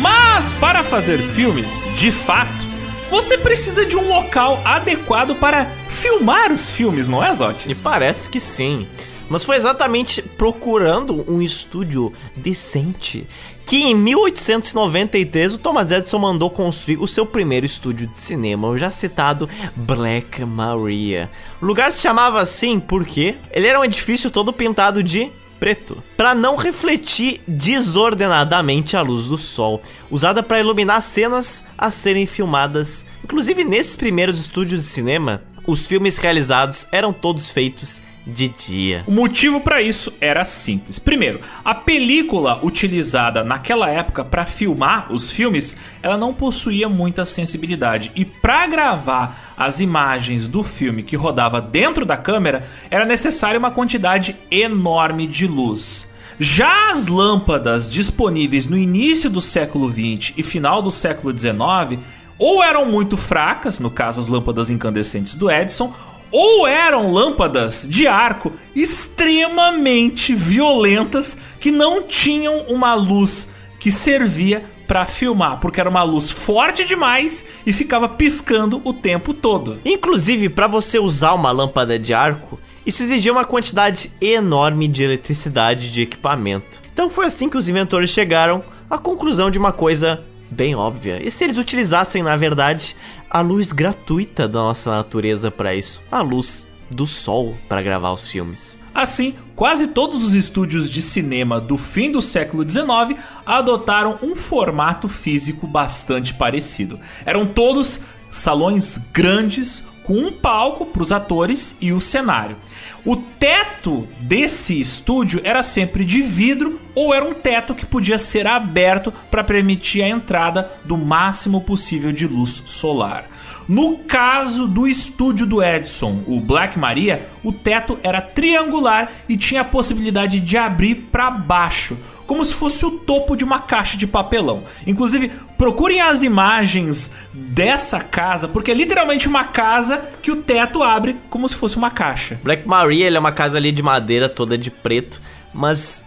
Mas 0.00 0.54
para 0.54 0.84
fazer 0.84 1.20
filmes, 1.20 1.86
de 1.96 2.12
fato, 2.12 2.64
você 3.10 3.36
precisa 3.36 3.84
de 3.84 3.96
um 3.96 4.08
local 4.08 4.60
adequado 4.64 5.34
para 5.34 5.70
filmar 5.88 6.52
os 6.52 6.70
filmes, 6.70 7.08
não 7.08 7.24
é, 7.24 7.32
Zotis? 7.34 7.66
E 7.66 7.82
parece 7.82 8.30
que 8.30 8.38
sim. 8.38 8.86
Mas 9.28 9.44
foi 9.44 9.56
exatamente 9.56 10.22
procurando 10.22 11.24
um 11.30 11.42
estúdio 11.42 12.12
decente 12.34 13.26
que 13.66 13.76
em 13.76 13.94
1893 13.94 15.54
o 15.54 15.58
Thomas 15.58 15.90
Edison 15.90 16.18
mandou 16.18 16.48
construir 16.48 16.96
o 16.96 17.06
seu 17.06 17.26
primeiro 17.26 17.66
estúdio 17.66 18.06
de 18.06 18.18
cinema, 18.18 18.66
o 18.66 18.78
já 18.78 18.90
citado 18.90 19.46
Black 19.76 20.42
Maria. 20.42 21.30
O 21.60 21.66
lugar 21.66 21.92
se 21.92 22.00
chamava 22.00 22.40
assim 22.40 22.80
porque 22.80 23.36
ele 23.50 23.66
era 23.66 23.78
um 23.78 23.84
edifício 23.84 24.30
todo 24.30 24.54
pintado 24.54 25.02
de 25.02 25.30
preto, 25.60 26.02
para 26.16 26.34
não 26.34 26.56
refletir 26.56 27.42
desordenadamente 27.46 28.96
a 28.96 29.02
luz 29.02 29.26
do 29.26 29.36
sol, 29.36 29.82
usada 30.10 30.42
para 30.42 30.60
iluminar 30.60 31.02
cenas 31.02 31.64
a 31.76 31.90
serem 31.90 32.26
filmadas. 32.26 33.04
Inclusive 33.22 33.64
nesses 33.64 33.96
primeiros 33.96 34.38
estúdios 34.38 34.82
de 34.82 34.86
cinema, 34.86 35.42
os 35.66 35.86
filmes 35.86 36.16
realizados 36.16 36.86
eram 36.90 37.12
todos 37.12 37.50
feitos 37.50 38.00
de 38.28 38.48
dia. 38.48 39.02
O 39.06 39.12
motivo 39.12 39.60
para 39.60 39.80
isso 39.80 40.12
era 40.20 40.44
simples. 40.44 40.98
Primeiro, 40.98 41.40
a 41.64 41.74
película 41.74 42.60
utilizada 42.62 43.42
naquela 43.42 43.88
época 43.88 44.24
para 44.24 44.44
filmar 44.44 45.10
os 45.10 45.30
filmes, 45.30 45.76
ela 46.02 46.18
não 46.18 46.34
possuía 46.34 46.88
muita 46.88 47.24
sensibilidade 47.24 48.12
e 48.14 48.24
para 48.24 48.66
gravar 48.66 49.54
as 49.56 49.80
imagens 49.80 50.46
do 50.46 50.62
filme 50.62 51.02
que 51.02 51.16
rodava 51.16 51.60
dentro 51.60 52.04
da 52.04 52.16
câmera, 52.16 52.68
era 52.90 53.04
necessária 53.04 53.58
uma 53.58 53.70
quantidade 53.70 54.36
enorme 54.50 55.26
de 55.26 55.46
luz. 55.46 56.08
Já 56.38 56.92
as 56.92 57.08
lâmpadas 57.08 57.90
disponíveis 57.90 58.66
no 58.66 58.76
início 58.76 59.28
do 59.28 59.40
século 59.40 59.90
XX 59.90 60.34
e 60.36 60.42
final 60.42 60.80
do 60.80 60.90
século 60.90 61.36
XIX 61.36 62.00
ou 62.38 62.62
eram 62.62 62.86
muito 62.86 63.16
fracas, 63.16 63.80
no 63.80 63.90
caso 63.90 64.20
as 64.20 64.28
lâmpadas 64.28 64.70
incandescentes 64.70 65.34
do 65.34 65.50
Edison, 65.50 65.92
ou 66.30 66.66
eram 66.66 67.10
lâmpadas 67.10 67.86
de 67.88 68.06
arco 68.06 68.52
extremamente 68.74 70.34
violentas 70.34 71.38
que 71.60 71.70
não 71.70 72.02
tinham 72.02 72.66
uma 72.68 72.94
luz 72.94 73.48
que 73.78 73.90
servia 73.90 74.64
para 74.86 75.04
filmar, 75.04 75.60
porque 75.60 75.80
era 75.80 75.90
uma 75.90 76.02
luz 76.02 76.30
forte 76.30 76.84
demais 76.84 77.44
e 77.66 77.72
ficava 77.72 78.08
piscando 78.08 78.80
o 78.84 78.92
tempo 78.92 79.34
todo. 79.34 79.78
Inclusive, 79.84 80.48
para 80.48 80.66
você 80.66 80.98
usar 80.98 81.34
uma 81.34 81.50
lâmpada 81.50 81.98
de 81.98 82.14
arco, 82.14 82.58
isso 82.86 83.02
exigia 83.02 83.30
uma 83.30 83.44
quantidade 83.44 84.10
enorme 84.18 84.88
de 84.88 85.02
eletricidade 85.02 85.92
de 85.92 86.00
equipamento. 86.00 86.80
Então 86.90 87.10
foi 87.10 87.26
assim 87.26 87.48
que 87.48 87.56
os 87.58 87.68
inventores 87.68 88.08
chegaram 88.08 88.64
à 88.88 88.96
conclusão 88.96 89.50
de 89.50 89.58
uma 89.58 89.72
coisa 89.72 90.24
bem 90.50 90.74
óbvia. 90.74 91.20
E 91.22 91.30
se 91.30 91.44
eles 91.44 91.58
utilizassem, 91.58 92.22
na 92.22 92.36
verdade, 92.36 92.96
a 93.30 93.40
luz 93.40 93.72
gratuita 93.72 94.48
da 94.48 94.60
nossa 94.60 94.90
natureza 94.90 95.50
para 95.50 95.74
isso, 95.74 96.02
a 96.10 96.20
luz 96.20 96.66
do 96.90 97.06
sol 97.06 97.56
para 97.68 97.82
gravar 97.82 98.12
os 98.12 98.28
filmes. 98.28 98.78
Assim, 98.94 99.34
quase 99.54 99.88
todos 99.88 100.24
os 100.24 100.34
estúdios 100.34 100.90
de 100.90 101.02
cinema 101.02 101.60
do 101.60 101.76
fim 101.78 102.10
do 102.10 102.22
século 102.22 102.68
XIX 102.68 103.20
adotaram 103.44 104.18
um 104.22 104.34
formato 104.34 105.06
físico 105.06 105.66
bastante 105.66 106.34
parecido. 106.34 106.98
Eram 107.24 107.46
todos 107.46 108.00
salões 108.30 108.98
grandes 109.12 109.84
com 110.02 110.14
um 110.14 110.32
palco 110.32 110.86
para 110.86 111.02
os 111.02 111.12
atores 111.12 111.76
e 111.80 111.92
o 111.92 112.00
cenário. 112.00 112.56
O 113.04 113.16
teto 113.16 114.08
desse 114.20 114.80
estúdio 114.80 115.40
era 115.44 115.62
sempre 115.62 116.04
de 116.04 116.20
vidro 116.20 116.80
ou 116.94 117.14
era 117.14 117.24
um 117.24 117.34
teto 117.34 117.74
que 117.74 117.86
podia 117.86 118.18
ser 118.18 118.46
aberto 118.46 119.12
para 119.30 119.44
permitir 119.44 120.02
a 120.02 120.08
entrada 120.08 120.70
do 120.84 120.96
máximo 120.96 121.60
possível 121.60 122.12
de 122.12 122.26
luz 122.26 122.62
solar. 122.66 123.28
No 123.68 123.98
caso 123.98 124.66
do 124.66 124.86
estúdio 124.86 125.44
do 125.44 125.62
Edison, 125.62 126.22
o 126.26 126.40
Black 126.40 126.78
Maria, 126.78 127.28
o 127.44 127.52
teto 127.52 127.98
era 128.02 128.22
triangular 128.22 129.12
e 129.28 129.36
tinha 129.36 129.60
a 129.60 129.64
possibilidade 129.64 130.40
de 130.40 130.56
abrir 130.56 130.94
para 131.12 131.30
baixo, 131.30 131.98
como 132.26 132.42
se 132.42 132.54
fosse 132.54 132.86
o 132.86 132.92
topo 132.92 133.36
de 133.36 133.44
uma 133.44 133.60
caixa 133.60 133.98
de 133.98 134.06
papelão. 134.06 134.64
Inclusive, 134.86 135.30
procurem 135.58 136.00
as 136.00 136.22
imagens 136.22 137.12
dessa 137.34 138.00
casa, 138.00 138.48
porque 138.48 138.70
é 138.70 138.74
literalmente 138.74 139.28
uma 139.28 139.44
casa 139.44 140.02
que 140.22 140.30
o 140.30 140.36
teto 140.36 140.82
abre 140.82 141.16
como 141.28 141.46
se 141.46 141.54
fosse 141.54 141.76
uma 141.76 141.90
caixa. 141.90 142.40
Black 142.42 142.66
Maria 142.66 143.10
é 143.14 143.18
uma 143.18 143.32
casa 143.32 143.58
ali 143.58 143.70
de 143.70 143.82
madeira 143.82 144.30
toda 144.30 144.56
de 144.56 144.70
preto, 144.70 145.20
mas 145.52 146.02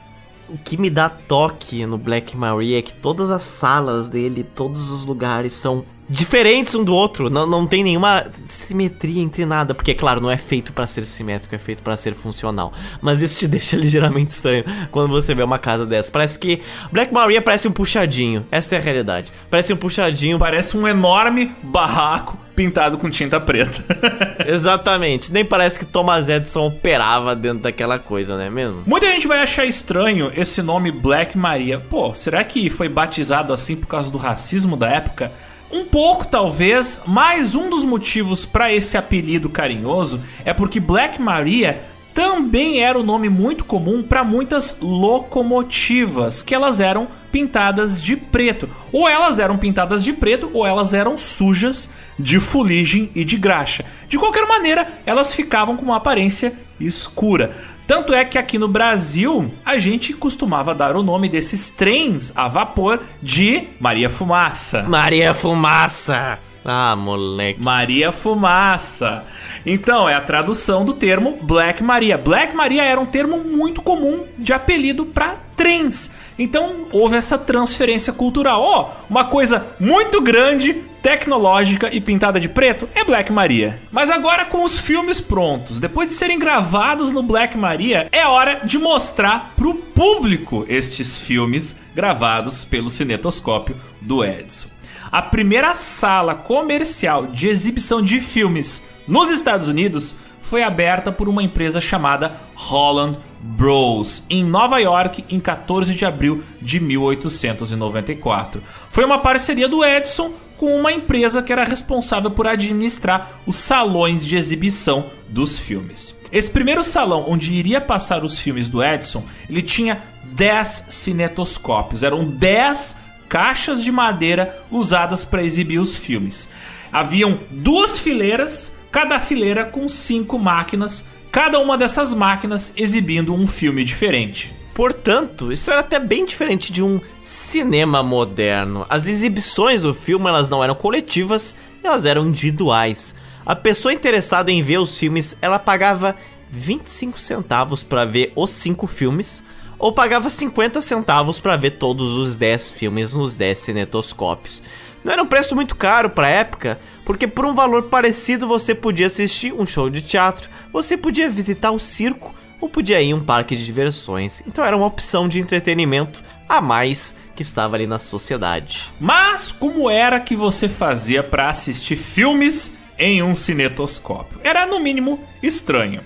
o 0.54 0.58
que 0.58 0.78
me 0.78 0.90
dá 0.90 1.10
toque 1.10 1.86
no 1.86 1.98
Black 1.98 2.36
Maria 2.36 2.80
é 2.80 2.82
que 2.82 2.94
todas 2.94 3.32
as 3.32 3.44
salas 3.44 4.10
dele, 4.10 4.44
todos 4.44 4.92
os 4.92 5.06
lugares 5.06 5.54
são 5.54 5.84
diferentes 6.10 6.76
um 6.76 6.84
do 6.84 6.94
outro. 6.94 7.30
Não, 7.30 7.48
não 7.48 7.66
tem 7.66 7.84
nenhuma 7.84 8.26
simetria 8.50 9.22
entre 9.22 9.46
nada. 9.46 9.74
Porque, 9.74 9.94
claro, 9.94 10.20
não 10.20 10.30
é 10.30 10.38
feito 10.38 10.74
para 10.74 10.86
ser 10.86 11.06
simétrico, 11.06 11.56
é 11.56 11.58
feito 11.58 11.82
para 11.82 11.96
ser 11.96 12.14
funcional. 12.14 12.74
Mas 13.02 13.22
isso 13.22 13.40
te 13.40 13.48
deixa 13.48 13.78
ligeiramente 13.78 14.32
estranho 14.32 14.66
quando 14.92 15.10
você 15.10 15.34
vê 15.34 15.42
uma 15.42 15.58
casa 15.58 15.86
dessa. 15.86 16.12
Parece 16.12 16.38
que 16.38 16.62
Black 16.92 17.14
Maria 17.14 17.42
parece 17.42 17.68
um 17.68 17.72
puxadinho. 17.72 18.46
Essa 18.52 18.76
é 18.76 18.78
a 18.78 18.82
realidade. 18.82 19.32
Parece 19.50 19.72
um 19.72 19.78
puxadinho. 19.78 20.38
Parece 20.38 20.78
um 20.78 20.88
enorme 20.88 21.56
barraco 21.64 22.38
pintado 22.62 22.98
com 23.00 23.10
tinta 23.10 23.40
preta. 23.40 23.84
Exatamente. 24.46 25.34
Nem 25.34 25.44
parece 25.44 25.80
que 25.80 25.86
Thomas 25.86 26.30
Edison 26.30 26.68
operava 26.68 27.36
dentro 27.36 27.64
daquela 27.64 27.98
coisa, 27.98 28.36
não 28.36 28.44
é 28.44 28.50
mesmo? 28.52 28.84
Muita 28.86 29.08
gente 29.08 29.28
vai 29.28 29.40
achar 29.40 29.66
estranho 29.66 30.32
esse 30.36 30.62
nome 30.62 30.92
Black 30.92 31.36
Maria. 31.36 31.80
Pô, 31.80 32.14
será 32.14 32.44
que 32.44 32.70
foi 32.70 32.88
batizado 32.88 33.52
assim 33.52 33.76
por 33.76 33.88
causa 33.88 34.12
do 34.12 34.18
racismo 34.20 34.78
da 34.78 34.88
época? 34.88 35.32
Um 35.72 35.86
pouco, 35.86 36.28
talvez, 36.28 37.02
mas 37.08 37.56
um 37.56 37.70
dos 37.70 37.84
motivos 37.84 38.46
para 38.46 38.72
esse 38.72 38.96
apelido 38.96 39.50
carinhoso 39.50 40.22
é 40.46 40.54
porque 40.54 40.80
Black 40.80 41.20
Maria 41.20 41.82
também 42.14 42.84
era 42.84 43.00
um 43.00 43.04
nome 43.04 43.30
muito 43.30 43.66
comum 43.66 44.04
para 44.04 44.24
muitas 44.24 44.78
locomotivas, 44.82 46.44
que 46.44 46.54
elas 46.54 46.80
eram 46.80 47.08
pintadas 47.32 48.02
de 48.02 48.16
preto. 48.16 48.70
Ou 48.92 49.08
elas 49.08 49.40
eram 49.40 49.58
pintadas 49.58 50.04
de 50.04 50.14
preto, 50.14 50.50
ou 50.54 50.66
elas 50.66 50.94
eram 50.94 51.18
sujas 51.18 51.90
de 52.20 52.40
fuligem 52.40 53.10
e 53.16 53.24
de 53.24 53.38
graxa. 53.38 53.86
De 54.08 54.18
qualquer 54.18 54.48
maneira, 54.48 55.02
elas 55.06 55.34
ficavam 55.34 55.78
com 55.78 55.86
uma 55.86 55.98
aparência 55.98 56.54
escura. 56.80 57.56
Tanto 57.88 58.14
é 58.14 58.24
que 58.24 58.38
aqui 58.38 58.58
no 58.58 58.68
Brasil 58.68 59.52
a 59.66 59.78
gente 59.78 60.14
costumava 60.14 60.74
dar 60.74 60.96
o 60.96 61.04
nome 61.04 61.28
desses 61.28 61.70
trens 61.70 62.32
a 62.36 62.48
vapor 62.48 63.02
de 63.22 63.68
Maria 63.80 64.10
Fumaça. 64.10 64.84
Maria 64.84 65.34
Fumaça! 65.34 66.40
Ah, 66.64 66.96
moleque. 66.96 67.62
Maria 67.62 68.12
Fumaça. 68.12 69.24
Então, 69.66 70.08
é 70.08 70.14
a 70.14 70.22
tradução 70.22 70.86
do 70.86 70.94
termo 70.94 71.40
Black 71.42 71.84
Maria. 71.84 72.18
Black 72.18 72.56
Maria 72.56 72.84
era 72.84 73.00
um 73.00 73.06
termo 73.06 73.38
muito 73.40 73.82
comum 73.82 74.26
de 74.38 74.54
apelido 74.54 75.06
para 75.06 75.38
trens. 75.56 76.12
Então, 76.38 76.88
houve 76.92 77.16
essa 77.16 77.38
transferência 77.38 78.14
cultural. 78.14 78.62
Ó, 78.62 78.82
oh, 78.82 79.06
uma 79.10 79.26
coisa 79.26 79.68
muito 79.80 80.22
grande 80.22 80.74
tecnológica 81.02 81.90
e 81.92 82.00
pintada 82.00 82.40
de 82.40 82.48
preto 82.48 82.88
é 82.94 83.04
Black 83.04 83.32
Maria. 83.32 83.82
Mas 83.92 84.10
agora 84.10 84.46
com 84.46 84.64
os 84.64 84.80
filmes 84.80 85.20
prontos, 85.20 85.80
depois 85.80 86.10
de 86.10 86.14
serem 86.14 86.38
gravados 86.38 87.12
no 87.12 87.24
Black 87.24 87.58
Maria, 87.58 88.08
é 88.12 88.26
hora 88.26 88.62
de 88.64 88.78
mostrar 88.78 89.54
pro 89.56 89.74
público 89.74 90.66
estes 90.68 91.18
filmes 91.18 91.76
gravados 91.96 92.64
pelo 92.64 92.90
cinetoscópio 92.90 93.76
do 94.00 94.24
Edison. 94.24 94.71
A 95.12 95.22
primeira 95.22 95.74
sala 95.74 96.34
comercial 96.34 97.28
de 97.28 97.50
exibição 97.50 98.02
de 98.02 98.22
filmes 98.22 98.82
nos 99.06 99.30
Estados 99.30 99.68
Unidos 99.68 100.16
foi 100.42 100.64
aberta 100.64 101.12
por 101.12 101.28
uma 101.28 101.44
empresa 101.44 101.82
chamada 101.82 102.40
Holland 102.56 103.18
Bros, 103.42 104.24
em 104.30 104.42
Nova 104.46 104.80
York, 104.80 105.26
em 105.30 105.38
14 105.38 105.94
de 105.94 106.06
abril 106.06 106.42
de 106.62 106.80
1894. 106.80 108.64
Foi 108.90 109.04
uma 109.04 109.20
parceria 109.20 109.68
do 109.68 109.84
Edison 109.84 110.32
com 110.56 110.80
uma 110.80 110.94
empresa 110.94 111.44
que 111.44 111.52
era 111.52 111.66
responsável 111.66 112.32
por 112.32 112.48
administrar 112.48 113.42
os 113.46 113.58
salões 113.58 114.26
de 114.26 114.38
exibição 114.38 115.08
dos 115.28 115.60
filmes. 115.60 116.16
Esse 116.32 116.50
primeiro 116.50 116.84
salão 116.84 117.26
onde 117.28 117.54
iria 117.54 117.82
passar 117.82 118.24
os 118.24 118.40
filmes 118.40 118.70
do 118.70 118.82
Edison, 118.82 119.26
ele 119.50 119.62
tinha 119.62 120.02
10 120.24 120.86
cinetoscópios, 120.90 122.02
eram 122.02 122.24
10 122.24 123.11
caixas 123.32 123.82
de 123.82 123.94
madeira 123.94 124.62
usadas 124.70 125.24
para 125.24 125.42
exibir 125.42 125.80
os 125.80 125.96
filmes. 125.96 126.50
Haviam 126.92 127.40
duas 127.50 127.98
fileiras, 127.98 128.74
cada 128.92 129.22
fileira 129.22 129.64
com 129.64 129.88
cinco 129.88 130.38
máquinas, 130.38 131.06
cada 131.32 131.58
uma 131.58 131.78
dessas 131.78 132.14
máquinas 132.14 132.74
exibindo 132.76 133.34
um 133.34 133.48
filme 133.48 133.86
diferente. 133.86 134.54
Portanto, 134.74 135.50
isso 135.50 135.72
era 135.72 135.80
até 135.80 135.98
bem 135.98 136.26
diferente 136.26 136.74
de 136.74 136.84
um 136.84 137.00
cinema 137.24 138.04
moderno. 138.04 138.86
As 138.90 139.08
exibições 139.08 139.84
do 139.84 139.94
filme 139.94 140.28
elas 140.28 140.50
não 140.50 140.62
eram 140.62 140.76
coletivas, 140.76 141.56
elas 141.82 142.06
eram 142.06 142.26
individuais. 142.26 143.16
A 143.46 143.56
pessoa 143.56 143.94
interessada 143.94 144.52
em 144.52 144.62
ver 144.62 144.80
os 144.80 145.00
filmes, 145.00 145.38
ela 145.42 145.58
pagava 145.58 146.18
25 146.52 147.18
centavos 147.18 147.82
para 147.82 148.04
ver 148.04 148.34
os 148.36 148.50
cinco 148.50 148.88
filmes, 148.88 149.42
ou 149.82 149.92
pagava 149.92 150.30
50 150.30 150.80
centavos 150.80 151.40
para 151.40 151.58
ver 151.58 151.72
todos 151.72 152.12
os 152.12 152.36
10 152.36 152.70
filmes 152.70 153.16
nos 153.16 153.34
10 153.34 153.58
cinetoscópios. 153.58 154.62
Não 155.04 155.12
era 155.12 155.24
um 155.24 155.26
preço 155.26 155.56
muito 155.56 155.76
caro 155.76 156.12
para 156.12 156.28
a 156.28 156.30
época, 156.30 156.80
porque 157.04 157.28
por 157.28 157.46
um 157.48 157.56
valor 157.56 157.84
parecido 157.90 158.48
você 158.48 158.76
podia 158.76 159.08
assistir 159.08 159.52
um 159.52 159.66
show 159.66 159.90
de 159.90 160.04
teatro, 160.04 160.48
você 160.72 160.96
podia 160.96 161.28
visitar 161.28 161.72
o 161.72 161.80
circo 161.80 162.36
ou 162.62 162.70
podia 162.70 163.02
ir 163.02 163.08
em 163.08 163.14
um 163.16 163.24
parque 163.24 163.56
de 163.56 163.66
diversões. 163.66 164.44
Então 164.46 164.64
era 164.64 164.78
uma 164.78 164.86
opção 164.86 165.28
de 165.28 165.40
entretenimento 165.40 166.24
a 166.48 166.62
mais 166.62 167.16
que 167.36 167.42
estava 167.42 167.76
ali 167.76 167.88
na 167.88 167.98
sociedade. 167.98 168.94
Mas 169.00 169.52
como 169.52 169.90
era 169.90 170.20
que 170.20 170.36
você 170.36 170.70
fazia 170.70 171.24
para 171.24 171.50
assistir 171.50 171.96
filmes 171.96 172.78
em 173.00 173.24
um 173.24 173.34
cinetoscópio? 173.34 174.40
Era 174.44 174.68
no 174.68 174.80
mínimo 174.80 175.20
estranho. 175.42 176.02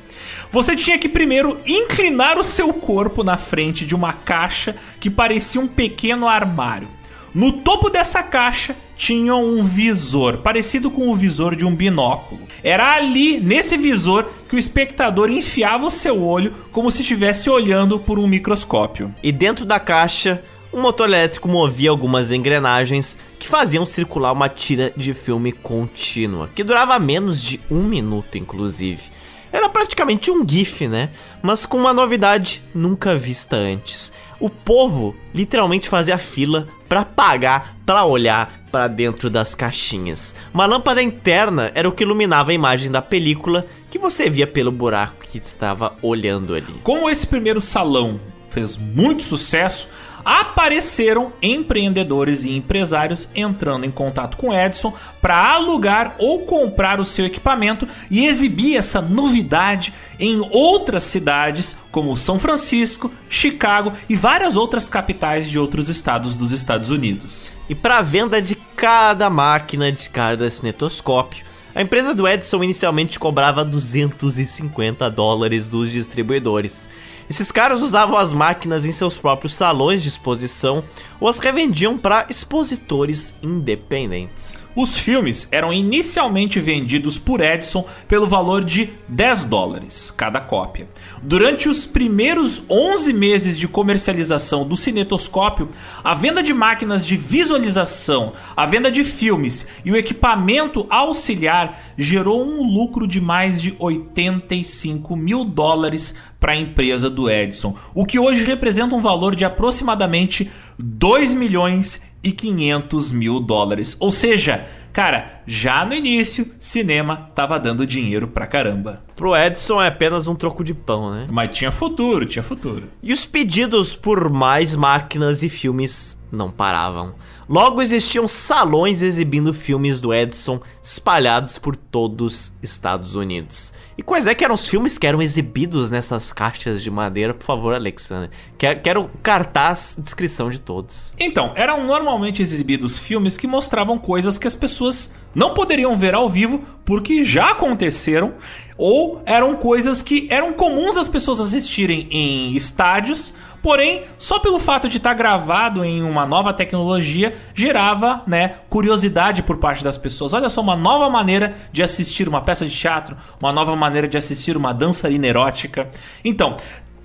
Você 0.50 0.76
tinha 0.76 0.98
que 0.98 1.10
primeiro 1.10 1.60
inclinar 1.66 2.38
o 2.38 2.44
seu 2.44 2.74
corpo 2.74 3.24
na 3.24 3.38
frente 3.38 3.86
de 3.86 3.96
uma 3.96 4.14
caixa 4.14 4.76
que 5.00 5.10
parecia 5.10 5.60
um 5.60 5.68
pequeno 5.68 6.28
armário. 6.28 6.88
No 7.34 7.52
topo 7.52 7.90
dessa 7.90 8.24
caixa 8.24 8.76
tinha 8.96 9.36
um 9.36 9.62
visor, 9.62 10.38
parecido 10.38 10.90
com 10.90 11.10
o 11.10 11.16
visor 11.16 11.54
de 11.54 11.66
um 11.66 11.76
binóculo. 11.76 12.48
Era 12.64 12.96
ali, 12.96 13.42
nesse 13.42 13.76
visor, 13.76 14.30
que 14.48 14.56
o 14.56 14.60
espectador 14.60 15.30
enfiava 15.30 15.86
o 15.86 15.92
seu 15.92 16.24
olho 16.24 16.54
como 16.72 16.90
se 16.90 17.02
estivesse 17.02 17.50
olhando 17.50 18.00
por 18.00 18.18
um 18.18 18.26
microscópio. 18.26 19.14
E 19.22 19.34
dentro 19.34 19.66
da 19.66 19.82
caixa, 19.82 20.42
um 20.72 20.82
motor 20.82 21.10
elétrico 21.10 21.50
movia 21.50 21.90
algumas 21.90 22.32
engrenagens 22.32 23.18
que 23.38 23.48
faziam 23.48 23.86
circular 23.86 24.32
uma 24.32 24.48
tira 24.48 24.94
de 24.96 25.14
filme 25.14 25.52
contínua, 25.52 26.50
que 26.56 26.64
durava 26.64 26.98
menos 27.00 27.42
de 27.42 27.60
um 27.70 27.84
minuto, 27.84 28.38
inclusive. 28.38 29.15
Era 29.56 29.70
praticamente 29.70 30.30
um 30.30 30.46
GIF, 30.46 30.86
né? 30.86 31.12
Mas 31.42 31.66
com 31.66 31.78
uma 31.78 31.94
novidade 31.94 32.62
nunca 32.74 33.16
vista 33.16 33.56
antes. 33.56 34.12
O 34.38 34.50
povo 34.50 35.16
literalmente 35.34 35.88
fazia 35.88 36.18
fila 36.18 36.68
para 36.90 37.06
pagar, 37.06 37.74
para 37.86 38.04
olhar 38.04 38.52
para 38.70 38.90
dentro 38.90 39.30
das 39.30 39.56
caixinhas. 39.56 40.36
Uma 40.54 40.66
lâmpada 40.66 41.02
interna 41.02 41.72
era 41.74 41.88
o 41.88 41.94
que 41.94 42.04
iluminava 42.04 42.52
a 42.52 42.54
imagem 42.54 42.92
da 42.92 43.02
película 43.02 43.66
que 43.90 43.98
você 43.98 44.30
via 44.30 44.46
pelo 44.46 44.74
buraco 44.74 45.26
que 45.26 45.38
estava 45.38 45.96
olhando 46.02 46.54
ali. 46.54 46.76
Como 46.84 47.10
esse 47.10 47.26
primeiro 47.26 47.62
salão 47.62 48.20
fez 48.50 48.76
muito 48.76 49.24
sucesso, 49.24 49.88
apareceram 50.26 51.32
empreendedores 51.40 52.44
e 52.44 52.58
empresários 52.58 53.30
entrando 53.36 53.86
em 53.86 53.92
contato 53.92 54.36
com 54.38 54.52
Edison 54.52 54.92
para 55.22 55.54
alugar 55.54 56.16
ou 56.18 56.40
comprar 56.40 57.00
o 57.00 57.06
seu 57.06 57.28
equipamento 57.28 57.88
e 58.10 58.26
exibir 58.26 58.76
essa 58.76 59.00
novidade 59.02 59.94
em 60.20 60.42
outras 60.50 61.04
cidades 61.04 61.78
como 61.92 62.18
São 62.18 62.40
Francisco, 62.40 63.12
Chicago 63.30 63.94
e 64.10 64.16
várias 64.16 64.58
outras 64.58 64.90
capitais 64.90 65.50
de 65.50 65.60
outros 65.60 65.88
estados 65.88 66.34
dos 66.34 66.52
Estados 66.52 66.90
Unidos. 66.90 67.52
E 67.70 67.76
para 67.76 68.00
a 68.00 68.02
venda 68.02 68.42
de 68.42 68.56
cada 68.56 69.30
máquina 69.30 69.92
de 69.92 70.10
cada 70.10 70.50
cinetoscópio, 70.50 71.46
a 71.76 71.82
empresa 71.82 72.16
do 72.16 72.26
Edison 72.26 72.64
inicialmente 72.64 73.20
cobrava 73.20 73.66
250 73.66 75.10
dólares 75.10 75.68
dos 75.68 75.92
distribuidores. 75.92 76.88
Esses 77.30 77.52
caras 77.52 77.82
usavam 77.82 78.18
as 78.18 78.34
máquinas 78.34 78.86
em 78.86 78.92
seus 78.92 79.18
próprios 79.18 79.54
salões 79.54 80.04
de 80.04 80.10
exposição 80.10 80.84
ou 81.20 81.28
as 81.28 81.40
revendiam 81.40 81.98
para 81.98 82.26
expositores 82.30 83.34
independentes. 83.42 84.66
Os 84.76 84.98
filmes 84.98 85.48
eram 85.52 85.72
inicialmente 85.72 86.60
vendidos 86.60 87.18
por 87.18 87.42
Edison 87.42 87.86
pelo 88.08 88.28
valor 88.28 88.64
de 88.64 88.90
10 89.08 89.46
dólares 89.46 90.12
cada 90.12 90.42
cópia. 90.42 90.88
Durante 91.24 91.70
os 91.70 91.86
primeiros 91.86 92.62
11 92.70 93.14
meses 93.14 93.58
de 93.58 93.68
comercialização 93.68 94.68
do 94.68 94.76
cinetoscópio, 94.76 95.70
a 96.04 96.14
venda 96.14 96.44
de 96.44 96.54
máquinas 96.54 97.06
de 97.06 97.16
visualização, 97.16 98.34
a 98.56 98.66
venda 98.66 98.92
de 98.92 99.04
filmes 99.04 99.66
e 99.86 99.92
o 99.92 99.96
equipamento 99.96 100.86
auxiliar 100.90 101.80
gerou 101.98 102.46
um 102.46 102.64
lucro 102.64 103.08
de 103.08 103.22
mais 103.22 103.62
de 103.62 103.76
85 103.80 105.16
mil 105.16 105.46
dólares 105.46 106.14
para 106.40 106.54
a 106.54 106.58
empresa 106.58 107.10
do 107.10 107.30
Edison, 107.30 107.76
o 107.96 108.06
que 108.06 108.20
hoje 108.20 108.44
representa 108.44 108.94
um 108.94 109.02
valor 109.02 109.36
de 109.36 109.44
aproximadamente 109.44 110.52
2 110.78 111.34
milhões 111.34 112.02
e 112.24 112.32
500 112.32 113.12
mil 113.12 113.40
dólares. 113.40 113.96
Ou 114.00 114.12
seja, 114.12 114.66
cara, 114.92 115.42
já 115.46 115.86
no 115.86 115.94
início, 115.94 116.52
cinema 116.60 117.30
tava 117.36 117.60
dando 117.60 117.86
dinheiro 117.86 118.28
pra 118.28 118.48
caramba. 118.48 119.04
Pro 119.16 119.36
Edison 119.36 119.82
é 119.82 119.88
apenas 119.88 120.28
um 120.28 120.36
troco 120.36 120.64
de 120.64 120.74
pão, 120.74 121.12
né? 121.12 121.26
Mas 121.30 121.56
tinha 121.58 121.72
futuro, 121.72 122.26
tinha 122.26 122.44
futuro. 122.44 122.90
E 123.02 123.14
os 123.14 123.26
pedidos 123.26 123.96
por 123.96 124.30
mais 124.30 124.76
máquinas 124.76 125.44
e 125.44 125.50
filmes 125.50 126.20
não 126.32 126.52
paravam. 126.52 127.14
Logo 127.48 127.80
existiam 127.80 128.28
salões 128.28 129.04
exibindo 129.04 129.54
filmes 129.54 130.02
do 130.02 130.12
Edison 130.12 130.60
espalhados 130.82 131.60
por 131.60 131.76
todos 131.76 132.34
os 132.34 132.54
Estados 132.64 133.14
Unidos. 133.14 133.72
E 133.96 134.02
quais 134.02 134.26
é 134.26 134.34
que 134.34 134.44
eram 134.44 134.56
os 134.56 134.68
filmes 134.68 134.98
que 134.98 135.06
eram 135.06 135.22
exibidos 135.22 135.92
nessas 135.92 136.34
caixas 136.34 136.82
de 136.82 136.90
madeira? 136.90 137.36
Por 137.36 137.46
favor, 137.46 137.76
Alexandre. 137.76 138.32
Quero 138.58 139.12
cartaz, 139.22 139.96
descrição 140.02 140.50
de 140.50 140.60
todos. 140.60 141.14
Então, 141.20 141.54
eram 141.56 141.86
normalmente 141.86 142.42
exibidos 142.42 142.98
filmes 142.98 143.38
que 143.38 143.46
mostravam 143.46 144.00
coisas 144.00 144.40
que 144.40 144.48
as 144.48 144.56
pessoas 144.56 145.14
não 145.34 145.54
poderiam 145.54 145.96
ver 145.96 146.16
ao 146.16 146.28
vivo 146.28 146.62
porque 146.84 147.24
já 147.24 147.52
aconteceram, 147.52 148.34
ou 148.78 149.22
eram 149.26 149.56
coisas 149.56 150.02
que 150.02 150.28
eram 150.32 150.52
comuns 150.52 150.98
as 150.98 151.08
pessoas 151.08 151.40
assistirem 151.40 152.08
em 152.10 152.56
estádios 152.56 153.34
Porém, 153.66 154.04
só 154.20 154.38
pelo 154.38 154.60
fato 154.60 154.88
de 154.88 154.98
estar 154.98 155.10
tá 155.10 155.16
gravado 155.16 155.84
em 155.84 156.04
uma 156.04 156.24
nova 156.24 156.54
tecnologia 156.54 157.36
gerava, 157.56 158.22
né, 158.28 158.58
curiosidade 158.70 159.42
por 159.42 159.58
parte 159.58 159.84
das 159.84 159.98
pessoas. 159.98 160.34
Olha 160.34 160.50
só 160.50 160.62
uma 160.62 160.76
nova 160.76 161.10
maneira 161.10 161.56
de 161.72 161.82
assistir 161.82 162.30
uma 162.30 162.42
peça 162.42 162.64
de 162.68 162.78
teatro, 162.78 163.18
uma 163.40 163.52
nova 163.52 163.76
maneira 163.76 164.08
de 164.08 164.20
assistir 164.20 164.56
uma 164.56 164.72
dançarina 164.72 165.26
erótica. 165.26 165.90
Então, 166.24 166.58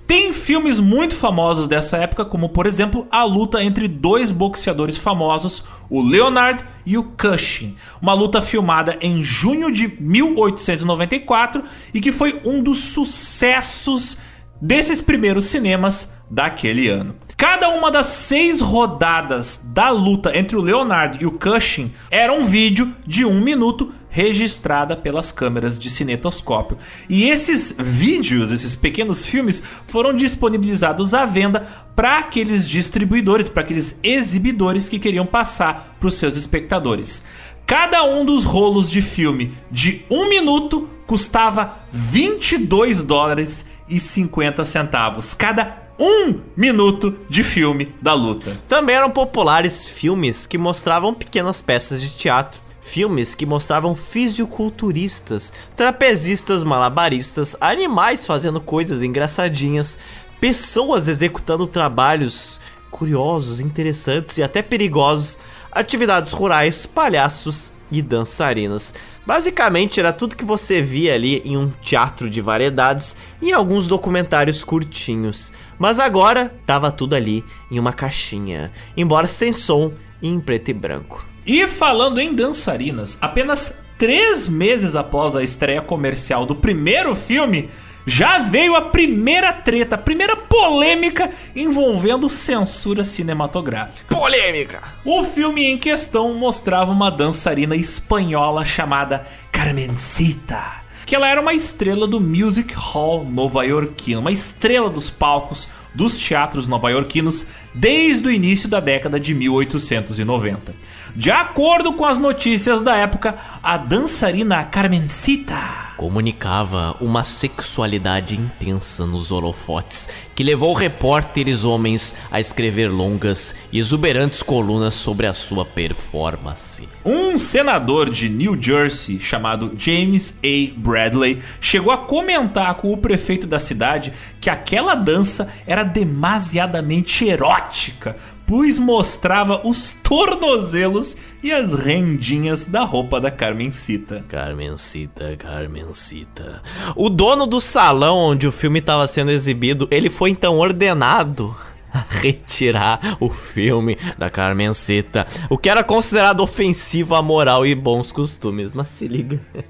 tem 0.05 0.31
filmes 0.33 0.77
muito 0.79 1.15
famosos 1.15 1.67
dessa 1.67 1.97
época, 1.97 2.25
como 2.25 2.49
por 2.49 2.67
exemplo 2.67 3.07
a 3.09 3.23
luta 3.23 3.63
entre 3.63 3.87
dois 3.87 4.31
boxeadores 4.31 4.97
famosos, 4.97 5.63
o 5.89 5.99
Leonard 5.99 6.63
e 6.85 6.95
o 6.95 7.03
Cushing. 7.03 7.75
Uma 7.99 8.13
luta 8.13 8.39
filmada 8.39 8.99
em 9.01 9.23
junho 9.23 9.71
de 9.71 9.87
1894 9.99 11.63
e 11.91 11.99
que 11.99 12.11
foi 12.11 12.39
um 12.45 12.61
dos 12.61 12.79
sucessos 12.83 14.15
desses 14.61 15.01
primeiros 15.01 15.45
cinemas 15.45 16.13
daquele 16.29 16.87
ano. 16.87 17.15
Cada 17.35 17.69
uma 17.69 17.89
das 17.89 18.05
seis 18.05 18.61
rodadas 18.61 19.59
da 19.63 19.89
luta 19.89 20.37
entre 20.37 20.55
o 20.55 20.61
Leonard 20.61 21.17
e 21.19 21.25
o 21.25 21.31
Cushing 21.31 21.91
era 22.11 22.31
um 22.31 22.45
vídeo 22.45 22.93
de 23.07 23.25
um 23.25 23.41
minuto 23.41 23.91
registrada 24.09 24.95
pelas 24.95 25.31
câmeras 25.31 25.79
de 25.79 25.89
cinetoscópio. 25.89 26.77
E 27.09 27.23
esses 27.29 27.75
vídeos, 27.79 28.51
esses 28.51 28.75
pequenos 28.75 29.25
filmes, 29.25 29.63
foram 29.87 30.13
disponibilizados 30.13 31.15
à 31.15 31.25
venda 31.25 31.61
para 31.95 32.19
aqueles 32.19 32.69
distribuidores, 32.69 33.49
para 33.49 33.63
aqueles 33.63 33.99
exibidores 34.03 34.87
que 34.87 34.99
queriam 34.99 35.25
passar 35.25 35.95
para 35.99 36.09
os 36.09 36.15
seus 36.15 36.35
espectadores. 36.35 37.23
Cada 37.65 38.03
um 38.03 38.23
dos 38.25 38.43
rolos 38.43 38.91
de 38.91 39.01
filme 39.01 39.53
de 39.71 40.05
um 40.11 40.29
minuto 40.29 40.87
custava 41.11 41.73
22 41.91 43.03
dólares 43.03 43.65
e 43.89 43.99
50 43.99 44.63
centavos. 44.63 45.33
Cada 45.33 45.89
um 45.99 46.39
minuto 46.55 47.19
de 47.27 47.43
filme 47.43 47.93
da 48.01 48.13
luta. 48.13 48.57
Também 48.65 48.95
eram 48.95 49.11
populares 49.11 49.83
filmes 49.83 50.47
que 50.47 50.57
mostravam 50.57 51.13
pequenas 51.13 51.61
peças 51.61 52.01
de 52.01 52.15
teatro. 52.15 52.61
Filmes 52.79 53.35
que 53.35 53.45
mostravam 53.45 53.93
fisiculturistas, 53.93 55.51
trapezistas 55.75 56.63
malabaristas, 56.63 57.57
animais 57.59 58.25
fazendo 58.25 58.61
coisas 58.61 59.03
engraçadinhas, 59.03 59.97
pessoas 60.39 61.09
executando 61.09 61.67
trabalhos 61.67 62.61
curiosos, 62.89 63.59
interessantes 63.59 64.37
e 64.37 64.43
até 64.43 64.61
perigosos, 64.61 65.37
atividades 65.73 66.31
rurais, 66.31 66.85
palhaços 66.85 67.73
e 67.91 68.01
dançarinas. 68.01 68.93
Basicamente 69.25 69.99
era 69.99 70.13
tudo 70.13 70.35
que 70.35 70.45
você 70.45 70.81
via 70.81 71.13
ali 71.13 71.41
em 71.45 71.57
um 71.57 71.69
teatro 71.81 72.29
de 72.29 72.41
variedades 72.41 73.15
e 73.41 73.49
em 73.49 73.53
alguns 73.53 73.87
documentários 73.87 74.63
curtinhos. 74.63 75.51
Mas 75.77 75.99
agora 75.99 76.53
tava 76.65 76.91
tudo 76.91 77.15
ali 77.15 77.43
em 77.69 77.77
uma 77.77 77.93
caixinha, 77.93 78.71
embora 78.95 79.27
sem 79.27 79.51
som 79.51 79.91
e 80.21 80.27
em 80.27 80.39
preto 80.39 80.69
e 80.69 80.73
branco. 80.73 81.25
E 81.45 81.67
falando 81.67 82.19
em 82.19 82.33
dançarinas, 82.33 83.17
apenas 83.19 83.81
três 83.97 84.47
meses 84.47 84.95
após 84.95 85.35
a 85.35 85.43
estreia 85.43 85.81
comercial 85.81 86.45
do 86.45 86.55
primeiro 86.55 87.15
filme, 87.15 87.69
já 88.05 88.39
veio 88.39 88.75
a 88.75 88.81
primeira 88.81 89.53
treta, 89.53 89.95
a 89.95 89.97
primeira 89.97 90.35
polêmica 90.35 91.29
envolvendo 91.55 92.29
censura 92.29 93.05
cinematográfica. 93.05 94.15
Polêmica! 94.15 94.81
O 95.05 95.23
filme 95.23 95.65
em 95.65 95.77
questão 95.77 96.33
mostrava 96.35 96.91
uma 96.91 97.09
dançarina 97.09 97.75
espanhola 97.75 98.65
chamada 98.65 99.25
Carmencita 99.51 100.81
que 101.11 101.15
ela 101.15 101.27
era 101.27 101.41
uma 101.41 101.53
estrela 101.53 102.07
do 102.07 102.21
Music 102.21 102.73
Hall 102.73 103.25
nova-iorquino, 103.25 104.21
uma 104.21 104.31
estrela 104.31 104.89
dos 104.89 105.09
palcos 105.09 105.67
dos 105.93 106.17
teatros 106.17 106.69
nova-iorquinos 106.69 107.45
desde 107.73 108.29
o 108.29 108.31
início 108.31 108.69
da 108.69 108.79
década 108.79 109.19
de 109.19 109.33
1890. 109.33 110.73
De 111.15 111.29
acordo 111.29 111.93
com 111.93 112.05
as 112.05 112.19
notícias 112.19 112.81
da 112.81 112.95
época, 112.95 113.35
a 113.61 113.75
dançarina 113.75 114.63
Carmencita 114.63 115.91
comunicava 116.01 116.97
uma 116.99 117.23
sexualidade 117.23 118.35
intensa 118.35 119.05
nos 119.05 119.31
holofotes 119.31 120.09
que 120.33 120.43
levou 120.43 120.73
repórteres 120.73 121.63
homens 121.63 122.15
a 122.31 122.39
escrever 122.39 122.87
longas 122.87 123.53
e 123.71 123.77
exuberantes 123.77 124.41
colunas 124.41 124.95
sobre 124.95 125.27
a 125.27 125.33
sua 125.35 125.63
performance. 125.63 126.89
Um 127.05 127.37
senador 127.37 128.09
de 128.09 128.29
New 128.29 128.59
Jersey 128.59 129.19
chamado 129.19 129.75
James 129.77 130.39
A. 130.43 130.73
Bradley 130.75 131.39
chegou 131.59 131.93
a 131.93 131.99
comentar 131.99 132.73
com 132.75 132.91
o 132.91 132.97
prefeito 132.97 133.45
da 133.45 133.59
cidade 133.59 134.11
que 134.39 134.49
aquela 134.49 134.95
dança 134.95 135.53
era 135.67 135.83
demasiadamente 135.83 137.27
erótica 137.27 138.15
pois 138.51 138.77
mostrava 138.77 139.65
os 139.65 139.93
tornozelos 140.03 141.15
e 141.41 141.53
as 141.53 141.73
rendinhas 141.73 142.67
da 142.67 142.83
roupa 142.83 143.17
da 143.21 143.31
Carmencita. 143.31 144.25
Carmencita, 144.27 145.37
Carmencita. 145.37 146.61
O 146.93 147.09
dono 147.09 147.47
do 147.47 147.61
salão 147.61 148.17
onde 148.17 148.45
o 148.45 148.51
filme 148.51 148.79
estava 148.79 149.07
sendo 149.07 149.31
exibido, 149.31 149.87
ele 149.89 150.09
foi 150.09 150.31
então 150.31 150.59
ordenado 150.59 151.55
a 151.93 152.03
retirar 152.19 153.15
o 153.21 153.29
filme 153.29 153.97
da 154.17 154.29
Carmencita, 154.29 155.25
o 155.49 155.57
que 155.57 155.69
era 155.69 155.81
considerado 155.81 156.41
ofensivo 156.41 157.15
à 157.15 157.21
moral 157.21 157.65
e 157.65 157.73
bons 157.73 158.11
costumes. 158.11 158.73
Mas 158.73 158.89
se 158.89 159.07
liga, 159.07 159.39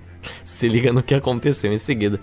se 0.44 0.68
liga 0.68 0.92
no 0.92 1.04
que 1.04 1.14
aconteceu 1.14 1.72
em 1.72 1.78
seguida. 1.78 2.20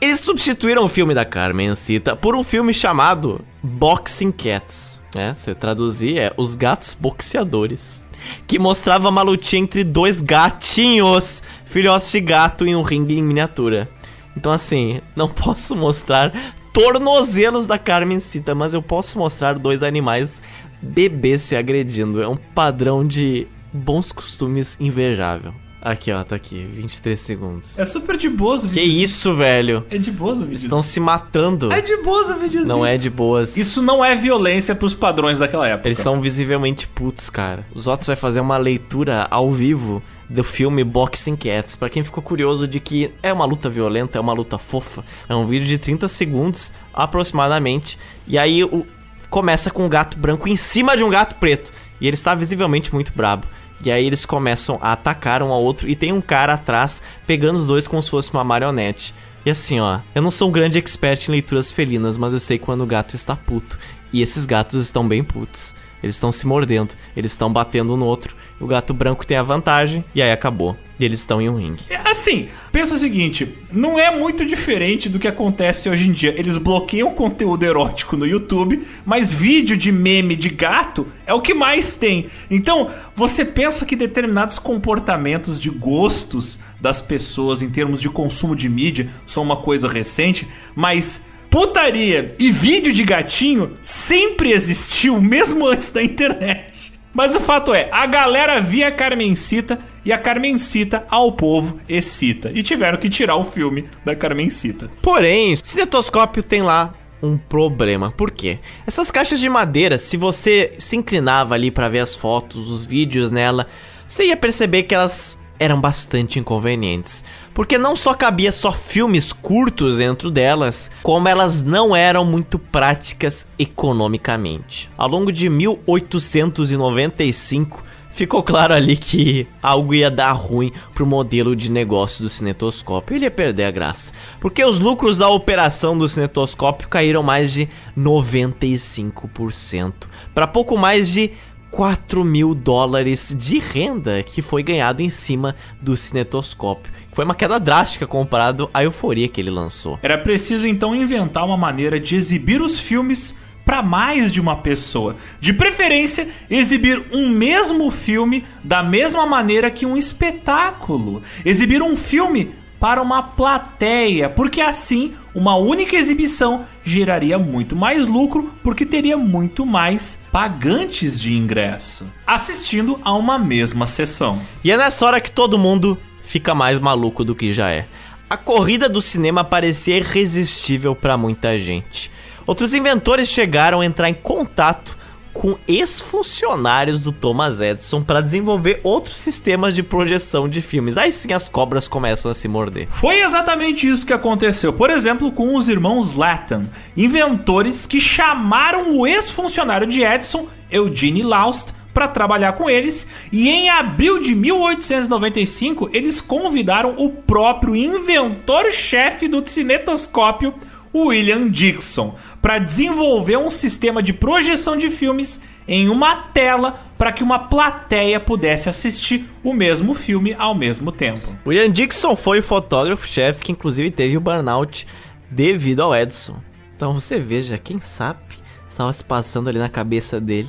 Eles 0.00 0.20
substituíram 0.20 0.84
o 0.84 0.88
filme 0.88 1.14
da 1.14 1.24
Carmencita 1.24 2.14
por 2.14 2.36
um 2.36 2.44
filme 2.44 2.72
chamado 2.72 3.44
Boxing 3.60 4.30
Cats. 4.30 4.99
É, 5.14 5.34
se 5.34 5.54
traduzir 5.54 6.18
é 6.18 6.32
Os 6.36 6.56
Gatos 6.56 6.94
Boxeadores. 6.94 8.04
Que 8.46 8.58
mostrava 8.58 9.08
uma 9.08 9.22
lutinha 9.22 9.62
entre 9.62 9.82
dois 9.82 10.20
gatinhos, 10.20 11.42
filhotes 11.64 12.10
de 12.10 12.20
gato 12.20 12.66
em 12.66 12.76
um 12.76 12.82
ringue 12.82 13.18
em 13.18 13.22
miniatura. 13.22 13.88
Então 14.36 14.52
assim, 14.52 15.00
não 15.16 15.26
posso 15.28 15.74
mostrar 15.74 16.32
tornozelos 16.72 17.66
da 17.66 17.78
Carmencita, 17.78 18.54
mas 18.54 18.74
eu 18.74 18.82
posso 18.82 19.18
mostrar 19.18 19.58
dois 19.58 19.82
animais 19.82 20.42
bebês 20.80 21.42
se 21.42 21.56
agredindo. 21.56 22.22
É 22.22 22.28
um 22.28 22.36
padrão 22.36 23.06
de 23.06 23.46
bons 23.72 24.12
costumes 24.12 24.76
invejável. 24.80 25.54
Aqui, 25.82 26.12
ó, 26.12 26.22
tá 26.22 26.36
aqui, 26.36 26.62
23 26.62 27.18
segundos. 27.18 27.78
É 27.78 27.86
super 27.86 28.18
de 28.18 28.28
boas 28.28 28.64
o 28.64 28.68
Que 28.68 28.82
isso, 28.82 29.34
velho? 29.34 29.82
É 29.90 29.96
de 29.96 30.10
boas 30.10 30.40
o 30.40 30.44
vídeo. 30.44 30.64
Estão 30.64 30.82
se 30.82 31.00
matando. 31.00 31.72
É 31.72 31.80
de 31.80 31.96
boas 32.02 32.28
o 32.28 32.36
videozinho. 32.36 32.76
Não 32.76 32.84
é 32.84 32.98
de 32.98 33.08
boas. 33.08 33.56
Isso 33.56 33.80
não 33.80 34.04
é 34.04 34.14
violência 34.14 34.74
pros 34.74 34.92
padrões 34.92 35.38
daquela 35.38 35.66
época. 35.66 35.88
Eles 35.88 35.98
são 35.98 36.20
visivelmente 36.20 36.86
putos, 36.86 37.30
cara. 37.30 37.66
Os 37.74 37.86
outros 37.86 38.06
vai 38.06 38.16
fazer 38.16 38.40
uma 38.40 38.58
leitura 38.58 39.26
ao 39.30 39.50
vivo 39.50 40.02
do 40.28 40.44
filme 40.44 40.84
Boxing 40.84 41.34
Cats. 41.34 41.76
Para 41.76 41.88
quem 41.88 42.04
ficou 42.04 42.22
curioso 42.22 42.68
de 42.68 42.78
que 42.78 43.10
é 43.22 43.32
uma 43.32 43.46
luta 43.46 43.70
violenta, 43.70 44.18
é 44.18 44.20
uma 44.20 44.34
luta 44.34 44.58
fofa. 44.58 45.02
É 45.30 45.34
um 45.34 45.46
vídeo 45.46 45.66
de 45.66 45.78
30 45.78 46.08
segundos 46.08 46.74
aproximadamente. 46.92 47.98
E 48.28 48.36
aí 48.36 48.62
o... 48.62 48.86
começa 49.30 49.70
com 49.70 49.86
um 49.86 49.88
gato 49.88 50.18
branco 50.18 50.46
em 50.46 50.56
cima 50.56 50.94
de 50.94 51.02
um 51.02 51.08
gato 51.08 51.36
preto. 51.36 51.72
E 51.98 52.06
ele 52.06 52.14
está 52.14 52.34
visivelmente 52.34 52.92
muito 52.92 53.12
brabo. 53.14 53.46
E 53.82 53.90
aí 53.90 54.06
eles 54.06 54.26
começam 54.26 54.78
a 54.80 54.92
atacar 54.92 55.42
um 55.42 55.50
ao 55.50 55.62
outro 55.62 55.88
e 55.88 55.96
tem 55.96 56.12
um 56.12 56.20
cara 56.20 56.54
atrás 56.54 57.02
pegando 57.26 57.58
os 57.58 57.66
dois 57.66 57.88
como 57.88 58.02
se 58.02 58.10
fosse 58.10 58.32
uma 58.32 58.44
marionete. 58.44 59.14
E 59.44 59.50
assim, 59.50 59.80
ó, 59.80 60.00
eu 60.14 60.20
não 60.20 60.30
sou 60.30 60.48
um 60.48 60.52
grande 60.52 60.78
expert 60.78 61.26
em 61.26 61.32
leituras 61.32 61.72
felinas, 61.72 62.18
mas 62.18 62.32
eu 62.32 62.40
sei 62.40 62.58
quando 62.58 62.82
o 62.82 62.86
gato 62.86 63.16
está 63.16 63.34
puto. 63.34 63.78
E 64.12 64.20
esses 64.20 64.44
gatos 64.44 64.82
estão 64.82 65.06
bem 65.06 65.24
putos. 65.24 65.74
Eles 66.02 66.16
estão 66.16 66.32
se 66.32 66.46
mordendo, 66.46 66.94
eles 67.16 67.32
estão 67.32 67.52
batendo 67.52 67.94
um 67.94 67.96
no 67.96 68.06
outro. 68.06 68.34
O 68.60 68.66
gato 68.66 68.92
branco 68.92 69.26
tem 69.26 69.36
a 69.36 69.42
vantagem 69.42 70.04
e 70.14 70.22
aí 70.22 70.32
acabou. 70.32 70.76
E 70.98 71.04
eles 71.04 71.20
estão 71.20 71.40
em 71.40 71.48
um 71.48 71.56
ringue. 71.56 71.82
É, 71.88 71.96
assim, 72.10 72.48
pensa 72.70 72.94
o 72.94 72.98
seguinte: 72.98 73.56
não 73.72 73.98
é 73.98 74.14
muito 74.14 74.44
diferente 74.44 75.08
do 75.08 75.18
que 75.18 75.26
acontece 75.26 75.88
hoje 75.88 76.06
em 76.06 76.12
dia. 76.12 76.34
Eles 76.38 76.58
bloqueiam 76.58 77.14
conteúdo 77.14 77.64
erótico 77.64 78.18
no 78.18 78.26
YouTube, 78.26 78.86
mas 79.06 79.32
vídeo 79.32 79.78
de 79.78 79.90
meme 79.90 80.36
de 80.36 80.50
gato 80.50 81.06
é 81.24 81.32
o 81.32 81.40
que 81.40 81.54
mais 81.54 81.96
tem. 81.96 82.26
Então, 82.50 82.90
você 83.14 83.46
pensa 83.46 83.86
que 83.86 83.96
determinados 83.96 84.58
comportamentos 84.58 85.58
de 85.58 85.70
gostos 85.70 86.58
das 86.78 87.00
pessoas 87.00 87.62
em 87.62 87.70
termos 87.70 88.00
de 88.00 88.10
consumo 88.10 88.54
de 88.54 88.68
mídia 88.68 89.08
são 89.26 89.42
uma 89.42 89.56
coisa 89.56 89.88
recente, 89.88 90.46
mas 90.74 91.24
putaria 91.50 92.28
e 92.38 92.50
vídeo 92.50 92.92
de 92.92 93.02
gatinho 93.02 93.76
sempre 93.82 94.52
existiu, 94.52 95.20
mesmo 95.20 95.66
antes 95.66 95.90
da 95.90 96.02
internet. 96.02 96.92
Mas 97.12 97.34
o 97.34 97.40
fato 97.40 97.74
é, 97.74 97.88
a 97.90 98.06
galera 98.06 98.60
via 98.60 98.86
a 98.86 98.92
Carmencita 98.92 99.80
e 100.04 100.12
a 100.12 100.18
Carmencita 100.18 101.04
ao 101.10 101.32
povo 101.32 101.80
excita. 101.88 102.52
E 102.54 102.62
tiveram 102.62 102.98
que 102.98 103.10
tirar 103.10 103.34
o 103.34 103.42
filme 103.42 103.88
da 104.04 104.14
Carmencita. 104.14 104.88
Porém, 105.02 105.50
o 105.50 105.54
estetoscópio 105.54 106.42
tem 106.42 106.62
lá 106.62 106.94
um 107.20 107.36
problema. 107.36 108.12
Por 108.12 108.30
quê? 108.30 108.60
Essas 108.86 109.10
caixas 109.10 109.40
de 109.40 109.48
madeira, 109.48 109.98
se 109.98 110.16
você 110.16 110.74
se 110.78 110.96
inclinava 110.96 111.54
ali 111.54 111.70
para 111.70 111.88
ver 111.88 111.98
as 111.98 112.16
fotos, 112.16 112.70
os 112.70 112.86
vídeos 112.86 113.30
nela, 113.32 113.66
você 114.06 114.26
ia 114.26 114.36
perceber 114.36 114.84
que 114.84 114.94
elas 114.94 115.38
eram 115.58 115.80
bastante 115.80 116.38
inconvenientes. 116.38 117.22
Porque 117.54 117.76
não 117.76 117.96
só 117.96 118.14
cabia 118.14 118.52
só 118.52 118.72
filmes 118.72 119.32
curtos 119.32 119.98
dentro 119.98 120.30
delas, 120.30 120.90
como 121.02 121.28
elas 121.28 121.62
não 121.62 121.94
eram 121.94 122.24
muito 122.24 122.58
práticas 122.58 123.46
economicamente. 123.58 124.88
Ao 124.96 125.08
longo 125.08 125.32
de 125.32 125.48
1895, 125.48 127.90
ficou 128.10 128.42
claro 128.42 128.74
ali 128.74 128.96
que 128.96 129.46
algo 129.62 129.94
ia 129.94 130.10
dar 130.10 130.32
ruim 130.32 130.72
pro 130.94 131.06
modelo 131.06 131.56
de 131.56 131.70
negócio 131.70 132.22
do 132.22 132.28
cinetoscópio. 132.28 133.16
Ele 133.16 133.24
ia 133.24 133.30
perder 133.30 133.64
a 133.64 133.70
graça. 133.70 134.12
Porque 134.40 134.64
os 134.64 134.78
lucros 134.78 135.18
da 135.18 135.28
operação 135.28 135.96
do 135.96 136.08
cinetoscópio 136.08 136.88
caíram 136.88 137.22
mais 137.22 137.52
de 137.52 137.68
95%, 137.96 139.92
para 140.34 140.46
pouco 140.46 140.76
mais 140.76 141.10
de 141.10 141.32
4 141.70 142.24
mil 142.24 142.54
dólares 142.54 143.34
de 143.36 143.58
renda 143.58 144.22
que 144.22 144.42
foi 144.42 144.62
ganhado 144.62 145.02
em 145.02 145.10
cima 145.10 145.54
do 145.80 145.96
cinetoscópio. 145.96 146.92
Foi 147.12 147.24
uma 147.24 147.34
queda 147.34 147.58
drástica 147.58 148.06
comparado 148.06 148.70
à 148.72 148.82
euforia 148.84 149.28
que 149.28 149.40
ele 149.40 149.50
lançou. 149.50 149.98
Era 150.02 150.18
preciso 150.18 150.66
então 150.66 150.94
inventar 150.94 151.44
uma 151.44 151.56
maneira 151.56 151.98
de 151.98 152.14
exibir 152.14 152.60
os 152.62 152.80
filmes 152.80 153.36
para 153.64 153.82
mais 153.82 154.32
de 154.32 154.40
uma 154.40 154.56
pessoa. 154.56 155.16
De 155.40 155.52
preferência, 155.52 156.28
exibir 156.50 157.06
um 157.12 157.28
mesmo 157.28 157.90
filme 157.90 158.44
da 158.64 158.82
mesma 158.82 159.26
maneira 159.26 159.70
que 159.70 159.86
um 159.86 159.96
espetáculo. 159.96 161.22
Exibir 161.44 161.82
um 161.82 161.96
filme 161.96 162.52
para 162.80 163.02
uma 163.02 163.22
plateia, 163.22 164.28
porque 164.30 164.60
assim 164.60 165.12
uma 165.34 165.56
única 165.56 165.96
exibição 165.96 166.64
geraria 166.82 167.38
muito 167.38 167.76
mais 167.76 168.06
lucro, 168.06 168.52
porque 168.62 168.84
teria 168.84 169.16
muito 169.16 169.64
mais 169.64 170.22
pagantes 170.32 171.20
de 171.20 171.36
ingresso 171.36 172.10
assistindo 172.26 173.00
a 173.04 173.12
uma 173.14 173.38
mesma 173.38 173.86
sessão. 173.86 174.40
E 174.62 174.70
é 174.70 174.76
nessa 174.76 175.04
hora 175.04 175.20
que 175.20 175.30
todo 175.30 175.58
mundo 175.58 175.98
fica 176.24 176.54
mais 176.54 176.78
maluco 176.78 177.24
do 177.24 177.34
que 177.34 177.52
já 177.52 177.70
é. 177.70 177.88
A 178.28 178.36
corrida 178.36 178.88
do 178.88 179.02
cinema 179.02 179.42
parecia 179.42 179.96
irresistível 179.96 180.94
para 180.94 181.16
muita 181.16 181.58
gente. 181.58 182.10
Outros 182.46 182.72
inventores 182.72 183.28
chegaram 183.28 183.80
a 183.80 183.84
entrar 183.84 184.08
em 184.08 184.14
contato 184.14 184.96
com 185.32 185.56
ex-funcionários 185.66 187.00
do 187.00 187.12
Thomas 187.12 187.60
Edison 187.60 188.02
para 188.02 188.20
desenvolver 188.20 188.80
outros 188.82 189.18
sistemas 189.18 189.74
de 189.74 189.82
projeção 189.82 190.48
de 190.48 190.60
filmes. 190.60 190.96
Aí 190.96 191.12
sim 191.12 191.32
as 191.32 191.48
cobras 191.48 191.88
começam 191.88 192.30
a 192.30 192.34
se 192.34 192.48
morder. 192.48 192.88
Foi 192.88 193.20
exatamente 193.20 193.88
isso 193.88 194.06
que 194.06 194.12
aconteceu, 194.12 194.72
por 194.72 194.90
exemplo, 194.90 195.32
com 195.32 195.54
os 195.54 195.68
irmãos 195.68 196.12
Latham, 196.12 196.68
inventores 196.96 197.86
que 197.86 198.00
chamaram 198.00 198.96
o 198.96 199.06
ex-funcionário 199.06 199.86
de 199.86 200.02
Edison, 200.02 200.46
Eugene 200.70 201.22
Laust, 201.22 201.72
para 201.92 202.08
trabalhar 202.08 202.52
com 202.52 202.70
eles, 202.70 203.06
e 203.32 203.48
em 203.48 203.68
abril 203.68 204.20
de 204.20 204.34
1895 204.34 205.90
eles 205.92 206.20
convidaram 206.20 206.94
o 206.96 207.10
próprio 207.10 207.74
inventor-chefe 207.74 209.26
do 209.26 209.42
cinetoscópio, 209.46 210.54
William 210.94 211.48
Dixon, 211.48 212.14
para 212.42 212.58
desenvolver 212.58 213.36
um 213.36 213.50
sistema 213.50 214.02
de 214.02 214.12
projeção 214.12 214.76
de 214.76 214.90
filmes 214.90 215.40
em 215.66 215.88
uma 215.88 216.16
tela 216.16 216.80
para 216.98 217.12
que 217.12 217.22
uma 217.22 217.38
plateia 217.38 218.18
pudesse 218.18 218.68
assistir 218.68 219.24
o 219.42 219.54
mesmo 219.54 219.94
filme 219.94 220.34
ao 220.34 220.54
mesmo 220.54 220.90
tempo. 220.90 221.36
William 221.46 221.70
Dixon 221.70 222.16
foi 222.16 222.40
o 222.40 222.42
fotógrafo-chefe 222.42 223.44
que 223.44 223.52
inclusive 223.52 223.90
teve 223.90 224.16
o 224.16 224.20
burnout 224.20 224.86
devido 225.30 225.80
ao 225.80 225.94
Edison. 225.94 226.36
Então 226.76 226.92
você 226.92 227.18
veja, 227.18 227.56
quem 227.56 227.80
sabe 227.80 228.20
estava 228.68 228.92
se 228.92 229.04
passando 229.04 229.48
ali 229.48 229.58
na 229.58 229.68
cabeça 229.68 230.20
dele 230.20 230.48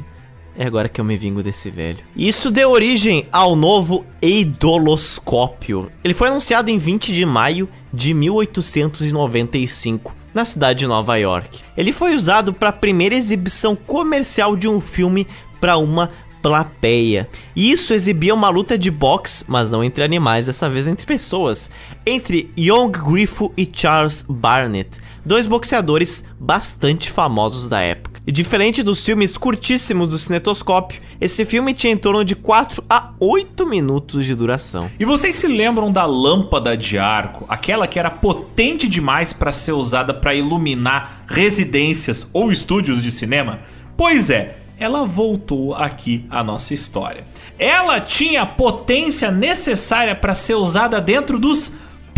É 0.57 0.65
agora 0.65 0.89
que 0.89 0.99
eu 0.99 1.05
me 1.05 1.17
vingo 1.17 1.41
desse 1.41 1.69
velho. 1.69 1.99
Isso 2.15 2.51
deu 2.51 2.71
origem 2.71 3.25
ao 3.31 3.55
novo 3.55 4.05
eidoloscópio. 4.21 5.89
Ele 6.03 6.13
foi 6.13 6.27
anunciado 6.27 6.69
em 6.69 6.77
20 6.77 7.13
de 7.13 7.25
maio 7.25 7.69
de 7.93 8.13
1895 8.13 10.20
na 10.33 10.45
cidade 10.45 10.79
de 10.79 10.87
Nova 10.87 11.15
York. 11.17 11.59
Ele 11.75 11.91
foi 11.91 12.15
usado 12.15 12.53
para 12.53 12.69
a 12.69 12.73
primeira 12.73 13.15
exibição 13.15 13.75
comercial 13.75 14.55
de 14.55 14.67
um 14.67 14.79
filme 14.79 15.27
para 15.59 15.77
uma 15.77 16.09
plateia. 16.41 17.29
Isso 17.55 17.93
exibia 17.93 18.33
uma 18.33 18.49
luta 18.49 18.77
de 18.77 18.89
boxe, 18.89 19.45
mas 19.47 19.69
não 19.69 19.83
entre 19.83 20.03
animais, 20.03 20.47
dessa 20.47 20.69
vez 20.69 20.87
entre 20.87 21.05
pessoas, 21.05 21.69
entre 22.05 22.51
Young 22.57 22.91
Griffo 22.91 23.53
e 23.55 23.69
Charles 23.71 24.25
Barnett, 24.27 24.89
dois 25.25 25.47
boxeadores 25.47 26.23
bastante 26.39 27.09
famosos 27.09 27.67
da 27.69 27.81
época. 27.81 28.21
E 28.25 28.31
diferente 28.31 28.83
dos 28.83 29.03
filmes 29.03 29.35
curtíssimos 29.35 30.07
do 30.07 30.19
cinetoscópio, 30.19 31.01
esse 31.19 31.43
filme 31.43 31.73
tinha 31.73 31.93
em 31.93 31.97
torno 31.97 32.23
de 32.23 32.35
4 32.35 32.83
a 32.89 33.11
8 33.19 33.65
minutos 33.65 34.25
de 34.25 34.35
duração. 34.35 34.89
E 34.99 35.05
vocês 35.05 35.35
se 35.35 35.47
lembram 35.47 35.91
da 35.91 36.05
lâmpada 36.05 36.77
de 36.77 36.97
arco, 36.99 37.45
aquela 37.49 37.87
que 37.87 37.97
era 37.97 38.11
potente 38.11 38.87
demais 38.87 39.33
para 39.33 39.51
ser 39.51 39.71
usada 39.71 40.13
para 40.13 40.35
iluminar 40.35 41.23
residências 41.27 42.29
ou 42.31 42.51
estúdios 42.51 43.01
de 43.01 43.11
cinema? 43.11 43.59
Pois 43.97 44.29
é, 44.29 44.57
ela 44.81 45.05
voltou 45.05 45.75
aqui 45.75 46.25
à 46.29 46.43
nossa 46.43 46.73
história. 46.73 47.23
Ela 47.59 47.99
tinha 47.99 48.41
a 48.41 48.47
potência 48.47 49.31
necessária 49.31 50.15
para 50.15 50.33
ser 50.33 50.55
usada 50.55 50.99
dentro 50.99 51.37
dos 51.37 51.71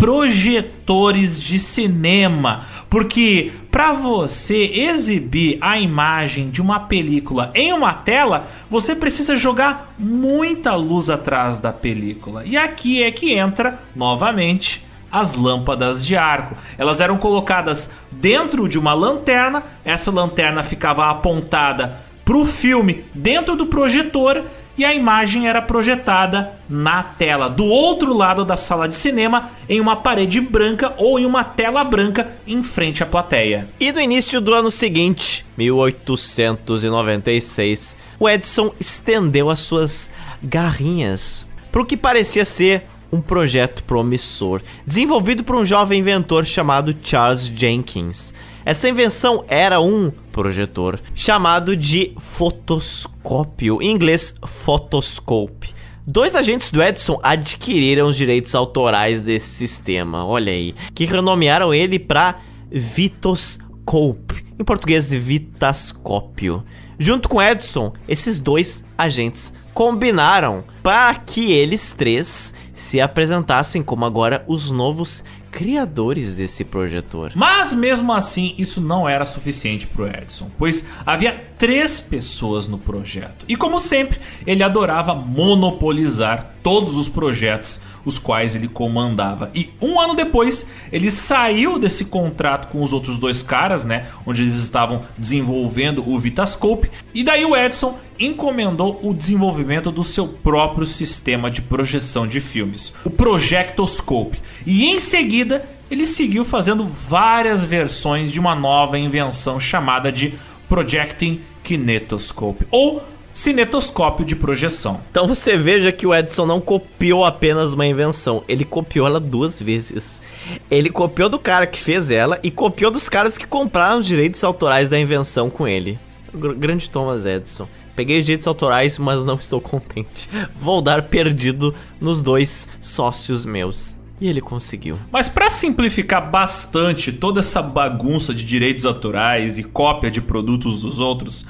projetores 0.04 1.40
de 1.40 1.58
cinema, 1.58 2.66
porque 2.90 3.52
para 3.70 3.94
você 3.94 4.66
exibir 4.66 5.56
a 5.62 5.78
imagem 5.78 6.50
de 6.50 6.60
uma 6.60 6.78
película 6.80 7.50
em 7.54 7.72
uma 7.72 7.94
tela, 7.94 8.46
você 8.68 8.94
precisa 8.94 9.34
jogar 9.34 9.94
muita 9.98 10.74
luz 10.74 11.08
atrás 11.08 11.58
da 11.58 11.72
película. 11.72 12.42
E 12.44 12.54
aqui 12.54 13.02
é 13.02 13.10
que 13.10 13.32
entra 13.32 13.80
novamente 13.96 14.84
as 15.10 15.36
lâmpadas 15.36 16.04
de 16.04 16.14
arco. 16.14 16.54
Elas 16.76 17.00
eram 17.00 17.16
colocadas 17.16 17.90
dentro 18.14 18.68
de 18.68 18.78
uma 18.78 18.92
lanterna, 18.92 19.62
essa 19.86 20.10
lanterna 20.10 20.62
ficava 20.62 21.08
apontada 21.08 21.98
para 22.26 22.36
o 22.36 22.44
filme 22.44 23.06
dentro 23.14 23.56
do 23.56 23.68
projetor 23.68 24.44
e 24.76 24.84
a 24.84 24.92
imagem 24.94 25.48
era 25.48 25.62
projetada 25.62 26.52
na 26.68 27.02
tela, 27.02 27.48
do 27.48 27.64
outro 27.64 28.14
lado 28.14 28.44
da 28.44 28.56
sala 28.56 28.88
de 28.88 28.94
cinema, 28.96 29.50
em 29.68 29.80
uma 29.80 29.96
parede 29.96 30.40
branca 30.40 30.94
ou 30.96 31.18
em 31.18 31.26
uma 31.26 31.42
tela 31.44 31.84
branca 31.84 32.32
em 32.46 32.62
frente 32.62 33.02
à 33.02 33.06
plateia. 33.06 33.68
E 33.78 33.92
no 33.92 34.00
início 34.00 34.40
do 34.40 34.54
ano 34.54 34.70
seguinte, 34.70 35.44
1896, 35.56 37.96
o 38.18 38.26
Edison 38.28 38.72
estendeu 38.80 39.48
as 39.50 39.60
suas 39.60 40.10
garrinhas 40.42 41.46
para 41.70 41.82
o 41.82 41.86
que 41.86 41.96
parecia 41.96 42.44
ser 42.44 42.82
um 43.12 43.20
projeto 43.20 43.84
promissor, 43.84 44.60
desenvolvido 44.86 45.44
por 45.44 45.56
um 45.56 45.64
jovem 45.64 46.00
inventor 46.00 46.44
chamado 46.44 46.96
Charles 47.02 47.46
Jenkins. 47.46 48.34
Essa 48.64 48.88
invenção 48.88 49.44
era 49.46 49.78
um 49.78 50.10
projetor 50.32 50.98
chamado 51.14 51.76
de 51.76 52.14
fotoscópio, 52.18 53.82
em 53.82 53.90
inglês 53.90 54.34
photoscope. 54.42 55.74
Dois 56.06 56.34
agentes 56.34 56.70
do 56.70 56.82
Edison 56.82 57.20
adquiriram 57.22 58.06
os 58.06 58.16
direitos 58.16 58.54
autorais 58.54 59.22
desse 59.22 59.50
sistema, 59.50 60.24
olha 60.24 60.50
aí, 60.50 60.74
que 60.94 61.04
renomearam 61.04 61.74
ele 61.74 61.98
para 61.98 62.38
Vitoscope, 62.70 64.46
em 64.58 64.64
português 64.64 65.10
Vitascópio. 65.10 66.64
Junto 66.98 67.28
com 67.28 67.42
Edison, 67.42 67.92
esses 68.08 68.38
dois 68.38 68.82
agentes 68.96 69.52
combinaram 69.74 70.64
para 70.82 71.14
que 71.16 71.52
eles 71.52 71.92
três 71.92 72.54
se 72.72 73.00
apresentassem 73.00 73.82
como 73.82 74.04
agora 74.04 74.44
os 74.46 74.70
novos 74.70 75.22
criadores 75.54 76.34
desse 76.34 76.64
projetor. 76.64 77.30
Mas 77.36 77.72
mesmo 77.72 78.12
assim, 78.12 78.56
isso 78.58 78.80
não 78.80 79.08
era 79.08 79.24
suficiente 79.24 79.86
para 79.86 80.02
o 80.02 80.08
Edison, 80.08 80.50
pois 80.58 80.84
havia 81.06 81.32
três 81.56 82.00
pessoas 82.00 82.66
no 82.66 82.76
projeto. 82.76 83.44
E 83.46 83.54
como 83.56 83.78
sempre, 83.78 84.18
ele 84.44 84.64
adorava 84.64 85.14
monopolizar 85.14 86.56
todos 86.60 86.96
os 86.96 87.08
projetos 87.08 87.80
os 88.04 88.18
quais 88.18 88.56
ele 88.56 88.66
comandava. 88.66 89.50
E 89.54 89.70
um 89.80 90.00
ano 90.00 90.14
depois, 90.14 90.66
ele 90.90 91.08
saiu 91.08 91.78
desse 91.78 92.06
contrato 92.06 92.68
com 92.68 92.82
os 92.82 92.92
outros 92.92 93.16
dois 93.16 93.40
caras, 93.40 93.84
né? 93.84 94.08
Onde 94.26 94.42
eles 94.42 94.56
estavam 94.56 95.02
desenvolvendo 95.16 96.06
o 96.06 96.18
Vitascope. 96.18 96.90
E 97.14 97.22
daí 97.22 97.44
o 97.44 97.56
Edison 97.56 97.96
encomendou 98.18 99.00
o 99.02 99.12
desenvolvimento 99.12 99.90
do 99.90 100.04
seu 100.04 100.26
próprio 100.26 100.86
sistema 100.86 101.50
de 101.50 101.62
projeção 101.62 102.26
de 102.26 102.40
filmes, 102.40 102.92
o 103.04 103.10
Projectoscope. 103.10 104.40
E 104.66 104.86
em 104.86 104.98
seguida, 104.98 105.68
ele 105.90 106.06
seguiu 106.06 106.44
fazendo 106.44 106.86
várias 106.86 107.62
versões 107.62 108.32
de 108.32 108.40
uma 108.40 108.54
nova 108.54 108.98
invenção 108.98 109.58
chamada 109.60 110.10
de 110.10 110.34
Projecting 110.68 111.40
Kinetoscope, 111.62 112.66
ou 112.70 113.02
cinetoscópio 113.32 114.24
de 114.24 114.36
projeção. 114.36 115.00
Então 115.10 115.26
você 115.26 115.56
veja 115.56 115.90
que 115.90 116.06
o 116.06 116.14
Edison 116.14 116.46
não 116.46 116.60
copiou 116.60 117.24
apenas 117.24 117.74
uma 117.74 117.84
invenção, 117.84 118.44
ele 118.48 118.64
copiou 118.64 119.06
ela 119.06 119.18
duas 119.18 119.60
vezes. 119.60 120.22
Ele 120.70 120.88
copiou 120.88 121.28
do 121.28 121.38
cara 121.38 121.66
que 121.66 121.80
fez 121.80 122.10
ela 122.10 122.38
e 122.42 122.50
copiou 122.50 122.90
dos 122.90 123.08
caras 123.08 123.36
que 123.36 123.46
compraram 123.46 123.98
os 123.98 124.06
direitos 124.06 124.44
autorais 124.44 124.88
da 124.88 124.98
invenção 124.98 125.50
com 125.50 125.66
ele. 125.66 125.98
grande 126.32 126.88
Thomas 126.88 127.26
Edison. 127.26 127.68
Peguei 127.96 128.20
os 128.20 128.26
direitos 128.26 128.46
autorais, 128.46 128.98
mas 128.98 129.24
não 129.24 129.36
estou 129.36 129.60
contente. 129.60 130.28
Vou 130.56 130.82
dar 130.82 131.02
perdido 131.02 131.74
nos 132.00 132.22
dois 132.22 132.68
sócios 132.80 133.44
meus. 133.44 133.96
E 134.20 134.28
ele 134.28 134.40
conseguiu. 134.40 134.96
Mas 135.10 135.28
para 135.28 135.50
simplificar 135.50 136.30
bastante 136.30 137.12
toda 137.12 137.40
essa 137.40 137.60
bagunça 137.60 138.32
de 138.32 138.44
direitos 138.44 138.86
autorais 138.86 139.58
e 139.58 139.64
cópia 139.64 140.10
de 140.10 140.20
produtos 140.20 140.82
dos 140.82 141.00
outros, 141.00 141.44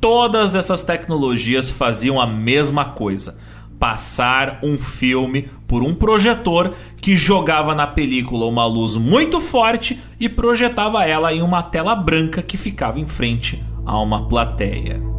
Todas 0.00 0.54
essas 0.54 0.84
tecnologias 0.84 1.70
faziam 1.70 2.20
a 2.20 2.26
mesma 2.26 2.84
coisa: 2.84 3.38
passar 3.78 4.60
um 4.62 4.78
filme 4.78 5.48
por 5.66 5.82
um 5.82 5.94
projetor 5.94 6.74
que 7.00 7.16
jogava 7.16 7.74
na 7.74 7.86
película 7.86 8.46
uma 8.46 8.66
luz 8.66 8.96
muito 8.96 9.40
forte 9.40 9.98
e 10.20 10.28
projetava 10.28 11.04
ela 11.04 11.32
em 11.32 11.42
uma 11.42 11.62
tela 11.62 11.94
branca 11.94 12.42
que 12.42 12.56
ficava 12.56 13.00
em 13.00 13.08
frente 13.08 13.62
a 13.84 14.00
uma 14.00 14.28
plateia. 14.28 15.15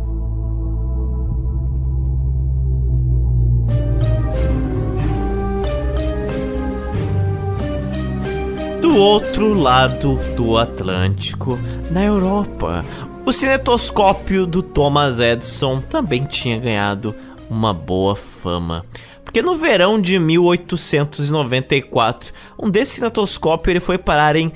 Do 8.81 8.95
outro 8.95 9.53
lado 9.53 10.19
do 10.35 10.57
Atlântico, 10.57 11.57
na 11.89 12.03
Europa, 12.03 12.83
o 13.25 13.31
cinetoscópio 13.33 14.45
do 14.45 14.61
Thomas 14.61 15.19
Edison 15.19 15.81
também 15.81 16.25
tinha 16.25 16.59
ganhado 16.59 17.15
uma 17.49 17.73
boa 17.73 18.15
fama. 18.15 18.85
Porque 19.23 19.41
no 19.41 19.57
verão 19.57 19.99
de 19.99 20.19
1894, 20.19 22.31
um 22.57 22.69
desse 22.69 22.95
cinetoscópio 22.95 23.71
ele 23.71 23.79
foi 23.79 23.97
parar 23.97 24.35
em 24.35 24.51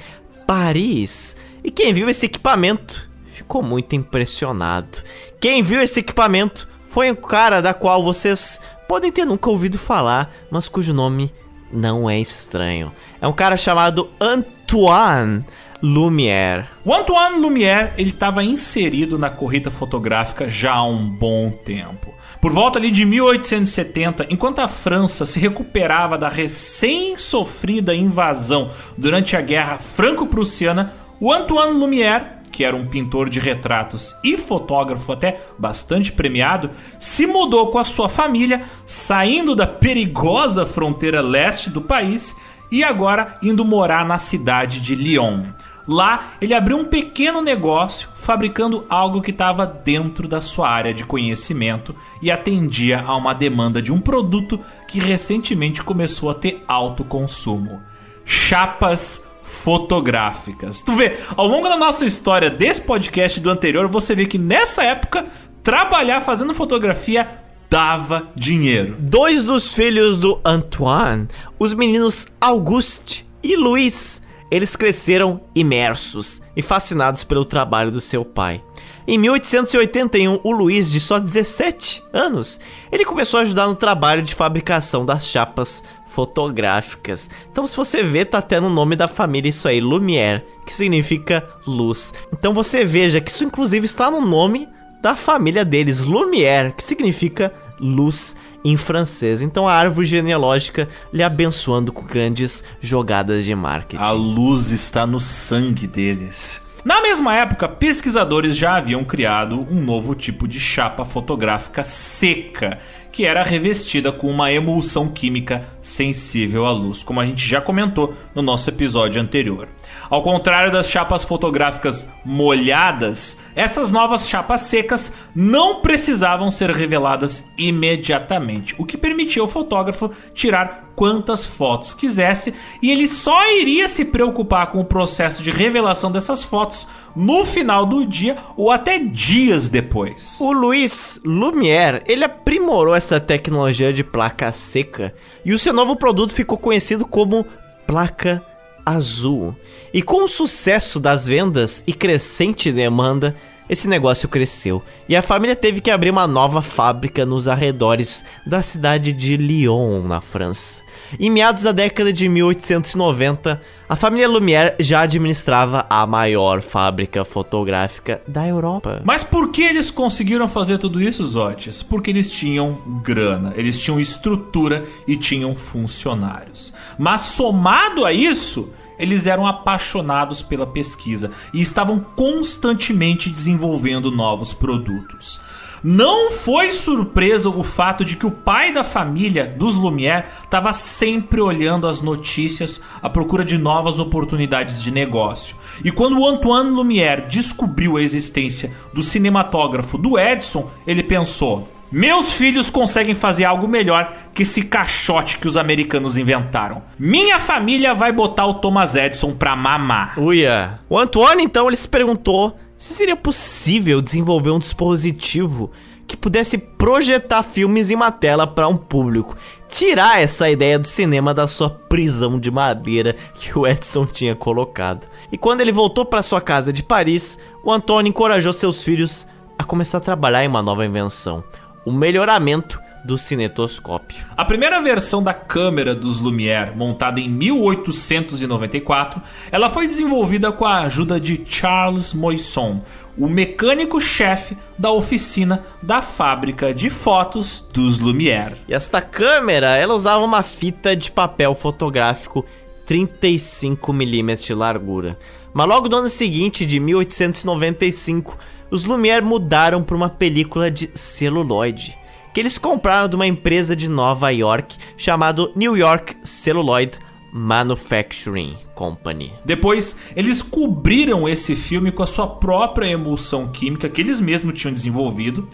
Paris. 0.46 1.36
E 1.64 1.72
quem 1.72 1.94
viu 1.94 2.10
esse 2.10 2.28
equipamento 2.28 3.10
ficou 3.26 3.64
muito 3.64 3.96
impressionado. 3.96 5.00
Quem 5.40 5.64
viu 5.64 5.82
esse 5.82 6.00
equipamento 6.00 6.68
foi 6.86 7.10
um 7.12 7.16
cara 7.16 7.62
da 7.62 7.74
qual 7.74 8.04
vocês 8.04 8.62
podem 8.88 9.12
ter 9.12 9.26
nunca 9.26 9.50
ouvido 9.50 9.80
falar, 9.80 10.32
mas 10.52 10.68
cujo 10.68 10.94
nome 10.94 11.34
não 11.74 12.10
é 12.10 12.20
estranho. 12.20 12.92
É 13.22 13.28
um 13.28 13.34
cara 13.34 13.58
chamado 13.58 14.10
Antoine 14.20 15.46
Lumière. 15.82 16.66
O 16.86 16.94
Antoine 16.94 17.40
Lumière 17.40 17.94
ele 17.98 18.12
estava 18.12 18.44
inserido 18.44 19.18
na 19.18 19.30
corrida 19.30 19.72
fotográfica 19.72 20.48
já 20.48 20.74
há 20.74 20.84
um 20.84 21.10
bom 21.10 21.50
tempo. 21.50 22.14
Por 22.42 22.52
volta 22.52 22.80
ali 22.80 22.90
de 22.90 23.06
1870, 23.06 24.26
enquanto 24.30 24.60
a 24.60 24.68
França 24.68 25.28
se 25.28 25.40
recuperava 25.40 26.18
da 26.18 26.28
recém-sofrida 26.28 27.94
invasão 27.94 28.72
durante 28.98 29.36
a 29.36 29.42
Guerra 29.42 29.78
Franco-Prussiana, 29.78 30.92
o 31.20 31.32
Antoine 31.32 31.74
Lumière 31.74 32.41
que 32.52 32.64
era 32.64 32.76
um 32.76 32.86
pintor 32.86 33.30
de 33.30 33.40
retratos 33.40 34.16
e 34.24 34.38
fotógrafo 34.38 35.12
até 35.12 35.40
bastante 35.58 36.12
premiado, 36.12 36.70
se 37.00 37.26
mudou 37.26 37.72
com 37.72 37.80
a 37.80 37.86
sua 37.86 38.10
família, 38.10 38.64
saindo 38.86 39.56
da 39.56 39.66
perigosa 39.66 40.66
fronteira 40.66 41.22
leste 41.22 41.70
do 41.70 41.82
país 41.82 42.36
e 42.72 42.84
agora 42.84 43.38
indo 43.42 43.66
morar 43.66 44.06
na 44.06 44.20
cidade 44.20 44.82
de 44.82 44.96
Lyon. 44.96 45.44
Lá, 45.88 46.34
ele 46.40 46.54
abriu 46.54 46.78
um 46.78 46.86
pequeno 46.86 47.42
negócio 47.42 48.10
fabricando 48.16 48.86
algo 48.88 49.22
que 49.22 49.32
estava 49.32 49.66
dentro 49.66 50.28
da 50.28 50.40
sua 50.40 50.70
área 50.70 50.94
de 50.94 51.04
conhecimento 51.04 51.96
e 52.22 52.30
atendia 52.30 53.02
a 53.02 53.16
uma 53.16 53.34
demanda 53.34 53.82
de 53.82 53.92
um 53.92 54.00
produto 54.00 54.60
que 54.88 55.00
recentemente 55.00 55.84
começou 55.84 56.30
a 56.30 56.36
ter 56.36 56.64
alto 56.68 57.04
consumo: 57.04 57.82
chapas 58.24 59.31
fotográficas. 59.52 60.82
Tu 60.82 60.94
vê, 60.94 61.18
ao 61.36 61.46
longo 61.46 61.68
da 61.68 61.78
nossa 61.78 62.06
história 62.06 62.50
desse 62.50 62.82
podcast 62.82 63.40
do 63.40 63.50
anterior, 63.50 63.90
você 63.90 64.16
vê 64.16 64.26
que 64.26 64.38
nessa 64.38 64.84
época 64.84 65.26
trabalhar 65.62 66.22
fazendo 66.22 66.54
fotografia 66.54 67.28
dava 67.70 68.32
dinheiro. 68.36 68.96
Dois 69.00 69.44
dos 69.44 69.74
filhos 69.74 70.20
do 70.20 70.40
Antoine, 70.44 71.28
os 71.60 71.74
meninos 71.74 72.28
Auguste 72.40 73.28
e 73.44 73.56
Luiz, 73.56 74.22
eles 74.50 74.76
cresceram 74.76 75.42
imersos 75.54 76.42
e 76.56 76.62
fascinados 76.62 77.24
pelo 77.24 77.46
trabalho 77.46 77.92
do 77.92 78.02
seu 78.02 78.26
pai. 78.26 78.64
Em 79.08 79.18
1881, 79.18 80.40
o 80.44 80.52
Luiz, 80.52 80.92
de 80.92 81.00
só 81.00 81.20
17 81.20 82.04
anos, 82.14 82.60
ele 82.92 83.04
começou 83.04 83.40
a 83.40 83.44
ajudar 83.44 83.68
no 83.68 83.76
trabalho 83.76 84.22
de 84.22 84.36
fabricação 84.36 85.06
das 85.06 85.26
chapas 85.28 85.84
fotográficas. 86.12 87.30
Então, 87.52 87.66
se 87.66 87.76
você 87.76 88.04
vê, 88.04 88.26
tá 88.26 88.40
até 88.40 88.60
no 88.60 88.70
nome 88.70 88.98
da 88.98 89.08
família 89.08 89.50
isso 89.50 89.68
aí, 89.68 89.80
Lumière, 89.80 90.44
que 90.66 90.74
significa 90.74 91.48
luz. 91.66 92.14
Então 92.34 92.54
você 92.54 92.84
veja 92.84 93.22
que 93.22 93.32
isso 93.32 93.44
inclusive 93.44 93.86
está 93.86 94.12
no 94.12 94.22
nome 94.22 94.68
da 95.02 95.16
família 95.16 95.66
deles, 95.66 96.00
Lumière, 96.00 96.74
que 96.76 96.84
significa 96.84 97.54
luz 97.80 98.36
em 98.64 98.78
francês. 98.78 99.42
Então 99.42 99.68
a 99.68 99.74
árvore 99.74 100.06
genealógica 100.06 100.88
lhe 101.12 101.24
abençoando 101.24 101.92
com 101.92 102.06
grandes 102.06 102.64
jogadas 102.80 103.46
de 103.46 103.56
marketing. 103.56 104.02
A 104.02 104.12
luz 104.12 104.72
está 104.72 105.08
no 105.08 105.20
sangue 105.20 105.88
deles. 105.88 106.62
Na 106.84 107.00
mesma 107.00 107.36
época, 107.36 107.70
pesquisadores 107.70 108.58
já 108.58 108.76
haviam 108.78 109.04
criado 109.04 109.68
um 109.70 109.84
novo 109.84 110.16
tipo 110.16 110.48
de 110.48 110.60
chapa 110.60 111.06
fotográfica 111.06 111.84
seca, 111.84 112.80
que 113.12 113.26
era 113.26 113.44
revestida 113.44 114.12
com 114.12 114.28
uma 114.28 114.52
emulsão 114.52 115.08
química 115.08 115.66
sensível 115.82 116.66
à 116.66 116.72
luz, 116.72 117.04
como 117.04 117.20
a 117.20 117.26
gente 117.26 117.46
já 117.48 117.60
comentou 117.60 118.14
no 118.34 118.42
nosso 118.42 118.70
episódio 118.70 119.22
anterior. 119.22 119.68
Ao 120.12 120.22
contrário 120.22 120.74
das 120.74 120.90
chapas 120.90 121.24
fotográficas 121.24 122.06
molhadas, 122.26 123.38
essas 123.56 123.94
novas 123.94 124.28
chapas 124.28 124.60
secas 124.60 125.14
não 125.34 125.80
precisavam 125.80 126.52
ser 126.52 126.70
reveladas 126.70 127.50
imediatamente, 127.58 128.76
o 128.78 128.84
que 128.84 128.98
permitia 128.98 129.42
ao 129.42 129.48
fotógrafo 129.48 130.12
tirar 130.34 130.92
quantas 130.98 131.46
fotos 131.46 131.94
quisesse 131.94 132.54
e 132.84 132.92
ele 132.92 133.08
só 133.08 133.50
iria 133.54 133.88
se 133.88 134.04
preocupar 134.04 134.68
com 134.68 134.82
o 134.82 134.86
processo 134.86 135.42
de 135.42 135.50
revelação 135.50 136.12
dessas 136.12 136.44
fotos 136.44 136.86
no 137.16 137.46
final 137.46 137.86
do 137.86 138.06
dia 138.06 138.36
ou 138.58 138.70
até 138.70 139.00
dias 139.00 139.70
depois. 139.70 140.36
O 140.42 140.52
Luiz 140.52 141.22
Lumière, 141.24 142.04
ele 142.06 142.26
aprimorou 142.26 142.94
essa 142.94 143.18
tecnologia 143.18 143.94
de 143.94 144.04
placa 144.04 144.52
seca 144.52 145.16
e 145.46 145.54
o 145.54 145.60
seu 145.60 145.72
novo 145.72 145.96
produto 145.96 146.34
ficou 146.34 146.58
conhecido 146.58 147.06
como 147.06 147.46
placa 147.88 148.46
azul. 148.86 149.56
E 149.94 150.02
com 150.02 150.24
o 150.24 150.28
sucesso 150.28 151.00
das 151.00 151.28
vendas 151.28 151.84
e 151.86 151.92
crescente 151.92 152.72
demanda, 152.72 153.36
esse 153.70 153.88
negócio 153.88 154.30
cresceu 154.30 154.82
e 155.08 155.16
a 155.16 155.22
família 155.22 155.56
teve 155.56 155.82
que 155.82 155.92
abrir 155.92 156.12
uma 156.12 156.28
nova 156.28 156.62
fábrica 156.62 157.26
nos 157.26 157.48
arredores 157.48 158.24
da 158.46 158.62
cidade 158.62 159.12
de 159.12 159.36
Lyon, 159.36 160.04
na 160.04 160.22
França. 160.22 160.82
Em 161.20 161.30
meados 161.30 161.64
da 161.64 161.74
década 161.74 162.14
de 162.14 162.30
1890, 162.30 163.62
a 163.90 163.96
família 163.98 164.30
Lumière 164.30 164.76
já 164.80 165.02
administrava 165.02 165.86
a 165.90 166.08
maior 166.08 166.62
fábrica 166.62 167.26
fotográfica 167.26 168.22
da 168.26 168.48
Europa. 168.48 169.02
Mas 169.04 169.24
por 169.24 169.52
que 169.52 169.62
eles 169.62 169.92
conseguiram 169.92 170.48
fazer 170.48 170.78
tudo 170.78 171.02
isso, 171.02 171.26
Zotes? 171.26 171.84
Porque 171.84 172.12
eles 172.12 172.30
tinham 172.30 172.80
grana, 173.04 173.52
eles 173.58 173.82
tinham 173.82 174.00
estrutura 174.00 174.86
e 175.06 175.18
tinham 175.18 175.54
funcionários. 175.54 176.74
Mas 176.98 177.22
somado 177.22 178.06
a 178.06 178.14
isso, 178.14 178.70
eles 179.02 179.28
eram 179.28 179.48
apaixonados 179.48 180.42
pela 180.42 180.68
pesquisa 180.68 181.32
e 181.54 181.60
estavam 181.60 182.00
constantemente 182.16 183.30
desenvolvendo 183.30 184.12
novos 184.12 184.54
produtos. 184.54 185.42
Não 185.84 186.30
foi 186.30 186.72
surpresa 186.72 187.50
o 187.50 187.64
fato 187.64 188.06
de 188.06 188.16
que 188.16 188.28
o 188.28 188.32
pai 188.32 188.72
da 188.72 188.84
família 188.84 189.48
dos 189.48 189.76
Lumière 189.76 190.28
estava 190.44 190.72
sempre 190.72 191.42
olhando 191.42 191.88
as 191.88 192.02
notícias 192.02 192.80
à 193.02 193.10
procura 193.10 193.44
de 193.44 193.58
novas 193.58 193.98
oportunidades 193.98 194.84
de 194.84 194.92
negócio. 194.92 195.56
E 195.84 195.92
quando 195.92 196.24
Antoine 196.24 196.70
Lumière 196.70 197.26
descobriu 197.28 197.98
a 197.98 198.02
existência 198.04 198.76
do 198.94 199.02
cinematógrafo 199.02 199.98
do 199.98 200.20
Edison, 200.20 200.70
ele 200.86 201.02
pensou: 201.02 201.68
meus 201.92 202.34
filhos 202.34 202.70
conseguem 202.70 203.14
fazer 203.14 203.46
algo 203.46 203.68
melhor 203.68 204.14
que 204.34 204.44
esse 204.44 204.64
caixote 204.64 205.38
que 205.38 205.48
os 205.48 205.58
americanos 205.58 206.18
inventaram. 206.18 206.82
Minha 206.98 207.40
família 207.40 207.94
vai 207.94 208.12
botar 208.12 208.46
o 208.46 208.56
Thomas 208.56 208.96
Edison 208.96 209.34
pra 209.34 209.56
mamar. 209.56 210.18
Uia. 210.18 210.80
O 210.90 210.98
Antoine, 210.98 211.44
então, 211.44 211.68
ele 211.68 211.76
se 211.76 211.88
perguntou 211.88 212.58
se 212.78 212.96
seria 212.96 213.16
possível 213.16 214.02
desenvolver 214.02 214.50
um 214.50 214.58
dispositivo 214.58 215.70
que 216.08 216.18
pudesse 216.18 216.58
projetar 216.58 217.44
filmes 217.44 217.92
em 217.92 217.96
uma 217.96 218.12
tela 218.12 218.48
para 218.48 218.68
um 218.68 218.76
público. 218.76 219.38
Tirar 219.70 220.20
essa 220.20 220.50
ideia 220.50 220.80
do 220.80 220.88
cinema 220.88 221.34
da 221.34 221.48
sua 221.48 221.70
prisão 221.70 222.40
de 222.40 222.50
madeira 222.50 223.16
que 223.36 223.58
o 223.58 223.68
Edson 223.68 224.06
tinha 224.06 224.36
colocado. 224.36 225.08
E 225.32 225.38
quando 225.38 225.62
ele 225.62 225.72
voltou 225.72 226.04
para 226.04 226.24
sua 226.24 226.42
casa 226.42 226.74
de 226.74 226.82
Paris, 226.82 227.38
o 227.64 227.72
Antônio 227.72 228.10
encorajou 228.10 228.52
seus 228.52 228.84
filhos 228.84 229.28
a 229.58 229.64
começar 229.64 230.00
a 230.00 230.02
trabalhar 230.02 230.44
em 230.44 230.48
uma 230.48 230.64
nova 230.64 230.86
invenção: 230.86 231.44
o 231.86 231.92
melhoramento 231.92 232.80
do 233.04 233.18
cinetoscópio. 233.18 234.24
A 234.38 234.46
primeira 234.46 234.82
versão 234.82 235.24
da 235.24 235.34
câmera 235.34 235.96
dos 235.96 236.20
Lumière, 236.20 236.76
montada 236.76 237.20
em 237.20 237.28
1894, 237.28 239.22
ela 239.52 239.70
foi 239.70 239.88
desenvolvida 239.88 240.52
com 240.52 240.66
a 240.66 240.82
ajuda 240.82 241.20
de 241.20 241.42
Charles 241.46 242.14
Moisson, 242.14 242.82
o 243.18 243.28
mecânico-chefe 243.28 244.58
da 244.78 244.92
oficina 244.92 245.66
da 245.82 246.02
fábrica 246.02 246.74
de 246.74 246.90
fotos 246.90 247.68
dos 247.74 248.00
Lumière. 248.00 248.58
E 248.68 248.74
esta 248.74 249.02
câmera, 249.02 249.76
ela 249.76 249.96
usava 249.96 250.24
uma 250.24 250.44
fita 250.44 250.96
de 250.96 251.12
papel 251.12 251.56
fotográfico 251.56 252.46
35mm 252.88 254.46
de 254.46 254.54
largura. 254.54 255.18
Mas 255.54 255.68
logo 255.68 255.90
no 255.90 255.98
ano 255.98 256.10
seguinte, 256.10 256.66
de 256.66 256.80
1895, 256.80 258.38
os 258.72 258.86
Lumière 258.86 259.24
mudaram 259.24 259.84
para 259.84 259.96
uma 259.96 260.10
película 260.10 260.72
de 260.72 260.90
celuloide 260.96 261.98
que 262.34 262.40
eles 262.40 262.58
compraram 262.58 263.10
de 263.10 263.16
uma 263.16 263.28
empresa 263.28 263.76
de 263.76 263.90
Nova 263.90 264.30
York 264.30 264.78
chamado 264.96 265.52
New 265.56 265.76
York 265.76 266.16
Celluloid 266.24 266.98
Manufacturing 267.34 268.58
Company. 268.74 269.34
Depois, 269.46 269.96
eles 270.16 270.42
cobriram 270.42 271.28
esse 271.28 271.56
filme 271.56 271.92
com 271.92 272.04
a 272.04 272.08
sua 272.08 272.28
própria 272.28 272.88
emulsão 272.88 273.50
química 273.50 273.90
que 273.90 274.02
eles 274.02 274.20
mesmos 274.20 274.60
tinham 274.60 274.74
desenvolvido, 274.74 275.48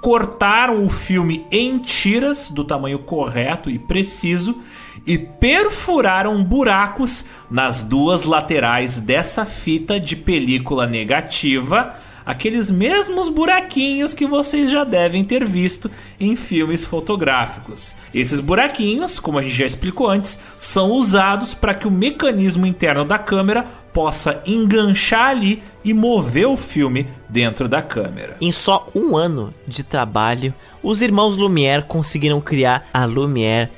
cortaram 0.00 0.84
o 0.84 0.90
filme 0.90 1.46
em 1.50 1.78
tiras 1.78 2.50
do 2.50 2.64
tamanho 2.64 2.98
correto 2.98 3.70
e 3.70 3.78
preciso 3.78 4.56
e 5.06 5.16
perfuraram 5.16 6.42
buracos 6.44 7.24
nas 7.50 7.82
duas 7.82 8.24
laterais 8.24 9.00
dessa 9.00 9.46
fita 9.46 9.98
de 9.98 10.16
película 10.16 10.86
negativa 10.86 11.96
aqueles 12.24 12.70
mesmos 12.70 13.28
buraquinhos 13.28 14.14
que 14.14 14.26
vocês 14.26 14.70
já 14.70 14.84
devem 14.84 15.24
ter 15.24 15.44
visto 15.44 15.90
em 16.18 16.36
filmes 16.36 16.84
fotográficos. 16.84 17.94
Esses 18.14 18.40
buraquinhos, 18.40 19.18
como 19.20 19.38
a 19.38 19.42
gente 19.42 19.54
já 19.54 19.66
explicou 19.66 20.08
antes, 20.08 20.38
são 20.58 20.90
usados 20.90 21.54
para 21.54 21.74
que 21.74 21.86
o 21.86 21.90
mecanismo 21.90 22.66
interno 22.66 23.04
da 23.04 23.18
câmera 23.18 23.66
possa 23.92 24.42
enganchar 24.46 25.28
ali 25.28 25.62
e 25.84 25.92
mover 25.92 26.46
o 26.46 26.56
filme 26.56 27.06
dentro 27.28 27.68
da 27.68 27.82
câmera. 27.82 28.36
Em 28.40 28.50
só 28.50 28.88
um 28.94 29.16
ano 29.16 29.52
de 29.66 29.82
trabalho, 29.82 30.54
os 30.82 31.02
irmãos 31.02 31.36
Lumière 31.36 31.84
conseguiram 31.86 32.40
criar 32.40 32.88
a 32.92 33.04
Lumière 33.04 33.70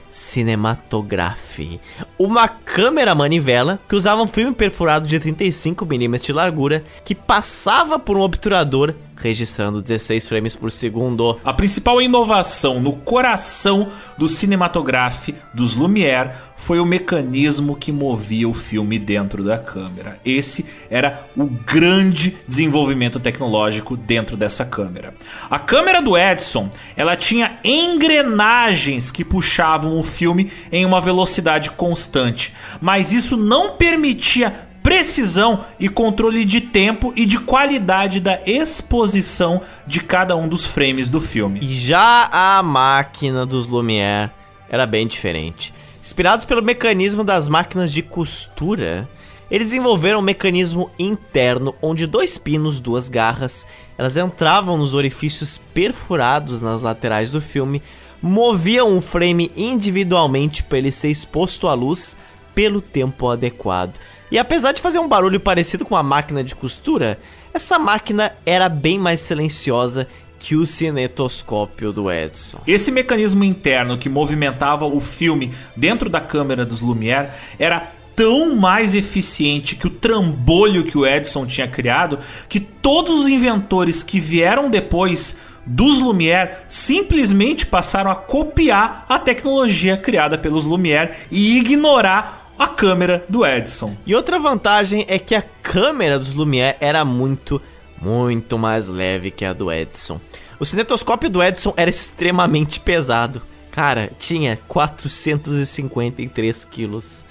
Uma 2.18 2.48
câmera 2.48 3.14
manivela 3.14 3.78
que 3.88 3.96
usava 3.96 4.22
um 4.22 4.26
filme 4.26 4.54
perfurado 4.54 5.06
de 5.06 5.18
35mm 5.18 6.20
de 6.20 6.32
largura 6.32 6.84
que 7.04 7.14
passava 7.14 7.98
por 7.98 8.16
um 8.16 8.20
obturador 8.20 8.94
registrando 9.16 9.80
16 9.80 10.28
frames 10.28 10.56
por 10.56 10.70
segundo. 10.70 11.38
A 11.44 11.52
principal 11.52 12.00
inovação 12.00 12.80
no 12.80 12.94
coração 12.94 13.88
do 14.18 14.28
cinematográfico 14.28 15.38
dos 15.54 15.76
Lumière 15.76 16.32
foi 16.56 16.78
o 16.78 16.86
mecanismo 16.86 17.76
que 17.76 17.90
movia 17.90 18.48
o 18.48 18.52
filme 18.52 18.98
dentro 18.98 19.42
da 19.42 19.58
câmera. 19.58 20.20
Esse 20.24 20.66
era 20.88 21.26
o 21.36 21.46
grande 21.46 22.36
desenvolvimento 22.46 23.18
tecnológico 23.18 23.96
dentro 23.96 24.36
dessa 24.36 24.64
câmera. 24.64 25.14
A 25.50 25.58
câmera 25.58 26.00
do 26.00 26.16
Edison, 26.16 26.70
ela 26.96 27.16
tinha 27.16 27.58
engrenagens 27.64 29.10
que 29.10 29.24
puxavam 29.24 29.98
o 29.98 30.02
filme 30.02 30.50
em 30.70 30.86
uma 30.86 31.00
velocidade 31.00 31.43
constante, 31.70 32.54
mas 32.80 33.12
isso 33.12 33.36
não 33.36 33.76
permitia 33.76 34.68
precisão 34.82 35.64
e 35.80 35.88
controle 35.88 36.44
de 36.44 36.60
tempo 36.60 37.12
e 37.16 37.24
de 37.24 37.38
qualidade 37.38 38.20
da 38.20 38.38
exposição 38.44 39.62
de 39.86 40.00
cada 40.00 40.36
um 40.36 40.46
dos 40.46 40.66
frames 40.66 41.08
do 41.08 41.20
filme. 41.22 41.60
Já 41.62 42.28
a 42.30 42.62
máquina 42.62 43.46
dos 43.46 43.66
Lumière 43.66 44.30
era 44.68 44.86
bem 44.86 45.06
diferente. 45.06 45.72
Inspirados 46.02 46.44
pelo 46.44 46.62
mecanismo 46.62 47.24
das 47.24 47.48
máquinas 47.48 47.90
de 47.90 48.02
costura, 48.02 49.08
eles 49.50 49.68
desenvolveram 49.68 50.18
um 50.18 50.22
mecanismo 50.22 50.90
interno 50.98 51.74
onde 51.80 52.06
dois 52.06 52.36
pinos, 52.36 52.78
duas 52.78 53.08
garras 53.08 53.66
Elas 53.96 54.16
entravam 54.16 54.76
nos 54.76 54.92
orifícios 54.92 55.56
perfurados 55.72 56.60
nas 56.60 56.82
laterais 56.82 57.30
do 57.30 57.40
filme, 57.40 57.80
moviam 58.24 58.96
o 58.96 59.02
frame 59.02 59.52
individualmente 59.54 60.62
para 60.62 60.78
ele 60.78 60.90
ser 60.90 61.10
exposto 61.10 61.68
à 61.68 61.74
luz 61.74 62.16
pelo 62.54 62.80
tempo 62.80 63.28
adequado. 63.28 63.92
E 64.30 64.38
apesar 64.38 64.72
de 64.72 64.80
fazer 64.80 64.98
um 64.98 65.06
barulho 65.06 65.38
parecido 65.38 65.84
com 65.84 65.94
uma 65.94 66.02
máquina 66.02 66.42
de 66.42 66.54
costura, 66.54 67.18
essa 67.52 67.78
máquina 67.78 68.32
era 68.46 68.66
bem 68.70 68.98
mais 68.98 69.20
silenciosa 69.20 70.08
que 70.38 70.56
o 70.56 70.66
cinetoscópio 70.66 71.92
do 71.92 72.10
Edison. 72.10 72.60
Esse 72.66 72.90
mecanismo 72.90 73.44
interno 73.44 73.98
que 73.98 74.08
movimentava 74.08 74.86
o 74.86 75.02
filme 75.02 75.52
dentro 75.76 76.08
da 76.08 76.20
câmera 76.20 76.64
dos 76.64 76.80
Lumière 76.80 77.28
era 77.58 77.92
tão 78.16 78.56
mais 78.56 78.94
eficiente 78.94 79.76
que 79.76 79.86
o 79.86 79.90
trambolho 79.90 80.84
que 80.84 80.96
o 80.96 81.06
Edison 81.06 81.44
tinha 81.44 81.68
criado 81.68 82.18
que 82.48 82.58
todos 82.58 83.20
os 83.20 83.28
inventores 83.28 84.02
que 84.02 84.18
vieram 84.18 84.70
depois 84.70 85.36
dos 85.66 86.00
Lumière 86.00 86.58
simplesmente 86.68 87.66
passaram 87.66 88.10
a 88.10 88.16
copiar 88.16 89.04
a 89.08 89.18
tecnologia 89.18 89.96
criada 89.96 90.36
pelos 90.36 90.64
Lumière 90.64 91.12
e 91.30 91.58
ignorar 91.58 92.52
a 92.58 92.68
câmera 92.68 93.24
do 93.28 93.44
Edison. 93.44 93.96
E 94.06 94.14
outra 94.14 94.38
vantagem 94.38 95.04
é 95.08 95.18
que 95.18 95.34
a 95.34 95.42
câmera 95.62 96.18
dos 96.18 96.34
Lumière 96.34 96.76
era 96.80 97.04
muito, 97.04 97.60
muito 98.00 98.56
mais 98.58 98.88
leve 98.88 99.30
que 99.30 99.44
a 99.44 99.52
do 99.52 99.70
Edison. 99.72 100.20
O 100.58 100.64
cinetoscópio 100.64 101.28
do 101.28 101.42
Edison 101.42 101.74
era 101.76 101.90
extremamente 101.90 102.78
pesado. 102.78 103.42
Cara, 103.70 104.10
tinha 104.18 104.58
453 104.68 106.64
quilos. 106.64 107.24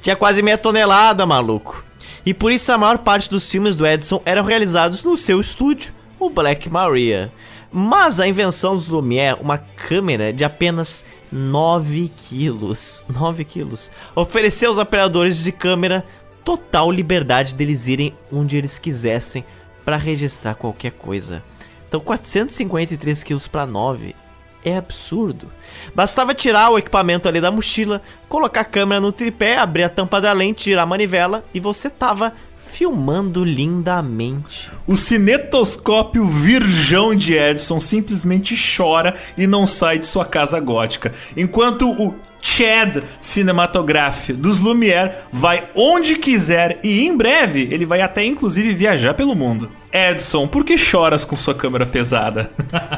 Tinha 0.00 0.14
quase 0.14 0.42
meia 0.42 0.58
tonelada, 0.58 1.24
maluco. 1.24 1.82
E 2.24 2.34
por 2.34 2.52
isso 2.52 2.70
a 2.70 2.76
maior 2.76 2.98
parte 2.98 3.30
dos 3.30 3.50
filmes 3.50 3.74
do 3.76 3.86
Edison 3.86 4.20
eram 4.24 4.44
realizados 4.44 5.02
no 5.02 5.16
seu 5.16 5.40
estúdio, 5.40 5.94
o 6.18 6.28
Black 6.28 6.68
Maria. 6.68 7.32
Mas 7.78 8.18
a 8.18 8.26
invenção 8.26 8.74
dos 8.74 8.88
Lumière, 8.88 9.36
uma 9.38 9.58
câmera 9.58 10.32
de 10.32 10.42
apenas 10.42 11.04
9 11.30 12.10
quilos, 12.16 13.04
9 13.14 13.44
quilos, 13.44 13.90
ofereceu 14.14 14.70
aos 14.70 14.78
operadores 14.78 15.44
de 15.44 15.52
câmera 15.52 16.02
total 16.42 16.90
liberdade 16.90 17.54
deles 17.54 17.86
irem 17.86 18.14
onde 18.32 18.56
eles 18.56 18.78
quisessem 18.78 19.44
para 19.84 19.98
registrar 19.98 20.54
qualquer 20.54 20.92
coisa. 20.92 21.42
Então 21.86 22.00
453 22.00 23.22
quilos 23.22 23.46
para 23.46 23.66
9 23.66 24.16
é 24.64 24.74
absurdo. 24.78 25.52
Bastava 25.94 26.32
tirar 26.32 26.70
o 26.70 26.78
equipamento 26.78 27.28
ali 27.28 27.42
da 27.42 27.50
mochila, 27.50 28.00
colocar 28.26 28.62
a 28.62 28.64
câmera 28.64 29.02
no 29.02 29.12
tripé, 29.12 29.58
abrir 29.58 29.82
a 29.82 29.90
tampa 29.90 30.18
da 30.18 30.32
lente, 30.32 30.64
girar 30.64 30.84
a 30.84 30.86
manivela 30.86 31.44
e 31.52 31.60
você 31.60 31.90
tava 31.90 32.32
filmando 32.76 33.42
lindamente. 33.42 34.70
O 34.86 34.96
cinetoscópio 34.96 36.26
virgão 36.26 37.16
de 37.16 37.32
Edison 37.32 37.80
simplesmente 37.80 38.54
chora 38.76 39.16
e 39.34 39.46
não 39.46 39.66
sai 39.66 39.98
de 39.98 40.06
sua 40.06 40.26
casa 40.26 40.60
gótica, 40.60 41.10
enquanto 41.34 41.90
o 41.90 42.14
Chad 42.38 43.02
Cinematograph 43.18 44.28
dos 44.28 44.60
Lumière 44.60 45.14
vai 45.32 45.70
onde 45.74 46.16
quiser 46.16 46.78
e 46.84 47.06
em 47.06 47.16
breve 47.16 47.66
ele 47.70 47.86
vai 47.86 48.02
até 48.02 48.22
inclusive 48.22 48.74
viajar 48.74 49.14
pelo 49.14 49.34
mundo. 49.34 49.70
Edson, 49.90 50.46
por 50.46 50.62
que 50.62 50.76
choras 50.76 51.24
com 51.24 51.34
sua 51.34 51.54
câmera 51.54 51.86
pesada? 51.86 52.50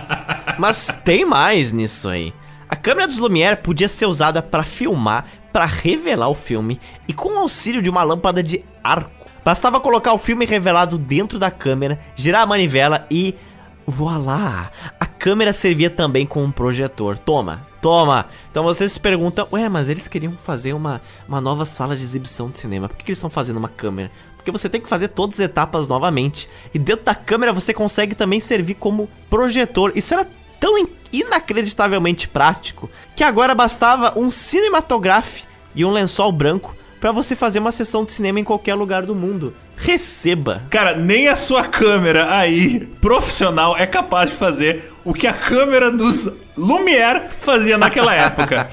Mas 0.58 0.89
tem 1.05 1.24
mais 1.24 1.70
nisso 1.70 2.08
aí. 2.08 2.34
A 2.68 2.74
câmera 2.74 3.07
dos 3.07 3.18
Lumière 3.18 3.62
podia 3.62 3.89
ser 3.89 4.07
usada 4.07 4.42
para 4.42 4.65
filmar, 4.65 5.24
para 5.52 5.65
revelar 5.65 6.28
o 6.28 6.34
filme 6.34 6.81
e 7.07 7.12
com 7.12 7.28
o 7.36 7.39
auxílio 7.39 7.81
de 7.81 7.89
uma 7.89 8.02
lâmpada 8.02 8.42
de 8.42 8.65
arco 8.82 9.18
Bastava 9.49 9.81
colocar 9.81 10.12
o 10.12 10.18
filme 10.18 10.44
revelado 10.44 10.99
dentro 10.99 11.39
da 11.39 11.51
câmera, 11.51 11.99
girar 12.15 12.43
a 12.43 12.47
manivela 12.47 13.07
e. 13.10 13.35
Voilá! 13.86 14.70
A 15.01 15.07
câmera 15.07 15.55
servia 15.55 15.89
também 15.89 16.27
como 16.27 16.44
um 16.44 16.52
projetor. 16.52 17.17
Toma, 17.17 17.67
toma! 17.81 18.27
Então 18.51 18.62
vocês 18.62 18.93
se 18.93 19.01
perguntam, 19.01 19.49
ué, 19.51 19.67
mas 19.67 19.89
eles 19.89 20.07
queriam 20.07 20.33
fazer 20.33 20.75
uma, 20.75 21.01
uma 21.27 21.41
nova 21.41 21.65
sala 21.65 21.97
de 21.97 22.02
exibição 22.02 22.51
de 22.51 22.59
cinema. 22.59 22.91
Por 22.91 22.99
que, 22.99 23.05
que 23.05 23.10
eles 23.10 23.17
estão 23.17 23.31
fazendo 23.31 23.57
uma 23.57 23.70
câmera? 23.70 24.10
Porque 24.36 24.51
você 24.51 24.68
tem 24.68 24.83
que 24.83 24.86
fazer 24.86 25.09
todas 25.09 25.41
as 25.41 25.47
etapas 25.47 25.86
novamente. 25.86 26.47
E 26.75 26.78
dentro 26.78 27.07
da 27.07 27.15
câmera 27.15 27.51
você 27.51 27.73
consegue 27.73 28.15
também 28.15 28.41
servir 28.41 28.75
como 28.75 29.09
projetor. 29.31 29.93
Isso 29.94 30.12
era 30.12 30.28
tão 30.60 30.86
inacreditavelmente 31.10 32.28
prático 32.28 32.91
que 33.17 33.25
agora 33.25 33.55
bastava 33.55 34.12
um 34.15 34.31
cinematográfico 34.31 35.49
e 35.75 35.86
um 35.86 35.91
lençol 35.91 36.31
branco 36.33 36.77
para 37.01 37.12
você 37.12 37.36
fazer 37.36 37.59
uma 37.59 37.73
sessão 37.73 38.05
de 38.05 38.12
cinema 38.12 38.41
em 38.41 38.44
qualquer 38.44 38.75
lugar 38.75 39.02
do 39.02 39.15
mundo. 39.15 39.55
Receba! 39.77 40.62
Cara, 40.70 40.97
nem 40.97 41.28
a 41.28 41.36
sua 41.36 41.65
câmera 41.65 42.36
aí, 42.36 42.81
profissional, 43.01 43.77
é 43.77 43.86
capaz 43.86 44.31
de 44.31 44.36
fazer 44.36 44.93
o 45.05 45.15
que 45.15 45.27
a 45.27 45.33
câmera 45.33 45.91
dos 45.91 46.31
Lumière 46.57 47.23
fazia 47.39 47.78
naquela 47.78 48.12
época. 48.15 48.68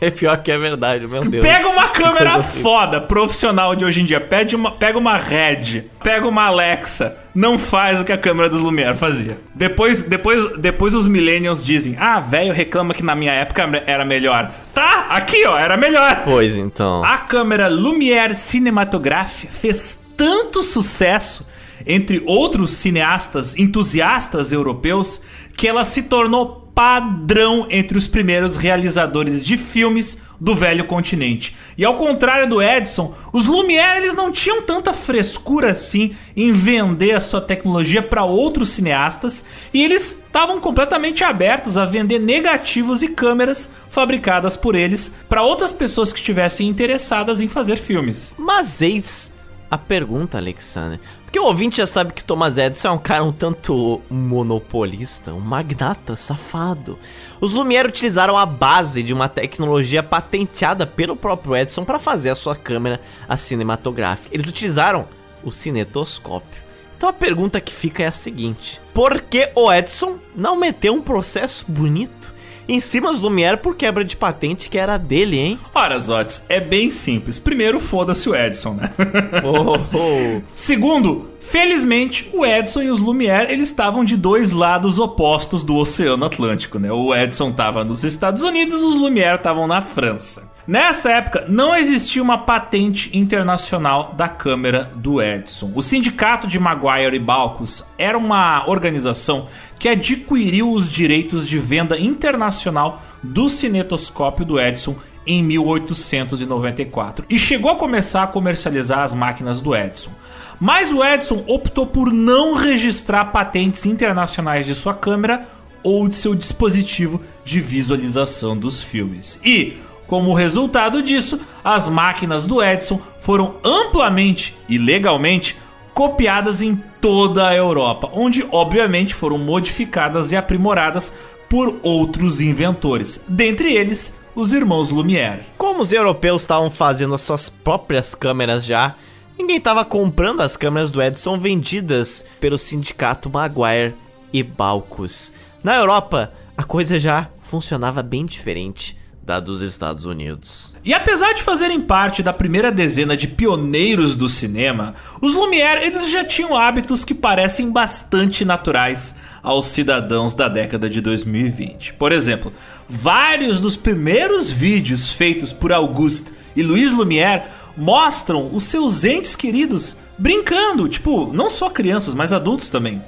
É 0.00 0.10
pior 0.10 0.36
que 0.42 0.52
é 0.52 0.58
verdade, 0.58 1.06
meu 1.06 1.22
Deus. 1.22 1.44
Pega 1.44 1.68
uma 1.68 1.88
câmera 1.96 2.42
foda, 2.42 3.00
profissional 3.00 3.74
de 3.74 3.84
hoje 3.84 4.02
em 4.02 4.04
dia. 4.04 4.20
Pede 4.20 4.54
uma, 4.54 4.70
pega 4.70 4.98
uma 4.98 5.16
Red, 5.16 5.84
pega 6.02 6.28
uma 6.28 6.44
Alexa. 6.46 7.16
Não 7.34 7.58
faz 7.58 8.00
o 8.00 8.04
que 8.04 8.12
a 8.12 8.18
câmera 8.18 8.50
dos 8.50 8.60
Lumière 8.60 8.96
fazia. 8.96 9.40
Depois, 9.54 10.04
depois, 10.04 10.58
depois 10.58 10.94
os 10.94 11.06
millennials 11.06 11.64
dizem: 11.64 11.96
Ah, 11.98 12.20
velho 12.20 12.52
reclama 12.52 12.92
que 12.92 13.02
na 13.02 13.14
minha 13.14 13.32
época 13.32 13.68
era 13.86 14.04
melhor. 14.04 14.50
Tá, 14.74 15.06
aqui 15.08 15.46
ó, 15.46 15.56
era 15.56 15.76
melhor. 15.76 16.22
Pois 16.24 16.56
então. 16.56 17.02
A 17.02 17.18
câmera 17.18 17.68
Lumière 17.68 18.34
Cinematograph 18.34 19.46
fez 19.48 20.04
tanto 20.16 20.62
sucesso 20.62 21.46
entre 21.86 22.22
outros 22.26 22.70
cineastas 22.70 23.56
entusiastas 23.56 24.52
europeus 24.52 25.20
que 25.56 25.68
ela 25.68 25.84
se 25.84 26.04
tornou 26.04 26.65
padrão 26.76 27.66
entre 27.70 27.96
os 27.96 28.06
primeiros 28.06 28.58
realizadores 28.58 29.42
de 29.42 29.56
filmes 29.56 30.18
do 30.38 30.54
velho 30.54 30.84
continente. 30.84 31.56
E 31.78 31.82
ao 31.82 31.96
contrário 31.96 32.46
do 32.46 32.62
Edison, 32.62 33.14
os 33.32 33.46
Lumière 33.46 33.96
eles 33.96 34.14
não 34.14 34.30
tinham 34.30 34.60
tanta 34.60 34.92
frescura 34.92 35.70
assim 35.70 36.14
em 36.36 36.52
vender 36.52 37.14
a 37.14 37.20
sua 37.20 37.40
tecnologia 37.40 38.02
para 38.02 38.24
outros 38.24 38.68
cineastas 38.68 39.42
e 39.72 39.82
eles 39.82 40.22
estavam 40.26 40.60
completamente 40.60 41.24
abertos 41.24 41.78
a 41.78 41.86
vender 41.86 42.18
negativos 42.18 43.02
e 43.02 43.08
câmeras 43.08 43.70
fabricadas 43.88 44.54
por 44.54 44.74
eles 44.74 45.14
para 45.30 45.42
outras 45.42 45.72
pessoas 45.72 46.12
que 46.12 46.18
estivessem 46.18 46.68
interessadas 46.68 47.40
em 47.40 47.48
fazer 47.48 47.78
filmes. 47.78 48.34
Mas 48.36 48.82
eis 48.82 49.32
a 49.70 49.78
pergunta, 49.78 50.38
Alexander. 50.38 51.00
Porque 51.36 51.44
o 51.44 51.50
ouvinte 51.50 51.76
já 51.76 51.86
sabe 51.86 52.14
que 52.14 52.24
Thomas 52.24 52.56
Edison 52.56 52.88
é 52.88 52.90
um 52.92 52.98
cara 52.98 53.22
um 53.22 53.30
tanto 53.30 54.00
monopolista, 54.08 55.34
um 55.34 55.38
magnata 55.38 56.16
safado. 56.16 56.98
Os 57.38 57.52
Lumière 57.52 57.86
utilizaram 57.86 58.38
a 58.38 58.46
base 58.46 59.02
de 59.02 59.12
uma 59.12 59.28
tecnologia 59.28 60.02
patenteada 60.02 60.86
pelo 60.86 61.14
próprio 61.14 61.54
Edison 61.54 61.84
para 61.84 61.98
fazer 61.98 62.30
a 62.30 62.34
sua 62.34 62.56
câmera 62.56 63.02
a 63.28 63.36
cinematográfica. 63.36 64.34
Eles 64.34 64.48
utilizaram 64.48 65.06
o 65.44 65.52
cinetoscópio. 65.52 66.62
Então 66.96 67.06
a 67.06 67.12
pergunta 67.12 67.60
que 67.60 67.70
fica 67.70 68.02
é 68.02 68.06
a 68.06 68.12
seguinte: 68.12 68.80
por 68.94 69.20
que 69.20 69.50
o 69.54 69.70
Edison 69.70 70.16
não 70.34 70.56
meteu 70.56 70.94
um 70.94 71.02
processo 71.02 71.66
bonito 71.68 72.32
em 72.68 72.80
cima 72.80 73.10
dos 73.10 73.20
Lumière 73.20 73.58
por 73.58 73.76
quebra 73.76 74.04
de 74.04 74.16
patente 74.16 74.68
que 74.68 74.78
era 74.78 74.96
dele, 74.96 75.38
hein? 75.38 75.58
Ora, 75.74 75.98
Zotes, 75.98 76.44
é 76.48 76.60
bem 76.60 76.90
simples. 76.90 77.38
Primeiro, 77.38 77.80
foda-se 77.80 78.28
o 78.28 78.34
Edson, 78.34 78.74
né? 78.74 78.90
Oh, 79.44 79.76
oh. 79.96 80.42
Segundo, 80.54 81.30
felizmente, 81.38 82.28
o 82.32 82.44
Edson 82.44 82.82
e 82.82 82.90
os 82.90 82.98
Lumière, 82.98 83.52
eles 83.52 83.68
estavam 83.68 84.04
de 84.04 84.16
dois 84.16 84.52
lados 84.52 84.98
opostos 84.98 85.62
do 85.62 85.76
Oceano 85.76 86.24
Atlântico, 86.24 86.78
né? 86.78 86.90
O 86.90 87.14
Edson 87.14 87.50
estava 87.50 87.84
nos 87.84 88.02
Estados 88.02 88.42
Unidos, 88.42 88.82
os 88.82 88.98
Lumière 88.98 89.36
estavam 89.36 89.66
na 89.66 89.80
França. 89.80 90.56
Nessa 90.66 91.12
época, 91.12 91.44
não 91.46 91.76
existia 91.76 92.20
uma 92.20 92.38
patente 92.38 93.16
internacional 93.16 94.12
da 94.16 94.28
câmera 94.28 94.90
do 94.96 95.22
Edison. 95.22 95.70
O 95.76 95.80
sindicato 95.80 96.48
de 96.48 96.58
Maguire 96.58 97.14
e 97.14 97.20
Balcos 97.20 97.84
era 97.96 98.18
uma 98.18 98.68
organização 98.68 99.46
que 99.78 99.88
adquiriu 99.88 100.70
os 100.70 100.90
direitos 100.90 101.48
de 101.48 101.58
venda 101.58 101.98
internacional 101.98 103.02
do 103.22 103.48
cinetoscópio 103.48 104.44
do 104.44 104.60
Edison 104.60 104.96
em 105.26 105.42
1894 105.42 107.26
e 107.28 107.38
chegou 107.38 107.72
a 107.72 107.76
começar 107.76 108.22
a 108.22 108.28
comercializar 108.28 109.00
as 109.00 109.12
máquinas 109.12 109.60
do 109.60 109.74
Edison. 109.74 110.12
Mas 110.58 110.92
o 110.92 111.04
Edison 111.04 111.44
optou 111.46 111.86
por 111.86 112.12
não 112.12 112.54
registrar 112.54 113.26
patentes 113.26 113.84
internacionais 113.84 114.64
de 114.64 114.74
sua 114.74 114.94
câmera 114.94 115.46
ou 115.82 116.08
de 116.08 116.16
seu 116.16 116.34
dispositivo 116.34 117.20
de 117.44 117.60
visualização 117.60 118.56
dos 118.56 118.80
filmes. 118.80 119.38
E 119.44 119.76
como 120.06 120.34
resultado 120.34 121.02
disso, 121.02 121.40
as 121.64 121.88
máquinas 121.88 122.46
do 122.46 122.62
Edison 122.62 123.00
foram 123.20 123.56
amplamente 123.64 124.56
e 124.68 124.78
legalmente 124.78 125.56
copiadas 125.96 126.60
em 126.60 126.76
toda 127.00 127.48
a 127.48 127.54
Europa, 127.54 128.10
onde 128.12 128.46
obviamente 128.52 129.14
foram 129.14 129.38
modificadas 129.38 130.30
e 130.30 130.36
aprimoradas 130.36 131.10
por 131.48 131.80
outros 131.82 132.38
inventores, 132.38 133.24
dentre 133.26 133.72
eles 133.72 134.14
os 134.34 134.52
irmãos 134.52 134.90
Lumière. 134.90 135.40
Como 135.56 135.80
os 135.80 135.90
europeus 135.92 136.42
estavam 136.42 136.70
fazendo 136.70 137.14
as 137.14 137.22
suas 137.22 137.48
próprias 137.48 138.14
câmeras 138.14 138.66
já, 138.66 138.94
Ninguém 139.38 139.58
estava 139.58 139.84
comprando 139.84 140.40
as 140.40 140.56
câmeras 140.56 140.90
do 140.90 141.02
Edison 141.02 141.38
vendidas 141.38 142.24
pelo 142.40 142.56
sindicato 142.56 143.28
Maguire 143.28 143.94
e 144.32 144.42
Balcos. 144.42 145.30
Na 145.62 145.76
Europa, 145.76 146.32
a 146.56 146.64
coisa 146.64 146.98
já 146.98 147.28
funcionava 147.42 148.02
bem 148.02 148.24
diferente 148.24 148.96
da 149.26 149.40
dos 149.40 149.60
Estados 149.60 150.06
Unidos. 150.06 150.72
E 150.84 150.94
apesar 150.94 151.32
de 151.32 151.42
fazerem 151.42 151.80
parte 151.80 152.22
da 152.22 152.32
primeira 152.32 152.70
dezena 152.70 153.16
de 153.16 153.26
pioneiros 153.26 154.14
do 154.14 154.28
cinema, 154.28 154.94
os 155.20 155.34
Lumière 155.34 155.84
eles 155.84 156.08
já 156.08 156.24
tinham 156.24 156.56
hábitos 156.56 157.04
que 157.04 157.12
parecem 157.12 157.72
bastante 157.72 158.44
naturais 158.44 159.16
aos 159.42 159.66
cidadãos 159.66 160.36
da 160.36 160.48
década 160.48 160.88
de 160.88 161.00
2020. 161.00 161.94
Por 161.94 162.12
exemplo, 162.12 162.52
vários 162.88 163.58
dos 163.58 163.74
primeiros 163.74 164.48
vídeos 164.48 165.12
feitos 165.12 165.52
por 165.52 165.72
Auguste 165.72 166.32
e 166.54 166.62
Louis 166.62 166.92
Lumière 166.92 167.46
mostram 167.76 168.54
os 168.54 168.62
seus 168.62 169.04
entes 169.04 169.34
queridos 169.34 169.96
brincando, 170.16 170.88
tipo, 170.88 171.32
não 171.32 171.50
só 171.50 171.68
crianças, 171.68 172.14
mas 172.14 172.32
adultos 172.32 172.70
também. 172.70 173.02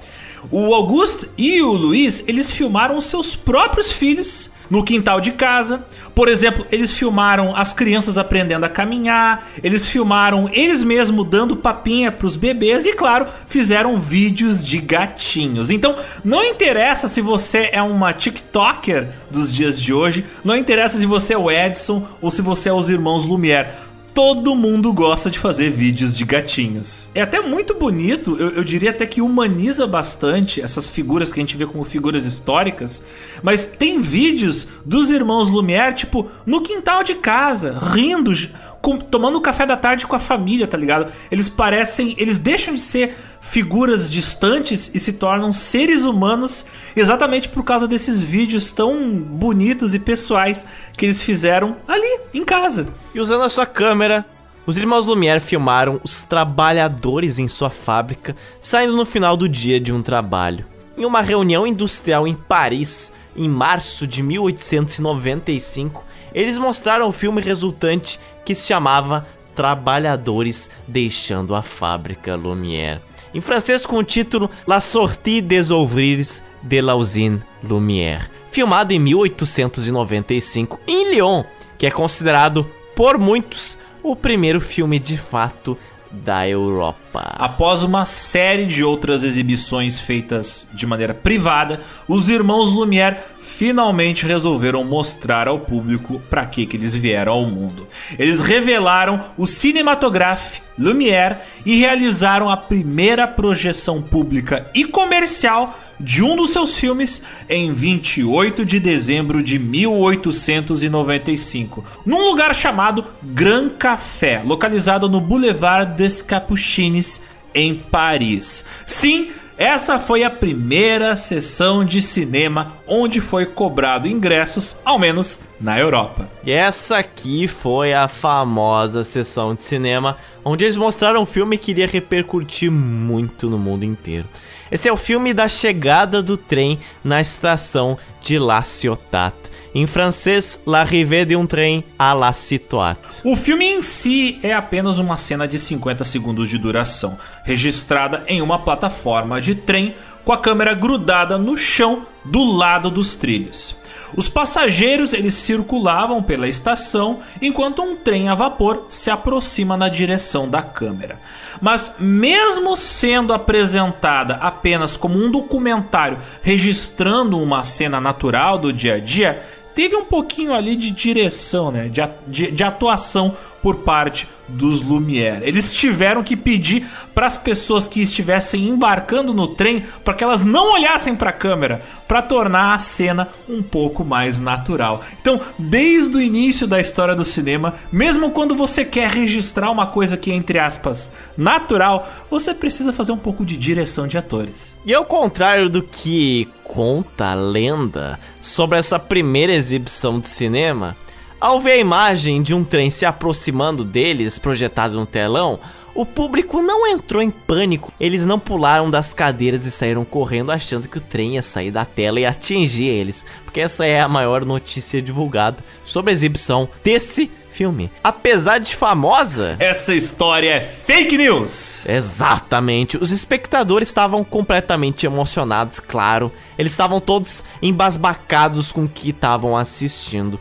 O 0.50 0.74
Auguste 0.74 1.28
e 1.38 1.62
o 1.62 1.72
Luiz, 1.72 2.24
eles 2.26 2.50
filmaram 2.50 2.98
os 2.98 3.04
seus 3.04 3.36
próprios 3.36 3.92
filhos 3.92 4.50
no 4.70 4.84
quintal 4.84 5.20
de 5.20 5.32
casa. 5.32 5.84
Por 6.14 6.28
exemplo, 6.28 6.66
eles 6.70 6.96
filmaram 6.96 7.54
as 7.54 7.72
crianças 7.72 8.18
aprendendo 8.18 8.64
a 8.64 8.68
caminhar, 8.68 9.48
eles 9.62 9.86
filmaram 9.86 10.48
eles 10.52 10.82
mesmos 10.82 11.26
dando 11.28 11.56
papinha 11.56 12.10
para 12.10 12.26
os 12.26 12.36
bebês 12.36 12.86
e, 12.86 12.92
claro, 12.92 13.26
fizeram 13.46 14.00
vídeos 14.00 14.64
de 14.64 14.78
gatinhos. 14.78 15.70
Então, 15.70 15.94
não 16.24 16.44
interessa 16.44 17.08
se 17.08 17.20
você 17.20 17.70
é 17.72 17.82
uma 17.82 18.12
TikToker 18.12 19.08
dos 19.30 19.52
dias 19.52 19.80
de 19.80 19.92
hoje, 19.92 20.24
não 20.44 20.56
interessa 20.56 20.98
se 20.98 21.06
você 21.06 21.34
é 21.34 21.38
o 21.38 21.50
Edson 21.50 22.06
ou 22.20 22.30
se 22.30 22.42
você 22.42 22.68
é 22.68 22.72
os 22.72 22.90
irmãos 22.90 23.24
Lumière 23.24 23.87
todo 24.14 24.54
mundo 24.54 24.92
gosta 24.92 25.30
de 25.30 25.38
fazer 25.38 25.70
vídeos 25.70 26.16
de 26.16 26.24
gatinhos. 26.24 27.08
É 27.14 27.22
até 27.22 27.40
muito 27.40 27.74
bonito, 27.74 28.36
eu, 28.38 28.50
eu, 28.50 28.64
diria 28.64 28.90
até 28.90 29.06
que 29.06 29.22
humaniza 29.22 29.86
bastante 29.86 30.60
essas 30.60 30.88
figuras 30.88 31.32
que 31.32 31.40
a 31.40 31.42
gente 31.42 31.56
vê 31.56 31.66
como 31.66 31.84
figuras 31.84 32.24
históricas. 32.24 33.04
Mas 33.42 33.66
tem 33.66 34.00
vídeos 34.00 34.66
dos 34.84 35.10
irmãos 35.10 35.50
Lumière, 35.50 35.94
tipo, 35.94 36.28
no 36.44 36.60
quintal 36.62 37.02
de 37.02 37.14
casa, 37.14 37.78
rindo, 37.78 38.32
com, 38.80 38.98
tomando 38.98 39.40
café 39.40 39.66
da 39.66 39.76
tarde 39.76 40.06
com 40.06 40.16
a 40.16 40.18
família, 40.18 40.66
tá 40.66 40.76
ligado? 40.76 41.12
Eles 41.30 41.48
parecem. 41.48 42.14
Eles 42.18 42.38
deixam 42.38 42.74
de 42.74 42.80
ser 42.80 43.16
figuras 43.40 44.10
distantes 44.10 44.90
e 44.94 44.98
se 44.98 45.14
tornam 45.14 45.52
seres 45.52 46.04
humanos 46.04 46.66
exatamente 46.96 47.48
por 47.48 47.64
causa 47.64 47.86
desses 47.86 48.20
vídeos 48.20 48.72
tão 48.72 49.18
bonitos 49.18 49.94
e 49.94 49.98
pessoais 49.98 50.66
que 50.96 51.06
eles 51.06 51.22
fizeram 51.22 51.76
ali, 51.86 52.20
em 52.34 52.44
casa. 52.44 52.88
E 53.14 53.20
usando 53.20 53.44
a 53.44 53.48
sua 53.48 53.66
câmera, 53.66 54.26
os 54.66 54.76
irmãos 54.76 55.06
Lumière 55.06 55.40
filmaram 55.40 56.00
os 56.04 56.22
trabalhadores 56.22 57.38
em 57.38 57.48
sua 57.48 57.70
fábrica 57.70 58.36
saindo 58.60 58.96
no 58.96 59.06
final 59.06 59.36
do 59.36 59.48
dia 59.48 59.80
de 59.80 59.92
um 59.92 60.02
trabalho. 60.02 60.66
Em 60.96 61.06
uma 61.06 61.22
reunião 61.22 61.66
industrial 61.66 62.26
em 62.26 62.34
Paris, 62.34 63.12
em 63.36 63.48
março 63.48 64.06
de 64.06 64.22
1895, 64.22 66.04
eles 66.34 66.58
mostraram 66.58 67.08
o 67.08 67.12
filme 67.12 67.40
resultante 67.40 68.18
que 68.44 68.54
se 68.54 68.66
chamava 68.66 69.26
Trabalhadores 69.54 70.70
Deixando 70.86 71.54
a 71.54 71.62
Fábrica 71.62 72.34
Lumière. 72.34 73.07
Em 73.38 73.40
francês 73.40 73.86
com 73.86 73.98
o 73.98 74.02
título 74.02 74.50
La 74.66 74.80
sortie 74.80 75.40
des 75.40 75.70
ouvriers 75.70 76.42
de 76.60 76.80
la 76.80 76.96
usine 76.96 77.40
Lumière, 77.62 78.28
filmado 78.50 78.92
em 78.92 78.98
1895 78.98 80.80
em 80.88 81.12
Lyon, 81.12 81.44
que 81.78 81.86
é 81.86 81.90
considerado 81.92 82.68
por 82.96 83.16
muitos 83.16 83.78
o 84.02 84.16
primeiro 84.16 84.60
filme 84.60 84.98
de 84.98 85.16
fato 85.16 85.78
da 86.10 86.48
Europa. 86.48 87.34
Após 87.38 87.82
uma 87.82 88.04
série 88.04 88.66
de 88.66 88.82
outras 88.82 89.24
exibições 89.24 89.98
feitas 89.98 90.66
de 90.72 90.86
maneira 90.86 91.14
privada, 91.14 91.80
os 92.06 92.28
irmãos 92.28 92.72
Lumière 92.72 93.18
finalmente 93.40 94.26
resolveram 94.26 94.84
mostrar 94.84 95.48
ao 95.48 95.60
público 95.60 96.20
para 96.28 96.46
que, 96.46 96.66
que 96.66 96.76
eles 96.76 96.94
vieram 96.94 97.32
ao 97.32 97.46
mundo. 97.46 97.88
Eles 98.18 98.40
revelaram 98.40 99.20
o 99.36 99.46
Cinematographe 99.46 100.60
Lumière 100.78 101.38
e 101.66 101.76
realizaram 101.76 102.48
a 102.48 102.56
primeira 102.56 103.26
projeção 103.26 104.00
pública 104.00 104.70
e 104.74 104.84
comercial 104.84 105.76
de 106.00 106.22
um 106.22 106.36
dos 106.36 106.50
seus 106.50 106.78
filmes 106.78 107.20
em 107.48 107.72
28 107.72 108.64
de 108.64 108.78
dezembro 108.78 109.42
de 109.42 109.58
1895, 109.58 111.82
num 112.06 112.24
lugar 112.24 112.54
chamado 112.54 113.04
Grand 113.22 113.70
Café, 113.70 114.40
localizado 114.44 115.08
no 115.08 115.20
Boulevard 115.20 115.96
des 115.96 116.22
Capucines, 116.22 117.20
em 117.54 117.74
Paris. 117.74 118.64
Sim, 118.86 119.30
essa 119.58 119.98
foi 119.98 120.22
a 120.22 120.30
primeira 120.30 121.16
sessão 121.16 121.84
de 121.84 122.00
cinema 122.00 122.74
onde 122.86 123.20
foi 123.20 123.44
cobrado 123.44 124.06
ingressos, 124.06 124.78
ao 124.84 125.00
menos 125.00 125.40
na 125.60 125.76
Europa. 125.76 126.30
E 126.44 126.52
essa 126.52 126.98
aqui 126.98 127.48
foi 127.48 127.92
a 127.92 128.06
famosa 128.06 129.02
sessão 129.02 129.56
de 129.56 129.64
cinema 129.64 130.16
onde 130.44 130.64
eles 130.64 130.76
mostraram 130.76 131.22
um 131.22 131.26
filme 131.26 131.58
que 131.58 131.72
iria 131.72 131.88
repercutir 131.88 132.70
muito 132.70 133.50
no 133.50 133.58
mundo 133.58 133.84
inteiro. 133.84 134.28
Esse 134.70 134.88
é 134.88 134.92
o 134.92 134.96
filme 134.96 135.32
da 135.32 135.48
chegada 135.48 136.22
do 136.22 136.36
trem 136.36 136.78
na 137.02 137.20
estação 137.20 137.96
de 138.22 138.38
La 138.38 138.62
Ciotat. 138.62 139.34
Em 139.74 139.86
francês, 139.86 140.60
L'arrivée 140.66 141.24
de 141.24 141.36
un 141.36 141.46
train 141.46 141.82
à 141.98 142.14
la 142.14 142.32
Citoat. 142.32 142.98
O 143.22 143.36
filme 143.36 143.64
em 143.66 143.82
si 143.82 144.38
é 144.42 144.52
apenas 144.52 144.98
uma 144.98 145.16
cena 145.16 145.46
de 145.46 145.58
50 145.58 146.04
segundos 146.04 146.48
de 146.48 146.58
duração, 146.58 147.18
registrada 147.44 148.24
em 148.26 148.40
uma 148.40 148.58
plataforma 148.58 149.40
de 149.40 149.54
trem 149.54 149.94
com 150.24 150.32
a 150.32 150.38
câmera 150.38 150.74
grudada 150.74 151.38
no 151.38 151.56
chão 151.56 152.06
do 152.24 152.44
lado 152.44 152.90
dos 152.90 153.16
trilhos. 153.16 153.76
Os 154.16 154.28
passageiros 154.28 155.12
eles 155.12 155.34
circulavam 155.34 156.22
pela 156.22 156.48
estação 156.48 157.18
enquanto 157.40 157.82
um 157.82 157.96
trem 157.96 158.28
a 158.28 158.34
vapor 158.34 158.86
se 158.88 159.10
aproxima 159.10 159.76
na 159.76 159.88
direção 159.88 160.48
da 160.48 160.62
câmera. 160.62 161.20
Mas 161.60 161.96
mesmo 161.98 162.76
sendo 162.76 163.32
apresentada 163.32 164.34
apenas 164.36 164.96
como 164.96 165.18
um 165.18 165.30
documentário 165.30 166.18
registrando 166.42 167.38
uma 167.38 167.64
cena 167.64 168.00
natural 168.00 168.58
do 168.58 168.72
dia 168.72 168.94
a 168.94 169.00
dia, 169.00 169.42
teve 169.74 169.94
um 169.94 170.04
pouquinho 170.04 170.52
ali 170.52 170.74
de 170.74 170.90
direção, 170.90 171.70
né? 171.70 171.88
De, 171.88 172.02
de, 172.26 172.50
de 172.50 172.64
atuação 172.64 173.36
por 173.62 173.78
parte 173.78 174.28
dos 174.48 174.82
Lumière. 174.82 175.46
Eles 175.46 175.74
tiveram 175.74 176.22
que 176.22 176.36
pedir 176.36 176.86
para 177.14 177.26
as 177.26 177.36
pessoas 177.36 177.86
que 177.86 178.00
estivessem 178.00 178.68
embarcando 178.68 179.34
no 179.34 179.48
trem 179.48 179.84
para 180.04 180.14
que 180.14 180.24
elas 180.24 180.44
não 180.44 180.74
olhassem 180.74 181.14
para 181.14 181.30
a 181.30 181.34
câmera, 181.34 181.82
para 182.06 182.22
tornar 182.22 182.74
a 182.74 182.78
cena 182.78 183.28
um 183.48 183.62
pouco 183.62 184.04
mais 184.04 184.40
natural. 184.40 185.02
Então, 185.20 185.40
desde 185.58 186.16
o 186.16 186.20
início 186.20 186.66
da 186.66 186.80
história 186.80 187.14
do 187.14 187.24
cinema, 187.24 187.74
mesmo 187.92 188.30
quando 188.30 188.54
você 188.54 188.84
quer 188.84 189.10
registrar 189.10 189.70
uma 189.70 189.86
coisa 189.86 190.16
que 190.16 190.30
é 190.30 190.34
entre 190.34 190.58
aspas 190.58 191.10
natural, 191.36 192.08
você 192.30 192.54
precisa 192.54 192.92
fazer 192.92 193.12
um 193.12 193.18
pouco 193.18 193.44
de 193.44 193.56
direção 193.56 194.06
de 194.06 194.16
atores. 194.16 194.76
E 194.84 194.94
ao 194.94 195.04
contrário 195.04 195.68
do 195.68 195.82
que 195.82 196.48
conta 196.64 197.32
a 197.32 197.34
lenda 197.34 198.18
sobre 198.40 198.78
essa 198.78 198.98
primeira 198.98 199.52
exibição 199.52 200.20
de 200.20 200.28
cinema, 200.28 200.96
ao 201.40 201.60
ver 201.60 201.72
a 201.72 201.76
imagem 201.78 202.42
de 202.42 202.54
um 202.54 202.64
trem 202.64 202.90
se 202.90 203.06
aproximando 203.06 203.84
deles, 203.84 204.38
projetado 204.38 204.98
no 204.98 205.06
telão, 205.06 205.60
o 205.94 206.06
público 206.06 206.62
não 206.62 206.86
entrou 206.86 207.20
em 207.20 207.30
pânico. 207.30 207.92
Eles 207.98 208.24
não 208.24 208.38
pularam 208.38 208.88
das 208.88 209.12
cadeiras 209.12 209.66
e 209.66 209.70
saíram 209.70 210.04
correndo 210.04 210.52
achando 210.52 210.88
que 210.88 210.98
o 210.98 211.00
trem 211.00 211.34
ia 211.34 211.42
sair 211.42 211.70
da 211.70 211.84
tela 211.84 212.20
e 212.20 212.26
atingir 212.26 212.86
eles, 212.86 213.24
porque 213.44 213.60
essa 213.60 213.84
é 213.84 214.00
a 214.00 214.08
maior 214.08 214.44
notícia 214.44 215.02
divulgada 215.02 215.58
sobre 215.84 216.12
a 216.12 216.14
exibição 216.14 216.68
desse 216.84 217.30
filme. 217.50 217.90
Apesar 218.04 218.58
de 218.58 218.76
famosa, 218.76 219.56
essa 219.58 219.92
história 219.92 220.50
é 220.50 220.60
fake 220.60 221.16
news. 221.16 221.84
Exatamente. 221.84 222.96
Os 222.96 223.10
espectadores 223.10 223.88
estavam 223.88 224.22
completamente 224.22 225.04
emocionados, 225.04 225.80
claro. 225.80 226.30
Eles 226.56 226.72
estavam 226.72 227.00
todos 227.00 227.42
embasbacados 227.60 228.70
com 228.70 228.84
o 228.84 228.88
que 228.88 229.10
estavam 229.10 229.56
assistindo. 229.56 230.38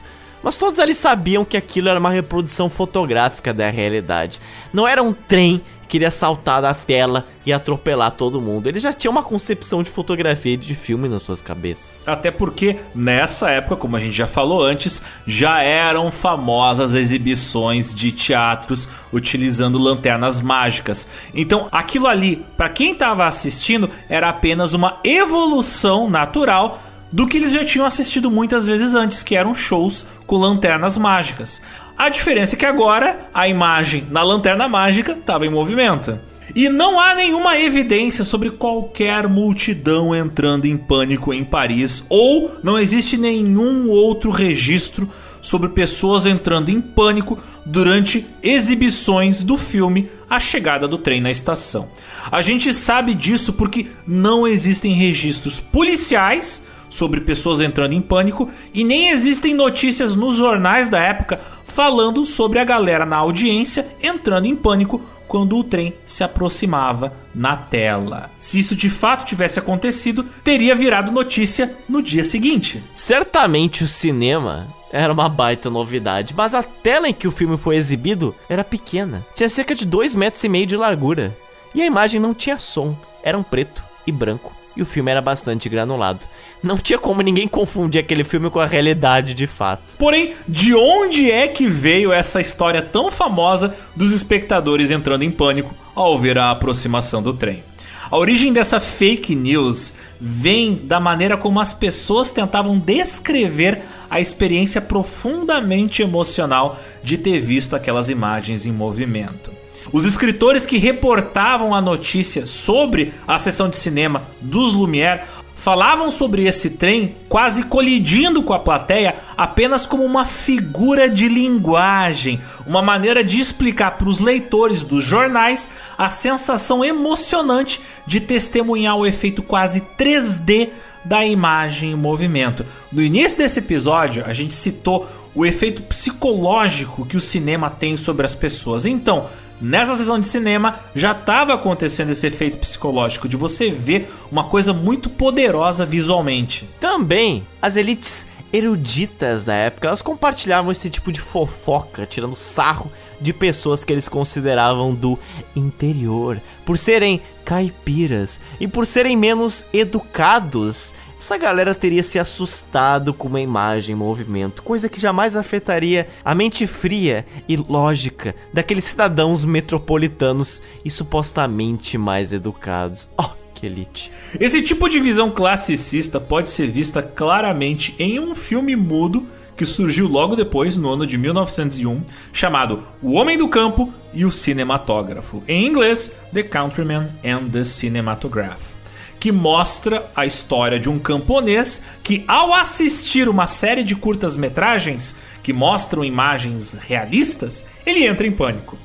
Mas 0.48 0.58
todos 0.58 0.80
ali 0.80 0.96
sabiam 0.96 1.44
que 1.44 1.58
aquilo 1.58 1.90
era 1.90 2.00
uma 2.00 2.10
reprodução 2.10 2.70
fotográfica 2.70 3.54
da 3.54 3.70
realidade. 3.70 4.40
Não 4.72 4.88
era 4.88 5.04
um 5.04 5.12
trem 5.12 5.62
que 5.90 5.98
iria 5.98 6.10
saltar 6.10 6.62
da 6.62 6.74
tela 6.74 7.28
e 7.46 7.52
atropelar 7.52 8.12
todo 8.12 8.40
mundo. 8.40 8.68
Eles 8.68 8.82
já 8.82 8.94
tinham 8.94 9.12
uma 9.12 9.24
concepção 9.24 9.84
de 9.84 9.90
fotografia 9.90 10.54
e 10.54 10.58
de 10.58 10.74
filme 10.74 11.10
nas 11.10 11.24
suas 11.24 11.42
cabeças. 11.42 12.08
Até 12.08 12.32
porque 12.32 12.78
nessa 12.96 13.50
época, 13.50 13.76
como 13.76 13.98
a 13.98 14.00
gente 14.00 14.16
já 14.16 14.26
falou 14.26 14.64
antes, 14.64 15.02
já 15.26 15.62
eram 15.62 16.10
famosas 16.12 16.96
exibições 16.96 17.94
de 17.94 18.14
teatros 18.14 18.88
utilizando 19.12 19.78
lanternas 19.78 20.40
mágicas. 20.40 21.10
Então, 21.34 21.68
aquilo 21.74 22.08
ali, 22.08 22.46
para 22.56 22.70
quem 22.70 22.94
estava 22.94 23.28
assistindo, 23.28 23.90
era 24.08 24.30
apenas 24.30 24.74
uma 24.74 24.98
evolução 25.04 26.10
natural 26.10 26.82
do 27.18 27.26
que 27.26 27.38
eles 27.38 27.52
já 27.52 27.66
tinham 27.66 27.84
assistido 27.84 28.30
muitas 28.30 28.64
vezes 28.64 28.94
antes, 28.94 29.24
que 29.24 29.36
eram 29.36 29.56
shows 29.56 30.06
com 30.28 30.38
lanternas 30.38 31.00
mágicas. 31.00 31.60
A 31.98 32.10
diferença 32.10 32.54
é 32.54 32.60
que 32.60 32.66
agora 32.66 33.28
a 33.34 33.48
imagem 33.48 34.06
na 34.12 34.22
lanterna 34.22 34.70
mágica 34.70 35.14
estava 35.14 35.44
em 35.44 35.50
movimento. 35.50 36.20
E 36.56 36.70
não 36.70 37.00
há 37.00 37.16
nenhuma 37.16 37.60
evidência 37.60 38.24
sobre 38.24 38.52
qualquer 38.52 39.28
multidão 39.28 40.16
entrando 40.16 40.66
em 40.66 40.78
pânico 40.78 41.34
em 41.34 41.44
Paris, 41.44 42.06
ou 42.08 42.60
não 42.62 42.78
existe 42.78 43.18
nenhum 43.18 43.90
outro 43.90 44.30
registro 44.30 45.10
sobre 45.42 45.70
pessoas 45.70 46.28
entrando 46.28 46.70
em 46.70 46.80
pânico 46.80 47.36
durante 47.66 48.28
exibições 48.44 49.42
do 49.42 49.58
filme 49.58 50.08
A 50.30 50.40
Chegada 50.40 50.88
do 50.88 51.00
Trem 51.00 51.20
na 51.20 51.32
Estação. 51.32 51.90
A 52.32 52.44
gente 52.44 52.72
sabe 52.76 53.16
disso 53.16 53.54
porque 53.54 53.88
não 54.06 54.48
existem 54.48 54.94
registros 54.94 55.60
policiais 55.60 56.62
sobre 56.90 57.22
pessoas 57.22 57.62
entrando 57.62 57.94
em 57.94 58.02
pânico 58.02 58.50
e 58.74 58.84
nem 58.84 59.10
existem 59.10 59.54
notícias 59.54 60.16
nos 60.16 60.36
jornais 60.36 60.90
da 60.90 61.00
época 61.00 61.40
falando 61.66 62.26
sobre 62.26 62.60
a 62.60 62.64
galera 62.64 63.06
na 63.06 63.18
audiência 63.18 63.88
entrando 64.02 64.46
em 64.46 64.56
pânico 64.56 65.02
quando 65.28 65.58
o 65.58 65.64
trem 65.64 65.94
se 66.06 66.24
aproximava 66.24 67.14
na 67.36 67.56
tela. 67.56 68.32
Se 68.40 68.58
isso 68.58 68.76
de 68.76 68.90
fato 68.90 69.26
tivesse 69.26 69.60
acontecido, 69.60 70.24
teria 70.44 70.74
virado 70.74 71.12
notícia 71.12 71.78
no 71.88 72.02
dia 72.02 72.24
seguinte. 72.24 72.84
Certamente 72.94 73.84
o 73.84 73.88
cinema 73.88 74.74
era 74.92 75.12
uma 75.12 75.28
baita 75.28 75.70
novidade, 75.70 76.34
mas 76.36 76.54
a 76.54 76.64
tela 76.64 77.10
em 77.10 77.14
que 77.14 77.28
o 77.28 77.32
filme 77.32 77.58
foi 77.58 77.76
exibido 77.76 78.34
era 78.48 78.64
pequena. 78.64 79.26
Tinha 79.36 79.50
cerca 79.50 79.76
de 79.76 79.86
2 79.86 80.16
metros 80.16 80.44
e 80.44 80.50
meio 80.50 80.66
de 80.66 80.78
largura. 80.78 81.36
E 81.76 81.82
a 81.82 81.86
imagem 81.86 82.20
não 82.20 82.34
tinha 82.34 82.58
som, 82.58 82.98
era 83.22 83.38
um 83.38 83.44
preto 83.44 83.84
e 84.06 84.12
branco 84.12 84.57
e 84.78 84.82
o 84.82 84.86
filme 84.86 85.10
era 85.10 85.22
bastante 85.22 85.68
granulado. 85.68 86.20
Não 86.62 86.78
tinha 86.78 87.00
como 87.00 87.22
ninguém 87.22 87.48
confundir 87.48 88.00
aquele 88.00 88.24
filme 88.24 88.50
com 88.50 88.60
a 88.60 88.66
realidade 88.68 89.34
de 89.34 89.48
fato. 89.48 89.96
Porém, 89.98 90.36
de 90.48 90.76
onde 90.76 91.32
é 91.32 91.48
que 91.48 91.68
veio 91.68 92.14
essa 92.14 92.40
história 92.40 92.82
tão 92.82 93.12
famosa 93.12 93.76
dos 93.96 94.14
espectadores 94.14 94.92
entrando 94.92 95.24
em 95.24 95.32
pânico 95.32 95.76
ao 95.96 96.18
ver 96.18 96.38
a 96.38 96.52
aproximação 96.52 97.22
do 97.22 97.34
trem? 97.34 97.64
A 98.10 98.16
origem 98.16 98.54
dessa 98.54 98.80
fake 98.80 99.36
news 99.36 99.94
vem 100.22 100.76
da 100.76 101.00
maneira 101.00 101.36
como 101.36 101.60
as 101.60 101.74
pessoas 101.74 102.32
tentavam 102.32 102.80
descrever 102.80 103.82
a 104.10 104.22
experiência 104.22 104.80
profundamente 104.80 106.02
emocional 106.02 106.80
de 107.04 107.18
ter 107.18 107.40
visto 107.40 107.76
aquelas 107.76 108.08
imagens 108.08 108.66
em 108.66 108.72
movimento. 108.72 109.52
Os 109.92 110.06
escritores 110.06 110.66
que 110.66 110.78
reportavam 110.78 111.74
a 111.74 111.82
notícia 111.82 112.46
sobre 112.46 113.14
a 113.28 113.40
sessão 113.40 113.70
de 113.70 113.78
cinema 113.78 114.24
dos 114.42 114.74
Lumière 114.74 115.24
falavam 115.56 116.12
sobre 116.12 116.46
esse 116.46 116.72
trem 116.72 117.16
quase 117.28 117.64
colidindo 117.64 118.44
com 118.44 118.54
a 118.54 118.60
plateia 118.60 119.16
apenas 119.36 119.88
como 119.88 120.04
uma 120.04 120.24
figura 120.24 121.10
de 121.10 121.28
linguagem, 121.28 122.40
uma 122.66 122.82
maneira 122.82 123.24
de 123.24 123.40
explicar 123.40 123.98
para 123.98 124.08
os 124.08 124.20
leitores 124.20 124.84
dos 124.84 125.04
jornais 125.04 125.70
a 125.98 126.12
sensação 126.12 126.86
emocionante 126.86 127.82
de 128.06 128.20
testemunhar 128.20 128.96
o 128.98 129.06
efeito 129.06 129.42
quase 129.42 129.82
3D 129.98 130.70
da 131.04 131.26
imagem 131.26 131.92
em 131.92 131.96
movimento. 131.96 132.66
No 132.92 133.02
início 133.02 133.38
desse 133.38 133.60
episódio, 133.60 134.24
a 134.26 134.34
gente 134.34 134.54
citou 134.54 135.08
o 135.34 135.46
efeito 135.46 135.82
psicológico 135.84 137.06
que 137.06 137.16
o 137.16 137.22
cinema 137.22 137.70
tem 137.70 137.96
sobre 137.96 138.26
as 138.26 138.36
pessoas. 138.36 138.86
Então, 138.86 139.28
Nessa 139.60 139.96
sessão 139.96 140.20
de 140.20 140.28
cinema 140.28 140.80
já 140.96 141.14
estava 141.14 141.54
acontecendo 141.54 142.12
esse 142.12 142.28
efeito 142.28 142.60
psicológico 142.60 143.28
de 143.28 143.36
você 143.36 143.72
ver 143.72 144.14
uma 144.32 144.44
coisa 144.44 144.72
muito 144.72 145.10
poderosa 145.10 145.84
visualmente. 145.84 146.70
Também 146.80 147.46
as 147.60 147.76
elites 147.76 148.28
eruditas 148.54 149.44
da 149.44 149.54
época, 149.54 149.88
elas 149.88 150.02
compartilhavam 150.02 150.72
esse 150.72 150.90
tipo 150.90 151.12
de 151.12 151.20
fofoca, 151.20 152.06
tirando 152.06 152.36
sarro 152.36 152.92
de 153.20 153.34
pessoas 153.34 153.84
que 153.84 153.92
eles 153.92 154.08
consideravam 154.08 154.94
do 154.94 155.18
interior, 155.56 156.40
por 156.66 156.78
serem 156.78 157.20
caipiras 157.44 158.40
e 158.60 158.68
por 158.68 158.86
serem 158.86 159.18
menos 159.18 159.66
educados 159.74 160.94
essa 161.20 161.38
galera 161.38 161.74
teria 161.74 162.04
se 162.04 162.20
assustado 162.20 163.14
com 163.14 163.28
uma 163.28 163.42
imagem 163.42 163.94
em 163.94 163.98
movimento, 163.98 164.62
coisa 164.62 164.88
que 164.88 165.02
jamais 165.02 165.36
afetaria 165.36 166.08
a 166.24 166.36
mente 166.36 166.68
fria 166.68 167.26
e 167.50 167.58
lógica 167.58 168.36
daqueles 168.54 168.86
cidadãos 168.86 169.44
metropolitanos 169.44 170.62
e 170.86 170.92
supostamente 170.92 171.98
mais 171.98 172.32
educados. 172.32 173.10
Oh, 173.18 173.30
que 173.54 173.66
elite. 173.66 174.12
Esse 174.40 174.62
tipo 174.62 174.88
de 174.88 175.00
visão 175.00 175.32
classicista 175.32 176.20
pode 176.20 176.50
ser 176.50 176.70
vista 176.70 177.02
claramente 177.02 177.96
em 177.98 178.20
um 178.20 178.36
filme 178.36 178.76
mudo 178.76 179.26
que 179.56 179.66
surgiu 179.66 180.08
logo 180.08 180.36
depois, 180.36 180.78
no 180.78 180.88
ano 180.88 181.08
de 181.08 181.18
1901, 181.18 182.04
chamado 182.32 182.84
O 183.02 183.14
Homem 183.14 183.36
do 183.40 183.50
Campo 183.50 183.92
e 184.14 184.24
o 184.24 184.30
Cinematógrafo, 184.32 185.42
em 185.48 185.66
inglês, 185.66 186.16
The 186.32 186.44
Countryman 186.44 187.10
and 187.26 187.50
the 187.50 187.64
Cinematograph 187.64 188.77
que 189.20 189.32
mostra 189.32 190.10
a 190.16 190.26
história 190.26 190.80
de 190.80 190.90
um 190.90 191.00
camponês 191.00 191.82
que, 192.04 192.24
ao 192.28 192.54
assistir 192.54 193.28
uma 193.28 193.48
série 193.48 193.84
de 193.84 193.96
curtas-metragens 193.96 195.16
que 195.42 195.54
mostram 195.54 196.06
imagens 196.06 196.74
realistas, 196.74 197.66
ele 197.86 198.06
entra 198.06 198.28
em 198.28 198.32
pânico. 198.32 198.78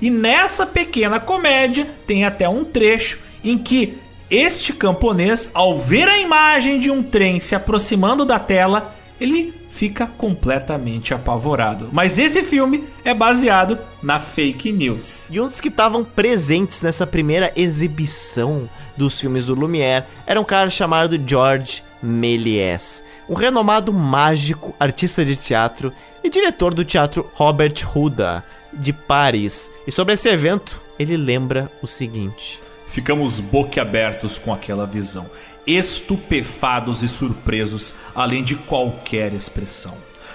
E 0.00 0.10
nessa 0.10 0.66
pequena 0.66 1.18
comédia 1.18 1.86
tem 2.06 2.24
até 2.24 2.48
um 2.48 2.64
trecho 2.64 3.18
em 3.42 3.58
que 3.58 3.98
este 4.30 4.72
camponês, 4.72 5.50
ao 5.52 5.76
ver 5.76 6.08
a 6.08 6.18
imagem 6.20 6.78
de 6.78 6.90
um 6.90 7.02
trem 7.02 7.40
se 7.40 7.54
aproximando 7.54 8.24
da 8.24 8.38
tela, 8.38 8.94
ele 9.20 9.54
fica 9.68 10.06
completamente 10.06 11.12
apavorado. 11.12 11.88
Mas 11.92 12.18
esse 12.18 12.42
filme 12.42 12.84
é 13.04 13.12
baseado 13.12 13.78
na 14.02 14.18
fake 14.18 14.72
news. 14.72 15.28
E 15.30 15.40
um 15.40 15.48
dos 15.48 15.60
que 15.60 15.68
estavam 15.68 16.02
presentes 16.02 16.82
nessa 16.82 17.06
primeira 17.06 17.52
exibição 17.54 18.68
dos 18.96 19.20
filmes 19.20 19.46
do 19.46 19.54
Lumière 19.54 20.06
era 20.26 20.40
um 20.40 20.44
cara 20.44 20.70
chamado 20.70 21.20
George 21.24 21.82
Méliès, 22.02 23.04
um 23.28 23.34
renomado 23.34 23.92
mágico, 23.92 24.74
artista 24.80 25.24
de 25.24 25.36
teatro 25.36 25.92
e 26.24 26.30
diretor 26.30 26.72
do 26.72 26.84
teatro 26.84 27.30
Robert 27.34 27.74
Houdin 27.94 28.42
de 28.72 28.92
Paris. 28.92 29.70
E 29.86 29.92
sobre 29.92 30.14
esse 30.14 30.28
evento, 30.28 30.80
ele 30.98 31.16
lembra 31.16 31.70
o 31.82 31.86
seguinte: 31.86 32.60
Ficamos 32.86 33.38
boquiabertos 33.38 34.38
com 34.38 34.52
aquela 34.52 34.84
visão 34.84 35.30
estupefados 35.76 37.02
e 37.02 37.08
surpresos, 37.08 37.94
além 38.14 38.42
de 38.42 38.56
qualquer 38.56 39.32
expressão. 39.32 39.94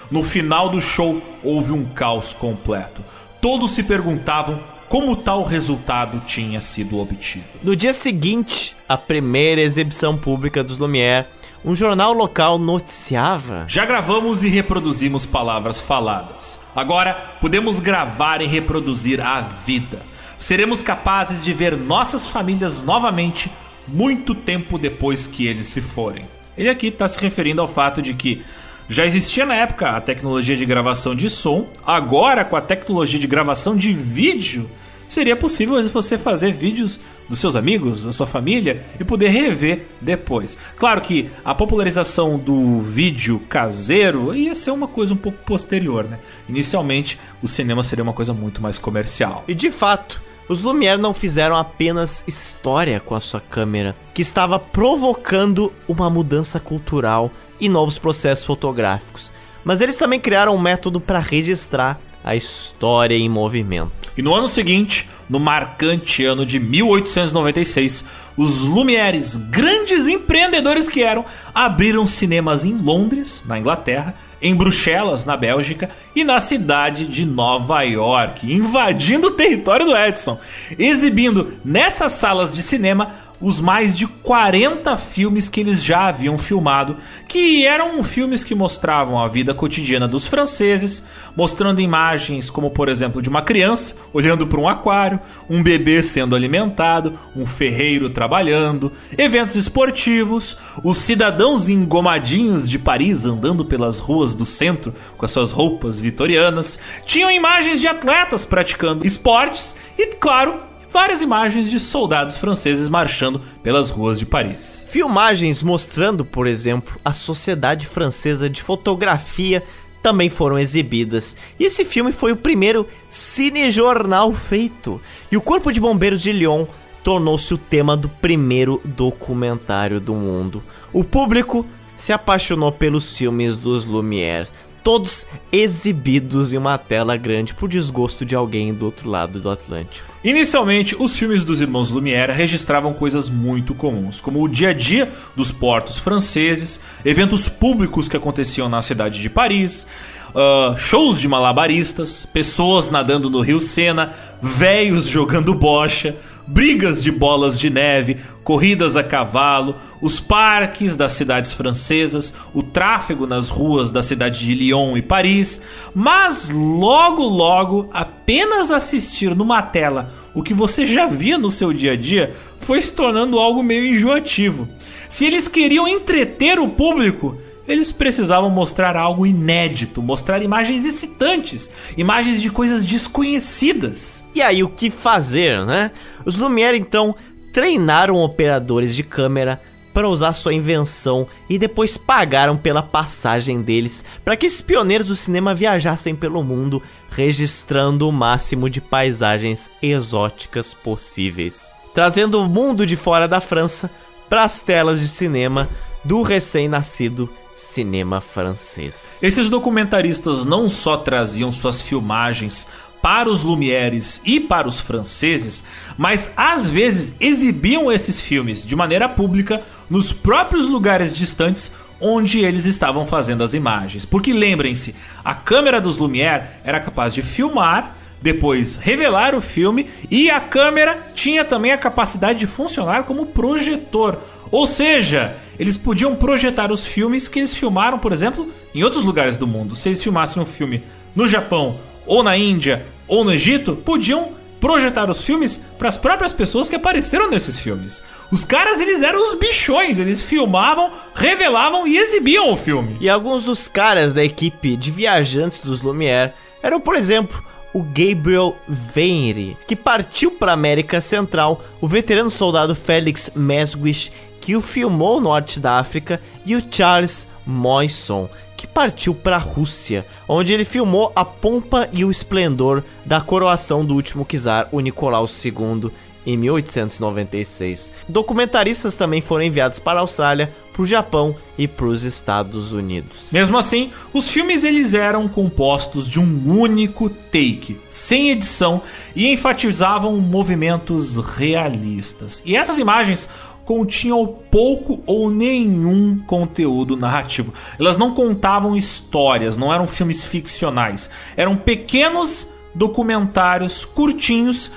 No 0.09 0.23
final 0.23 0.69
do 0.69 0.81
show 0.81 1.21
houve 1.43 1.71
um 1.71 1.85
caos 1.85 2.33
completo. 2.33 3.03
Todos 3.41 3.71
se 3.71 3.83
perguntavam 3.83 4.59
como 4.87 5.15
tal 5.15 5.43
resultado 5.43 6.21
tinha 6.25 6.61
sido 6.61 6.99
obtido. 6.99 7.45
No 7.63 7.75
dia 7.75 7.91
seguinte, 7.91 8.75
a 8.87 8.97
primeira 8.97 9.61
exibição 9.61 10.15
pública 10.15 10.63
dos 10.63 10.77
Lumière, 10.77 11.27
um 11.63 11.75
jornal 11.75 12.13
local 12.13 12.59
noticiava: 12.59 13.65
Já 13.67 13.85
gravamos 13.85 14.43
e 14.43 14.49
reproduzimos 14.49 15.25
palavras 15.25 15.81
faladas. 15.81 16.59
Agora 16.75 17.15
podemos 17.41 17.79
gravar 17.79 18.41
e 18.41 18.45
reproduzir 18.47 19.19
a 19.19 19.41
vida. 19.41 20.05
Seremos 20.37 20.83
capazes 20.83 21.43
de 21.43 21.53
ver 21.53 21.75
nossas 21.75 22.27
famílias 22.27 22.83
novamente 22.83 23.49
muito 23.87 24.33
tempo 24.33 24.77
depois 24.77 25.27
que 25.27 25.47
eles 25.47 25.67
se 25.67 25.81
forem. 25.81 26.27
Ele 26.57 26.69
aqui 26.69 26.87
está 26.87 27.07
se 27.07 27.19
referindo 27.19 27.61
ao 27.61 27.67
fato 27.67 28.01
de 28.01 28.13
que 28.13 28.41
já 28.87 29.05
existia 29.05 29.45
na 29.45 29.55
época 29.55 29.89
a 29.89 30.01
tecnologia 30.01 30.55
de 30.55 30.65
gravação 30.65 31.15
de 31.15 31.29
som, 31.29 31.67
agora 31.85 32.45
com 32.45 32.55
a 32.55 32.61
tecnologia 32.61 33.19
de 33.19 33.27
gravação 33.27 33.75
de 33.75 33.91
vídeo, 33.93 34.69
seria 35.07 35.35
possível 35.35 35.81
você 35.89 36.17
fazer 36.17 36.51
vídeos 36.51 36.99
dos 37.27 37.39
seus 37.39 37.55
amigos, 37.55 38.05
da 38.05 38.13
sua 38.13 38.27
família 38.27 38.83
e 38.99 39.03
poder 39.03 39.29
rever 39.29 39.87
depois. 39.99 40.57
Claro 40.75 41.01
que 41.01 41.29
a 41.43 41.55
popularização 41.55 42.37
do 42.37 42.81
vídeo 42.81 43.39
caseiro 43.49 44.35
ia 44.35 44.53
ser 44.53 44.71
uma 44.71 44.87
coisa 44.87 45.13
um 45.13 45.17
pouco 45.17 45.39
posterior, 45.43 46.07
né? 46.07 46.19
Inicialmente, 46.47 47.19
o 47.41 47.47
cinema 47.47 47.83
seria 47.83 48.03
uma 48.03 48.13
coisa 48.13 48.33
muito 48.33 48.61
mais 48.61 48.77
comercial. 48.77 49.43
E 49.47 49.55
de 49.55 49.71
fato, 49.71 50.21
os 50.47 50.61
Lumière 50.61 50.99
não 50.99 51.13
fizeram 51.13 51.55
apenas 51.55 52.23
história 52.27 52.99
com 52.99 53.15
a 53.15 53.19
sua 53.19 53.41
câmera, 53.41 53.95
que 54.13 54.21
estava 54.21 54.59
provocando 54.59 55.73
uma 55.87 56.09
mudança 56.09 56.59
cultural 56.59 57.31
e 57.59 57.67
novos 57.67 57.97
processos 57.97 58.45
fotográficos, 58.45 59.33
mas 59.63 59.81
eles 59.81 59.97
também 59.97 60.19
criaram 60.19 60.55
um 60.55 60.61
método 60.61 61.01
para 61.01 61.19
registrar 61.19 61.99
a 62.23 62.35
história 62.35 63.15
em 63.15 63.29
movimento. 63.29 64.11
E 64.17 64.21
no 64.21 64.33
ano 64.33 64.47
seguinte, 64.47 65.07
no 65.29 65.39
marcante 65.39 66.25
ano 66.25 66.45
de 66.45 66.59
1896, 66.59 68.05
os 68.37 68.61
Lumières, 68.61 69.37
grandes 69.37 70.07
empreendedores 70.07 70.89
que 70.89 71.03
eram, 71.03 71.25
abriram 71.53 72.07
cinemas 72.07 72.63
em 72.63 72.75
Londres, 72.75 73.43
na 73.45 73.59
Inglaterra, 73.59 74.15
em 74.45 74.53
Bruxelas, 74.53 75.25
na 75.25 75.35
Bélgica, 75.35 75.89
e 76.15 76.23
na 76.23 76.39
cidade 76.39 77.07
de 77.07 77.25
Nova 77.25 77.81
York, 77.81 78.45
invadindo 78.53 79.29
o 79.29 79.31
território 79.31 79.87
do 79.87 79.97
Edison, 79.97 80.39
exibindo 80.77 81.53
nessas 81.65 82.11
salas 82.11 82.53
de 82.53 82.61
cinema 82.61 83.11
os 83.45 83.61
mais 83.61 83.95
de 83.95 84.07
40 84.07 84.97
filmes 84.97 85.47
que 85.47 85.59
eles 85.59 85.83
já 85.83 86.07
haviam 86.07 86.35
filmado, 86.35 86.97
que 87.29 87.63
eram 87.63 88.01
filmes 88.01 88.43
que 88.43 88.55
mostravam 88.55 89.19
a 89.19 89.27
vida 89.27 89.53
cotidiana 89.53 90.07
dos 90.07 90.25
franceses, 90.25 91.03
mostrando 91.35 91.79
imagens 91.79 92.49
como, 92.49 92.71
por 92.71 92.89
exemplo, 92.89 93.21
de 93.21 93.29
uma 93.29 93.43
criança 93.43 93.97
olhando 94.11 94.47
para 94.47 94.59
um 94.59 94.67
aquário, 94.67 95.19
um 95.47 95.61
bebê 95.61 96.01
sendo 96.01 96.35
alimentado, 96.35 97.19
um 97.35 97.45
ferreiro 97.45 98.09
trabalhando, 98.09 98.91
eventos 99.15 99.55
esportivos, 99.55 100.57
os 100.83 100.97
cidadãos 100.97 101.69
engomadinhos 101.69 102.67
de 102.67 102.79
Paris 102.79 103.27
andando 103.27 103.63
pelas 103.63 103.99
ruas 103.99 104.33
do 104.33 104.43
centro 104.43 104.91
com 105.19 105.23
as 105.23 105.31
suas 105.31 105.51
roupas 105.51 105.99
vitorianas, 105.99 106.79
tinham 107.05 107.29
imagens 107.29 107.79
de 107.79 107.87
atletas 107.87 108.43
praticando 108.43 109.05
esportes 109.05 109.75
e, 109.99 110.07
claro, 110.15 110.73
várias 110.95 111.21
imagens 111.21 111.69
de 111.69 111.77
soldados 111.77 112.37
franceses 112.37 112.87
marchando 112.87 113.41
pelas 113.61 113.89
ruas 113.89 114.17
de 114.17 114.25
Paris. 114.25 114.87
Filmagens 114.89 115.61
mostrando, 115.61 116.23
por 116.23 116.47
exemplo, 116.47 116.97
a 117.03 117.11
Sociedade 117.11 117.85
Francesa 117.85 118.49
de 118.49 118.63
Fotografia 118.63 119.61
também 120.01 120.29
foram 120.29 120.57
exibidas. 120.57 121.35
E 121.59 121.65
esse 121.65 121.83
filme 121.83 122.13
foi 122.13 122.31
o 122.31 122.37
primeiro 122.37 122.87
cinejornal 123.09 124.31
feito. 124.31 125.01
E 125.29 125.35
o 125.35 125.41
Corpo 125.41 125.73
de 125.73 125.81
Bombeiros 125.81 126.21
de 126.21 126.31
Lyon 126.31 126.65
tornou-se 127.03 127.53
o 127.53 127.57
tema 127.57 127.97
do 127.97 128.07
primeiro 128.07 128.79
documentário 128.85 129.99
do 129.99 130.15
mundo. 130.15 130.63
O 130.93 131.03
público 131.03 131.65
se 131.97 132.13
apaixonou 132.13 132.71
pelos 132.71 133.17
filmes 133.17 133.57
dos 133.57 133.83
Lumière, 133.83 134.47
todos 134.85 135.25
exibidos 135.51 136.53
em 136.53 136.57
uma 136.57 136.77
tela 136.77 137.17
grande 137.17 137.55
por 137.55 137.67
desgosto 137.67 138.23
de 138.23 138.35
alguém 138.35 138.71
do 138.71 138.85
outro 138.85 139.09
lado 139.09 139.39
do 139.39 139.49
Atlântico. 139.49 140.13
Inicialmente, 140.23 140.95
os 140.99 141.17
filmes 141.17 141.43
dos 141.43 141.59
irmãos 141.59 141.89
Lumière 141.89 142.31
registravam 142.31 142.93
coisas 142.93 143.27
muito 143.27 143.73
comuns, 143.73 144.21
como 144.21 144.43
o 144.43 144.47
dia 144.47 144.69
a 144.69 144.73
dia 144.73 145.11
dos 145.35 145.51
portos 145.51 145.97
franceses, 145.97 146.79
eventos 147.03 147.49
públicos 147.49 148.07
que 148.07 148.15
aconteciam 148.15 148.69
na 148.69 148.83
cidade 148.83 149.19
de 149.19 149.27
Paris, 149.27 149.87
uh, 150.35 150.77
shows 150.77 151.19
de 151.19 151.27
malabaristas, 151.27 152.23
pessoas 152.23 152.91
nadando 152.91 153.27
no 153.27 153.41
rio 153.41 153.59
Sena, 153.59 154.13
véios 154.39 155.07
jogando 155.07 155.55
bocha, 155.55 156.15
brigas 156.47 157.01
de 157.01 157.11
bolas 157.11 157.59
de 157.59 157.69
neve, 157.69 158.17
corridas 158.43 158.95
a 158.95 159.03
cavalo, 159.03 159.75
os 160.01 160.19
parques 160.19 160.95
das 160.95 161.13
cidades 161.13 161.51
francesas, 161.51 162.33
o 162.53 162.61
tráfego 162.61 163.25
nas 163.25 163.49
ruas 163.49 163.91
da 163.91 164.03
cidade 164.03 164.45
de 164.45 164.53
Lyon 164.53 164.95
e 164.95 165.01
Paris, 165.01 165.61
mas 165.93 166.49
logo 166.49 167.23
logo 167.23 167.89
apenas 167.91 168.71
assistir 168.71 169.35
numa 169.35 169.61
tela 169.61 170.13
o 170.33 170.43
que 170.43 170.53
você 170.53 170.85
já 170.85 171.07
via 171.07 171.37
no 171.37 171.49
seu 171.49 171.71
dia 171.71 171.93
a 171.93 171.95
dia 171.95 172.35
foi 172.59 172.81
se 172.81 172.93
tornando 172.93 173.39
algo 173.39 173.63
meio 173.63 173.95
enjoativo. 173.95 174.67
Se 175.07 175.25
eles 175.25 175.47
queriam 175.47 175.87
entreter 175.87 176.59
o 176.59 176.69
público, 176.69 177.37
eles 177.67 177.91
precisavam 177.91 178.49
mostrar 178.49 178.95
algo 178.95 179.25
inédito, 179.25 180.01
mostrar 180.01 180.41
imagens 180.41 180.85
excitantes, 180.85 181.71
imagens 181.97 182.41
de 182.41 182.49
coisas 182.49 182.85
desconhecidas. 182.85 184.23
E 184.33 184.41
aí, 184.41 184.63
o 184.63 184.69
que 184.69 184.89
fazer, 184.89 185.65
né? 185.65 185.91
Os 186.25 186.35
Lumière 186.35 186.77
então 186.77 187.15
treinaram 187.51 188.15
operadores 188.17 188.95
de 188.95 189.03
câmera 189.03 189.61
para 189.93 190.09
usar 190.09 190.33
sua 190.33 190.53
invenção 190.53 191.25
e 191.49 191.57
depois 191.57 191.95
pagaram 191.95 192.57
pela 192.57 192.83
passagem 192.83 193.61
deles 193.61 194.03
para 194.25 194.35
que 194.35 194.45
esses 194.45 194.59
pioneiros 194.61 195.07
do 195.07 195.15
cinema 195.15 195.55
viajassem 195.55 196.13
pelo 196.13 196.43
mundo 196.43 196.83
registrando 197.09 198.09
o 198.09 198.11
máximo 198.11 198.69
de 198.69 198.81
paisagens 198.81 199.69
exóticas 199.81 200.73
possíveis, 200.73 201.71
trazendo 201.93 202.41
o 202.41 202.49
mundo 202.49 202.85
de 202.85 202.97
fora 202.97 203.25
da 203.25 203.39
França 203.39 203.89
para 204.29 204.43
as 204.43 204.59
telas 204.59 204.99
de 204.99 205.07
cinema 205.07 205.69
do 206.03 206.21
recém-nascido 206.23 207.29
cinema 207.55 208.19
francês. 208.19 209.17
Esses 209.21 209.49
documentaristas 209.49 210.43
não 210.43 210.69
só 210.69 210.97
traziam 210.97 211.51
suas 211.51 211.81
filmagens 211.81 212.67
para 213.01 213.29
os 213.29 213.43
Lumieres 213.43 214.19
e 214.25 214.39
para 214.39 214.67
os 214.67 214.79
franceses, 214.79 215.63
mas 215.97 216.31
às 216.35 216.69
vezes 216.69 217.15
exibiam 217.19 217.91
esses 217.91 218.19
filmes 218.19 218.65
de 218.65 218.75
maneira 218.75 219.07
pública 219.07 219.61
nos 219.89 220.11
próprios 220.11 220.67
lugares 220.67 221.15
distantes 221.15 221.71
onde 222.01 222.39
eles 222.43 222.65
estavam 222.65 223.05
fazendo 223.05 223.43
as 223.43 223.53
imagens. 223.53 224.05
Porque 224.05 224.33
lembrem-se, 224.33 224.95
a 225.23 225.33
câmera 225.33 225.79
dos 225.79 225.97
Lumière 225.97 226.47
era 226.63 226.79
capaz 226.79 227.13
de 227.13 227.21
filmar 227.21 227.95
depois 228.21 228.75
revelar 228.77 229.35
o 229.35 229.41
filme 229.41 229.87
e 230.09 230.31
a 230.31 230.39
câmera 230.39 231.09
tinha 231.13 231.45
também 231.45 231.71
a 231.71 231.77
capacidade 231.77 232.39
de 232.39 232.47
funcionar 232.47 233.03
como 233.03 233.27
projetor. 233.27 234.17
Ou 234.55 234.65
seja, 234.65 235.35
eles 235.59 235.75
podiam 235.75 236.15
projetar 236.15 236.71
os 236.71 236.87
filmes 236.87 237.27
que 237.27 237.39
eles 237.39 237.57
filmaram, 237.57 237.99
por 237.99 238.13
exemplo, 238.13 238.49
em 238.73 238.85
outros 238.85 239.03
lugares 239.03 239.35
do 239.35 239.45
mundo. 239.45 239.75
Se 239.75 239.89
eles 239.89 240.01
filmassem 240.01 240.41
um 240.41 240.45
filme 240.45 240.81
no 241.13 241.27
Japão, 241.27 241.77
ou 242.05 242.23
na 242.23 242.37
Índia, 242.37 242.85
ou 243.05 243.25
no 243.25 243.33
Egito, 243.33 243.75
podiam 243.75 244.31
projetar 244.57 245.11
os 245.11 245.25
filmes 245.25 245.57
para 245.77 245.89
as 245.89 245.97
próprias 245.97 246.31
pessoas 246.31 246.69
que 246.69 246.75
apareceram 246.77 247.29
nesses 247.29 247.59
filmes. 247.59 248.01
Os 248.31 248.45
caras, 248.45 248.79
eles 248.79 249.01
eram 249.01 249.21
os 249.21 249.37
bichões, 249.37 249.99
eles 249.99 250.21
filmavam, 250.21 250.89
revelavam 251.13 251.85
e 251.85 251.97
exibiam 251.97 252.49
o 252.49 252.55
filme. 252.55 252.95
E 253.01 253.09
alguns 253.09 253.43
dos 253.43 253.67
caras 253.67 254.13
da 254.13 254.23
equipe 254.23 254.77
de 254.77 254.89
viajantes 254.89 255.59
dos 255.59 255.81
Lumière 255.81 256.31
eram, 256.63 256.79
por 256.79 256.95
exemplo, 256.95 257.43
o 257.75 257.83
Gabriel 257.83 258.55
Veyre, 258.69 259.57
que 259.67 259.75
partiu 259.75 260.31
para 260.31 260.51
a 260.51 260.53
América 260.53 261.01
Central, 261.01 261.61
o 261.81 261.89
veterano 261.89 262.29
soldado 262.29 262.73
Félix 262.73 263.29
Mesguich, 263.35 264.13
que 264.45 264.55
o 264.55 264.61
filmou 264.61 265.19
no 265.19 265.29
norte 265.29 265.59
da 265.59 265.79
África, 265.79 266.21
e 266.45 266.55
o 266.55 266.61
Charles 266.69 267.27
Moisson, 267.47 268.29
que 268.55 268.67
partiu 268.67 269.15
para 269.15 269.37
a 269.37 269.39
Rússia, 269.39 270.05
onde 270.27 270.53
ele 270.53 270.63
filmou 270.63 271.11
a 271.15 271.25
pompa 271.25 271.89
e 271.91 272.05
o 272.05 272.11
esplendor 272.11 272.83
da 273.03 273.19
coroação 273.19 273.83
do 273.83 273.95
último 273.95 274.23
czar, 274.23 274.69
o 274.71 274.79
Nicolau 274.81 275.25
II, 275.25 275.89
em 276.27 276.37
1896. 276.37 277.91
Documentaristas 278.07 278.95
também 278.95 279.19
foram 279.19 279.45
enviados 279.45 279.79
para 279.79 279.97
a 279.97 280.01
Austrália, 280.01 280.53
para 280.71 280.81
o 280.81 280.85
Japão 280.85 281.35
e 281.57 281.67
para 281.67 281.85
os 281.85 282.03
Estados 282.03 282.71
Unidos. 282.71 283.31
Mesmo 283.31 283.57
assim, 283.57 283.91
os 284.13 284.29
filmes 284.29 284.63
eles 284.63 284.93
eram 284.93 285.27
compostos 285.27 286.07
de 286.07 286.19
um 286.19 286.59
único 286.59 287.09
take, 287.09 287.79
sem 287.89 288.29
edição, 288.29 288.81
e 289.15 289.27
enfatizavam 289.27 290.17
movimentos 290.17 291.17
realistas. 291.17 292.43
E 292.45 292.55
essas 292.55 292.77
imagens 292.77 293.29
continham 293.65 294.25
pouco 294.49 295.01
ou 295.05 295.29
nenhum 295.29 296.19
conteúdo 296.19 296.95
narrativo. 296.95 297.53
Elas 297.79 297.97
não 297.97 298.13
contavam 298.13 298.75
histórias, 298.75 299.57
não 299.57 299.73
eram 299.73 299.87
filmes 299.87 300.23
ficcionais. 300.23 301.09
Eram 301.35 301.57
pequenos 301.57 302.47
documentários 302.73 303.83
curtinhos 303.83 304.71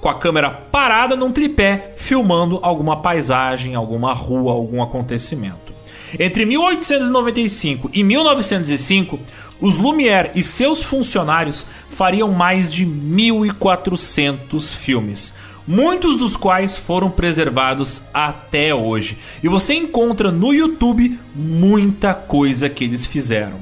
com 0.00 0.08
a 0.08 0.14
câmera 0.14 0.50
parada 0.50 1.16
num 1.16 1.32
tripé, 1.32 1.94
filmando 1.96 2.58
alguma 2.62 3.00
paisagem, 3.00 3.74
alguma 3.74 4.12
rua, 4.12 4.52
algum 4.52 4.82
acontecimento. 4.82 5.72
Entre 6.18 6.46
1895 6.46 7.90
e 7.92 8.02
1905, 8.02 9.18
os 9.60 9.78
Lumière 9.78 10.30
e 10.34 10.42
seus 10.42 10.82
funcionários 10.82 11.66
fariam 11.88 12.30
mais 12.32 12.72
de 12.72 12.86
1.400 12.86 14.74
filmes, 14.74 15.34
muitos 15.68 16.16
dos 16.16 16.34
quais 16.34 16.78
foram 16.78 17.10
preservados 17.10 18.00
até 18.12 18.74
hoje. 18.74 19.18
E 19.42 19.48
você 19.48 19.74
encontra 19.74 20.32
no 20.32 20.54
YouTube 20.54 21.20
muita 21.34 22.14
coisa 22.14 22.70
que 22.70 22.82
eles 22.82 23.04
fizeram. 23.04 23.58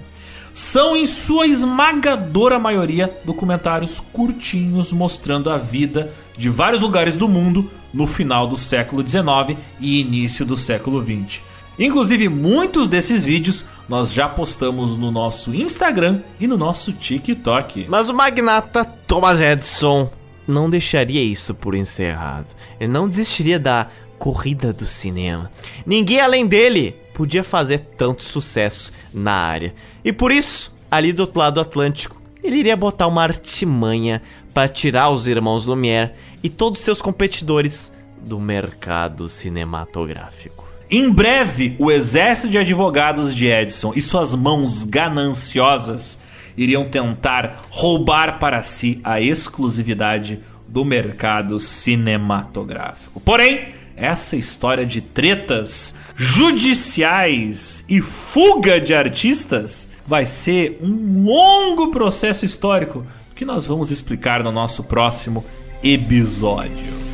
São, 0.54 0.96
em 0.96 1.06
sua 1.06 1.48
esmagadora 1.48 2.58
maioria, 2.58 3.14
documentários 3.24 4.00
curtinhos 4.00 4.92
mostrando 4.92 5.50
a 5.50 5.58
vida 5.58 6.14
de 6.38 6.48
vários 6.48 6.80
lugares 6.80 7.16
do 7.16 7.28
mundo 7.28 7.68
no 7.92 8.06
final 8.06 8.46
do 8.46 8.56
século 8.56 9.06
XIX 9.06 9.60
e 9.80 10.00
início 10.00 10.46
do 10.46 10.56
século 10.56 11.04
XX. 11.04 11.42
Inclusive, 11.78 12.28
muitos 12.28 12.88
desses 12.88 13.22
vídeos 13.22 13.66
nós 13.86 14.14
já 14.14 14.28
postamos 14.28 14.96
no 14.96 15.10
nosso 15.10 15.54
Instagram 15.54 16.22
e 16.40 16.46
no 16.46 16.56
nosso 16.56 16.92
TikTok. 16.92 17.86
Mas 17.88 18.08
o 18.08 18.14
magnata 18.14 18.84
Thomas 18.84 19.40
Edison 19.40 20.10
não 20.46 20.70
deixaria 20.70 21.22
isso 21.22 21.54
por 21.54 21.74
encerrado. 21.74 22.54
Ele 22.78 22.92
não 22.92 23.08
desistiria 23.08 23.58
da 23.58 23.88
corrida 24.18 24.72
do 24.72 24.86
cinema. 24.86 25.50
Ninguém 25.84 26.20
além 26.20 26.46
dele 26.46 26.96
podia 27.14 27.42
fazer 27.42 27.78
tanto 27.96 28.22
sucesso 28.22 28.92
na 29.12 29.32
área. 29.32 29.74
E 30.04 30.12
por 30.12 30.30
isso, 30.30 30.74
ali 30.90 31.12
do 31.12 31.20
outro 31.20 31.38
lado 31.38 31.54
do 31.54 31.60
Atlântico, 31.60 32.20
ele 32.42 32.56
iria 32.56 32.76
botar 32.76 33.06
uma 33.06 33.22
artimanha 33.22 34.22
para 34.54 34.68
tirar 34.68 35.10
os 35.10 35.26
irmãos 35.26 35.66
Lumière 35.66 36.12
e 36.42 36.48
todos 36.48 36.80
seus 36.80 37.02
competidores 37.02 37.92
do 38.20 38.38
mercado 38.38 39.28
cinematográfico. 39.28 40.66
Em 40.90 41.10
breve, 41.10 41.74
o 41.78 41.90
exército 41.90 42.48
de 42.48 42.58
advogados 42.58 43.34
de 43.34 43.46
Edison 43.46 43.92
e 43.94 44.00
suas 44.00 44.34
mãos 44.34 44.84
gananciosas 44.84 46.20
iriam 46.56 46.88
tentar 46.88 47.66
roubar 47.70 48.38
para 48.38 48.62
si 48.62 49.00
a 49.04 49.20
exclusividade 49.20 50.40
do 50.66 50.84
mercado 50.84 51.60
cinematográfico. 51.60 53.20
Porém, 53.20 53.74
essa 53.96 54.36
história 54.36 54.84
de 54.84 55.00
tretas 55.00 55.94
judiciais 56.14 57.84
e 57.88 58.00
fuga 58.00 58.80
de 58.80 58.94
artistas 58.94 59.88
vai 60.06 60.26
ser 60.26 60.78
um 60.80 61.24
longo 61.24 61.90
processo 61.90 62.44
histórico 62.44 63.06
que 63.34 63.44
nós 63.44 63.66
vamos 63.66 63.90
explicar 63.90 64.42
no 64.42 64.52
nosso 64.52 64.84
próximo 64.84 65.44
episódio. 65.82 67.05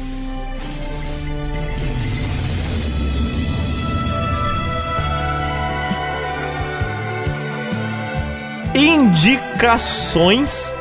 Indicações 8.74 10.74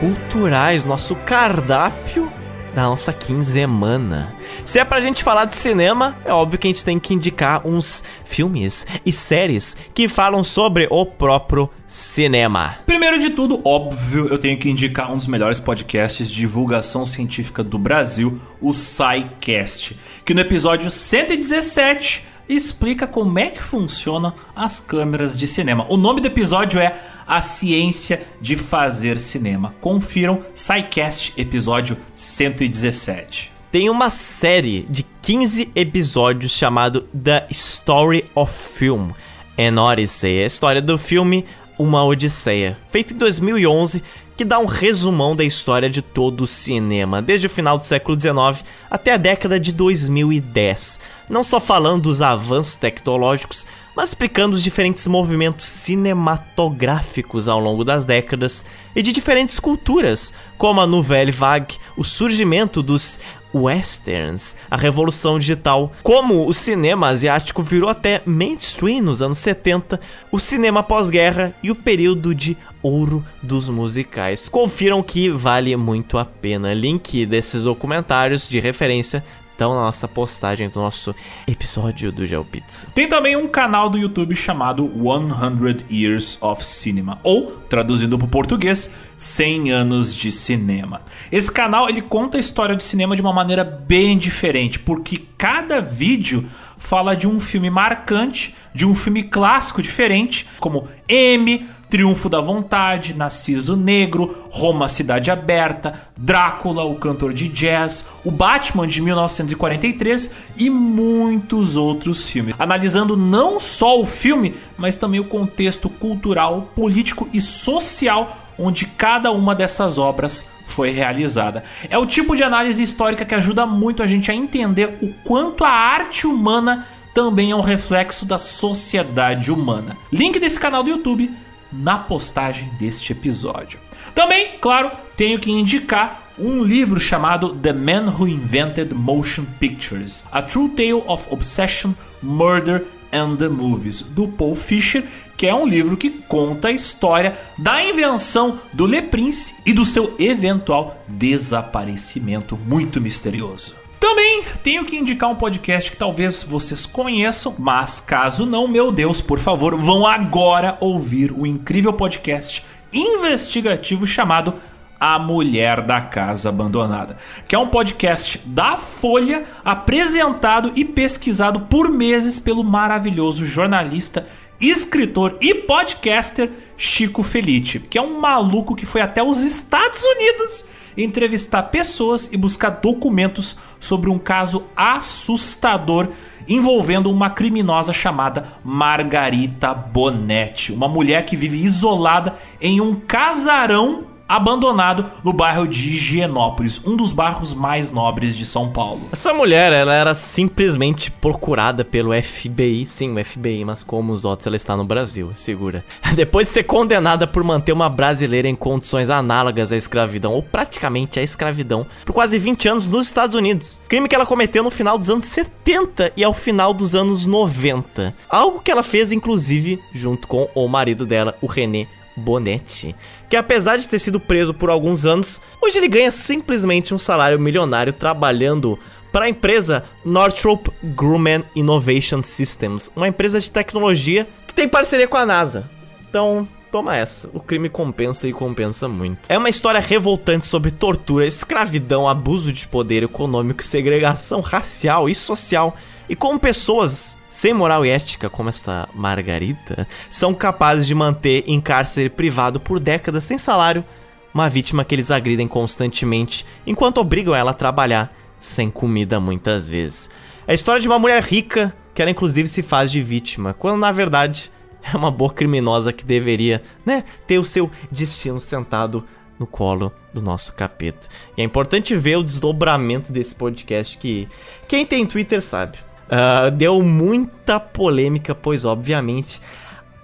culturais, 0.00 0.84
nosso 0.84 1.14
cardápio 1.14 2.28
da 2.74 2.82
nossa 2.82 3.12
quinzemana. 3.12 4.34
Se 4.64 4.80
é 4.80 4.84
pra 4.84 5.00
gente 5.00 5.22
falar 5.22 5.44
de 5.44 5.54
cinema, 5.54 6.18
é 6.24 6.32
óbvio 6.32 6.58
que 6.58 6.66
a 6.66 6.70
gente 6.70 6.84
tem 6.84 6.98
que 6.98 7.14
indicar 7.14 7.64
uns 7.64 8.02
filmes 8.24 8.84
e 9.06 9.12
séries 9.12 9.76
que 9.94 10.08
falam 10.08 10.42
sobre 10.42 10.88
o 10.90 11.06
próprio 11.06 11.70
cinema. 11.86 12.78
Primeiro 12.84 13.20
de 13.20 13.30
tudo, 13.30 13.60
óbvio, 13.64 14.26
eu 14.26 14.38
tenho 14.38 14.58
que 14.58 14.68
indicar 14.68 15.12
um 15.12 15.16
dos 15.16 15.28
melhores 15.28 15.60
podcasts 15.60 16.28
de 16.28 16.34
divulgação 16.34 17.06
científica 17.06 17.62
do 17.62 17.78
Brasil, 17.78 18.40
o 18.60 18.72
SciCast, 18.72 19.96
que 20.24 20.34
no 20.34 20.40
episódio 20.40 20.90
117 20.90 22.24
explica 22.48 23.06
como 23.06 23.38
é 23.38 23.50
que 23.50 23.62
funcionam 23.62 24.32
as 24.54 24.80
câmeras 24.80 25.38
de 25.38 25.46
cinema. 25.46 25.86
O 25.88 25.96
nome 25.96 26.20
do 26.20 26.28
episódio 26.28 26.80
é 26.80 26.98
A 27.26 27.40
Ciência 27.40 28.22
de 28.40 28.56
Fazer 28.56 29.18
Cinema. 29.18 29.74
Confiram 29.80 30.42
SciCast, 30.54 31.32
episódio 31.36 31.96
117. 32.14 33.52
Tem 33.70 33.90
uma 33.90 34.10
série 34.10 34.86
de 34.88 35.04
15 35.22 35.70
episódios 35.74 36.52
chamado 36.52 37.02
The 37.12 37.46
Story 37.50 38.24
of 38.34 38.52
Film. 38.52 39.10
An 39.58 39.80
Odyssey, 39.80 40.42
a 40.42 40.46
história 40.46 40.82
do 40.82 40.98
filme 40.98 41.44
Uma 41.78 42.04
Odisseia, 42.04 42.76
feito 42.90 43.14
em 43.14 43.16
2011 43.16 44.02
que 44.36 44.44
dá 44.44 44.58
um 44.58 44.66
resumão 44.66 45.34
da 45.34 45.42
história 45.42 45.88
de 45.88 46.02
todo 46.02 46.42
o 46.42 46.46
cinema, 46.46 47.22
desde 47.22 47.46
o 47.46 47.50
final 47.50 47.78
do 47.78 47.86
século 47.86 48.20
XIX 48.20 48.62
até 48.90 49.14
a 49.14 49.16
década 49.16 49.58
de 49.58 49.72
2010. 49.72 51.00
Não 51.28 51.42
só 51.42 51.60
falando 51.60 52.04
dos 52.04 52.22
avanços 52.22 52.76
tecnológicos, 52.76 53.66
mas 53.96 54.10
explicando 54.10 54.54
os 54.54 54.62
diferentes 54.62 55.06
movimentos 55.06 55.64
cinematográficos 55.64 57.48
ao 57.48 57.58
longo 57.58 57.82
das 57.82 58.04
décadas 58.04 58.64
e 58.94 59.02
de 59.02 59.10
diferentes 59.10 59.58
culturas, 59.58 60.34
como 60.58 60.80
a 60.80 60.86
Nouvelle 60.86 61.32
Vague, 61.32 61.78
o 61.96 62.04
surgimento 62.04 62.82
dos 62.82 63.18
westerns, 63.54 64.54
a 64.70 64.76
revolução 64.76 65.38
digital, 65.38 65.92
como 66.02 66.46
o 66.46 66.52
cinema 66.52 67.08
asiático 67.08 67.62
virou 67.62 67.88
até 67.88 68.20
mainstream 68.26 69.00
nos 69.00 69.22
anos 69.22 69.38
70, 69.38 69.98
o 70.30 70.38
cinema 70.38 70.82
pós-guerra 70.82 71.54
e 71.62 71.70
o 71.70 71.74
período 71.74 72.34
de 72.34 72.54
ouro 72.82 73.24
dos 73.42 73.68
musicais. 73.68 74.46
Confiram 74.48 75.02
que 75.02 75.30
vale 75.30 75.74
muito 75.74 76.18
a 76.18 76.24
pena. 76.24 76.74
Link 76.74 77.24
desses 77.24 77.64
documentários 77.64 78.46
de 78.46 78.60
referência 78.60 79.24
estão 79.56 79.74
na 79.74 79.80
nossa 79.80 80.06
postagem 80.06 80.68
do 80.68 80.78
nosso 80.78 81.14
episódio 81.48 82.12
do 82.12 82.26
GeoPizza. 82.26 82.88
Tem 82.94 83.08
também 83.08 83.36
um 83.36 83.48
canal 83.48 83.88
do 83.88 83.96
YouTube 83.96 84.36
chamado 84.36 84.86
100 84.86 85.86
Years 85.90 86.36
of 86.42 86.62
Cinema, 86.62 87.18
ou, 87.22 87.52
traduzindo 87.66 88.18
para 88.18 88.26
o 88.26 88.28
português, 88.28 88.92
100 89.16 89.72
anos 89.72 90.14
de 90.14 90.30
cinema. 90.30 91.00
Esse 91.32 91.50
canal 91.50 91.88
ele 91.88 92.02
conta 92.02 92.36
a 92.36 92.40
história 92.40 92.76
de 92.76 92.84
cinema 92.84 93.16
de 93.16 93.22
uma 93.22 93.32
maneira 93.32 93.64
bem 93.64 94.18
diferente, 94.18 94.78
porque 94.78 95.24
cada 95.38 95.80
vídeo 95.80 96.44
fala 96.76 97.16
de 97.16 97.26
um 97.26 97.40
filme 97.40 97.70
marcante, 97.70 98.54
de 98.74 98.84
um 98.84 98.94
filme 98.94 99.22
clássico 99.22 99.80
diferente, 99.80 100.46
como 100.60 100.86
M, 101.08 101.66
Triunfo 101.88 102.28
da 102.28 102.40
Vontade, 102.40 103.14
Narciso 103.14 103.76
Negro, 103.76 104.48
Roma 104.50 104.88
Cidade 104.88 105.30
Aberta, 105.30 106.08
Drácula, 106.16 106.84
o 106.84 106.96
cantor 106.96 107.32
de 107.32 107.48
jazz, 107.48 108.04
o 108.24 108.30
Batman 108.30 108.86
de 108.86 109.00
1943 109.00 110.30
e 110.56 110.68
muitos 110.68 111.76
outros 111.76 112.28
filmes. 112.28 112.54
Analisando 112.58 113.16
não 113.16 113.60
só 113.60 114.00
o 114.00 114.06
filme, 114.06 114.56
mas 114.76 114.96
também 114.96 115.20
o 115.20 115.28
contexto 115.28 115.88
cultural, 115.88 116.70
político 116.74 117.28
e 117.32 117.40
social 117.40 118.36
onde 118.58 118.86
cada 118.86 119.30
uma 119.30 119.54
dessas 119.54 119.98
obras 119.98 120.48
foi 120.64 120.90
realizada. 120.90 121.62
É 121.88 121.98
o 121.98 122.06
tipo 122.06 122.34
de 122.34 122.42
análise 122.42 122.82
histórica 122.82 123.24
que 123.24 123.34
ajuda 123.34 123.66
muito 123.66 124.02
a 124.02 124.06
gente 124.06 124.30
a 124.30 124.34
entender 124.34 124.98
o 125.02 125.12
quanto 125.22 125.64
a 125.64 125.68
arte 125.68 126.26
humana 126.26 126.86
também 127.14 127.50
é 127.50 127.56
um 127.56 127.62
reflexo 127.62 128.26
da 128.26 128.36
sociedade 128.36 129.50
humana. 129.50 129.96
Link 130.12 130.38
desse 130.38 130.60
canal 130.60 130.82
do 130.82 130.90
YouTube 130.90 131.34
na 131.72 131.98
postagem 131.98 132.68
deste 132.78 133.12
episódio. 133.12 133.78
Também, 134.14 134.58
claro, 134.60 134.90
tenho 135.16 135.38
que 135.38 135.50
indicar 135.50 136.30
um 136.38 136.62
livro 136.62 137.00
chamado 137.00 137.54
The 137.54 137.72
Man 137.72 138.12
Who 138.12 138.28
Invented 138.28 138.94
Motion 138.94 139.44
Pictures: 139.58 140.24
A 140.30 140.42
True 140.42 140.68
Tale 140.70 141.02
of 141.06 141.26
Obsession, 141.30 141.92
Murder 142.22 142.84
and 143.12 143.36
the 143.36 143.48
Movies, 143.48 144.02
do 144.02 144.28
Paul 144.28 144.54
Fisher, 144.54 145.04
que 145.36 145.46
é 145.46 145.54
um 145.54 145.66
livro 145.66 145.96
que 145.96 146.10
conta 146.10 146.68
a 146.68 146.72
história 146.72 147.38
da 147.56 147.82
invenção 147.84 148.58
do 148.72 148.86
Le 148.86 149.02
Prince 149.02 149.54
e 149.64 149.72
do 149.72 149.84
seu 149.84 150.14
eventual 150.18 151.02
desaparecimento 151.08 152.58
muito 152.66 153.00
misterioso. 153.00 153.85
Também 154.06 154.44
tenho 154.62 154.84
que 154.84 154.96
indicar 154.96 155.28
um 155.28 155.34
podcast 155.34 155.90
que 155.90 155.96
talvez 155.96 156.40
vocês 156.40 156.86
conheçam, 156.86 157.56
mas 157.58 158.00
caso 158.00 158.46
não, 158.46 158.68
meu 158.68 158.92
Deus, 158.92 159.20
por 159.20 159.40
favor, 159.40 159.76
vão 159.76 160.06
agora 160.06 160.78
ouvir 160.78 161.32
o 161.32 161.44
incrível 161.44 161.92
podcast 161.92 162.64
investigativo 162.92 164.06
chamado 164.06 164.54
A 165.00 165.18
Mulher 165.18 165.82
da 165.82 166.00
Casa 166.00 166.50
Abandonada, 166.50 167.16
que 167.48 167.56
é 167.56 167.58
um 167.58 167.66
podcast 167.66 168.38
da 168.46 168.76
Folha 168.76 169.42
apresentado 169.64 170.70
e 170.76 170.84
pesquisado 170.84 171.62
por 171.62 171.90
meses 171.90 172.38
pelo 172.38 172.62
maravilhoso 172.62 173.44
jornalista 173.44 174.24
escritor 174.60 175.36
e 175.40 175.52
podcaster 175.52 176.52
Chico 176.76 177.24
Felice, 177.24 177.80
que 177.80 177.98
é 177.98 178.02
um 178.02 178.20
maluco 178.20 178.76
que 178.76 178.86
foi 178.86 179.00
até 179.00 179.20
os 179.20 179.42
Estados 179.42 180.00
Unidos 180.04 180.64
entrevistar 180.96 181.64
pessoas 181.64 182.28
e 182.32 182.36
buscar 182.36 182.70
documentos 182.70 183.56
sobre 183.78 184.10
um 184.10 184.18
caso 184.18 184.64
assustador 184.76 186.08
envolvendo 186.48 187.10
uma 187.10 187.30
criminosa 187.30 187.92
chamada 187.92 188.44
Margarita 188.64 189.74
Bonetti, 189.74 190.72
uma 190.72 190.88
mulher 190.88 191.26
que 191.26 191.36
vive 191.36 191.62
isolada 191.62 192.34
em 192.60 192.80
um 192.80 192.94
casarão 192.94 194.15
abandonado 194.28 195.10
no 195.22 195.32
bairro 195.32 195.66
de 195.66 195.90
Higienópolis, 195.90 196.80
um 196.84 196.96
dos 196.96 197.12
bairros 197.12 197.54
mais 197.54 197.90
nobres 197.90 198.36
de 198.36 198.44
São 198.44 198.70
Paulo. 198.70 199.00
Essa 199.12 199.32
mulher, 199.32 199.72
ela 199.72 199.94
era 199.94 200.14
simplesmente 200.14 201.10
procurada 201.10 201.84
pelo 201.84 202.12
FBI, 202.12 202.86
sim, 202.86 203.14
o 203.14 203.24
FBI, 203.24 203.64
mas 203.64 203.82
como 203.82 204.12
os 204.12 204.24
outros, 204.24 204.46
ela 204.46 204.56
está 204.56 204.76
no 204.76 204.84
Brasil, 204.84 205.32
segura. 205.34 205.84
Depois 206.14 206.46
de 206.46 206.52
ser 206.52 206.64
condenada 206.64 207.26
por 207.26 207.42
manter 207.44 207.72
uma 207.72 207.88
brasileira 207.88 208.48
em 208.48 208.54
condições 208.54 209.10
análogas 209.10 209.72
à 209.72 209.76
escravidão, 209.76 210.32
ou 210.32 210.42
praticamente 210.42 211.20
à 211.20 211.22
escravidão, 211.22 211.86
por 212.04 212.12
quase 212.12 212.38
20 212.38 212.68
anos 212.68 212.86
nos 212.86 213.06
Estados 213.06 213.34
Unidos. 213.34 213.80
Crime 213.88 214.08
que 214.08 214.14
ela 214.14 214.26
cometeu 214.26 214.62
no 214.62 214.70
final 214.70 214.98
dos 214.98 215.10
anos 215.10 215.28
70 215.28 216.12
e 216.16 216.24
ao 216.24 216.34
final 216.34 216.74
dos 216.74 216.94
anos 216.94 217.26
90. 217.26 218.14
Algo 218.28 218.60
que 218.60 218.70
ela 218.70 218.82
fez, 218.82 219.12
inclusive, 219.12 219.80
junto 219.92 220.26
com 220.26 220.48
o 220.54 220.68
marido 220.68 221.06
dela, 221.06 221.34
o 221.40 221.46
René 221.46 221.86
Bonetti, 222.16 222.94
que 223.28 223.36
apesar 223.36 223.76
de 223.76 223.88
ter 223.88 223.98
sido 223.98 224.18
preso 224.18 224.54
por 224.54 224.70
alguns 224.70 225.04
anos, 225.04 225.40
hoje 225.60 225.78
ele 225.78 225.88
ganha 225.88 226.10
simplesmente 226.10 226.94
um 226.94 226.98
salário 226.98 227.38
milionário 227.38 227.92
trabalhando 227.92 228.78
para 229.12 229.26
a 229.26 229.28
empresa 229.28 229.84
Northrop 230.04 230.68
Grumman 230.82 231.44
Innovation 231.54 232.22
Systems, 232.22 232.90
uma 232.94 233.08
empresa 233.08 233.40
de 233.40 233.50
tecnologia 233.50 234.26
que 234.46 234.54
tem 234.54 234.68
parceria 234.68 235.08
com 235.08 235.16
a 235.16 235.26
NASA. 235.26 235.70
Então, 236.08 236.48
toma 236.70 236.96
essa. 236.96 237.30
O 237.32 237.40
crime 237.40 237.68
compensa 237.68 238.28
e 238.28 238.32
compensa 238.32 238.86
muito. 238.88 239.20
É 239.28 239.38
uma 239.38 239.48
história 239.48 239.80
revoltante 239.80 240.46
sobre 240.46 240.70
tortura, 240.70 241.26
escravidão, 241.26 242.06
abuso 242.06 242.52
de 242.52 242.68
poder 242.68 243.02
econômico, 243.02 243.62
segregação 243.62 244.40
racial 244.40 245.08
e 245.08 245.14
social, 245.14 245.76
e 246.08 246.14
como 246.14 246.38
pessoas 246.38 247.16
sem 247.36 247.52
moral 247.52 247.84
e 247.84 247.90
ética 247.90 248.30
como 248.30 248.48
esta 248.48 248.88
Margarita, 248.94 249.86
são 250.10 250.32
capazes 250.32 250.86
de 250.86 250.94
manter 250.94 251.44
em 251.46 251.60
cárcere 251.60 252.08
privado 252.08 252.58
por 252.58 252.80
décadas 252.80 253.24
sem 253.24 253.36
salário 253.36 253.84
uma 254.32 254.48
vítima 254.48 254.86
que 254.86 254.94
eles 254.94 255.10
agridem 255.10 255.46
constantemente, 255.46 256.46
enquanto 256.66 256.96
obrigam 256.96 257.34
ela 257.34 257.50
a 257.50 257.54
trabalhar 257.54 258.10
sem 258.40 258.70
comida 258.70 259.20
muitas 259.20 259.68
vezes. 259.68 260.08
É 260.46 260.52
a 260.52 260.54
história 260.54 260.80
de 260.80 260.88
uma 260.88 260.98
mulher 260.98 261.22
rica 261.22 261.76
que 261.94 262.00
ela 262.00 262.10
inclusive 262.10 262.48
se 262.48 262.62
faz 262.62 262.90
de 262.90 263.02
vítima, 263.02 263.52
quando 263.52 263.80
na 263.80 263.92
verdade 263.92 264.50
é 264.82 264.96
uma 264.96 265.10
boa 265.10 265.30
criminosa 265.30 265.92
que 265.92 266.06
deveria, 266.06 266.62
né, 266.86 267.04
ter 267.26 267.38
o 267.38 267.44
seu 267.44 267.70
destino 267.90 268.40
sentado 268.40 269.04
no 269.38 269.46
colo 269.46 269.92
do 270.14 270.22
nosso 270.22 270.54
capeta. 270.54 271.06
E 271.36 271.42
é 271.42 271.44
importante 271.44 271.94
ver 271.96 272.16
o 272.16 272.22
desdobramento 272.22 273.12
desse 273.12 273.34
podcast 273.34 273.98
que 273.98 274.26
quem 274.66 274.86
tem 274.86 275.04
Twitter 275.04 275.42
sabe. 275.42 275.76
Uh, 276.06 276.50
deu 276.52 276.82
muita 276.82 277.58
polêmica, 277.58 278.34
pois 278.34 278.64
obviamente 278.64 279.40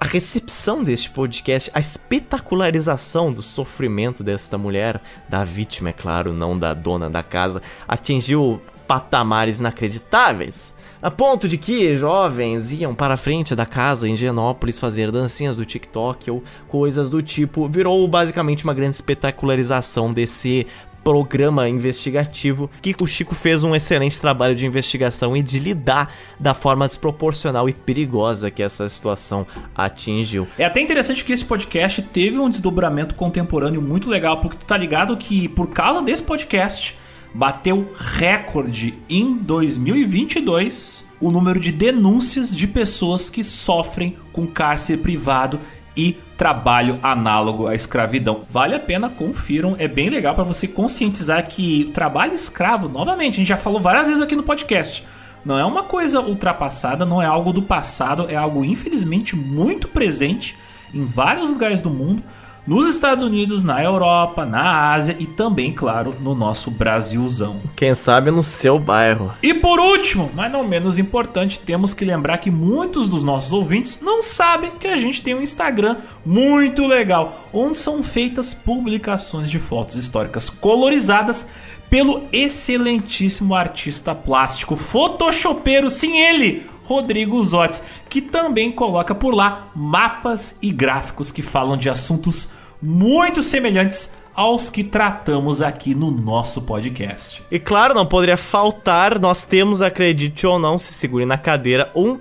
a 0.03 0.05
recepção 0.05 0.83
deste 0.83 1.09
podcast, 1.11 1.71
a 1.73 1.79
espetacularização 1.79 3.33
do 3.33 3.41
sofrimento 3.41 4.25
desta 4.25 4.59
mulher, 4.59 5.01
da 5.29 5.45
vítima, 5.45 5.91
é 5.91 5.93
claro, 5.93 6.33
não 6.33 6.59
da 6.59 6.75
dona 6.75 7.09
da 7.09 7.23
casa, 7.23 7.63
atingiu 7.87 8.61
patamares 8.89 9.61
inacreditáveis. 9.61 10.75
A 11.01 11.09
ponto 11.09 11.49
de 11.49 11.57
que 11.57 11.97
jovens 11.97 12.73
iam 12.73 12.97
para 12.97 13.15
a 13.15 13.17
frente 13.17 13.55
da 13.55 13.65
casa 13.65 14.09
em 14.09 14.17
Genópolis 14.17 14.81
fazer 14.81 15.13
dancinhas 15.13 15.57
do 15.57 15.65
TikTok 15.65 16.31
ou 16.33 16.43
coisas 16.67 17.09
do 17.09 17.23
tipo. 17.23 17.69
Virou 17.69 18.07
basicamente 18.09 18.65
uma 18.65 18.75
grande 18.75 18.97
espetacularização 18.97 20.13
desse 20.13 20.67
programa 21.03 21.69
investigativo 21.69 22.71
que 22.81 22.95
o 23.01 23.07
Chico 23.07 23.35
fez 23.35 23.65
um 23.65 23.75
excelente 23.75 24.21
trabalho 24.21 24.55
de 24.55 24.67
investigação 24.67 25.37
e 25.37 25.43
de 25.43 25.59
lidar 25.59 26.13
da 26.39 26.55
forma 26.55 26.87
desproporcional 26.87 27.69
e 27.69 27.73
perigosa 27.73 28.51
que 28.51 28.63
essa 28.63 28.89
situação 28.89 29.47
atingiu. 29.75 30.47
É 30.59 30.65
até 30.65 30.81
interessante 30.81 31.25
que 31.25 31.33
esse 31.33 31.45
podcast 31.45 32.03
teve 32.03 32.39
um 32.39 32.49
desdobramento 32.49 33.15
contemporâneo 33.15 33.83
muito 33.83 34.09
legal, 34.09 34.41
porque 34.41 34.57
tu 34.57 34.67
tá 34.67 34.77
ligado 34.77 35.17
que 35.17 35.49
por 35.49 35.71
causa 35.71 36.03
desse 36.03 36.23
podcast 36.23 36.97
bateu 37.35 37.91
recorde 37.97 38.99
em 39.09 39.37
2022 39.37 41.05
o 41.21 41.31
número 41.31 41.61
de 41.61 41.71
denúncias 41.71 42.55
de 42.55 42.67
pessoas 42.67 43.31
que 43.31 43.45
sofrem 43.45 44.17
com 44.33 44.47
cárcere 44.47 45.01
privado 45.01 45.61
e 45.97 46.17
trabalho 46.37 46.99
análogo 47.03 47.67
à 47.67 47.75
escravidão. 47.75 48.43
Vale 48.49 48.75
a 48.75 48.81
pena, 48.81 49.09
confiram, 49.09 49.77
é 49.79 49.87
bem 49.87 50.09
legal 50.09 50.35
para 50.35 50.45
você 50.45 50.67
conscientizar 50.67 51.49
que 51.49 51.91
trabalho 51.95 52.35
escravo, 52.35 52.89
novamente, 52.89 53.35
a 53.35 53.37
gente 53.39 53.49
já 53.49 53.57
falou 53.57 53.81
várias 53.81 54.09
vezes 54.09 54.23
aqui 54.23 54.35
no 54.35 54.43
podcast, 54.43 55.07
não 55.45 55.59
é 55.59 55.65
uma 55.65 55.83
coisa 55.83 56.21
ultrapassada, 56.21 57.05
não 57.05 57.21
é 57.21 57.27
algo 57.27 57.53
do 57.53 57.63
passado, 57.63 58.27
é 58.29 58.37
algo 58.37 58.65
infelizmente 58.65 59.35
muito 59.35 59.89
presente 59.89 60.57
em 60.95 61.05
vários 61.05 61.51
lugares 61.51 61.83
do 61.83 61.91
mundo 61.91 62.23
nos 62.67 62.87
Estados 62.89 63.25
Unidos, 63.25 63.63
na 63.63 63.83
Europa, 63.83 64.45
na 64.45 64.93
Ásia 64.93 65.17
e 65.19 65.27
também, 65.27 65.73
claro, 65.73 66.15
no 66.21 66.35
nosso 66.35 66.71
Brasilzão. 66.71 67.61
Quem 67.75 67.95
sabe 67.95 68.31
no 68.31 68.43
seu 68.43 68.79
bairro. 68.79 69.33
E 69.43 69.53
por 69.53 69.81
último, 69.81 70.31
mas 70.35 70.51
não 70.51 70.67
menos 70.67 70.99
importante, 70.99 71.59
temos 71.59 71.93
que 71.93 72.05
lembrar 72.05 72.39
que 72.39 72.51
muitos 72.51 73.09
dos 73.09 73.23
nossos 73.23 73.53
ouvintes 73.53 74.01
não 74.01 74.23
sabem 74.23 74.77
que 74.79 74.87
a 74.87 74.97
gente 74.97 75.23
tem 75.23 75.35
um 75.35 75.43
Instagram 75.43 75.97
muito 76.25 76.87
legal, 76.87 77.49
onde 77.53 77.79
são 77.79 78.03
feitas 78.03 78.55
publicações 78.55 79.51
de 79.51 79.59
fotos 79.59 79.97
históricas 79.97 80.49
colorizadas 80.49 81.49
pelo 81.93 82.27
excelentíssimo 82.33 83.55
artista 83.55 84.15
plástico 84.15 84.77
photoshopeiro, 84.77 85.91
sim 85.91 86.17
ele, 86.17 86.67
Rodrigo 86.85 87.43
Zotes, 87.43 87.83
que 88.09 88.21
também 88.21 88.73
coloca 88.73 89.15
por 89.15 89.35
lá 89.35 89.69
mapas 89.75 90.57
e 90.61 90.71
gráficos 90.71 91.31
que 91.31 91.43
falam 91.43 91.77
de 91.77 91.89
assuntos 91.89 92.51
muito 92.81 93.43
semelhantes 93.43 94.13
aos 94.35 94.71
que 94.71 94.83
tratamos 94.83 95.63
aqui 95.63 95.95
no 95.95 96.11
nosso 96.11 96.63
podcast. 96.63 97.43
E 97.51 97.59
claro, 97.59 97.95
não 97.95 98.07
poderia 98.07 98.37
faltar, 98.37 99.19
nós 99.19 99.45
temos, 99.45 99.83
acredite 99.83 100.47
ou 100.47 100.59
não, 100.59 100.79
se 100.79 100.93
segure 100.93 101.27
na 101.27 101.39
cadeira, 101.39 101.91
um 101.95 102.19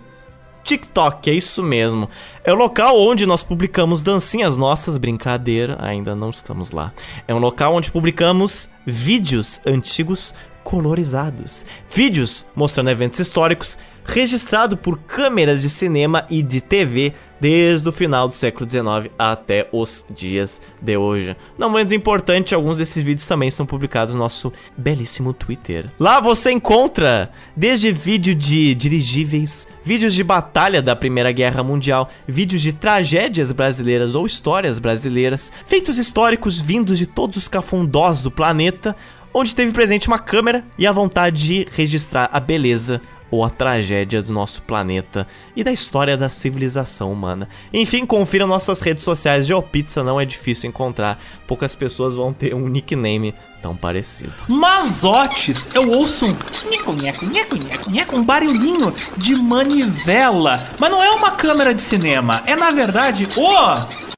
TikTok, 0.63 1.29
é 1.29 1.33
isso 1.33 1.63
mesmo. 1.63 2.09
É 2.43 2.53
o 2.53 2.55
local 2.55 2.99
onde 2.99 3.25
nós 3.25 3.41
publicamos 3.41 4.03
dancinhas 4.03 4.57
nossas, 4.57 4.97
brincadeira, 4.97 5.77
ainda 5.79 6.15
não 6.15 6.29
estamos 6.29 6.71
lá. 6.71 6.93
É 7.27 7.33
um 7.33 7.39
local 7.39 7.73
onde 7.73 7.91
publicamos 7.91 8.69
vídeos 8.85 9.59
antigos 9.65 10.33
colorizados, 10.71 11.65
vídeos 11.93 12.45
mostrando 12.55 12.89
eventos 12.89 13.19
históricos, 13.19 13.77
registrado 14.05 14.77
por 14.77 14.97
câmeras 14.99 15.61
de 15.61 15.69
cinema 15.69 16.25
e 16.29 16.41
de 16.41 16.61
TV 16.61 17.13
desde 17.41 17.89
o 17.89 17.91
final 17.91 18.27
do 18.27 18.33
século 18.33 18.69
XIX 18.69 19.13
até 19.19 19.67
os 19.73 20.05
dias 20.09 20.61
de 20.81 20.95
hoje. 20.95 21.35
Não 21.57 21.69
menos 21.69 21.91
importante, 21.91 22.55
alguns 22.55 22.77
desses 22.77 23.03
vídeos 23.03 23.27
também 23.27 23.51
são 23.51 23.65
publicados 23.65 24.13
no 24.13 24.19
nosso 24.21 24.53
belíssimo 24.77 25.33
Twitter. 25.33 25.89
Lá 25.99 26.21
você 26.21 26.51
encontra 26.51 27.31
desde 27.53 27.91
vídeo 27.91 28.33
de 28.33 28.73
dirigíveis, 28.73 29.67
vídeos 29.83 30.13
de 30.13 30.23
batalha 30.23 30.81
da 30.81 30.95
Primeira 30.95 31.33
Guerra 31.33 31.63
Mundial, 31.63 32.09
vídeos 32.25 32.61
de 32.61 32.71
tragédias 32.71 33.51
brasileiras 33.51 34.15
ou 34.15 34.25
histórias 34.25 34.79
brasileiras, 34.79 35.51
feitos 35.65 35.97
históricos 35.97 36.61
vindos 36.61 36.97
de 36.97 37.07
todos 37.07 37.35
os 37.35 37.47
cafundós 37.49 38.21
do 38.21 38.31
planeta, 38.31 38.95
onde 39.33 39.55
teve 39.55 39.71
presente 39.71 40.07
uma 40.07 40.19
câmera 40.19 40.63
e 40.77 40.85
a 40.85 40.91
vontade 40.91 41.45
de 41.45 41.67
registrar 41.71 42.29
a 42.31 42.39
beleza 42.39 43.01
ou 43.31 43.45
a 43.45 43.49
tragédia 43.49 44.21
do 44.21 44.33
nosso 44.33 44.61
planeta 44.61 45.25
e 45.55 45.63
da 45.63 45.71
história 45.71 46.17
da 46.17 46.27
civilização 46.27 47.11
humana. 47.11 47.47
Enfim, 47.73 48.05
confira 48.05 48.45
nossas 48.45 48.81
redes 48.81 49.05
sociais. 49.05 49.47
GeoPizza 49.47 50.03
não 50.03 50.19
é 50.19 50.25
difícil 50.25 50.69
encontrar, 50.69 51.17
poucas 51.47 51.73
pessoas 51.73 52.15
vão 52.15 52.33
ter 52.33 52.53
um 52.53 52.67
nickname 52.67 53.33
tão 53.61 53.75
parecido. 53.75 54.33
Mazotes, 54.49 55.69
eu 55.73 55.89
ouço 55.91 56.25
um 56.25 56.69
nheco, 56.69 56.93
nheco, 56.93 57.25
nheco, 57.25 57.55
nheco, 57.55 57.89
nheco, 57.89 58.15
um 58.17 58.25
barulhinho 58.25 58.93
de 59.15 59.35
manivela. 59.35 60.57
Mas 60.77 60.91
não 60.91 61.01
é 61.01 61.11
uma 61.11 61.31
câmera 61.31 61.73
de 61.73 61.81
cinema, 61.81 62.43
é 62.45 62.55
na 62.55 62.71
verdade 62.71 63.27
o 63.37 64.11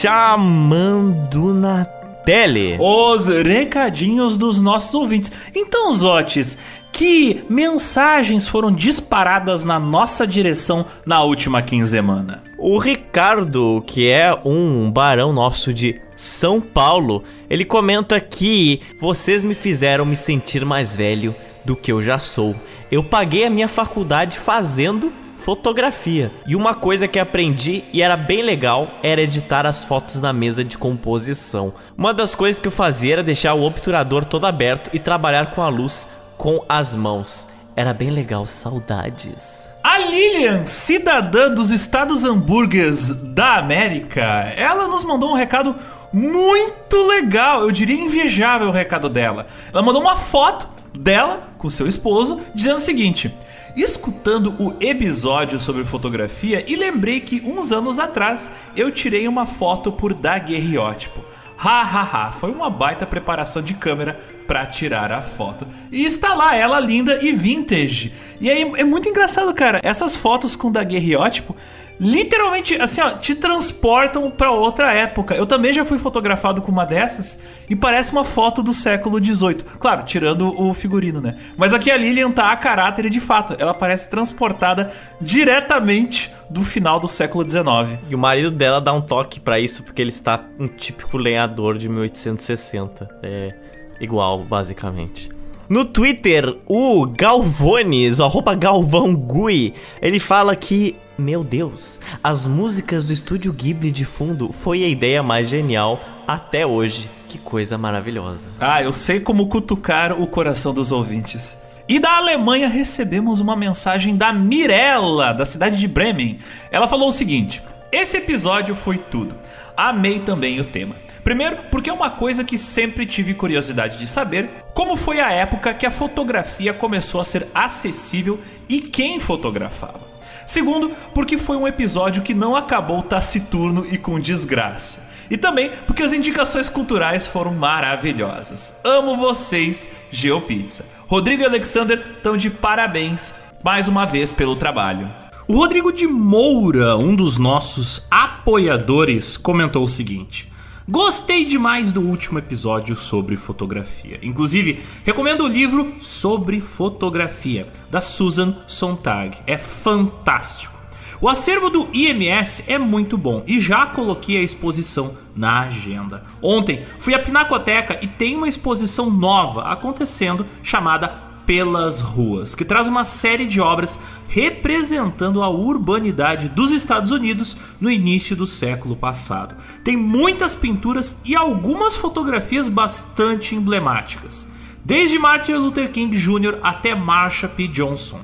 chamando 0.00 1.52
na 1.52 1.84
tele. 2.24 2.76
Os 2.78 3.26
recadinhos 3.26 4.36
dos 4.36 4.60
nossos 4.60 4.94
ouvintes. 4.94 5.32
Então, 5.54 5.92
Zotes, 5.92 6.56
que 6.92 7.44
mensagens 7.48 8.46
foram 8.46 8.72
disparadas 8.72 9.64
na 9.64 9.78
nossa 9.80 10.24
direção 10.24 10.86
na 11.04 11.22
última 11.22 11.62
quinzena? 11.62 12.44
O 12.56 12.78
Ricardo, 12.78 13.82
que 13.86 14.08
é 14.08 14.32
um 14.44 14.88
barão 14.88 15.32
nosso 15.32 15.74
de 15.74 16.00
São 16.14 16.60
Paulo, 16.60 17.24
ele 17.50 17.64
comenta 17.64 18.20
que 18.20 18.80
vocês 19.00 19.42
me 19.42 19.54
fizeram 19.54 20.06
me 20.06 20.16
sentir 20.16 20.64
mais 20.64 20.94
velho 20.94 21.34
do 21.64 21.74
que 21.74 21.90
eu 21.90 22.00
já 22.00 22.20
sou. 22.20 22.54
Eu 22.90 23.02
paguei 23.02 23.44
a 23.44 23.50
minha 23.50 23.68
faculdade 23.68 24.38
fazendo 24.38 25.12
fotografia. 25.48 26.30
E 26.46 26.54
uma 26.54 26.74
coisa 26.74 27.08
que 27.08 27.18
aprendi 27.18 27.82
e 27.90 28.02
era 28.02 28.18
bem 28.18 28.42
legal 28.42 28.86
era 29.02 29.22
editar 29.22 29.64
as 29.64 29.82
fotos 29.82 30.20
na 30.20 30.30
mesa 30.30 30.62
de 30.62 30.76
composição. 30.76 31.72
Uma 31.96 32.12
das 32.12 32.34
coisas 32.34 32.60
que 32.60 32.68
eu 32.68 32.72
fazia 32.72 33.14
era 33.14 33.22
deixar 33.22 33.54
o 33.54 33.62
obturador 33.62 34.26
todo 34.26 34.46
aberto 34.46 34.90
e 34.92 34.98
trabalhar 34.98 35.52
com 35.52 35.62
a 35.62 35.68
luz 35.70 36.06
com 36.36 36.62
as 36.68 36.94
mãos. 36.94 37.48
Era 37.74 37.94
bem 37.94 38.10
legal, 38.10 38.44
saudades. 38.44 39.74
A 39.82 39.96
Lilian, 39.96 40.66
cidadã 40.66 41.50
dos 41.50 41.70
Estados 41.70 42.24
Hambúrgueres 42.24 43.10
da 43.32 43.56
América, 43.56 44.22
ela 44.54 44.86
nos 44.86 45.02
mandou 45.02 45.30
um 45.30 45.34
recado 45.34 45.74
muito 46.12 47.06
legal, 47.06 47.62
eu 47.62 47.70
diria 47.70 47.98
invejável 47.98 48.68
o 48.68 48.72
recado 48.72 49.08
dela. 49.08 49.46
Ela 49.72 49.80
mandou 49.80 50.02
uma 50.02 50.16
foto 50.18 50.68
dela 50.92 51.48
com 51.56 51.70
seu 51.70 51.86
esposo 51.86 52.38
dizendo 52.54 52.76
o 52.76 52.80
seguinte: 52.80 53.34
escutando 53.82 54.54
o 54.58 54.74
episódio 54.80 55.60
sobre 55.60 55.84
fotografia 55.84 56.64
e 56.66 56.74
lembrei 56.74 57.20
que 57.20 57.40
uns 57.44 57.70
anos 57.72 57.98
atrás 57.98 58.50
eu 58.76 58.90
tirei 58.90 59.28
uma 59.28 59.46
foto 59.46 59.92
por 59.92 60.12
daguerreótipo. 60.12 61.24
Ha 61.56 61.82
ha 61.82 62.02
ha, 62.02 62.32
foi 62.32 62.50
uma 62.52 62.70
baita 62.70 63.04
preparação 63.04 63.60
de 63.60 63.74
câmera 63.74 64.18
para 64.46 64.64
tirar 64.66 65.12
a 65.12 65.20
foto. 65.20 65.66
E 65.90 66.04
está 66.04 66.34
lá 66.34 66.56
ela 66.56 66.78
linda 66.80 67.18
e 67.22 67.32
vintage. 67.32 68.12
E 68.40 68.48
aí 68.48 68.62
é 68.76 68.84
muito 68.84 69.08
engraçado, 69.08 69.52
cara. 69.52 69.80
Essas 69.82 70.14
fotos 70.14 70.54
com 70.54 70.70
daguerreótipo 70.70 71.56
literalmente, 72.00 72.74
assim, 72.80 73.00
ó, 73.00 73.10
te 73.10 73.34
transportam 73.34 74.30
para 74.30 74.50
outra 74.50 74.92
época. 74.92 75.34
Eu 75.34 75.46
também 75.46 75.72
já 75.72 75.84
fui 75.84 75.98
fotografado 75.98 76.62
com 76.62 76.70
uma 76.70 76.84
dessas 76.84 77.40
e 77.68 77.76
parece 77.76 78.12
uma 78.12 78.24
foto 78.24 78.62
do 78.62 78.72
século 78.72 79.22
XVIII. 79.22 79.64
Claro, 79.78 80.04
tirando 80.04 80.48
o 80.60 80.72
figurino, 80.74 81.20
né? 81.20 81.36
Mas 81.56 81.74
aqui 81.74 81.90
a 81.90 81.96
Lilian 81.96 82.30
tá 82.30 82.52
a 82.52 82.56
caráter 82.56 83.08
de 83.10 83.20
fato. 83.20 83.54
Ela 83.58 83.74
parece 83.74 84.08
transportada 84.10 84.92
diretamente 85.20 86.32
do 86.48 86.62
final 86.62 86.98
do 86.98 87.08
século 87.08 87.48
XIX. 87.48 88.00
E 88.08 88.14
o 88.14 88.18
marido 88.18 88.50
dela 88.50 88.80
dá 88.80 88.92
um 88.92 89.00
toque 89.00 89.40
para 89.40 89.58
isso 89.58 89.82
porque 89.82 90.00
ele 90.00 90.10
está 90.10 90.44
um 90.58 90.68
típico 90.68 91.16
lenhador 91.16 91.76
de 91.76 91.88
1860. 91.88 93.08
É 93.22 93.54
igual, 94.00 94.44
basicamente. 94.44 95.37
No 95.68 95.84
Twitter, 95.84 96.56
o 96.66 97.04
Galvones, 97.04 98.18
o 98.18 98.24
arroba 98.24 98.54
Galvão 98.54 99.14
Gui, 99.14 99.74
ele 100.00 100.18
fala 100.18 100.56
que 100.56 100.96
meu 101.18 101.44
Deus, 101.44 102.00
as 102.22 102.46
músicas 102.46 103.04
do 103.04 103.12
estúdio 103.12 103.52
Ghibli 103.52 103.90
de 103.90 104.04
fundo 104.04 104.50
foi 104.50 104.84
a 104.84 104.88
ideia 104.88 105.22
mais 105.22 105.48
genial 105.48 106.00
até 106.26 106.64
hoje. 106.64 107.10
Que 107.28 107.36
coisa 107.36 107.76
maravilhosa. 107.76 108.48
Ah, 108.58 108.82
eu 108.82 108.92
sei 108.92 109.20
como 109.20 109.48
cutucar 109.48 110.12
o 110.12 110.26
coração 110.26 110.72
dos 110.72 110.90
ouvintes. 110.90 111.60
E 111.86 111.98
da 111.98 112.16
Alemanha 112.16 112.68
recebemos 112.68 113.40
uma 113.40 113.56
mensagem 113.56 114.16
da 114.16 114.32
Mirella, 114.32 115.34
da 115.34 115.44
cidade 115.44 115.76
de 115.76 115.88
Bremen. 115.88 116.38
Ela 116.70 116.88
falou 116.88 117.08
o 117.08 117.12
seguinte: 117.12 117.62
Esse 117.92 118.18
episódio 118.18 118.74
foi 118.74 118.96
tudo. 118.96 119.34
Amei 119.76 120.20
também 120.20 120.60
o 120.60 120.64
tema. 120.64 120.94
Primeiro, 121.28 121.58
porque 121.70 121.90
é 121.90 121.92
uma 121.92 122.08
coisa 122.08 122.42
que 122.42 122.56
sempre 122.56 123.04
tive 123.04 123.34
curiosidade 123.34 123.98
de 123.98 124.06
saber, 124.06 124.48
como 124.72 124.96
foi 124.96 125.20
a 125.20 125.30
época 125.30 125.74
que 125.74 125.84
a 125.84 125.90
fotografia 125.90 126.72
começou 126.72 127.20
a 127.20 127.24
ser 127.24 127.46
acessível 127.54 128.40
e 128.66 128.80
quem 128.80 129.20
fotografava. 129.20 130.00
Segundo, 130.46 130.90
porque 131.12 131.36
foi 131.36 131.58
um 131.58 131.68
episódio 131.68 132.22
que 132.22 132.32
não 132.32 132.56
acabou 132.56 133.02
taciturno 133.02 133.84
e 133.92 133.98
com 133.98 134.18
desgraça. 134.18 135.06
E 135.30 135.36
também 135.36 135.70
porque 135.86 136.02
as 136.02 136.14
indicações 136.14 136.70
culturais 136.70 137.26
foram 137.26 137.52
maravilhosas. 137.52 138.80
Amo 138.82 139.14
vocês, 139.14 139.90
GeoPizza. 140.10 140.86
Rodrigo 141.08 141.42
e 141.42 141.44
Alexander 141.44 142.02
estão 142.16 142.38
de 142.38 142.48
parabéns 142.48 143.34
mais 143.62 143.86
uma 143.86 144.06
vez 144.06 144.32
pelo 144.32 144.56
trabalho. 144.56 145.12
O 145.46 145.56
Rodrigo 145.56 145.92
de 145.92 146.06
Moura, 146.06 146.96
um 146.96 147.14
dos 147.14 147.36
nossos 147.36 148.06
apoiadores, 148.10 149.36
comentou 149.36 149.84
o 149.84 149.88
seguinte: 149.88 150.47
Gostei 150.90 151.44
demais 151.44 151.92
do 151.92 152.00
último 152.00 152.38
episódio 152.38 152.96
sobre 152.96 153.36
fotografia. 153.36 154.18
Inclusive, 154.22 154.82
recomendo 155.04 155.44
o 155.44 155.46
livro 155.46 155.96
Sobre 156.00 156.62
Fotografia, 156.62 157.68
da 157.90 158.00
Susan 158.00 158.56
Sontag. 158.66 159.36
É 159.46 159.58
fantástico. 159.58 160.72
O 161.20 161.28
acervo 161.28 161.68
do 161.68 161.90
IMS 161.92 162.64
é 162.66 162.78
muito 162.78 163.18
bom 163.18 163.42
e 163.46 163.60
já 163.60 163.84
coloquei 163.84 164.38
a 164.38 164.42
exposição 164.42 165.14
na 165.36 165.60
agenda. 165.60 166.24
Ontem 166.40 166.82
fui 166.98 167.12
à 167.12 167.18
Pinacoteca 167.18 167.98
e 168.00 168.06
tem 168.06 168.34
uma 168.34 168.48
exposição 168.48 169.10
nova 169.10 169.64
acontecendo 169.70 170.46
chamada 170.62 171.27
Pelas 171.48 172.02
Ruas, 172.02 172.54
que 172.54 172.62
traz 172.62 172.86
uma 172.86 173.06
série 173.06 173.46
de 173.46 173.58
obras 173.58 173.98
representando 174.28 175.42
a 175.42 175.48
urbanidade 175.48 176.46
dos 176.50 176.72
Estados 176.72 177.10
Unidos 177.10 177.56
no 177.80 177.90
início 177.90 178.36
do 178.36 178.44
século 178.44 178.94
passado. 178.94 179.56
Tem 179.82 179.96
muitas 179.96 180.54
pinturas 180.54 181.18
e 181.24 181.34
algumas 181.34 181.96
fotografias 181.96 182.68
bastante 182.68 183.54
emblemáticas, 183.54 184.46
desde 184.84 185.18
Martin 185.18 185.54
Luther 185.54 185.90
King 185.90 186.14
Jr. 186.14 186.58
até 186.62 186.94
Marsha 186.94 187.48
P. 187.48 187.66
Johnson. 187.66 188.20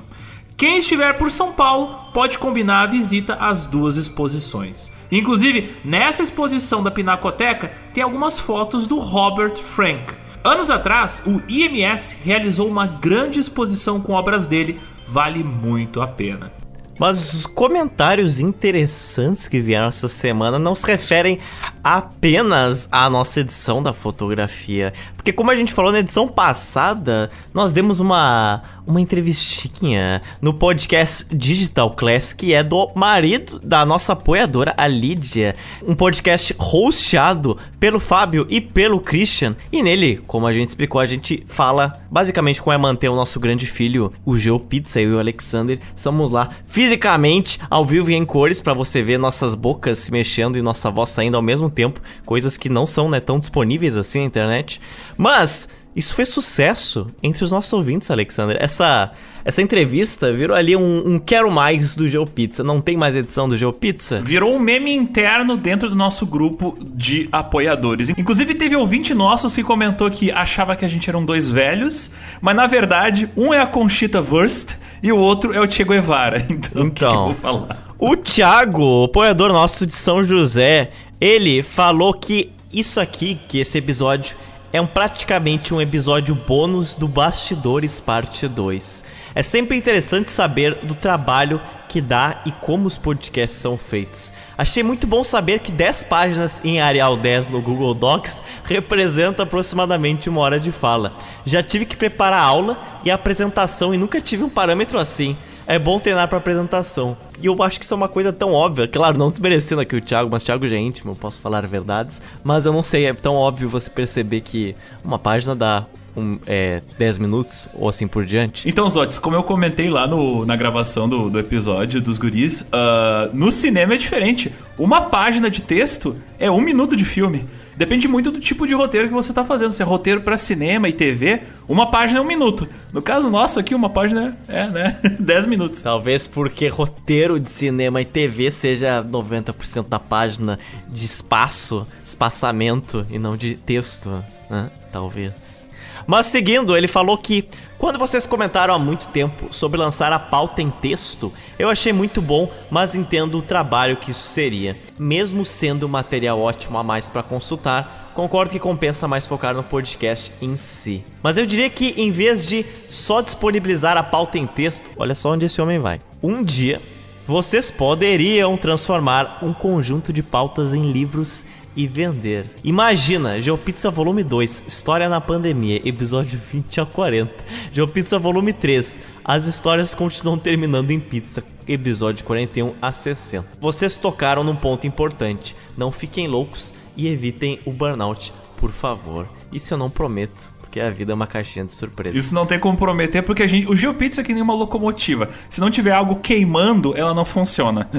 Quem 0.55 0.77
estiver 0.77 1.17
por 1.17 1.31
São 1.31 1.51
Paulo 1.51 2.11
pode 2.13 2.37
combinar 2.37 2.83
a 2.83 2.91
visita 2.91 3.33
às 3.33 3.65
duas 3.65 3.97
exposições. 3.97 4.91
Inclusive, 5.11 5.75
nessa 5.83 6.21
exposição 6.21 6.83
da 6.83 6.91
Pinacoteca 6.91 7.73
tem 7.91 8.03
algumas 8.03 8.37
fotos 8.37 8.85
do 8.85 8.99
Robert 8.99 9.57
Frank. 9.57 10.13
Anos 10.45 10.69
atrás, 10.69 11.23
o 11.25 11.41
IMS 11.49 12.17
realizou 12.23 12.69
uma 12.69 12.85
grande 12.85 13.39
exposição 13.39 13.99
com 13.99 14.13
obras 14.13 14.45
dele, 14.45 14.79
vale 15.07 15.43
muito 15.43 16.03
a 16.03 16.07
pena. 16.07 16.51
Mas 16.99 17.33
os 17.33 17.47
comentários 17.47 18.39
interessantes 18.39 19.47
que 19.47 19.59
vieram 19.59 19.87
essa 19.87 20.07
semana 20.07 20.59
não 20.59 20.75
se 20.75 20.85
referem 20.85 21.39
apenas 21.83 22.87
à 22.91 23.09
nossa 23.09 23.39
edição 23.39 23.81
da 23.81 23.91
fotografia. 23.91 24.93
Porque 25.25 25.33
como 25.33 25.49
a 25.49 25.55
gente 25.55 25.73
falou 25.73 25.91
na 25.91 26.01
edição 26.01 26.27
passada, 26.27 27.31
nós 27.51 27.73
demos 27.73 27.99
uma, 27.99 28.61
uma 28.85 29.01
entrevistinha 29.01 30.21
no 30.39 30.53
podcast 30.53 31.25
Digital 31.35 31.95
Class, 31.95 32.31
que 32.31 32.53
é 32.53 32.63
do 32.63 32.91
marido 32.93 33.59
da 33.59 33.83
nossa 33.83 34.13
apoiadora, 34.13 34.75
a 34.77 34.85
Lídia. 34.85 35.55
Um 35.81 35.95
podcast 35.95 36.55
hosteado 36.59 37.57
pelo 37.79 37.99
Fábio 37.99 38.45
e 38.47 38.61
pelo 38.61 38.99
Christian. 38.99 39.55
E 39.71 39.81
nele, 39.81 40.17
como 40.27 40.45
a 40.45 40.53
gente 40.53 40.69
explicou, 40.69 41.01
a 41.01 41.07
gente 41.07 41.43
fala 41.47 41.99
basicamente 42.11 42.61
como 42.61 42.73
é 42.73 42.77
manter 42.77 43.09
o 43.09 43.15
nosso 43.15 43.39
grande 43.39 43.65
filho, 43.65 44.13
o 44.23 44.37
Geo 44.37 44.59
Pizza 44.59 45.01
e 45.01 45.11
o 45.11 45.17
Alexander. 45.17 45.79
Estamos 45.95 46.29
lá 46.29 46.51
fisicamente, 46.65 47.59
ao 47.67 47.83
vivo 47.83 48.11
e 48.11 48.15
em 48.15 48.23
cores, 48.23 48.61
para 48.61 48.75
você 48.75 49.01
ver 49.01 49.17
nossas 49.17 49.55
bocas 49.55 49.97
se 49.97 50.11
mexendo 50.11 50.55
e 50.55 50.61
nossa 50.61 50.91
voz 50.91 51.09
saindo 51.09 51.35
ao 51.35 51.41
mesmo 51.41 51.67
tempo. 51.67 51.99
Coisas 52.25 52.57
que 52.57 52.69
não 52.69 52.85
são 52.85 53.09
né, 53.09 53.19
tão 53.19 53.39
disponíveis 53.39 53.97
assim 53.97 54.19
na 54.19 54.25
internet. 54.25 54.79
Mas 55.17 55.67
isso 55.95 56.13
fez 56.13 56.27
sucesso 56.27 57.07
entre 57.23 57.41
os 57.41 57.51
nossos 57.51 57.71
ouvintes, 57.71 58.11
Alexander. 58.11 58.57
Essa, 58.59 59.13
essa 59.45 59.61
entrevista 59.61 60.31
virou 60.33 60.55
ali 60.55 60.75
um, 60.75 61.13
um 61.13 61.17
quero 61.17 61.49
mais 61.49 61.95
do 61.95 62.09
GeoPizza. 62.09 62.65
Não 62.65 62.81
tem 62.81 62.97
mais 62.97 63.15
edição 63.15 63.47
do 63.47 63.55
GeoPizza? 63.55 64.19
Virou 64.21 64.53
um 64.53 64.59
meme 64.59 64.93
interno 64.93 65.55
dentro 65.55 65.87
do 65.87 65.95
nosso 65.95 66.25
grupo 66.25 66.77
de 66.81 67.29
apoiadores. 67.31 68.09
Inclusive, 68.09 68.55
teve 68.55 68.75
ouvinte 68.75 69.13
nosso 69.13 69.53
que 69.55 69.63
comentou 69.63 70.11
que 70.11 70.29
achava 70.31 70.75
que 70.75 70.83
a 70.83 70.87
gente 70.89 71.09
eram 71.09 71.23
dois 71.23 71.49
velhos, 71.49 72.11
mas 72.41 72.55
na 72.57 72.67
verdade, 72.67 73.29
um 73.37 73.53
é 73.53 73.61
a 73.61 73.67
Conchita 73.67 74.19
Wurst 74.21 74.75
e 75.01 75.13
o 75.13 75.17
outro 75.17 75.53
é 75.53 75.61
o 75.61 75.71
Che 75.71 75.85
Guevara. 75.85 76.45
Então, 76.49 76.83
então 76.87 76.87
o 76.87 76.91
que, 76.91 76.99
que 76.99 77.05
eu 77.05 77.23
vou 77.23 77.33
falar? 77.33 77.95
O 77.97 78.17
Thiago, 78.17 79.05
apoiador 79.05 79.53
nosso 79.53 79.85
de 79.85 79.95
São 79.95 80.21
José, 80.21 80.91
ele 81.21 81.63
falou 81.63 82.13
que 82.13 82.51
isso 82.73 82.99
aqui, 82.99 83.39
que 83.47 83.59
esse 83.59 83.77
episódio 83.77 84.35
é 84.71 84.81
um, 84.81 84.87
praticamente 84.87 85.73
um 85.73 85.81
episódio 85.81 86.35
bônus 86.35 86.93
do 86.93 87.07
Bastidores 87.07 87.99
Parte 87.99 88.47
2. 88.47 89.03
É 89.33 89.43
sempre 89.43 89.77
interessante 89.77 90.31
saber 90.31 90.75
do 90.83 90.95
trabalho 90.95 91.61
que 91.89 92.01
dá 92.01 92.41
e 92.45 92.51
como 92.51 92.87
os 92.87 92.97
podcasts 92.97 93.59
são 93.59 93.77
feitos. 93.77 94.33
Achei 94.57 94.83
muito 94.83 95.05
bom 95.05 95.23
saber 95.23 95.59
que 95.59 95.71
10 95.71 96.03
páginas 96.03 96.61
em 96.63 96.81
Arial 96.81 97.17
10 97.17 97.49
no 97.49 97.61
Google 97.61 97.93
Docs 97.93 98.43
representa 98.63 99.43
aproximadamente 99.43 100.29
uma 100.29 100.41
hora 100.41 100.59
de 100.59 100.71
fala. 100.71 101.13
Já 101.45 101.61
tive 101.61 101.85
que 101.85 101.95
preparar 101.95 102.39
a 102.39 102.45
aula 102.45 102.77
e 103.03 103.11
a 103.11 103.15
apresentação 103.15 103.93
e 103.93 103.97
nunca 103.97 104.21
tive 104.21 104.43
um 104.43 104.49
parâmetro 104.49 104.97
assim 104.97 105.37
é 105.67 105.79
bom 105.79 105.99
treinar 105.99 106.27
pra 106.27 106.37
apresentação. 106.37 107.17
E 107.41 107.45
eu 107.45 107.61
acho 107.63 107.79
que 107.79 107.85
isso 107.85 107.93
é 107.93 107.97
uma 107.97 108.07
coisa 108.07 108.31
tão 108.31 108.53
óbvia. 108.53 108.87
Claro, 108.87 109.17
não 109.17 109.29
desmerecendo 109.29 109.81
aqui 109.81 109.95
o 109.95 110.01
Thiago, 110.01 110.29
mas 110.31 110.43
Thiago 110.43 110.67
já 110.67 110.75
é 110.75 110.79
íntimo, 110.79 111.11
eu 111.11 111.15
posso 111.15 111.39
falar 111.39 111.65
verdades. 111.65 112.21
Mas 112.43 112.65
eu 112.65 112.73
não 112.73 112.83
sei, 112.83 113.05
é 113.05 113.13
tão 113.13 113.35
óbvio 113.35 113.69
você 113.69 113.89
perceber 113.89 114.41
que 114.41 114.75
uma 115.03 115.17
página 115.17 115.55
dá 115.55 115.85
um, 116.15 116.37
é, 116.47 116.81
10 116.97 117.17
minutos 117.17 117.67
ou 117.73 117.89
assim 117.89 118.07
por 118.07 118.25
diante. 118.25 118.67
Então, 118.67 118.87
Zotes, 118.89 119.19
como 119.19 119.35
eu 119.35 119.43
comentei 119.43 119.89
lá 119.89 120.07
no, 120.07 120.45
na 120.45 120.55
gravação 120.55 121.07
do, 121.07 121.29
do 121.29 121.39
episódio 121.39 122.01
dos 122.01 122.17
guris, 122.17 122.61
uh, 122.61 123.33
no 123.33 123.51
cinema 123.51 123.93
é 123.93 123.97
diferente. 123.97 124.51
Uma 124.77 125.03
página 125.03 125.49
de 125.49 125.61
texto 125.61 126.15
é 126.37 126.49
um 126.51 126.61
minuto 126.61 126.95
de 126.95 127.05
filme. 127.05 127.45
Depende 127.77 128.07
muito 128.07 128.31
do 128.31 128.39
tipo 128.39 128.65
de 128.65 128.73
roteiro 128.73 129.07
que 129.07 129.13
você 129.13 129.31
está 129.31 129.43
fazendo. 129.43 129.71
Se 129.71 129.81
é 129.81 129.85
roteiro 129.85 130.21
para 130.21 130.37
cinema 130.37 130.87
e 130.87 130.93
TV, 130.93 131.41
uma 131.67 131.91
página 131.91 132.19
é 132.19 132.21
um 132.21 132.25
minuto. 132.25 132.67
No 132.93 133.01
caso 133.01 133.29
nosso 133.29 133.59
aqui, 133.59 133.75
uma 133.75 133.89
página 133.89 134.37
é, 134.47 134.67
né, 134.67 134.99
10 135.19 135.47
minutos. 135.47 135.81
Talvez 135.81 136.25
porque 136.25 136.67
roteiro 136.67 137.39
de 137.39 137.49
cinema 137.49 138.01
e 138.01 138.05
TV 138.05 138.49
seja 138.49 139.03
90% 139.03 139.89
da 139.89 139.99
página 139.99 140.57
de 140.87 141.05
espaço, 141.05 141.85
espaçamento 142.01 143.05
e 143.09 143.19
não 143.19 143.35
de 143.35 143.55
texto, 143.55 144.23
né? 144.49 144.71
Talvez. 144.91 145.64
Mas 146.07 146.27
seguindo, 146.27 146.77
ele 146.77 146.87
falou 146.87 147.17
que 147.17 147.47
quando 147.77 147.99
vocês 147.99 148.25
comentaram 148.25 148.73
há 148.73 148.79
muito 148.79 149.07
tempo 149.07 149.53
sobre 149.53 149.79
lançar 149.79 150.13
a 150.13 150.19
pauta 150.19 150.61
em 150.61 150.69
texto, 150.69 151.31
eu 151.59 151.67
achei 151.67 151.91
muito 151.91 152.21
bom, 152.21 152.49
mas 152.69 152.95
entendo 152.95 153.37
o 153.37 153.41
trabalho 153.41 153.97
que 153.97 154.11
isso 154.11 154.27
seria. 154.27 154.77
Mesmo 154.97 155.43
sendo 155.43 155.89
material 155.89 156.39
ótimo 156.39 156.77
a 156.77 156.83
mais 156.83 157.09
para 157.09 157.23
consultar, 157.23 158.11
concordo 158.13 158.51
que 158.51 158.59
compensa 158.59 159.07
mais 159.07 159.27
focar 159.27 159.53
no 159.53 159.63
podcast 159.63 160.31
em 160.41 160.55
si. 160.55 161.03
Mas 161.21 161.37
eu 161.37 161.45
diria 161.45 161.69
que 161.69 161.93
em 161.97 162.11
vez 162.11 162.47
de 162.47 162.65
só 162.87 163.21
disponibilizar 163.21 163.97
a 163.97 164.03
pauta 164.03 164.37
em 164.37 164.47
texto, 164.47 164.89
olha 164.97 165.15
só 165.15 165.31
onde 165.31 165.45
esse 165.45 165.61
homem 165.61 165.79
vai. 165.79 165.99
Um 166.23 166.43
dia 166.43 166.81
vocês 167.27 167.71
poderiam 167.71 168.55
transformar 168.55 169.39
um 169.41 169.51
conjunto 169.51 170.13
de 170.13 170.21
pautas 170.21 170.75
em 170.75 170.91
livros 170.91 171.43
e 171.75 171.87
vender. 171.87 172.45
Imagina, 172.63 173.41
GeoPizza 173.41 173.89
Volume 173.89 174.23
2, 174.23 174.65
História 174.67 175.09
na 175.09 175.19
Pandemia, 175.19 175.81
episódio 175.83 176.39
20 176.51 176.81
a 176.81 176.85
40. 176.85 177.33
GeoPizza 177.73 178.17
Volume 178.17 178.53
3, 178.53 179.01
As 179.23 179.45
histórias 179.45 179.93
continuam 179.93 180.37
terminando 180.37 180.91
em 180.91 180.99
pizza, 180.99 181.43
episódio 181.67 182.23
41 182.23 182.73
a 182.81 182.91
60. 182.91 183.47
Vocês 183.59 183.95
tocaram 183.95 184.43
num 184.43 184.55
ponto 184.55 184.87
importante. 184.87 185.55
Não 185.77 185.91
fiquem 185.91 186.27
loucos 186.27 186.73
e 186.95 187.07
evitem 187.07 187.59
o 187.65 187.71
burnout, 187.71 188.31
por 188.57 188.71
favor. 188.71 189.27
Isso 189.51 189.73
eu 189.73 189.77
não 189.77 189.89
prometo 189.89 190.54
porque 190.75 190.81
a 190.81 190.89
vida 190.89 191.13
é 191.13 191.15
uma 191.15 191.25
caixinha 191.25 191.63
de 191.63 191.71
surpresa. 191.71 192.17
Isso 192.17 192.35
não 192.35 192.45
tem 192.45 192.59
como 192.59 192.77
prometer, 192.77 193.21
porque 193.21 193.43
a 193.43 193.47
gente. 193.47 193.65
O 193.71 193.75
GeoPizza 193.75 194.19
é 194.19 194.23
que 194.23 194.33
nem 194.33 194.43
uma 194.43 194.53
locomotiva. 194.53 195.29
Se 195.49 195.61
não 195.61 195.71
tiver 195.71 195.93
algo 195.93 196.17
queimando, 196.17 196.93
ela 196.97 197.13
não 197.13 197.23
funciona. 197.23 197.89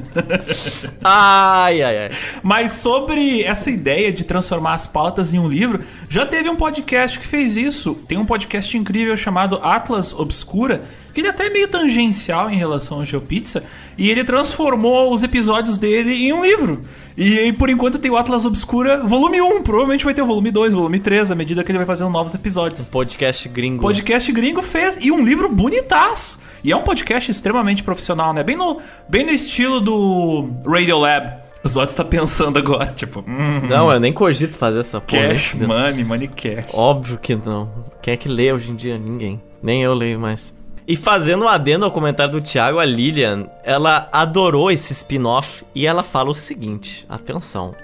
ai, 1.02 1.82
ai, 1.82 1.98
ai. 1.98 2.10
Mas 2.42 2.72
sobre 2.72 3.42
essa 3.44 3.70
ideia 3.70 4.12
de 4.12 4.24
transformar 4.24 4.74
as 4.74 4.86
pautas 4.86 5.32
em 5.32 5.38
um 5.38 5.48
livro, 5.48 5.82
já 6.10 6.26
teve 6.26 6.50
um 6.50 6.56
podcast 6.56 7.18
que 7.18 7.26
fez 7.26 7.56
isso. 7.56 7.94
Tem 7.94 8.18
um 8.18 8.26
podcast 8.26 8.76
incrível 8.76 9.16
chamado 9.16 9.58
Atlas 9.62 10.12
Obscura 10.12 10.82
que 11.16 11.20
ele 11.22 11.28
é 11.28 11.30
até 11.30 11.48
meio 11.48 11.66
tangencial 11.66 12.50
em 12.50 12.56
relação 12.56 12.98
ao 12.98 13.04
GeoPizza, 13.06 13.64
e 13.96 14.10
ele 14.10 14.22
transformou 14.22 15.10
os 15.14 15.22
episódios 15.22 15.78
dele 15.78 16.12
em 16.12 16.30
um 16.30 16.44
livro. 16.44 16.82
E, 17.16 17.50
por 17.54 17.70
enquanto 17.70 17.98
tem 17.98 18.10
o 18.10 18.18
Atlas 18.18 18.44
Obscura 18.44 19.00
volume 19.00 19.40
1, 19.40 19.62
provavelmente 19.62 20.04
vai 20.04 20.12
ter 20.12 20.20
o 20.20 20.26
volume 20.26 20.50
2, 20.50 20.74
volume 20.74 20.98
3, 20.98 21.30
à 21.30 21.34
medida 21.34 21.64
que 21.64 21.70
ele 21.70 21.78
vai 21.78 21.86
fazendo 21.86 22.10
novos 22.10 22.34
episódios. 22.34 22.90
Podcast 22.90 23.48
gringo. 23.48 23.80
Podcast 23.80 24.30
gringo 24.30 24.60
fez, 24.60 25.02
e 25.02 25.10
um 25.10 25.24
livro 25.24 25.48
bonitaço. 25.48 26.38
E 26.62 26.70
é 26.70 26.76
um 26.76 26.82
podcast 26.82 27.30
extremamente 27.30 27.82
profissional, 27.82 28.34
né? 28.34 28.42
Bem 28.42 28.56
no, 28.56 28.78
bem 29.08 29.24
no 29.24 29.32
estilo 29.32 29.80
do 29.80 30.50
Radiolab. 30.66 31.32
O 31.64 31.68
Zod 31.70 31.88
está 31.88 32.04
pensando 32.04 32.58
agora, 32.58 32.92
tipo... 32.92 33.24
Hum, 33.26 33.66
Não, 33.66 33.90
eu 33.90 33.98
nem 33.98 34.12
cogito 34.12 34.54
fazer 34.54 34.80
essa 34.80 35.00
porra. 35.00 35.28
cash, 35.28 35.54
né? 35.54 35.66
money, 35.66 36.04
money 36.04 36.28
cash. 36.28 36.66
Óbvio 36.74 37.16
que 37.16 37.34
não. 37.34 37.86
Quem 38.02 38.12
é 38.12 38.16
que 38.18 38.28
lê 38.28 38.52
hoje 38.52 38.70
em 38.70 38.76
dia? 38.76 38.98
Ninguém. 38.98 39.40
Nem 39.62 39.82
eu 39.82 39.94
leio 39.94 40.20
mais. 40.20 40.54
E 40.88 40.96
fazendo 40.96 41.44
um 41.44 41.48
adendo 41.48 41.84
ao 41.84 41.90
comentário 41.90 42.32
do 42.32 42.40
Thiago, 42.40 42.78
a 42.78 42.84
Lilian, 42.84 43.48
ela 43.64 44.08
adorou 44.12 44.70
esse 44.70 44.92
spin-off 44.92 45.64
e 45.74 45.86
ela 45.86 46.04
fala 46.04 46.30
o 46.30 46.34
seguinte: 46.34 47.04
atenção. 47.08 47.74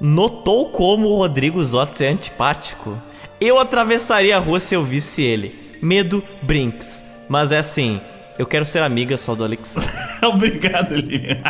Notou 0.00 0.70
como 0.70 1.08
o 1.08 1.16
Rodrigo 1.16 1.62
Zotz 1.64 2.00
é 2.00 2.08
antipático? 2.08 3.00
Eu 3.40 3.58
atravessaria 3.58 4.36
a 4.36 4.40
rua 4.40 4.60
se 4.60 4.74
eu 4.74 4.82
visse 4.82 5.22
ele. 5.22 5.78
Medo, 5.82 6.22
Brinks. 6.42 7.04
Mas 7.28 7.52
é 7.52 7.58
assim, 7.58 8.00
eu 8.38 8.46
quero 8.46 8.64
ser 8.64 8.82
amiga 8.82 9.18
só 9.18 9.34
do 9.34 9.44
Alexandre. 9.44 9.90
Obrigado, 10.22 10.94
Lilian. 10.94 11.42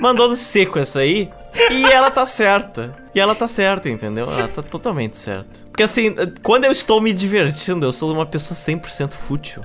Mandou 0.00 0.28
no 0.28 0.36
seco 0.36 0.78
essa 0.78 1.00
aí. 1.00 1.30
E 1.70 1.84
ela 1.84 2.10
tá 2.10 2.24
certa. 2.24 2.94
E 3.14 3.20
ela 3.20 3.34
tá 3.34 3.48
certa, 3.48 3.88
entendeu? 3.88 4.26
Ela 4.26 4.48
tá 4.48 4.62
totalmente 4.62 5.16
certa. 5.16 5.48
Porque 5.66 5.82
assim, 5.82 6.14
quando 6.42 6.64
eu 6.64 6.72
estou 6.72 7.00
me 7.00 7.12
divertindo, 7.12 7.84
eu 7.84 7.92
sou 7.92 8.12
uma 8.12 8.26
pessoa 8.26 8.56
100% 8.56 9.12
fútil. 9.12 9.62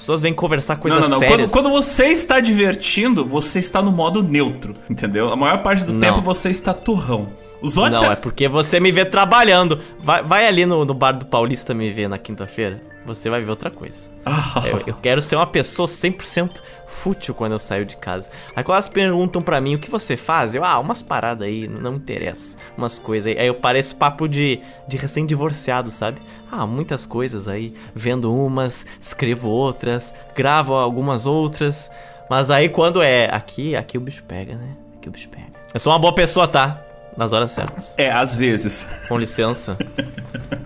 As 0.00 0.04
pessoas 0.04 0.22
vêm 0.22 0.32
conversar 0.32 0.76
coisas 0.76 0.98
Não, 0.98 1.08
não, 1.10 1.16
não. 1.16 1.28
sérias. 1.28 1.50
Quando, 1.50 1.68
quando 1.68 1.74
você 1.74 2.06
está 2.06 2.40
divertindo, 2.40 3.22
você 3.22 3.58
está 3.58 3.82
no 3.82 3.92
modo 3.92 4.22
neutro, 4.22 4.74
entendeu? 4.88 5.30
A 5.30 5.36
maior 5.36 5.58
parte 5.62 5.84
do 5.84 5.92
Não. 5.92 6.00
tempo 6.00 6.22
você 6.22 6.48
está 6.48 6.72
turrão. 6.72 7.28
Os 7.60 7.72
Zod... 7.72 7.90
Não, 7.90 8.10
é 8.10 8.16
porque 8.16 8.48
você 8.48 8.80
me 8.80 8.90
vê 8.90 9.04
trabalhando. 9.04 9.78
Vai, 10.02 10.22
vai 10.22 10.48
ali 10.48 10.64
no, 10.64 10.86
no 10.86 10.94
bar 10.94 11.12
do 11.12 11.26
Paulista 11.26 11.74
me 11.74 11.90
ver 11.90 12.08
na 12.08 12.16
quinta-feira. 12.16 12.80
Você 13.06 13.30
vai 13.30 13.40
ver 13.40 13.50
outra 13.50 13.70
coisa. 13.70 14.10
Ah, 14.26 14.62
Eu, 14.66 14.82
eu 14.86 14.94
quero 14.94 15.22
ser 15.22 15.34
uma 15.36 15.46
pessoa 15.46 15.88
100% 15.88 16.60
fútil 16.86 17.34
quando 17.34 17.52
eu 17.52 17.58
saio 17.58 17.86
de 17.86 17.96
casa. 17.96 18.30
Aí 18.54 18.62
quando 18.62 18.74
elas 18.74 18.88
perguntam 18.88 19.40
pra 19.40 19.60
mim 19.60 19.74
o 19.74 19.78
que 19.78 19.90
você 19.90 20.16
faz, 20.18 20.54
eu, 20.54 20.62
ah, 20.64 20.78
umas 20.78 21.02
paradas 21.02 21.48
aí, 21.48 21.66
não 21.66 21.94
interessa. 21.94 22.58
Umas 22.76 22.98
coisas 22.98 23.26
aí. 23.32 23.38
Aí 23.38 23.46
eu 23.46 23.54
pareço 23.54 23.96
papo 23.96 24.28
de, 24.28 24.60
de 24.86 24.96
recém-divorciado, 24.98 25.90
sabe? 25.90 26.20
Ah, 26.52 26.66
muitas 26.66 27.06
coisas 27.06 27.48
aí. 27.48 27.74
Vendo 27.94 28.34
umas, 28.34 28.84
escrevo 29.00 29.48
outras, 29.48 30.14
gravo 30.34 30.74
algumas 30.74 31.24
outras. 31.24 31.90
Mas 32.28 32.50
aí 32.50 32.68
quando 32.68 33.02
é 33.02 33.28
aqui, 33.34 33.74
aqui 33.74 33.96
o 33.96 34.00
bicho 34.00 34.22
pega, 34.24 34.54
né? 34.54 34.76
Aqui 34.98 35.08
o 35.08 35.12
bicho 35.12 35.28
pega. 35.30 35.46
Eu 35.72 35.80
sou 35.80 35.92
uma 35.92 35.98
boa 35.98 36.14
pessoa, 36.14 36.46
tá? 36.46 36.82
Nas 37.16 37.32
horas 37.32 37.52
certas. 37.52 37.94
É, 37.98 38.10
às 38.10 38.34
vezes. 38.34 38.86
Com 39.08 39.18
licença. 39.18 39.76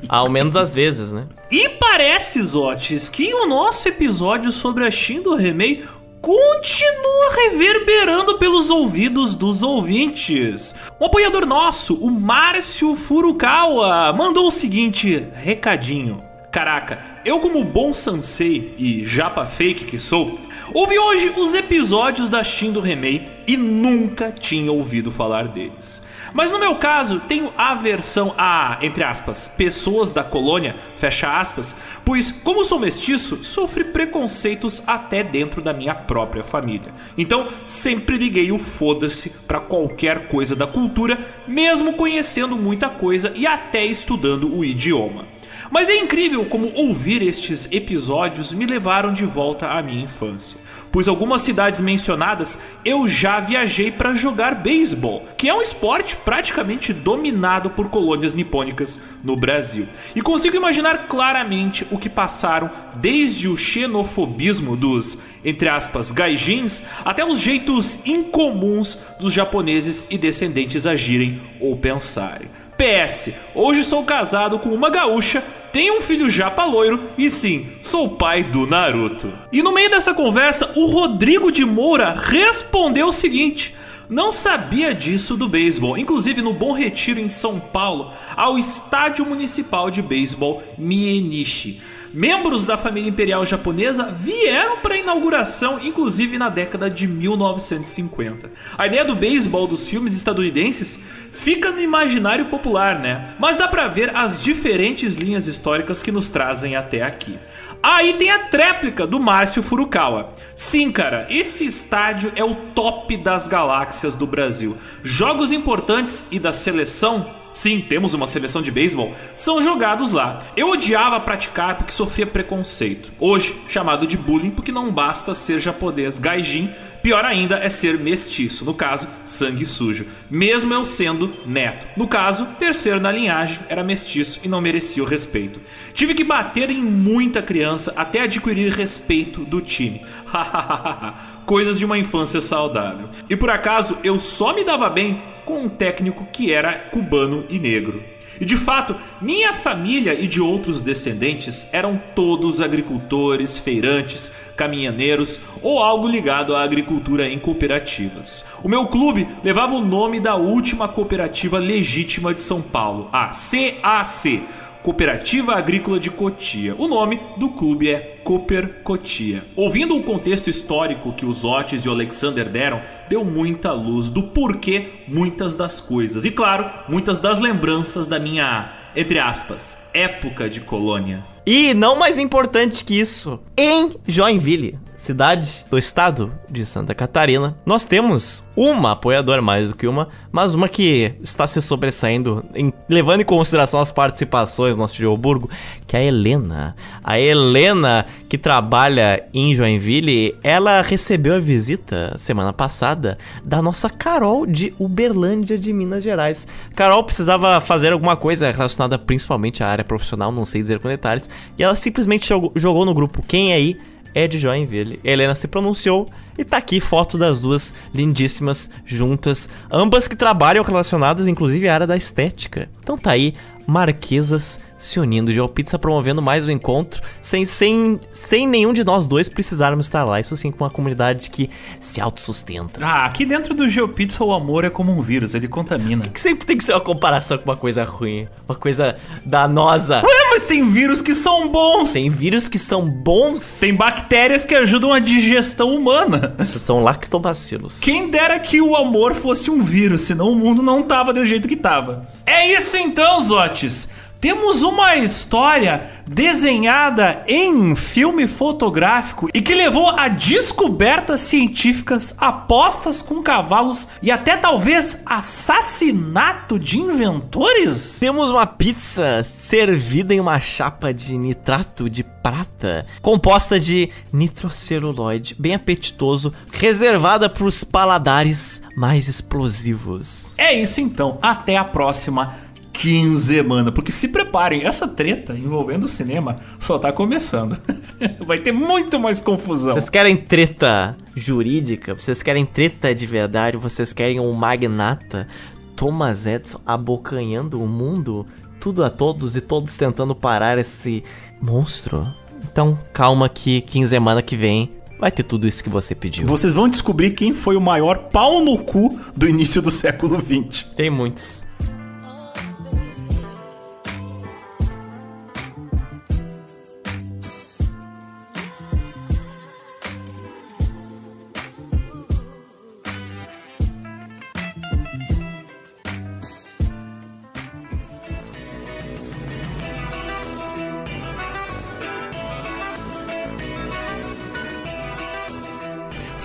Ao 0.08 0.31
menos 0.31 0.56
às 0.56 0.74
vezes, 0.74 1.12
né? 1.12 1.26
E 1.50 1.68
parece, 1.70 2.42
Zotes, 2.42 3.08
que 3.08 3.32
o 3.34 3.47
nosso 3.47 3.89
episódio 3.89 4.52
sobre 4.52 4.86
a 4.86 4.90
Shin 4.90 5.23
do 5.23 5.34
Remei 5.34 5.84
continua 6.20 7.34
reverberando 7.34 8.39
pelos 8.39 8.70
ouvidos 8.70 9.34
dos 9.34 9.62
ouvintes. 9.62 10.74
Um 10.98 11.06
apoiador 11.06 11.44
nosso, 11.44 11.97
o 11.97 12.10
Márcio 12.10 12.94
Furukawa, 12.94 14.12
mandou 14.14 14.47
o 14.47 14.50
seguinte 14.50 15.28
recadinho. 15.34 16.23
Caraca, 16.50 16.98
eu 17.24 17.40
como 17.40 17.64
bom 17.64 17.92
sansei 17.92 18.74
e 18.78 19.05
japa 19.05 19.44
fake 19.44 19.84
que 19.84 19.98
sou, 19.98 20.39
ouvi 20.73 20.97
hoje 20.97 21.32
os 21.36 21.52
episódios 21.52 22.28
da 22.28 22.44
Shin 22.44 22.70
do 22.70 22.81
Remei 22.81 23.28
e 23.47 23.56
nunca 23.56 24.31
tinha 24.31 24.70
ouvido 24.70 25.10
falar 25.10 25.48
deles. 25.48 26.00
Mas 26.34 26.50
no 26.50 26.58
meu 26.58 26.74
caso, 26.74 27.20
tenho 27.20 27.54
aversão 27.56 28.34
a, 28.36 28.76
entre 28.82 29.04
aspas, 29.04 29.46
pessoas 29.46 30.12
da 30.12 30.24
colônia, 30.24 30.74
fecha 30.96 31.38
aspas, 31.38 31.76
pois, 32.04 32.32
como 32.32 32.64
sou 32.64 32.80
mestiço, 32.80 33.44
sofri 33.44 33.84
preconceitos 33.84 34.82
até 34.84 35.22
dentro 35.22 35.62
da 35.62 35.72
minha 35.72 35.94
própria 35.94 36.42
família. 36.42 36.92
Então, 37.16 37.46
sempre 37.64 38.18
liguei 38.18 38.50
o 38.50 38.58
foda-se 38.58 39.30
pra 39.46 39.60
qualquer 39.60 40.26
coisa 40.26 40.56
da 40.56 40.66
cultura, 40.66 41.16
mesmo 41.46 41.92
conhecendo 41.92 42.56
muita 42.56 42.88
coisa 42.88 43.32
e 43.36 43.46
até 43.46 43.84
estudando 43.86 44.52
o 44.52 44.64
idioma. 44.64 45.26
Mas 45.70 45.88
é 45.88 45.96
incrível 45.96 46.44
como 46.46 46.72
ouvir 46.74 47.22
estes 47.22 47.68
episódios 47.70 48.52
me 48.52 48.66
levaram 48.66 49.12
de 49.12 49.24
volta 49.24 49.68
à 49.68 49.82
minha 49.82 50.04
infância. 50.04 50.58
Pois 50.94 51.08
algumas 51.08 51.42
cidades 51.42 51.81
mencionadas 51.81 52.56
eu 52.84 53.08
já 53.08 53.40
viajei 53.40 53.90
para 53.90 54.14
jogar 54.14 54.55
beisebol, 54.55 55.26
que 55.36 55.48
é 55.48 55.52
um 55.52 55.60
esporte 55.60 56.14
praticamente 56.14 56.92
dominado 56.92 57.68
por 57.70 57.89
colônias 57.89 58.32
nipônicas 58.32 59.00
no 59.24 59.34
Brasil. 59.34 59.89
E 60.14 60.23
consigo 60.23 60.55
imaginar 60.55 61.08
claramente 61.08 61.84
o 61.90 61.98
que 61.98 62.08
passaram 62.08 62.70
desde 62.94 63.48
o 63.48 63.58
xenofobismo 63.58 64.76
dos, 64.76 65.18
entre 65.44 65.68
aspas, 65.68 66.12
gaijins, 66.12 66.84
até 67.05 67.24
os 67.24 67.40
jeitos 67.40 67.98
incomuns 68.06 68.97
dos 69.18 69.34
japoneses 69.34 70.06
e 70.08 70.16
descendentes 70.16 70.86
agirem 70.86 71.42
ou 71.58 71.76
pensarem. 71.76 72.47
PS, 72.76 73.30
hoje 73.54 73.84
sou 73.84 74.04
casado 74.04 74.58
com 74.58 74.70
uma 74.70 74.90
gaúcha, 74.90 75.42
tenho 75.72 75.98
um 75.98 76.00
filho 76.00 76.28
japa 76.28 76.64
loiro 76.64 77.10
e 77.16 77.30
sim, 77.30 77.66
sou 77.80 78.10
pai 78.10 78.42
do 78.44 78.66
Naruto. 78.66 79.32
E 79.52 79.62
no 79.62 79.72
meio 79.72 79.90
dessa 79.90 80.12
conversa, 80.12 80.72
o 80.74 80.86
Rodrigo 80.86 81.50
de 81.50 81.64
Moura 81.64 82.12
respondeu 82.12 83.08
o 83.08 83.12
seguinte: 83.12 83.74
não 84.08 84.30
sabia 84.30 84.94
disso 84.94 85.36
do 85.36 85.48
beisebol. 85.48 85.96
Inclusive, 85.96 86.42
no 86.42 86.52
Bom 86.52 86.72
Retiro, 86.72 87.20
em 87.20 87.28
São 87.28 87.58
Paulo, 87.58 88.12
ao 88.36 88.58
Estádio 88.58 89.24
Municipal 89.24 89.90
de 89.90 90.02
Beisebol 90.02 90.62
Mienichi. 90.76 91.80
Membros 92.14 92.64
da 92.64 92.76
família 92.76 93.08
imperial 93.08 93.44
japonesa 93.44 94.04
vieram 94.04 94.78
para 94.78 94.94
a 94.94 94.98
inauguração, 94.98 95.80
inclusive 95.80 96.38
na 96.38 96.48
década 96.48 96.88
de 96.88 97.08
1950. 97.08 98.52
A 98.78 98.86
ideia 98.86 99.04
do 99.04 99.16
beisebol 99.16 99.66
dos 99.66 99.88
filmes 99.88 100.14
estadunidenses 100.16 100.96
fica 101.32 101.72
no 101.72 101.80
imaginário 101.80 102.44
popular, 102.44 103.00
né? 103.00 103.34
Mas 103.36 103.56
dá 103.56 103.66
pra 103.66 103.88
ver 103.88 104.14
as 104.14 104.40
diferentes 104.40 105.16
linhas 105.16 105.48
históricas 105.48 106.04
que 106.04 106.12
nos 106.12 106.28
trazem 106.28 106.76
até 106.76 107.02
aqui. 107.02 107.36
Aí 107.82 108.12
tem 108.12 108.30
a 108.30 108.44
tréplica 108.44 109.08
do 109.08 109.18
Márcio 109.18 109.60
Furukawa. 109.60 110.32
Sim, 110.54 110.92
cara, 110.92 111.26
esse 111.28 111.66
estádio 111.66 112.30
é 112.36 112.44
o 112.44 112.54
top 112.76 113.16
das 113.16 113.48
galáxias 113.48 114.14
do 114.14 114.24
Brasil. 114.24 114.76
Jogos 115.02 115.50
importantes 115.50 116.26
e 116.30 116.38
da 116.38 116.52
seleção 116.52 117.26
Sim, 117.55 117.81
temos 117.81 118.15
uma 118.15 118.26
seleção 118.26 118.60
de 118.60 118.73
beisebol, 118.73 119.15
são 119.36 119.62
jogados 119.62 120.12
lá. 120.12 120.42
Eu 120.57 120.70
odiava 120.70 121.20
praticar 121.20 121.76
porque 121.76 121.92
sofria 121.92 122.26
preconceito. 122.26 123.12
Hoje, 123.20 123.55
chamado 123.68 124.08
de 124.08 124.16
bullying 124.16 124.50
porque 124.50 124.73
não 124.73 124.91
basta 124.91 125.33
ser 125.34 125.60
japonês 125.60 126.18
gaijin, 126.18 126.68
pior 127.00 127.24
ainda 127.24 127.58
é 127.58 127.68
ser 127.68 127.97
mestiço, 127.97 128.65
no 128.65 128.74
caso, 128.74 129.07
sangue 129.24 129.65
sujo. 129.65 130.05
Mesmo 130.28 130.74
eu 130.74 130.84
sendo 130.84 131.33
neto. 131.47 131.86
No 131.97 132.08
caso, 132.08 132.44
terceiro 132.58 132.99
na 132.99 133.12
linhagem, 133.12 133.60
era 133.68 133.84
mestiço 133.84 134.41
e 134.42 134.49
não 134.49 134.60
merecia 134.60 135.05
o 135.05 135.07
respeito. 135.07 135.60
Tive 135.92 136.12
que 136.12 136.24
bater 136.24 136.70
em 136.70 136.83
muita 136.83 137.41
criança 137.41 137.92
até 137.94 138.23
adquirir 138.23 138.73
respeito 138.73 139.44
do 139.44 139.60
time. 139.60 140.05
Coisas 141.47 141.78
de 141.78 141.84
uma 141.84 141.99
infância 141.99 142.41
saudável. 142.41 143.08
E 143.31 143.36
por 143.36 143.49
acaso, 143.49 143.97
eu 144.02 144.18
só 144.18 144.52
me 144.52 144.65
dava 144.65 144.91
bem 144.91 145.23
com 145.44 145.60
um 145.60 145.68
técnico 145.68 146.26
que 146.32 146.52
era 146.52 146.73
cubano 146.73 147.44
e 147.48 147.58
negro. 147.58 148.14
E 148.40 148.44
de 148.44 148.56
fato, 148.56 148.97
minha 149.20 149.52
família 149.52 150.12
e 150.14 150.26
de 150.26 150.40
outros 150.40 150.81
descendentes 150.81 151.68
eram 151.73 152.00
todos 152.14 152.60
agricultores, 152.60 153.58
feirantes, 153.58 154.31
caminhaneiros 154.56 155.40
ou 155.62 155.82
algo 155.82 156.08
ligado 156.08 156.55
à 156.55 156.62
agricultura 156.62 157.28
em 157.28 157.39
cooperativas. 157.39 158.44
O 158.62 158.68
meu 158.68 158.86
clube 158.86 159.28
levava 159.42 159.74
o 159.74 159.84
nome 159.84 160.18
da 160.20 160.34
última 160.34 160.89
cooperativa 160.89 161.58
legítima 161.58 162.34
de 162.34 162.42
São 162.42 162.60
Paulo, 162.60 163.08
a 163.12 163.31
CAC. 163.31 164.42
Cooperativa 164.84 165.54
Agrícola 165.54 165.98
de 165.98 166.10
Cotia. 166.10 166.74
O 166.76 166.86
nome 166.86 167.18
do 167.38 167.48
clube 167.48 167.88
é 167.88 168.20
Cooper 168.22 168.82
Cotia. 168.84 169.42
Ouvindo 169.56 169.96
o 169.96 170.02
contexto 170.02 170.50
histórico 170.50 171.14
que 171.14 171.24
os 171.24 171.42
Otis 171.42 171.86
e 171.86 171.88
o 171.88 171.92
Alexander 171.92 172.46
deram, 172.46 172.82
deu 173.08 173.24
muita 173.24 173.72
luz 173.72 174.10
do 174.10 174.24
porquê 174.24 175.04
muitas 175.08 175.54
das 175.54 175.80
coisas. 175.80 176.26
E 176.26 176.30
claro, 176.30 176.70
muitas 176.86 177.18
das 177.18 177.38
lembranças 177.40 178.06
da 178.06 178.18
minha, 178.18 178.74
entre 178.94 179.18
aspas, 179.18 179.78
época 179.94 180.50
de 180.50 180.60
colônia. 180.60 181.24
E 181.46 181.72
não 181.72 181.96
mais 181.96 182.18
importante 182.18 182.84
que 182.84 183.00
isso, 183.00 183.40
em 183.56 183.96
Joinville. 184.06 184.78
Cidade 185.05 185.66
do 185.70 185.76
estado 185.76 186.33
de 186.50 186.65
Santa 186.65 186.94
Catarina, 186.94 187.55
nós 187.66 187.84
temos 187.84 188.42
uma 188.57 188.92
apoiadora, 188.92 189.42
mais 189.42 189.68
do 189.68 189.76
que 189.76 189.86
uma, 189.86 190.08
mas 190.33 190.55
uma 190.55 190.66
que 190.66 191.12
está 191.20 191.47
se 191.47 191.60
sobressaindo, 191.60 192.42
em, 192.55 192.73
levando 192.89 193.20
em 193.20 193.24
consideração 193.24 193.81
as 193.81 193.92
participações 193.92 194.76
do 194.76 194.81
nosso 194.81 194.97
Geoburgo, 194.97 195.50
que 195.86 195.94
é 195.94 196.00
a 196.00 196.05
Helena. 196.05 196.74
A 197.02 197.20
Helena, 197.20 198.07
que 198.31 198.39
trabalha 198.39 199.24
em 199.34 199.55
Joinville, 199.55 200.34
ela 200.42 200.81
recebeu 200.81 201.34
a 201.34 201.39
visita 201.39 202.16
semana 202.16 202.52
passada 202.52 203.18
da 203.44 203.60
nossa 203.60 203.91
Carol 203.91 204.47
de 204.47 204.73
Uberlândia, 204.78 205.58
de 205.58 205.70
Minas 205.73 206.02
Gerais. 206.02 206.49
Carol 206.74 207.05
precisava 207.05 207.60
fazer 207.60 207.92
alguma 207.92 208.16
coisa 208.16 208.50
relacionada 208.50 208.99
principalmente 208.99 209.62
à 209.62 209.68
área 209.68 209.84
profissional, 209.84 210.33
não 210.33 210.47
sei 210.47 210.62
dizer 210.62 210.78
com 210.78 210.89
detalhes, 210.89 211.28
e 211.58 211.62
ela 211.62 211.76
simplesmente 211.76 212.26
jogou, 212.26 212.52
jogou 212.57 212.86
no 212.86 212.94
grupo 212.94 213.23
Quem 213.26 213.52
é 213.52 213.57
aí? 213.57 213.78
De 214.28 214.38
Joinville. 214.38 215.00
Helena 215.02 215.34
se 215.34 215.48
pronunciou 215.48 216.08
e 216.38 216.44
tá 216.44 216.56
aqui 216.56 216.80
foto 216.80 217.18
das 217.18 217.40
duas 217.40 217.74
lindíssimas 217.94 218.70
juntas, 218.84 219.48
ambas 219.70 220.08
que 220.08 220.16
trabalham 220.16 220.64
relacionadas 220.64 221.26
inclusive 221.26 221.68
à 221.68 221.74
área 221.74 221.86
da 221.86 221.96
estética. 221.96 222.68
Então 222.82 222.96
tá 222.96 223.10
aí, 223.10 223.34
Marquesas 223.66 224.60
se 224.84 225.00
unindo, 225.00 225.32
GeoPizza 225.32 225.78
promovendo 225.78 226.20
mais 226.20 226.44
um 226.46 226.50
encontro, 226.50 227.02
sem, 227.22 227.44
sem, 227.44 227.98
sem 228.12 228.46
nenhum 228.46 228.72
de 228.72 228.84
nós 228.84 229.06
dois 229.06 229.28
precisarmos 229.28 229.86
estar 229.86 230.04
lá. 230.04 230.20
Isso 230.20 230.36
sim, 230.36 230.50
com 230.50 230.62
uma 230.62 230.70
comunidade 230.70 231.30
que 231.30 231.48
se 231.80 232.00
autossustenta. 232.00 232.84
Ah, 232.84 233.06
aqui 233.06 233.24
dentro 233.24 233.54
do 233.54 233.68
GeoPizza 233.68 234.22
o 234.22 234.32
amor 234.32 234.64
é 234.64 234.70
como 234.70 234.92
um 234.92 235.00
vírus, 235.00 235.34
ele 235.34 235.48
contamina. 235.48 236.08
Que 236.08 236.20
sempre 236.20 236.46
tem 236.46 236.56
que 236.56 236.64
ser 236.64 236.72
uma 236.72 236.80
comparação 236.80 237.38
com 237.38 237.44
uma 237.44 237.56
coisa 237.56 237.82
ruim, 237.84 238.28
uma 238.46 238.54
coisa 238.54 238.96
danosa. 239.24 240.02
Ué, 240.04 240.30
mas 240.30 240.46
tem 240.46 240.70
vírus 240.70 241.00
que 241.00 241.14
são 241.14 241.48
bons! 241.48 241.92
Tem 241.92 242.10
vírus 242.10 242.48
que 242.48 242.58
são 242.58 242.88
bons. 242.88 243.60
Tem 243.60 243.74
bactérias 243.74 244.44
que 244.44 244.54
ajudam 244.54 244.92
a 244.92 244.98
digestão 244.98 245.74
humana. 245.74 246.34
Isso 246.38 246.58
são 246.58 246.82
lactobacilos. 246.82 247.80
Quem 247.80 248.10
dera 248.10 248.38
que 248.38 248.60
o 248.60 248.76
amor 248.76 249.14
fosse 249.14 249.50
um 249.50 249.62
vírus, 249.62 250.02
senão 250.02 250.30
o 250.30 250.36
mundo 250.36 250.62
não 250.62 250.82
tava 250.82 251.12
do 251.12 251.26
jeito 251.26 251.48
que 251.48 251.56
tava. 251.56 252.06
É 252.26 252.54
isso 252.54 252.76
então, 252.76 253.20
Zotes! 253.20 253.88
Temos 254.24 254.62
uma 254.62 254.96
história 254.96 255.86
desenhada 256.06 257.22
em 257.28 257.76
filme 257.76 258.26
fotográfico 258.26 259.28
e 259.34 259.42
que 259.42 259.54
levou 259.54 259.90
a 259.90 260.08
descobertas 260.08 261.20
científicas, 261.20 262.14
apostas 262.16 263.02
com 263.02 263.22
cavalos 263.22 263.86
e 264.02 264.10
até 264.10 264.34
talvez 264.34 265.02
assassinato 265.04 266.58
de 266.58 266.78
inventores? 266.78 267.98
Temos 268.00 268.30
uma 268.30 268.46
pizza 268.46 269.22
servida 269.24 270.14
em 270.14 270.20
uma 270.20 270.40
chapa 270.40 270.90
de 270.94 271.18
nitrato 271.18 271.90
de 271.90 272.02
prata, 272.02 272.86
composta 273.02 273.60
de 273.60 273.90
nitroceluloide, 274.10 275.36
bem 275.38 275.54
apetitoso, 275.54 276.32
reservada 276.50 277.28
para 277.28 277.44
os 277.44 277.62
paladares 277.62 278.62
mais 278.74 279.06
explosivos. 279.06 280.32
É 280.38 280.58
isso 280.58 280.80
então, 280.80 281.18
até 281.20 281.58
a 281.58 281.64
próxima 281.64 282.53
quinzemana. 282.74 283.70
Porque 283.70 283.92
se 283.92 284.08
preparem, 284.08 284.64
essa 284.64 284.86
treta 284.86 285.32
envolvendo 285.32 285.84
o 285.84 285.88
cinema 285.88 286.40
só 286.58 286.78
tá 286.78 286.92
começando. 286.92 287.56
Vai 288.26 288.40
ter 288.40 288.52
muito 288.52 288.98
mais 288.98 289.20
confusão. 289.20 289.72
Vocês 289.72 289.88
querem 289.88 290.16
treta 290.16 290.96
jurídica? 291.14 291.94
Vocês 291.94 292.22
querem 292.22 292.44
treta 292.44 292.94
de 292.94 293.06
verdade? 293.06 293.56
Vocês 293.56 293.92
querem 293.92 294.18
um 294.18 294.32
magnata 294.32 295.28
Thomas 295.76 296.26
Edison 296.26 296.60
abocanhando 296.66 297.62
o 297.62 297.66
mundo? 297.66 298.26
Tudo 298.60 298.84
a 298.84 298.90
todos 298.90 299.36
e 299.36 299.40
todos 299.40 299.76
tentando 299.76 300.14
parar 300.14 300.58
esse 300.58 301.04
monstro? 301.40 302.06
Então, 302.42 302.78
calma 302.92 303.28
que 303.28 303.60
quinzemana 303.60 304.20
que 304.20 304.36
vem 304.36 304.72
vai 304.98 305.10
ter 305.12 305.22
tudo 305.22 305.46
isso 305.46 305.62
que 305.62 305.70
você 305.70 305.94
pediu. 305.94 306.26
Vocês 306.26 306.52
vão 306.52 306.68
descobrir 306.68 307.10
quem 307.10 307.34
foi 307.34 307.56
o 307.56 307.60
maior 307.60 308.10
pau 308.10 308.44
no 308.44 308.58
cu 308.58 308.98
do 309.16 309.28
início 309.28 309.60
do 309.60 309.70
século 309.70 310.18
XX. 310.20 310.64
Tem 310.74 310.90
muitos. 310.90 311.43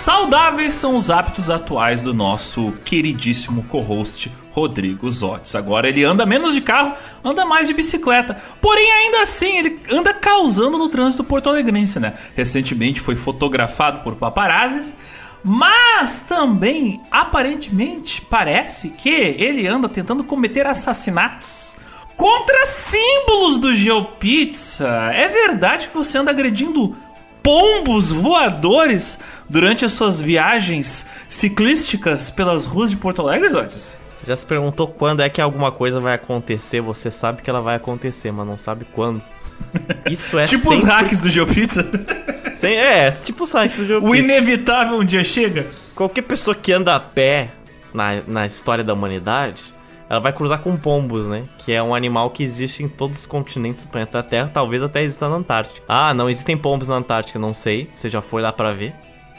Saudáveis 0.09 0.73
são 0.73 0.97
os 0.97 1.11
hábitos 1.11 1.51
atuais 1.51 2.01
do 2.01 2.15
nosso 2.15 2.73
queridíssimo 2.83 3.61
co-host 3.65 4.31
Rodrigo 4.49 5.09
Zotes. 5.11 5.53
Agora 5.53 5.87
ele 5.87 6.03
anda 6.03 6.25
menos 6.25 6.55
de 6.55 6.61
carro, 6.61 6.93
anda 7.23 7.45
mais 7.45 7.67
de 7.67 7.75
bicicleta. 7.75 8.35
Porém, 8.59 8.91
ainda 8.91 9.21
assim, 9.21 9.59
ele 9.59 9.79
anda 9.91 10.11
causando 10.11 10.79
no 10.79 10.89
trânsito 10.89 11.23
porto-alegrense, 11.23 11.99
né? 11.99 12.13
Recentemente 12.35 12.99
foi 12.99 13.15
fotografado 13.15 13.99
por 13.99 14.15
paparazzis, 14.15 14.97
mas 15.43 16.21
também, 16.21 16.99
aparentemente, 17.11 18.23
parece 18.23 18.89
que 18.89 19.09
ele 19.09 19.67
anda 19.67 19.87
tentando 19.87 20.23
cometer 20.23 20.65
assassinatos 20.65 21.77
contra 22.15 22.65
símbolos 22.65 23.59
do 23.59 23.75
GeoPizza. 23.75 24.89
É 25.13 25.27
verdade 25.27 25.87
que 25.87 25.93
você 25.93 26.17
anda 26.17 26.31
agredindo 26.31 26.95
pombos 27.43 28.11
voadores 28.11 29.19
durante 29.49 29.85
as 29.85 29.93
suas 29.93 30.19
viagens 30.21 31.05
ciclísticas 31.27 32.29
pelas 32.31 32.65
ruas 32.65 32.89
de 32.89 32.97
Porto 32.97 33.21
Alegre, 33.21 33.49
Zotes? 33.49 33.97
Você 34.19 34.27
já 34.27 34.37
se 34.37 34.45
perguntou 34.45 34.87
quando 34.87 35.21
é 35.21 35.29
que 35.29 35.39
alguma 35.39 35.71
coisa 35.71 35.99
vai 35.99 36.13
acontecer? 36.15 36.81
Você 36.81 37.09
sabe 37.09 37.41
que 37.41 37.49
ela 37.49 37.61
vai 37.61 37.75
acontecer, 37.75 38.31
mas 38.31 38.45
não 38.45 38.57
sabe 38.57 38.85
quando. 38.93 39.21
Isso 40.09 40.37
é 40.37 40.45
Tipo 40.45 40.73
sempre... 40.73 40.77
os 40.77 40.83
hacks 40.83 41.19
do 41.19 41.29
GeoPizza? 41.29 41.87
Sim, 42.55 42.73
é, 42.73 43.09
tipo 43.11 43.45
os 43.45 43.51
hacks 43.53 43.77
do 43.77 43.85
GeoPizza. 43.85 44.11
O 44.11 44.15
inevitável 44.15 44.97
um 44.97 45.05
dia 45.05 45.23
chega. 45.23 45.67
Qualquer 45.95 46.23
pessoa 46.23 46.53
que 46.53 46.71
anda 46.73 46.95
a 46.95 46.99
pé 46.99 47.51
na, 47.93 48.21
na 48.27 48.45
história 48.45 48.83
da 48.83 48.93
humanidade 48.93 49.73
ela 50.09 50.19
vai 50.19 50.33
cruzar 50.33 50.59
com 50.59 50.75
pombos, 50.75 51.27
né? 51.27 51.43
Que 51.59 51.71
é 51.71 51.83
um 51.83 51.93
animal 51.93 52.31
que 52.31 52.43
existe 52.43 52.81
em 52.81 52.89
todos 52.89 53.19
os 53.19 53.25
continentes 53.27 53.83
do 53.83 53.89
planeta 53.89 54.23
Terra, 54.23 54.49
talvez 54.51 54.81
até 54.81 55.03
exista 55.03 55.29
na 55.29 55.35
Antártica. 55.35 55.85
Ah, 55.87 56.15
não 56.15 56.27
existem 56.27 56.57
pombos 56.57 56.87
na 56.87 56.95
Antártica, 56.95 57.37
não 57.37 57.53
sei. 57.53 57.87
Você 57.93 58.09
já 58.09 58.19
foi 58.19 58.41
lá 58.41 58.51
para 58.51 58.71
ver? 58.71 58.95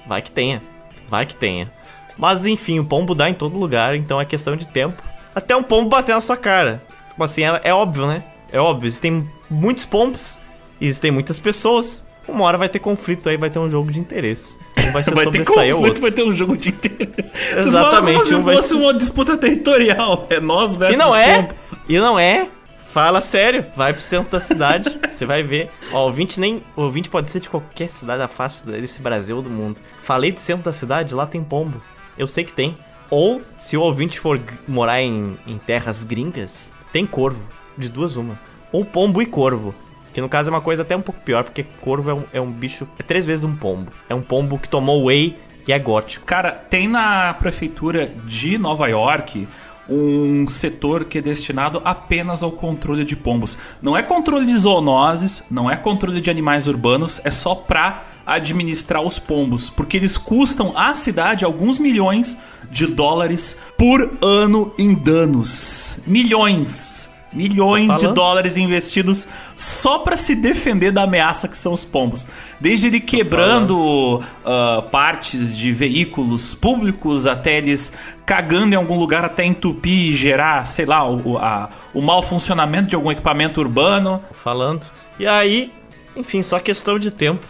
Vai 0.06 0.22
que 0.22 0.30
tenha. 0.30 0.62
Vai 1.08 1.26
que 1.26 1.34
tenha. 1.34 1.68
Mas 2.16 2.46
enfim, 2.46 2.78
o 2.78 2.84
pombo 2.84 3.16
dá 3.16 3.28
em 3.28 3.34
todo 3.34 3.58
lugar, 3.58 3.96
então 3.96 4.20
é 4.20 4.24
questão 4.24 4.54
de 4.54 4.68
tempo. 4.68 5.02
Até 5.34 5.56
um 5.56 5.62
pombo 5.62 5.88
bater 5.88 6.14
na 6.14 6.20
sua 6.20 6.36
cara. 6.36 6.80
Tipo 7.08 7.24
assim, 7.24 7.42
é, 7.42 7.60
é 7.64 7.74
óbvio, 7.74 8.06
né? 8.06 8.22
É 8.52 8.60
óbvio, 8.60 8.86
existem 8.86 9.28
muitos 9.50 9.84
pombos, 9.84 10.38
existem 10.80 11.10
muitas 11.10 11.38
pessoas. 11.40 12.06
Uma 12.30 12.44
hora 12.44 12.58
vai 12.58 12.68
ter 12.68 12.78
conflito 12.78 13.28
aí, 13.28 13.36
vai 13.36 13.50
ter 13.50 13.58
um 13.58 13.68
jogo 13.68 13.90
de 13.90 14.00
interesse. 14.00 14.58
Um 14.78 14.92
vai 14.92 15.02
ser 15.04 15.14
vai 15.14 15.26
ter 15.26 15.44
conflito, 15.44 16.00
vai 16.00 16.10
ter 16.10 16.22
um 16.22 16.32
jogo 16.32 16.56
de 16.56 16.70
interesse. 16.70 17.32
Exatamente. 17.58 18.18
Como 18.18 18.26
se 18.26 18.34
um 18.34 18.42
fosse 18.42 18.68
ser... 18.68 18.74
uma 18.74 18.94
disputa 18.94 19.36
territorial. 19.36 20.26
É 20.30 20.40
nós 20.40 20.76
versus 20.76 20.96
e 20.96 20.98
não 20.98 21.14
é, 21.14 21.42
pombos. 21.42 21.74
E 21.88 21.98
não 21.98 22.18
é. 22.18 22.48
Fala 22.92 23.20
sério, 23.20 23.64
vai 23.76 23.92
pro 23.92 24.02
centro 24.02 24.32
da 24.32 24.40
cidade, 24.40 24.98
você 25.10 25.24
vai 25.24 25.44
ver. 25.44 25.70
Ó, 25.92 25.98
o 25.98 26.02
ouvinte 26.06 26.40
nem. 26.40 26.60
O 26.74 26.82
ouvinte 26.82 27.08
pode 27.08 27.30
ser 27.30 27.38
de 27.38 27.48
qualquer 27.48 27.88
cidade 27.88 28.18
da 28.18 28.26
face 28.26 28.66
desse 28.66 29.00
Brasil 29.00 29.36
ou 29.36 29.42
do 29.42 29.50
mundo. 29.50 29.80
Falei 30.02 30.32
de 30.32 30.40
centro 30.40 30.64
da 30.64 30.72
cidade, 30.72 31.14
lá 31.14 31.24
tem 31.24 31.42
pombo. 31.42 31.80
Eu 32.18 32.26
sei 32.26 32.42
que 32.42 32.52
tem. 32.52 32.76
Ou, 33.08 33.40
se 33.56 33.76
o 33.76 33.82
ouvinte 33.82 34.18
for 34.18 34.40
morar 34.66 35.00
em, 35.02 35.36
em 35.46 35.58
terras 35.58 36.02
gringas, 36.02 36.72
tem 36.92 37.06
corvo. 37.06 37.48
De 37.78 37.88
duas 37.88 38.16
uma. 38.16 38.38
Ou 38.72 38.84
pombo 38.84 39.22
e 39.22 39.26
corvo. 39.26 39.74
Que 40.12 40.20
no 40.20 40.28
caso 40.28 40.48
é 40.48 40.52
uma 40.52 40.60
coisa 40.60 40.82
até 40.82 40.96
um 40.96 41.02
pouco 41.02 41.20
pior, 41.20 41.44
porque 41.44 41.64
corvo 41.80 42.10
é 42.10 42.14
um, 42.14 42.22
é 42.34 42.40
um 42.40 42.50
bicho. 42.50 42.86
É 42.98 43.02
três 43.02 43.24
vezes 43.24 43.44
um 43.44 43.54
pombo. 43.54 43.92
É 44.08 44.14
um 44.14 44.22
pombo 44.22 44.58
que 44.58 44.68
tomou 44.68 45.04
whey 45.04 45.36
e 45.66 45.72
é 45.72 45.78
gótico. 45.78 46.26
Cara, 46.26 46.50
tem 46.50 46.88
na 46.88 47.34
prefeitura 47.34 48.10
de 48.26 48.58
Nova 48.58 48.88
York 48.88 49.46
um 49.88 50.46
setor 50.46 51.04
que 51.04 51.18
é 51.18 51.22
destinado 51.22 51.82
apenas 51.84 52.42
ao 52.42 52.52
controle 52.52 53.04
de 53.04 53.16
pombos. 53.16 53.58
Não 53.82 53.96
é 53.96 54.02
controle 54.02 54.46
de 54.46 54.56
zoonoses, 54.56 55.42
não 55.50 55.68
é 55.68 55.76
controle 55.76 56.20
de 56.20 56.30
animais 56.30 56.68
urbanos, 56.68 57.20
é 57.24 57.30
só 57.30 57.54
pra 57.54 58.04
administrar 58.24 59.02
os 59.02 59.18
pombos, 59.18 59.68
porque 59.68 59.96
eles 59.96 60.16
custam 60.16 60.72
à 60.76 60.94
cidade 60.94 61.44
alguns 61.44 61.78
milhões 61.78 62.36
de 62.70 62.86
dólares 62.86 63.56
por 63.76 64.18
ano 64.22 64.72
em 64.78 64.94
danos. 64.94 66.00
Milhões 66.06 67.10
milhões 67.32 67.98
de 67.98 68.08
dólares 68.08 68.56
investidos 68.56 69.26
só 69.56 69.98
para 69.98 70.16
se 70.16 70.34
defender 70.34 70.90
da 70.90 71.02
ameaça 71.02 71.48
que 71.48 71.56
são 71.56 71.72
os 71.72 71.84
pombos. 71.84 72.26
Desde 72.60 72.88
ele 72.88 73.00
quebrando 73.00 74.18
uh, 74.18 74.82
partes 74.90 75.56
de 75.56 75.72
veículos 75.72 76.54
públicos 76.54 77.26
até 77.26 77.58
eles 77.58 77.92
cagando 78.26 78.74
em 78.74 78.76
algum 78.76 78.98
lugar 78.98 79.24
até 79.24 79.44
entupir 79.44 80.12
e 80.12 80.14
gerar, 80.14 80.64
sei 80.64 80.86
lá, 80.86 81.08
o, 81.08 81.38
a, 81.38 81.68
o 81.94 82.00
mau 82.00 82.22
funcionamento 82.22 82.88
de 82.88 82.94
algum 82.94 83.10
equipamento 83.10 83.60
urbano. 83.60 84.22
Falando. 84.42 84.86
E 85.18 85.26
aí, 85.26 85.72
enfim, 86.16 86.42
só 86.42 86.58
questão 86.58 86.98
de 86.98 87.10
tempo 87.10 87.46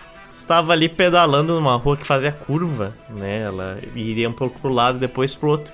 estava 0.50 0.72
ali 0.72 0.88
pedalando 0.88 1.54
numa 1.54 1.76
rua 1.76 1.96
que 1.96 2.04
fazia 2.04 2.32
curva, 2.32 2.92
né? 3.08 3.42
Ela 3.42 3.78
iria 3.94 4.28
um 4.28 4.32
pouco 4.32 4.58
pro 4.58 4.72
lado 4.72 4.96
e 4.96 5.00
depois 5.00 5.34
pro 5.36 5.50
outro. 5.50 5.72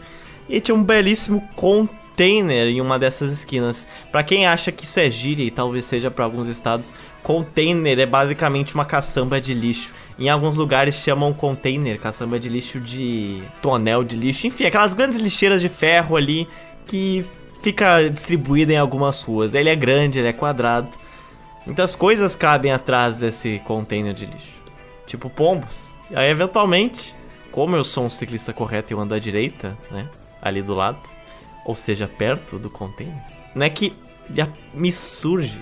E 0.48 0.60
tinha 0.60 0.74
um 0.74 0.84
belíssimo 0.84 1.40
container 2.16 2.68
em 2.68 2.80
uma 2.80 2.98
dessas 2.98 3.30
esquinas. 3.30 3.86
Para 4.10 4.22
quem 4.22 4.46
acha 4.46 4.72
que 4.72 4.84
isso 4.84 4.98
é 4.98 5.10
gíria 5.10 5.44
e 5.44 5.50
talvez 5.50 5.84
seja 5.84 6.10
para 6.10 6.24
alguns 6.24 6.48
estados, 6.48 6.94
container 7.22 7.98
é 7.98 8.06
basicamente 8.06 8.74
uma 8.74 8.86
caçamba 8.86 9.38
de 9.38 9.52
lixo. 9.52 9.92
Em 10.18 10.30
alguns 10.30 10.56
lugares 10.56 10.94
chamam 10.94 11.34
container, 11.34 12.00
caçamba 12.00 12.40
de 12.40 12.48
lixo 12.48 12.80
de 12.80 13.42
tonel 13.60 14.02
de 14.02 14.16
lixo, 14.16 14.46
enfim, 14.46 14.64
aquelas 14.64 14.94
grandes 14.94 15.18
lixeiras 15.18 15.60
de 15.60 15.68
ferro 15.68 16.16
ali 16.16 16.48
que 16.86 17.24
fica 17.62 18.08
distribuída 18.08 18.72
em 18.72 18.78
algumas 18.78 19.20
ruas. 19.20 19.54
Ele 19.54 19.68
é 19.68 19.76
grande, 19.76 20.18
ele 20.18 20.28
é 20.28 20.32
quadrado. 20.32 20.88
Muitas 21.66 21.94
coisas 21.94 22.34
cabem 22.34 22.72
atrás 22.72 23.18
desse 23.18 23.60
container 23.66 24.14
de 24.14 24.24
lixo, 24.24 24.62
tipo 25.06 25.28
pombos. 25.28 25.92
E 26.10 26.16
aí, 26.16 26.30
eventualmente, 26.30 27.14
como 27.50 27.76
eu 27.76 27.84
sou 27.84 28.06
um 28.06 28.10
ciclista 28.10 28.54
correto 28.54 28.92
e 28.92 28.94
eu 28.94 29.00
ando 29.00 29.14
à 29.14 29.18
direita, 29.18 29.76
né, 29.90 30.08
ali 30.40 30.62
do 30.62 30.74
lado, 30.74 31.00
ou 31.66 31.74
seja, 31.74 32.08
perto 32.08 32.58
do 32.58 32.70
container, 32.70 33.14
não 33.54 33.66
é 33.66 33.70
que 33.70 33.92
me 34.72 34.90
surge 34.90 35.60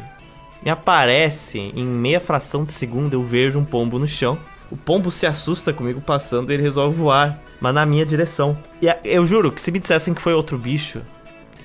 me 0.65 0.71
aparece 0.71 1.59
em 1.59 1.85
meia 1.85 2.19
fração 2.19 2.65
de 2.65 2.73
segundo 2.73 3.13
eu 3.13 3.23
vejo 3.23 3.59
um 3.59 3.65
pombo 3.65 3.99
no 3.99 4.09
chão. 4.09 4.39
O 4.71 4.77
pombo 4.79 5.11
se 5.11 5.27
assusta 5.27 5.75
comigo 5.75 6.01
passando 6.01 6.51
e 6.51 6.55
ele 6.55 6.63
resolve 6.63 6.97
voar, 6.97 7.39
mas 7.61 7.75
na 7.75 7.85
minha 7.85 8.07
direção. 8.07 8.57
E 8.81 8.87
eu 9.05 9.27
juro 9.27 9.53
que 9.53 9.61
se 9.61 9.71
me 9.71 9.79
dissessem 9.79 10.15
que 10.15 10.23
foi 10.23 10.33
outro 10.33 10.57
bicho, 10.57 11.03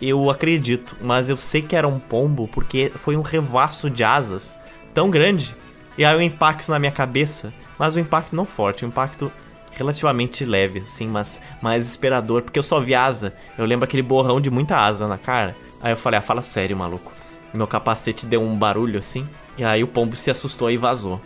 eu 0.01 0.29
acredito, 0.29 0.97
mas 1.01 1.29
eu 1.29 1.37
sei 1.37 1.61
que 1.61 1.77
era 1.77 1.87
um 1.87 1.97
pombo 1.97 2.49
porque 2.49 2.91
foi 2.93 3.15
um 3.15 3.21
revaço 3.21 3.89
de 3.89 4.03
asas 4.03 4.59
tão 4.93 5.09
grande. 5.09 5.55
E 5.97 6.03
aí 6.03 6.17
o 6.17 6.21
impacto 6.21 6.69
na 6.69 6.77
minha 6.77 6.91
cabeça, 6.91 7.53
mas 7.77 7.95
o 7.95 7.99
impacto 7.99 8.35
não 8.35 8.43
forte, 8.43 8.83
o 8.83 8.87
impacto 8.87 9.31
relativamente 9.79 10.43
leve, 10.43 10.79
assim, 10.79 11.07
mas 11.07 11.41
mais 11.61 11.87
esperador, 11.87 12.41
porque 12.41 12.59
eu 12.59 12.63
só 12.63 12.79
vi 12.79 12.93
asa. 12.93 13.33
Eu 13.57 13.65
lembro 13.65 13.85
aquele 13.85 14.03
borrão 14.03 14.41
de 14.41 14.51
muita 14.51 14.77
asa 14.77 15.07
na 15.07 15.17
cara. 15.17 15.55
Aí 15.81 15.91
eu 15.93 15.97
falei, 15.97 16.19
ah, 16.19 16.21
fala 16.21 16.41
sério, 16.41 16.75
maluco. 16.75 17.11
Meu 17.53 17.65
capacete 17.65 18.25
deu 18.25 18.43
um 18.43 18.55
barulho 18.55 18.99
assim. 18.99 19.27
E 19.57 19.63
aí 19.63 19.83
o 19.83 19.87
pombo 19.87 20.15
se 20.15 20.29
assustou 20.29 20.69
e 20.69 20.77
vazou. 20.77 21.19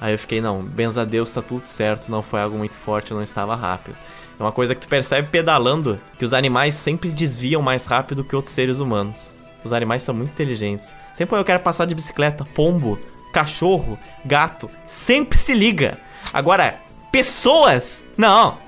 Aí 0.00 0.12
eu 0.12 0.18
fiquei, 0.18 0.40
não, 0.40 0.62
benza 0.62 1.02
a 1.02 1.04
Deus, 1.04 1.32
tá 1.32 1.42
tudo 1.42 1.66
certo, 1.66 2.10
não 2.10 2.22
foi 2.22 2.40
algo 2.40 2.56
muito 2.56 2.76
forte, 2.76 3.10
eu 3.10 3.16
não 3.16 3.24
estava 3.24 3.54
rápido. 3.54 3.96
É 4.38 4.42
uma 4.42 4.52
coisa 4.52 4.74
que 4.74 4.80
tu 4.80 4.88
percebe 4.88 5.28
pedalando, 5.28 6.00
que 6.18 6.24
os 6.24 6.32
animais 6.32 6.74
sempre 6.76 7.10
desviam 7.10 7.60
mais 7.60 7.86
rápido 7.86 8.24
que 8.24 8.36
outros 8.36 8.54
seres 8.54 8.78
humanos. 8.78 9.34
Os 9.64 9.72
animais 9.72 10.02
são 10.02 10.14
muito 10.14 10.30
inteligentes. 10.30 10.94
Sempre 11.12 11.36
eu 11.36 11.44
quero 11.44 11.60
passar 11.60 11.84
de 11.84 11.94
bicicleta, 11.94 12.44
pombo, 12.54 12.98
cachorro, 13.32 13.98
gato, 14.24 14.70
sempre 14.86 15.36
se 15.36 15.52
liga. 15.52 15.98
Agora, 16.32 16.80
pessoas, 17.10 18.04
não, 18.16 18.58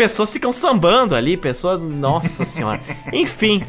pessoas 0.00 0.30
ficam 0.32 0.52
sambando 0.52 1.14
ali, 1.14 1.36
pessoas. 1.36 1.80
Nossa 1.80 2.44
senhora. 2.46 2.80
Enfim, 3.12 3.62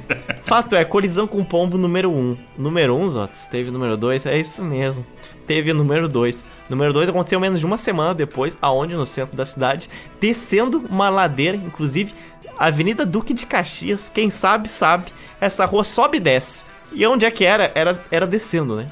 fato 0.43 0.75
é, 0.75 0.85
colisão 0.85 1.27
com 1.27 1.43
pombo 1.43 1.77
número 1.77 2.09
1. 2.09 2.17
Um. 2.17 2.37
Número 2.57 2.95
1, 2.95 3.01
um, 3.01 3.09
Zotes, 3.09 3.47
teve 3.47 3.69
número 3.69 3.97
2, 3.97 4.25
é 4.25 4.37
isso 4.37 4.63
mesmo. 4.63 5.05
Teve 5.45 5.73
número 5.73 6.07
2. 6.07 6.45
Número 6.69 6.93
2 6.93 7.09
aconteceu 7.09 7.39
menos 7.39 7.59
de 7.59 7.65
uma 7.65 7.77
semana 7.77 8.13
depois, 8.13 8.57
aonde 8.61 8.95
no 8.95 9.05
centro 9.05 9.35
da 9.35 9.45
cidade, 9.45 9.89
descendo 10.21 10.85
uma 10.89 11.09
ladeira, 11.09 11.57
inclusive 11.57 12.13
Avenida 12.57 13.05
Duque 13.05 13.33
de 13.33 13.45
Caxias, 13.45 14.09
quem 14.09 14.29
sabe 14.29 14.69
sabe, 14.69 15.11
essa 15.39 15.65
rua 15.65 15.83
sobe 15.83 16.17
e 16.17 16.21
desce. 16.21 16.63
E 16.93 17.05
onde 17.05 17.25
é 17.25 17.31
que 17.31 17.43
era? 17.43 17.71
Era, 17.73 17.99
era 18.11 18.27
descendo, 18.27 18.75
né? 18.75 18.87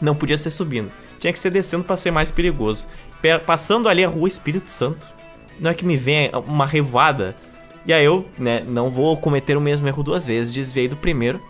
Não 0.00 0.14
podia 0.16 0.38
ser 0.38 0.50
subindo. 0.50 0.90
Tinha 1.20 1.32
que 1.32 1.38
ser 1.38 1.50
descendo 1.50 1.84
para 1.84 1.96
ser 1.96 2.10
mais 2.10 2.30
perigoso. 2.30 2.86
Passando 3.46 3.88
ali 3.88 4.04
a 4.04 4.08
rua 4.08 4.28
Espírito 4.28 4.70
Santo 4.70 5.06
não 5.58 5.70
é 5.70 5.74
que 5.74 5.84
me 5.84 5.96
venha 5.96 6.30
uma 6.46 6.66
revoada. 6.66 7.34
E 7.86 7.92
aí 7.92 8.04
eu, 8.04 8.26
né, 8.38 8.62
não 8.66 8.90
vou 8.90 9.16
cometer 9.16 9.56
o 9.56 9.60
mesmo 9.60 9.86
erro 9.86 10.02
duas 10.02 10.26
vezes. 10.26 10.52
Desviei 10.52 10.88
do 10.88 10.96
primeiro, 10.96 11.40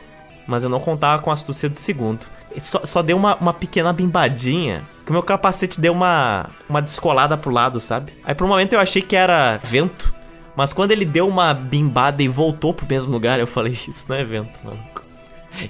mas 0.47 0.63
eu 0.63 0.69
não 0.69 0.81
contava 0.81 1.23
com 1.23 1.31
a 1.31 1.35
astúcia 1.35 1.69
do 1.69 1.79
segundo. 1.79 2.21
Só, 2.61 2.85
só 2.85 3.03
deu 3.03 3.17
uma, 3.17 3.35
uma 3.37 3.53
pequena 3.53 3.93
bimbadinha, 3.93 4.83
que 5.05 5.11
o 5.11 5.13
meu 5.13 5.23
capacete 5.23 5.81
deu 5.81 5.93
uma, 5.93 6.51
uma 6.69 6.81
descolada 6.81 7.37
pro 7.37 7.51
lado, 7.51 7.81
sabe? 7.81 8.13
Aí 8.25 8.35
por 8.35 8.45
um 8.45 8.49
momento 8.49 8.75
eu 8.75 8.81
achei 8.81 9.03
que 9.03 9.17
era 9.17 9.59
vento. 9.63 10.15
Mas 10.57 10.73
quando 10.73 10.93
ele 10.93 11.05
deu 11.05 11.29
uma 11.29 11.53
bimbada 11.53 12.23
e 12.23 12.29
voltou 12.29 12.73
pro 12.73 12.87
mesmo 12.87 13.11
lugar, 13.11 13.41
eu 13.41 13.47
falei, 13.47 13.73
isso 13.73 14.07
não 14.09 14.17
é 14.17 14.25
vento, 14.25 14.53
maluco. 14.63 15.03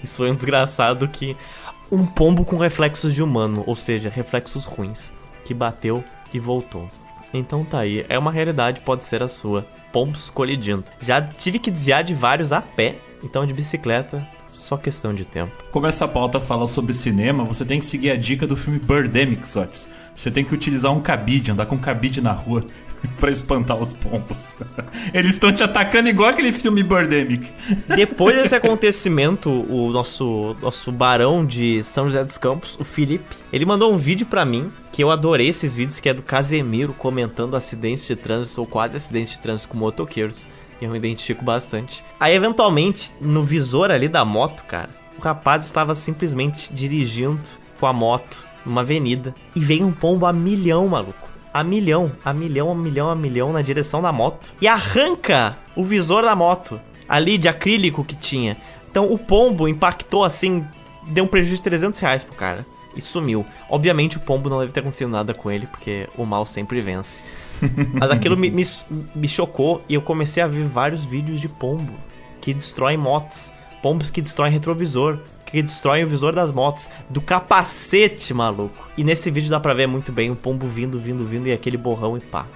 Isso 0.03 0.19
foi 0.19 0.31
um 0.31 0.35
desgraçado 0.35 1.09
que. 1.09 1.37
Um 1.93 2.05
pombo 2.05 2.45
com 2.45 2.57
reflexos 2.57 3.15
de 3.15 3.23
humano, 3.23 3.63
ou 3.67 3.75
seja, 3.77 4.09
reflexos 4.09 4.65
ruins, 4.65 5.13
que 5.45 5.55
bateu 5.55 6.03
e 6.33 6.39
voltou. 6.39 6.89
Então 7.33 7.65
tá 7.65 7.81
aí, 7.81 8.05
é 8.09 8.19
uma 8.19 8.31
realidade, 8.31 8.81
pode 8.81 9.05
ser 9.05 9.23
a 9.23 9.29
sua. 9.29 9.67
Pombos 9.93 10.31
colidindo. 10.31 10.85
Já 11.01 11.23
tive 11.23 11.59
que 11.59 11.71
desviar 11.71 12.03
de 12.03 12.15
vários 12.15 12.53
a 12.53 12.61
pé, 12.61 12.97
então 13.23 13.47
de 13.47 13.55
bicicleta, 13.55 14.27
só 14.51 14.77
questão 14.77 15.15
de 15.15 15.25
tempo. 15.25 15.53
Como 15.71 15.87
essa 15.87 16.09
pauta 16.09 16.41
fala 16.41 16.67
sobre 16.67 16.93
cinema, 16.95 17.45
você 17.45 17.65
tem 17.65 17.79
que 17.79 17.87
seguir 17.87 18.11
a 18.11 18.17
dica 18.17 18.47
do 18.47 18.57
filme 18.57 18.79
Birdemic, 18.79 19.47
Sots. 19.47 19.89
Você 20.15 20.31
tem 20.31 20.45
que 20.45 20.55
utilizar 20.55 20.93
um 20.93 21.01
cabide, 21.01 21.51
andar 21.51 21.67
com 21.67 21.75
um 21.75 21.81
cabide 21.81 22.21
na 22.21 22.33
rua 22.33 22.65
para 23.19 23.31
espantar 23.31 23.77
os 23.77 23.93
pombos. 23.93 24.57
Eles 25.13 25.33
estão 25.33 25.53
te 25.53 25.63
atacando 25.63 26.09
igual 26.09 26.31
aquele 26.31 26.53
filme 26.53 26.83
Birdemic. 26.83 27.51
Depois 27.95 28.37
desse 28.37 28.55
acontecimento, 28.55 29.51
o 29.51 29.91
nosso 29.91 30.57
nosso 30.63 30.93
barão 30.93 31.45
de 31.45 31.83
São 31.83 32.07
José 32.07 32.23
dos 32.25 32.39
Campos, 32.39 32.79
o 32.79 32.85
Felipe, 32.85 33.37
ele 33.53 33.67
mandou 33.67 33.93
um 33.93 33.97
vídeo 33.97 34.27
para 34.27 34.45
mim 34.45 34.71
que 34.93 35.03
eu 35.03 35.11
adorei 35.11 35.49
esses 35.49 35.75
vídeos 35.75 35.99
que 35.99 36.09
é 36.09 36.15
do 36.15 36.23
Casemiro 36.23 36.93
comentando 36.93 37.57
acidentes 37.57 38.07
de 38.07 38.15
trânsito 38.15 38.61
ou 38.61 38.67
quase 38.67 38.97
acidentes 38.97 39.35
de 39.35 39.41
trânsito 39.41 39.69
com 39.69 39.77
motoqueiros. 39.77 40.47
E 40.81 40.85
eu 40.85 40.91
me 40.91 40.99
identifico 40.99 41.45
bastante. 41.45 42.05
Aí, 42.19 42.35
eventualmente, 42.35 43.13
no 43.21 43.43
visor 43.43 43.91
ali 43.91 44.09
da 44.09 44.25
moto, 44.25 44.65
cara, 44.65 44.91
o 45.19 45.23
rapaz 45.23 45.65
estava 45.65 45.95
simplesmente 45.95 46.73
dirigindo 46.73 47.41
com 47.79 47.87
a 47.87 47.93
moto 47.93 48.45
numa 48.65 48.83
avenida 48.83 49.35
e 49.55 49.61
veio 49.61 49.87
um 49.87 49.93
pombo 49.93 50.27
a 50.27 50.33
milhão, 50.33 50.89
maluco. 50.89 51.29
A 51.53 51.63
milhão, 51.63 52.11
a 52.25 52.33
milhão, 52.33 52.71
a 52.71 52.75
milhão, 52.75 53.11
a 53.11 53.15
milhão 53.15 53.53
na 53.53 53.63
direção 53.63 54.03
da 54.03 54.13
moto. 54.13 54.55
E 54.61 54.67
arranca 54.67 55.57
o 55.77 55.85
visor 55.85 56.23
da 56.25 56.35
moto 56.35 56.81
ali 57.09 57.39
de 57.39 57.49
acrílico 57.49 58.05
que 58.05 58.17
tinha. 58.17 58.57
Então 58.91 59.13
o 59.13 59.19
pombo 59.19 59.69
impactou 59.69 60.25
assim, 60.25 60.65
deu 61.07 61.25
um 61.25 61.29
prejuízo 61.29 61.57
de 61.57 61.63
300 61.63 62.01
reais 62.01 62.25
pro 62.25 62.35
cara. 62.35 62.65
E 62.97 63.01
sumiu. 63.01 63.45
Obviamente 63.69 64.17
o 64.17 64.21
pombo 64.21 64.49
não 64.49 64.61
deve 64.61 64.73
ter 64.73 64.81
acontecido 64.81 65.11
nada 65.11 65.35
com 65.35 65.51
ele, 65.51 65.67
porque 65.67 66.09
o 66.17 66.25
mal 66.25 66.47
sempre 66.47 66.81
vence. 66.81 67.25
Mas 67.93 68.11
aquilo 68.11 68.37
me, 68.37 68.51
me, 68.51 68.65
me 69.15 69.27
chocou 69.27 69.83
e 69.89 69.95
eu 69.95 70.03
comecei 70.03 70.41
a 70.41 70.47
ver 70.47 70.65
vários 70.65 71.05
vídeos 71.05 71.41
de 71.41 71.49
pombo 71.49 71.93
que 72.41 72.55
destroem 72.55 72.97
motos. 72.97 73.53
Pombos 73.83 74.11
que 74.11 74.23
destroem 74.23 74.53
retrovisor 74.53 75.19
que 75.55 75.63
destrói 75.63 76.05
o 76.05 76.09
visor 76.09 76.35
das 76.35 76.53
motos, 76.53 76.91
do 77.09 77.21
capacete, 77.21 78.35
maluco. 78.35 78.89
E 78.97 79.05
nesse 79.05 79.31
vídeo 79.31 79.49
dá 79.49 79.59
pra 79.59 79.75
ver 79.75 79.87
muito 79.87 80.13
bem 80.13 80.31
o 80.31 80.37
pombo 80.37 80.67
vindo, 80.67 80.99
vindo, 80.99 81.25
vindo 81.25 81.47
e 81.47 81.53
aquele 81.53 81.77
borrão 81.77 82.17
e 82.17 82.21
pá. 82.21 82.47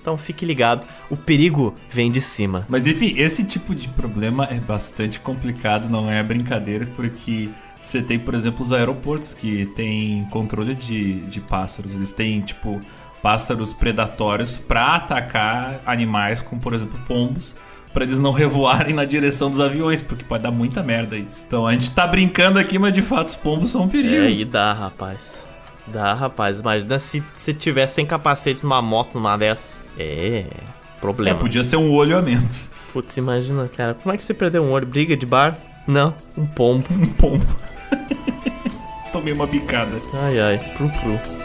Então 0.00 0.16
fique 0.16 0.44
ligado, 0.44 0.86
o 1.10 1.16
perigo 1.16 1.74
vem 1.90 2.10
de 2.10 2.20
cima. 2.20 2.66
Mas 2.68 2.86
enfim, 2.86 3.14
esse 3.16 3.44
tipo 3.44 3.74
de 3.74 3.88
problema 3.88 4.44
é 4.44 4.58
bastante 4.58 5.20
complicado, 5.20 5.88
não 5.88 6.10
é 6.10 6.22
brincadeira, 6.22 6.86
porque 6.96 7.48
você 7.80 8.02
tem, 8.02 8.18
por 8.18 8.34
exemplo, 8.34 8.62
os 8.62 8.72
aeroportos 8.72 9.34
que 9.34 9.66
tem 9.76 10.24
controle 10.30 10.74
de, 10.74 11.20
de 11.26 11.40
pássaros. 11.40 11.94
Eles 11.94 12.12
têm, 12.12 12.40
tipo, 12.40 12.80
pássaros 13.22 13.72
predatórios 13.72 14.58
para 14.58 14.96
atacar 14.96 15.80
animais, 15.84 16.40
como 16.40 16.60
por 16.60 16.72
exemplo 16.72 16.98
pombos 17.06 17.54
para 17.98 18.04
eles 18.04 18.20
não 18.20 18.30
revoarem 18.30 18.94
na 18.94 19.04
direção 19.04 19.50
dos 19.50 19.58
aviões, 19.58 20.00
porque 20.00 20.22
pode 20.22 20.44
dar 20.44 20.52
muita 20.52 20.84
merda 20.84 21.16
isso. 21.16 21.44
Então 21.44 21.66
a 21.66 21.72
gente 21.72 21.90
tá 21.90 22.06
brincando 22.06 22.56
aqui, 22.56 22.78
mas 22.78 22.92
de 22.92 23.02
fato 23.02 23.26
os 23.26 23.34
pombos 23.34 23.72
são 23.72 23.82
um 23.82 23.88
perigo. 23.88 24.22
É, 24.22 24.30
e 24.30 24.44
dá, 24.44 24.72
rapaz. 24.72 25.44
Dá, 25.84 26.14
rapaz. 26.14 26.60
Imagina 26.60 26.96
se 27.00 27.20
você 27.34 27.52
tivesse 27.52 27.96
sem 27.96 28.06
capacete 28.06 28.62
numa 28.62 28.80
moto 28.80 29.14
numa 29.14 29.36
dessas. 29.36 29.80
É. 29.98 30.44
Problema. 31.00 31.36
É, 31.36 31.40
podia 31.40 31.64
ser 31.64 31.74
um 31.76 31.92
olho 31.92 32.16
a 32.16 32.22
menos. 32.22 32.70
Putz, 32.92 33.16
imagina, 33.16 33.66
cara. 33.66 33.94
Como 33.94 34.14
é 34.14 34.16
que 34.16 34.22
você 34.22 34.32
perdeu 34.32 34.62
um 34.62 34.70
olho? 34.70 34.86
Briga 34.86 35.16
de 35.16 35.26
bar? 35.26 35.58
Não, 35.84 36.14
um 36.36 36.46
pombo. 36.46 36.86
um 36.92 37.06
pombo. 37.06 37.46
Tomei 39.10 39.32
uma 39.32 39.46
bicada. 39.48 39.96
Ai, 40.14 40.38
ai, 40.38 40.58
pru, 40.76 40.88
pru. 40.88 41.37